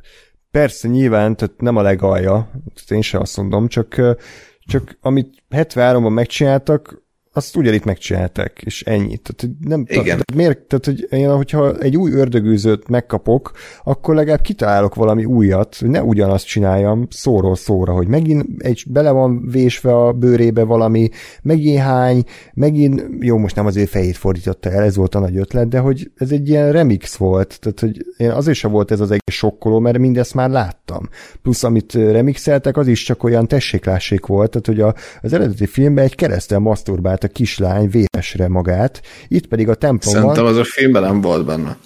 persze 0.51 0.87
nyilván, 0.87 1.35
tehát 1.35 1.61
nem 1.61 1.75
a 1.75 1.81
legalja, 1.81 2.49
tehát 2.51 2.91
én 2.91 3.01
sem 3.01 3.21
azt 3.21 3.37
mondom, 3.37 3.67
csak, 3.67 4.17
csak 4.59 4.97
amit 5.01 5.43
73-ban 5.49 6.13
megcsináltak, 6.13 7.02
azt 7.35 7.55
ugyanitt 7.55 7.83
megcsinálták, 7.83 8.61
és 8.65 8.83
ennyi. 8.83 9.17
Tehát, 9.17 9.55
nem, 9.59 9.85
Igen. 9.87 10.03
Tehát, 10.03 10.35
miért, 10.35 10.59
tehát, 10.59 10.85
hogy 10.85 11.07
én, 11.19 11.35
hogyha 11.35 11.77
egy 11.77 11.97
új 11.97 12.11
ördögűzőt 12.11 12.87
megkapok, 12.87 13.51
akkor 13.83 14.15
legalább 14.15 14.41
kitalálok 14.41 14.95
valami 14.95 15.25
újat, 15.25 15.75
hogy 15.75 15.89
ne 15.89 16.03
ugyanazt 16.03 16.45
csináljam 16.45 17.07
szóról 17.09 17.55
szóra, 17.55 17.93
hogy 17.93 18.07
megint 18.07 18.45
egy, 18.57 18.83
bele 18.89 19.11
van 19.11 19.47
vésve 19.51 19.95
a 19.95 20.11
bőrébe 20.11 20.63
valami, 20.63 21.09
megint 21.41 21.79
hány, 21.79 22.23
megint, 22.53 23.03
jó, 23.19 23.37
most 23.37 23.55
nem 23.55 23.65
az 23.65 23.77
ő 23.77 23.85
fejét 23.85 24.17
fordította 24.17 24.69
el, 24.69 24.83
ez 24.83 24.95
volt 24.95 25.15
a 25.15 25.19
nagy 25.19 25.37
ötlet, 25.37 25.67
de 25.67 25.79
hogy 25.79 26.11
ez 26.15 26.31
egy 26.31 26.49
ilyen 26.49 26.71
remix 26.71 27.15
volt, 27.15 27.59
tehát 27.59 27.79
hogy 27.79 28.05
én 28.17 28.29
azért 28.29 28.57
sem 28.57 28.71
volt 28.71 28.91
ez 28.91 28.99
az 28.99 29.11
egész 29.11 29.35
sokkoló, 29.35 29.79
mert 29.79 29.97
mindezt 29.97 30.33
már 30.33 30.49
láttam. 30.49 31.09
Plusz 31.41 31.63
amit 31.63 31.93
remixeltek, 31.93 32.77
az 32.77 32.87
is 32.87 33.03
csak 33.03 33.23
olyan 33.23 33.47
tesséklássék 33.47 34.25
volt, 34.25 34.49
tehát 34.49 34.65
hogy 34.65 34.79
a, 34.79 34.95
az 35.21 35.33
eredeti 35.33 35.65
filmben 35.65 36.03
egy 36.03 36.15
keresztel 36.15 36.59
masturbált 36.59 37.22
a 37.23 37.27
kislány 37.27 37.89
véresre 37.89 38.47
magát, 38.47 39.01
itt 39.27 39.47
pedig 39.47 39.69
a 39.69 39.75
templomban... 39.75 40.21
Szerintem 40.21 40.45
az 40.45 40.57
a 40.57 40.63
filmben 40.63 41.01
nem 41.01 41.21
volt 41.21 41.45
benne. 41.45 41.77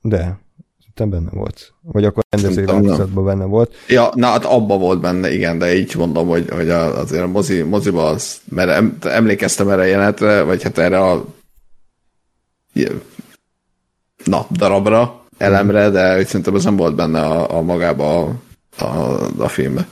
De, 0.00 0.38
szerintem 0.78 1.10
benne 1.10 1.38
volt. 1.40 1.72
Vagy 1.82 2.04
akkor 2.04 2.24
rendezői 2.28 2.64
változatban 2.64 3.24
benne 3.24 3.44
volt. 3.44 3.74
Ja, 3.88 4.10
na 4.14 4.26
hát 4.26 4.44
abba 4.44 4.78
volt 4.78 5.00
benne, 5.00 5.32
igen, 5.32 5.58
de 5.58 5.76
így 5.76 5.94
mondom, 5.96 6.28
hogy, 6.28 6.50
hogy 6.50 6.70
azért 6.70 7.22
a 7.22 7.26
mozi, 7.26 7.62
moziba 7.62 8.06
az, 8.06 8.40
mert 8.48 9.04
emlékeztem 9.04 9.68
erre 9.68 9.82
a 9.82 9.84
jelenetre, 9.84 10.42
vagy 10.42 10.62
hát 10.62 10.78
erre 10.78 11.00
a 11.00 11.24
na, 14.24 14.46
darabra, 14.50 15.24
elemre, 15.38 15.90
de 15.90 16.24
szerintem 16.24 16.54
az 16.54 16.64
nem 16.64 16.76
volt 16.76 16.94
benne 16.94 17.20
a, 17.20 17.56
a 17.56 17.60
magába 17.60 18.20
a, 18.20 18.84
a, 18.84 19.20
a 19.38 19.48
filmbe. 19.48 19.86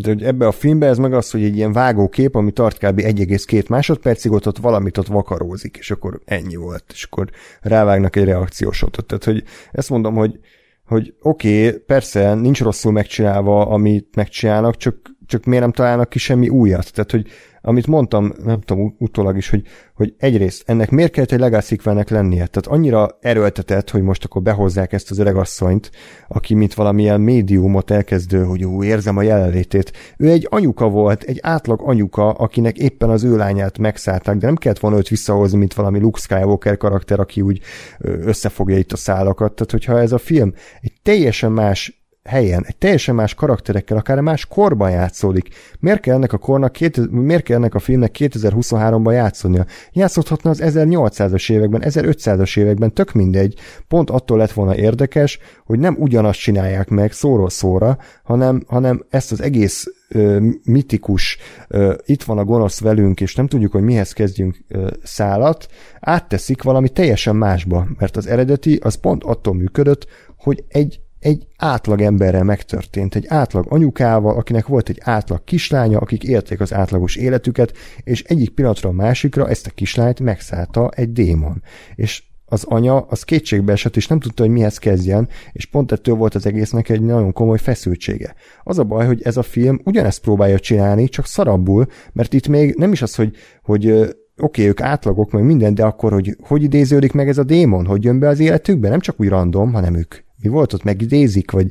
De 0.00 0.08
hogy 0.08 0.22
ebbe 0.22 0.46
a 0.46 0.52
filmbe 0.52 0.86
ez 0.86 0.98
meg 0.98 1.14
az, 1.14 1.30
hogy 1.30 1.44
egy 1.44 1.56
ilyen 1.56 1.72
vágókép, 1.72 2.34
ami 2.34 2.50
tart 2.50 2.78
kb. 2.78 3.00
1,2 3.00 3.68
másodpercig, 3.68 4.32
ott, 4.32 4.46
ott 4.46 4.58
valamit 4.58 4.98
ott 4.98 5.06
vakarózik, 5.06 5.76
és 5.76 5.90
akkor 5.90 6.20
ennyi 6.24 6.56
volt, 6.56 6.84
és 6.92 7.04
akkor 7.04 7.28
rávágnak 7.60 8.16
egy 8.16 8.24
reakciósotot. 8.24 9.06
Tehát, 9.06 9.24
hogy 9.24 9.42
ezt 9.72 9.90
mondom, 9.90 10.14
hogy, 10.14 10.38
hogy 10.84 11.14
oké, 11.22 11.66
okay, 11.66 11.78
persze 11.78 12.34
nincs 12.34 12.60
rosszul 12.60 12.92
megcsinálva, 12.92 13.66
amit 13.66 14.16
megcsinálnak, 14.16 14.76
csak 14.76 15.18
csak 15.30 15.44
miért 15.44 15.62
nem 15.62 15.72
találnak 15.72 16.08
ki 16.08 16.18
semmi 16.18 16.48
újat? 16.48 16.92
Tehát, 16.92 17.10
hogy 17.10 17.26
amit 17.62 17.86
mondtam, 17.86 18.32
nem 18.44 18.60
tudom, 18.60 18.94
utólag 18.98 19.36
is, 19.36 19.50
hogy, 19.50 19.62
hogy 19.94 20.14
egyrészt 20.18 20.62
ennek 20.66 20.90
miért 20.90 21.12
kellett 21.12 21.32
egy 21.32 21.38
legacy 21.38 21.78
lennie? 22.08 22.46
Tehát 22.46 22.66
annyira 22.66 23.18
erőltetett, 23.20 23.90
hogy 23.90 24.02
most 24.02 24.24
akkor 24.24 24.42
behozzák 24.42 24.92
ezt 24.92 25.10
az 25.10 25.18
öregasszonyt, 25.18 25.90
aki 26.28 26.54
mint 26.54 26.74
valamilyen 26.74 27.20
médiumot 27.20 27.90
elkezdő, 27.90 28.44
hogy 28.44 28.64
ú, 28.64 28.84
érzem 28.84 29.16
a 29.16 29.22
jelenlétét. 29.22 29.92
Ő 30.16 30.28
egy 30.28 30.46
anyuka 30.50 30.88
volt, 30.88 31.22
egy 31.22 31.38
átlag 31.42 31.80
anyuka, 31.84 32.30
akinek 32.30 32.78
éppen 32.78 33.10
az 33.10 33.24
ő 33.24 33.36
lányát 33.36 33.78
megszállták, 33.78 34.36
de 34.36 34.46
nem 34.46 34.56
kellett 34.56 34.78
volna 34.78 34.96
őt 34.96 35.08
visszahozni, 35.08 35.58
mint 35.58 35.74
valami 35.74 35.98
Luke 36.00 36.20
Skywalker 36.20 36.76
karakter, 36.76 37.20
aki 37.20 37.40
úgy 37.40 37.60
összefogja 37.98 38.78
itt 38.78 38.92
a 38.92 38.96
szálakat. 38.96 39.54
Tehát, 39.54 39.70
hogyha 39.70 40.00
ez 40.00 40.12
a 40.12 40.18
film 40.18 40.54
egy 40.80 40.92
teljesen 41.02 41.52
más 41.52 41.99
helyen, 42.24 42.64
egy 42.66 42.76
teljesen 42.76 43.14
más 43.14 43.34
karakterekkel, 43.34 43.96
akár 43.96 44.20
más 44.20 44.46
korban 44.46 44.90
játszódik. 44.90 45.48
Miért 45.78 46.00
kell 46.00 46.14
ennek 46.14 46.32
a 46.32 46.38
kornak, 46.38 46.72
két, 46.72 47.10
miért 47.10 47.42
kell 47.42 47.56
ennek 47.56 47.74
a 47.74 47.78
filmnek 47.78 48.16
2023-ban 48.18 49.12
játszódnia? 49.12 49.66
Játszódhatna 49.92 50.50
az 50.50 50.62
1800-as 50.64 51.52
években, 51.52 51.82
1500-as 51.84 52.58
években, 52.58 52.94
tök 52.94 53.12
mindegy. 53.12 53.54
Pont 53.88 54.10
attól 54.10 54.38
lett 54.38 54.52
volna 54.52 54.76
érdekes, 54.76 55.38
hogy 55.64 55.78
nem 55.78 55.96
ugyanazt 55.98 56.40
csinálják 56.40 56.88
meg 56.88 57.12
szóról 57.12 57.50
szóra, 57.50 57.98
hanem, 58.22 58.62
hanem 58.66 59.04
ezt 59.10 59.32
az 59.32 59.42
egész 59.42 59.86
ö, 60.08 60.48
mitikus, 60.64 61.38
ö, 61.68 61.94
itt 62.04 62.22
van 62.22 62.38
a 62.38 62.44
gonosz 62.44 62.80
velünk, 62.80 63.20
és 63.20 63.34
nem 63.34 63.46
tudjuk, 63.46 63.72
hogy 63.72 63.82
mihez 63.82 64.12
kezdjünk 64.12 64.56
ö, 64.68 64.90
szálat, 65.02 65.66
átteszik 66.00 66.62
valami 66.62 66.88
teljesen 66.88 67.36
másba, 67.36 67.86
mert 67.98 68.16
az 68.16 68.26
eredeti 68.26 68.78
az 68.82 68.94
pont 68.94 69.24
attól 69.24 69.54
működött, 69.54 70.06
hogy 70.36 70.64
egy 70.68 71.00
egy 71.20 71.46
átlag 71.56 72.00
emberrel 72.00 72.44
megtörtént, 72.44 73.14
egy 73.14 73.26
átlag 73.28 73.66
anyukával, 73.68 74.36
akinek 74.36 74.66
volt 74.66 74.88
egy 74.88 75.00
átlag 75.02 75.44
kislánya, 75.44 75.98
akik 75.98 76.24
élték 76.24 76.60
az 76.60 76.74
átlagos 76.74 77.16
életüket, 77.16 77.72
és 78.04 78.22
egyik 78.22 78.50
pillanatra 78.50 78.88
a 78.88 78.92
másikra 78.92 79.48
ezt 79.48 79.66
a 79.66 79.70
kislányt 79.70 80.20
megszállta 80.20 80.88
egy 80.88 81.12
démon. 81.12 81.62
És 81.94 82.22
az 82.44 82.64
anya 82.64 83.00
az 83.00 83.22
kétségbe 83.22 83.72
esett, 83.72 83.96
és 83.96 84.06
nem 84.06 84.20
tudta, 84.20 84.42
hogy 84.42 84.52
mihez 84.52 84.78
kezdjen, 84.78 85.28
és 85.52 85.66
pont 85.66 85.92
ettől 85.92 86.14
volt 86.14 86.34
az 86.34 86.46
egésznek 86.46 86.88
egy 86.88 87.02
nagyon 87.02 87.32
komoly 87.32 87.58
feszültsége. 87.58 88.34
Az 88.62 88.78
a 88.78 88.84
baj, 88.84 89.06
hogy 89.06 89.22
ez 89.22 89.36
a 89.36 89.42
film 89.42 89.80
ugyanezt 89.84 90.20
próbálja 90.20 90.58
csinálni, 90.58 91.08
csak 91.08 91.26
szarabbul, 91.26 91.86
mert 92.12 92.32
itt 92.32 92.48
még 92.48 92.74
nem 92.74 92.92
is 92.92 93.02
az, 93.02 93.14
hogy, 93.14 93.36
hogy 93.62 93.90
oké, 93.90 94.12
okay, 94.36 94.66
ők 94.66 94.80
átlagok, 94.80 95.30
meg 95.30 95.44
minden, 95.44 95.74
de 95.74 95.84
akkor, 95.84 96.12
hogy 96.12 96.36
hogy 96.40 96.62
idéződik 96.62 97.12
meg 97.12 97.28
ez 97.28 97.38
a 97.38 97.44
démon, 97.44 97.86
hogy 97.86 98.04
jön 98.04 98.18
be 98.18 98.28
az 98.28 98.40
életükbe, 98.40 98.88
nem 98.88 99.00
csak 99.00 99.20
úgy 99.20 99.28
random, 99.28 99.72
hanem 99.72 99.94
ők 99.94 100.14
mi 100.42 100.48
volt 100.48 100.72
ott, 100.72 100.82
megidézik, 100.82 101.50
vagy 101.50 101.66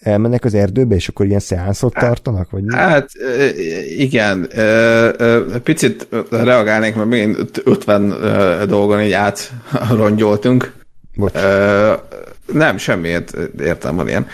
elmennek 0.00 0.44
az 0.44 0.54
erdőbe, 0.54 0.94
és 0.94 1.08
akkor 1.08 1.26
ilyen 1.26 1.40
szeánszot 1.40 1.94
tartanak? 1.94 2.50
Vagy 2.50 2.62
mi? 2.62 2.74
Hát 2.74 3.10
igen, 3.98 4.48
picit 5.62 6.08
reagálnék, 6.30 6.94
mert 6.94 7.08
még 7.08 7.36
50 7.64 8.14
dolgon 8.68 9.00
így 9.00 9.12
átrongyoltunk. 9.12 10.72
Bocs. 11.16 11.32
Nem, 12.52 12.76
semmiért 12.76 13.36
értem 13.60 13.96
van 13.96 14.08
ilyen. 14.08 14.26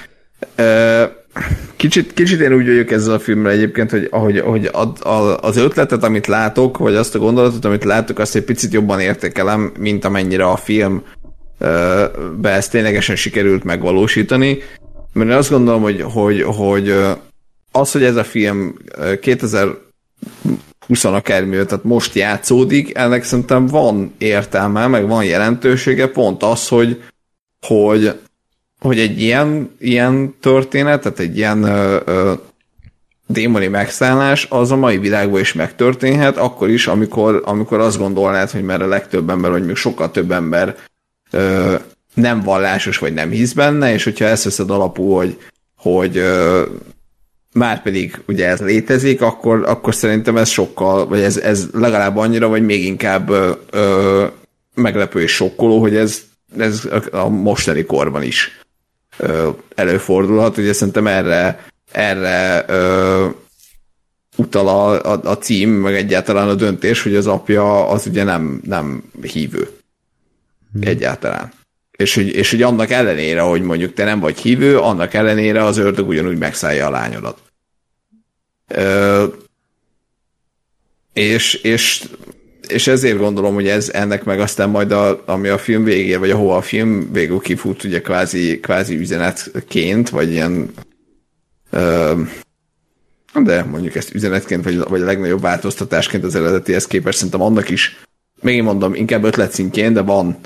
Kicsit, 1.76 2.12
kicsit 2.12 2.40
én 2.40 2.52
úgy 2.52 2.66
vagyok 2.66 2.90
ezzel 2.90 3.14
a 3.14 3.18
filmmel 3.18 3.52
egyébként, 3.52 3.90
hogy 3.90 4.08
ahogy, 4.10 4.36
ahogy 4.38 4.70
az 5.40 5.56
ötletet, 5.56 6.02
amit 6.02 6.26
látok, 6.26 6.78
vagy 6.78 6.94
azt 6.94 7.14
a 7.14 7.18
gondolatot, 7.18 7.64
amit 7.64 7.84
látok, 7.84 8.18
azt 8.18 8.36
egy 8.36 8.44
picit 8.44 8.72
jobban 8.72 9.00
értékelem, 9.00 9.72
mint 9.78 10.04
amennyire 10.04 10.44
a 10.44 10.56
film 10.56 11.02
be 12.36 12.50
ezt 12.50 12.70
ténylegesen 12.70 13.16
sikerült 13.16 13.64
megvalósítani, 13.64 14.58
mert 15.12 15.30
én 15.30 15.36
azt 15.36 15.50
gondolom, 15.50 15.82
hogy, 15.82 16.02
hogy, 16.02 16.42
hogy 16.42 16.94
az, 17.72 17.92
hogy 17.92 18.02
ez 18.02 18.16
a 18.16 18.24
film 18.24 18.76
2020 19.20 21.04
akármivel, 21.04 21.66
tehát 21.66 21.84
most 21.84 22.14
játszódik, 22.14 22.96
ennek 22.96 23.24
szerintem 23.24 23.66
van 23.66 24.14
értelme, 24.18 24.86
meg 24.86 25.06
van 25.06 25.24
jelentősége, 25.24 26.06
pont 26.06 26.42
az, 26.42 26.68
hogy, 26.68 27.02
hogy, 27.66 28.18
hogy 28.78 28.98
egy 28.98 29.20
ilyen, 29.20 29.70
ilyen 29.78 30.34
történet, 30.40 31.02
tehát 31.02 31.18
egy 31.18 31.36
ilyen 31.36 31.62
ö, 31.62 32.00
ö, 32.04 32.32
démoni 33.26 33.66
megszállás, 33.66 34.46
az 34.50 34.70
a 34.70 34.76
mai 34.76 34.98
világban 34.98 35.40
is 35.40 35.52
megtörténhet, 35.52 36.36
akkor 36.36 36.68
is, 36.68 36.86
amikor, 36.86 37.42
amikor 37.44 37.80
azt 37.80 37.98
gondolnád, 37.98 38.50
hogy 38.50 38.62
mert 38.62 38.82
a 38.82 38.86
legtöbb 38.86 39.30
ember, 39.30 39.50
vagy 39.50 39.66
még 39.66 39.76
sokkal 39.76 40.10
több 40.10 40.30
ember 40.30 40.76
ö, 41.30 41.74
nem 42.14 42.42
vallásos, 42.42 42.98
vagy 42.98 43.14
nem 43.14 43.30
hisz 43.30 43.52
benne, 43.52 43.92
és 43.92 44.04
hogyha 44.04 44.24
ezt 44.24 44.44
veszed 44.44 44.70
alapú, 44.70 45.12
hogy, 45.12 45.38
hogy 45.76 46.16
ö, 46.16 46.62
már 47.52 47.82
pedig 47.82 48.20
ugye 48.26 48.46
ez 48.46 48.60
létezik, 48.60 49.22
akkor, 49.22 49.62
akkor 49.66 49.94
szerintem 49.94 50.36
ez 50.36 50.48
sokkal, 50.48 51.06
vagy 51.06 51.20
ez, 51.20 51.36
ez 51.36 51.68
legalább 51.72 52.16
annyira, 52.16 52.48
vagy 52.48 52.64
még 52.64 52.84
inkább 52.84 53.30
ö, 53.70 54.26
meglepő 54.74 55.20
és 55.20 55.32
sokkoló, 55.32 55.80
hogy 55.80 55.96
ez, 55.96 56.22
ez 56.58 56.88
a 57.10 57.28
mostani 57.28 57.84
korban 57.84 58.22
is 58.22 58.60
ö, 59.16 59.48
előfordulhat. 59.74 60.58
Ugye 60.58 60.72
szerintem 60.72 61.06
erre, 61.06 61.64
erre 61.92 62.64
ö, 62.68 63.26
utal 64.36 64.68
a, 64.68 65.12
a, 65.12 65.20
a 65.24 65.38
cím, 65.38 65.70
meg 65.70 65.94
egyáltalán 65.94 66.48
a 66.48 66.54
döntés, 66.54 67.02
hogy 67.02 67.14
az 67.14 67.26
apja 67.26 67.88
az 67.88 68.06
ugye 68.06 68.24
nem, 68.24 68.60
nem 68.64 69.02
hívő 69.22 69.68
hmm. 70.72 70.82
egyáltalán. 70.84 71.52
És 71.90 72.14
hogy, 72.14 72.34
és 72.34 72.50
hogy 72.50 72.62
annak 72.62 72.90
ellenére, 72.90 73.40
hogy 73.40 73.62
mondjuk 73.62 73.92
te 73.92 74.04
nem 74.04 74.20
vagy 74.20 74.38
hívő, 74.38 74.78
annak 74.78 75.14
ellenére 75.14 75.64
az 75.64 75.76
ördög 75.76 76.08
ugyanúgy 76.08 76.38
megszállja 76.38 76.86
a 76.86 76.90
lányodat. 76.90 77.38
Ö, 78.68 79.26
és, 81.12 81.54
és, 81.54 82.08
és 82.68 82.86
ezért 82.86 83.18
gondolom, 83.18 83.54
hogy 83.54 83.68
ez 83.68 83.88
ennek 83.88 84.24
meg 84.24 84.40
aztán 84.40 84.70
majd, 84.70 84.92
a, 84.92 85.22
ami 85.26 85.48
a 85.48 85.58
film 85.58 85.84
végé, 85.84 86.14
vagy 86.14 86.30
ahova 86.30 86.56
a 86.56 86.62
film 86.62 87.12
végül 87.12 87.38
kifut, 87.38 87.84
ugye 87.84 88.00
kvázi, 88.00 88.60
kvázi 88.60 88.96
üzenetként, 88.96 90.08
vagy 90.08 90.30
ilyen 90.30 90.70
ö, 91.70 92.20
de 93.34 93.64
mondjuk 93.64 93.94
ezt 93.94 94.14
üzenetként, 94.14 94.64
vagy, 94.64 94.78
vagy 94.78 95.02
a 95.02 95.04
legnagyobb 95.04 95.40
változtatásként 95.40 96.24
az 96.24 96.34
eredetihez 96.34 96.86
képest 96.86 97.16
szerintem 97.16 97.42
annak 97.42 97.68
is, 97.68 98.04
még 98.40 98.56
én 98.56 98.62
mondom, 98.62 98.94
inkább 98.94 99.24
ötlet 99.24 99.52
szintjén, 99.52 99.92
de 99.92 100.00
van 100.00 100.38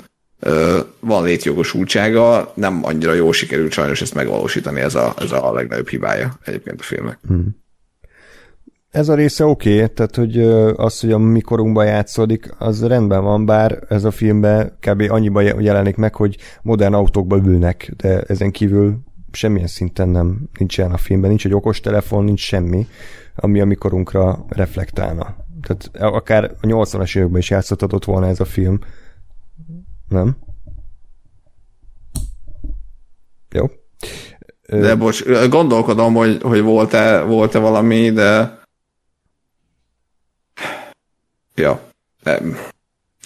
van 0.99 1.23
létjogosultsága, 1.23 2.51
nem 2.55 2.79
annyira 2.83 3.13
jól 3.13 3.33
sikerült 3.33 3.71
sajnos 3.71 4.01
ezt 4.01 4.13
megvalósítani, 4.13 4.79
ez 4.79 4.95
a, 4.95 5.13
ez 5.19 5.31
a 5.31 5.53
legnagyobb 5.53 5.87
hibája 5.87 6.33
egyébként 6.43 6.79
a 6.79 6.83
filmnek. 6.83 7.19
Hmm. 7.27 7.63
Ez 8.95 9.09
a 9.09 9.15
része 9.15 9.45
oké, 9.45 9.73
okay, 9.73 9.93
tehát 9.93 10.15
hogy 10.15 10.39
az, 10.75 10.99
hogy 10.99 11.11
a 11.11 11.17
mikorunkban 11.17 11.85
játszódik, 11.85 12.49
az 12.57 12.87
rendben 12.87 13.23
van, 13.23 13.45
bár 13.45 13.79
ez 13.89 14.03
a 14.03 14.11
filmben 14.11 14.77
kb. 14.79 15.03
annyiba 15.09 15.41
jelenik 15.41 15.95
meg, 15.95 16.15
hogy 16.15 16.37
modern 16.61 16.93
autókba 16.93 17.37
ülnek, 17.37 17.91
de 17.97 18.21
ezen 18.21 18.51
kívül 18.51 18.97
semmilyen 19.31 19.67
szinten 19.67 20.09
nem 20.09 20.49
nincs 20.59 20.77
ilyen 20.77 20.91
a 20.91 20.97
filmben, 20.97 21.29
nincs 21.29 21.45
egy 21.45 21.53
okos 21.53 21.79
telefon, 21.79 22.23
nincs 22.23 22.39
semmi, 22.39 22.87
ami 23.35 23.61
a 23.61 23.65
mikorunkra 23.65 24.45
reflektálna. 24.49 25.35
Tehát 25.61 26.13
akár 26.13 26.51
a 26.61 26.67
80-as 26.67 27.17
években 27.17 27.39
is 27.39 27.49
játszhatott 27.49 28.05
volna 28.05 28.27
ez 28.27 28.39
a 28.39 28.45
film, 28.45 28.79
nem? 30.07 30.37
Jó. 33.51 33.65
De 34.67 34.95
bocs, 34.95 35.23
gondolkodom, 35.49 36.13
hogy, 36.13 36.41
hogy 36.41 36.61
volt-e, 36.61 37.21
volt-e 37.21 37.59
valami, 37.59 38.11
de... 38.11 38.59
Ja. 41.55 41.81
Nem. 42.23 42.57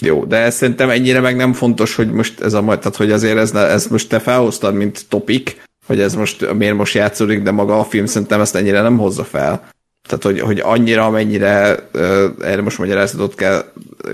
Jó, 0.02 0.26
de 0.26 0.38
ez 0.38 0.56
szerintem 0.56 0.90
ennyire 0.90 1.20
meg 1.20 1.36
nem 1.36 1.54
fontos, 1.54 1.96
hogy 1.96 2.12
most 2.12 2.42
ez 2.42 2.54
a 2.54 2.62
majd, 2.62 2.80
tehát 2.80 2.96
hogy 2.96 3.12
azért 3.12 3.38
ez, 3.38 3.54
ez 3.54 3.88
most 3.88 4.10
te 4.10 4.20
felhoztad, 4.20 4.74
mint 4.74 5.06
topik, 5.10 5.62
hogy 5.86 6.00
ez 6.00 6.16
most 6.16 6.54
miért 6.54 6.76
most 6.76 6.94
játszódik, 6.94 7.42
de 7.42 7.52
maga 7.52 7.80
a 7.80 7.84
film 7.84 8.06
szerintem 8.06 8.42
ezt 8.42 8.56
ennyire 8.56 8.82
nem 8.82 8.98
hozza 8.98 9.24
fel. 9.24 9.70
Tehát, 10.10 10.24
hogy, 10.24 10.40
hogy 10.40 10.60
annyira, 10.60 11.06
amennyire 11.06 11.76
erre 12.42 12.62
most 12.62 12.78
magyarázatot 12.78 13.36
kell, 13.36 13.64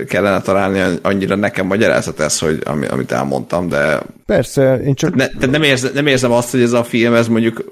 kellene 0.08 0.40
találni, 0.40 0.98
annyira 1.02 1.34
nekem 1.34 1.66
magyarázat 1.66 2.20
ez, 2.20 2.38
hogy 2.38 2.60
ami, 2.64 2.86
amit 2.86 3.12
elmondtam, 3.12 3.68
de... 3.68 4.00
Persze, 4.26 4.80
én 4.84 4.94
csak... 4.94 5.14
Ne, 5.14 5.26
tehát 5.26 5.50
nem, 5.50 5.62
érzem, 5.62 5.90
nem 5.94 6.06
érzem 6.06 6.32
azt, 6.32 6.50
hogy 6.50 6.60
ez 6.60 6.72
a 6.72 6.84
film, 6.84 7.14
ez 7.14 7.28
mondjuk 7.28 7.64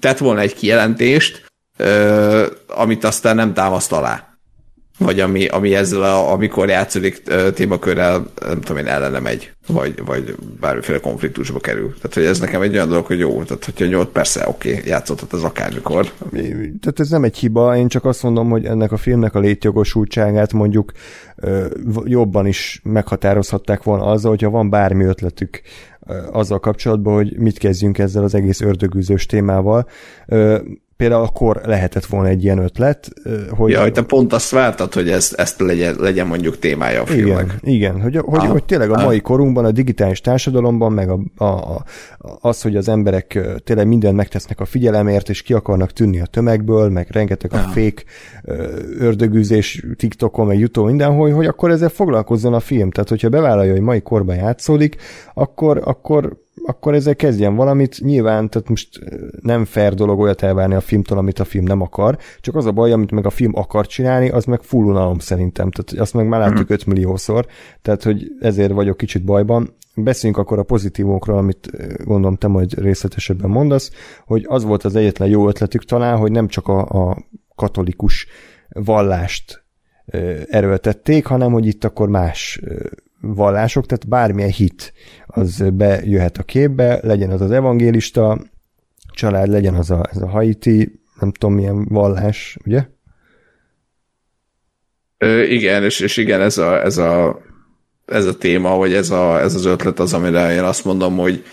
tett 0.00 0.18
volna 0.18 0.40
egy 0.40 0.54
kijelentést, 0.54 1.44
amit 2.66 3.04
aztán 3.04 3.34
nem 3.36 3.54
támaszt 3.54 3.92
alá 3.92 4.35
vagy 4.98 5.20
ami, 5.20 5.46
ami 5.46 5.74
ezzel, 5.74 6.02
a, 6.02 6.32
amikor 6.32 6.68
játszódik 6.68 7.22
témakörrel, 7.54 8.26
nem 8.46 8.60
tudom 8.60 8.76
én, 8.76 8.86
ellene 8.86 9.18
megy, 9.18 9.52
vagy, 9.66 10.02
vagy 10.04 10.34
bármiféle 10.60 10.98
konfliktusba 10.98 11.58
kerül. 11.58 11.94
Tehát, 11.94 12.14
hogy 12.14 12.24
ez 12.24 12.40
nekem 12.40 12.62
egy 12.62 12.74
olyan 12.74 12.88
dolog, 12.88 13.06
hogy 13.06 13.18
jó, 13.18 13.42
tehát 13.42 13.64
hogyha 13.64 13.86
nyolc 13.86 14.12
persze, 14.12 14.48
oké, 14.48 14.72
okay, 14.72 14.88
játszottat 14.88 15.32
az 15.32 15.44
akármikor. 15.44 16.12
Tehát 16.80 17.00
ez 17.00 17.08
nem 17.08 17.24
egy 17.24 17.36
hiba, 17.36 17.76
én 17.76 17.88
csak 17.88 18.04
azt 18.04 18.22
mondom, 18.22 18.50
hogy 18.50 18.64
ennek 18.64 18.92
a 18.92 18.96
filmnek 18.96 19.34
a 19.34 19.40
létjogosultságát 19.40 20.52
mondjuk 20.52 20.92
jobban 22.04 22.46
is 22.46 22.80
meghatározhatták 22.84 23.82
volna 23.82 24.04
azzal, 24.04 24.30
hogyha 24.30 24.50
van 24.50 24.70
bármi 24.70 25.04
ötletük 25.04 25.60
azzal 26.32 26.60
kapcsolatban, 26.60 27.14
hogy 27.14 27.38
mit 27.38 27.58
kezdjünk 27.58 27.98
ezzel 27.98 28.22
az 28.22 28.34
egész 28.34 28.60
ördögűzős 28.60 29.26
témával 29.26 29.88
például 30.96 31.22
akkor 31.22 31.60
lehetett 31.64 32.06
volna 32.06 32.28
egy 32.28 32.44
ilyen 32.44 32.58
ötlet, 32.58 33.08
hogy... 33.50 33.70
Ja, 33.70 33.80
hogy 33.80 33.92
te 33.92 34.02
pont 34.02 34.32
azt 34.32 34.50
vártad, 34.50 34.94
hogy 34.94 35.10
ez, 35.10 35.32
ezt 35.36 35.60
legyen, 35.60 35.96
legyen 35.98 36.26
mondjuk 36.26 36.58
témája 36.58 37.02
a 37.02 37.06
filmnek. 37.06 37.44
Igen, 37.44 37.74
igen 37.74 38.00
hogy, 38.00 38.16
hogy, 38.16 38.38
ah, 38.38 38.50
hogy 38.50 38.64
tényleg 38.64 38.90
a 38.90 39.02
mai 39.02 39.20
korunkban, 39.20 39.64
a 39.64 39.70
digitális 39.70 40.20
társadalomban, 40.20 40.92
meg 40.92 41.10
a, 41.10 41.18
a, 41.36 41.44
a, 41.44 41.84
az, 42.40 42.62
hogy 42.62 42.76
az 42.76 42.88
emberek 42.88 43.38
tényleg 43.64 43.86
mindent 43.86 44.16
megtesznek 44.16 44.60
a 44.60 44.64
figyelemért, 44.64 45.28
és 45.28 45.42
ki 45.42 45.52
akarnak 45.52 45.92
tűnni 45.92 46.20
a 46.20 46.26
tömegből, 46.26 46.88
meg 46.88 47.08
rengeteg 47.10 47.52
a 47.52 47.56
ah. 47.56 47.70
fék 47.72 48.04
ördögűzés 48.98 49.84
TikTokon, 49.96 50.46
meg 50.46 50.58
YouTube 50.58 50.86
mindenhol, 50.86 51.30
hogy 51.30 51.46
akkor 51.46 51.70
ezzel 51.70 51.88
foglalkozzon 51.88 52.54
a 52.54 52.60
film. 52.60 52.90
Tehát, 52.90 53.08
hogyha 53.08 53.28
bevállalja, 53.28 53.72
hogy 53.72 53.80
mai 53.80 54.00
korban 54.00 54.36
játszódik, 54.36 54.96
akkor, 55.34 55.80
akkor 55.84 56.44
akkor 56.64 56.94
ezzel 56.94 57.16
kezdjen 57.16 57.54
valamit. 57.54 58.00
Nyilván, 58.00 58.48
tehát 58.48 58.68
most 58.68 59.00
nem 59.40 59.64
fair 59.64 59.94
dolog 59.94 60.20
olyat 60.20 60.42
elvárni 60.42 60.74
a 60.74 60.80
filmtől, 60.80 61.18
amit 61.18 61.38
a 61.38 61.44
film 61.44 61.64
nem 61.64 61.80
akar, 61.80 62.18
csak 62.40 62.56
az 62.56 62.66
a 62.66 62.72
baj, 62.72 62.92
amit 62.92 63.10
meg 63.10 63.26
a 63.26 63.30
film 63.30 63.52
akar 63.54 63.86
csinálni, 63.86 64.28
az 64.28 64.44
meg 64.44 64.62
full 64.62 64.84
unalom 64.84 65.18
szerintem. 65.18 65.70
Tehát 65.70 66.02
azt 66.02 66.14
meg 66.14 66.28
már 66.28 66.40
láttuk 66.40 66.58
uh-huh. 66.58 66.76
5 66.76 66.86
milliószor, 66.86 67.46
tehát 67.82 68.02
hogy 68.02 68.32
ezért 68.40 68.72
vagyok 68.72 68.96
kicsit 68.96 69.24
bajban. 69.24 69.74
Beszéljünk 69.94 70.40
akkor 70.40 70.58
a 70.58 70.62
pozitívokról, 70.62 71.38
amit 71.38 71.70
gondolom 72.04 72.36
te 72.36 72.46
majd 72.46 72.78
részletesebben 72.78 73.50
mondasz, 73.50 73.90
hogy 74.26 74.44
az 74.48 74.64
volt 74.64 74.84
az 74.84 74.96
egyetlen 74.96 75.28
jó 75.28 75.48
ötletük 75.48 75.84
talán, 75.84 76.16
hogy 76.16 76.30
nem 76.30 76.48
csak 76.48 76.68
a, 76.68 76.78
a 76.78 77.16
katolikus 77.54 78.26
vallást 78.68 79.64
erőltették, 80.48 81.26
hanem 81.26 81.52
hogy 81.52 81.66
itt 81.66 81.84
akkor 81.84 82.08
más 82.08 82.60
vallások, 83.34 83.86
tehát 83.86 84.08
bármilyen 84.08 84.50
hit 84.50 84.92
az 85.26 85.64
bejöhet 85.72 86.38
a 86.38 86.42
képbe, 86.42 86.98
legyen 87.02 87.30
az 87.30 87.40
az 87.40 87.50
evangélista 87.50 88.40
család, 89.10 89.48
legyen 89.48 89.74
az 89.74 89.90
a, 89.90 90.08
ez 90.10 90.20
a 90.20 90.28
haiti, 90.28 91.00
nem 91.20 91.32
tudom 91.32 91.54
milyen 91.54 91.84
vallás, 91.84 92.58
ugye? 92.64 92.86
Ö, 95.18 95.42
igen, 95.42 95.84
és, 95.84 96.00
és 96.00 96.16
igen, 96.16 96.40
ez 96.40 96.58
a, 96.58 96.82
ez 96.82 96.98
a, 96.98 97.40
ez 98.06 98.26
a 98.26 98.38
téma, 98.38 98.76
vagy 98.76 98.92
ez, 98.92 99.10
a, 99.10 99.40
ez 99.40 99.54
az 99.54 99.64
ötlet 99.64 99.98
az, 99.98 100.12
amire 100.12 100.52
én 100.52 100.62
azt 100.62 100.84
mondom, 100.84 101.16
hogy 101.16 101.44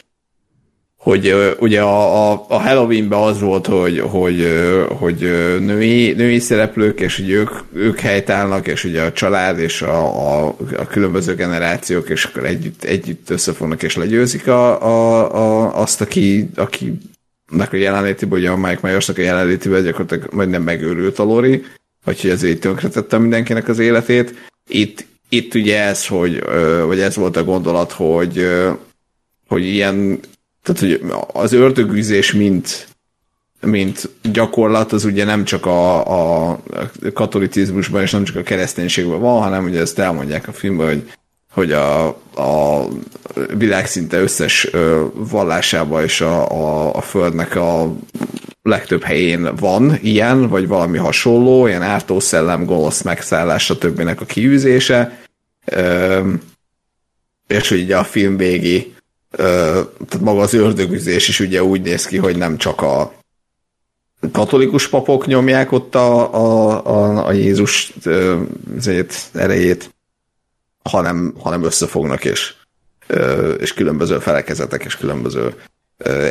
hogy 1.04 1.56
ugye 1.60 1.82
a, 1.82 2.32
a, 2.32 2.46
a 2.48 2.62
Halloweenben 2.62 3.20
az 3.20 3.40
volt, 3.40 3.68
hogy, 3.68 4.00
hogy, 4.00 4.48
hogy 4.88 5.20
női, 5.60 6.12
női 6.12 6.40
szereplők, 6.40 7.00
és 7.00 7.16
hogy 7.16 7.30
ők, 7.30 7.50
ők 7.74 8.00
helytállnak, 8.00 8.68
és 8.68 8.84
ugye 8.84 9.02
a 9.02 9.12
család 9.12 9.60
és 9.60 9.82
a, 9.82 9.98
a, 10.46 10.56
a 10.78 10.88
különböző 10.88 11.36
generációk, 11.36 12.10
és 12.10 12.24
akkor 12.24 12.46
együtt, 12.46 12.84
együtt 12.84 13.30
összefognak 13.30 13.84
és 13.84 13.96
legyőzik 13.96 14.48
a, 14.48 14.82
a, 14.82 15.34
a, 15.36 15.78
azt, 15.82 16.02
aki, 16.02 16.50
aki 16.56 16.98
a 17.58 17.76
jelenlétében, 17.76 18.40
ugye 18.40 18.50
a 18.50 18.58
Mike 18.58 18.80
Myersnak 18.82 19.18
a 19.18 19.22
jelenlétében 19.22 19.84
gyakorlatilag 19.84 20.34
majdnem 20.34 20.64
megőrült 20.64 21.20
a 21.20 21.24
Lori, 21.24 21.64
vagy 22.04 22.22
hogy 22.22 22.30
ezért 22.30 22.60
tönkretette 22.60 23.18
mindenkinek 23.18 23.68
az 23.68 23.80
életét. 23.80 24.34
Itt, 24.68 25.06
itt 25.30 25.54
ugye 25.54 25.82
ez, 25.82 26.08
hogy, 26.08 26.44
vagy 26.86 27.00
ez 27.00 27.16
volt 27.16 27.38
a 27.38 27.44
gondolat, 27.44 27.92
hogy, 27.92 28.48
hogy 29.48 29.66
ilyen 29.66 30.20
tehát, 30.64 30.80
hogy 30.80 31.12
az 31.34 31.54
ördögűzés, 31.54 32.34
mint, 32.34 32.88
mint 33.62 34.10
gyakorlat, 34.22 34.92
az 34.92 35.06
ugye 35.06 35.26
nem 35.26 35.44
csak 35.44 35.66
a, 35.66 36.52
a 36.52 36.60
katolicizmusban 37.14 38.02
és 38.02 38.12
nem 38.12 38.24
csak 38.24 38.36
a 38.36 38.44
kereszténységben 38.44 39.20
van, 39.20 39.42
hanem 39.42 39.66
ugye 39.66 39.80
ezt 39.80 40.00
elmondják 40.00 40.48
a 40.48 40.54
filmben, 40.54 40.88
hogy, 40.88 41.12
hogy 41.52 41.72
a, 41.72 42.08
a 42.36 42.88
világ 43.58 43.88
szinte 43.88 44.22
összes 44.22 44.70
vallásában 45.14 46.04
és 46.04 46.22
a, 46.22 46.52
a, 46.52 46.96
a 46.96 47.02
földnek 47.02 47.56
a 47.56 47.96
legtöbb 48.62 49.04
helyén 49.04 49.56
van 49.56 49.98
ilyen, 50.02 50.48
vagy 50.48 50.68
valami 50.68 50.98
hasonló, 50.98 51.68
ilyen 51.68 51.82
ártószellem, 51.82 52.66
gonosz 52.66 53.02
megszállás, 53.02 53.72
többinek 53.80 54.22
a 54.22 54.26
kiűzése, 54.26 55.20
és 57.48 57.72
ugye 57.72 57.98
a 57.98 58.04
film 58.04 58.38
végi 58.38 58.94
tehát 59.38 60.20
maga 60.20 60.42
az 60.42 60.54
ördögüzés 60.54 61.28
is 61.28 61.40
ugye 61.40 61.64
úgy 61.64 61.82
néz 61.82 62.06
ki, 62.06 62.18
hogy 62.18 62.38
nem 62.38 62.58
csak 62.58 62.82
a 62.82 63.14
katolikus 64.32 64.88
papok 64.88 65.26
nyomják 65.26 65.72
ott 65.72 65.96
a, 65.96 66.34
a, 66.34 66.86
a, 66.86 67.26
a 67.26 67.32
Jézus 67.32 67.94
zét, 68.78 69.30
erejét, 69.34 69.94
hanem, 70.84 71.34
hanem 71.40 71.64
összefognak, 71.64 72.26
és, 72.26 72.54
és 73.60 73.74
különböző 73.74 74.20
felekezetek 74.20 74.84
és 74.84 74.98
különböző 74.98 75.62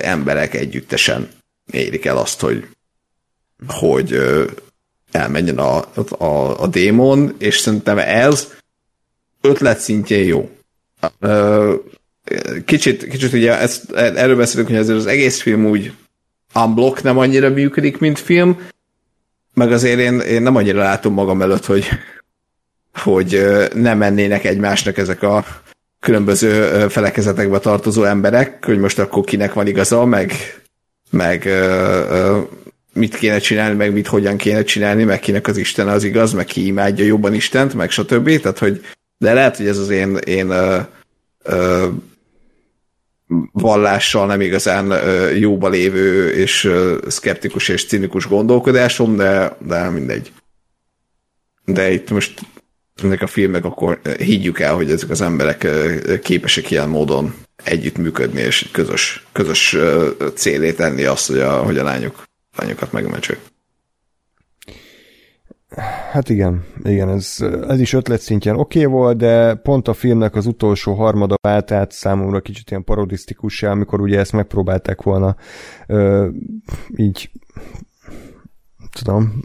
emberek 0.03 0.55
együttesen 0.55 1.29
érik 1.71 2.05
el 2.05 2.17
azt, 2.17 2.41
hogy, 2.41 2.67
hogy 3.67 4.19
elmenjen 5.11 5.59
a, 5.59 5.77
a, 6.19 6.63
a 6.63 6.67
démon, 6.67 7.35
és 7.39 7.59
szerintem 7.59 7.99
ez 7.99 8.49
ötlet 9.41 9.79
szintjén 9.79 10.25
jó 10.25 10.51
kicsit, 12.65 13.09
kicsit 13.09 13.33
ugye 13.33 13.59
ezt, 13.59 13.93
erről 13.93 14.37
beszélünk, 14.37 14.69
hogy 14.69 14.79
azért 14.79 14.99
az 14.99 15.07
egész 15.07 15.41
film 15.41 15.67
úgy 15.67 15.93
unblock 16.55 17.03
nem 17.03 17.19
annyira 17.19 17.51
működik, 17.51 17.99
mint 17.99 18.19
film, 18.19 18.61
meg 19.55 19.73
azért 19.73 19.99
én, 19.99 20.19
én 20.21 20.43
nem 20.43 20.57
annyira 20.57 20.79
látom 20.79 21.13
magam 21.13 21.43
előtt, 21.43 21.67
hogy, 21.67 21.89
hogy 22.95 23.47
nem 23.75 23.99
mennének 23.99 24.45
egymásnak 24.45 24.99
ezek 24.99 25.23
a 25.23 25.45
különböző 26.01 26.89
felekezetekbe 26.89 27.59
tartozó 27.59 28.05
emberek, 28.05 28.65
hogy 28.65 28.79
most 28.79 28.99
akkor 28.99 29.25
kinek 29.25 29.53
van 29.53 29.67
igaza, 29.67 30.05
meg, 30.05 30.33
meg 31.11 31.49
mit 32.93 33.15
kéne 33.15 33.39
csinálni, 33.39 33.77
meg 33.77 33.93
mit 33.93 34.07
hogyan 34.07 34.37
kéne 34.37 34.63
csinálni, 34.63 35.05
meg 35.05 35.21
kinek 35.21 35.47
az 35.47 35.57
Isten 35.57 35.89
az 35.89 36.05
igaz, 36.05 36.33
meg 36.33 36.45
ki 36.45 36.67
imádja 36.67 37.05
jobban 37.05 37.35
Istent, 37.35 37.75
meg 37.75 37.91
stb. 37.91 38.41
Tehát, 38.41 38.59
hogy 38.59 38.85
de 39.19 39.33
lehet, 39.33 39.57
hogy 39.57 39.67
ez 39.67 39.79
az 39.79 39.89
én, 39.89 40.17
én 40.17 40.51
ö, 40.51 40.79
ö, 41.43 41.89
vallással 43.53 44.27
nem 44.27 44.41
igazán 44.41 44.93
jóba 45.37 45.69
lévő 45.69 46.31
és 46.31 46.73
szkeptikus 47.07 47.69
és 47.69 47.87
cinikus 47.87 48.27
gondolkodásom, 48.27 49.17
de, 49.17 49.57
de 49.67 49.91
mindegy. 49.91 50.33
De 51.65 51.93
itt 51.93 52.11
most 52.11 52.41
ennek 53.03 53.23
a 53.23 53.27
filmek, 53.27 53.65
akkor 53.65 54.01
higgyük 54.19 54.61
el, 54.61 54.75
hogy 54.75 54.91
ezek 54.91 55.11
az 55.11 55.21
emberek 55.21 55.69
képesek 56.23 56.71
ilyen 56.71 56.89
módon 56.89 57.35
együttműködni, 57.65 58.41
és 58.41 58.69
közös, 58.73 59.27
közös 59.33 59.77
célét 60.35 60.77
tenni 60.77 61.05
azt, 61.05 61.27
hogy 61.27 61.39
a, 61.39 61.53
hogy 61.53 61.79
a 61.79 61.85
lányok, 61.85 62.23
lányokat 62.57 62.93
megmentsük. 62.93 63.39
Hát 66.13 66.29
igen, 66.29 66.65
igen, 66.83 67.09
ez, 67.09 67.37
ez 67.69 67.81
is 67.81 67.93
ötlet 67.93 68.21
szintjén 68.21 68.55
oké 68.55 68.85
okay 68.85 68.93
volt, 68.93 69.17
de 69.17 69.55
pont 69.55 69.89
a 69.89 69.93
filmnek 69.93 70.35
az 70.35 70.47
utolsó 70.47 70.95
harmada 70.95 71.35
vált 71.43 71.71
át 71.71 71.93
számomra 71.93 72.41
kicsit 72.41 72.71
ilyen 72.71 72.85
parodisztikussá, 72.85 73.71
amikor 73.71 74.01
ugye 74.01 74.19
ezt 74.19 74.33
megpróbálták 74.33 75.03
volna 75.03 75.37
ö, 75.87 76.29
így 76.97 77.31
tudom, 79.01 79.43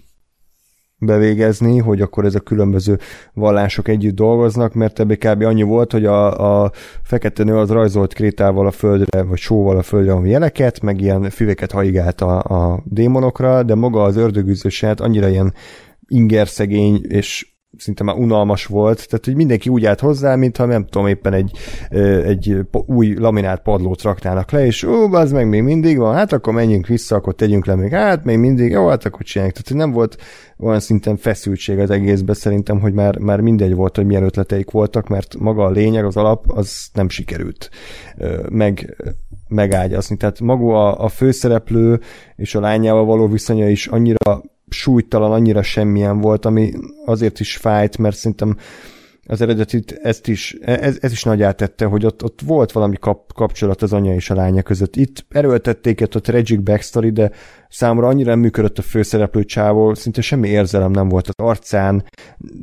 bevégezni, 0.99 1.77
hogy 1.77 2.01
akkor 2.01 2.25
ez 2.25 2.35
a 2.35 2.39
különböző 2.39 2.99
vallások 3.33 3.87
együtt 3.87 4.15
dolgoznak, 4.15 4.73
mert 4.73 4.99
ebbe 4.99 5.15
kb. 5.15 5.41
annyi 5.41 5.61
volt, 5.63 5.91
hogy 5.91 6.05
a, 6.05 6.63
a 6.63 6.71
fekete 7.03 7.43
nő 7.43 7.57
az 7.57 7.69
rajzolt 7.69 8.13
krétával 8.13 8.67
a 8.67 8.71
földre, 8.71 9.23
vagy 9.23 9.37
sóval 9.37 9.77
a 9.77 9.81
földre 9.81 10.13
a 10.13 10.25
jeleket, 10.25 10.81
meg 10.81 11.01
ilyen 11.01 11.29
füveket 11.29 11.71
haigált 11.71 12.21
a, 12.21 12.39
a 12.39 12.81
démonokra, 12.83 13.63
de 13.63 13.75
maga 13.75 14.03
az 14.03 14.15
ördögűző 14.15 14.69
annyira 14.95 15.27
ilyen 15.27 15.53
ingerszegény, 16.07 17.01
és 17.07 17.57
szinte 17.77 18.03
már 18.03 18.15
unalmas 18.15 18.65
volt, 18.65 19.07
tehát 19.07 19.25
hogy 19.25 19.35
mindenki 19.35 19.69
úgy 19.69 19.85
állt 19.85 19.99
hozzá, 19.99 20.35
mintha 20.35 20.65
nem 20.65 20.85
tudom, 20.85 21.07
éppen 21.07 21.33
egy, 21.33 21.51
egy 22.23 22.57
új 22.71 23.15
laminált 23.17 23.61
padlót 23.61 24.01
raknának 24.01 24.51
le, 24.51 24.65
és 24.65 24.83
ó, 24.83 25.13
az 25.13 25.31
meg 25.31 25.49
még 25.49 25.61
mindig 25.61 25.97
van, 25.97 26.15
hát 26.15 26.31
akkor 26.31 26.53
menjünk 26.53 26.87
vissza, 26.87 27.15
akkor 27.15 27.35
tegyünk 27.35 27.65
le 27.65 27.75
még, 27.75 27.91
hát 27.91 28.23
még 28.23 28.37
mindig, 28.37 28.71
jó, 28.71 28.87
hát 28.87 29.05
akkor 29.05 29.21
csináljuk. 29.21 29.55
Tehát 29.55 29.83
nem 29.85 29.91
volt 29.91 30.17
olyan 30.57 30.79
szinten 30.79 31.17
feszültség 31.17 31.79
az 31.79 31.89
egészben, 31.89 32.35
szerintem, 32.35 32.79
hogy 32.79 32.93
már, 32.93 33.17
már 33.17 33.41
mindegy 33.41 33.75
volt, 33.75 33.95
hogy 33.95 34.05
milyen 34.05 34.23
ötleteik 34.23 34.71
voltak, 34.71 35.07
mert 35.07 35.35
maga 35.39 35.65
a 35.65 35.71
lényeg, 35.71 36.05
az 36.05 36.17
alap, 36.17 36.45
az 36.47 36.87
nem 36.93 37.09
sikerült 37.09 37.69
meg, 38.49 38.97
megágyazni. 39.47 40.17
Tehát 40.17 40.39
maga 40.39 40.89
a, 40.89 41.03
a 41.03 41.07
főszereplő 41.07 41.99
és 42.35 42.55
a 42.55 42.59
lányával 42.59 43.05
való 43.05 43.27
viszonya 43.27 43.69
is 43.69 43.87
annyira 43.87 44.41
súlytalan, 44.69 45.31
annyira 45.31 45.63
semmilyen 45.63 46.19
volt, 46.19 46.45
ami 46.45 46.71
azért 47.05 47.39
is 47.39 47.57
fájt, 47.57 47.97
mert 47.97 48.15
szerintem 48.15 48.57
az 49.29 49.41
eredetit 49.41 49.91
ezt 49.91 50.27
is, 50.27 50.57
ez, 50.61 50.97
ez 51.01 51.11
is 51.11 51.23
nagy 51.23 51.41
átette, 51.41 51.85
hogy 51.85 52.05
ott, 52.05 52.23
ott 52.23 52.39
volt 52.45 52.71
valami 52.71 52.95
kap, 52.97 53.33
kapcsolat 53.33 53.81
az 53.81 53.93
anya 53.93 54.13
és 54.13 54.29
a 54.29 54.35
lánya 54.35 54.61
között. 54.61 54.95
Itt 54.95 55.25
erőltették 55.29 56.01
a 56.01 56.07
tragic 56.07 56.61
backstory, 56.61 57.11
de 57.11 57.31
számomra 57.69 58.07
annyira 58.07 58.29
nem 58.29 58.39
működött 58.39 58.77
a 58.77 58.81
főszereplő 58.81 59.43
csávó, 59.43 59.93
szinte 59.93 60.21
semmi 60.21 60.47
érzelem 60.47 60.91
nem 60.91 61.09
volt 61.09 61.27
az 61.27 61.45
arcán, 61.45 62.05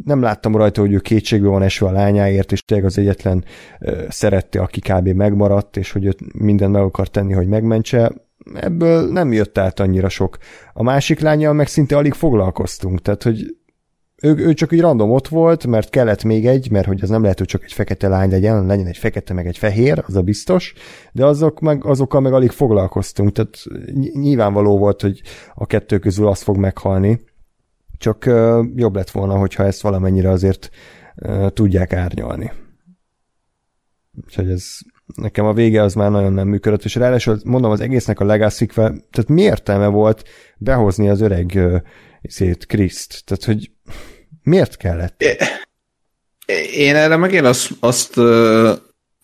nem 0.05 0.23
láttam 0.23 0.57
rajta, 0.57 0.81
hogy 0.81 0.92
ő 0.92 0.99
kétségbe 0.99 1.49
van 1.49 1.62
esve 1.62 1.86
a 1.86 1.92
lányáért, 1.92 2.52
és 2.52 2.62
tényleg 2.62 2.86
az 2.86 2.99
egyetlen 2.99 3.44
uh, 3.81 4.08
szerette, 4.08 4.60
aki 4.60 4.81
kb. 4.81 5.08
megmaradt, 5.08 5.76
és 5.76 5.92
hogy 5.92 6.05
őt 6.05 6.34
mindent 6.34 6.73
meg 6.73 6.83
akar 6.83 7.08
tenni, 7.08 7.33
hogy 7.33 7.49
megmentse 7.49 8.12
ebből 8.55 9.12
nem 9.12 9.32
jött 9.32 9.58
át 9.58 9.81
annyira 9.81 10.08
sok. 10.08 10.39
A 10.73 10.82
másik 10.82 11.20
lányjal 11.20 11.52
meg 11.52 11.66
szinte 11.66 11.97
alig 11.97 12.12
foglalkoztunk, 12.12 13.02
tehát 13.02 13.23
hogy 13.23 13.56
ő, 14.23 14.36
ő 14.36 14.52
csak 14.52 14.73
így 14.73 14.81
random 14.81 15.10
ott 15.10 15.28
volt, 15.28 15.66
mert 15.66 15.90
kellett 15.90 16.24
még 16.24 16.47
egy, 16.47 16.70
mert 16.70 16.86
hogy 16.86 17.02
az 17.02 17.08
nem 17.08 17.23
lehet, 17.23 17.39
hogy 17.39 17.47
csak 17.47 17.64
egy 17.64 17.73
fekete 17.73 18.08
lány 18.08 18.31
legyen, 18.31 18.66
legyen 18.66 18.86
egy 18.86 18.97
fekete 18.97 19.34
meg 19.34 19.47
egy 19.47 19.58
fehér, 19.58 20.02
az 20.06 20.16
a 20.16 20.23
biztos, 20.23 20.74
de 21.12 21.24
azok 21.24 21.60
meg, 21.60 21.84
azokkal 21.84 22.20
meg 22.20 22.32
alig 22.32 22.50
foglalkoztunk, 22.50 23.32
tehát 23.32 23.56
nyilvánvaló 24.12 24.78
volt, 24.78 25.00
hogy 25.00 25.23
a 25.55 25.66
kettő 25.66 25.98
közül 25.98 26.26
az 26.26 26.42
fog 26.42 26.56
meghalni, 26.56 27.20
csak 27.98 28.24
uh, 28.26 28.64
jobb 28.74 28.94
lett 28.94 29.10
volna, 29.10 29.36
hogyha 29.36 29.64
ezt 29.64 29.82
valamennyire 29.82 30.31
azért 30.31 30.70
uh, 31.16 31.48
tudják 31.48 31.92
árnyalni. 31.92 32.52
Úgyhogy 34.24 34.50
ez 34.50 34.64
nekem 35.07 35.44
a 35.44 35.52
vége 35.52 35.83
az 35.83 35.94
már 35.94 36.10
nagyon 36.10 36.33
nem 36.33 36.49
működött, 36.49 36.84
és 36.84 36.94
ráadásul 36.94 37.41
mondom, 37.44 37.70
az 37.70 37.81
egésznek 37.81 38.20
a 38.20 38.24
legacy 38.24 38.66
tehát 38.66 39.26
mi 39.26 39.42
értelme 39.42 39.86
volt 39.86 40.23
behozni 40.57 41.08
az 41.08 41.20
öreg 41.20 41.52
uh, 41.55 41.76
szét 42.23 42.66
Kriszt? 42.66 43.23
Tehát, 43.24 43.44
hogy 43.44 43.70
miért 44.42 44.76
kellett? 44.76 45.24
Én 46.76 46.94
erre 46.94 47.16
megint 47.16 47.44
azt, 47.44 47.70
azt 47.81 48.16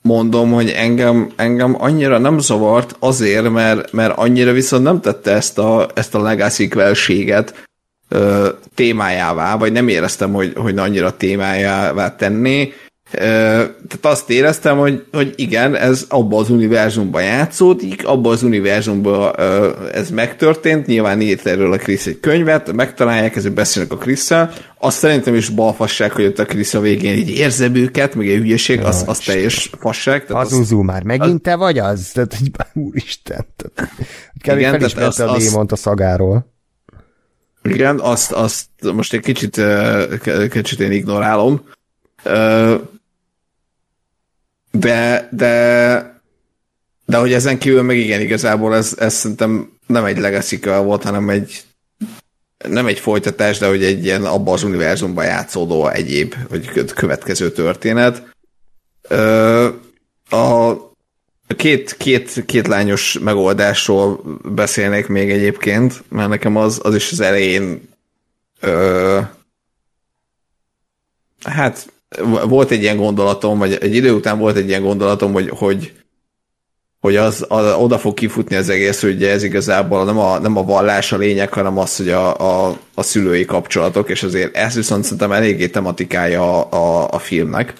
mondom, 0.02 0.52
hogy 0.52 0.70
engem, 0.70 1.32
engem 1.36 1.76
annyira 1.78 2.18
nem 2.18 2.38
zavart 2.38 2.96
azért, 2.98 3.50
mert, 3.50 3.92
mert 3.92 4.18
annyira 4.18 4.52
viszont 4.52 4.82
nem 4.82 5.00
tette 5.00 5.30
ezt 5.30 5.58
a, 5.58 5.88
ezt 5.94 6.14
a 6.14 6.22
legacy 6.22 6.68
témájává, 8.74 9.56
vagy 9.56 9.72
nem 9.72 9.88
éreztem, 9.88 10.32
hogy, 10.32 10.52
hogy 10.56 10.78
annyira 10.78 11.16
témájává 11.16 12.16
tenni, 12.16 12.72
tehát 13.10 13.98
azt 14.00 14.30
éreztem, 14.30 14.78
hogy, 14.78 15.04
hogy 15.12 15.32
igen, 15.36 15.76
ez 15.76 16.04
abban 16.08 16.40
az 16.40 16.50
univerzumban 16.50 17.22
játszódik, 17.22 18.06
abban 18.06 18.32
az 18.32 18.42
univerzumban 18.42 19.34
ez 19.92 20.10
megtörtént, 20.10 20.86
nyilván 20.86 21.20
írt 21.20 21.46
erről 21.46 21.72
a 21.72 21.76
Krisz 21.76 22.06
egy 22.06 22.20
könyvet, 22.20 22.72
megtalálják, 22.72 23.36
ezért 23.36 23.54
beszélnek 23.54 23.92
a 23.92 23.96
krisz 23.96 24.30
azt 24.82 24.98
szerintem 24.98 25.34
is 25.34 25.48
balfasság, 25.48 26.12
hogy 26.12 26.24
ott 26.24 26.38
a 26.38 26.44
Krisz 26.44 26.74
a 26.74 26.80
végén 26.80 27.16
így 27.16 27.30
érzem 27.30 27.74
őket, 27.74 28.14
meg 28.14 28.28
egy 28.28 28.38
hülyeség, 28.38 28.80
az, 28.80 29.04
az 29.06 29.18
teljes 29.18 29.70
fasság. 29.78 30.26
Tehát 30.26 30.46
az, 30.46 30.52
az 30.52 30.70
már 30.70 31.02
megint 31.02 31.34
az, 31.34 31.40
te 31.42 31.54
vagy 31.54 31.78
az? 31.78 32.10
Tehát, 32.12 32.34
hogy 32.34 32.50
úristen. 32.82 33.46
Tehát, 33.56 34.58
igen, 34.58 34.78
tehát 34.78 34.96
az, 34.96 35.20
a 35.20 35.36
démont 35.36 35.72
a 35.72 35.76
szagáról. 35.76 36.52
Igen, 37.62 37.98
azt, 37.98 38.32
azt 38.32 38.66
most 38.94 39.12
egy 39.12 39.20
kicsit, 39.20 39.60
kicsit 40.50 40.80
én 40.80 40.92
ignorálom, 40.92 41.62
de, 44.70 45.28
de, 45.32 46.20
de 47.06 47.16
hogy 47.16 47.32
ezen 47.32 47.58
kívül 47.58 47.82
meg 47.82 47.96
igen, 47.96 48.20
igazából 48.20 48.74
ez, 48.76 48.94
ez 48.98 49.14
szerintem 49.14 49.72
nem 49.86 50.04
egy 50.04 50.18
legacy 50.18 50.56
volt, 50.56 51.02
hanem 51.02 51.28
egy 51.28 51.62
nem 52.68 52.86
egy 52.86 52.98
folytatás, 52.98 53.58
de 53.58 53.66
hogy 53.66 53.84
egy 53.84 54.04
ilyen 54.04 54.24
abban 54.24 54.54
az 54.54 54.62
univerzumban 54.62 55.24
játszódó 55.24 55.88
egyéb, 55.88 56.34
vagy 56.48 56.92
következő 56.94 57.52
történet. 57.52 58.22
A 60.30 60.74
két, 61.56 61.96
két, 61.96 62.44
két 62.46 62.66
lányos 62.66 63.18
megoldásról 63.18 64.22
beszélnék 64.44 65.06
még 65.06 65.30
egyébként, 65.30 66.02
mert 66.08 66.28
nekem 66.28 66.56
az, 66.56 66.80
az 66.82 66.94
is 66.94 67.12
az 67.12 67.20
elején 67.20 67.88
ö, 68.60 69.20
hát 71.42 71.92
volt 72.48 72.70
egy 72.70 72.82
ilyen 72.82 72.96
gondolatom, 72.96 73.58
vagy 73.58 73.78
egy 73.80 73.94
idő 73.94 74.12
után 74.12 74.38
volt 74.38 74.56
egy 74.56 74.68
ilyen 74.68 74.82
gondolatom, 74.82 75.32
hogy, 75.32 75.48
hogy, 75.48 75.92
hogy 77.00 77.16
az, 77.16 77.44
az, 77.48 77.74
oda 77.74 77.98
fog 77.98 78.14
kifutni 78.14 78.56
az 78.56 78.68
egész, 78.68 79.00
hogy 79.00 79.24
ez 79.24 79.42
igazából 79.42 80.04
nem 80.04 80.18
a, 80.18 80.38
nem 80.38 80.56
a 80.56 80.64
vallás 80.64 81.12
a 81.12 81.16
lényeg, 81.16 81.52
hanem 81.52 81.78
az, 81.78 81.96
hogy 81.96 82.08
a, 82.08 82.36
a, 82.68 82.78
a 82.94 83.02
szülői 83.02 83.44
kapcsolatok, 83.44 84.10
és 84.10 84.22
azért 84.22 84.56
ez 84.56 84.74
viszont 84.74 85.02
szerintem 85.02 85.32
eléggé 85.32 85.68
tematikája 85.68 86.66
a, 86.66 86.68
a, 86.70 87.08
a 87.10 87.18
filmnek, 87.18 87.74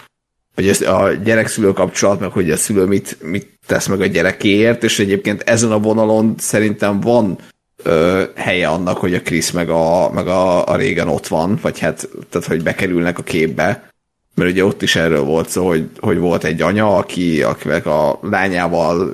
hogy 0.55 0.69
ez 0.69 0.81
a 0.81 1.11
gyerek-szülő 1.25 1.73
kapcsolat, 1.73 2.21
meg 2.21 2.31
hogy 2.31 2.51
a 2.51 2.57
szülő 2.57 2.85
mit, 2.85 3.17
mit 3.23 3.59
tesz 3.67 3.87
meg 3.87 4.01
a 4.01 4.07
gyerekéért, 4.07 4.85
és 4.85 4.99
egyébként 4.99 5.43
ezen 5.43 5.73
a 5.73 5.79
vonalon 5.79 6.35
szerintem 6.39 7.01
van 7.01 7.39
ö, 7.83 8.23
helye 8.35 8.69
annak, 8.69 8.97
hogy 8.97 9.15
a 9.15 9.23
Krisz 9.23 9.51
meg 9.51 9.71
a, 9.71 10.11
meg 10.11 10.27
a, 10.27 10.67
a 10.67 10.77
régen 10.77 11.09
ott 11.09 11.27
van, 11.27 11.59
vagy 11.63 11.79
hát, 11.79 12.09
tehát 12.31 12.49
hogy 12.49 12.63
bekerülnek 12.63 13.19
a 13.19 13.23
képbe, 13.23 13.90
mert 14.35 14.51
ugye 14.51 14.65
ott 14.65 14.83
is 14.83 14.97
erről 14.97 15.23
volt 15.23 15.49
szó, 15.49 15.67
hogy, 15.67 15.89
hogy 15.99 16.19
volt 16.19 16.45
egy 16.45 16.63
anya, 16.63 16.97
aki, 16.97 17.43
akinek 17.43 17.87
a 17.87 18.19
lányával 18.23 19.13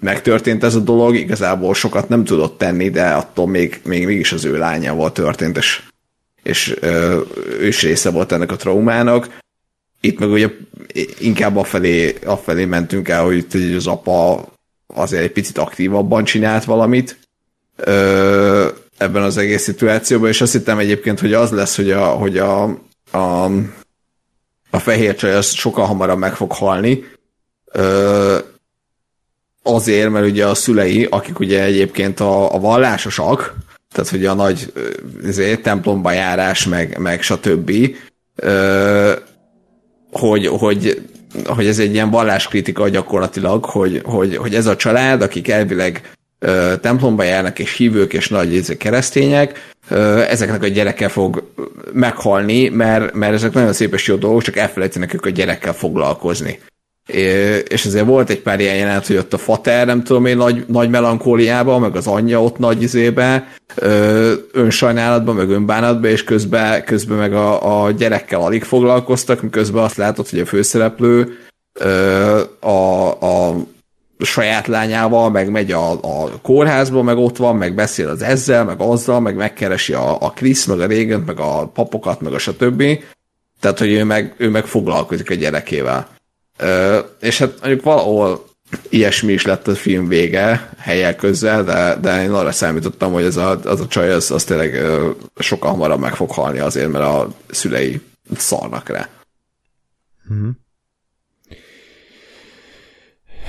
megtörtént 0.00 0.64
ez 0.64 0.74
a 0.74 0.80
dolog, 0.80 1.14
igazából 1.14 1.74
sokat 1.74 2.08
nem 2.08 2.24
tudott 2.24 2.58
tenni, 2.58 2.90
de 2.90 3.10
attól 3.10 3.48
még, 3.48 3.80
még 3.84 4.06
mégis 4.06 4.32
az 4.32 4.44
ő 4.44 4.58
lányával 4.58 5.12
történt, 5.12 5.56
és, 5.56 5.82
és 6.42 6.76
ö, 6.80 7.20
ő 7.60 7.66
is 7.66 7.82
része 7.82 8.10
volt 8.10 8.32
ennek 8.32 8.52
a 8.52 8.56
traumának. 8.56 9.38
Itt 10.00 10.18
meg 10.18 10.30
ugye 10.30 10.48
inkább 11.18 11.56
afelé, 11.56 12.14
afelé 12.24 12.64
mentünk 12.64 13.08
el, 13.08 13.24
hogy 13.24 13.36
itt 13.36 13.54
az 13.76 13.86
apa 13.86 14.44
azért 14.86 15.22
egy 15.22 15.32
picit 15.32 15.58
aktívabban 15.58 16.24
csinált 16.24 16.64
valamit 16.64 17.18
ö, 17.76 18.68
ebben 18.98 19.22
az 19.22 19.36
egész 19.36 19.62
szituációban, 19.62 20.28
és 20.28 20.40
azt 20.40 20.52
hittem 20.52 20.78
egyébként, 20.78 21.20
hogy 21.20 21.32
az 21.32 21.50
lesz, 21.50 21.76
hogy 21.76 21.90
a, 21.90 22.04
hogy 22.04 22.38
a, 22.38 22.62
a 23.12 23.50
a 24.74 24.78
fehér 24.78 25.14
csaj 25.14 25.34
az 25.34 25.50
sokkal 25.50 25.84
hamarabb 25.84 26.18
meg 26.18 26.34
fog 26.34 26.52
halni, 26.52 27.04
ö, 27.72 28.38
azért, 29.62 30.10
mert 30.10 30.26
ugye 30.26 30.46
a 30.46 30.54
szülei, 30.54 31.06
akik 31.10 31.38
ugye 31.38 31.62
egyébként 31.62 32.20
a, 32.20 32.54
a 32.54 32.58
vallásosak, 32.58 33.54
tehát 33.92 34.10
hogy 34.10 34.26
a 34.26 34.34
nagy 34.34 34.72
ezért, 35.24 35.62
templomba 35.62 36.12
járás, 36.12 36.66
meg, 36.66 36.98
meg 36.98 37.22
stb., 37.22 37.72
ö, 38.34 39.12
hogy, 40.12 40.46
hogy, 40.46 41.02
hogy 41.44 41.66
ez 41.66 41.78
egy 41.78 41.92
ilyen 41.92 42.10
valláskritika 42.10 42.88
gyakorlatilag, 42.88 43.64
hogy, 43.64 44.02
hogy, 44.04 44.36
hogy 44.36 44.54
ez 44.54 44.66
a 44.66 44.76
család, 44.76 45.22
akik 45.22 45.48
elvileg 45.48 46.10
templomba 46.80 47.22
járnak, 47.22 47.58
és 47.58 47.76
hívők, 47.76 48.12
és 48.12 48.28
nagy 48.28 48.76
keresztények, 48.76 49.72
ezeknek 50.28 50.62
a 50.62 50.68
gyereke 50.68 51.08
fog 51.08 51.52
meghalni, 51.92 52.68
mert, 52.68 53.14
mert 53.14 53.32
ezek 53.32 53.52
nagyon 53.52 53.72
szép 53.72 53.94
és 53.94 54.06
jó 54.06 54.14
dolgok, 54.14 54.42
csak 54.42 54.56
elfelejtenek 54.56 55.14
ők 55.14 55.26
a 55.26 55.30
gyerekkel 55.30 55.72
foglalkozni. 55.72 56.58
És 57.68 57.84
ezért 57.84 58.06
volt 58.06 58.30
egy 58.30 58.40
pár 58.40 58.60
ilyen 58.60 58.76
jelenet, 58.76 59.06
hogy 59.06 59.16
ott 59.16 59.32
a 59.32 59.38
fater, 59.38 59.86
nem 59.86 60.02
tudom 60.02 60.26
én, 60.26 60.36
nagy, 60.36 60.64
nagy 60.68 60.90
melankóliában, 60.90 61.80
meg 61.80 61.96
az 61.96 62.06
anyja 62.06 62.42
ott 62.42 62.58
nagy 62.58 62.82
izébe, 62.82 63.48
önsajnálatban, 64.52 65.34
meg 65.34 65.50
önbánatban, 65.50 66.10
és 66.10 66.24
közben, 66.24 66.84
közben 66.84 67.18
meg 67.18 67.34
a, 67.34 67.84
a 67.84 67.90
gyerekkel 67.90 68.40
alig 68.40 68.64
foglalkoztak, 68.64 69.42
miközben 69.42 69.82
azt 69.82 69.96
látod, 69.96 70.28
hogy 70.28 70.38
a 70.38 70.46
főszereplő 70.46 71.36
a, 72.60 72.68
a 72.68 72.91
saját 74.24 74.66
lányával, 74.66 75.30
meg 75.30 75.50
megy 75.50 75.72
a, 75.72 75.92
a 75.92 76.40
kórházba, 76.42 77.02
meg 77.02 77.16
ott 77.16 77.36
van, 77.36 77.56
meg 77.56 77.74
beszél 77.74 78.08
az 78.08 78.22
ezzel, 78.22 78.64
meg 78.64 78.80
azzal, 78.80 79.20
meg 79.20 79.34
megkeresi 79.34 79.92
a, 79.92 80.22
a 80.22 80.30
Krisz, 80.30 80.64
meg 80.64 80.80
a 80.80 80.86
régen, 80.86 81.20
meg 81.20 81.40
a 81.40 81.66
papokat, 81.66 82.20
meg 82.20 82.32
a 82.32 82.38
stb. 82.38 82.82
Tehát, 83.60 83.78
hogy 83.78 83.92
ő 83.92 84.04
meg, 84.04 84.34
ő 84.36 84.48
meg 84.48 84.66
foglalkozik 84.66 85.30
a 85.30 85.34
gyerekével. 85.34 86.08
Ö, 86.58 86.98
és 87.20 87.38
hát 87.38 87.60
mondjuk 87.60 87.82
valahol 87.82 88.44
ilyesmi 88.88 89.32
is 89.32 89.44
lett 89.44 89.68
a 89.68 89.74
film 89.74 90.08
vége 90.08 90.70
helyek 90.78 91.16
közel, 91.16 91.64
de, 91.64 91.96
de 92.00 92.22
én 92.22 92.30
arra 92.30 92.52
számítottam, 92.52 93.12
hogy 93.12 93.24
ez 93.24 93.36
a, 93.36 93.60
az 93.64 93.80
a 93.80 93.86
csaj 93.86 94.12
az, 94.12 94.30
az 94.30 94.44
tényleg 94.44 94.74
ö, 94.74 95.10
sokkal 95.36 95.70
hamarabb 95.70 96.00
meg 96.00 96.14
fog 96.14 96.30
halni 96.30 96.58
azért, 96.58 96.90
mert 96.90 97.04
a 97.04 97.28
szülei 97.50 98.00
szarnak 98.36 98.88
rá. 98.88 99.08
Mm-hmm. 100.32 100.48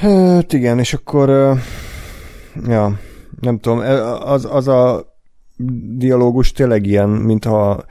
Hát 0.03 0.53
igen, 0.53 0.80
és 0.80 0.93
akkor 0.93 1.30
ja, 2.67 2.99
nem 3.40 3.59
tudom, 3.59 3.80
az, 4.19 4.48
az 4.51 4.67
a 4.67 5.11
dialógus 5.98 6.51
tényleg 6.51 6.85
ilyen, 6.85 7.09
mintha 7.09 7.85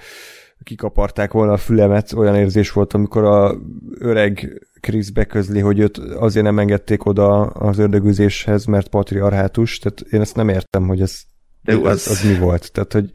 kikaparták 0.62 1.32
volna 1.32 1.52
a 1.52 1.56
fülemet, 1.56 2.12
olyan 2.12 2.34
érzés 2.34 2.72
volt, 2.72 2.92
amikor 2.92 3.24
a 3.24 3.54
öreg 3.98 4.62
Krisz 4.80 5.08
beközli, 5.08 5.60
hogy 5.60 5.78
őt 5.78 5.98
azért 5.98 6.44
nem 6.44 6.58
engedték 6.58 7.04
oda 7.04 7.40
az 7.40 7.78
ördögüzéshez, 7.78 8.64
mert 8.64 8.88
patriarhátus, 8.88 9.78
tehát 9.78 10.00
én 10.00 10.20
ezt 10.20 10.36
nem 10.36 10.48
értem, 10.48 10.86
hogy 10.86 11.00
ez, 11.00 11.20
De 11.62 11.74
az, 11.74 11.84
az, 11.84 12.08
az 12.08 12.22
mi 12.30 12.38
volt. 12.38 12.72
Tehát, 12.72 12.92
hogy 12.92 13.10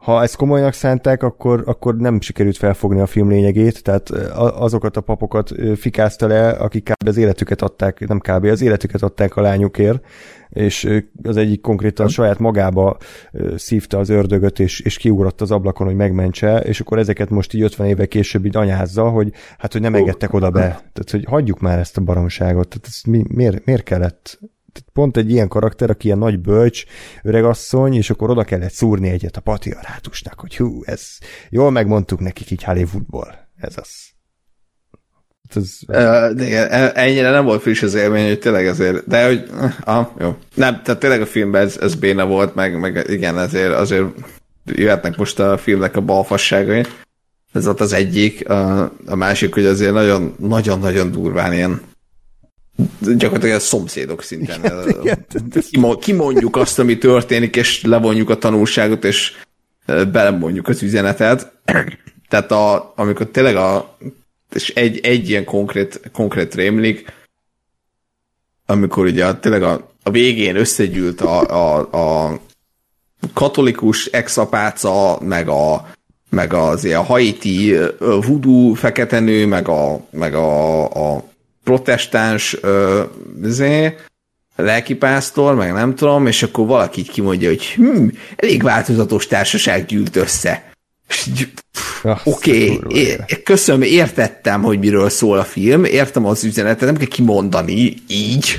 ha 0.00 0.22
ezt 0.22 0.36
komolynak 0.36 0.72
szánták, 0.72 1.22
akkor, 1.22 1.62
akkor 1.66 1.96
nem 1.96 2.20
sikerült 2.20 2.56
felfogni 2.56 3.00
a 3.00 3.06
film 3.06 3.28
lényegét, 3.28 3.82
tehát 3.82 4.10
azokat 4.36 4.96
a 4.96 5.00
papokat 5.00 5.52
fikázta 5.76 6.26
le, 6.26 6.48
akik 6.48 6.84
kb. 6.84 7.08
az 7.08 7.16
életüket 7.16 7.62
adták, 7.62 8.08
nem 8.08 8.18
kb. 8.18 8.44
az 8.44 8.62
életüket 8.62 9.02
adták 9.02 9.36
a 9.36 9.40
lányukért, 9.40 10.04
és 10.48 11.02
az 11.22 11.36
egyik 11.36 11.60
konkrétan 11.60 12.08
saját 12.08 12.38
magába 12.38 12.96
szívta 13.56 13.98
az 13.98 14.08
ördögöt, 14.08 14.58
és, 14.58 14.80
és 14.80 14.96
kiugrott 14.96 15.40
az 15.40 15.50
ablakon, 15.50 15.86
hogy 15.86 15.96
megmentse, 15.96 16.58
és 16.58 16.80
akkor 16.80 16.98
ezeket 16.98 17.30
most 17.30 17.54
így 17.54 17.62
50 17.62 17.86
éve 17.86 18.06
később 18.06 18.46
így 18.46 18.56
anyázza, 18.56 19.08
hogy 19.08 19.32
hát, 19.58 19.72
hogy 19.72 19.80
nem 19.80 19.94
engedtek 19.94 20.32
oda 20.32 20.50
be. 20.50 20.60
Tehát, 20.60 21.10
hogy 21.10 21.24
hagyjuk 21.24 21.60
már 21.60 21.78
ezt 21.78 21.96
a 21.96 22.00
baromságot. 22.00 22.68
Tehát 22.68 22.86
ez 22.86 23.00
mi, 23.06 23.24
miért, 23.28 23.64
miért 23.64 23.82
kellett 23.82 24.38
pont 24.92 25.16
egy 25.16 25.30
ilyen 25.30 25.48
karakter, 25.48 25.90
aki 25.90 26.06
ilyen 26.06 26.18
nagy 26.18 26.38
bölcs, 26.38 26.84
öregasszony, 27.22 27.94
és 27.94 28.10
akkor 28.10 28.30
oda 28.30 28.44
kellett 28.44 28.72
szúrni 28.72 29.08
egyet 29.08 29.36
a 29.36 29.40
patriarhátusnak, 29.40 30.40
hogy 30.40 30.56
hú, 30.56 30.82
ez 30.84 31.02
jól 31.48 31.70
megmondtuk 31.70 32.20
nekik 32.20 32.50
így 32.50 32.62
Hollywoodból. 32.62 33.48
Ez 33.60 33.74
az. 33.76 33.88
Ez... 35.54 35.78
Uh, 35.88 36.46
igen, 36.46 36.68
e- 36.70 36.92
ennyire 36.94 37.30
nem 37.30 37.44
volt 37.44 37.62
friss 37.62 37.82
az 37.82 37.94
élmény, 37.94 38.26
hogy 38.26 38.38
tényleg 38.38 38.66
azért, 38.66 39.06
de 39.06 39.26
hogy, 39.26 39.50
ah, 39.80 40.06
jó. 40.18 40.36
Nem, 40.54 40.82
tehát 40.82 41.00
tényleg 41.00 41.20
a 41.20 41.26
filmben 41.26 41.62
ez, 41.62 41.76
ez 41.80 41.94
béna 41.94 42.26
volt, 42.26 42.54
meg, 42.54 42.78
meg 42.80 43.04
igen, 43.08 43.38
ezért 43.38 43.72
azért 43.72 44.06
jöhetnek 44.64 45.16
most 45.16 45.38
a 45.38 45.58
filmnek 45.58 45.96
a 45.96 46.00
balfasságai. 46.00 46.84
Ez 47.52 47.66
ott 47.66 47.80
az 47.80 47.92
egyik. 47.92 48.48
A, 48.48 48.80
a 49.06 49.14
másik, 49.14 49.54
hogy 49.54 49.64
azért 49.64 49.92
nagyon, 49.92 50.34
nagyon-nagyon 50.38 51.10
durván 51.10 51.52
ilyen 51.52 51.80
gyakorlatilag 53.00 53.56
a 53.56 53.60
szomszédok 53.60 54.22
szinten. 54.22 54.60
Igen, 54.64 55.26
igen. 55.70 55.98
Kimondjuk 55.98 56.56
azt, 56.56 56.78
ami 56.78 56.98
történik, 56.98 57.56
és 57.56 57.82
levonjuk 57.82 58.30
a 58.30 58.38
tanulságot, 58.38 59.04
és 59.04 59.32
belemondjuk 59.86 60.68
az 60.68 60.82
üzenetet. 60.82 61.52
Tehát 62.28 62.50
a, 62.50 62.92
amikor 62.96 63.26
tényleg 63.26 63.56
a, 63.56 63.96
és 64.54 64.68
egy, 64.68 64.98
egy 64.98 65.28
ilyen 65.28 65.44
konkrét, 65.44 66.00
konkrét 66.12 66.54
rémlik, 66.54 67.12
amikor 68.66 69.04
ugye 69.04 69.26
a, 69.26 69.38
tényleg 69.38 69.62
a, 69.62 69.90
a 70.02 70.10
végén 70.10 70.56
összegyűlt 70.56 71.20
a, 71.20 71.40
a, 71.40 71.78
a 72.30 72.40
katolikus 73.32 74.06
exapáca, 74.06 75.18
meg 75.20 75.48
a 75.48 75.88
meg 76.30 76.52
az 76.52 76.84
ilyen 76.84 77.04
haiti 77.04 77.76
voodoo 77.98 78.74
feketenő, 78.74 79.46
meg 79.46 79.68
a, 79.68 80.00
meg 80.10 80.34
a, 80.34 80.84
a 81.14 81.24
protestáns 81.70 82.56
zé, 83.42 83.96
lelkipásztor, 84.56 85.54
meg 85.54 85.72
nem 85.72 85.94
tudom, 85.94 86.26
és 86.26 86.42
akkor 86.42 86.66
valaki 86.66 87.00
így 87.00 87.10
kimondja, 87.10 87.48
hogy 87.48 87.64
hm, 87.64 88.06
elég 88.36 88.62
változatos 88.62 89.26
társaság 89.26 89.86
gyűlt 89.86 90.16
össze. 90.16 90.72
Oké, 92.24 92.78
okay, 92.84 93.16
köszönöm, 93.44 93.82
értettem, 93.82 94.62
hogy 94.62 94.78
miről 94.78 95.08
szól 95.08 95.38
a 95.38 95.44
film, 95.44 95.84
értem 95.84 96.26
az 96.26 96.44
üzenetet, 96.44 96.80
nem 96.80 96.96
kell 96.96 97.06
kimondani 97.06 97.94
így. 98.06 98.58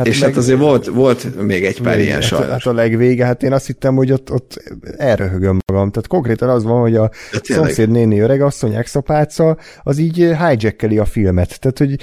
Hát 0.00 0.08
és 0.08 0.14
hát 0.14 0.24
meg, 0.24 0.34
hát 0.34 0.44
azért 0.44 0.58
volt, 0.58 0.86
volt 0.86 1.42
még 1.46 1.64
egy 1.64 1.80
pár 1.80 1.96
még, 1.96 2.04
ilyen 2.04 2.22
hát, 2.22 2.50
hát 2.50 2.66
a 2.66 2.72
legvége, 2.72 3.24
hát 3.24 3.42
én 3.42 3.52
azt 3.52 3.66
hittem, 3.66 3.94
hogy 3.94 4.12
ott, 4.12 4.32
ott 4.32 4.62
elröhögöm 4.96 5.58
magam. 5.66 5.90
Tehát 5.90 6.06
konkrétan 6.06 6.48
az 6.48 6.64
van, 6.64 6.80
hogy 6.80 6.96
a 6.96 7.10
szomszéd 7.42 7.90
néni 7.90 8.18
öregasszony, 8.18 8.74
exapáca, 8.74 9.56
az 9.82 9.98
így 9.98 10.16
hijackkeli 10.16 10.98
a 10.98 11.04
filmet. 11.04 11.60
Tehát, 11.60 11.78
hogy 11.78 11.96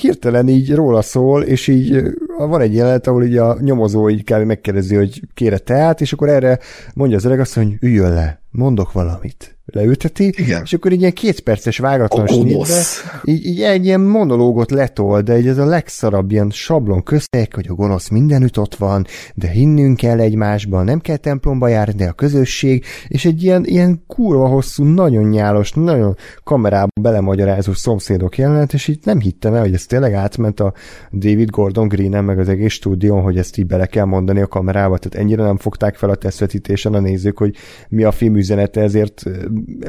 hirtelen 0.00 0.48
így 0.48 0.74
róla 0.74 1.02
szól, 1.02 1.42
és 1.42 1.68
így 1.68 2.02
van 2.36 2.60
egy 2.60 2.74
jelenet, 2.74 3.06
ahol 3.06 3.24
így 3.24 3.36
a 3.36 3.56
nyomozó 3.60 4.10
így 4.10 4.24
kell 4.24 4.44
megkérdezi, 4.44 4.94
hogy 4.94 5.20
kére 5.34 5.58
teát, 5.58 6.00
és 6.00 6.12
akkor 6.12 6.28
erre 6.28 6.58
mondja 6.94 7.16
az 7.16 7.24
öregasszony, 7.24 7.66
hogy 7.66 7.76
üljön 7.80 8.12
le, 8.12 8.42
mondok 8.50 8.92
valamit 8.92 9.57
leülteti, 9.72 10.32
Igen. 10.36 10.62
és 10.64 10.72
akkor 10.72 10.92
így 10.92 11.00
ilyen 11.00 11.12
kétperces 11.12 11.78
vágatlan 11.78 12.26
snitbe, 12.26 12.82
így, 13.24 13.46
így 13.46 13.62
egy 13.62 13.84
ilyen 13.84 14.00
monológot 14.00 14.70
letol, 14.70 15.20
de 15.20 15.38
így 15.38 15.46
ez 15.46 15.58
a 15.58 15.64
legszarabb 15.64 16.30
ilyen 16.30 16.50
sablon 16.50 17.02
köztek, 17.02 17.54
hogy 17.54 17.66
a 17.68 17.74
gonosz 17.74 18.08
mindenütt 18.08 18.58
ott 18.58 18.74
van, 18.74 19.06
de 19.34 19.48
hinnünk 19.48 19.96
kell 19.96 20.20
egymásban, 20.20 20.84
nem 20.84 21.00
kell 21.00 21.16
templomba 21.16 21.68
járni, 21.68 21.94
de 21.94 22.08
a 22.08 22.12
közösség, 22.12 22.84
és 23.08 23.24
egy 23.24 23.42
ilyen, 23.42 23.64
ilyen 23.64 24.02
kurva 24.06 24.46
hosszú, 24.46 24.84
nagyon 24.84 25.24
nyálos, 25.24 25.72
nagyon 25.72 26.16
kamerába 26.44 26.90
belemagyarázó 27.00 27.72
szomszédok 27.72 28.38
jelenet, 28.38 28.72
és 28.72 28.88
így 28.88 29.00
nem 29.04 29.20
hittem 29.20 29.54
el, 29.54 29.60
hogy 29.60 29.74
ez 29.74 29.86
tényleg 29.86 30.12
átment 30.12 30.60
a 30.60 30.72
David 31.12 31.50
Gordon 31.50 31.88
Green-en, 31.88 32.24
meg 32.24 32.38
az 32.38 32.48
egész 32.48 32.72
stúdión, 32.72 33.22
hogy 33.22 33.38
ezt 33.38 33.58
így 33.58 33.66
bele 33.66 33.86
kell 33.86 34.04
mondani 34.04 34.40
a 34.40 34.46
kamerába, 34.46 34.98
tehát 34.98 35.26
ennyire 35.26 35.42
nem 35.42 35.56
fogták 35.56 35.96
fel 35.96 36.10
a 36.10 36.14
tesztvetítésen 36.14 36.94
a 36.94 37.00
nézők, 37.00 37.38
hogy 37.38 37.54
mi 37.88 38.02
a 38.02 38.12
film 38.12 38.36
üzenete, 38.36 38.80
ezért 38.80 39.22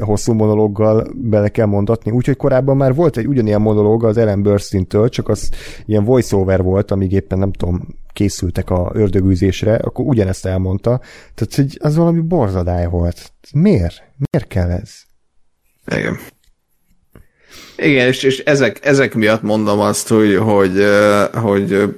hosszú 0.00 0.32
monológgal 0.32 1.06
bele 1.14 1.48
kell 1.48 1.66
mondatni. 1.66 2.10
Úgyhogy 2.10 2.36
korábban 2.36 2.76
már 2.76 2.94
volt 2.94 3.16
egy 3.16 3.26
ugyanilyen 3.26 3.60
monológ 3.60 4.04
az 4.04 4.16
Ellen 4.16 4.42
Burstyn-től, 4.42 5.08
csak 5.08 5.28
az 5.28 5.50
ilyen 5.86 6.04
voiceover 6.04 6.62
volt, 6.62 6.90
amíg 6.90 7.12
éppen 7.12 7.38
nem 7.38 7.52
tudom, 7.52 7.88
készültek 8.12 8.70
a 8.70 8.90
ördögűzésre, 8.94 9.74
akkor 9.74 10.04
ugyanezt 10.04 10.46
elmondta. 10.46 11.00
Tehát 11.34 11.54
hogy 11.54 11.78
az 11.80 11.96
valami 11.96 12.20
borzadály 12.20 12.86
volt. 12.86 13.32
Miért? 13.52 14.02
Miért 14.30 14.48
kell 14.48 14.70
ez? 14.70 14.90
Igen. 15.96 16.18
Igen, 17.76 18.06
és, 18.06 18.22
és 18.22 18.38
ezek, 18.38 18.84
ezek 18.84 19.14
miatt 19.14 19.42
mondom 19.42 19.80
azt, 19.80 20.08
hogy, 20.08 20.36
hogy, 20.36 20.84
hogy 21.32 21.94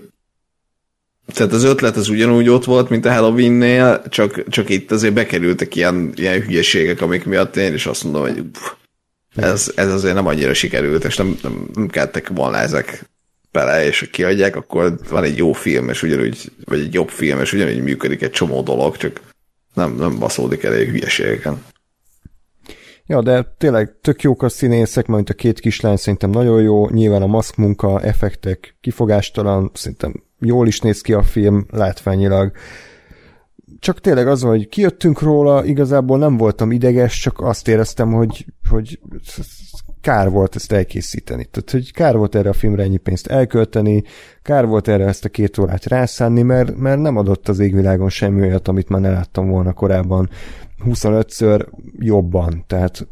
tehát 1.26 1.52
az 1.52 1.65
ötlet 1.65 1.97
az 1.97 2.09
ugyanúgy 2.09 2.49
ott 2.49 2.65
volt, 2.65 2.89
mint 2.89 3.05
a 3.05 3.12
Halloween-nél, 3.12 4.02
csak, 4.09 4.49
csak 4.49 4.68
itt 4.68 4.91
azért 4.91 5.15
bekerültek 5.15 5.75
ilyen, 5.75 6.12
ilyen 6.15 6.41
hülyeségek, 6.41 7.01
amik 7.01 7.25
miatt 7.25 7.57
én 7.57 7.75
is 7.75 7.86
azt 7.86 8.05
mondom, 8.05 8.23
hogy 8.23 8.42
pff, 8.42 8.70
ez, 9.36 9.73
ez 9.75 9.92
azért 9.92 10.15
nem 10.15 10.26
annyira 10.26 10.55
sikerült, 10.55 11.05
és 11.05 11.17
nem, 11.17 11.39
nem, 11.42 11.68
nem 11.75 11.89
kellettek 11.89 12.28
volna 12.28 12.57
ezek 12.59 13.10
bele, 13.52 13.86
és 13.86 14.09
kiadják, 14.12 14.57
akkor 14.57 14.99
van 15.09 15.25
egy 15.25 15.36
jó 15.36 15.52
film, 15.52 15.89
és 15.89 16.02
ugyanúgy, 16.02 16.52
vagy 16.65 16.81
egy 16.81 16.94
jobb 16.94 17.09
film, 17.09 17.41
és 17.41 17.52
ugyanúgy 17.52 17.83
működik 17.83 18.23
egy 18.23 18.31
csomó 18.31 18.62
dolog, 18.62 18.97
csak 18.97 19.20
nem, 19.75 19.94
nem 19.94 20.18
baszódik 20.18 20.62
elég 20.62 20.91
hülyeségeken. 20.91 21.65
Ja, 23.12 23.23
de 23.23 23.55
tényleg 23.58 23.94
tök 24.00 24.23
jók 24.23 24.42
a 24.42 24.49
színészek, 24.49 25.07
majd 25.07 25.31
a 25.31 25.34
két 25.34 25.60
kislány 25.60 25.97
szerintem 25.97 26.31
nagyon 26.31 26.62
jó, 26.62 26.89
nyilván 26.89 27.23
a 27.23 27.26
maszk 27.26 27.57
munka, 27.57 28.00
effektek 28.00 28.76
kifogástalan, 28.81 29.70
szerintem 29.74 30.23
jól 30.39 30.66
is 30.66 30.81
néz 30.81 31.00
ki 31.00 31.12
a 31.12 31.23
film 31.23 31.66
látványilag. 31.70 32.52
Csak 33.78 34.00
tényleg 34.00 34.28
az, 34.28 34.42
hogy 34.42 34.68
kijöttünk 34.68 35.20
róla, 35.20 35.65
igazából 35.65 36.18
nem 36.18 36.36
voltam 36.36 36.70
ideges, 36.70 37.20
csak 37.20 37.41
azt 37.41 37.68
éreztem, 37.68 38.12
hogy, 38.12 38.47
hogy 38.70 39.00
kár 40.00 40.31
volt 40.31 40.57
ezt 40.57 40.73
elkészíteni. 40.73 41.44
Tehát, 41.44 41.70
hogy 41.70 41.92
kár 41.92 42.16
volt 42.16 42.34
erre 42.34 42.49
a 42.49 42.52
filmre 42.52 42.82
ennyi 42.82 42.97
pénzt 42.97 43.26
elkölteni, 43.26 44.02
kár 44.42 44.66
volt 44.66 44.89
erre 44.89 45.07
ezt 45.07 45.24
a 45.24 45.28
két 45.28 45.58
órát 45.58 45.86
rászánni, 45.86 46.42
mert, 46.42 46.76
mert 46.76 47.00
nem 47.00 47.16
adott 47.16 47.49
az 47.49 47.58
égvilágon 47.58 48.08
semmi 48.08 48.41
olyat, 48.41 48.68
amit 48.68 48.89
már 48.89 49.00
ne 49.00 49.10
láttam 49.10 49.49
volna 49.49 49.73
korábban 49.73 50.28
25-ször 50.85 51.67
jobban. 51.99 52.65
Tehát 52.67 53.09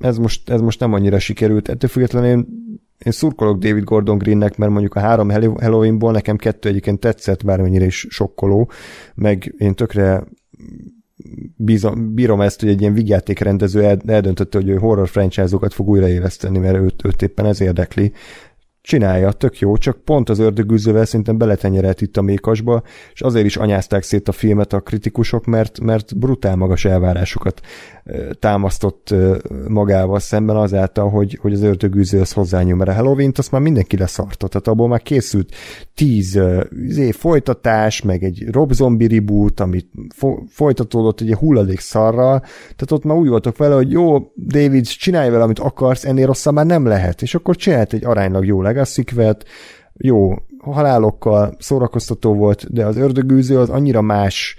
ez 0.00 0.18
most, 0.18 0.50
ez 0.50 0.60
most 0.60 0.80
nem 0.80 0.92
annyira 0.92 1.18
sikerült. 1.18 1.68
Ettől 1.68 1.90
függetlenül 1.90 2.28
én 2.28 2.62
én 3.04 3.12
szurkolok 3.12 3.58
David 3.58 3.84
Gordon 3.84 4.18
Greennek, 4.18 4.56
mert 4.56 4.70
mondjuk 4.70 4.94
a 4.94 5.00
három 5.00 5.30
Halloweenból 5.30 6.12
nekem 6.12 6.36
kettő 6.36 6.68
egyébként 6.68 7.00
tetszett, 7.00 7.44
bármennyire 7.44 7.84
is 7.84 8.06
sokkoló, 8.10 8.70
meg 9.14 9.54
én 9.58 9.74
tökre 9.74 10.24
bízom, 11.56 12.14
bírom 12.14 12.40
ezt, 12.40 12.60
hogy 12.60 12.68
egy 12.68 12.80
ilyen 12.80 12.94
vigyátékrendező 12.94 13.98
eldöntötte, 14.06 14.58
hogy 14.58 14.68
ő 14.68 14.76
horror 14.76 15.08
franchise-okat 15.08 15.74
fog 15.74 15.88
újraéleszteni, 15.88 16.58
mert 16.58 16.76
őt, 16.76 17.04
őt 17.04 17.22
éppen 17.22 17.46
ez 17.46 17.60
érdekli 17.60 18.12
csinálja, 18.84 19.32
tök 19.32 19.58
jó, 19.58 19.76
csak 19.76 19.96
pont 20.04 20.28
az 20.28 20.38
ördögűzővel 20.38 21.04
szerintem 21.04 21.38
beletenyerelt 21.38 22.00
itt 22.00 22.16
a 22.16 22.22
mékasba, 22.22 22.82
és 23.12 23.20
azért 23.20 23.46
is 23.46 23.56
anyázták 23.56 24.02
szét 24.02 24.28
a 24.28 24.32
filmet 24.32 24.72
a 24.72 24.80
kritikusok, 24.80 25.44
mert, 25.44 25.80
mert 25.80 26.18
brutál 26.18 26.56
magas 26.56 26.84
elvárásokat 26.84 27.60
támasztott 28.38 29.14
magával 29.68 30.18
szemben 30.18 30.56
azáltal, 30.56 31.10
hogy, 31.10 31.38
hogy 31.40 31.52
az 31.52 31.62
ördögűzőhöz 31.62 32.32
hozzányúl, 32.32 32.76
mert 32.76 32.90
a 32.90 32.94
Halloween-t 32.94 33.38
azt 33.38 33.50
már 33.50 33.60
mindenki 33.60 33.96
leszartott, 33.96 34.50
tehát 34.50 34.68
abból 34.68 34.88
már 34.88 35.02
készült 35.02 35.54
tíz 35.94 36.40
izé, 36.86 37.10
folytatás, 37.10 38.02
meg 38.02 38.22
egy 38.22 38.44
Rob 38.50 38.72
Zombie 38.72 39.08
reboot, 39.08 39.60
amit 39.60 39.88
fo- 40.14 40.42
folytatódott 40.48 41.20
egy 41.20 41.34
hulladék 41.34 41.80
szarral, 41.80 42.40
tehát 42.60 42.90
ott 42.90 43.04
már 43.04 43.16
úgy 43.16 43.28
voltak 43.28 43.56
vele, 43.56 43.74
hogy 43.74 43.90
jó, 43.90 44.32
David, 44.46 44.86
csinálj 44.86 45.30
vele, 45.30 45.42
amit 45.42 45.58
akarsz, 45.58 46.04
ennél 46.04 46.26
rosszabb 46.26 46.54
már 46.54 46.66
nem 46.66 46.86
lehet, 46.86 47.22
és 47.22 47.34
akkor 47.34 47.56
csinált 47.56 47.92
egy 47.92 48.04
aránylag 48.04 48.46
jó 48.46 48.62
legacy 48.74 49.04
jó 49.92 50.34
halálokkal 50.58 51.56
szórakoztató 51.58 52.34
volt, 52.34 52.72
de 52.72 52.86
az 52.86 52.96
ördögűző 52.96 53.58
az 53.58 53.70
annyira 53.70 54.00
más 54.00 54.56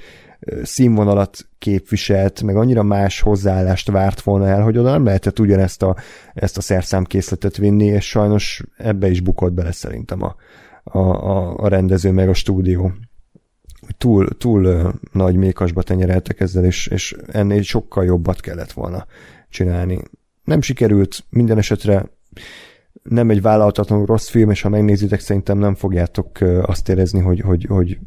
színvonalat 0.63 1.37
képviselt, 1.59 2.41
meg 2.41 2.55
annyira 2.55 2.83
más 2.83 3.21
hozzáállást 3.21 3.91
várt 3.91 4.21
volna 4.21 4.47
el, 4.47 4.61
hogy 4.61 4.77
oda 4.77 4.91
nem 4.91 5.03
lehetett 5.03 5.39
ugyanezt 5.39 5.83
a, 5.83 5.95
ezt 6.33 6.57
a 6.57 6.61
szerszámkészletet 6.61 7.57
vinni, 7.57 7.85
és 7.85 8.09
sajnos 8.09 8.63
ebbe 8.77 9.09
is 9.09 9.21
bukott 9.21 9.53
bele 9.53 9.71
szerintem 9.71 10.21
a, 10.21 10.35
a, 10.83 10.99
a, 10.99 11.57
a 11.57 11.67
rendező 11.67 12.11
meg 12.11 12.29
a 12.29 12.33
stúdió. 12.33 12.91
Túl, 13.97 14.27
túl 14.37 14.93
nagy 15.11 15.35
mékasba 15.35 15.83
tenyereltek 15.83 16.39
ezzel, 16.39 16.65
és, 16.65 16.87
és 16.87 17.15
ennél 17.31 17.61
sokkal 17.61 18.05
jobbat 18.05 18.39
kellett 18.39 18.71
volna 18.71 19.05
csinálni. 19.49 19.99
Nem 20.43 20.61
sikerült, 20.61 21.23
minden 21.29 21.57
esetre 21.57 22.09
nem 23.09 23.29
egy 23.29 23.41
vállalhatatlanul 23.41 24.05
rossz 24.05 24.29
film, 24.29 24.49
és 24.49 24.61
ha 24.61 24.69
megnézitek, 24.69 25.19
szerintem 25.19 25.57
nem 25.57 25.75
fogjátok 25.75 26.39
azt 26.61 26.89
érezni, 26.89 27.19
hogy, 27.19 27.39
hogy, 27.39 27.65
hogy 27.69 27.99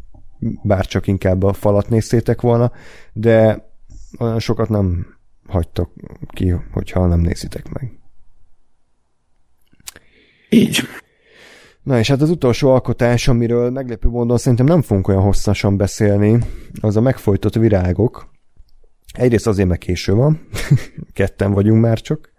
bár 0.63 0.87
csak 0.87 1.07
inkább 1.07 1.43
a 1.43 1.53
falat 1.53 1.89
néztétek 1.89 2.41
volna, 2.41 2.73
de 3.13 3.67
olyan 4.19 4.39
sokat 4.39 4.69
nem 4.69 5.07
hagytok 5.47 5.91
ki, 6.33 6.55
hogyha 6.73 7.07
nem 7.07 7.21
nézitek 7.21 7.73
meg. 7.73 7.99
Így. 10.51 10.81
Na 11.83 11.99
és 11.99 12.09
hát 12.09 12.21
az 12.21 12.31
utolsó 12.31 12.71
alkotás, 12.71 13.29
amiről 13.29 13.71
meglepő 13.71 14.09
módon 14.09 14.39
szerintem 14.39 14.67
nem 14.67 14.83
fogunk 14.83 15.09
olyan 15.09 15.23
hosszasan 15.23 15.77
beszélni, 15.77 16.39
az 16.81 16.97
a 16.97 17.01
megfojtott 17.01 17.55
virágok. 17.55 18.31
Egyrészt 19.13 19.47
azért, 19.47 19.69
meg 19.69 19.79
késő 19.79 20.15
van, 20.15 20.49
ketten 21.13 21.53
vagyunk 21.53 21.81
már 21.81 22.01
csak. 22.01 22.33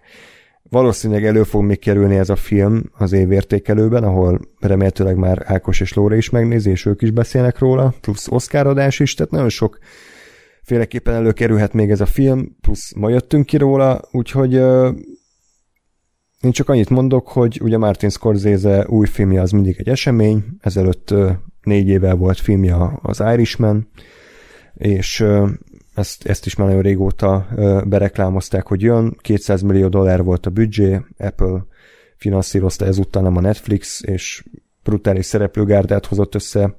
Valószínűleg 0.70 1.26
elő 1.26 1.44
fog 1.44 1.64
még 1.64 1.80
kerülni 1.80 2.16
ez 2.16 2.30
a 2.30 2.36
film 2.36 2.84
az 2.94 3.12
évértékelőben, 3.12 4.04
ahol 4.04 4.40
remélhetőleg 4.60 5.16
már 5.16 5.44
Ákos 5.46 5.80
és 5.80 5.94
Lóra 5.94 6.16
is 6.16 6.30
megnézi, 6.30 6.70
és 6.70 6.86
ők 6.86 7.02
is 7.02 7.12
beszélnek 7.12 7.60
róla, 7.60 7.94
plusz 8.02 8.28
Oscar 8.28 8.68
adás 8.68 9.00
is, 9.00 9.14
tehát 9.14 9.32
nagyon 9.32 9.50
sok 9.50 9.78
féleképpen 10.64 11.14
előkerülhet 11.14 11.74
még 11.74 11.92
ez 11.92 12.02
a 12.02 12.06
film, 12.06 12.56
plusz 12.62 12.94
ma 12.96 13.10
jöttünk 13.10 13.46
ki 13.46 13.58
róla, 13.58 14.02
úgyhogy 14.12 14.56
uh, 14.56 14.96
én 16.42 16.52
csak 16.52 16.70
annyit 16.70 16.90
mondok, 16.90 17.28
hogy 17.28 17.60
ugye 17.64 17.78
Martin 17.78 18.10
Scorsese 18.10 18.86
új 18.88 19.08
filmje 19.08 19.42
az 19.42 19.52
mindig 19.52 19.76
egy 19.80 19.90
esemény, 19.90 20.44
ezelőtt 20.60 21.12
uh, 21.12 21.32
négy 21.62 21.88
évvel 21.88 22.16
volt 22.16 22.40
filmje 22.40 22.76
az 23.02 23.20
Irishman, 23.34 23.90
és 24.74 25.26
ezt, 26.00 26.26
ezt 26.26 26.46
is 26.46 26.56
már 26.56 26.68
nagyon 26.68 26.82
régóta 26.82 27.48
bereklámozták, 27.86 28.68
hogy 28.68 28.82
jön, 28.82 29.18
200 29.22 29.62
millió 29.62 29.88
dollár 29.88 30.24
volt 30.24 30.46
a 30.46 30.50
büdzsé, 30.50 31.02
Apple 31.18 31.66
finanszírozta 32.18 32.86
ezúttal 32.86 33.22
nem 33.22 33.38
a 33.38 33.42
Netflix, 33.42 34.02
és 34.04 34.44
brutális 34.84 35.26
szereplőgárdát 35.26 36.06
hozott 36.06 36.36
össze, 36.36 36.78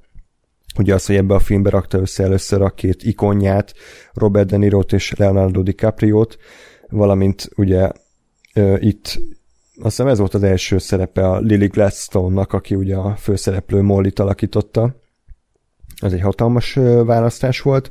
ugye 0.79 0.95
az, 0.95 1.07
hogy 1.07 1.17
ebbe 1.17 1.35
a 1.35 1.39
filmbe 1.39 1.71
rakta 1.71 1.99
össze 1.99 2.23
először 2.23 2.63
a 2.63 2.71
két 2.71 3.03
ikonját, 3.03 3.75
Robert 4.13 4.49
De 4.49 4.57
niro 4.57 4.81
és 4.81 5.13
Leonardo 5.17 5.63
DiCaprio-t, 5.63 6.39
valamint 6.89 7.49
ugye 7.57 7.91
uh, 8.55 8.77
itt 8.81 9.21
azt 9.83 9.97
hiszem 9.97 10.07
ez 10.07 10.19
volt 10.19 10.35
az 10.35 10.43
első 10.43 10.79
szerepe 10.79 11.29
a 11.29 11.39
Lily 11.39 11.67
Gladstone-nak, 11.67 12.53
aki 12.53 12.75
ugye 12.75 12.97
a 12.97 13.17
főszereplő 13.17 13.83
Molly-t 13.83 14.19
alakította. 14.19 14.95
Ez 16.01 16.13
egy 16.13 16.21
hatalmas 16.21 16.75
választás 17.05 17.61
volt, 17.61 17.91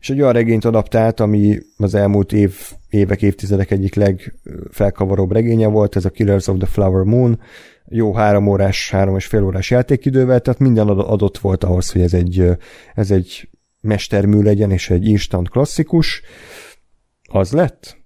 és 0.00 0.10
egy 0.10 0.20
olyan 0.20 0.32
regényt 0.32 0.64
adaptált, 0.64 1.20
ami 1.20 1.58
az 1.76 1.94
elmúlt 1.94 2.32
év, 2.32 2.72
évek, 2.88 3.22
évtizedek 3.22 3.70
egyik 3.70 3.94
legfelkavaróbb 3.94 5.32
regénye 5.32 5.66
volt, 5.66 5.96
ez 5.96 6.04
a 6.04 6.10
Killers 6.10 6.46
of 6.46 6.56
the 6.58 6.66
Flower 6.66 7.04
Moon, 7.04 7.40
jó 7.88 8.14
három 8.14 8.46
órás, 8.46 8.90
három 8.90 9.16
és 9.16 9.26
fél 9.26 9.44
órás 9.44 9.70
játékidővel, 9.70 10.40
tehát 10.40 10.60
minden 10.60 10.88
adott 10.88 11.38
volt 11.38 11.64
ahhoz, 11.64 11.92
hogy 11.92 12.00
ez 12.00 12.14
egy, 12.14 12.46
ez 12.94 13.10
egy 13.10 13.48
mestermű 13.80 14.42
legyen, 14.42 14.70
és 14.70 14.90
egy 14.90 15.06
instant 15.06 15.48
klasszikus. 15.48 16.22
Az 17.22 17.52
lett? 17.52 17.96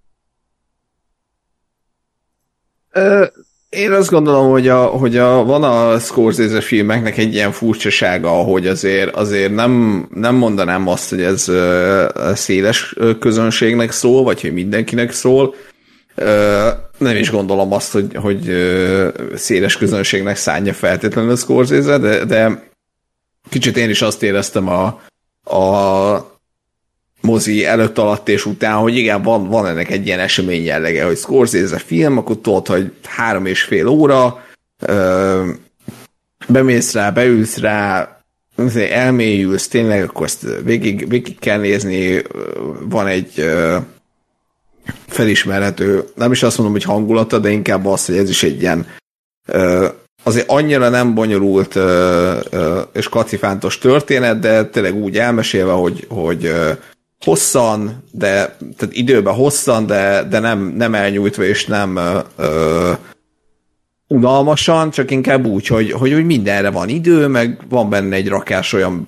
Én 3.77 3.93
azt 3.93 4.11
gondolom, 4.11 4.51
hogy, 4.51 4.69
a, 4.69 4.85
hogy 4.85 5.17
a, 5.17 5.45
van 5.45 5.63
a 5.63 5.99
Scorsese 5.99 6.61
filmeknek 6.61 7.19
egy 7.19 7.35
ilyen 7.35 7.53
furcsasága, 7.53 8.31
hogy 8.31 8.67
azért, 8.67 9.17
azért 9.17 9.55
nem, 9.55 10.07
nem 10.15 10.35
mondanám 10.35 10.89
azt, 10.89 11.11
hogy 11.11 11.23
ez 11.23 11.51
széles 12.35 12.95
közönségnek 13.21 13.91
szól, 13.91 14.23
vagy 14.23 14.41
hogy 14.41 14.53
mindenkinek 14.53 15.13
szól. 15.13 15.55
Nem 16.99 17.17
is 17.17 17.31
gondolom 17.31 17.73
azt, 17.73 17.93
hogy, 17.93 18.15
hogy 18.15 18.51
széles 19.35 19.77
közönségnek 19.77 20.37
szánja 20.37 20.73
feltétlenül 20.73 21.31
a 21.31 21.37
Scorsese, 21.37 21.99
de, 21.99 22.25
de 22.25 22.71
kicsit 23.49 23.77
én 23.77 23.91
is 23.91 24.03
azt 24.03 24.23
éreztem 24.23 24.69
a, 24.69 24.85
a 25.57 26.32
mozi 27.23 27.65
előtt, 27.65 27.99
alatt 27.99 28.29
és 28.29 28.47
után, 28.47 28.77
hogy 28.77 28.97
igen, 28.97 29.23
van, 29.23 29.49
van 29.49 29.67
ennek 29.67 29.91
egy 29.91 30.07
ilyen 30.07 30.19
esemény 30.19 30.65
jellege, 30.65 31.05
hogy 31.05 31.17
Scorsese 31.17 31.79
film, 31.79 32.19
akkor 32.19 32.39
tudod, 32.39 32.67
hogy 32.67 32.93
három 33.05 33.47
és 33.47 33.63
fél 33.63 33.87
óra, 33.87 34.45
ö, 34.81 35.49
bemész 36.49 36.93
rá, 36.93 37.11
beülsz 37.11 37.57
rá, 37.57 38.17
elmélyülsz, 38.91 39.69
tényleg 39.69 40.03
akkor 40.03 40.27
ezt 40.27 40.47
végig, 40.65 41.09
végig 41.09 41.39
kell 41.39 41.59
nézni, 41.59 42.23
van 42.81 43.07
egy 43.07 43.33
ö, 43.37 43.77
felismerhető, 45.07 46.05
nem 46.15 46.33
is 46.33 46.43
azt 46.43 46.57
mondom, 46.57 46.75
hogy 46.75 46.85
hangulata, 46.85 47.39
de 47.39 47.51
inkább 47.51 47.87
az, 47.87 48.07
hogy 48.07 48.17
ez 48.17 48.29
is 48.29 48.43
egy 48.43 48.61
ilyen 48.61 48.87
ö, 49.47 49.89
azért 50.23 50.51
annyira 50.51 50.89
nem 50.89 51.15
bonyolult 51.15 51.77
ö, 51.77 52.39
ö, 52.51 52.81
és 52.93 53.09
kacifántos 53.09 53.79
történet, 53.79 54.39
de 54.39 54.65
tényleg 54.65 54.95
úgy 54.95 55.19
elmesélve, 55.19 55.73
hogy, 55.73 56.07
hogy 56.09 56.45
ö, 56.45 56.73
hosszan, 57.25 58.05
de 58.11 58.57
tehát 58.77 58.89
időben 58.91 59.35
hosszan, 59.35 59.87
de, 59.87 60.23
de 60.31 60.39
nem, 60.39 60.61
nem 60.77 60.95
elnyújtva 60.95 61.45
és 61.45 61.67
nem 61.67 61.99
ö, 62.37 62.93
unalmasan, 64.07 64.91
csak 64.91 65.11
inkább 65.11 65.47
úgy, 65.47 65.67
hogy, 65.67 65.93
hogy, 65.93 66.13
hogy 66.13 66.27
mindenre 66.27 66.71
van 66.71 66.89
idő, 66.89 67.27
meg 67.27 67.61
van 67.69 67.91
benne 67.91 68.17
egy 68.17 68.29
rakás 68.29 68.73
olyan 68.73 69.07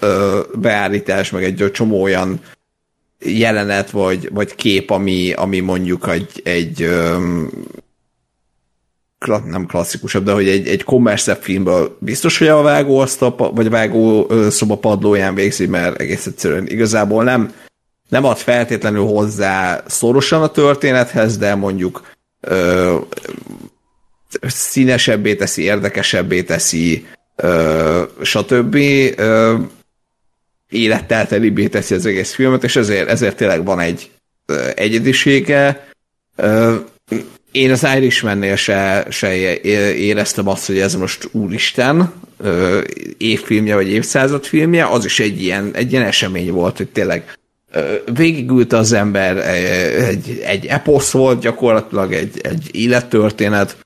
ö, 0.00 0.40
beállítás, 0.54 1.30
meg 1.30 1.44
egy 1.44 1.70
csomó 1.72 2.02
olyan 2.02 2.40
jelenet, 3.18 3.90
vagy, 3.90 4.28
vagy 4.32 4.54
kép, 4.54 4.90
ami, 4.90 5.32
ami 5.32 5.60
mondjuk 5.60 6.08
egy, 6.08 6.40
egy 6.44 6.82
ö, 6.82 7.16
nem 9.26 9.66
klasszikusabb, 9.66 10.24
de 10.24 10.32
hogy 10.32 10.48
egy, 10.48 10.68
egy 10.68 10.84
kommerszebb 10.84 11.42
filmből 11.42 11.96
biztos, 12.00 12.38
hogy 12.38 12.48
a 12.48 12.62
vágó 12.62 12.98
azt 12.98 13.18
vagy 13.36 13.66
a 13.66 13.70
vágó 13.70 14.30
szoba 14.50 14.76
padlóján 14.76 15.34
végzi, 15.34 15.66
mert 15.66 16.00
egész 16.00 16.26
egyszerűen 16.26 16.66
igazából 16.66 17.24
nem, 17.24 17.52
nem 18.08 18.24
ad 18.24 18.36
feltétlenül 18.36 19.04
hozzá 19.04 19.82
szorosan 19.86 20.42
a 20.42 20.48
történethez, 20.48 21.38
de 21.38 21.54
mondjuk 21.54 22.14
ö, 22.40 22.96
színesebbé 24.40 25.34
teszi, 25.34 25.62
érdekesebbé 25.62 26.42
teszi, 26.42 27.06
ö, 27.36 28.02
stb. 28.22 28.74
Ö, 29.16 29.54
élettel 30.68 31.26
telibbé 31.26 31.66
teszi 31.66 31.94
az 31.94 32.06
egész 32.06 32.34
filmet, 32.34 32.64
és 32.64 32.76
ezért, 32.76 33.08
ezért 33.08 33.36
tényleg 33.36 33.64
van 33.64 33.80
egy 33.80 34.10
ö, 34.46 34.68
egyedisége. 34.74 35.88
Ö, 36.36 36.76
én 37.56 37.70
az 37.70 37.86
Irishman-nél 37.96 38.56
se, 38.56 39.06
se 39.10 39.58
éreztem 39.94 40.48
azt, 40.48 40.66
hogy 40.66 40.78
ez 40.78 40.94
most 40.94 41.28
úristen 41.32 42.12
évfilmje 43.16 43.74
vagy 43.74 43.88
évszázad 43.88 44.44
filmje, 44.44 44.84
az 44.84 45.04
is 45.04 45.20
egy 45.20 45.42
ilyen, 45.42 45.70
egy 45.74 45.92
ilyen 45.92 46.04
esemény 46.04 46.50
volt, 46.50 46.76
hogy 46.76 46.88
tényleg 46.88 47.38
végigült 48.14 48.72
az 48.72 48.92
ember, 48.92 49.36
egy, 50.08 50.42
egy 50.44 50.66
eposz 50.66 51.10
volt 51.10 51.40
gyakorlatilag, 51.40 52.12
egy, 52.12 52.40
egy 52.42 52.68
élettörténet, 52.72 53.76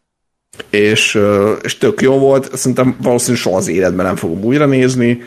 és, 0.71 1.19
és 1.63 1.79
tök 1.79 2.01
jó 2.01 2.19
volt, 2.19 2.57
szerintem 2.57 2.97
valószínűleg 3.03 3.43
soha 3.43 3.57
az 3.57 3.69
életben 3.69 4.07
nem 4.07 4.17
fogom 4.17 4.45
újra 4.45 4.67
nézni, 4.67 5.23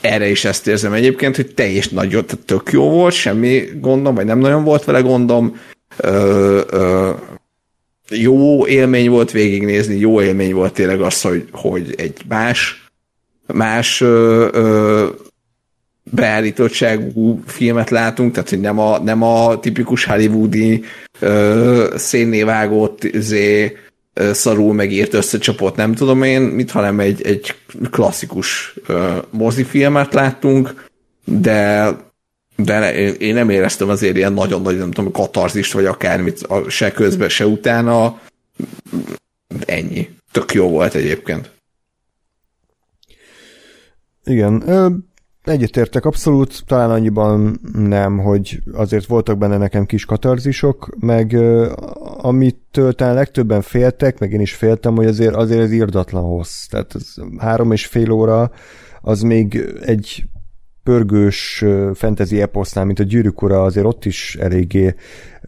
erre 0.00 0.28
is 0.28 0.44
ezt 0.44 0.66
érzem 0.66 0.92
egyébként, 0.92 1.36
hogy 1.36 1.54
teljes 1.54 1.88
nagyon, 1.88 2.24
tök 2.44 2.70
jó 2.72 2.90
volt, 2.90 3.14
semmi 3.14 3.64
gondom, 3.80 4.14
vagy 4.14 4.26
nem 4.26 4.38
nagyon 4.38 4.64
volt 4.64 4.84
vele 4.84 5.00
gondom, 5.00 5.56
jó 8.10 8.66
élmény 8.66 9.10
volt 9.10 9.30
végignézni, 9.30 9.98
jó 9.98 10.22
élmény 10.22 10.54
volt 10.54 10.72
tényleg 10.72 11.00
az, 11.00 11.20
hogy, 11.20 11.48
hogy 11.52 11.94
egy 11.96 12.20
más, 12.28 12.88
más 13.46 14.00
ö, 14.00 14.48
ö, 14.52 15.08
beállítottságú 16.10 17.42
filmet 17.46 17.90
látunk, 17.90 18.32
tehát 18.32 18.48
hogy 18.48 18.60
nem 18.60 18.78
a, 18.78 18.98
nem 18.98 19.22
a 19.22 19.60
tipikus 19.60 20.04
hollywoodi 20.04 20.82
ö, 21.18 21.94
szénné 21.96 22.42
vágott 22.42 23.06
zé, 23.14 23.76
ö, 24.14 24.32
szarul 24.32 24.74
megírt 24.74 25.14
összecsapott, 25.14 25.76
nem 25.76 25.94
tudom 25.94 26.22
én 26.22 26.40
mit, 26.40 26.70
hanem 26.70 27.00
egy, 27.00 27.22
egy 27.22 27.54
klasszikus 27.90 28.74
ö, 28.86 29.16
mozifilmet 29.30 30.14
láttunk, 30.14 30.88
de 31.24 31.88
de 32.56 32.94
én 33.12 33.34
nem 33.34 33.50
éreztem 33.50 33.88
azért 33.88 34.16
ilyen 34.16 34.32
nagyon-nagyon, 34.32 34.78
nem 34.78 34.90
tudom, 34.90 35.12
katarzist, 35.12 35.72
vagy 35.72 35.84
akármit, 35.84 36.46
se 36.68 36.92
közben, 36.92 37.28
se 37.28 37.46
utána. 37.46 38.20
Ennyi. 39.66 40.10
Tök 40.32 40.52
jó 40.52 40.68
volt 40.68 40.94
egyébként. 40.94 41.50
Igen, 44.24 44.64
egyetértek 45.44 46.04
abszolút, 46.04 46.62
talán 46.66 46.90
annyiban 46.90 47.60
nem, 47.72 48.18
hogy 48.18 48.60
azért 48.72 49.06
voltak 49.06 49.38
benne 49.38 49.56
nekem 49.56 49.86
kis 49.86 50.04
katarzisok, 50.04 50.88
meg 51.00 51.36
amitől 52.16 52.92
talán 52.92 53.14
legtöbben 53.14 53.62
féltek, 53.62 54.18
meg 54.18 54.32
én 54.32 54.40
is 54.40 54.54
féltem, 54.54 54.94
hogy 54.94 55.06
azért, 55.06 55.34
azért 55.34 55.60
ez 55.60 55.72
írdatlan 55.72 56.22
hossz. 56.22 56.66
Tehát 56.66 56.94
ez 56.94 57.14
három 57.38 57.72
és 57.72 57.86
fél 57.86 58.10
óra, 58.10 58.50
az 59.00 59.20
még 59.20 59.64
egy 59.80 60.24
pörgős 60.84 61.64
fantasy 61.94 62.40
eposznál, 62.40 62.84
mint 62.84 62.98
a 62.98 63.04
gyűrűk 63.04 63.42
ura, 63.42 63.62
azért 63.62 63.86
ott 63.86 64.04
is 64.04 64.36
eléggé, 64.40 64.94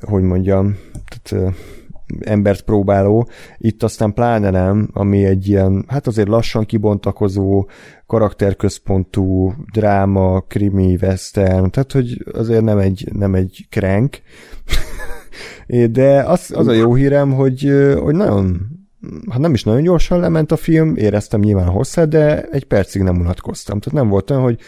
hogy 0.00 0.22
mondjam, 0.22 0.76
tehát 1.08 1.54
embert 2.20 2.60
próbáló. 2.60 3.28
Itt 3.58 3.82
aztán 3.82 4.12
pláne 4.12 4.50
nem, 4.50 4.88
ami 4.92 5.24
egy 5.24 5.48
ilyen, 5.48 5.84
hát 5.88 6.06
azért 6.06 6.28
lassan 6.28 6.64
kibontakozó, 6.64 7.68
karakterközpontú 8.06 9.54
dráma, 9.72 10.40
krimi, 10.40 10.98
western, 11.02 11.70
tehát 11.70 11.92
hogy 11.92 12.24
azért 12.32 12.62
nem 12.62 12.78
egy, 12.78 13.08
nem 13.12 13.34
egy 13.34 13.66
crank. 13.70 14.20
De 15.90 16.22
az, 16.22 16.52
az 16.54 16.66
a 16.66 16.72
jó 16.72 16.94
hírem, 16.94 17.32
hogy, 17.32 17.72
hogy 18.00 18.14
nagyon 18.14 18.74
hát 19.30 19.38
nem 19.38 19.54
is 19.54 19.64
nagyon 19.64 19.82
gyorsan 19.82 20.20
lement 20.20 20.52
a 20.52 20.56
film, 20.56 20.96
éreztem 20.96 21.40
nyilván 21.40 21.68
a 21.68 21.70
hosszát, 21.70 22.08
de 22.08 22.42
egy 22.42 22.64
percig 22.64 23.02
nem 23.02 23.18
unatkoztam. 23.20 23.80
Tehát 23.80 23.98
nem 23.98 24.08
volt 24.08 24.30
olyan, 24.30 24.42
hogy 24.42 24.58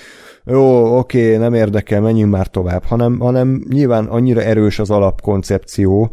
jó, 0.48 0.96
oké, 0.98 1.36
nem 1.36 1.54
érdekel, 1.54 2.00
menjünk 2.00 2.32
már 2.32 2.46
tovább, 2.46 2.84
hanem, 2.84 3.18
hanem 3.18 3.64
nyilván 3.68 4.04
annyira 4.04 4.42
erős 4.42 4.78
az 4.78 4.90
alapkoncepció, 4.90 6.10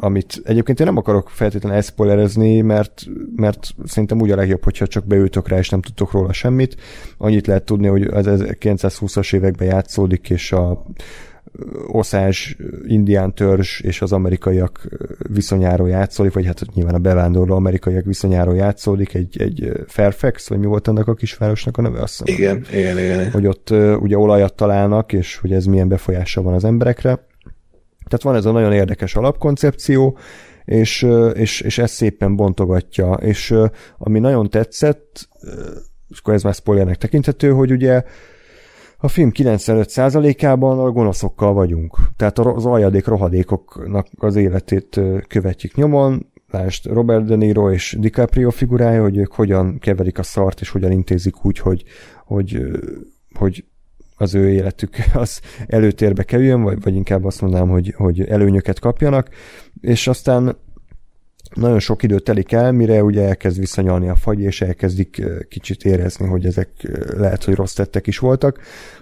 amit 0.00 0.40
egyébként 0.44 0.80
én 0.80 0.86
nem 0.86 0.96
akarok 0.96 1.28
feltétlenül 1.28 1.78
eszpoilerezni, 1.78 2.60
mert, 2.60 3.02
mert 3.36 3.68
szerintem 3.84 4.20
úgy 4.20 4.30
a 4.30 4.36
legjobb, 4.36 4.64
hogyha 4.64 4.86
csak 4.86 5.06
beültök 5.06 5.48
rá, 5.48 5.58
és 5.58 5.68
nem 5.68 5.80
tudtok 5.80 6.12
róla 6.12 6.32
semmit. 6.32 6.76
Annyit 7.18 7.46
lehet 7.46 7.64
tudni, 7.64 7.86
hogy 7.86 8.02
az 8.02 8.26
1920-as 8.26 9.34
években 9.34 9.68
játszódik, 9.68 10.30
és 10.30 10.52
a 10.52 10.82
oszás, 11.86 12.56
indián 12.86 13.34
törzs 13.34 13.80
és 13.80 14.02
az 14.02 14.12
amerikaiak 14.12 14.88
viszonyáról 15.18 15.88
játszódik, 15.88 16.32
vagy 16.32 16.46
hát 16.46 16.62
nyilván 16.74 16.94
a 16.94 16.98
bevándorló 16.98 17.54
amerikaiak 17.54 18.04
viszonyáról 18.04 18.56
játszódik, 18.56 19.14
egy, 19.14 19.40
egy 19.40 19.72
Fairfax, 19.86 20.48
vagy 20.48 20.58
mi 20.58 20.66
volt 20.66 20.88
annak 20.88 21.08
a 21.08 21.14
kisvárosnak 21.14 21.76
a 21.76 21.82
neve? 21.82 22.00
Azt 22.00 22.28
igen, 22.28 22.54
mondom, 22.54 22.72
igen, 22.72 22.98
igen. 22.98 23.30
Hogy 23.30 23.46
ott 23.46 23.70
ugye 24.00 24.18
olajat 24.18 24.54
találnak, 24.54 25.12
és 25.12 25.36
hogy 25.36 25.52
ez 25.52 25.64
milyen 25.64 25.88
befolyással 25.88 26.42
van 26.42 26.54
az 26.54 26.64
emberekre. 26.64 27.28
Tehát 28.04 28.22
van 28.22 28.34
ez 28.34 28.44
a 28.44 28.52
nagyon 28.52 28.72
érdekes 28.72 29.16
alapkoncepció, 29.16 30.18
és, 30.64 31.06
és, 31.32 31.60
és 31.60 31.78
ez 31.78 31.90
szépen 31.90 32.36
bontogatja, 32.36 33.12
és 33.12 33.54
ami 33.98 34.18
nagyon 34.18 34.50
tetszett, 34.50 35.28
és 36.08 36.18
akkor 36.18 36.34
ez 36.34 36.42
már 36.42 36.54
spoilernek 36.54 36.96
tekinthető, 36.96 37.50
hogy 37.50 37.70
ugye 37.70 38.02
a 39.00 39.08
film 39.08 39.30
95%-ában 39.34 40.78
a 40.78 40.90
gonoszokkal 40.90 41.52
vagyunk. 41.52 41.96
Tehát 42.16 42.38
az 42.38 42.66
aljadék 42.66 43.06
rohadékoknak 43.06 44.06
az 44.18 44.36
életét 44.36 45.00
követjük 45.28 45.74
nyomon, 45.74 46.28
Lásd 46.50 46.86
Robert 46.86 47.24
De 47.24 47.34
Niro 47.34 47.72
és 47.72 47.96
DiCaprio 47.98 48.50
figurája, 48.50 49.02
hogy 49.02 49.16
ők 49.16 49.32
hogyan 49.32 49.78
keverik 49.78 50.18
a 50.18 50.22
szart, 50.22 50.60
és 50.60 50.68
hogyan 50.68 50.90
intézik 50.90 51.44
úgy, 51.44 51.58
hogy, 51.58 51.84
hogy, 52.24 52.66
hogy 53.34 53.64
az 54.16 54.34
ő 54.34 54.50
életük 54.50 54.96
az 55.14 55.40
előtérbe 55.66 56.22
kerüljön, 56.22 56.62
vagy, 56.62 56.82
vagy 56.82 56.94
inkább 56.94 57.24
azt 57.24 57.40
mondanám, 57.40 57.68
hogy, 57.68 57.94
hogy 57.96 58.20
előnyöket 58.20 58.78
kapjanak, 58.78 59.28
és 59.80 60.06
aztán 60.06 60.56
nagyon 61.54 61.78
sok 61.78 62.02
idő 62.02 62.18
telik 62.18 62.52
el, 62.52 62.72
mire 62.72 63.02
ugye 63.02 63.22
elkezd 63.22 63.58
visszanyalni 63.58 64.08
a 64.08 64.14
fagy, 64.14 64.40
és 64.40 64.60
elkezdik 64.60 65.22
kicsit 65.48 65.84
érezni, 65.84 66.26
hogy 66.26 66.46
ezek 66.46 66.68
lehet, 67.16 67.44
hogy 67.44 67.54
rossz 67.54 67.72
tettek 67.72 68.06
is 68.06 68.18
voltak. 68.18 68.60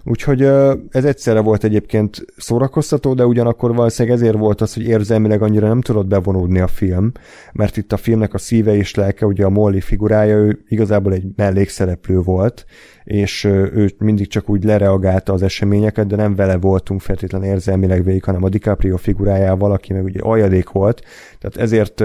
Úgyhogy 0.09 0.43
ez 0.91 1.05
egyszerre 1.05 1.41
volt 1.41 1.65
egyébként 1.65 2.25
szórakoztató, 2.37 3.15
de 3.15 3.27
ugyanakkor 3.27 3.75
valószínűleg 3.75 4.19
ezért 4.19 4.37
volt 4.37 4.61
az, 4.61 4.75
hogy 4.75 4.83
érzelmileg 4.83 5.43
annyira 5.43 5.69
nem 5.69 5.81
tudott 5.81 6.07
bevonódni 6.07 6.61
a 6.61 6.67
film, 6.67 7.13
mert 7.53 7.77
itt 7.77 7.93
a 7.93 7.97
filmnek 7.97 8.35
a 8.35 8.39
szíve 8.39 8.75
és 8.75 8.95
lelke, 8.95 9.27
ugye 9.27 9.45
a 9.45 9.49
Molly 9.49 9.81
figurája, 9.81 10.37
ő 10.37 10.65
igazából 10.69 11.13
egy 11.13 11.25
mellékszereplő 11.37 12.21
volt, 12.21 12.65
és 13.05 13.45
ő 13.45 13.91
mindig 13.99 14.29
csak 14.29 14.51
úgy 14.51 14.65
lereagálta 14.65 15.33
az 15.33 15.43
eseményeket, 15.43 16.07
de 16.07 16.17
nem 16.17 16.35
vele 16.35 16.57
voltunk 16.57 17.01
feltétlenül 17.01 17.49
érzelmileg 17.49 18.05
végig, 18.05 18.25
hanem 18.25 18.45
a 18.45 18.49
DiCaprio 18.49 18.97
figurájával, 18.97 19.73
aki 19.73 19.93
meg 19.93 20.05
ugye 20.05 20.21
ajadék 20.21 20.71
volt, 20.71 21.03
tehát 21.39 21.57
ezért 21.57 22.03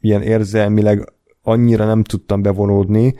ilyen 0.00 0.22
érzelmileg 0.22 1.12
annyira 1.42 1.86
nem 1.86 2.02
tudtam 2.02 2.42
bevonódni, 2.42 3.14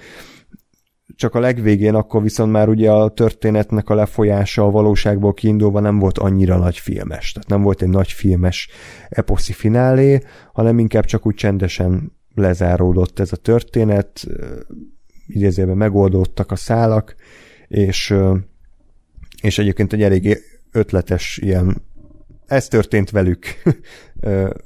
csak 1.14 1.34
a 1.34 1.40
legvégén 1.40 1.94
akkor 1.94 2.22
viszont 2.22 2.52
már 2.52 2.68
ugye 2.68 2.90
a 2.90 3.08
történetnek 3.08 3.88
a 3.88 3.94
lefolyása 3.94 4.64
a 4.64 4.70
valóságból 4.70 5.34
kiindulva 5.34 5.80
nem 5.80 5.98
volt 5.98 6.18
annyira 6.18 6.56
nagy 6.56 6.78
filmes. 6.78 7.32
Tehát 7.32 7.48
nem 7.48 7.62
volt 7.62 7.82
egy 7.82 7.88
nagy 7.88 8.12
filmes 8.12 8.68
eposzi 9.08 9.52
finálé, 9.52 10.20
hanem 10.52 10.78
inkább 10.78 11.04
csak 11.04 11.26
úgy 11.26 11.34
csendesen 11.34 12.12
lezáródott 12.34 13.18
ez 13.18 13.32
a 13.32 13.36
történet, 13.36 14.26
idézőben 15.26 15.76
megoldódtak 15.76 16.50
a 16.50 16.56
szálak, 16.56 17.14
és, 17.68 18.14
és 19.42 19.58
egyébként 19.58 19.92
egy 19.92 20.02
elég 20.02 20.38
ötletes 20.72 21.38
ilyen 21.42 21.82
ez 22.46 22.68
történt 22.68 23.10
velük 23.10 23.46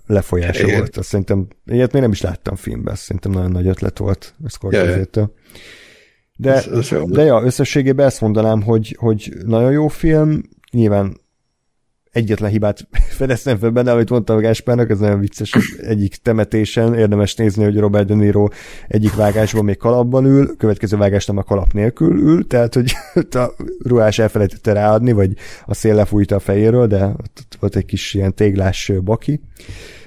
lefolyása 0.06 0.64
Igen. 0.66 0.78
volt. 0.78 0.96
Azt 0.96 1.08
szerintem, 1.08 1.48
ilyet 1.66 1.92
még 1.92 2.02
nem 2.02 2.10
is 2.10 2.20
láttam 2.20 2.56
filmben, 2.56 2.94
szerintem 2.94 3.30
nagyon 3.30 3.50
nagy 3.50 3.66
ötlet 3.66 3.98
volt 3.98 4.34
Scorsese-től. 4.48 5.34
De, 6.40 6.52
ez, 6.52 6.66
ez 6.66 6.92
de 7.06 7.22
ja, 7.22 7.42
összességében 7.44 8.06
ezt 8.06 8.20
mondanám, 8.20 8.62
hogy, 8.62 8.96
hogy 8.98 9.32
nagyon 9.44 9.72
jó 9.72 9.88
film, 9.88 10.42
nyilván 10.70 11.20
egyetlen 12.10 12.50
hibát 12.50 12.88
fedeztem 13.18 13.58
fel 13.58 13.70
benne, 13.70 13.92
amit 13.92 14.10
mondtam 14.10 14.36
a 14.36 14.40
Gáspárnak, 14.40 14.90
ez 14.90 14.98
nagyon 14.98 15.20
vicces, 15.20 15.52
egyik 15.80 16.16
temetésen 16.16 16.94
érdemes 16.94 17.34
nézni, 17.34 17.64
hogy 17.64 17.78
Robert 17.78 18.06
De 18.06 18.14
Niro 18.14 18.48
egyik 18.88 19.14
vágásban 19.14 19.64
még 19.64 19.76
kalapban 19.76 20.24
ül, 20.24 20.56
következő 20.56 20.96
vágásban 20.96 21.38
a 21.38 21.42
kalap 21.42 21.72
nélkül 21.72 22.18
ül, 22.18 22.46
tehát, 22.46 22.74
hogy 22.74 22.92
a 23.30 23.54
ruhás 23.84 24.18
elfelejtette 24.18 24.72
ráadni, 24.72 25.12
vagy 25.12 25.32
a 25.66 25.74
szél 25.74 25.94
lefújta 25.94 26.34
a 26.34 26.40
fejéről, 26.40 26.86
de 26.86 27.04
ott 27.04 27.56
volt 27.60 27.76
egy 27.76 27.84
kis 27.86 28.14
ilyen 28.14 28.34
téglás 28.34 28.92
baki. 29.04 29.40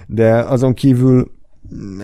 De 0.08 0.36
azon 0.36 0.74
kívül 0.74 1.32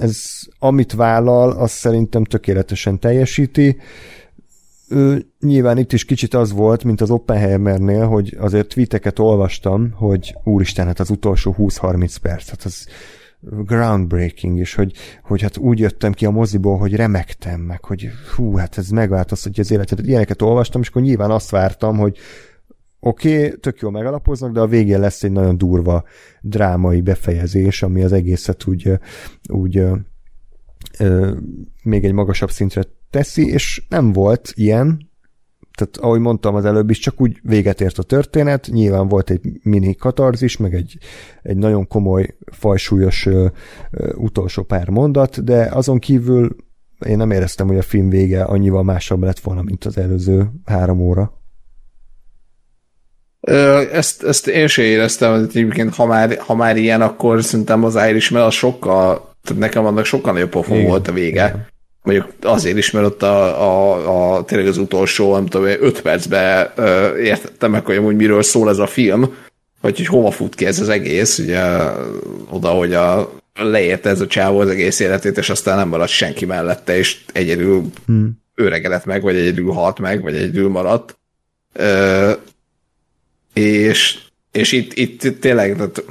ez, 0.01 0.21
amit 0.59 0.93
vállal, 0.93 1.51
az 1.51 1.71
szerintem 1.71 2.23
tökéletesen 2.23 2.99
teljesíti 2.99 3.77
ő, 4.89 5.25
nyilván 5.39 5.77
itt 5.77 5.93
is 5.93 6.05
kicsit 6.05 6.33
az 6.33 6.51
volt, 6.51 6.83
mint 6.83 7.01
az 7.01 7.11
Oppenheimernél, 7.11 8.07
hogy 8.07 8.37
azért 8.39 8.67
tweeteket 8.67 9.19
olvastam, 9.19 9.91
hogy 9.91 10.35
úristen, 10.43 10.85
hát 10.85 10.99
az 10.99 11.09
utolsó 11.09 11.55
20-30 11.57 12.15
perc, 12.21 12.49
hát 12.49 12.63
az 12.63 12.87
groundbreaking, 13.41 14.57
és 14.57 14.73
hogy, 14.73 14.93
hogy 15.23 15.41
hát 15.41 15.57
úgy 15.57 15.79
jöttem 15.79 16.11
ki 16.11 16.25
a 16.25 16.31
moziból, 16.31 16.77
hogy 16.77 16.95
remektem 16.95 17.59
meg, 17.59 17.83
hogy 17.85 18.09
hú, 18.35 18.55
hát 18.55 18.77
ez 18.77 18.89
megváltoztatja 18.89 19.63
az 19.63 19.71
életet. 19.71 19.99
Ilyeneket 19.99 20.41
olvastam, 20.41 20.81
és 20.81 20.87
akkor 20.87 21.01
nyilván 21.01 21.31
azt 21.31 21.49
vártam, 21.49 21.97
hogy 21.97 22.17
oké, 22.99 23.45
okay, 23.45 23.59
tök 23.59 23.79
jól 23.79 23.91
megalapoznak, 23.91 24.51
de 24.51 24.59
a 24.59 24.67
végén 24.67 24.99
lesz 24.99 25.23
egy 25.23 25.31
nagyon 25.31 25.57
durva 25.57 26.03
drámai 26.41 27.01
befejezés, 27.01 27.83
ami 27.83 28.03
az 28.03 28.11
egészet 28.11 28.67
úgy, 28.67 28.91
úgy 29.49 29.83
ö, 30.97 31.35
még 31.83 32.05
egy 32.05 32.13
magasabb 32.13 32.51
szintre 32.51 32.83
teszi, 33.09 33.47
és 33.47 33.83
nem 33.89 34.11
volt 34.11 34.51
ilyen, 34.55 35.09
tehát 35.79 35.97
ahogy 35.97 36.19
mondtam 36.19 36.55
az 36.55 36.65
előbb 36.65 36.89
is, 36.89 36.99
csak 36.99 37.21
úgy 37.21 37.39
véget 37.43 37.81
ért 37.81 37.97
a 37.97 38.03
történet, 38.03 38.67
nyilván 38.71 39.07
volt 39.07 39.29
egy 39.29 39.41
mini 39.63 39.95
katarzis, 39.95 40.57
meg 40.57 40.73
egy, 40.73 40.97
egy 41.41 41.57
nagyon 41.57 41.87
komoly, 41.87 42.35
fajsúlyos 42.51 43.25
ö, 43.25 43.47
ö, 43.91 44.13
utolsó 44.13 44.63
pár 44.63 44.89
mondat, 44.89 45.43
de 45.43 45.69
azon 45.71 45.99
kívül 45.99 46.55
én 47.05 47.17
nem 47.17 47.31
éreztem, 47.31 47.67
hogy 47.67 47.77
a 47.77 47.81
film 47.81 48.09
vége 48.09 48.43
annyival 48.43 48.83
másabb 48.83 49.23
lett 49.23 49.39
volna, 49.39 49.61
mint 49.61 49.85
az 49.85 49.97
előző 49.97 50.51
három 50.65 50.99
óra. 50.99 51.37
Ezt, 53.91 54.23
ezt 54.23 54.47
én 54.47 54.67
sem 54.67 54.85
éreztem, 54.85 55.31
hogy 55.31 55.41
egyébként 55.41 55.95
ha 55.95 56.05
már, 56.05 56.37
ha 56.37 56.55
már 56.55 56.77
ilyen, 56.77 57.01
akkor 57.01 57.43
szerintem 57.43 57.83
az 57.83 57.95
Irishman 58.09 58.41
az 58.41 58.53
sokkal, 58.53 59.35
tehát 59.43 59.61
nekem 59.61 59.85
annak 59.85 60.05
sokkal 60.05 60.33
nagyobb 60.33 60.49
pofon 60.49 60.83
volt 60.83 61.07
a 61.07 61.11
vége. 61.11 61.47
Igen 61.47 61.67
mondjuk 62.03 62.27
azért 62.41 62.77
is, 62.77 62.91
mert 62.91 63.05
ott 63.05 63.23
a, 63.23 63.61
a, 63.61 64.35
a 64.35 64.43
tényleg 64.43 64.67
az 64.67 64.77
utolsó, 64.77 65.33
nem 65.33 65.45
tudom, 65.45 65.67
öt 65.67 66.01
percben 66.01 66.71
ö, 66.75 67.17
értettem 67.17 67.71
meg, 67.71 67.85
hogy 67.85 67.95
amúgy 67.95 68.15
miről 68.15 68.43
szól 68.43 68.69
ez 68.69 68.77
a 68.77 68.87
film, 68.87 69.35
vagy 69.81 69.97
hogy 69.97 70.05
hova 70.05 70.31
fut 70.31 70.55
ki 70.55 70.65
ez 70.65 70.79
az 70.79 70.89
egész, 70.89 71.37
ugye 71.37 71.61
oda, 72.49 72.69
hogy 72.69 72.93
a, 72.93 73.31
leérte 73.53 74.09
ez 74.09 74.21
a 74.21 74.27
csávó 74.27 74.59
az 74.59 74.69
egész 74.69 74.99
életét, 74.99 75.37
és 75.37 75.49
aztán 75.49 75.77
nem 75.77 75.87
maradt 75.87 76.09
senki 76.09 76.45
mellette, 76.45 76.97
és 76.97 77.21
egyedül 77.33 77.85
hmm. 78.05 78.41
öregedett 78.55 79.05
meg, 79.05 79.21
vagy 79.21 79.35
egyedül 79.35 79.71
halt 79.71 79.99
meg, 79.99 80.21
vagy 80.21 80.35
egyedül 80.35 80.69
maradt. 80.69 81.17
Ö, 81.73 82.31
és, 83.53 84.19
és 84.51 84.71
itt, 84.71 84.93
itt 84.93 85.39
tényleg 85.39 85.75
tehát 85.75 86.03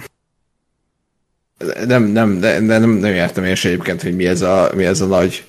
nem, 1.87 2.03
nem, 2.03 2.41
de, 2.41 2.61
de 2.61 2.79
nem, 2.79 2.91
nem 2.91 3.13
értem 3.13 3.45
én 3.45 3.57
egyébként, 3.63 4.03
hogy 4.03 4.17
mi 4.17 4.27
ez 4.27 4.43
a, 4.43 4.71
mi 4.75 4.85
ez 4.85 5.01
a 5.01 5.07
nagy 5.07 5.45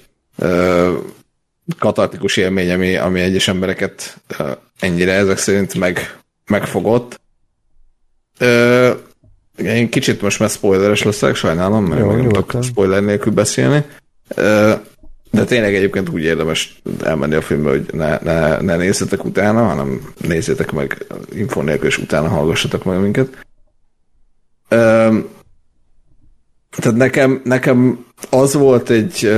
katartikus 1.79 2.37
élmény, 2.37 2.71
ami, 2.71 2.95
ami 2.95 3.19
egyes 3.19 3.47
embereket 3.47 4.17
ennyire 4.79 5.13
ezek 5.13 5.37
szerint 5.37 5.73
meg, 5.73 6.17
megfogott. 6.45 7.21
Ö, 8.37 8.91
én 9.57 9.89
kicsit 9.89 10.21
most 10.21 10.39
már 10.39 10.49
spoileres 10.49 11.03
leszek, 11.03 11.35
sajnálom, 11.35 11.85
mert 11.85 12.01
Jó, 12.01 12.07
meg 12.07 12.15
nem 12.15 12.29
tudok 12.29 12.63
spoiler 12.63 13.03
nélkül 13.03 13.31
beszélni. 13.31 13.83
Ö, 14.35 14.73
de 15.31 15.43
tényleg 15.43 15.75
egyébként 15.75 16.09
úgy 16.09 16.23
érdemes 16.23 16.81
elmenni 17.03 17.35
a 17.35 17.41
filmbe, 17.41 17.69
hogy 17.69 17.85
ne, 17.93 18.17
ne, 18.21 18.61
ne 18.61 18.75
nézzetek 18.75 19.25
utána, 19.25 19.63
hanem 19.63 20.13
nézzétek 20.17 20.71
meg 20.71 21.05
info 21.33 21.61
nélkül, 21.61 21.87
és 21.87 21.97
utána 21.97 22.27
hallgassatok 22.27 22.83
meg 22.83 22.99
minket. 22.99 23.45
Ö, 24.67 25.17
tehát 26.77 26.97
nekem, 26.97 27.41
nekem 27.43 28.05
az 28.29 28.53
volt 28.53 28.89
egy 28.89 29.31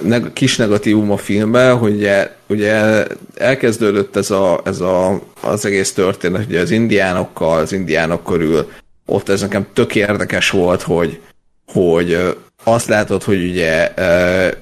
neg- 0.00 0.32
kis 0.32 0.56
negatívum 0.56 1.10
a 1.10 1.16
filmben, 1.16 1.76
hogy 1.76 1.94
ugye, 1.94 2.30
ugye 2.46 3.06
elkezdődött 3.34 4.16
ez, 4.16 4.30
a, 4.30 4.60
ez 4.64 4.80
a, 4.80 5.20
az 5.40 5.64
egész 5.64 5.92
történet, 5.92 6.46
ugye 6.46 6.60
az 6.60 6.70
indiánokkal, 6.70 7.58
az 7.58 7.72
indiánok 7.72 8.24
körül, 8.24 8.70
ott 9.06 9.28
ez 9.28 9.40
nekem 9.40 9.66
tök 9.72 9.94
érdekes 9.94 10.50
volt, 10.50 10.82
hogy, 10.82 11.20
hogy 11.72 12.36
azt 12.64 12.88
látod, 12.88 13.22
hogy 13.22 13.48
ugye 13.48 13.94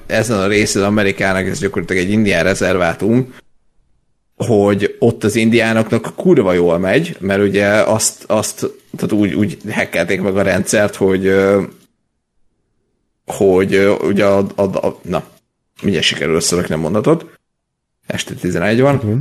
ezen 0.05 0.39
a 0.39 0.47
részen 0.47 0.83
Amerikának 0.83 1.47
ez 1.47 1.59
gyakorlatilag 1.59 2.03
egy 2.03 2.11
indián 2.11 2.43
rezervátum, 2.43 3.33
hogy 4.37 4.95
ott 4.99 5.23
az 5.23 5.35
indiánoknak 5.35 6.13
kurva 6.15 6.53
jól 6.53 6.77
megy, 6.77 7.17
mert 7.19 7.41
ugye 7.41 7.67
azt, 7.67 8.23
azt 8.27 8.69
tehát 8.97 9.11
úgy, 9.11 9.33
úgy 9.33 9.57
hekkelték 9.69 10.21
meg 10.21 10.37
a 10.37 10.41
rendszert, 10.41 10.95
hogy 10.95 11.35
hogy 13.25 13.97
ugye 14.01 14.25
a, 14.25 14.45
a, 14.55 14.61
a 14.61 14.99
na, 15.01 15.23
mindjárt 15.81 16.05
sikerül 16.07 16.35
összerakni 16.35 16.73
a 16.73 16.77
mondatot, 16.77 17.25
este 18.07 18.33
11 18.33 18.81
van, 18.81 18.95
Mhm. 18.95 19.17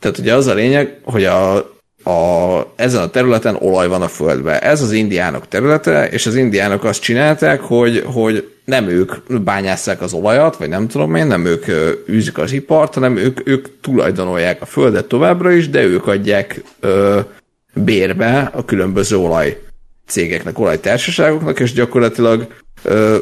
tehát 0.00 0.18
ugye 0.18 0.34
az 0.34 0.46
a 0.46 0.54
lényeg, 0.54 1.00
hogy 1.04 1.24
a, 1.24 1.54
a, 2.04 2.72
ezen 2.76 3.02
a 3.02 3.10
területen 3.10 3.54
olaj 3.54 3.88
van 3.88 4.02
a 4.02 4.08
földben. 4.08 4.60
Ez 4.60 4.82
az 4.82 4.92
indiánok 4.92 5.48
területe, 5.48 6.08
és 6.08 6.26
az 6.26 6.34
indiánok 6.34 6.84
azt 6.84 7.00
csinálták, 7.02 7.60
hogy, 7.60 8.02
hogy 8.06 8.52
nem 8.64 8.88
ők 8.88 9.12
bányásszák 9.42 10.00
az 10.02 10.12
olajat, 10.12 10.56
vagy 10.56 10.68
nem 10.68 10.88
tudom 10.88 11.14
én, 11.14 11.26
nem 11.26 11.44
ők 11.44 11.64
űzik 12.08 12.38
az 12.38 12.52
ipart, 12.52 12.94
hanem 12.94 13.16
ők, 13.16 13.48
ők 13.48 13.80
tulajdonolják 13.80 14.62
a 14.62 14.66
földet 14.66 15.06
továbbra 15.06 15.50
is, 15.50 15.68
de 15.68 15.82
ők 15.82 16.06
adják 16.06 16.62
ö, 16.80 17.20
bérbe 17.74 18.50
a 18.54 18.64
különböző 18.64 19.16
olaj 19.16 19.62
cégeknek, 20.10 20.58
olajtársaságoknak, 20.58 21.60
és 21.60 21.72
gyakorlatilag 21.72 22.46
ö, 22.82 23.16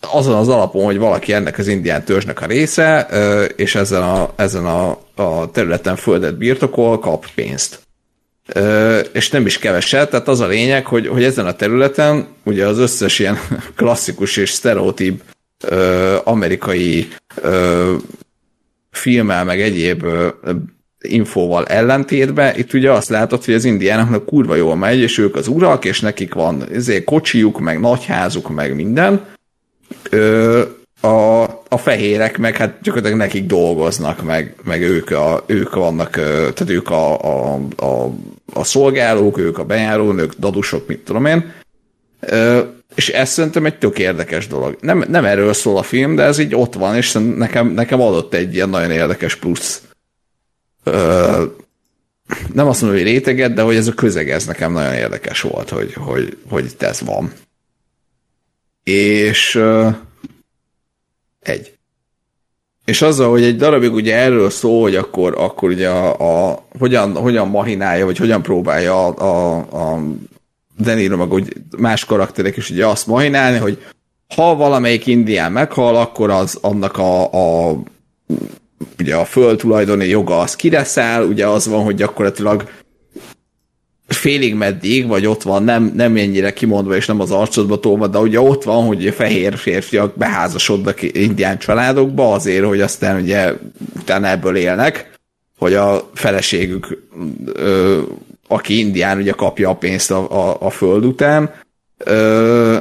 azon 0.00 0.34
az 0.34 0.48
alapon, 0.48 0.84
hogy 0.84 0.98
valaki 0.98 1.32
ennek 1.32 1.58
az 1.58 1.66
indián 1.66 2.04
törzsnek 2.04 2.40
a 2.40 2.46
része, 2.46 3.06
ö, 3.10 3.44
és 3.44 3.74
ezen 3.74 4.02
a, 4.02 4.32
ezen 4.36 4.66
a, 4.66 4.98
a 5.14 5.50
területen 5.50 5.96
földet 5.96 6.36
birtokol, 6.36 6.98
kap 6.98 7.26
pénzt. 7.34 7.82
Ö, 8.54 8.98
és 8.98 9.30
nem 9.30 9.46
is 9.46 9.58
keveset, 9.58 10.10
tehát 10.10 10.28
az 10.28 10.40
a 10.40 10.46
lényeg, 10.46 10.86
hogy, 10.86 11.06
hogy 11.06 11.24
ezen 11.24 11.46
a 11.46 11.56
területen 11.56 12.26
ugye 12.44 12.66
az 12.66 12.78
összes 12.78 13.18
ilyen 13.18 13.38
klasszikus 13.76 14.36
és 14.36 14.50
sztereotíp 14.50 15.22
ö, 15.64 16.16
amerikai 16.24 17.08
ö, 17.34 17.94
meg 19.24 19.60
egyéb 19.60 20.02
ö, 20.02 20.28
infóval 21.08 21.66
ellentétben, 21.66 22.56
itt 22.56 22.72
ugye 22.72 22.90
azt 22.90 23.08
látod, 23.08 23.44
hogy 23.44 23.54
az 23.54 23.64
indiánoknak 23.64 24.26
kurva 24.26 24.54
jól 24.54 24.76
megy, 24.76 24.98
és 24.98 25.18
ők 25.18 25.36
az 25.36 25.48
urak, 25.48 25.84
és 25.84 26.00
nekik 26.00 26.34
van 26.34 26.64
ezért 26.72 27.04
kocsijuk, 27.04 27.60
meg 27.60 27.80
nagyházuk, 27.80 28.54
meg 28.54 28.74
minden, 28.74 29.26
ö, 30.10 30.62
a, 31.00 31.42
a 31.68 31.76
fehérek 31.76 32.38
meg 32.38 32.56
hát 32.56 32.78
gyakorlatilag 32.82 33.24
nekik 33.24 33.46
dolgoznak, 33.46 34.22
meg, 34.22 34.54
meg 34.64 34.82
ők, 34.82 35.10
a, 35.10 35.44
ők 35.46 35.74
vannak, 35.74 36.10
tehát 36.10 36.70
ők 36.70 36.90
a, 36.90 37.20
a, 37.22 37.60
a, 37.76 38.10
a 38.52 38.64
szolgálók, 38.64 39.38
ők 39.38 39.58
a 39.58 39.64
bejárónők, 39.64 40.32
dadusok, 40.38 40.86
mit 40.86 40.98
tudom 40.98 41.26
én. 41.26 41.52
Ö, 42.20 42.60
és 42.94 43.08
ez 43.08 43.30
szerintem 43.30 43.66
egy 43.66 43.78
tök 43.78 43.98
érdekes 43.98 44.46
dolog. 44.46 44.76
Nem, 44.80 45.04
nem 45.08 45.24
erről 45.24 45.52
szól 45.52 45.78
a 45.78 45.82
film, 45.82 46.14
de 46.14 46.22
ez 46.22 46.38
így 46.38 46.54
ott 46.54 46.74
van, 46.74 46.96
és 46.96 47.18
nekem, 47.36 47.68
nekem 47.68 48.00
adott 48.00 48.34
egy 48.34 48.54
ilyen 48.54 48.68
nagyon 48.68 48.90
érdekes 48.90 49.36
plusz. 49.36 49.82
Nem 52.52 52.66
azt 52.66 52.80
mondom, 52.80 52.98
hogy 52.98 53.08
réteget, 53.08 53.54
de 53.54 53.62
hogy 53.62 53.76
ez 53.76 53.86
a 53.86 53.92
közeg, 53.92 54.30
ez 54.30 54.46
nekem 54.46 54.72
nagyon 54.72 54.92
érdekes 54.94 55.40
volt, 55.40 55.68
hogy, 55.68 55.92
hogy, 55.94 56.36
hogy 56.48 56.64
itt 56.64 56.82
ez 56.82 57.00
van. 57.00 57.32
És 58.82 59.54
ö, 59.54 59.88
egy. 61.40 61.72
És 62.84 63.02
azzal, 63.02 63.30
hogy 63.30 63.42
egy 63.42 63.56
darabig 63.56 63.92
ugye 63.92 64.16
erről 64.16 64.50
szól, 64.50 64.82
hogy 64.82 64.96
akkor, 64.96 65.34
akkor 65.38 65.70
ugye 65.70 65.88
a, 65.88 66.50
a 66.50 66.66
hogyan, 66.78 67.16
hogyan 67.16 67.48
mahinálja, 67.48 68.04
vagy 68.04 68.18
hogyan 68.18 68.42
próbálja 68.42 69.06
a, 69.06 69.22
a, 69.22 69.56
a 69.94 70.02
De 70.76 70.94
Niro, 70.94 71.16
meg 71.16 71.32
úgy 71.32 71.52
más 71.76 72.04
karakterek 72.04 72.56
is 72.56 72.70
ugye 72.70 72.86
azt 72.86 73.06
mahinálni, 73.06 73.58
hogy 73.58 73.82
ha 74.34 74.56
valamelyik 74.56 75.06
indián 75.06 75.52
meghal, 75.52 75.96
akkor 75.96 76.30
az 76.30 76.58
annak 76.60 76.98
a, 76.98 77.32
a 77.32 77.78
ugye 78.98 79.14
a 79.14 79.24
földtulajdoni 79.24 80.06
joga 80.06 80.38
az 80.38 80.56
kireszáll, 80.56 81.24
ugye 81.24 81.46
az 81.46 81.66
van, 81.66 81.84
hogy 81.84 81.94
gyakorlatilag 81.94 82.64
félig 84.06 84.54
meddig, 84.54 85.06
vagy 85.06 85.26
ott 85.26 85.42
van, 85.42 85.62
nem, 85.62 85.92
nem 85.94 86.16
ennyire 86.16 86.52
kimondva, 86.52 86.96
és 86.96 87.06
nem 87.06 87.20
az 87.20 87.30
arcodba 87.30 87.80
tolva, 87.80 88.06
de 88.06 88.18
ugye 88.18 88.40
ott 88.40 88.62
van, 88.62 88.86
hogy 88.86 89.14
fehér 89.14 89.56
férfiak 89.56 90.16
beházasodnak 90.16 91.02
indián 91.02 91.58
családokba 91.58 92.32
azért, 92.32 92.64
hogy 92.64 92.80
aztán 92.80 93.20
ugye 93.20 93.52
utána 94.00 94.28
ebből 94.28 94.56
élnek, 94.56 95.12
hogy 95.58 95.74
a 95.74 96.10
feleségük, 96.14 96.98
ö, 97.52 98.00
aki 98.48 98.78
indián, 98.78 99.18
ugye 99.18 99.32
kapja 99.32 99.68
a 99.68 99.74
pénzt 99.74 100.10
a, 100.10 100.48
a, 100.48 100.56
a 100.60 100.70
föld 100.70 101.04
után, 101.04 101.54
ö, 101.98 102.78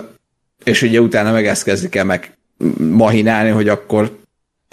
és 0.64 0.82
ugye 0.82 1.02
utána 1.02 1.32
meg 1.32 1.48
ezt 1.48 1.64
kezdik 1.64 1.96
el 1.96 2.06
meg 2.06 2.38
mahinálni, 2.78 3.50
hogy 3.50 3.70
akkor 3.70 4.18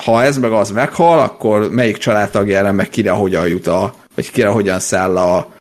ha 0.05 0.23
ez 0.23 0.39
meg 0.39 0.53
az 0.53 0.71
meghal, 0.71 1.19
akkor 1.19 1.71
melyik 1.71 1.97
családtagjára 1.97 2.73
meg 2.73 2.89
kire 2.89 3.11
hogyan 3.11 3.49
jut 3.49 3.67
a, 3.67 3.95
vagy 4.15 4.31
kire 4.31 4.49
hogyan 4.49 4.81
száll 4.81 5.17
a, 5.17 5.53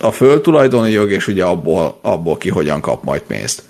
a 0.00 0.10
földtulajdoni 0.10 0.90
jog, 0.90 1.10
és 1.10 1.26
ugye 1.26 1.44
abból, 1.44 1.98
abból 2.00 2.36
ki 2.36 2.48
hogyan 2.48 2.80
kap 2.80 3.04
majd 3.04 3.22
pénzt. 3.22 3.62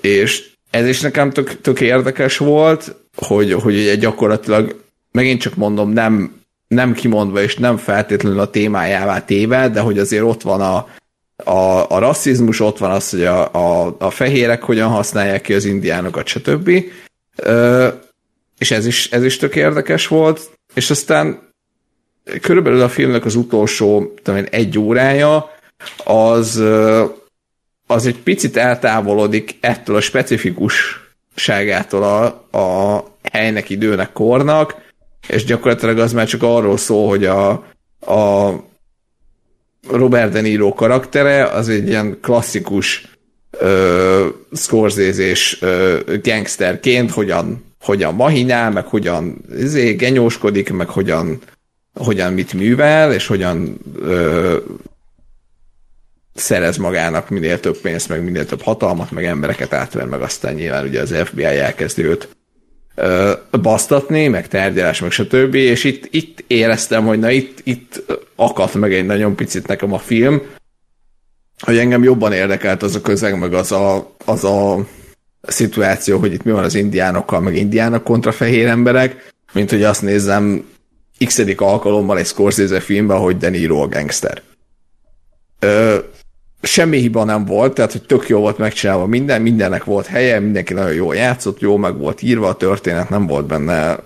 És 0.00 0.50
ez 0.70 0.86
is 0.86 1.00
nekem 1.00 1.30
tök, 1.30 1.60
tök 1.60 1.80
érdekes 1.80 2.36
volt, 2.36 2.96
hogy, 3.16 3.52
hogy 3.52 3.74
ugye 3.74 3.94
gyakorlatilag, 3.94 4.82
megint 5.12 5.40
csak 5.40 5.54
mondom, 5.54 5.90
nem, 5.90 6.40
nem 6.68 6.92
kimondva 6.92 7.42
és 7.42 7.56
nem 7.56 7.76
feltétlenül 7.76 8.40
a 8.40 8.50
témájává 8.50 9.24
téve, 9.24 9.68
de 9.68 9.80
hogy 9.80 9.98
azért 9.98 10.24
ott 10.24 10.42
van 10.42 10.60
a, 10.60 10.88
a, 11.50 11.90
a 11.90 11.98
rasszizmus, 11.98 12.60
ott 12.60 12.78
van 12.78 12.90
az, 12.90 13.10
hogy 13.10 13.24
a, 13.24 13.54
a, 13.54 13.96
a 13.98 14.10
fehérek 14.10 14.62
hogyan 14.62 14.88
használják 14.88 15.42
ki 15.42 15.54
az 15.54 15.64
indiánokat, 15.64 16.26
stb. 16.26 16.70
Ö, 17.36 17.88
és 18.58 18.70
ez 18.70 18.86
is, 18.86 19.10
ez 19.10 19.24
is 19.24 19.36
tök 19.36 19.56
érdekes 19.56 20.06
volt, 20.06 20.50
és 20.74 20.90
aztán 20.90 21.52
körülbelül 22.40 22.82
a 22.82 22.88
filmnek 22.88 23.24
az 23.24 23.34
utolsó 23.34 24.14
talán 24.22 24.44
egy 24.44 24.78
órája, 24.78 25.50
az, 26.04 26.62
az 27.86 28.06
egy 28.06 28.18
picit 28.18 28.56
eltávolodik 28.56 29.56
ettől 29.60 29.96
a 29.96 30.00
specifikusságától 30.00 32.02
a, 32.02 32.24
a 32.58 33.04
helynek, 33.32 33.70
időnek, 33.70 34.12
kornak, 34.12 34.84
és 35.28 35.44
gyakorlatilag 35.44 35.98
az 35.98 36.12
már 36.12 36.26
csak 36.26 36.42
arról 36.42 36.76
szól, 36.76 37.08
hogy 37.08 37.24
a, 37.24 37.50
a 38.00 38.54
Robert 39.90 40.32
De 40.32 40.40
Niro 40.40 40.74
karaktere 40.74 41.44
az 41.44 41.68
egy 41.68 41.88
ilyen 41.88 42.18
klasszikus 42.20 43.08
ö, 43.50 44.28
scorsese 44.52 45.56
gangsterként 46.22 47.10
hogyan, 47.10 47.65
hogyan 47.86 48.14
mahinál, 48.14 48.70
meg 48.70 48.86
hogyan 48.86 49.36
izé, 49.58 49.92
genyóskodik, 49.92 50.72
meg 50.72 50.88
hogyan 50.88 51.40
hogyan 51.96 52.32
mit 52.32 52.52
művel, 52.52 53.12
és 53.12 53.26
hogyan 53.26 53.78
ö, 54.00 54.56
szerez 56.34 56.76
magának 56.76 57.28
minél 57.28 57.60
több 57.60 57.76
pénzt, 57.76 58.08
meg 58.08 58.24
minél 58.24 58.46
több 58.46 58.62
hatalmat, 58.62 59.10
meg 59.10 59.24
embereket 59.24 59.72
átver, 59.72 60.06
meg 60.06 60.20
aztán 60.20 60.54
nyilván 60.54 60.86
ugye 60.86 61.00
az 61.00 61.14
FBI 61.24 61.44
elkezdi 61.44 62.04
őt 62.04 62.28
ö, 62.94 63.32
basztatni, 63.62 64.28
meg 64.28 64.48
tárgyalás, 64.48 65.00
meg 65.00 65.10
stb. 65.10 65.54
És 65.54 65.84
itt, 65.84 66.08
itt 66.10 66.44
éreztem, 66.46 67.06
hogy 67.06 67.18
na 67.18 67.30
itt, 67.30 67.60
itt 67.64 68.02
akadt 68.36 68.74
meg 68.74 68.94
egy 68.94 69.06
nagyon 69.06 69.34
picit 69.34 69.66
nekem 69.66 69.92
a 69.92 69.98
film, 69.98 70.42
hogy 71.58 71.78
engem 71.78 72.02
jobban 72.02 72.32
érdekelt 72.32 72.82
az 72.82 72.94
a 72.94 73.00
közeg, 73.00 73.38
meg 73.38 73.54
az 73.54 73.72
a, 73.72 74.14
az 74.24 74.44
a 74.44 74.86
szituáció, 75.46 76.18
hogy 76.18 76.32
itt 76.32 76.42
mi 76.42 76.50
van 76.50 76.64
az 76.64 76.74
indiánokkal, 76.74 77.40
meg 77.40 77.56
indiánok 77.56 78.04
kontra 78.04 78.32
fehér 78.32 78.66
emberek, 78.66 79.32
mint 79.52 79.70
hogy 79.70 79.82
azt 79.82 80.02
nézzem 80.02 80.64
x 81.24 81.42
alkalommal 81.56 82.18
egy 82.18 82.26
Scorsese 82.26 82.80
filmben, 82.80 83.18
hogy 83.18 83.36
De 83.36 83.48
Niro 83.48 83.82
a 83.82 83.88
gangster. 83.88 84.42
Ö, 85.58 85.98
semmi 86.62 86.98
hiba 86.98 87.24
nem 87.24 87.44
volt, 87.44 87.74
tehát 87.74 87.92
hogy 87.92 88.02
tök 88.02 88.28
jó 88.28 88.40
volt 88.40 88.58
megcsinálva 88.58 89.06
minden, 89.06 89.42
mindennek 89.42 89.84
volt 89.84 90.06
helye, 90.06 90.40
mindenki 90.40 90.74
nagyon 90.74 90.94
jól 90.94 91.14
játszott, 91.14 91.60
jó 91.60 91.76
meg 91.76 91.98
volt 91.98 92.22
írva 92.22 92.48
a 92.48 92.56
történet, 92.56 93.08
nem 93.08 93.26
volt 93.26 93.46
benne 93.46 93.98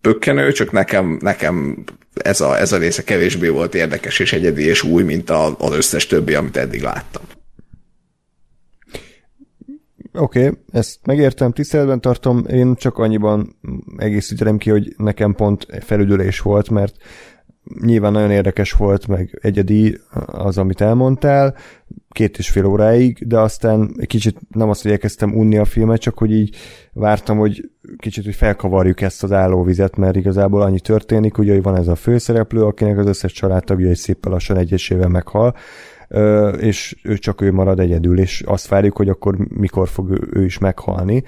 pökkenő, 0.00 0.52
csak 0.52 0.72
nekem, 0.72 1.18
nekem 1.20 1.84
ez, 2.14 2.40
a, 2.40 2.58
ez 2.58 2.72
a 2.72 2.78
része 2.78 3.04
kevésbé 3.04 3.48
volt 3.48 3.74
érdekes 3.74 4.18
és 4.18 4.32
egyedi 4.32 4.64
és 4.64 4.82
új, 4.82 5.02
mint 5.02 5.30
az 5.30 5.72
összes 5.72 6.06
többi, 6.06 6.34
amit 6.34 6.56
eddig 6.56 6.82
láttam. 6.82 7.22
Oké, 10.14 10.46
okay, 10.46 10.58
ezt 10.72 11.06
megértem, 11.06 11.52
tiszteletben 11.52 12.00
tartom, 12.00 12.44
én 12.48 12.74
csak 12.74 12.98
annyiban 12.98 13.56
egészítem 13.96 14.58
ki, 14.58 14.70
hogy 14.70 14.94
nekem 14.96 15.34
pont 15.34 15.66
felüdülés 15.80 16.40
volt, 16.40 16.70
mert 16.70 16.96
nyilván 17.80 18.12
nagyon 18.12 18.30
érdekes 18.30 18.72
volt, 18.72 19.06
meg 19.06 19.38
egyedi 19.42 19.98
az, 20.26 20.58
amit 20.58 20.80
elmondtál, 20.80 21.56
két 22.08 22.38
és 22.38 22.50
fél 22.50 22.64
óráig, 22.64 23.26
de 23.26 23.38
aztán 23.38 23.94
egy 23.96 24.06
kicsit 24.06 24.38
nem 24.48 24.68
azt, 24.68 24.82
hogy 24.82 24.90
elkezdtem 24.90 25.34
unni 25.36 25.56
a 25.56 25.64
filmet, 25.64 26.00
csak 26.00 26.18
hogy 26.18 26.32
így 26.32 26.56
vártam, 26.92 27.38
hogy 27.38 27.70
kicsit, 27.96 28.24
hogy 28.24 28.34
felkavarjuk 28.34 29.00
ezt 29.00 29.22
az 29.22 29.32
állóvizet, 29.32 29.96
mert 29.96 30.16
igazából 30.16 30.62
annyi 30.62 30.80
történik, 30.80 31.38
ugye, 31.38 31.52
hogy 31.52 31.62
van 31.62 31.76
ez 31.76 31.88
a 31.88 31.94
főszereplő, 31.94 32.64
akinek 32.64 32.98
az 32.98 33.06
összes 33.06 33.32
családtagja 33.32 33.88
egy 33.88 33.96
szépen 33.96 34.32
lassan 34.32 34.56
egyesével 34.56 35.08
meghal, 35.08 35.54
és 36.58 36.96
ő 37.02 37.16
csak 37.16 37.40
ő 37.40 37.52
marad 37.52 37.80
egyedül, 37.80 38.18
és 38.18 38.42
azt 38.46 38.68
várjuk, 38.68 38.96
hogy 38.96 39.08
akkor 39.08 39.36
mikor 39.36 39.88
fog 39.88 40.10
ő, 40.32 40.44
is 40.44 40.58
meghalni. 40.58 41.22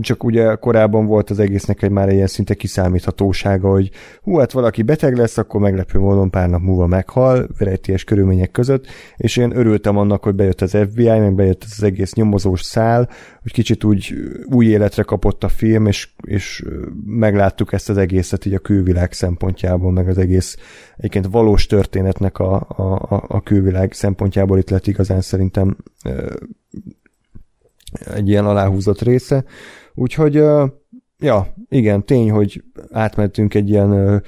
Csak 0.00 0.24
ugye 0.24 0.54
korábban 0.54 1.06
volt 1.06 1.30
az 1.30 1.38
egésznek 1.38 1.82
egy 1.82 1.90
már 1.90 2.08
ilyen 2.08 2.26
szinte 2.26 2.54
kiszámíthatósága, 2.54 3.70
hogy 3.70 3.90
hú, 4.22 4.36
hát 4.36 4.52
valaki 4.52 4.82
beteg 4.82 5.16
lesz, 5.16 5.38
akkor 5.38 5.60
meglepő 5.60 5.98
módon 5.98 6.30
pár 6.30 6.48
nap 6.48 6.60
múlva 6.60 6.86
meghal, 6.86 7.48
rejtélyes 7.58 8.04
körülmények 8.04 8.50
között, 8.50 8.86
és 9.16 9.36
én 9.36 9.56
örültem 9.56 9.96
annak, 9.96 10.22
hogy 10.22 10.34
bejött 10.34 10.60
az 10.60 10.76
FBI, 10.90 11.18
meg 11.18 11.34
bejött 11.34 11.64
az 11.64 11.82
egész 11.82 12.14
nyomozós 12.14 12.62
szál, 12.62 13.08
hogy 13.42 13.52
kicsit 13.52 13.84
úgy 13.84 14.14
új 14.44 14.66
életre 14.66 15.02
kapott 15.02 15.44
a 15.44 15.48
film, 15.48 15.86
és, 15.86 16.08
és 16.26 16.64
megláttuk 17.04 17.72
ezt 17.72 17.88
az 17.88 17.96
egészet 17.96 18.46
így 18.46 18.54
a 18.54 18.58
külvilág 18.58 19.12
szempontjából, 19.12 19.92
meg 19.92 20.08
az 20.08 20.18
egész 20.18 20.56
egyébként 20.96 21.26
valós 21.26 21.66
történetnek 21.66 22.38
a, 22.38 22.54
a, 22.54 23.24
a 23.28 23.40
külvilág 23.40 23.77
szempontjából 23.90 24.58
itt 24.58 24.70
lett 24.70 24.86
igazán 24.86 25.20
szerintem 25.20 25.76
egy 28.14 28.28
ilyen 28.28 28.46
aláhúzott 28.46 29.02
része. 29.02 29.44
Úgyhogy, 29.94 30.34
ja, 31.18 31.54
igen, 31.68 32.04
tény, 32.04 32.30
hogy 32.30 32.64
átmentünk 32.90 33.54
egy 33.54 33.68
ilyen, 33.68 34.22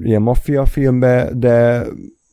ilyen 0.00 0.22
maffia 0.22 0.66
filmbe, 0.66 1.30
de 1.34 1.86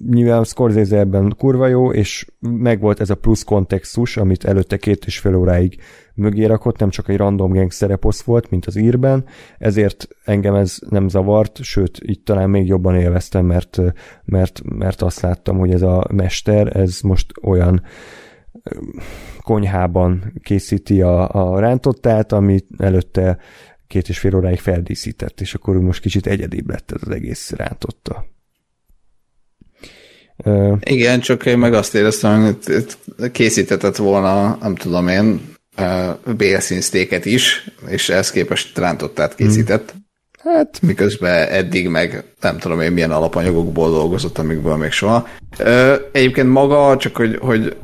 nyilván 0.09 0.43
Scorsese 0.43 0.97
ebben 0.97 1.35
kurva 1.37 1.67
jó, 1.67 1.91
és 1.91 2.25
megvolt 2.39 2.99
ez 2.99 3.09
a 3.09 3.15
plusz 3.15 3.43
kontextus, 3.43 4.17
amit 4.17 4.45
előtte 4.45 4.77
két 4.77 5.05
és 5.05 5.19
fél 5.19 5.35
óráig 5.35 5.77
mögé 6.13 6.45
rakott, 6.45 6.79
nem 6.79 6.89
csak 6.89 7.09
egy 7.09 7.17
random 7.17 7.51
gang 7.51 7.71
szereposz 7.71 8.21
volt, 8.21 8.49
mint 8.49 8.65
az 8.65 8.75
írben, 8.75 9.25
ezért 9.57 10.07
engem 10.23 10.55
ez 10.55 10.77
nem 10.89 11.07
zavart, 11.07 11.63
sőt, 11.63 11.97
itt 12.01 12.25
talán 12.25 12.49
még 12.49 12.67
jobban 12.67 12.95
élveztem, 12.95 13.45
mert, 13.45 13.81
mert, 14.25 14.61
mert 14.63 15.01
azt 15.01 15.19
láttam, 15.19 15.57
hogy 15.57 15.71
ez 15.71 15.81
a 15.81 16.07
mester, 16.11 16.77
ez 16.77 17.01
most 17.01 17.31
olyan 17.41 17.81
konyhában 19.41 20.33
készíti 20.43 21.01
a, 21.01 21.29
a 21.29 21.59
rántottát, 21.59 22.31
amit 22.31 22.67
előtte 22.77 23.37
két 23.87 24.09
és 24.09 24.19
fél 24.19 24.35
óráig 24.35 24.59
feldíszített, 24.59 25.41
és 25.41 25.53
akkor 25.53 25.79
most 25.79 26.01
kicsit 26.01 26.27
egyedibb 26.27 26.69
lett 26.69 26.91
ez 26.91 27.01
az 27.01 27.09
egész 27.09 27.51
rántotta. 27.51 28.32
Igen, 30.79 31.19
csak 31.19 31.45
én 31.45 31.57
meg 31.57 31.73
azt 31.73 31.95
éreztem, 31.95 32.43
hogy 32.43 33.31
készítetett 33.31 33.95
volna, 33.95 34.57
nem 34.61 34.75
tudom 34.75 35.07
én, 35.07 35.53
bélszínsztéket 36.37 37.25
is, 37.25 37.69
és 37.87 38.09
ehhez 38.09 38.31
képest 38.31 38.77
rántottát 38.77 39.35
készített. 39.35 39.91
Hmm. 39.91 40.01
Hát, 40.43 40.81
miközben 40.81 41.47
eddig 41.47 41.87
meg 41.87 42.23
nem 42.41 42.57
tudom 42.57 42.81
én 42.81 42.91
milyen 42.91 43.11
alapanyagokból 43.11 43.89
dolgozott, 43.89 44.37
amikből 44.37 44.75
még 44.75 44.91
soha. 44.91 45.27
Egyébként 46.11 46.49
maga, 46.49 46.97
csak 46.97 47.15
hogy, 47.15 47.37
hogy 47.41 47.75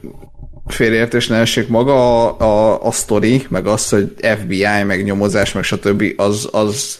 félreértés 0.67 1.27
ne 1.27 1.38
essék, 1.38 1.67
maga 1.67 2.27
a, 2.27 2.39
a, 2.39 2.85
a 2.85 2.91
sztori, 2.91 3.45
meg 3.49 3.67
az, 3.67 3.89
hogy 3.89 4.13
FBI, 4.21 4.83
meg 4.85 5.03
nyomozás, 5.03 5.51
meg 5.51 5.63
stb. 5.63 6.03
az, 6.15 6.49
az, 6.51 6.99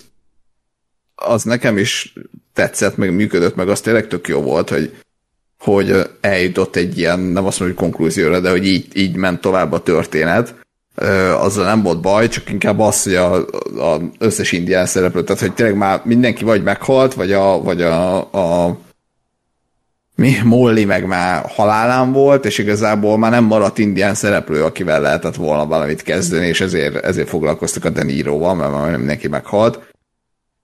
az 1.16 1.44
nekem 1.44 1.78
is 1.78 2.14
tetszett, 2.54 2.98
meg 2.98 3.14
működött, 3.14 3.56
meg 3.56 3.70
az 3.70 3.82
tényleg 3.82 4.08
tök 4.08 4.28
jó 4.28 4.42
volt, 4.42 4.70
hogy, 4.70 4.92
hogy 5.60 6.10
eljutott 6.22 6.76
egy 6.76 6.98
ilyen, 6.98 7.20
nem 7.20 7.46
azt 7.46 7.60
hogy 7.60 7.74
konklúzióra, 7.74 8.40
de 8.40 8.50
hogy 8.50 8.68
így, 8.68 8.88
így 8.94 9.16
ment 9.16 9.42
tovább 9.42 9.72
a 9.72 9.84
történet. 9.84 10.56
Azzal 11.40 11.66
nem 11.66 11.84
volt 11.84 12.02
baj, 12.02 12.28
csak 12.28 12.50
inkább 12.50 12.80
az, 12.80 13.04
hogy 13.04 13.16
a, 13.16 13.36
a 13.94 14.02
összes 14.18 14.52
indián 14.52 14.86
szereplő, 14.86 15.24
tehát 15.24 15.42
hogy 15.42 15.54
tényleg 15.54 15.76
már 15.76 16.02
mindenki 16.04 16.44
vagy 16.44 16.64
meghalt, 16.64 17.14
vagy 17.14 17.32
a, 17.32 17.62
vagy 17.62 17.82
a, 17.82 18.18
a 18.18 18.78
mi, 20.16 20.38
Molly 20.44 20.84
meg 20.84 21.06
már 21.06 21.46
halálán 21.48 22.12
volt, 22.12 22.46
és 22.46 22.58
igazából 22.58 23.18
már 23.18 23.32
nem 23.32 23.44
maradt 23.44 23.78
indián 23.78 24.14
szereplő, 24.14 24.64
akivel 24.64 25.02
lehetett 25.02 25.36
volna 25.36 25.66
valamit 25.66 26.02
kezdeni, 26.02 26.48
és 26.48 26.62
ezért, 26.62 26.96
ezért 26.96 27.30
foglalkoztak 27.30 27.86
a 27.86 27.90
Deniroval, 27.90 28.56
mert 28.56 28.72
már 28.72 28.98
mindenki 28.98 29.28
meghalt. 29.28 29.80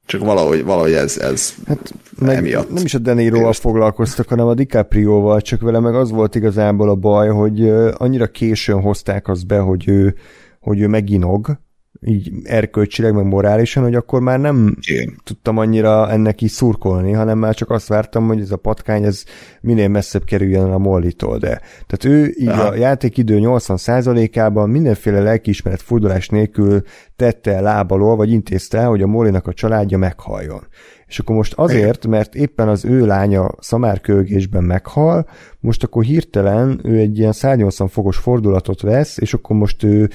Csak 0.05 0.21
valahogy, 0.21 0.63
valahogy 0.63 0.91
ez, 0.91 1.17
ez 1.17 1.53
hát 1.67 1.93
meg 2.19 2.35
emiatt. 2.35 2.73
Nem 2.73 2.85
is 2.85 2.93
a 2.93 2.99
Deniroval 2.99 3.53
foglalkoztak, 3.53 4.27
hanem 4.27 4.47
a 4.47 4.53
DiCaprio-val, 4.53 5.41
csak 5.41 5.61
vele 5.61 5.79
meg 5.79 5.95
az 5.95 6.11
volt 6.11 6.35
igazából 6.35 6.89
a 6.89 6.95
baj, 6.95 7.29
hogy 7.29 7.69
annyira 7.97 8.27
későn 8.27 8.81
hozták 8.81 9.27
azt 9.27 9.47
be, 9.47 9.59
hogy 9.59 9.87
ő, 9.87 10.15
hogy 10.59 10.79
ő 10.79 10.87
meginog, 10.87 11.57
így 12.07 12.31
erkölcsileg, 12.43 13.13
meg 13.13 13.25
morálisan, 13.25 13.83
hogy 13.83 13.95
akkor 13.95 14.21
már 14.21 14.39
nem 14.39 14.75
Igen. 14.81 15.21
tudtam 15.23 15.57
annyira 15.57 16.11
ennek 16.11 16.41
is 16.41 16.51
szurkolni, 16.51 17.11
hanem 17.11 17.37
már 17.37 17.55
csak 17.55 17.69
azt 17.69 17.87
vártam, 17.87 18.27
hogy 18.27 18.39
ez 18.39 18.51
a 18.51 18.57
patkány 18.57 19.03
ez 19.03 19.23
minél 19.61 19.87
messzebb 19.87 20.23
kerüljön 20.23 20.71
a 20.71 20.77
mollitól, 20.77 21.37
de 21.37 21.61
tehát 21.87 22.05
ő 22.05 22.33
így 22.39 22.47
Aha. 22.47 22.67
a 22.67 22.75
játékidő 22.75 23.39
80%-ában 23.41 24.69
mindenféle 24.69 25.19
lelkiismeret 25.19 25.81
fordulás 25.81 26.29
nélkül 26.29 26.81
tette 27.15 27.53
el 27.53 27.61
lábalól, 27.61 28.15
vagy 28.15 28.31
intézte, 28.31 28.83
hogy 28.83 29.01
a 29.01 29.07
Mollinak 29.07 29.47
a 29.47 29.53
családja 29.53 29.97
meghaljon. 29.97 30.67
És 31.07 31.19
akkor 31.19 31.35
most 31.35 31.53
azért, 31.53 32.07
mert 32.07 32.35
éppen 32.35 32.67
az 32.67 32.85
ő 32.85 33.05
lánya 33.05 33.49
szamárkölgésben 33.59 34.63
meghal, 34.63 35.27
most 35.59 35.83
akkor 35.83 36.03
hirtelen 36.03 36.79
ő 36.83 36.97
egy 36.97 37.17
ilyen 37.17 37.31
180 37.31 37.87
fokos 37.87 38.17
fordulatot 38.17 38.81
vesz, 38.81 39.17
és 39.17 39.33
akkor 39.33 39.55
most 39.55 39.83
ő 39.83 40.09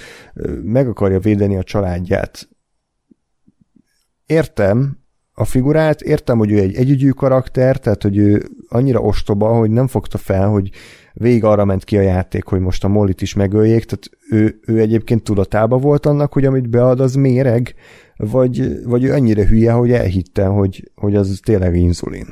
meg 0.62 0.88
akarja 0.88 1.18
védeni 1.18 1.56
a 1.56 1.62
családját. 1.62 2.48
Értem 4.26 4.98
a 5.40 5.44
figurát, 5.44 6.00
értem, 6.00 6.38
hogy 6.38 6.50
ő 6.50 6.58
egy 6.58 6.74
együgyű 6.74 7.10
karakter, 7.10 7.78
tehát 7.78 8.02
hogy 8.02 8.16
ő 8.16 8.48
annyira 8.68 9.00
ostoba, 9.00 9.48
hogy 9.48 9.70
nem 9.70 9.86
fogta 9.86 10.18
fel, 10.18 10.48
hogy 10.48 10.70
végig 11.12 11.44
arra 11.44 11.64
ment 11.64 11.84
ki 11.84 11.96
a 11.96 12.00
játék, 12.00 12.44
hogy 12.44 12.60
most 12.60 12.84
a 12.84 12.88
Mollit 12.88 13.22
is 13.22 13.34
megöljék, 13.34 13.84
tehát 13.84 14.10
ő, 14.30 14.60
ő 14.66 14.80
egyébként 14.80 15.22
tudatában 15.22 15.80
volt 15.80 16.06
annak, 16.06 16.32
hogy 16.32 16.44
amit 16.44 16.68
bead, 16.68 17.00
az 17.00 17.14
méreg, 17.14 17.74
vagy, 18.20 18.82
vagy 18.84 19.04
ő 19.04 19.12
annyira 19.12 19.44
hülye, 19.44 19.72
hogy 19.72 19.92
elhitte, 19.92 20.44
hogy, 20.44 20.90
hogy 20.94 21.16
az 21.16 21.40
tényleg 21.42 21.76
inzulin? 21.76 22.26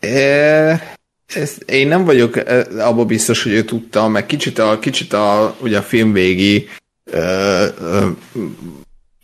E, 0.00 0.96
ez, 1.34 1.56
én 1.66 1.88
nem 1.88 2.04
vagyok 2.04 2.36
abban 2.78 3.06
biztos, 3.06 3.42
hogy 3.42 3.52
ő 3.52 3.64
tudta, 3.64 4.08
meg 4.08 4.26
kicsit 4.26 4.58
a, 4.58 4.78
kicsit 4.78 5.12
a, 5.12 5.56
ugye 5.60 5.78
a 5.78 5.82
film 5.82 6.12
végi 6.12 6.66
e, 7.12 7.18
e, 7.18 7.72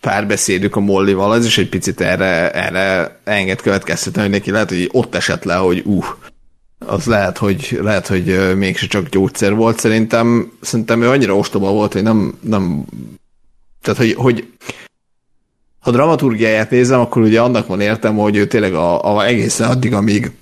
párbeszédük 0.00 0.76
a 0.76 0.80
Mollival, 0.80 1.34
ez 1.34 1.44
is 1.44 1.58
egy 1.58 1.68
picit 1.68 2.00
erre, 2.00 2.50
erre 2.50 3.18
enged 3.24 3.60
következtetni, 3.60 4.20
hogy 4.20 4.30
neki 4.30 4.50
lehet, 4.50 4.68
hogy 4.68 4.88
ott 4.92 5.14
esett 5.14 5.44
le, 5.44 5.54
hogy 5.54 5.82
uh, 5.84 6.06
az 6.78 7.04
lehet, 7.04 7.38
hogy, 7.38 7.78
lehet, 7.82 8.06
hogy 8.06 8.56
mégse 8.56 8.86
csak 8.86 9.08
gyógyszer 9.08 9.54
volt. 9.54 9.78
Szerintem, 9.78 10.52
szerintem 10.60 11.02
ő 11.02 11.08
annyira 11.08 11.36
ostoba 11.36 11.70
volt, 11.70 11.92
hogy 11.92 12.02
nem, 12.02 12.38
nem 12.40 12.84
tehát, 13.82 13.98
hogy, 13.98 14.14
hogy 14.14 14.52
ha 15.84 15.90
dramaturgiáját 15.90 16.70
nézem, 16.70 17.00
akkor 17.00 17.22
ugye 17.22 17.40
annak 17.40 17.66
van 17.66 17.80
értem, 17.80 18.16
hogy 18.16 18.36
ő 18.36 18.46
tényleg 18.46 18.74
a, 18.74 19.16
a 19.16 19.24
egészen 19.24 19.70
addig, 19.70 19.94
amíg 19.94 20.32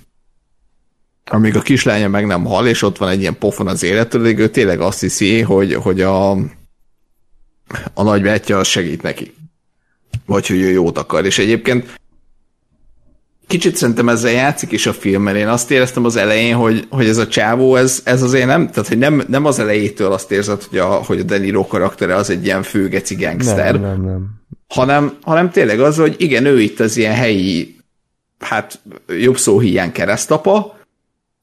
amíg 1.25 1.55
a 1.55 1.61
kislánya 1.61 2.07
meg 2.07 2.25
nem 2.25 2.45
hal, 2.45 2.67
és 2.67 2.81
ott 2.81 2.97
van 2.97 3.09
egy 3.09 3.19
ilyen 3.19 3.37
pofon 3.37 3.67
az 3.67 3.83
élettől, 3.83 4.25
ő 4.39 4.49
tényleg 4.49 4.79
azt 4.79 4.99
hiszi, 4.99 5.41
hogy, 5.41 5.73
hogy 5.73 6.01
a, 6.01 6.31
a 7.93 8.03
nagybátyja 8.03 8.63
segít 8.63 9.01
neki. 9.01 9.33
Vagy 10.25 10.47
hogy 10.47 10.61
ő 10.61 10.69
jót 10.69 10.97
akar. 10.97 11.25
És 11.25 11.37
egyébként 11.37 11.99
kicsit 13.53 13.75
szerintem 13.75 14.09
ezzel 14.09 14.31
játszik 14.31 14.71
is 14.71 14.85
a 14.85 14.93
film, 14.93 15.21
mert 15.21 15.37
én 15.37 15.47
azt 15.47 15.71
éreztem 15.71 16.05
az 16.05 16.15
elején, 16.15 16.55
hogy, 16.55 16.87
hogy 16.89 17.07
ez 17.07 17.17
a 17.17 17.27
csávó, 17.27 17.75
ez, 17.75 18.01
ez 18.03 18.21
azért 18.21 18.45
nem, 18.45 18.69
tehát 18.69 18.87
hogy 18.87 18.97
nem, 18.97 19.23
nem 19.27 19.45
az 19.45 19.59
elejétől 19.59 20.11
azt 20.11 20.31
érzed, 20.31 20.63
hogy 20.63 20.79
a, 20.79 20.85
hogy 20.85 21.19
a 21.19 21.23
Deniro 21.23 21.67
karaktere 21.67 22.15
az 22.15 22.29
egy 22.29 22.45
ilyen 22.45 22.63
főgeci 22.63 23.15
gangster. 23.15 23.71
Nem, 23.73 23.81
nem, 23.81 24.05
nem 24.05 24.41
hanem, 24.67 25.17
hanem 25.21 25.49
tényleg 25.51 25.79
az, 25.79 25.97
hogy 25.97 26.15
igen, 26.17 26.45
ő 26.45 26.61
itt 26.61 26.79
az 26.79 26.97
ilyen 26.97 27.13
helyi, 27.13 27.75
hát 28.39 28.79
jobb 29.07 29.37
szó 29.37 29.59
hiány 29.59 29.91
keresztapa, 29.91 30.77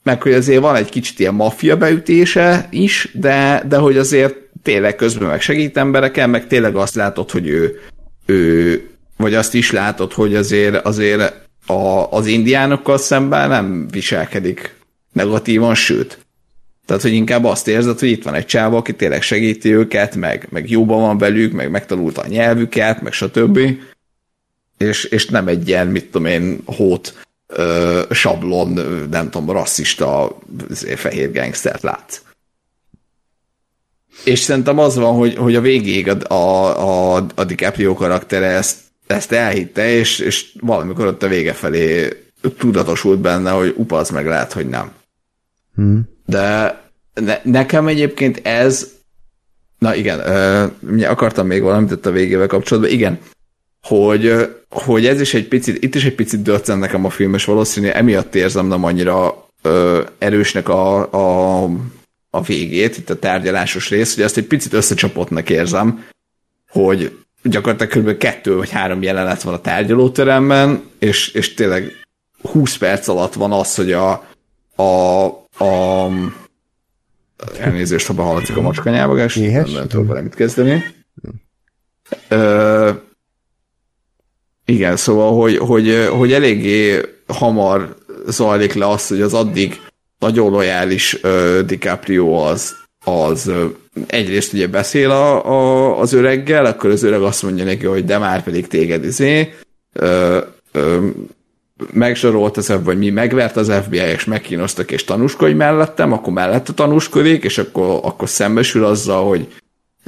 meg 0.02 0.22
hogy 0.22 0.32
azért 0.32 0.60
van 0.60 0.76
egy 0.76 0.89
kicsit 0.89 1.18
ilyen 1.18 1.34
maffia 1.34 1.76
beütése 1.76 2.68
is, 2.70 3.10
de, 3.12 3.62
de 3.68 3.76
hogy 3.76 3.97
azért 3.97 4.34
tényleg 4.62 4.97
közben 4.97 5.28
meg 5.28 5.40
segít 5.40 5.76
embereken, 5.76 6.30
meg 6.30 6.47
tényleg 6.47 6.76
azt 6.76 6.94
látod, 6.94 7.30
hogy 7.30 7.48
ő, 7.48 7.80
ő 8.26 8.89
vagy 9.16 9.34
azt 9.34 9.55
is 9.55 9.70
látod, 9.70 10.12
hogy 10.12 10.34
azért, 10.34 10.86
azért 10.86 11.48
a, 11.70 12.12
az 12.12 12.26
indiánokkal 12.26 12.99
szemben 12.99 13.49
nem 13.49 13.89
viselkedik 13.90 14.74
negatívan, 15.12 15.74
sőt, 15.74 16.18
tehát, 16.90 17.05
hogy 17.05 17.15
inkább 17.15 17.44
azt 17.44 17.68
érzed, 17.68 17.99
hogy 17.99 18.08
itt 18.08 18.23
van 18.23 18.34
egy 18.34 18.47
csáva, 18.47 18.76
aki 18.76 18.94
tényleg 18.94 19.23
segíti 19.23 19.74
őket, 19.74 20.15
meg, 20.15 20.47
meg 20.50 20.70
jóban 20.70 21.00
van 21.00 21.18
velük, 21.18 21.52
meg 21.52 21.70
megtanulta 21.70 22.20
a 22.20 22.26
nyelvüket, 22.26 23.02
meg 23.02 23.12
stb. 23.12 23.58
És, 24.78 25.05
és 25.05 25.26
nem 25.26 25.49
egy 25.49 25.68
ilyen, 25.68 25.86
mit 25.86 26.05
tudom 26.05 26.26
én, 26.26 26.60
hót 26.65 27.26
ö, 27.47 28.02
sablon, 28.10 28.68
nem 29.10 29.31
tudom, 29.31 29.50
rasszista 29.50 30.39
fehér 30.97 31.32
gangstert 31.32 31.82
látsz. 31.82 32.20
És 34.24 34.39
szerintem 34.39 34.78
az 34.78 34.97
van, 34.97 35.15
hogy, 35.15 35.34
hogy 35.36 35.55
a 35.55 35.60
végéig 35.60 36.08
a, 36.08 36.34
a, 36.34 37.16
a, 37.16 37.26
a 37.34 37.44
DiCaprio 37.44 37.94
karaktere 37.94 38.47
ezt, 38.47 38.78
ezt 39.10 39.32
elhitte, 39.32 39.89
és, 39.89 40.18
és 40.18 40.52
valamikor 40.60 41.06
ott 41.06 41.22
a 41.22 41.28
vége 41.28 41.52
felé 41.52 42.08
tudatosult 42.58 43.20
benne, 43.20 43.50
hogy 43.50 43.74
upa, 43.76 43.97
az 43.97 44.10
meg 44.10 44.26
lehet, 44.26 44.52
hogy 44.52 44.68
nem. 44.68 44.92
Hmm 45.74 46.08
De 46.26 46.78
ne, 47.14 47.39
nekem 47.42 47.86
egyébként 47.86 48.40
ez, 48.47 48.89
na 49.78 49.94
igen, 49.94 50.18
uh, 50.18 51.10
akartam 51.10 51.47
még 51.47 51.62
valamit 51.62 51.90
itt 51.90 52.06
a 52.06 52.10
végével 52.10 52.47
kapcsolatban, 52.47 52.92
igen, 52.92 53.18
hogy, 53.82 54.48
hogy 54.70 55.06
ez 55.06 55.20
is 55.20 55.34
egy 55.34 55.48
picit, 55.48 55.82
itt 55.84 55.94
is 55.94 56.05
egy 56.05 56.14
picit 56.14 56.42
döccen 56.42 56.78
nekem 56.78 57.05
a 57.05 57.10
film, 57.10 57.34
és 57.34 57.44
valószínű 57.44 57.89
emiatt 57.89 58.34
érzem 58.34 58.66
nem 58.66 58.84
annyira 58.84 59.48
ö, 59.62 60.02
erősnek 60.18 60.68
a, 60.68 61.12
a, 61.12 61.62
a 62.30 62.42
végét, 62.42 62.97
itt 62.97 63.10
a 63.10 63.18
tárgyalásos 63.18 63.90
rész, 63.90 64.14
hogy 64.14 64.24
ezt 64.24 64.36
egy 64.36 64.47
picit 64.47 64.72
összecsapottnak 64.72 65.50
érzem, 65.50 66.05
hogy 66.68 67.18
gyakorlatilag 67.43 67.93
kb. 67.93 68.19
kettő 68.19 68.57
vagy 68.57 68.70
három 68.70 69.02
jelenet 69.02 69.43
van 69.43 69.55
a 69.55 69.60
tárgyalóteremben, 69.60 70.83
és, 70.99 71.28
és 71.28 71.55
tényleg 71.55 71.93
20 72.43 72.77
perc 72.77 73.09
alatt 73.09 73.35
van 73.35 73.52
az, 73.52 73.75
hogy 73.75 73.93
a, 73.93 74.10
a, 74.77 75.25
a 75.65 76.09
elnézést, 77.59 78.07
ha 78.07 78.15
behallatszik 78.15 78.57
a 78.57 78.60
macskanyávagás, 78.60 79.35
nem, 79.35 79.65
nem 79.73 79.89
tudok 79.89 80.07
valamit 80.07 80.35
kezdeni. 80.35 80.85
Ö, 82.28 82.91
igen, 84.65 84.97
szóval, 84.97 85.41
hogy, 85.41 85.57
hogy, 85.57 86.09
hogy 86.10 86.33
eléggé 86.33 87.01
hamar 87.27 87.97
zajlik 88.27 88.73
le 88.73 88.89
az, 88.89 89.09
hogy 89.09 89.20
az 89.20 89.35
addig 89.35 89.81
nagyon 90.19 90.51
lojális 90.51 91.15
uh, 91.23 91.60
DiCaprio 91.60 92.33
az, 92.33 92.77
az 93.05 93.51
egyrészt 94.07 94.53
ugye 94.53 94.67
beszél 94.67 95.11
a, 95.11 95.47
a, 95.47 95.99
az 96.01 96.12
öreggel, 96.12 96.65
akkor 96.65 96.91
az 96.91 97.03
öreg 97.03 97.23
azt 97.23 97.43
mondja 97.43 97.65
neki, 97.65 97.87
hogy 97.87 98.05
de 98.05 98.19
már 98.19 98.43
pedig 98.43 98.67
téged 98.67 99.05
izé, 99.05 99.55
uh, 100.01 100.37
uh, 100.75 101.05
megzsarolt 101.93 102.57
az 102.57 102.67
FBI, 102.67 102.83
vagy 102.83 102.99
mi 102.99 103.11
megvert 103.11 103.57
az 103.57 103.73
FBI, 103.85 103.99
és 103.99 104.25
megkínoztak, 104.25 104.91
és 104.91 105.05
tanúskodj 105.05 105.53
mellettem, 105.53 106.12
akkor 106.12 106.33
mellette 106.33 106.73
tanúskodik, 106.73 107.45
és 107.45 107.59
akkor, 107.59 108.01
akkor 108.03 108.29
szembesül 108.29 108.85
azzal, 108.85 109.29
hogy 109.29 109.49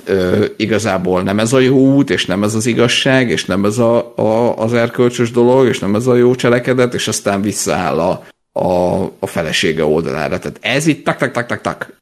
ö, 0.05 0.45
igazából 0.57 1.23
nem 1.23 1.39
ez 1.39 1.53
a 1.53 1.59
jó 1.59 1.77
út, 1.77 2.11
és 2.11 2.27
nem 2.27 2.43
ez 2.43 2.55
az 2.55 2.67
igazság, 2.67 3.31
és 3.31 3.45
nem 3.45 3.65
ez 3.65 3.79
a, 3.79 4.13
a, 4.17 4.57
az 4.59 4.75
erkölcsös 4.75 5.31
dolog, 5.31 5.67
és 5.67 5.79
nem 5.79 5.95
ez 5.95 6.07
a 6.07 6.15
jó 6.15 6.35
cselekedet, 6.35 6.95
és 6.95 7.09
aztán 7.09 7.43
visszaáll 7.43 7.99
a, 7.99 8.25
a, 8.61 9.03
a 9.19 9.27
felesége 9.27 9.85
oldalára. 9.85 10.39
Tehát 10.39 10.59
ez 10.61 10.87
itt 10.87 11.05
tak, 11.05 11.17
tak, 11.17 11.31
tak, 11.31 11.47
tak, 11.47 11.61
tak, 11.61 12.02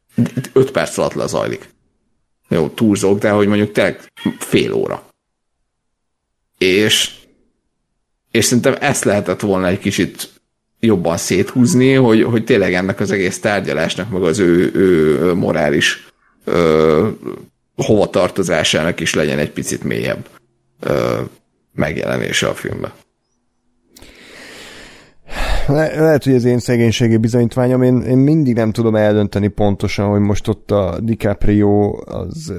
öt 0.52 0.70
perc 0.70 0.98
alatt 0.98 1.14
lezajlik. 1.14 1.68
Jó, 2.48 2.68
túlzok, 2.68 3.18
de 3.18 3.30
hogy 3.30 3.46
mondjuk 3.46 3.72
tényleg 3.72 4.00
fél 4.38 4.72
óra. 4.72 5.08
És, 6.58 7.14
és 8.30 8.44
szerintem 8.44 8.76
ezt 8.80 9.04
lehetett 9.04 9.40
volna 9.40 9.66
egy 9.66 9.78
kicsit 9.78 10.40
jobban 10.80 11.16
széthúzni, 11.16 11.92
hogy, 11.92 12.22
hogy 12.22 12.44
tényleg 12.44 12.74
ennek 12.74 13.00
az 13.00 13.10
egész 13.10 13.40
tárgyalásnak, 13.40 14.10
meg 14.10 14.22
az 14.22 14.38
ő, 14.38 14.70
ő 14.74 15.34
morális 15.34 16.08
ö, 16.44 17.08
hova 17.76 18.10
tartozásának 18.10 19.00
is 19.00 19.14
legyen 19.14 19.38
egy 19.38 19.50
picit 19.50 19.84
mélyebb 19.84 20.28
ö, 20.80 21.20
megjelenése 21.72 22.48
a 22.48 22.54
filmben. 22.54 22.92
Le- 25.70 26.00
lehet, 26.00 26.24
hogy 26.24 26.32
ez 26.32 26.44
én 26.44 26.58
szegénységi 26.58 27.16
bizonyítványom, 27.16 27.82
én, 27.82 28.00
én 28.00 28.18
mindig 28.18 28.54
nem 28.54 28.72
tudom 28.72 28.96
eldönteni 28.96 29.48
pontosan, 29.48 30.08
hogy 30.08 30.20
most 30.20 30.48
ott 30.48 30.70
a 30.70 31.00
DiCaprio 31.00 31.98
az 32.04 32.52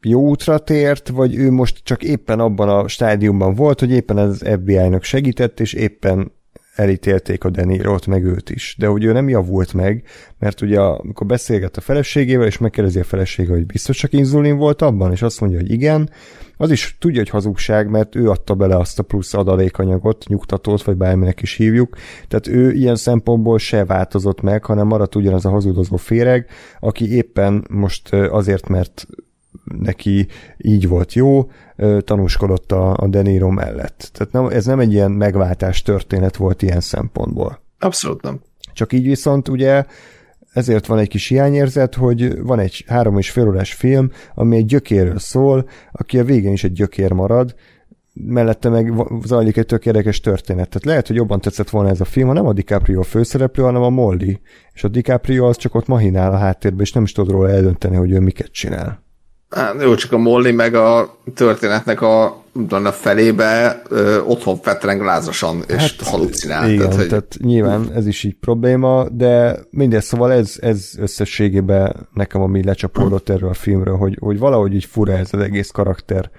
jó 0.00 0.20
útra 0.20 0.58
tért, 0.58 1.08
vagy 1.08 1.36
ő 1.36 1.50
most 1.50 1.80
csak 1.82 2.02
éppen 2.02 2.40
abban 2.40 2.68
a 2.68 2.88
stádiumban 2.88 3.54
volt, 3.54 3.80
hogy 3.80 3.90
éppen 3.90 4.16
az 4.16 4.44
FBI-nak 4.52 5.02
segített, 5.02 5.60
és 5.60 5.72
éppen 5.72 6.32
elítélték 6.78 7.44
a 7.44 7.50
Denirót, 7.50 8.06
meg 8.06 8.24
őt 8.24 8.50
is. 8.50 8.74
De 8.78 8.86
hogy 8.86 9.04
ő 9.04 9.12
nem 9.12 9.28
javult 9.28 9.72
meg, 9.72 10.02
mert 10.38 10.60
ugye 10.60 10.80
amikor 10.80 11.26
beszélget 11.26 11.76
a 11.76 11.80
feleségével, 11.80 12.46
és 12.46 12.58
megkérdezi 12.58 12.98
a 12.98 13.04
felesége, 13.04 13.52
hogy 13.52 13.66
biztos 13.66 13.96
csak 13.96 14.12
inzulin 14.12 14.56
volt 14.56 14.82
abban, 14.82 15.12
és 15.12 15.22
azt 15.22 15.40
mondja, 15.40 15.58
hogy 15.58 15.70
igen, 15.70 16.10
az 16.56 16.70
is 16.70 16.96
tudja, 16.98 17.18
hogy 17.18 17.28
hazugság, 17.28 17.90
mert 17.90 18.14
ő 18.14 18.30
adta 18.30 18.54
bele 18.54 18.76
azt 18.76 18.98
a 18.98 19.02
plusz 19.02 19.34
adalékanyagot, 19.34 20.24
nyugtatót, 20.28 20.82
vagy 20.82 20.96
bárminek 20.96 21.42
is 21.42 21.54
hívjuk, 21.54 21.96
tehát 22.28 22.46
ő 22.46 22.72
ilyen 22.72 22.96
szempontból 22.96 23.58
se 23.58 23.84
változott 23.84 24.40
meg, 24.40 24.64
hanem 24.64 24.86
maradt 24.86 25.14
ugyanaz 25.14 25.44
a 25.44 25.50
hazudozó 25.50 25.96
féreg, 25.96 26.46
aki 26.80 27.14
éppen 27.14 27.64
most 27.70 28.12
azért, 28.12 28.68
mert 28.68 29.06
neki 29.64 30.26
így 30.56 30.88
volt 30.88 31.12
jó, 31.12 31.50
tanúskodott 32.00 32.72
a, 32.72 32.96
a 32.96 33.06
Deniro 33.08 33.50
mellett. 33.50 34.10
Tehát 34.12 34.32
nem, 34.32 34.46
ez 34.46 34.66
nem 34.66 34.80
egy 34.80 34.92
ilyen 34.92 35.10
megváltás 35.10 35.82
történet 35.82 36.36
volt 36.36 36.62
ilyen 36.62 36.80
szempontból. 36.80 37.60
Abszolút 37.78 38.22
nem. 38.22 38.40
Csak 38.72 38.92
így 38.92 39.06
viszont 39.06 39.48
ugye 39.48 39.84
ezért 40.52 40.86
van 40.86 40.98
egy 40.98 41.08
kis 41.08 41.26
hiányérzet, 41.26 41.94
hogy 41.94 42.42
van 42.42 42.58
egy 42.58 42.84
három 42.86 43.18
és 43.18 43.30
fél 43.30 43.46
órás 43.46 43.72
film, 43.72 44.10
ami 44.34 44.56
egy 44.56 44.66
gyökérről 44.66 45.18
szól, 45.18 45.68
aki 45.92 46.18
a 46.18 46.24
végén 46.24 46.52
is 46.52 46.64
egy 46.64 46.72
gyökér 46.72 47.12
marad, 47.12 47.54
mellette 48.12 48.68
meg 48.68 48.92
zajlik 49.24 49.56
egy 49.56 49.66
tök 49.66 49.86
érdekes 49.86 50.20
történet. 50.20 50.68
Tehát 50.68 50.84
lehet, 50.84 51.06
hogy 51.06 51.16
jobban 51.16 51.40
tetszett 51.40 51.70
volna 51.70 51.88
ez 51.88 52.00
a 52.00 52.04
film, 52.04 52.26
ha 52.26 52.32
nem 52.32 52.46
a 52.46 52.52
DiCaprio 52.52 53.02
főszereplő, 53.02 53.62
hanem 53.62 53.82
a 53.82 53.90
Molly. 53.90 54.40
És 54.72 54.84
a 54.84 54.88
DiCaprio 54.88 55.46
az 55.48 55.56
csak 55.56 55.74
ott 55.74 55.86
mahinál 55.86 56.32
a 56.32 56.36
háttérben, 56.36 56.80
és 56.80 56.92
nem 56.92 57.02
is 57.02 57.12
tud 57.12 57.30
róla 57.30 57.50
eldönteni, 57.50 57.96
hogy 57.96 58.10
ő 58.10 58.20
miket 58.20 58.52
csinál. 58.52 59.02
Hát, 59.50 59.82
jó, 59.82 59.94
csak 59.94 60.12
a 60.12 60.18
Molly 60.18 60.52
meg 60.52 60.74
a 60.74 61.16
történetnek 61.34 62.00
a, 62.00 62.24
a 62.68 62.92
felébe 62.92 63.82
ö, 63.88 64.20
otthon 64.20 64.56
fetreng 64.56 65.02
lázasan, 65.02 65.62
és 65.66 65.96
hát, 65.96 66.08
halucinál. 66.08 66.68
Igen, 66.68 66.78
tehát, 66.78 66.94
hogy... 66.94 67.08
tehát 67.08 67.36
nyilván 67.38 67.92
ez 67.94 68.06
is 68.06 68.24
így 68.24 68.36
probléma, 68.40 69.08
de 69.08 69.58
mindez 69.70 70.04
szóval 70.04 70.32
ez, 70.32 70.56
ez 70.60 70.90
összességében 70.98 72.08
nekem 72.14 72.40
ami 72.40 72.64
lecsapódott 72.64 73.28
erről 73.28 73.48
a 73.48 73.54
filmről, 73.54 73.96
hogy, 73.96 74.16
hogy 74.20 74.38
valahogy 74.38 74.74
így 74.74 74.84
fura 74.84 75.12
ez 75.12 75.28
az 75.32 75.40
egész 75.40 75.70
karakter 75.70 76.30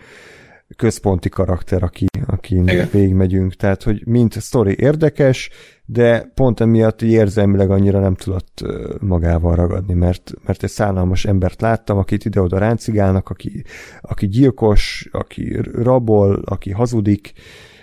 központi 0.76 1.30
karakter, 1.30 1.84
aki, 1.84 2.06
aki 2.26 2.62
végigmegyünk. 2.92 3.54
Tehát, 3.54 3.84
hogy 3.84 4.02
mint 4.06 4.34
sztori 4.34 4.76
érdekes, 4.80 5.50
de 5.86 6.32
pont 6.34 6.60
emiatt 6.60 7.02
érzelmileg 7.02 7.70
annyira 7.72 8.00
nem 8.00 8.16
tudott 8.16 8.64
magával 9.00 9.56
ragadni, 9.56 9.94
mert, 9.94 10.32
mert 10.46 10.64
egy 10.64 10.70
szállalmas 10.70 11.26
embert 11.26 11.62
láttam, 11.62 11.98
akit 11.98 12.26
ide-oda 12.26 12.58
ráncigálnak, 12.58 13.30
aki, 13.30 13.64
aki 14.02 14.28
gyilkos, 14.28 15.08
aki 15.12 15.60
rabol, 15.74 16.42
aki 16.46 16.72
hazudik, 16.72 17.34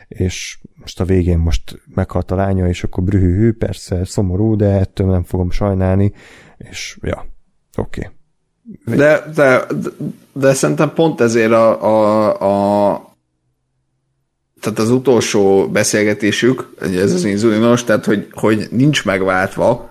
és 0.08 0.58
most 0.74 1.00
a 1.00 1.04
végén 1.04 1.38
most 1.38 1.82
meghalt 1.94 2.30
a 2.30 2.34
lánya, 2.34 2.68
és 2.68 2.84
akkor 2.84 3.04
brühű, 3.04 3.52
persze 3.52 4.04
szomorú, 4.04 4.56
de 4.56 4.66
ettől 4.66 5.10
nem 5.10 5.22
fogom 5.22 5.50
sajnálni, 5.50 6.12
és 6.56 6.98
ja, 7.02 7.26
oké. 7.76 8.00
Okay. 8.00 8.15
De, 8.84 9.30
de, 9.34 9.66
de, 10.32 10.54
szerintem 10.54 10.92
pont 10.94 11.20
ezért 11.20 11.52
a, 11.52 11.82
a, 11.82 12.28
a 12.92 13.04
tehát 14.60 14.78
az 14.78 14.90
utolsó 14.90 15.68
beszélgetésük, 15.68 16.74
ez 16.80 17.12
az 17.12 17.24
inzulinos, 17.24 17.84
tehát 17.84 18.04
hogy, 18.04 18.26
hogy 18.32 18.66
nincs 18.70 19.04
megváltva, 19.04 19.90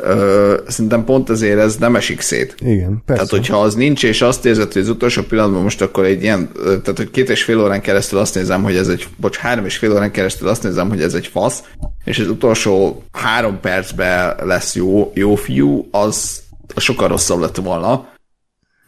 Ö, 0.00 0.60
szerintem 0.66 1.04
pont 1.04 1.30
ezért 1.30 1.58
ez 1.58 1.76
nem 1.76 1.96
esik 1.96 2.20
szét. 2.20 2.54
Igen, 2.58 3.02
persze. 3.06 3.22
Tehát, 3.22 3.28
hogyha 3.28 3.60
az 3.60 3.74
nincs, 3.74 4.04
és 4.04 4.22
azt 4.22 4.46
érzed, 4.46 4.72
hogy 4.72 4.82
az 4.82 4.88
utolsó 4.88 5.22
pillanatban 5.22 5.62
most 5.62 5.82
akkor 5.82 6.04
egy 6.04 6.22
ilyen, 6.22 6.50
tehát, 6.64 6.96
hogy 6.96 7.10
két 7.10 7.28
és 7.28 7.42
fél 7.42 7.60
órán 7.60 7.80
keresztül 7.80 8.18
azt 8.18 8.34
nézem, 8.34 8.62
hogy 8.62 8.76
ez 8.76 8.88
egy, 8.88 9.08
bocs, 9.16 9.36
három 9.36 9.64
és 9.64 9.76
fél 9.76 9.92
órán 9.92 10.10
keresztül 10.10 10.48
azt 10.48 10.62
nézem, 10.62 10.88
hogy 10.88 11.02
ez 11.02 11.14
egy 11.14 11.26
fasz, 11.26 11.62
és 12.04 12.18
az 12.18 12.28
utolsó 12.28 13.02
három 13.12 13.60
percben 13.60 14.36
lesz 14.42 14.74
jó, 14.74 15.10
jó 15.14 15.34
fiú, 15.34 15.88
az 15.90 16.42
sokkal 16.76 17.08
rosszabb 17.08 17.40
lett 17.40 17.56
volna, 17.56 18.08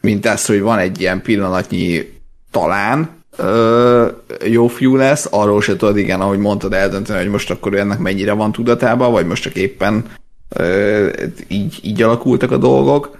mint 0.01 0.25
ez, 0.25 0.45
hogy 0.45 0.61
van 0.61 0.77
egy 0.77 0.99
ilyen 0.99 1.21
pillanatnyi 1.21 2.19
talán 2.51 3.09
ö, 3.37 4.07
jó 4.45 4.67
fiú 4.67 4.95
lesz, 4.95 5.27
arról 5.31 5.61
se 5.61 5.75
tudod, 5.75 5.97
igen, 5.97 6.21
ahogy 6.21 6.37
mondtad, 6.37 6.73
eldönteni, 6.73 7.19
hogy 7.19 7.29
most 7.29 7.51
akkor 7.51 7.73
ennek 7.73 7.99
mennyire 7.99 8.31
van 8.31 8.51
tudatában, 8.51 9.11
vagy 9.11 9.25
most 9.25 9.43
csak 9.43 9.55
éppen 9.55 10.05
ö, 10.49 11.09
így, 11.47 11.79
így 11.83 12.01
alakultak 12.01 12.51
a 12.51 12.57
dolgok, 12.57 13.19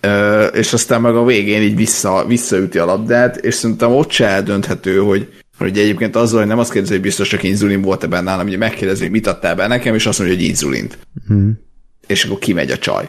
ö, 0.00 0.44
és 0.44 0.72
aztán 0.72 1.00
meg 1.00 1.14
a 1.14 1.24
végén 1.24 1.62
így 1.62 1.76
vissza, 1.76 2.24
visszaüti 2.26 2.78
a 2.78 2.84
labdát, 2.84 3.36
és 3.36 3.54
szerintem 3.54 3.92
ott 3.92 4.10
se 4.10 4.26
eldönthető, 4.26 4.98
hogy 4.98 5.28
hogy 5.58 5.78
egyébként 5.78 6.16
azzal, 6.16 6.38
hogy 6.38 6.48
nem 6.48 6.58
azt 6.58 6.72
kérdezi, 6.72 6.92
hogy 6.92 7.02
biztos 7.02 7.28
csak 7.28 7.42
inzulin 7.42 7.82
volt-e 7.82 8.06
benne, 8.06 8.30
hanem 8.30 8.46
hogy 8.46 8.58
megkérdezi, 8.58 9.02
hogy 9.02 9.10
mit 9.10 9.26
adtál 9.26 9.54
be 9.54 9.66
nekem, 9.66 9.94
és 9.94 10.06
azt 10.06 10.18
mondja, 10.18 10.36
hogy 10.36 10.46
inzulint. 10.46 10.98
Hmm. 11.26 11.58
És 12.06 12.24
akkor 12.24 12.38
kimegy 12.38 12.70
a 12.70 12.78
csaj. 12.78 13.08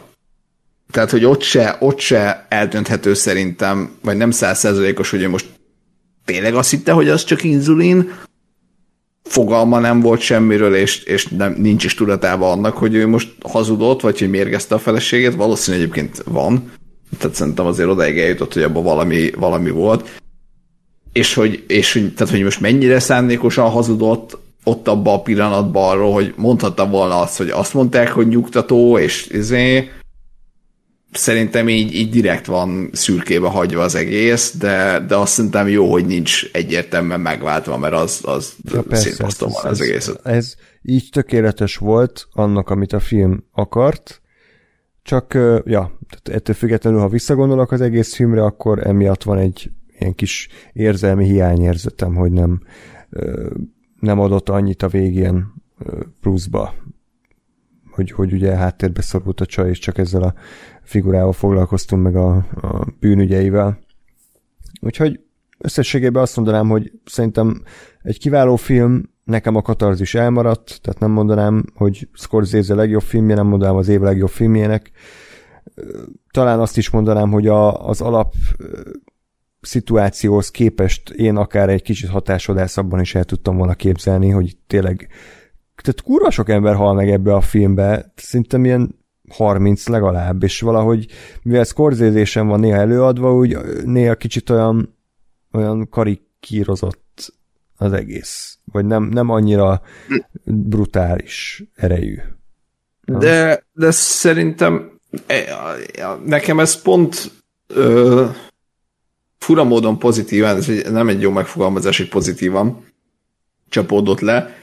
Tehát, 0.94 1.10
hogy 1.10 1.24
ott 1.24 1.42
se, 1.42 1.76
ott 1.80 1.98
se 1.98 2.46
eldönthető 2.48 3.14
szerintem, 3.14 3.90
vagy 4.02 4.16
nem 4.16 4.30
százszerzalékos, 4.30 5.10
hogy 5.10 5.22
ő 5.22 5.28
most 5.28 5.46
tényleg 6.24 6.54
azt 6.54 6.70
hitte, 6.70 6.92
hogy 6.92 7.08
az 7.08 7.24
csak 7.24 7.44
inzulin, 7.44 8.12
fogalma 9.22 9.78
nem 9.78 10.00
volt 10.00 10.20
semmiről, 10.20 10.74
és, 10.74 11.02
és 11.02 11.26
nem, 11.26 11.54
nincs 11.58 11.84
is 11.84 11.94
tudatában 11.94 12.50
annak, 12.50 12.76
hogy 12.76 12.94
ő 12.94 13.06
most 13.06 13.28
hazudott, 13.42 14.00
vagy 14.00 14.18
hogy 14.18 14.30
mérgezte 14.30 14.74
a 14.74 14.78
feleségét, 14.78 15.34
valószínűleg 15.34 15.86
egyébként 15.86 16.22
van, 16.26 16.72
tehát 17.18 17.36
szerintem 17.36 17.66
azért 17.66 17.88
odaig 17.88 18.18
eljutott, 18.18 18.52
hogy 18.52 18.62
abban 18.62 18.82
valami, 18.82 19.30
valami 19.30 19.70
volt, 19.70 20.20
és 21.12 21.34
hogy, 21.34 21.64
és 21.66 21.92
hogy, 21.92 22.14
tehát, 22.14 22.32
hogy 22.32 22.42
most 22.42 22.60
mennyire 22.60 22.98
szándékosan 22.98 23.70
hazudott, 23.70 24.38
ott 24.64 24.88
abban 24.88 25.14
a 25.14 25.22
pillanatban 25.22 25.90
arról, 25.90 26.12
hogy 26.12 26.34
mondhatta 26.36 26.86
volna 26.86 27.20
azt, 27.20 27.36
hogy 27.36 27.50
azt 27.50 27.74
mondták, 27.74 28.08
hogy 28.08 28.28
nyugtató, 28.28 28.98
és 28.98 29.26
izé, 29.26 29.90
szerintem 31.16 31.68
így, 31.68 31.94
így 31.94 32.10
direkt 32.10 32.46
van 32.46 32.90
szürkébe 32.92 33.48
hagyva 33.48 33.82
az 33.82 33.94
egész, 33.94 34.56
de, 34.56 35.04
de 35.08 35.16
azt 35.16 35.32
szerintem 35.32 35.68
jó, 35.68 35.90
hogy 35.90 36.06
nincs 36.06 36.50
egyértelműen 36.52 37.20
megváltva, 37.20 37.78
mert 37.78 37.94
az, 37.94 38.20
az 38.22 38.54
Ja, 38.72 38.82
persze, 38.82 39.24
ez, 39.24 39.38
van 39.38 39.50
az 39.52 39.64
ez, 39.64 39.80
egészet. 39.80 40.26
ez 40.26 40.54
így 40.82 41.08
tökéletes 41.12 41.76
volt 41.76 42.28
annak, 42.32 42.70
amit 42.70 42.92
a 42.92 43.00
film 43.00 43.44
akart, 43.52 44.22
csak, 45.02 45.38
ja, 45.64 45.98
ettől 46.24 46.54
függetlenül, 46.54 47.00
ha 47.00 47.08
visszagondolok 47.08 47.72
az 47.72 47.80
egész 47.80 48.14
filmre, 48.14 48.44
akkor 48.44 48.86
emiatt 48.86 49.22
van 49.22 49.38
egy 49.38 49.70
ilyen 49.98 50.14
kis 50.14 50.48
érzelmi 50.72 51.24
hiányérzetem, 51.24 52.14
hogy 52.14 52.32
nem, 52.32 52.62
nem 54.00 54.20
adott 54.20 54.48
annyit 54.48 54.82
a 54.82 54.88
végén 54.88 55.52
pluszba, 56.20 56.74
hogy, 57.90 58.10
hogy 58.10 58.32
ugye 58.32 58.56
háttérbe 58.56 59.02
szorult 59.02 59.40
a 59.40 59.46
csaj, 59.46 59.68
és 59.68 59.78
csak 59.78 59.98
ezzel 59.98 60.22
a 60.22 60.34
figurával 60.84 61.32
foglalkoztunk 61.32 62.02
meg 62.02 62.16
a, 62.16 62.34
a 62.60 62.86
bűnügyeivel. 63.00 63.78
Úgyhogy 64.80 65.20
összességében 65.58 66.22
azt 66.22 66.36
mondanám, 66.36 66.68
hogy 66.68 66.92
szerintem 67.04 67.62
egy 68.02 68.18
kiváló 68.18 68.56
film, 68.56 69.12
nekem 69.24 69.56
a 69.56 69.62
katarzis 69.62 70.14
elmaradt, 70.14 70.78
tehát 70.82 71.00
nem 71.00 71.10
mondanám, 71.10 71.64
hogy 71.74 72.08
Scorsese 72.12 72.74
legjobb 72.74 73.02
filmje, 73.02 73.34
nem 73.34 73.46
mondanám 73.46 73.76
az 73.76 73.88
év 73.88 74.00
legjobb 74.00 74.28
filmjének. 74.28 74.90
Talán 76.30 76.60
azt 76.60 76.76
is 76.76 76.90
mondanám, 76.90 77.30
hogy 77.30 77.46
a, 77.46 77.88
az 77.88 78.00
alap 78.00 78.34
szituációhoz 79.60 80.50
képest 80.50 81.10
én 81.10 81.36
akár 81.36 81.68
egy 81.68 81.82
kicsit 81.82 82.08
hatásodásabban 82.08 83.00
is 83.00 83.14
el 83.14 83.24
tudtam 83.24 83.56
volna 83.56 83.74
képzelni, 83.74 84.30
hogy 84.30 84.56
tényleg 84.66 85.08
tehát 85.82 86.02
kurva 86.02 86.30
sok 86.30 86.48
ember 86.48 86.74
hal 86.74 86.94
meg 86.94 87.10
ebbe 87.10 87.34
a 87.34 87.40
filmbe, 87.40 88.12
szerintem 88.16 88.64
ilyen 88.64 89.03
30 89.34 89.86
legalább, 89.86 90.42
és 90.42 90.60
valahogy, 90.60 91.06
mivel 91.42 91.64
scorsese 91.64 92.40
van 92.40 92.60
néha 92.60 92.76
előadva, 92.76 93.34
úgy 93.34 93.56
néha 93.84 94.14
kicsit 94.14 94.50
olyan, 94.50 94.96
olyan 95.52 95.88
karikírozott 95.88 97.32
az 97.76 97.92
egész, 97.92 98.58
vagy 98.72 98.84
nem, 98.84 99.04
nem 99.04 99.30
annyira 99.30 99.82
brutális 100.44 101.64
erejű. 101.74 102.16
De, 103.04 103.64
de 103.72 103.90
szerintem 103.90 105.00
e, 105.26 105.44
nekem 106.24 106.60
ez 106.60 106.82
pont 106.82 107.30
ö, 107.66 108.26
fura 109.38 109.64
módon 109.64 109.98
pozitívan, 109.98 110.56
ez 110.56 110.66
nem 110.90 111.08
egy 111.08 111.20
jó 111.20 111.30
megfogalmazás, 111.30 111.96
hogy 111.96 112.08
pozitívan 112.08 112.84
csapódott 113.68 114.20
le, 114.20 114.58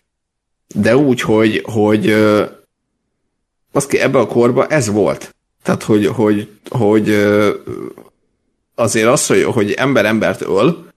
de 0.76 0.98
úgy, 0.98 1.22
hogy, 1.22 1.62
hogy 1.64 2.16
az 3.72 3.86
ki 3.86 4.00
ebbe 4.00 4.20
a 4.20 4.28
korba 4.28 4.68
ez 4.68 4.90
volt. 4.90 5.36
Tehát, 5.64 5.84
hogy, 5.84 6.06
hogy, 6.06 6.50
hogy 6.70 7.10
azért 8.76 9.08
az, 9.08 9.28
hogy, 9.28 9.44
hogy 9.44 9.72
ember 9.72 10.06
embert 10.06 10.42
öl, 10.42 10.90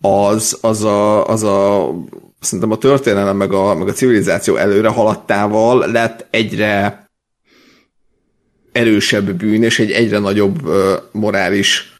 az, 0.00 0.58
az, 0.60 0.84
a, 0.84 1.26
az 1.26 1.42
a 1.42 1.90
szerintem 2.40 2.70
a 2.70 2.76
történelem 2.76 3.36
meg 3.36 3.52
a, 3.52 3.74
meg 3.74 3.88
a 3.88 3.92
civilizáció 3.92 4.56
előre 4.56 4.88
haladtával 4.88 5.90
lett 5.90 6.26
egyre 6.30 7.04
erősebb 8.72 9.32
bűn, 9.32 9.62
és 9.62 9.78
egy 9.78 9.90
egyre 9.90 10.18
nagyobb 10.18 10.70
morális 11.12 11.94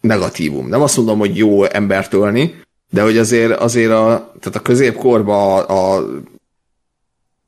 negatívum. 0.00 0.68
Nem 0.68 0.82
azt 0.82 0.96
mondom, 0.96 1.18
hogy 1.18 1.36
jó 1.36 1.64
embert 1.64 2.12
ölni, 2.12 2.54
de 2.90 3.02
hogy 3.02 3.18
azért, 3.18 3.52
azért 3.52 3.90
a, 3.90 4.32
tehát 4.40 4.58
a 4.58 4.62
középkorban 4.62 5.64
a, 5.64 5.96
a 5.96 6.06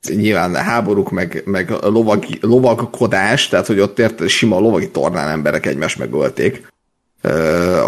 nyilván 0.09 0.55
háborúk, 0.55 1.11
meg, 1.11 1.43
meg 1.45 1.71
lovag, 1.71 2.25
lovagkodás, 2.41 3.49
tehát 3.49 3.67
hogy 3.67 3.81
ott 3.81 3.99
érted, 3.99 4.29
sima 4.29 4.59
lovagi 4.59 4.91
tornán 4.91 5.29
emberek 5.29 5.67
egymást 5.67 5.99
megölték, 5.99 6.67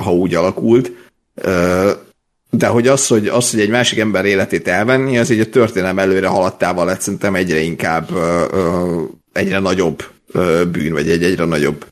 ha 0.03 0.13
úgy 0.13 0.35
alakult. 0.35 0.93
De 2.51 2.67
hogy 2.67 2.89
az, 2.89 3.07
hogy 3.07 3.29
az, 3.29 3.51
hogy 3.51 3.61
egy 3.61 3.71
másik 3.71 3.99
ember 3.99 4.25
életét 4.25 4.69
elvenni, 4.69 5.19
az 5.19 5.31
így 5.31 5.41
a 5.41 5.49
történelem 5.49 5.99
előre 5.99 6.27
haladtával 6.27 6.85
lett 6.85 7.01
szerintem 7.01 7.35
egyre 7.35 7.59
inkább 7.59 8.09
egyre 9.33 9.59
nagyobb 9.59 10.05
bűn, 10.71 10.93
vagy 10.93 11.11
egy 11.11 11.23
egyre 11.23 11.45
nagyobb 11.45 11.87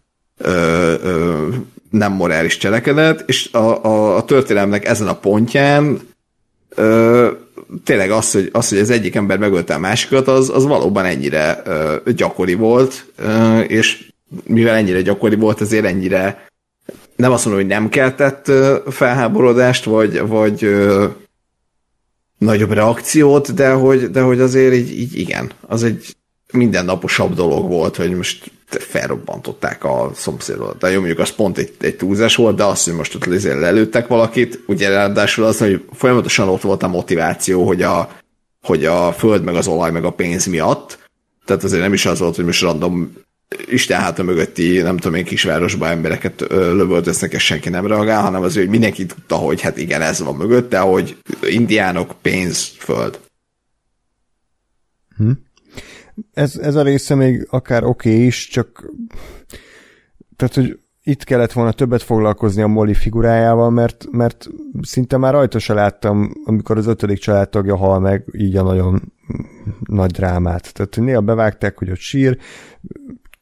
nem 1.90 2.12
morális 2.12 2.56
cselekedet, 2.56 3.24
és 3.26 3.52
a, 3.52 3.84
a, 3.84 4.16
a 4.16 4.24
történelemnek 4.24 4.84
ezen 4.84 5.08
a 5.08 5.14
pontján 5.14 6.00
tényleg 7.84 8.10
az 8.10 8.32
hogy, 8.32 8.48
az, 8.52 8.68
hogy 8.68 8.78
az 8.78 8.90
egyik 8.90 9.14
ember 9.14 9.38
megölte 9.38 9.74
a 9.74 9.78
másikat, 9.78 10.28
az, 10.28 10.48
az 10.48 10.64
valóban 10.64 11.04
ennyire 11.04 11.62
ö, 11.64 11.96
gyakori 12.12 12.54
volt, 12.54 13.06
ö, 13.16 13.60
és 13.60 14.10
mivel 14.46 14.74
ennyire 14.74 15.02
gyakori 15.02 15.36
volt, 15.36 15.60
ezért 15.60 15.84
ennyire 15.84 16.46
nem 17.16 17.32
azt 17.32 17.44
mondom, 17.44 17.62
hogy 17.62 17.72
nem 17.72 17.88
keltett 17.88 18.52
felháborodást, 18.90 19.84
vagy, 19.84 20.26
vagy 20.26 20.64
ö, 20.64 21.06
nagyobb 22.38 22.72
reakciót, 22.72 23.54
de 23.54 23.72
hogy, 23.72 24.10
de 24.10 24.20
hogy 24.20 24.40
azért 24.40 24.74
így, 24.74 24.98
így 24.98 25.18
igen, 25.18 25.50
az 25.60 25.82
egy 25.82 26.16
mindennaposabb 26.52 27.34
dolog 27.34 27.68
volt, 27.68 27.96
hogy 27.96 28.14
most 28.14 28.50
felrobbantották 28.80 29.84
a 29.84 30.10
szomszédot. 30.14 30.78
De 30.78 30.90
jó, 30.90 30.96
mondjuk 30.96 31.18
az 31.18 31.30
pont 31.30 31.58
egy, 31.58 31.72
egy 31.80 31.96
túlzás 31.96 32.36
volt, 32.36 32.56
de 32.56 32.64
azt, 32.64 32.84
hogy 32.84 32.94
most 32.94 33.14
ott 33.14 33.42
lelőttek 33.42 34.06
valakit, 34.06 34.60
ugye 34.66 34.88
ráadásul 34.88 35.44
az, 35.44 35.58
hogy 35.58 35.84
folyamatosan 35.92 36.48
ott 36.48 36.60
volt 36.62 36.82
a 36.82 36.88
motiváció, 36.88 37.66
hogy 37.66 37.82
a, 37.82 38.10
hogy 38.62 38.84
a 38.84 39.12
föld, 39.12 39.42
meg 39.42 39.54
az 39.54 39.66
olaj, 39.66 39.90
meg 39.90 40.04
a 40.04 40.10
pénz 40.12 40.46
miatt, 40.46 40.98
tehát 41.44 41.64
azért 41.64 41.82
nem 41.82 41.92
is 41.92 42.06
az 42.06 42.18
volt, 42.18 42.36
hogy 42.36 42.44
most 42.44 42.62
random 42.62 43.12
Isten 43.66 44.00
háta 44.00 44.22
mögötti, 44.22 44.78
nem 44.78 44.96
tudom 44.96 45.18
én, 45.18 45.24
kisvárosban 45.24 45.90
embereket 45.90 46.40
lövöldöznek, 46.48 47.32
és 47.32 47.44
senki 47.44 47.68
nem 47.68 47.86
reagál, 47.86 48.22
hanem 48.22 48.42
az, 48.42 48.54
hogy 48.54 48.68
mindenki 48.68 49.06
tudta, 49.06 49.36
hogy 49.36 49.60
hát 49.60 49.76
igen, 49.76 50.02
ez 50.02 50.20
van 50.20 50.36
mögötte, 50.36 50.78
hogy 50.78 51.16
indiánok, 51.42 52.14
pénz, 52.22 52.72
föld. 52.78 53.20
Ez, 56.32 56.56
ez 56.56 56.74
a 56.74 56.82
része 56.82 57.14
még 57.14 57.46
akár 57.50 57.84
oké 57.84 58.10
okay 58.10 58.26
is, 58.26 58.48
csak 58.48 58.90
tehát, 60.36 60.54
hogy 60.54 60.78
itt 61.04 61.24
kellett 61.24 61.52
volna 61.52 61.72
többet 61.72 62.02
foglalkozni 62.02 62.62
a 62.62 62.66
Molly 62.66 62.94
figurájával, 62.94 63.70
mert, 63.70 64.06
mert 64.10 64.48
szinte 64.80 65.16
már 65.16 65.32
rajta 65.32 65.58
se 65.58 65.74
láttam, 65.74 66.32
amikor 66.44 66.76
az 66.76 66.86
ötödik 66.86 67.18
családtagja 67.18 67.76
hal 67.76 68.00
meg, 68.00 68.24
így 68.32 68.56
a 68.56 68.62
nagyon 68.62 69.12
nagy 69.80 70.10
drámát. 70.10 70.72
Tehát 70.74 70.96
néha 70.96 71.20
bevágták, 71.20 71.78
hogy 71.78 71.90
ott 71.90 71.98
sír, 71.98 72.38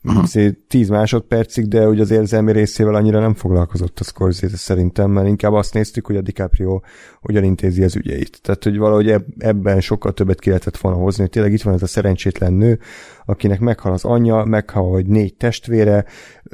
azért 0.03 0.57
10 0.69 0.89
másodpercig, 0.89 1.69
de 1.69 1.89
ugye 1.89 2.03
az 2.03 2.11
érzelmi 2.11 2.53
részével 2.53 2.95
annyira 2.95 3.21
nem 3.21 3.35
foglalkozott 3.35 3.99
a 4.01 4.05
Scorsese 4.05 4.57
szerintem, 4.57 5.11
mert 5.11 5.29
inkább 5.29 5.53
azt 5.53 5.75
néztük, 5.75 6.07
hogy 6.07 6.17
a 6.17 6.21
DiCaprio 6.21 6.81
hogyan 7.21 7.45
intézi 7.45 7.83
az 7.83 7.97
ügyeit. 7.97 8.41
Tehát, 8.43 8.65
hogy 8.65 8.79
valahogy 8.79 9.11
eb- 9.11 9.43
ebben 9.43 9.81
sokkal 9.81 10.13
többet 10.13 10.41
ki 10.41 10.49
lehetett 10.49 10.77
volna 10.77 10.99
hozni, 10.99 11.21
hogy 11.23 11.31
tényleg 11.31 11.53
itt 11.53 11.63
van 11.63 11.75
ez 11.75 11.83
a 11.83 11.87
szerencsétlen 11.87 12.53
nő, 12.53 12.79
akinek 13.27 13.61
meghal 13.61 13.93
az 13.93 14.05
anyja, 14.05 14.45
meghal, 14.45 14.91
hogy 14.91 15.07
négy 15.07 15.35
testvére, 15.35 16.05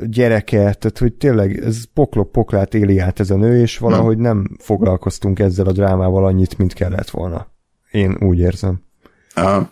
gyereke, 0.07 0.59
tehát, 0.59 0.99
hogy 0.99 1.15
tényleg 1.15 1.57
ez 1.65 1.85
poklok 1.95 2.33
poklát 2.33 2.75
éli 2.75 2.99
át 2.99 3.21
ez 3.21 3.31
a 3.31 3.37
nő, 3.37 3.61
és 3.61 3.79
valahogy 3.79 4.19
nem 4.19 4.57
foglalkoztunk 4.59 5.39
ezzel 5.39 5.67
a 5.67 5.73
drámával 5.73 6.25
annyit, 6.25 6.59
mint 6.59 6.73
kellett 6.73 7.11
volna. 7.11 7.47
Én 7.91 8.17
úgy 8.21 8.39
érzem. 8.39 8.81
Uh, 9.37 9.67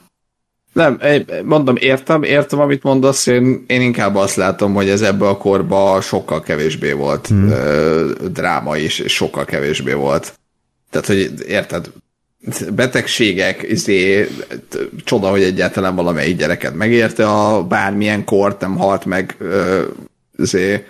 nem, 0.74 1.00
mondom, 1.44 1.76
értem, 1.78 2.22
értem, 2.22 2.60
amit 2.60 2.82
mondasz, 2.82 3.26
én, 3.26 3.64
én 3.66 3.80
inkább 3.80 4.16
azt 4.16 4.36
látom, 4.36 4.74
hogy 4.74 4.88
ez 4.88 5.02
ebbe 5.02 5.28
a 5.28 5.36
korba 5.36 6.00
sokkal 6.00 6.40
kevésbé 6.40 6.92
volt 6.92 7.26
hmm. 7.26 7.50
ö, 7.50 8.10
dráma 8.32 8.76
is, 8.76 8.98
és 8.98 9.12
sokkal 9.12 9.44
kevésbé 9.44 9.92
volt. 9.92 10.32
Tehát, 10.90 11.06
hogy 11.06 11.32
érted, 11.46 11.90
betegségek, 12.74 13.62
izé, 13.62 14.28
csoda, 15.04 15.28
hogy 15.28 15.42
egyáltalán 15.42 15.94
valamelyik 15.94 16.36
gyereket 16.36 16.74
megérte 16.74 17.28
a 17.28 17.64
bármilyen 17.64 18.24
kort, 18.24 18.60
nem 18.60 18.76
halt 18.76 19.04
meg 19.04 19.34
ö, 19.38 19.82
izé, 20.38 20.84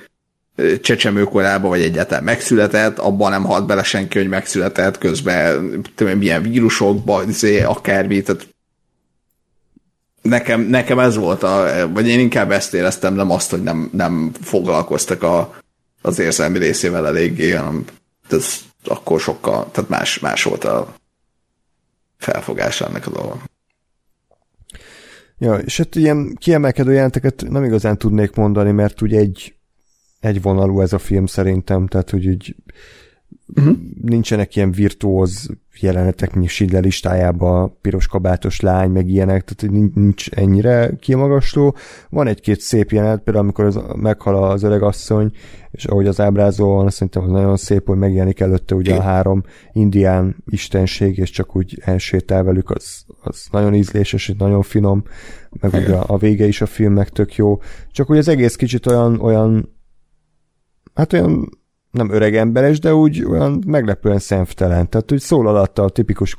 csecsemőkorában, 0.81 1.71
vagy 1.71 1.83
egyáltalán 1.83 2.25
megszületett, 2.25 2.99
abban 2.99 3.31
nem 3.31 3.45
halt 3.45 3.67
bele 3.67 3.83
senki, 3.83 4.19
hogy 4.19 4.29
megszületett, 4.29 4.99
közben 4.99 5.81
tudom, 5.95 6.19
milyen 6.19 6.43
vírusokba, 6.43 7.23
izé, 7.29 7.63
akármi, 7.63 8.23
tehát 8.23 8.54
nekem, 10.25 10.61
nekem 10.61 10.99
ez 10.99 11.17
volt, 11.17 11.43
a, 11.43 11.89
vagy 11.93 12.09
én 12.09 12.19
inkább 12.19 12.51
ezt 12.51 12.75
éreztem, 12.75 13.15
nem 13.15 13.31
azt, 13.31 13.51
hogy 13.51 13.63
nem, 13.63 13.91
nem 13.93 14.31
foglalkoztak 14.41 15.23
a, 15.23 15.55
az 16.03 16.19
érzelmi 16.19 16.59
részével 16.59 17.07
eléggé, 17.07 17.51
hanem 17.51 17.85
ez 18.31 18.59
akkor 18.85 19.21
sokkal, 19.21 19.71
tehát 19.71 19.91
más, 19.91 20.19
más 20.19 20.43
volt 20.43 20.65
a 20.65 20.95
felfogás 22.17 22.81
ennek 22.81 23.07
a 23.07 23.11
dolog. 23.11 23.39
Ja, 25.39 25.55
és 25.55 25.77
hát 25.77 25.95
ilyen 25.95 26.35
kiemelkedő 26.35 26.93
jelenteket 26.93 27.45
nem 27.49 27.65
igazán 27.65 27.99
tudnék 27.99 28.35
mondani, 28.35 28.71
mert 28.71 29.01
ugye 29.01 29.19
egy, 29.19 29.55
egy 30.21 30.43
vonalú 30.43 30.81
ez 30.81 30.93
a 30.93 30.99
film 30.99 31.27
szerintem, 31.27 31.87
tehát 31.87 32.11
hogy 32.11 32.27
úgy 32.27 32.57
uh-huh. 33.57 33.77
nincsenek 34.03 34.57
ilyen 34.57 34.73
virtuóz 34.73 35.51
jelenetek, 35.81 36.35
mint 36.35 36.49
Schindler 36.49 36.83
listájába, 36.83 37.79
piros 37.81 38.07
kabátos 38.07 38.61
lány, 38.61 38.91
meg 38.91 39.09
ilyenek, 39.09 39.45
tehát 39.45 39.95
nincs 39.95 40.31
ennyire 40.31 40.97
kimagasló. 41.01 41.77
Van 42.11 42.27
egy-két 42.27 42.61
szép 42.61 42.91
jelenet, 42.91 43.23
például 43.23 43.45
amikor 43.45 43.65
az, 43.65 43.79
meghal 43.97 44.45
az 44.45 44.63
öreg 44.63 44.83
asszony, 44.83 45.31
és 45.71 45.85
ahogy 45.85 46.07
az 46.07 46.21
ábrázol 46.21 46.75
van, 46.75 46.91
szerintem 46.91 47.23
az 47.23 47.31
nagyon 47.31 47.57
szép, 47.57 47.87
hogy 47.87 47.99
megjelenik 47.99 48.41
előtte 48.41 48.75
ugye 48.75 48.95
a 48.95 49.03
három 49.03 49.43
indián 49.73 50.37
istenség, 50.47 51.19
és 51.19 51.31
csak 51.31 51.57
úgy 51.57 51.79
elsétál 51.85 52.43
velük, 52.43 52.71
az, 52.71 53.05
az 53.23 53.47
nagyon 53.51 53.75
ízléses, 53.75 54.29
és 54.29 54.35
nagyon 54.39 54.63
finom, 54.63 55.05
meg 55.61 55.73
ugye 55.73 55.95
a 55.95 56.17
vége 56.17 56.47
is 56.47 56.61
a 56.61 56.67
filmnek 56.67 57.09
tök 57.09 57.35
jó. 57.35 57.61
Csak 57.91 58.07
hogy 58.07 58.19
az 58.19 58.29
egész 58.29 58.57
kicsit 58.57 58.87
olyan, 58.87 59.21
olyan 59.21 59.73
hát 60.95 61.13
olyan 61.13 61.63
nem 61.95 62.11
öreg 62.11 62.37
emberes, 62.37 62.79
de 62.79 62.95
úgy 62.95 63.25
olyan 63.25 63.63
meglepően 63.67 64.19
szemtelen. 64.19 64.89
Tehát, 64.89 65.11
hogy 65.11 65.21
szól 65.21 65.49
alatta 65.49 65.83
a 65.83 65.89
tipikus 65.89 66.37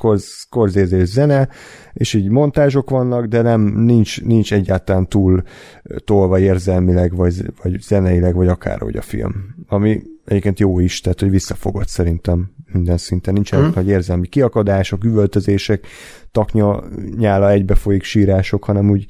korzézés 0.50 1.08
zene, 1.08 1.50
és 1.94 2.14
így 2.14 2.30
montázsok 2.30 2.90
vannak, 2.90 3.26
de 3.26 3.42
nem, 3.42 3.62
nincs, 3.62 4.22
nincs 4.22 4.54
egyáltalán 4.54 5.08
túl 5.08 5.44
tolva 6.06 6.40
érzelmileg, 6.40 7.16
vagy, 7.16 7.52
vagy 7.64 7.82
zeneileg, 7.82 8.36
vagy 8.36 8.48
akárhogy 8.48 8.96
a 8.96 9.02
film. 9.02 9.56
Ami 9.68 10.02
egyébként 10.26 10.60
jó 10.60 10.80
is, 10.80 11.02
tehát, 11.02 11.20
hogy 11.20 11.30
visszafogott 11.30 11.88
szerintem 11.88 12.52
minden 12.72 12.98
szinten. 12.98 13.34
Nincsenek 13.34 13.66
hmm. 13.66 13.74
nagy 13.76 13.88
érzelmi 13.88 14.28
kiakadások, 14.28 15.04
üvöltözések, 15.04 15.88
taknya 16.32 16.84
nyála 17.18 17.52
egybefolyik 17.52 18.04
sírások, 18.04 18.64
hanem 18.64 18.90
úgy 18.90 19.06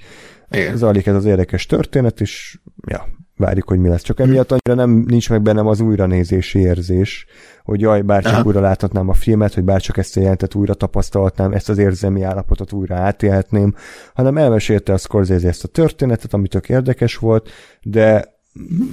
Igen. 0.52 0.78
zajlik 0.78 1.06
ez 1.06 1.16
az 1.16 1.26
érdekes 1.26 1.66
történet, 1.66 2.22
és 2.22 2.60
ja, 2.88 3.08
várjuk, 3.38 3.68
hogy 3.68 3.80
mi 3.80 3.88
lesz. 3.88 4.02
Csak 4.02 4.20
emiatt 4.20 4.52
annyira 4.52 4.86
nem 4.86 5.04
nincs 5.08 5.30
meg 5.30 5.42
bennem 5.42 5.68
az 5.68 5.80
újranézési 5.80 6.60
érzés, 6.60 7.26
hogy 7.64 7.80
jaj, 7.80 8.02
bárcsak 8.02 8.34
Aha. 8.34 8.44
újra 8.44 8.60
láthatnám 8.60 9.10
a 9.10 9.14
filmet, 9.14 9.54
hogy 9.54 9.64
bárcsak 9.64 9.98
ezt 9.98 10.18
a 10.18 10.20
jelentet 10.20 10.56
újra 10.56 10.74
tapasztalhatnám, 10.74 11.52
ezt 11.52 11.70
az 11.70 11.78
érzelmi 11.78 12.22
állapotot 12.22 12.72
újra 12.72 12.96
átélhetném, 12.96 13.76
hanem 14.14 14.38
elmesélte 14.38 14.94
a 14.94 14.98
Scorsese 14.98 15.48
ezt 15.48 15.64
a 15.64 15.68
történetet, 15.68 16.34
ami 16.34 16.48
tök 16.48 16.70
érdekes 16.70 17.18
volt, 17.18 17.50
de 17.82 18.34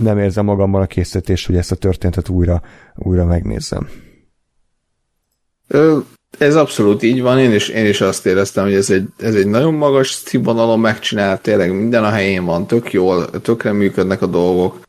nem 0.00 0.18
érzem 0.18 0.44
magamban 0.44 0.82
a 0.82 0.86
készítést, 0.86 1.46
hogy 1.46 1.56
ezt 1.56 1.72
a 1.72 1.76
történetet 1.76 2.28
újra, 2.28 2.62
újra 2.94 3.24
megnézzem. 3.24 3.88
Ö, 5.68 5.98
ez 6.38 6.56
abszolút 6.56 7.02
így 7.02 7.22
van, 7.22 7.38
én 7.38 7.52
is, 7.52 7.68
én 7.68 7.86
is 7.86 8.00
azt 8.00 8.26
éreztem, 8.26 8.64
hogy 8.64 8.74
ez 8.74 8.90
egy, 8.90 9.04
ez 9.18 9.34
egy 9.34 9.46
nagyon 9.46 9.74
magas 9.74 10.10
színvonalon 10.10 10.80
megcsinált, 10.80 11.40
tényleg 11.40 11.76
minden 11.76 12.04
a 12.04 12.10
helyén 12.10 12.44
van, 12.44 12.66
tök 12.66 12.92
jól, 12.92 13.30
tökre 13.30 13.72
működnek 13.72 14.22
a 14.22 14.26
dolgok, 14.26 14.80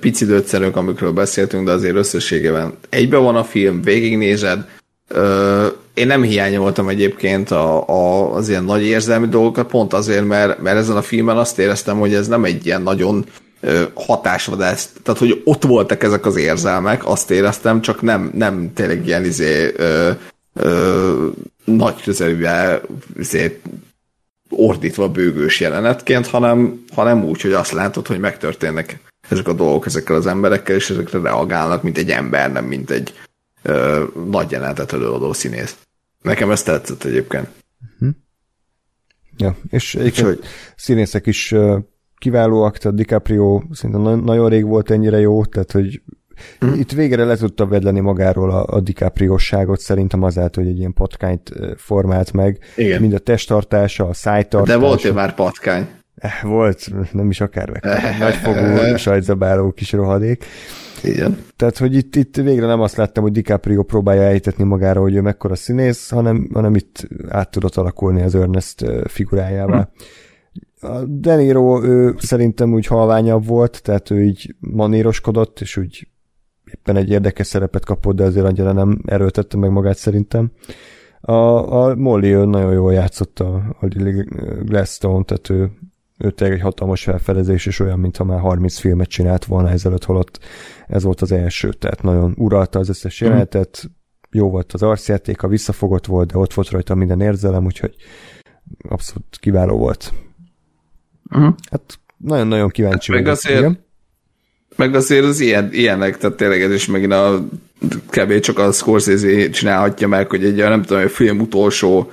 pici 0.00 0.24
döccerők, 0.24 0.76
amikről 0.76 1.12
beszéltünk, 1.12 1.66
de 1.66 1.72
azért 1.72 1.96
összességében 1.96 2.72
egybe 2.88 3.16
van 3.16 3.36
a 3.36 3.44
film, 3.44 3.82
végignézed, 3.82 4.64
én 5.94 6.06
nem 6.06 6.22
hiányoltam 6.22 6.88
egyébként 6.88 7.50
a, 7.50 7.88
a, 7.88 8.34
az 8.34 8.48
ilyen 8.48 8.64
nagy 8.64 8.82
érzelmi 8.82 9.28
dolgokat, 9.28 9.66
pont 9.66 9.92
azért, 9.92 10.26
mert, 10.26 10.62
mert 10.62 10.76
ezen 10.76 10.96
a 10.96 11.02
filmen 11.02 11.36
azt 11.36 11.58
éreztem, 11.58 11.98
hogy 11.98 12.14
ez 12.14 12.28
nem 12.28 12.44
egy 12.44 12.66
ilyen 12.66 12.82
nagyon 12.82 13.24
hatásvadász, 13.94 14.88
tehát 15.02 15.20
hogy 15.20 15.40
ott 15.44 15.64
voltak 15.64 16.02
ezek 16.02 16.26
az 16.26 16.36
érzelmek, 16.36 17.06
azt 17.06 17.30
éreztem, 17.30 17.80
csak 17.80 18.02
nem, 18.02 18.30
nem 18.34 18.72
tényleg 18.74 19.06
ilyen 19.06 19.24
izé, 19.24 19.74
ö, 20.58 21.28
nagy 21.64 22.02
közelűvel 22.02 22.82
azért 23.18 23.66
ordítva 24.50 25.08
bőgős 25.08 25.60
jelenetként, 25.60 26.26
hanem, 26.26 26.84
hanem 26.94 27.24
úgy, 27.24 27.40
hogy 27.40 27.52
azt 27.52 27.72
látod, 27.72 28.06
hogy 28.06 28.18
megtörténnek 28.18 29.00
ezek 29.28 29.48
a 29.48 29.52
dolgok 29.52 29.86
ezekkel 29.86 30.16
az 30.16 30.26
emberekkel, 30.26 30.76
és 30.76 30.90
ezekre 30.90 31.20
reagálnak, 31.20 31.82
mint 31.82 31.98
egy 31.98 32.10
ember, 32.10 32.52
nem 32.52 32.64
mint 32.64 32.90
egy 32.90 33.14
ö, 33.62 34.04
nagy 34.30 34.50
jelenetet 34.50 34.92
előadó 34.92 35.32
színész. 35.32 35.76
Nekem 36.22 36.50
ez 36.50 36.62
tetszett 36.62 37.04
egyébként. 37.04 37.48
Uh-huh. 37.94 38.16
Ja, 39.36 39.56
és 39.70 39.94
egyébként 39.94 40.26
hogy... 40.26 40.40
színészek 40.76 41.26
is 41.26 41.54
kiválóak, 42.18 42.78
tehát 42.78 42.96
DiCaprio 42.96 43.62
szerintem 43.72 44.20
nagyon 44.20 44.48
rég 44.48 44.64
volt 44.64 44.90
ennyire 44.90 45.18
jó, 45.18 45.44
tehát 45.44 45.72
hogy 45.72 46.02
Mm. 46.64 46.72
Itt 46.72 46.92
végre 46.92 47.24
le 47.24 47.36
tudta 47.36 47.66
vedleni 47.66 48.00
magáról 48.00 48.50
a, 48.50 48.64
a 48.66 48.80
DiCaprio-ságot 48.80 49.80
szerintem 49.80 50.22
azáltal, 50.22 50.64
hogy 50.64 50.72
egy 50.72 50.78
ilyen 50.78 50.92
patkányt 50.92 51.52
formált 51.76 52.32
meg. 52.32 52.58
Igen. 52.76 53.00
Mind 53.00 53.12
a 53.12 53.18
testtartása, 53.18 54.08
a 54.08 54.14
szájtartása. 54.14 54.78
De 54.78 54.86
volt-e 54.86 55.12
már 55.12 55.34
patkány? 55.34 55.88
Eh, 56.14 56.42
volt, 56.42 56.90
nem 57.12 57.30
is 57.30 57.40
akár. 57.40 57.80
Nagyfogú, 58.20 58.96
sajtzabáló 58.96 59.70
kis 59.70 59.92
rohadék. 59.92 60.44
Igen. 61.02 61.38
Tehát, 61.56 61.78
hogy 61.78 61.94
itt, 61.94 62.16
itt 62.16 62.36
végre 62.36 62.66
nem 62.66 62.80
azt 62.80 62.96
láttam, 62.96 63.22
hogy 63.22 63.32
DiCaprio 63.32 63.82
próbálja 63.82 64.22
elhitetni 64.22 64.64
magára, 64.64 65.00
hogy 65.00 65.14
ő 65.14 65.20
mekkora 65.20 65.54
színész, 65.54 66.10
hanem, 66.10 66.48
hanem 66.52 66.74
itt 66.74 67.08
át 67.28 67.50
tudott 67.50 67.76
alakulni 67.76 68.22
az 68.22 68.34
Ernest 68.34 68.84
figurájává. 69.06 69.76
Hm. 69.76 70.86
A 70.86 71.04
Deniro 71.04 71.84
ő 71.84 72.14
szerintem 72.18 72.72
úgy 72.72 72.86
halványabb 72.86 73.46
volt, 73.46 73.82
tehát 73.82 74.10
ő 74.10 74.22
így 74.22 74.54
maníroskodott, 74.60 75.60
és 75.60 75.76
úgy 75.76 76.08
éppen 76.74 76.96
egy 76.96 77.10
érdekes 77.10 77.46
szerepet 77.46 77.84
kapott, 77.84 78.16
de 78.16 78.24
azért 78.24 78.46
annyira 78.46 78.72
nem 78.72 79.02
erőltette 79.06 79.56
meg 79.56 79.70
magát 79.70 79.96
szerintem. 79.96 80.50
A, 81.20 81.32
a 81.82 81.94
Molly 81.94 82.30
nagyon 82.30 82.72
jól 82.72 82.92
játszott 82.92 83.40
a, 83.40 83.76
a 83.80 83.86
Gladstone, 84.64 85.24
tehát 85.24 85.50
ő, 85.50 85.70
ő 86.18 86.30
tényleg 86.30 86.56
egy 86.56 86.62
hatalmas 86.62 87.02
felfedezés, 87.02 87.66
és 87.66 87.80
olyan, 87.80 87.98
mintha 87.98 88.24
már 88.24 88.40
30 88.40 88.78
filmet 88.78 89.08
csinált 89.08 89.44
volna 89.44 89.70
ezelőtt, 89.70 90.04
holott 90.04 90.38
ez 90.86 91.02
volt 91.02 91.20
az 91.20 91.32
első, 91.32 91.72
tehát 91.72 92.02
nagyon 92.02 92.34
uralta 92.36 92.78
az 92.78 92.88
összes 92.88 93.20
mhm. 93.20 93.30
jelenetet, 93.30 93.90
jó 94.30 94.50
volt 94.50 94.72
az 94.72 94.82
arcjátéka, 94.82 95.48
visszafogott 95.48 96.06
volt, 96.06 96.32
de 96.32 96.38
ott 96.38 96.54
volt 96.54 96.70
rajta 96.70 96.94
minden 96.94 97.20
érzelem, 97.20 97.64
úgyhogy 97.64 97.94
abszolút 98.88 99.36
kiváló 99.40 99.76
volt. 99.78 100.12
Uh-huh. 101.30 101.54
Hát 101.70 101.98
nagyon-nagyon 102.16 102.68
kíváncsi 102.68 103.12
meg 103.12 103.26
azért, 103.26 103.58
igen. 103.58 103.86
Meg 104.78 104.94
azért 104.94 105.24
az 105.24 105.40
ilyen, 105.40 105.68
ilyenek, 105.72 106.16
tehát 106.16 106.36
tényleg 106.36 106.62
ez 106.62 106.72
is 106.72 106.86
megint 106.86 107.12
a 107.12 107.48
kb. 108.10 108.40
csak 108.40 108.58
a 108.58 108.72
Scorsese 108.72 109.50
csinálhatja 109.50 110.08
meg, 110.08 110.30
hogy 110.30 110.44
egy 110.44 110.56
nem 110.56 110.82
tudom, 110.82 111.02
a 111.02 111.08
film 111.08 111.40
utolsó 111.40 112.12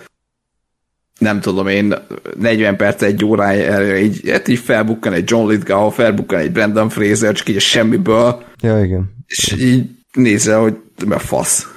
nem 1.19 1.42
tudom 1.42 1.68
én, 1.68 1.94
40 2.40 2.76
perc, 2.76 3.02
egy 3.02 3.26
órája 3.26 3.98
így, 3.98 4.30
hát 4.30 4.48
így 4.48 4.60
felbukkan 4.60 5.14
egy 5.14 5.30
John 5.30 5.50
Lithgow, 5.50 5.90
felbukkan 5.90 6.40
egy 6.40 6.52
Brandon 6.52 6.90
Fraser, 6.90 7.34
csak 7.34 7.50
így 7.50 7.60
semmiből. 7.60 8.44
Ja, 8.61 8.84
igen. 8.84 9.16
És 9.27 9.56
így 9.60 9.90
nézze, 10.14 10.56
hogy 10.56 10.77
a 11.10 11.19
fasz. 11.19 11.68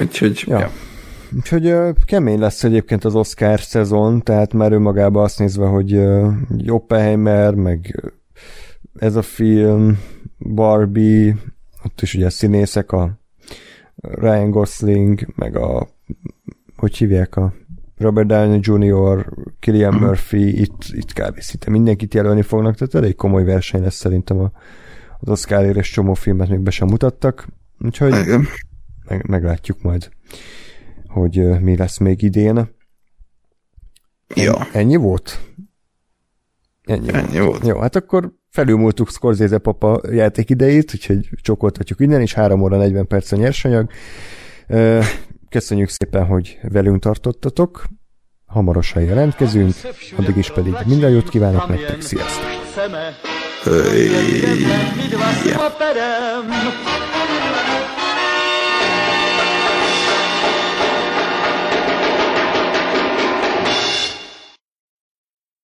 Úgyhogy, 0.00 0.44
ja. 0.46 0.58
ja. 0.58 0.70
Úgyhogy 1.36 1.66
uh, 1.66 1.88
kemény 2.06 2.38
lesz 2.38 2.64
egyébként 2.64 3.04
az 3.04 3.14
Oscar 3.14 3.60
szezon, 3.60 4.22
tehát 4.22 4.52
már 4.52 4.72
önmagában 4.72 5.24
azt 5.24 5.38
nézve, 5.38 5.66
hogy 5.66 5.98
Oppenheimer, 6.66 7.54
meg 7.54 8.02
ez 8.94 9.16
a 9.16 9.22
film, 9.22 9.98
Barbie, 10.38 11.36
ott 11.84 12.00
is 12.00 12.14
ugye 12.14 12.30
színészek, 12.30 12.92
a 12.92 13.20
Ryan 13.96 14.50
Gosling, 14.50 15.26
meg 15.34 15.56
a 15.56 15.88
hogy 16.76 16.96
hívják 16.96 17.36
a 17.36 17.54
Robert 17.96 18.26
Downey 18.26 18.60
Jr., 18.62 19.32
Killian. 19.58 19.94
Murphy, 19.94 20.60
itt, 20.60 20.84
itt 20.90 21.12
kb. 21.12 21.40
szinte 21.40 21.70
mindenkit 21.70 22.14
jelölni 22.14 22.42
fognak, 22.42 22.74
tehát 22.74 22.94
elég 22.94 23.14
komoly 23.14 23.44
verseny 23.44 23.82
lesz 23.82 23.94
szerintem 23.94 24.38
a, 24.38 24.52
az 25.18 25.28
Oscar 25.28 25.76
és 25.76 25.90
csomó 25.90 26.14
filmet 26.14 26.48
még 26.48 26.58
be 26.58 26.70
sem 26.70 26.88
mutattak, 26.88 27.48
úgyhogy 27.80 28.14
meg, 29.08 29.28
meglátjuk 29.28 29.82
majd, 29.82 30.10
hogy 31.06 31.60
mi 31.60 31.76
lesz 31.76 31.98
még 31.98 32.22
idén. 32.22 32.68
Ja. 34.34 34.66
Ennyi 34.72 34.96
volt? 34.96 35.38
Ennyi, 36.82 37.12
Ennyi 37.12 37.38
volt. 37.38 37.48
volt. 37.48 37.66
Jó, 37.66 37.78
hát 37.78 37.96
akkor 37.96 38.32
felülmúltuk 38.50 39.10
Scorsese 39.10 39.58
papa 39.58 40.00
játék 40.10 40.50
idejét, 40.50 40.94
úgyhogy 40.94 41.28
csokoltatjuk 41.42 42.00
innen, 42.00 42.20
és 42.20 42.34
3 42.34 42.62
óra 42.62 42.76
40 42.76 43.06
perc 43.06 43.32
a 43.32 43.36
nyersanyag. 43.36 43.90
Köszönjük 45.48 45.88
szépen, 45.88 46.26
hogy 46.26 46.58
velünk 46.62 47.02
tartottatok. 47.02 47.84
Hamarosan 48.46 49.02
jelentkezünk, 49.02 49.74
addig 50.16 50.36
is 50.36 50.50
pedig 50.50 50.74
minden 50.86 51.10
jót 51.10 51.28
kívánok 51.28 51.68
nektek, 51.68 52.00
sziasztok! 52.00 52.46
Hey. 53.64 54.10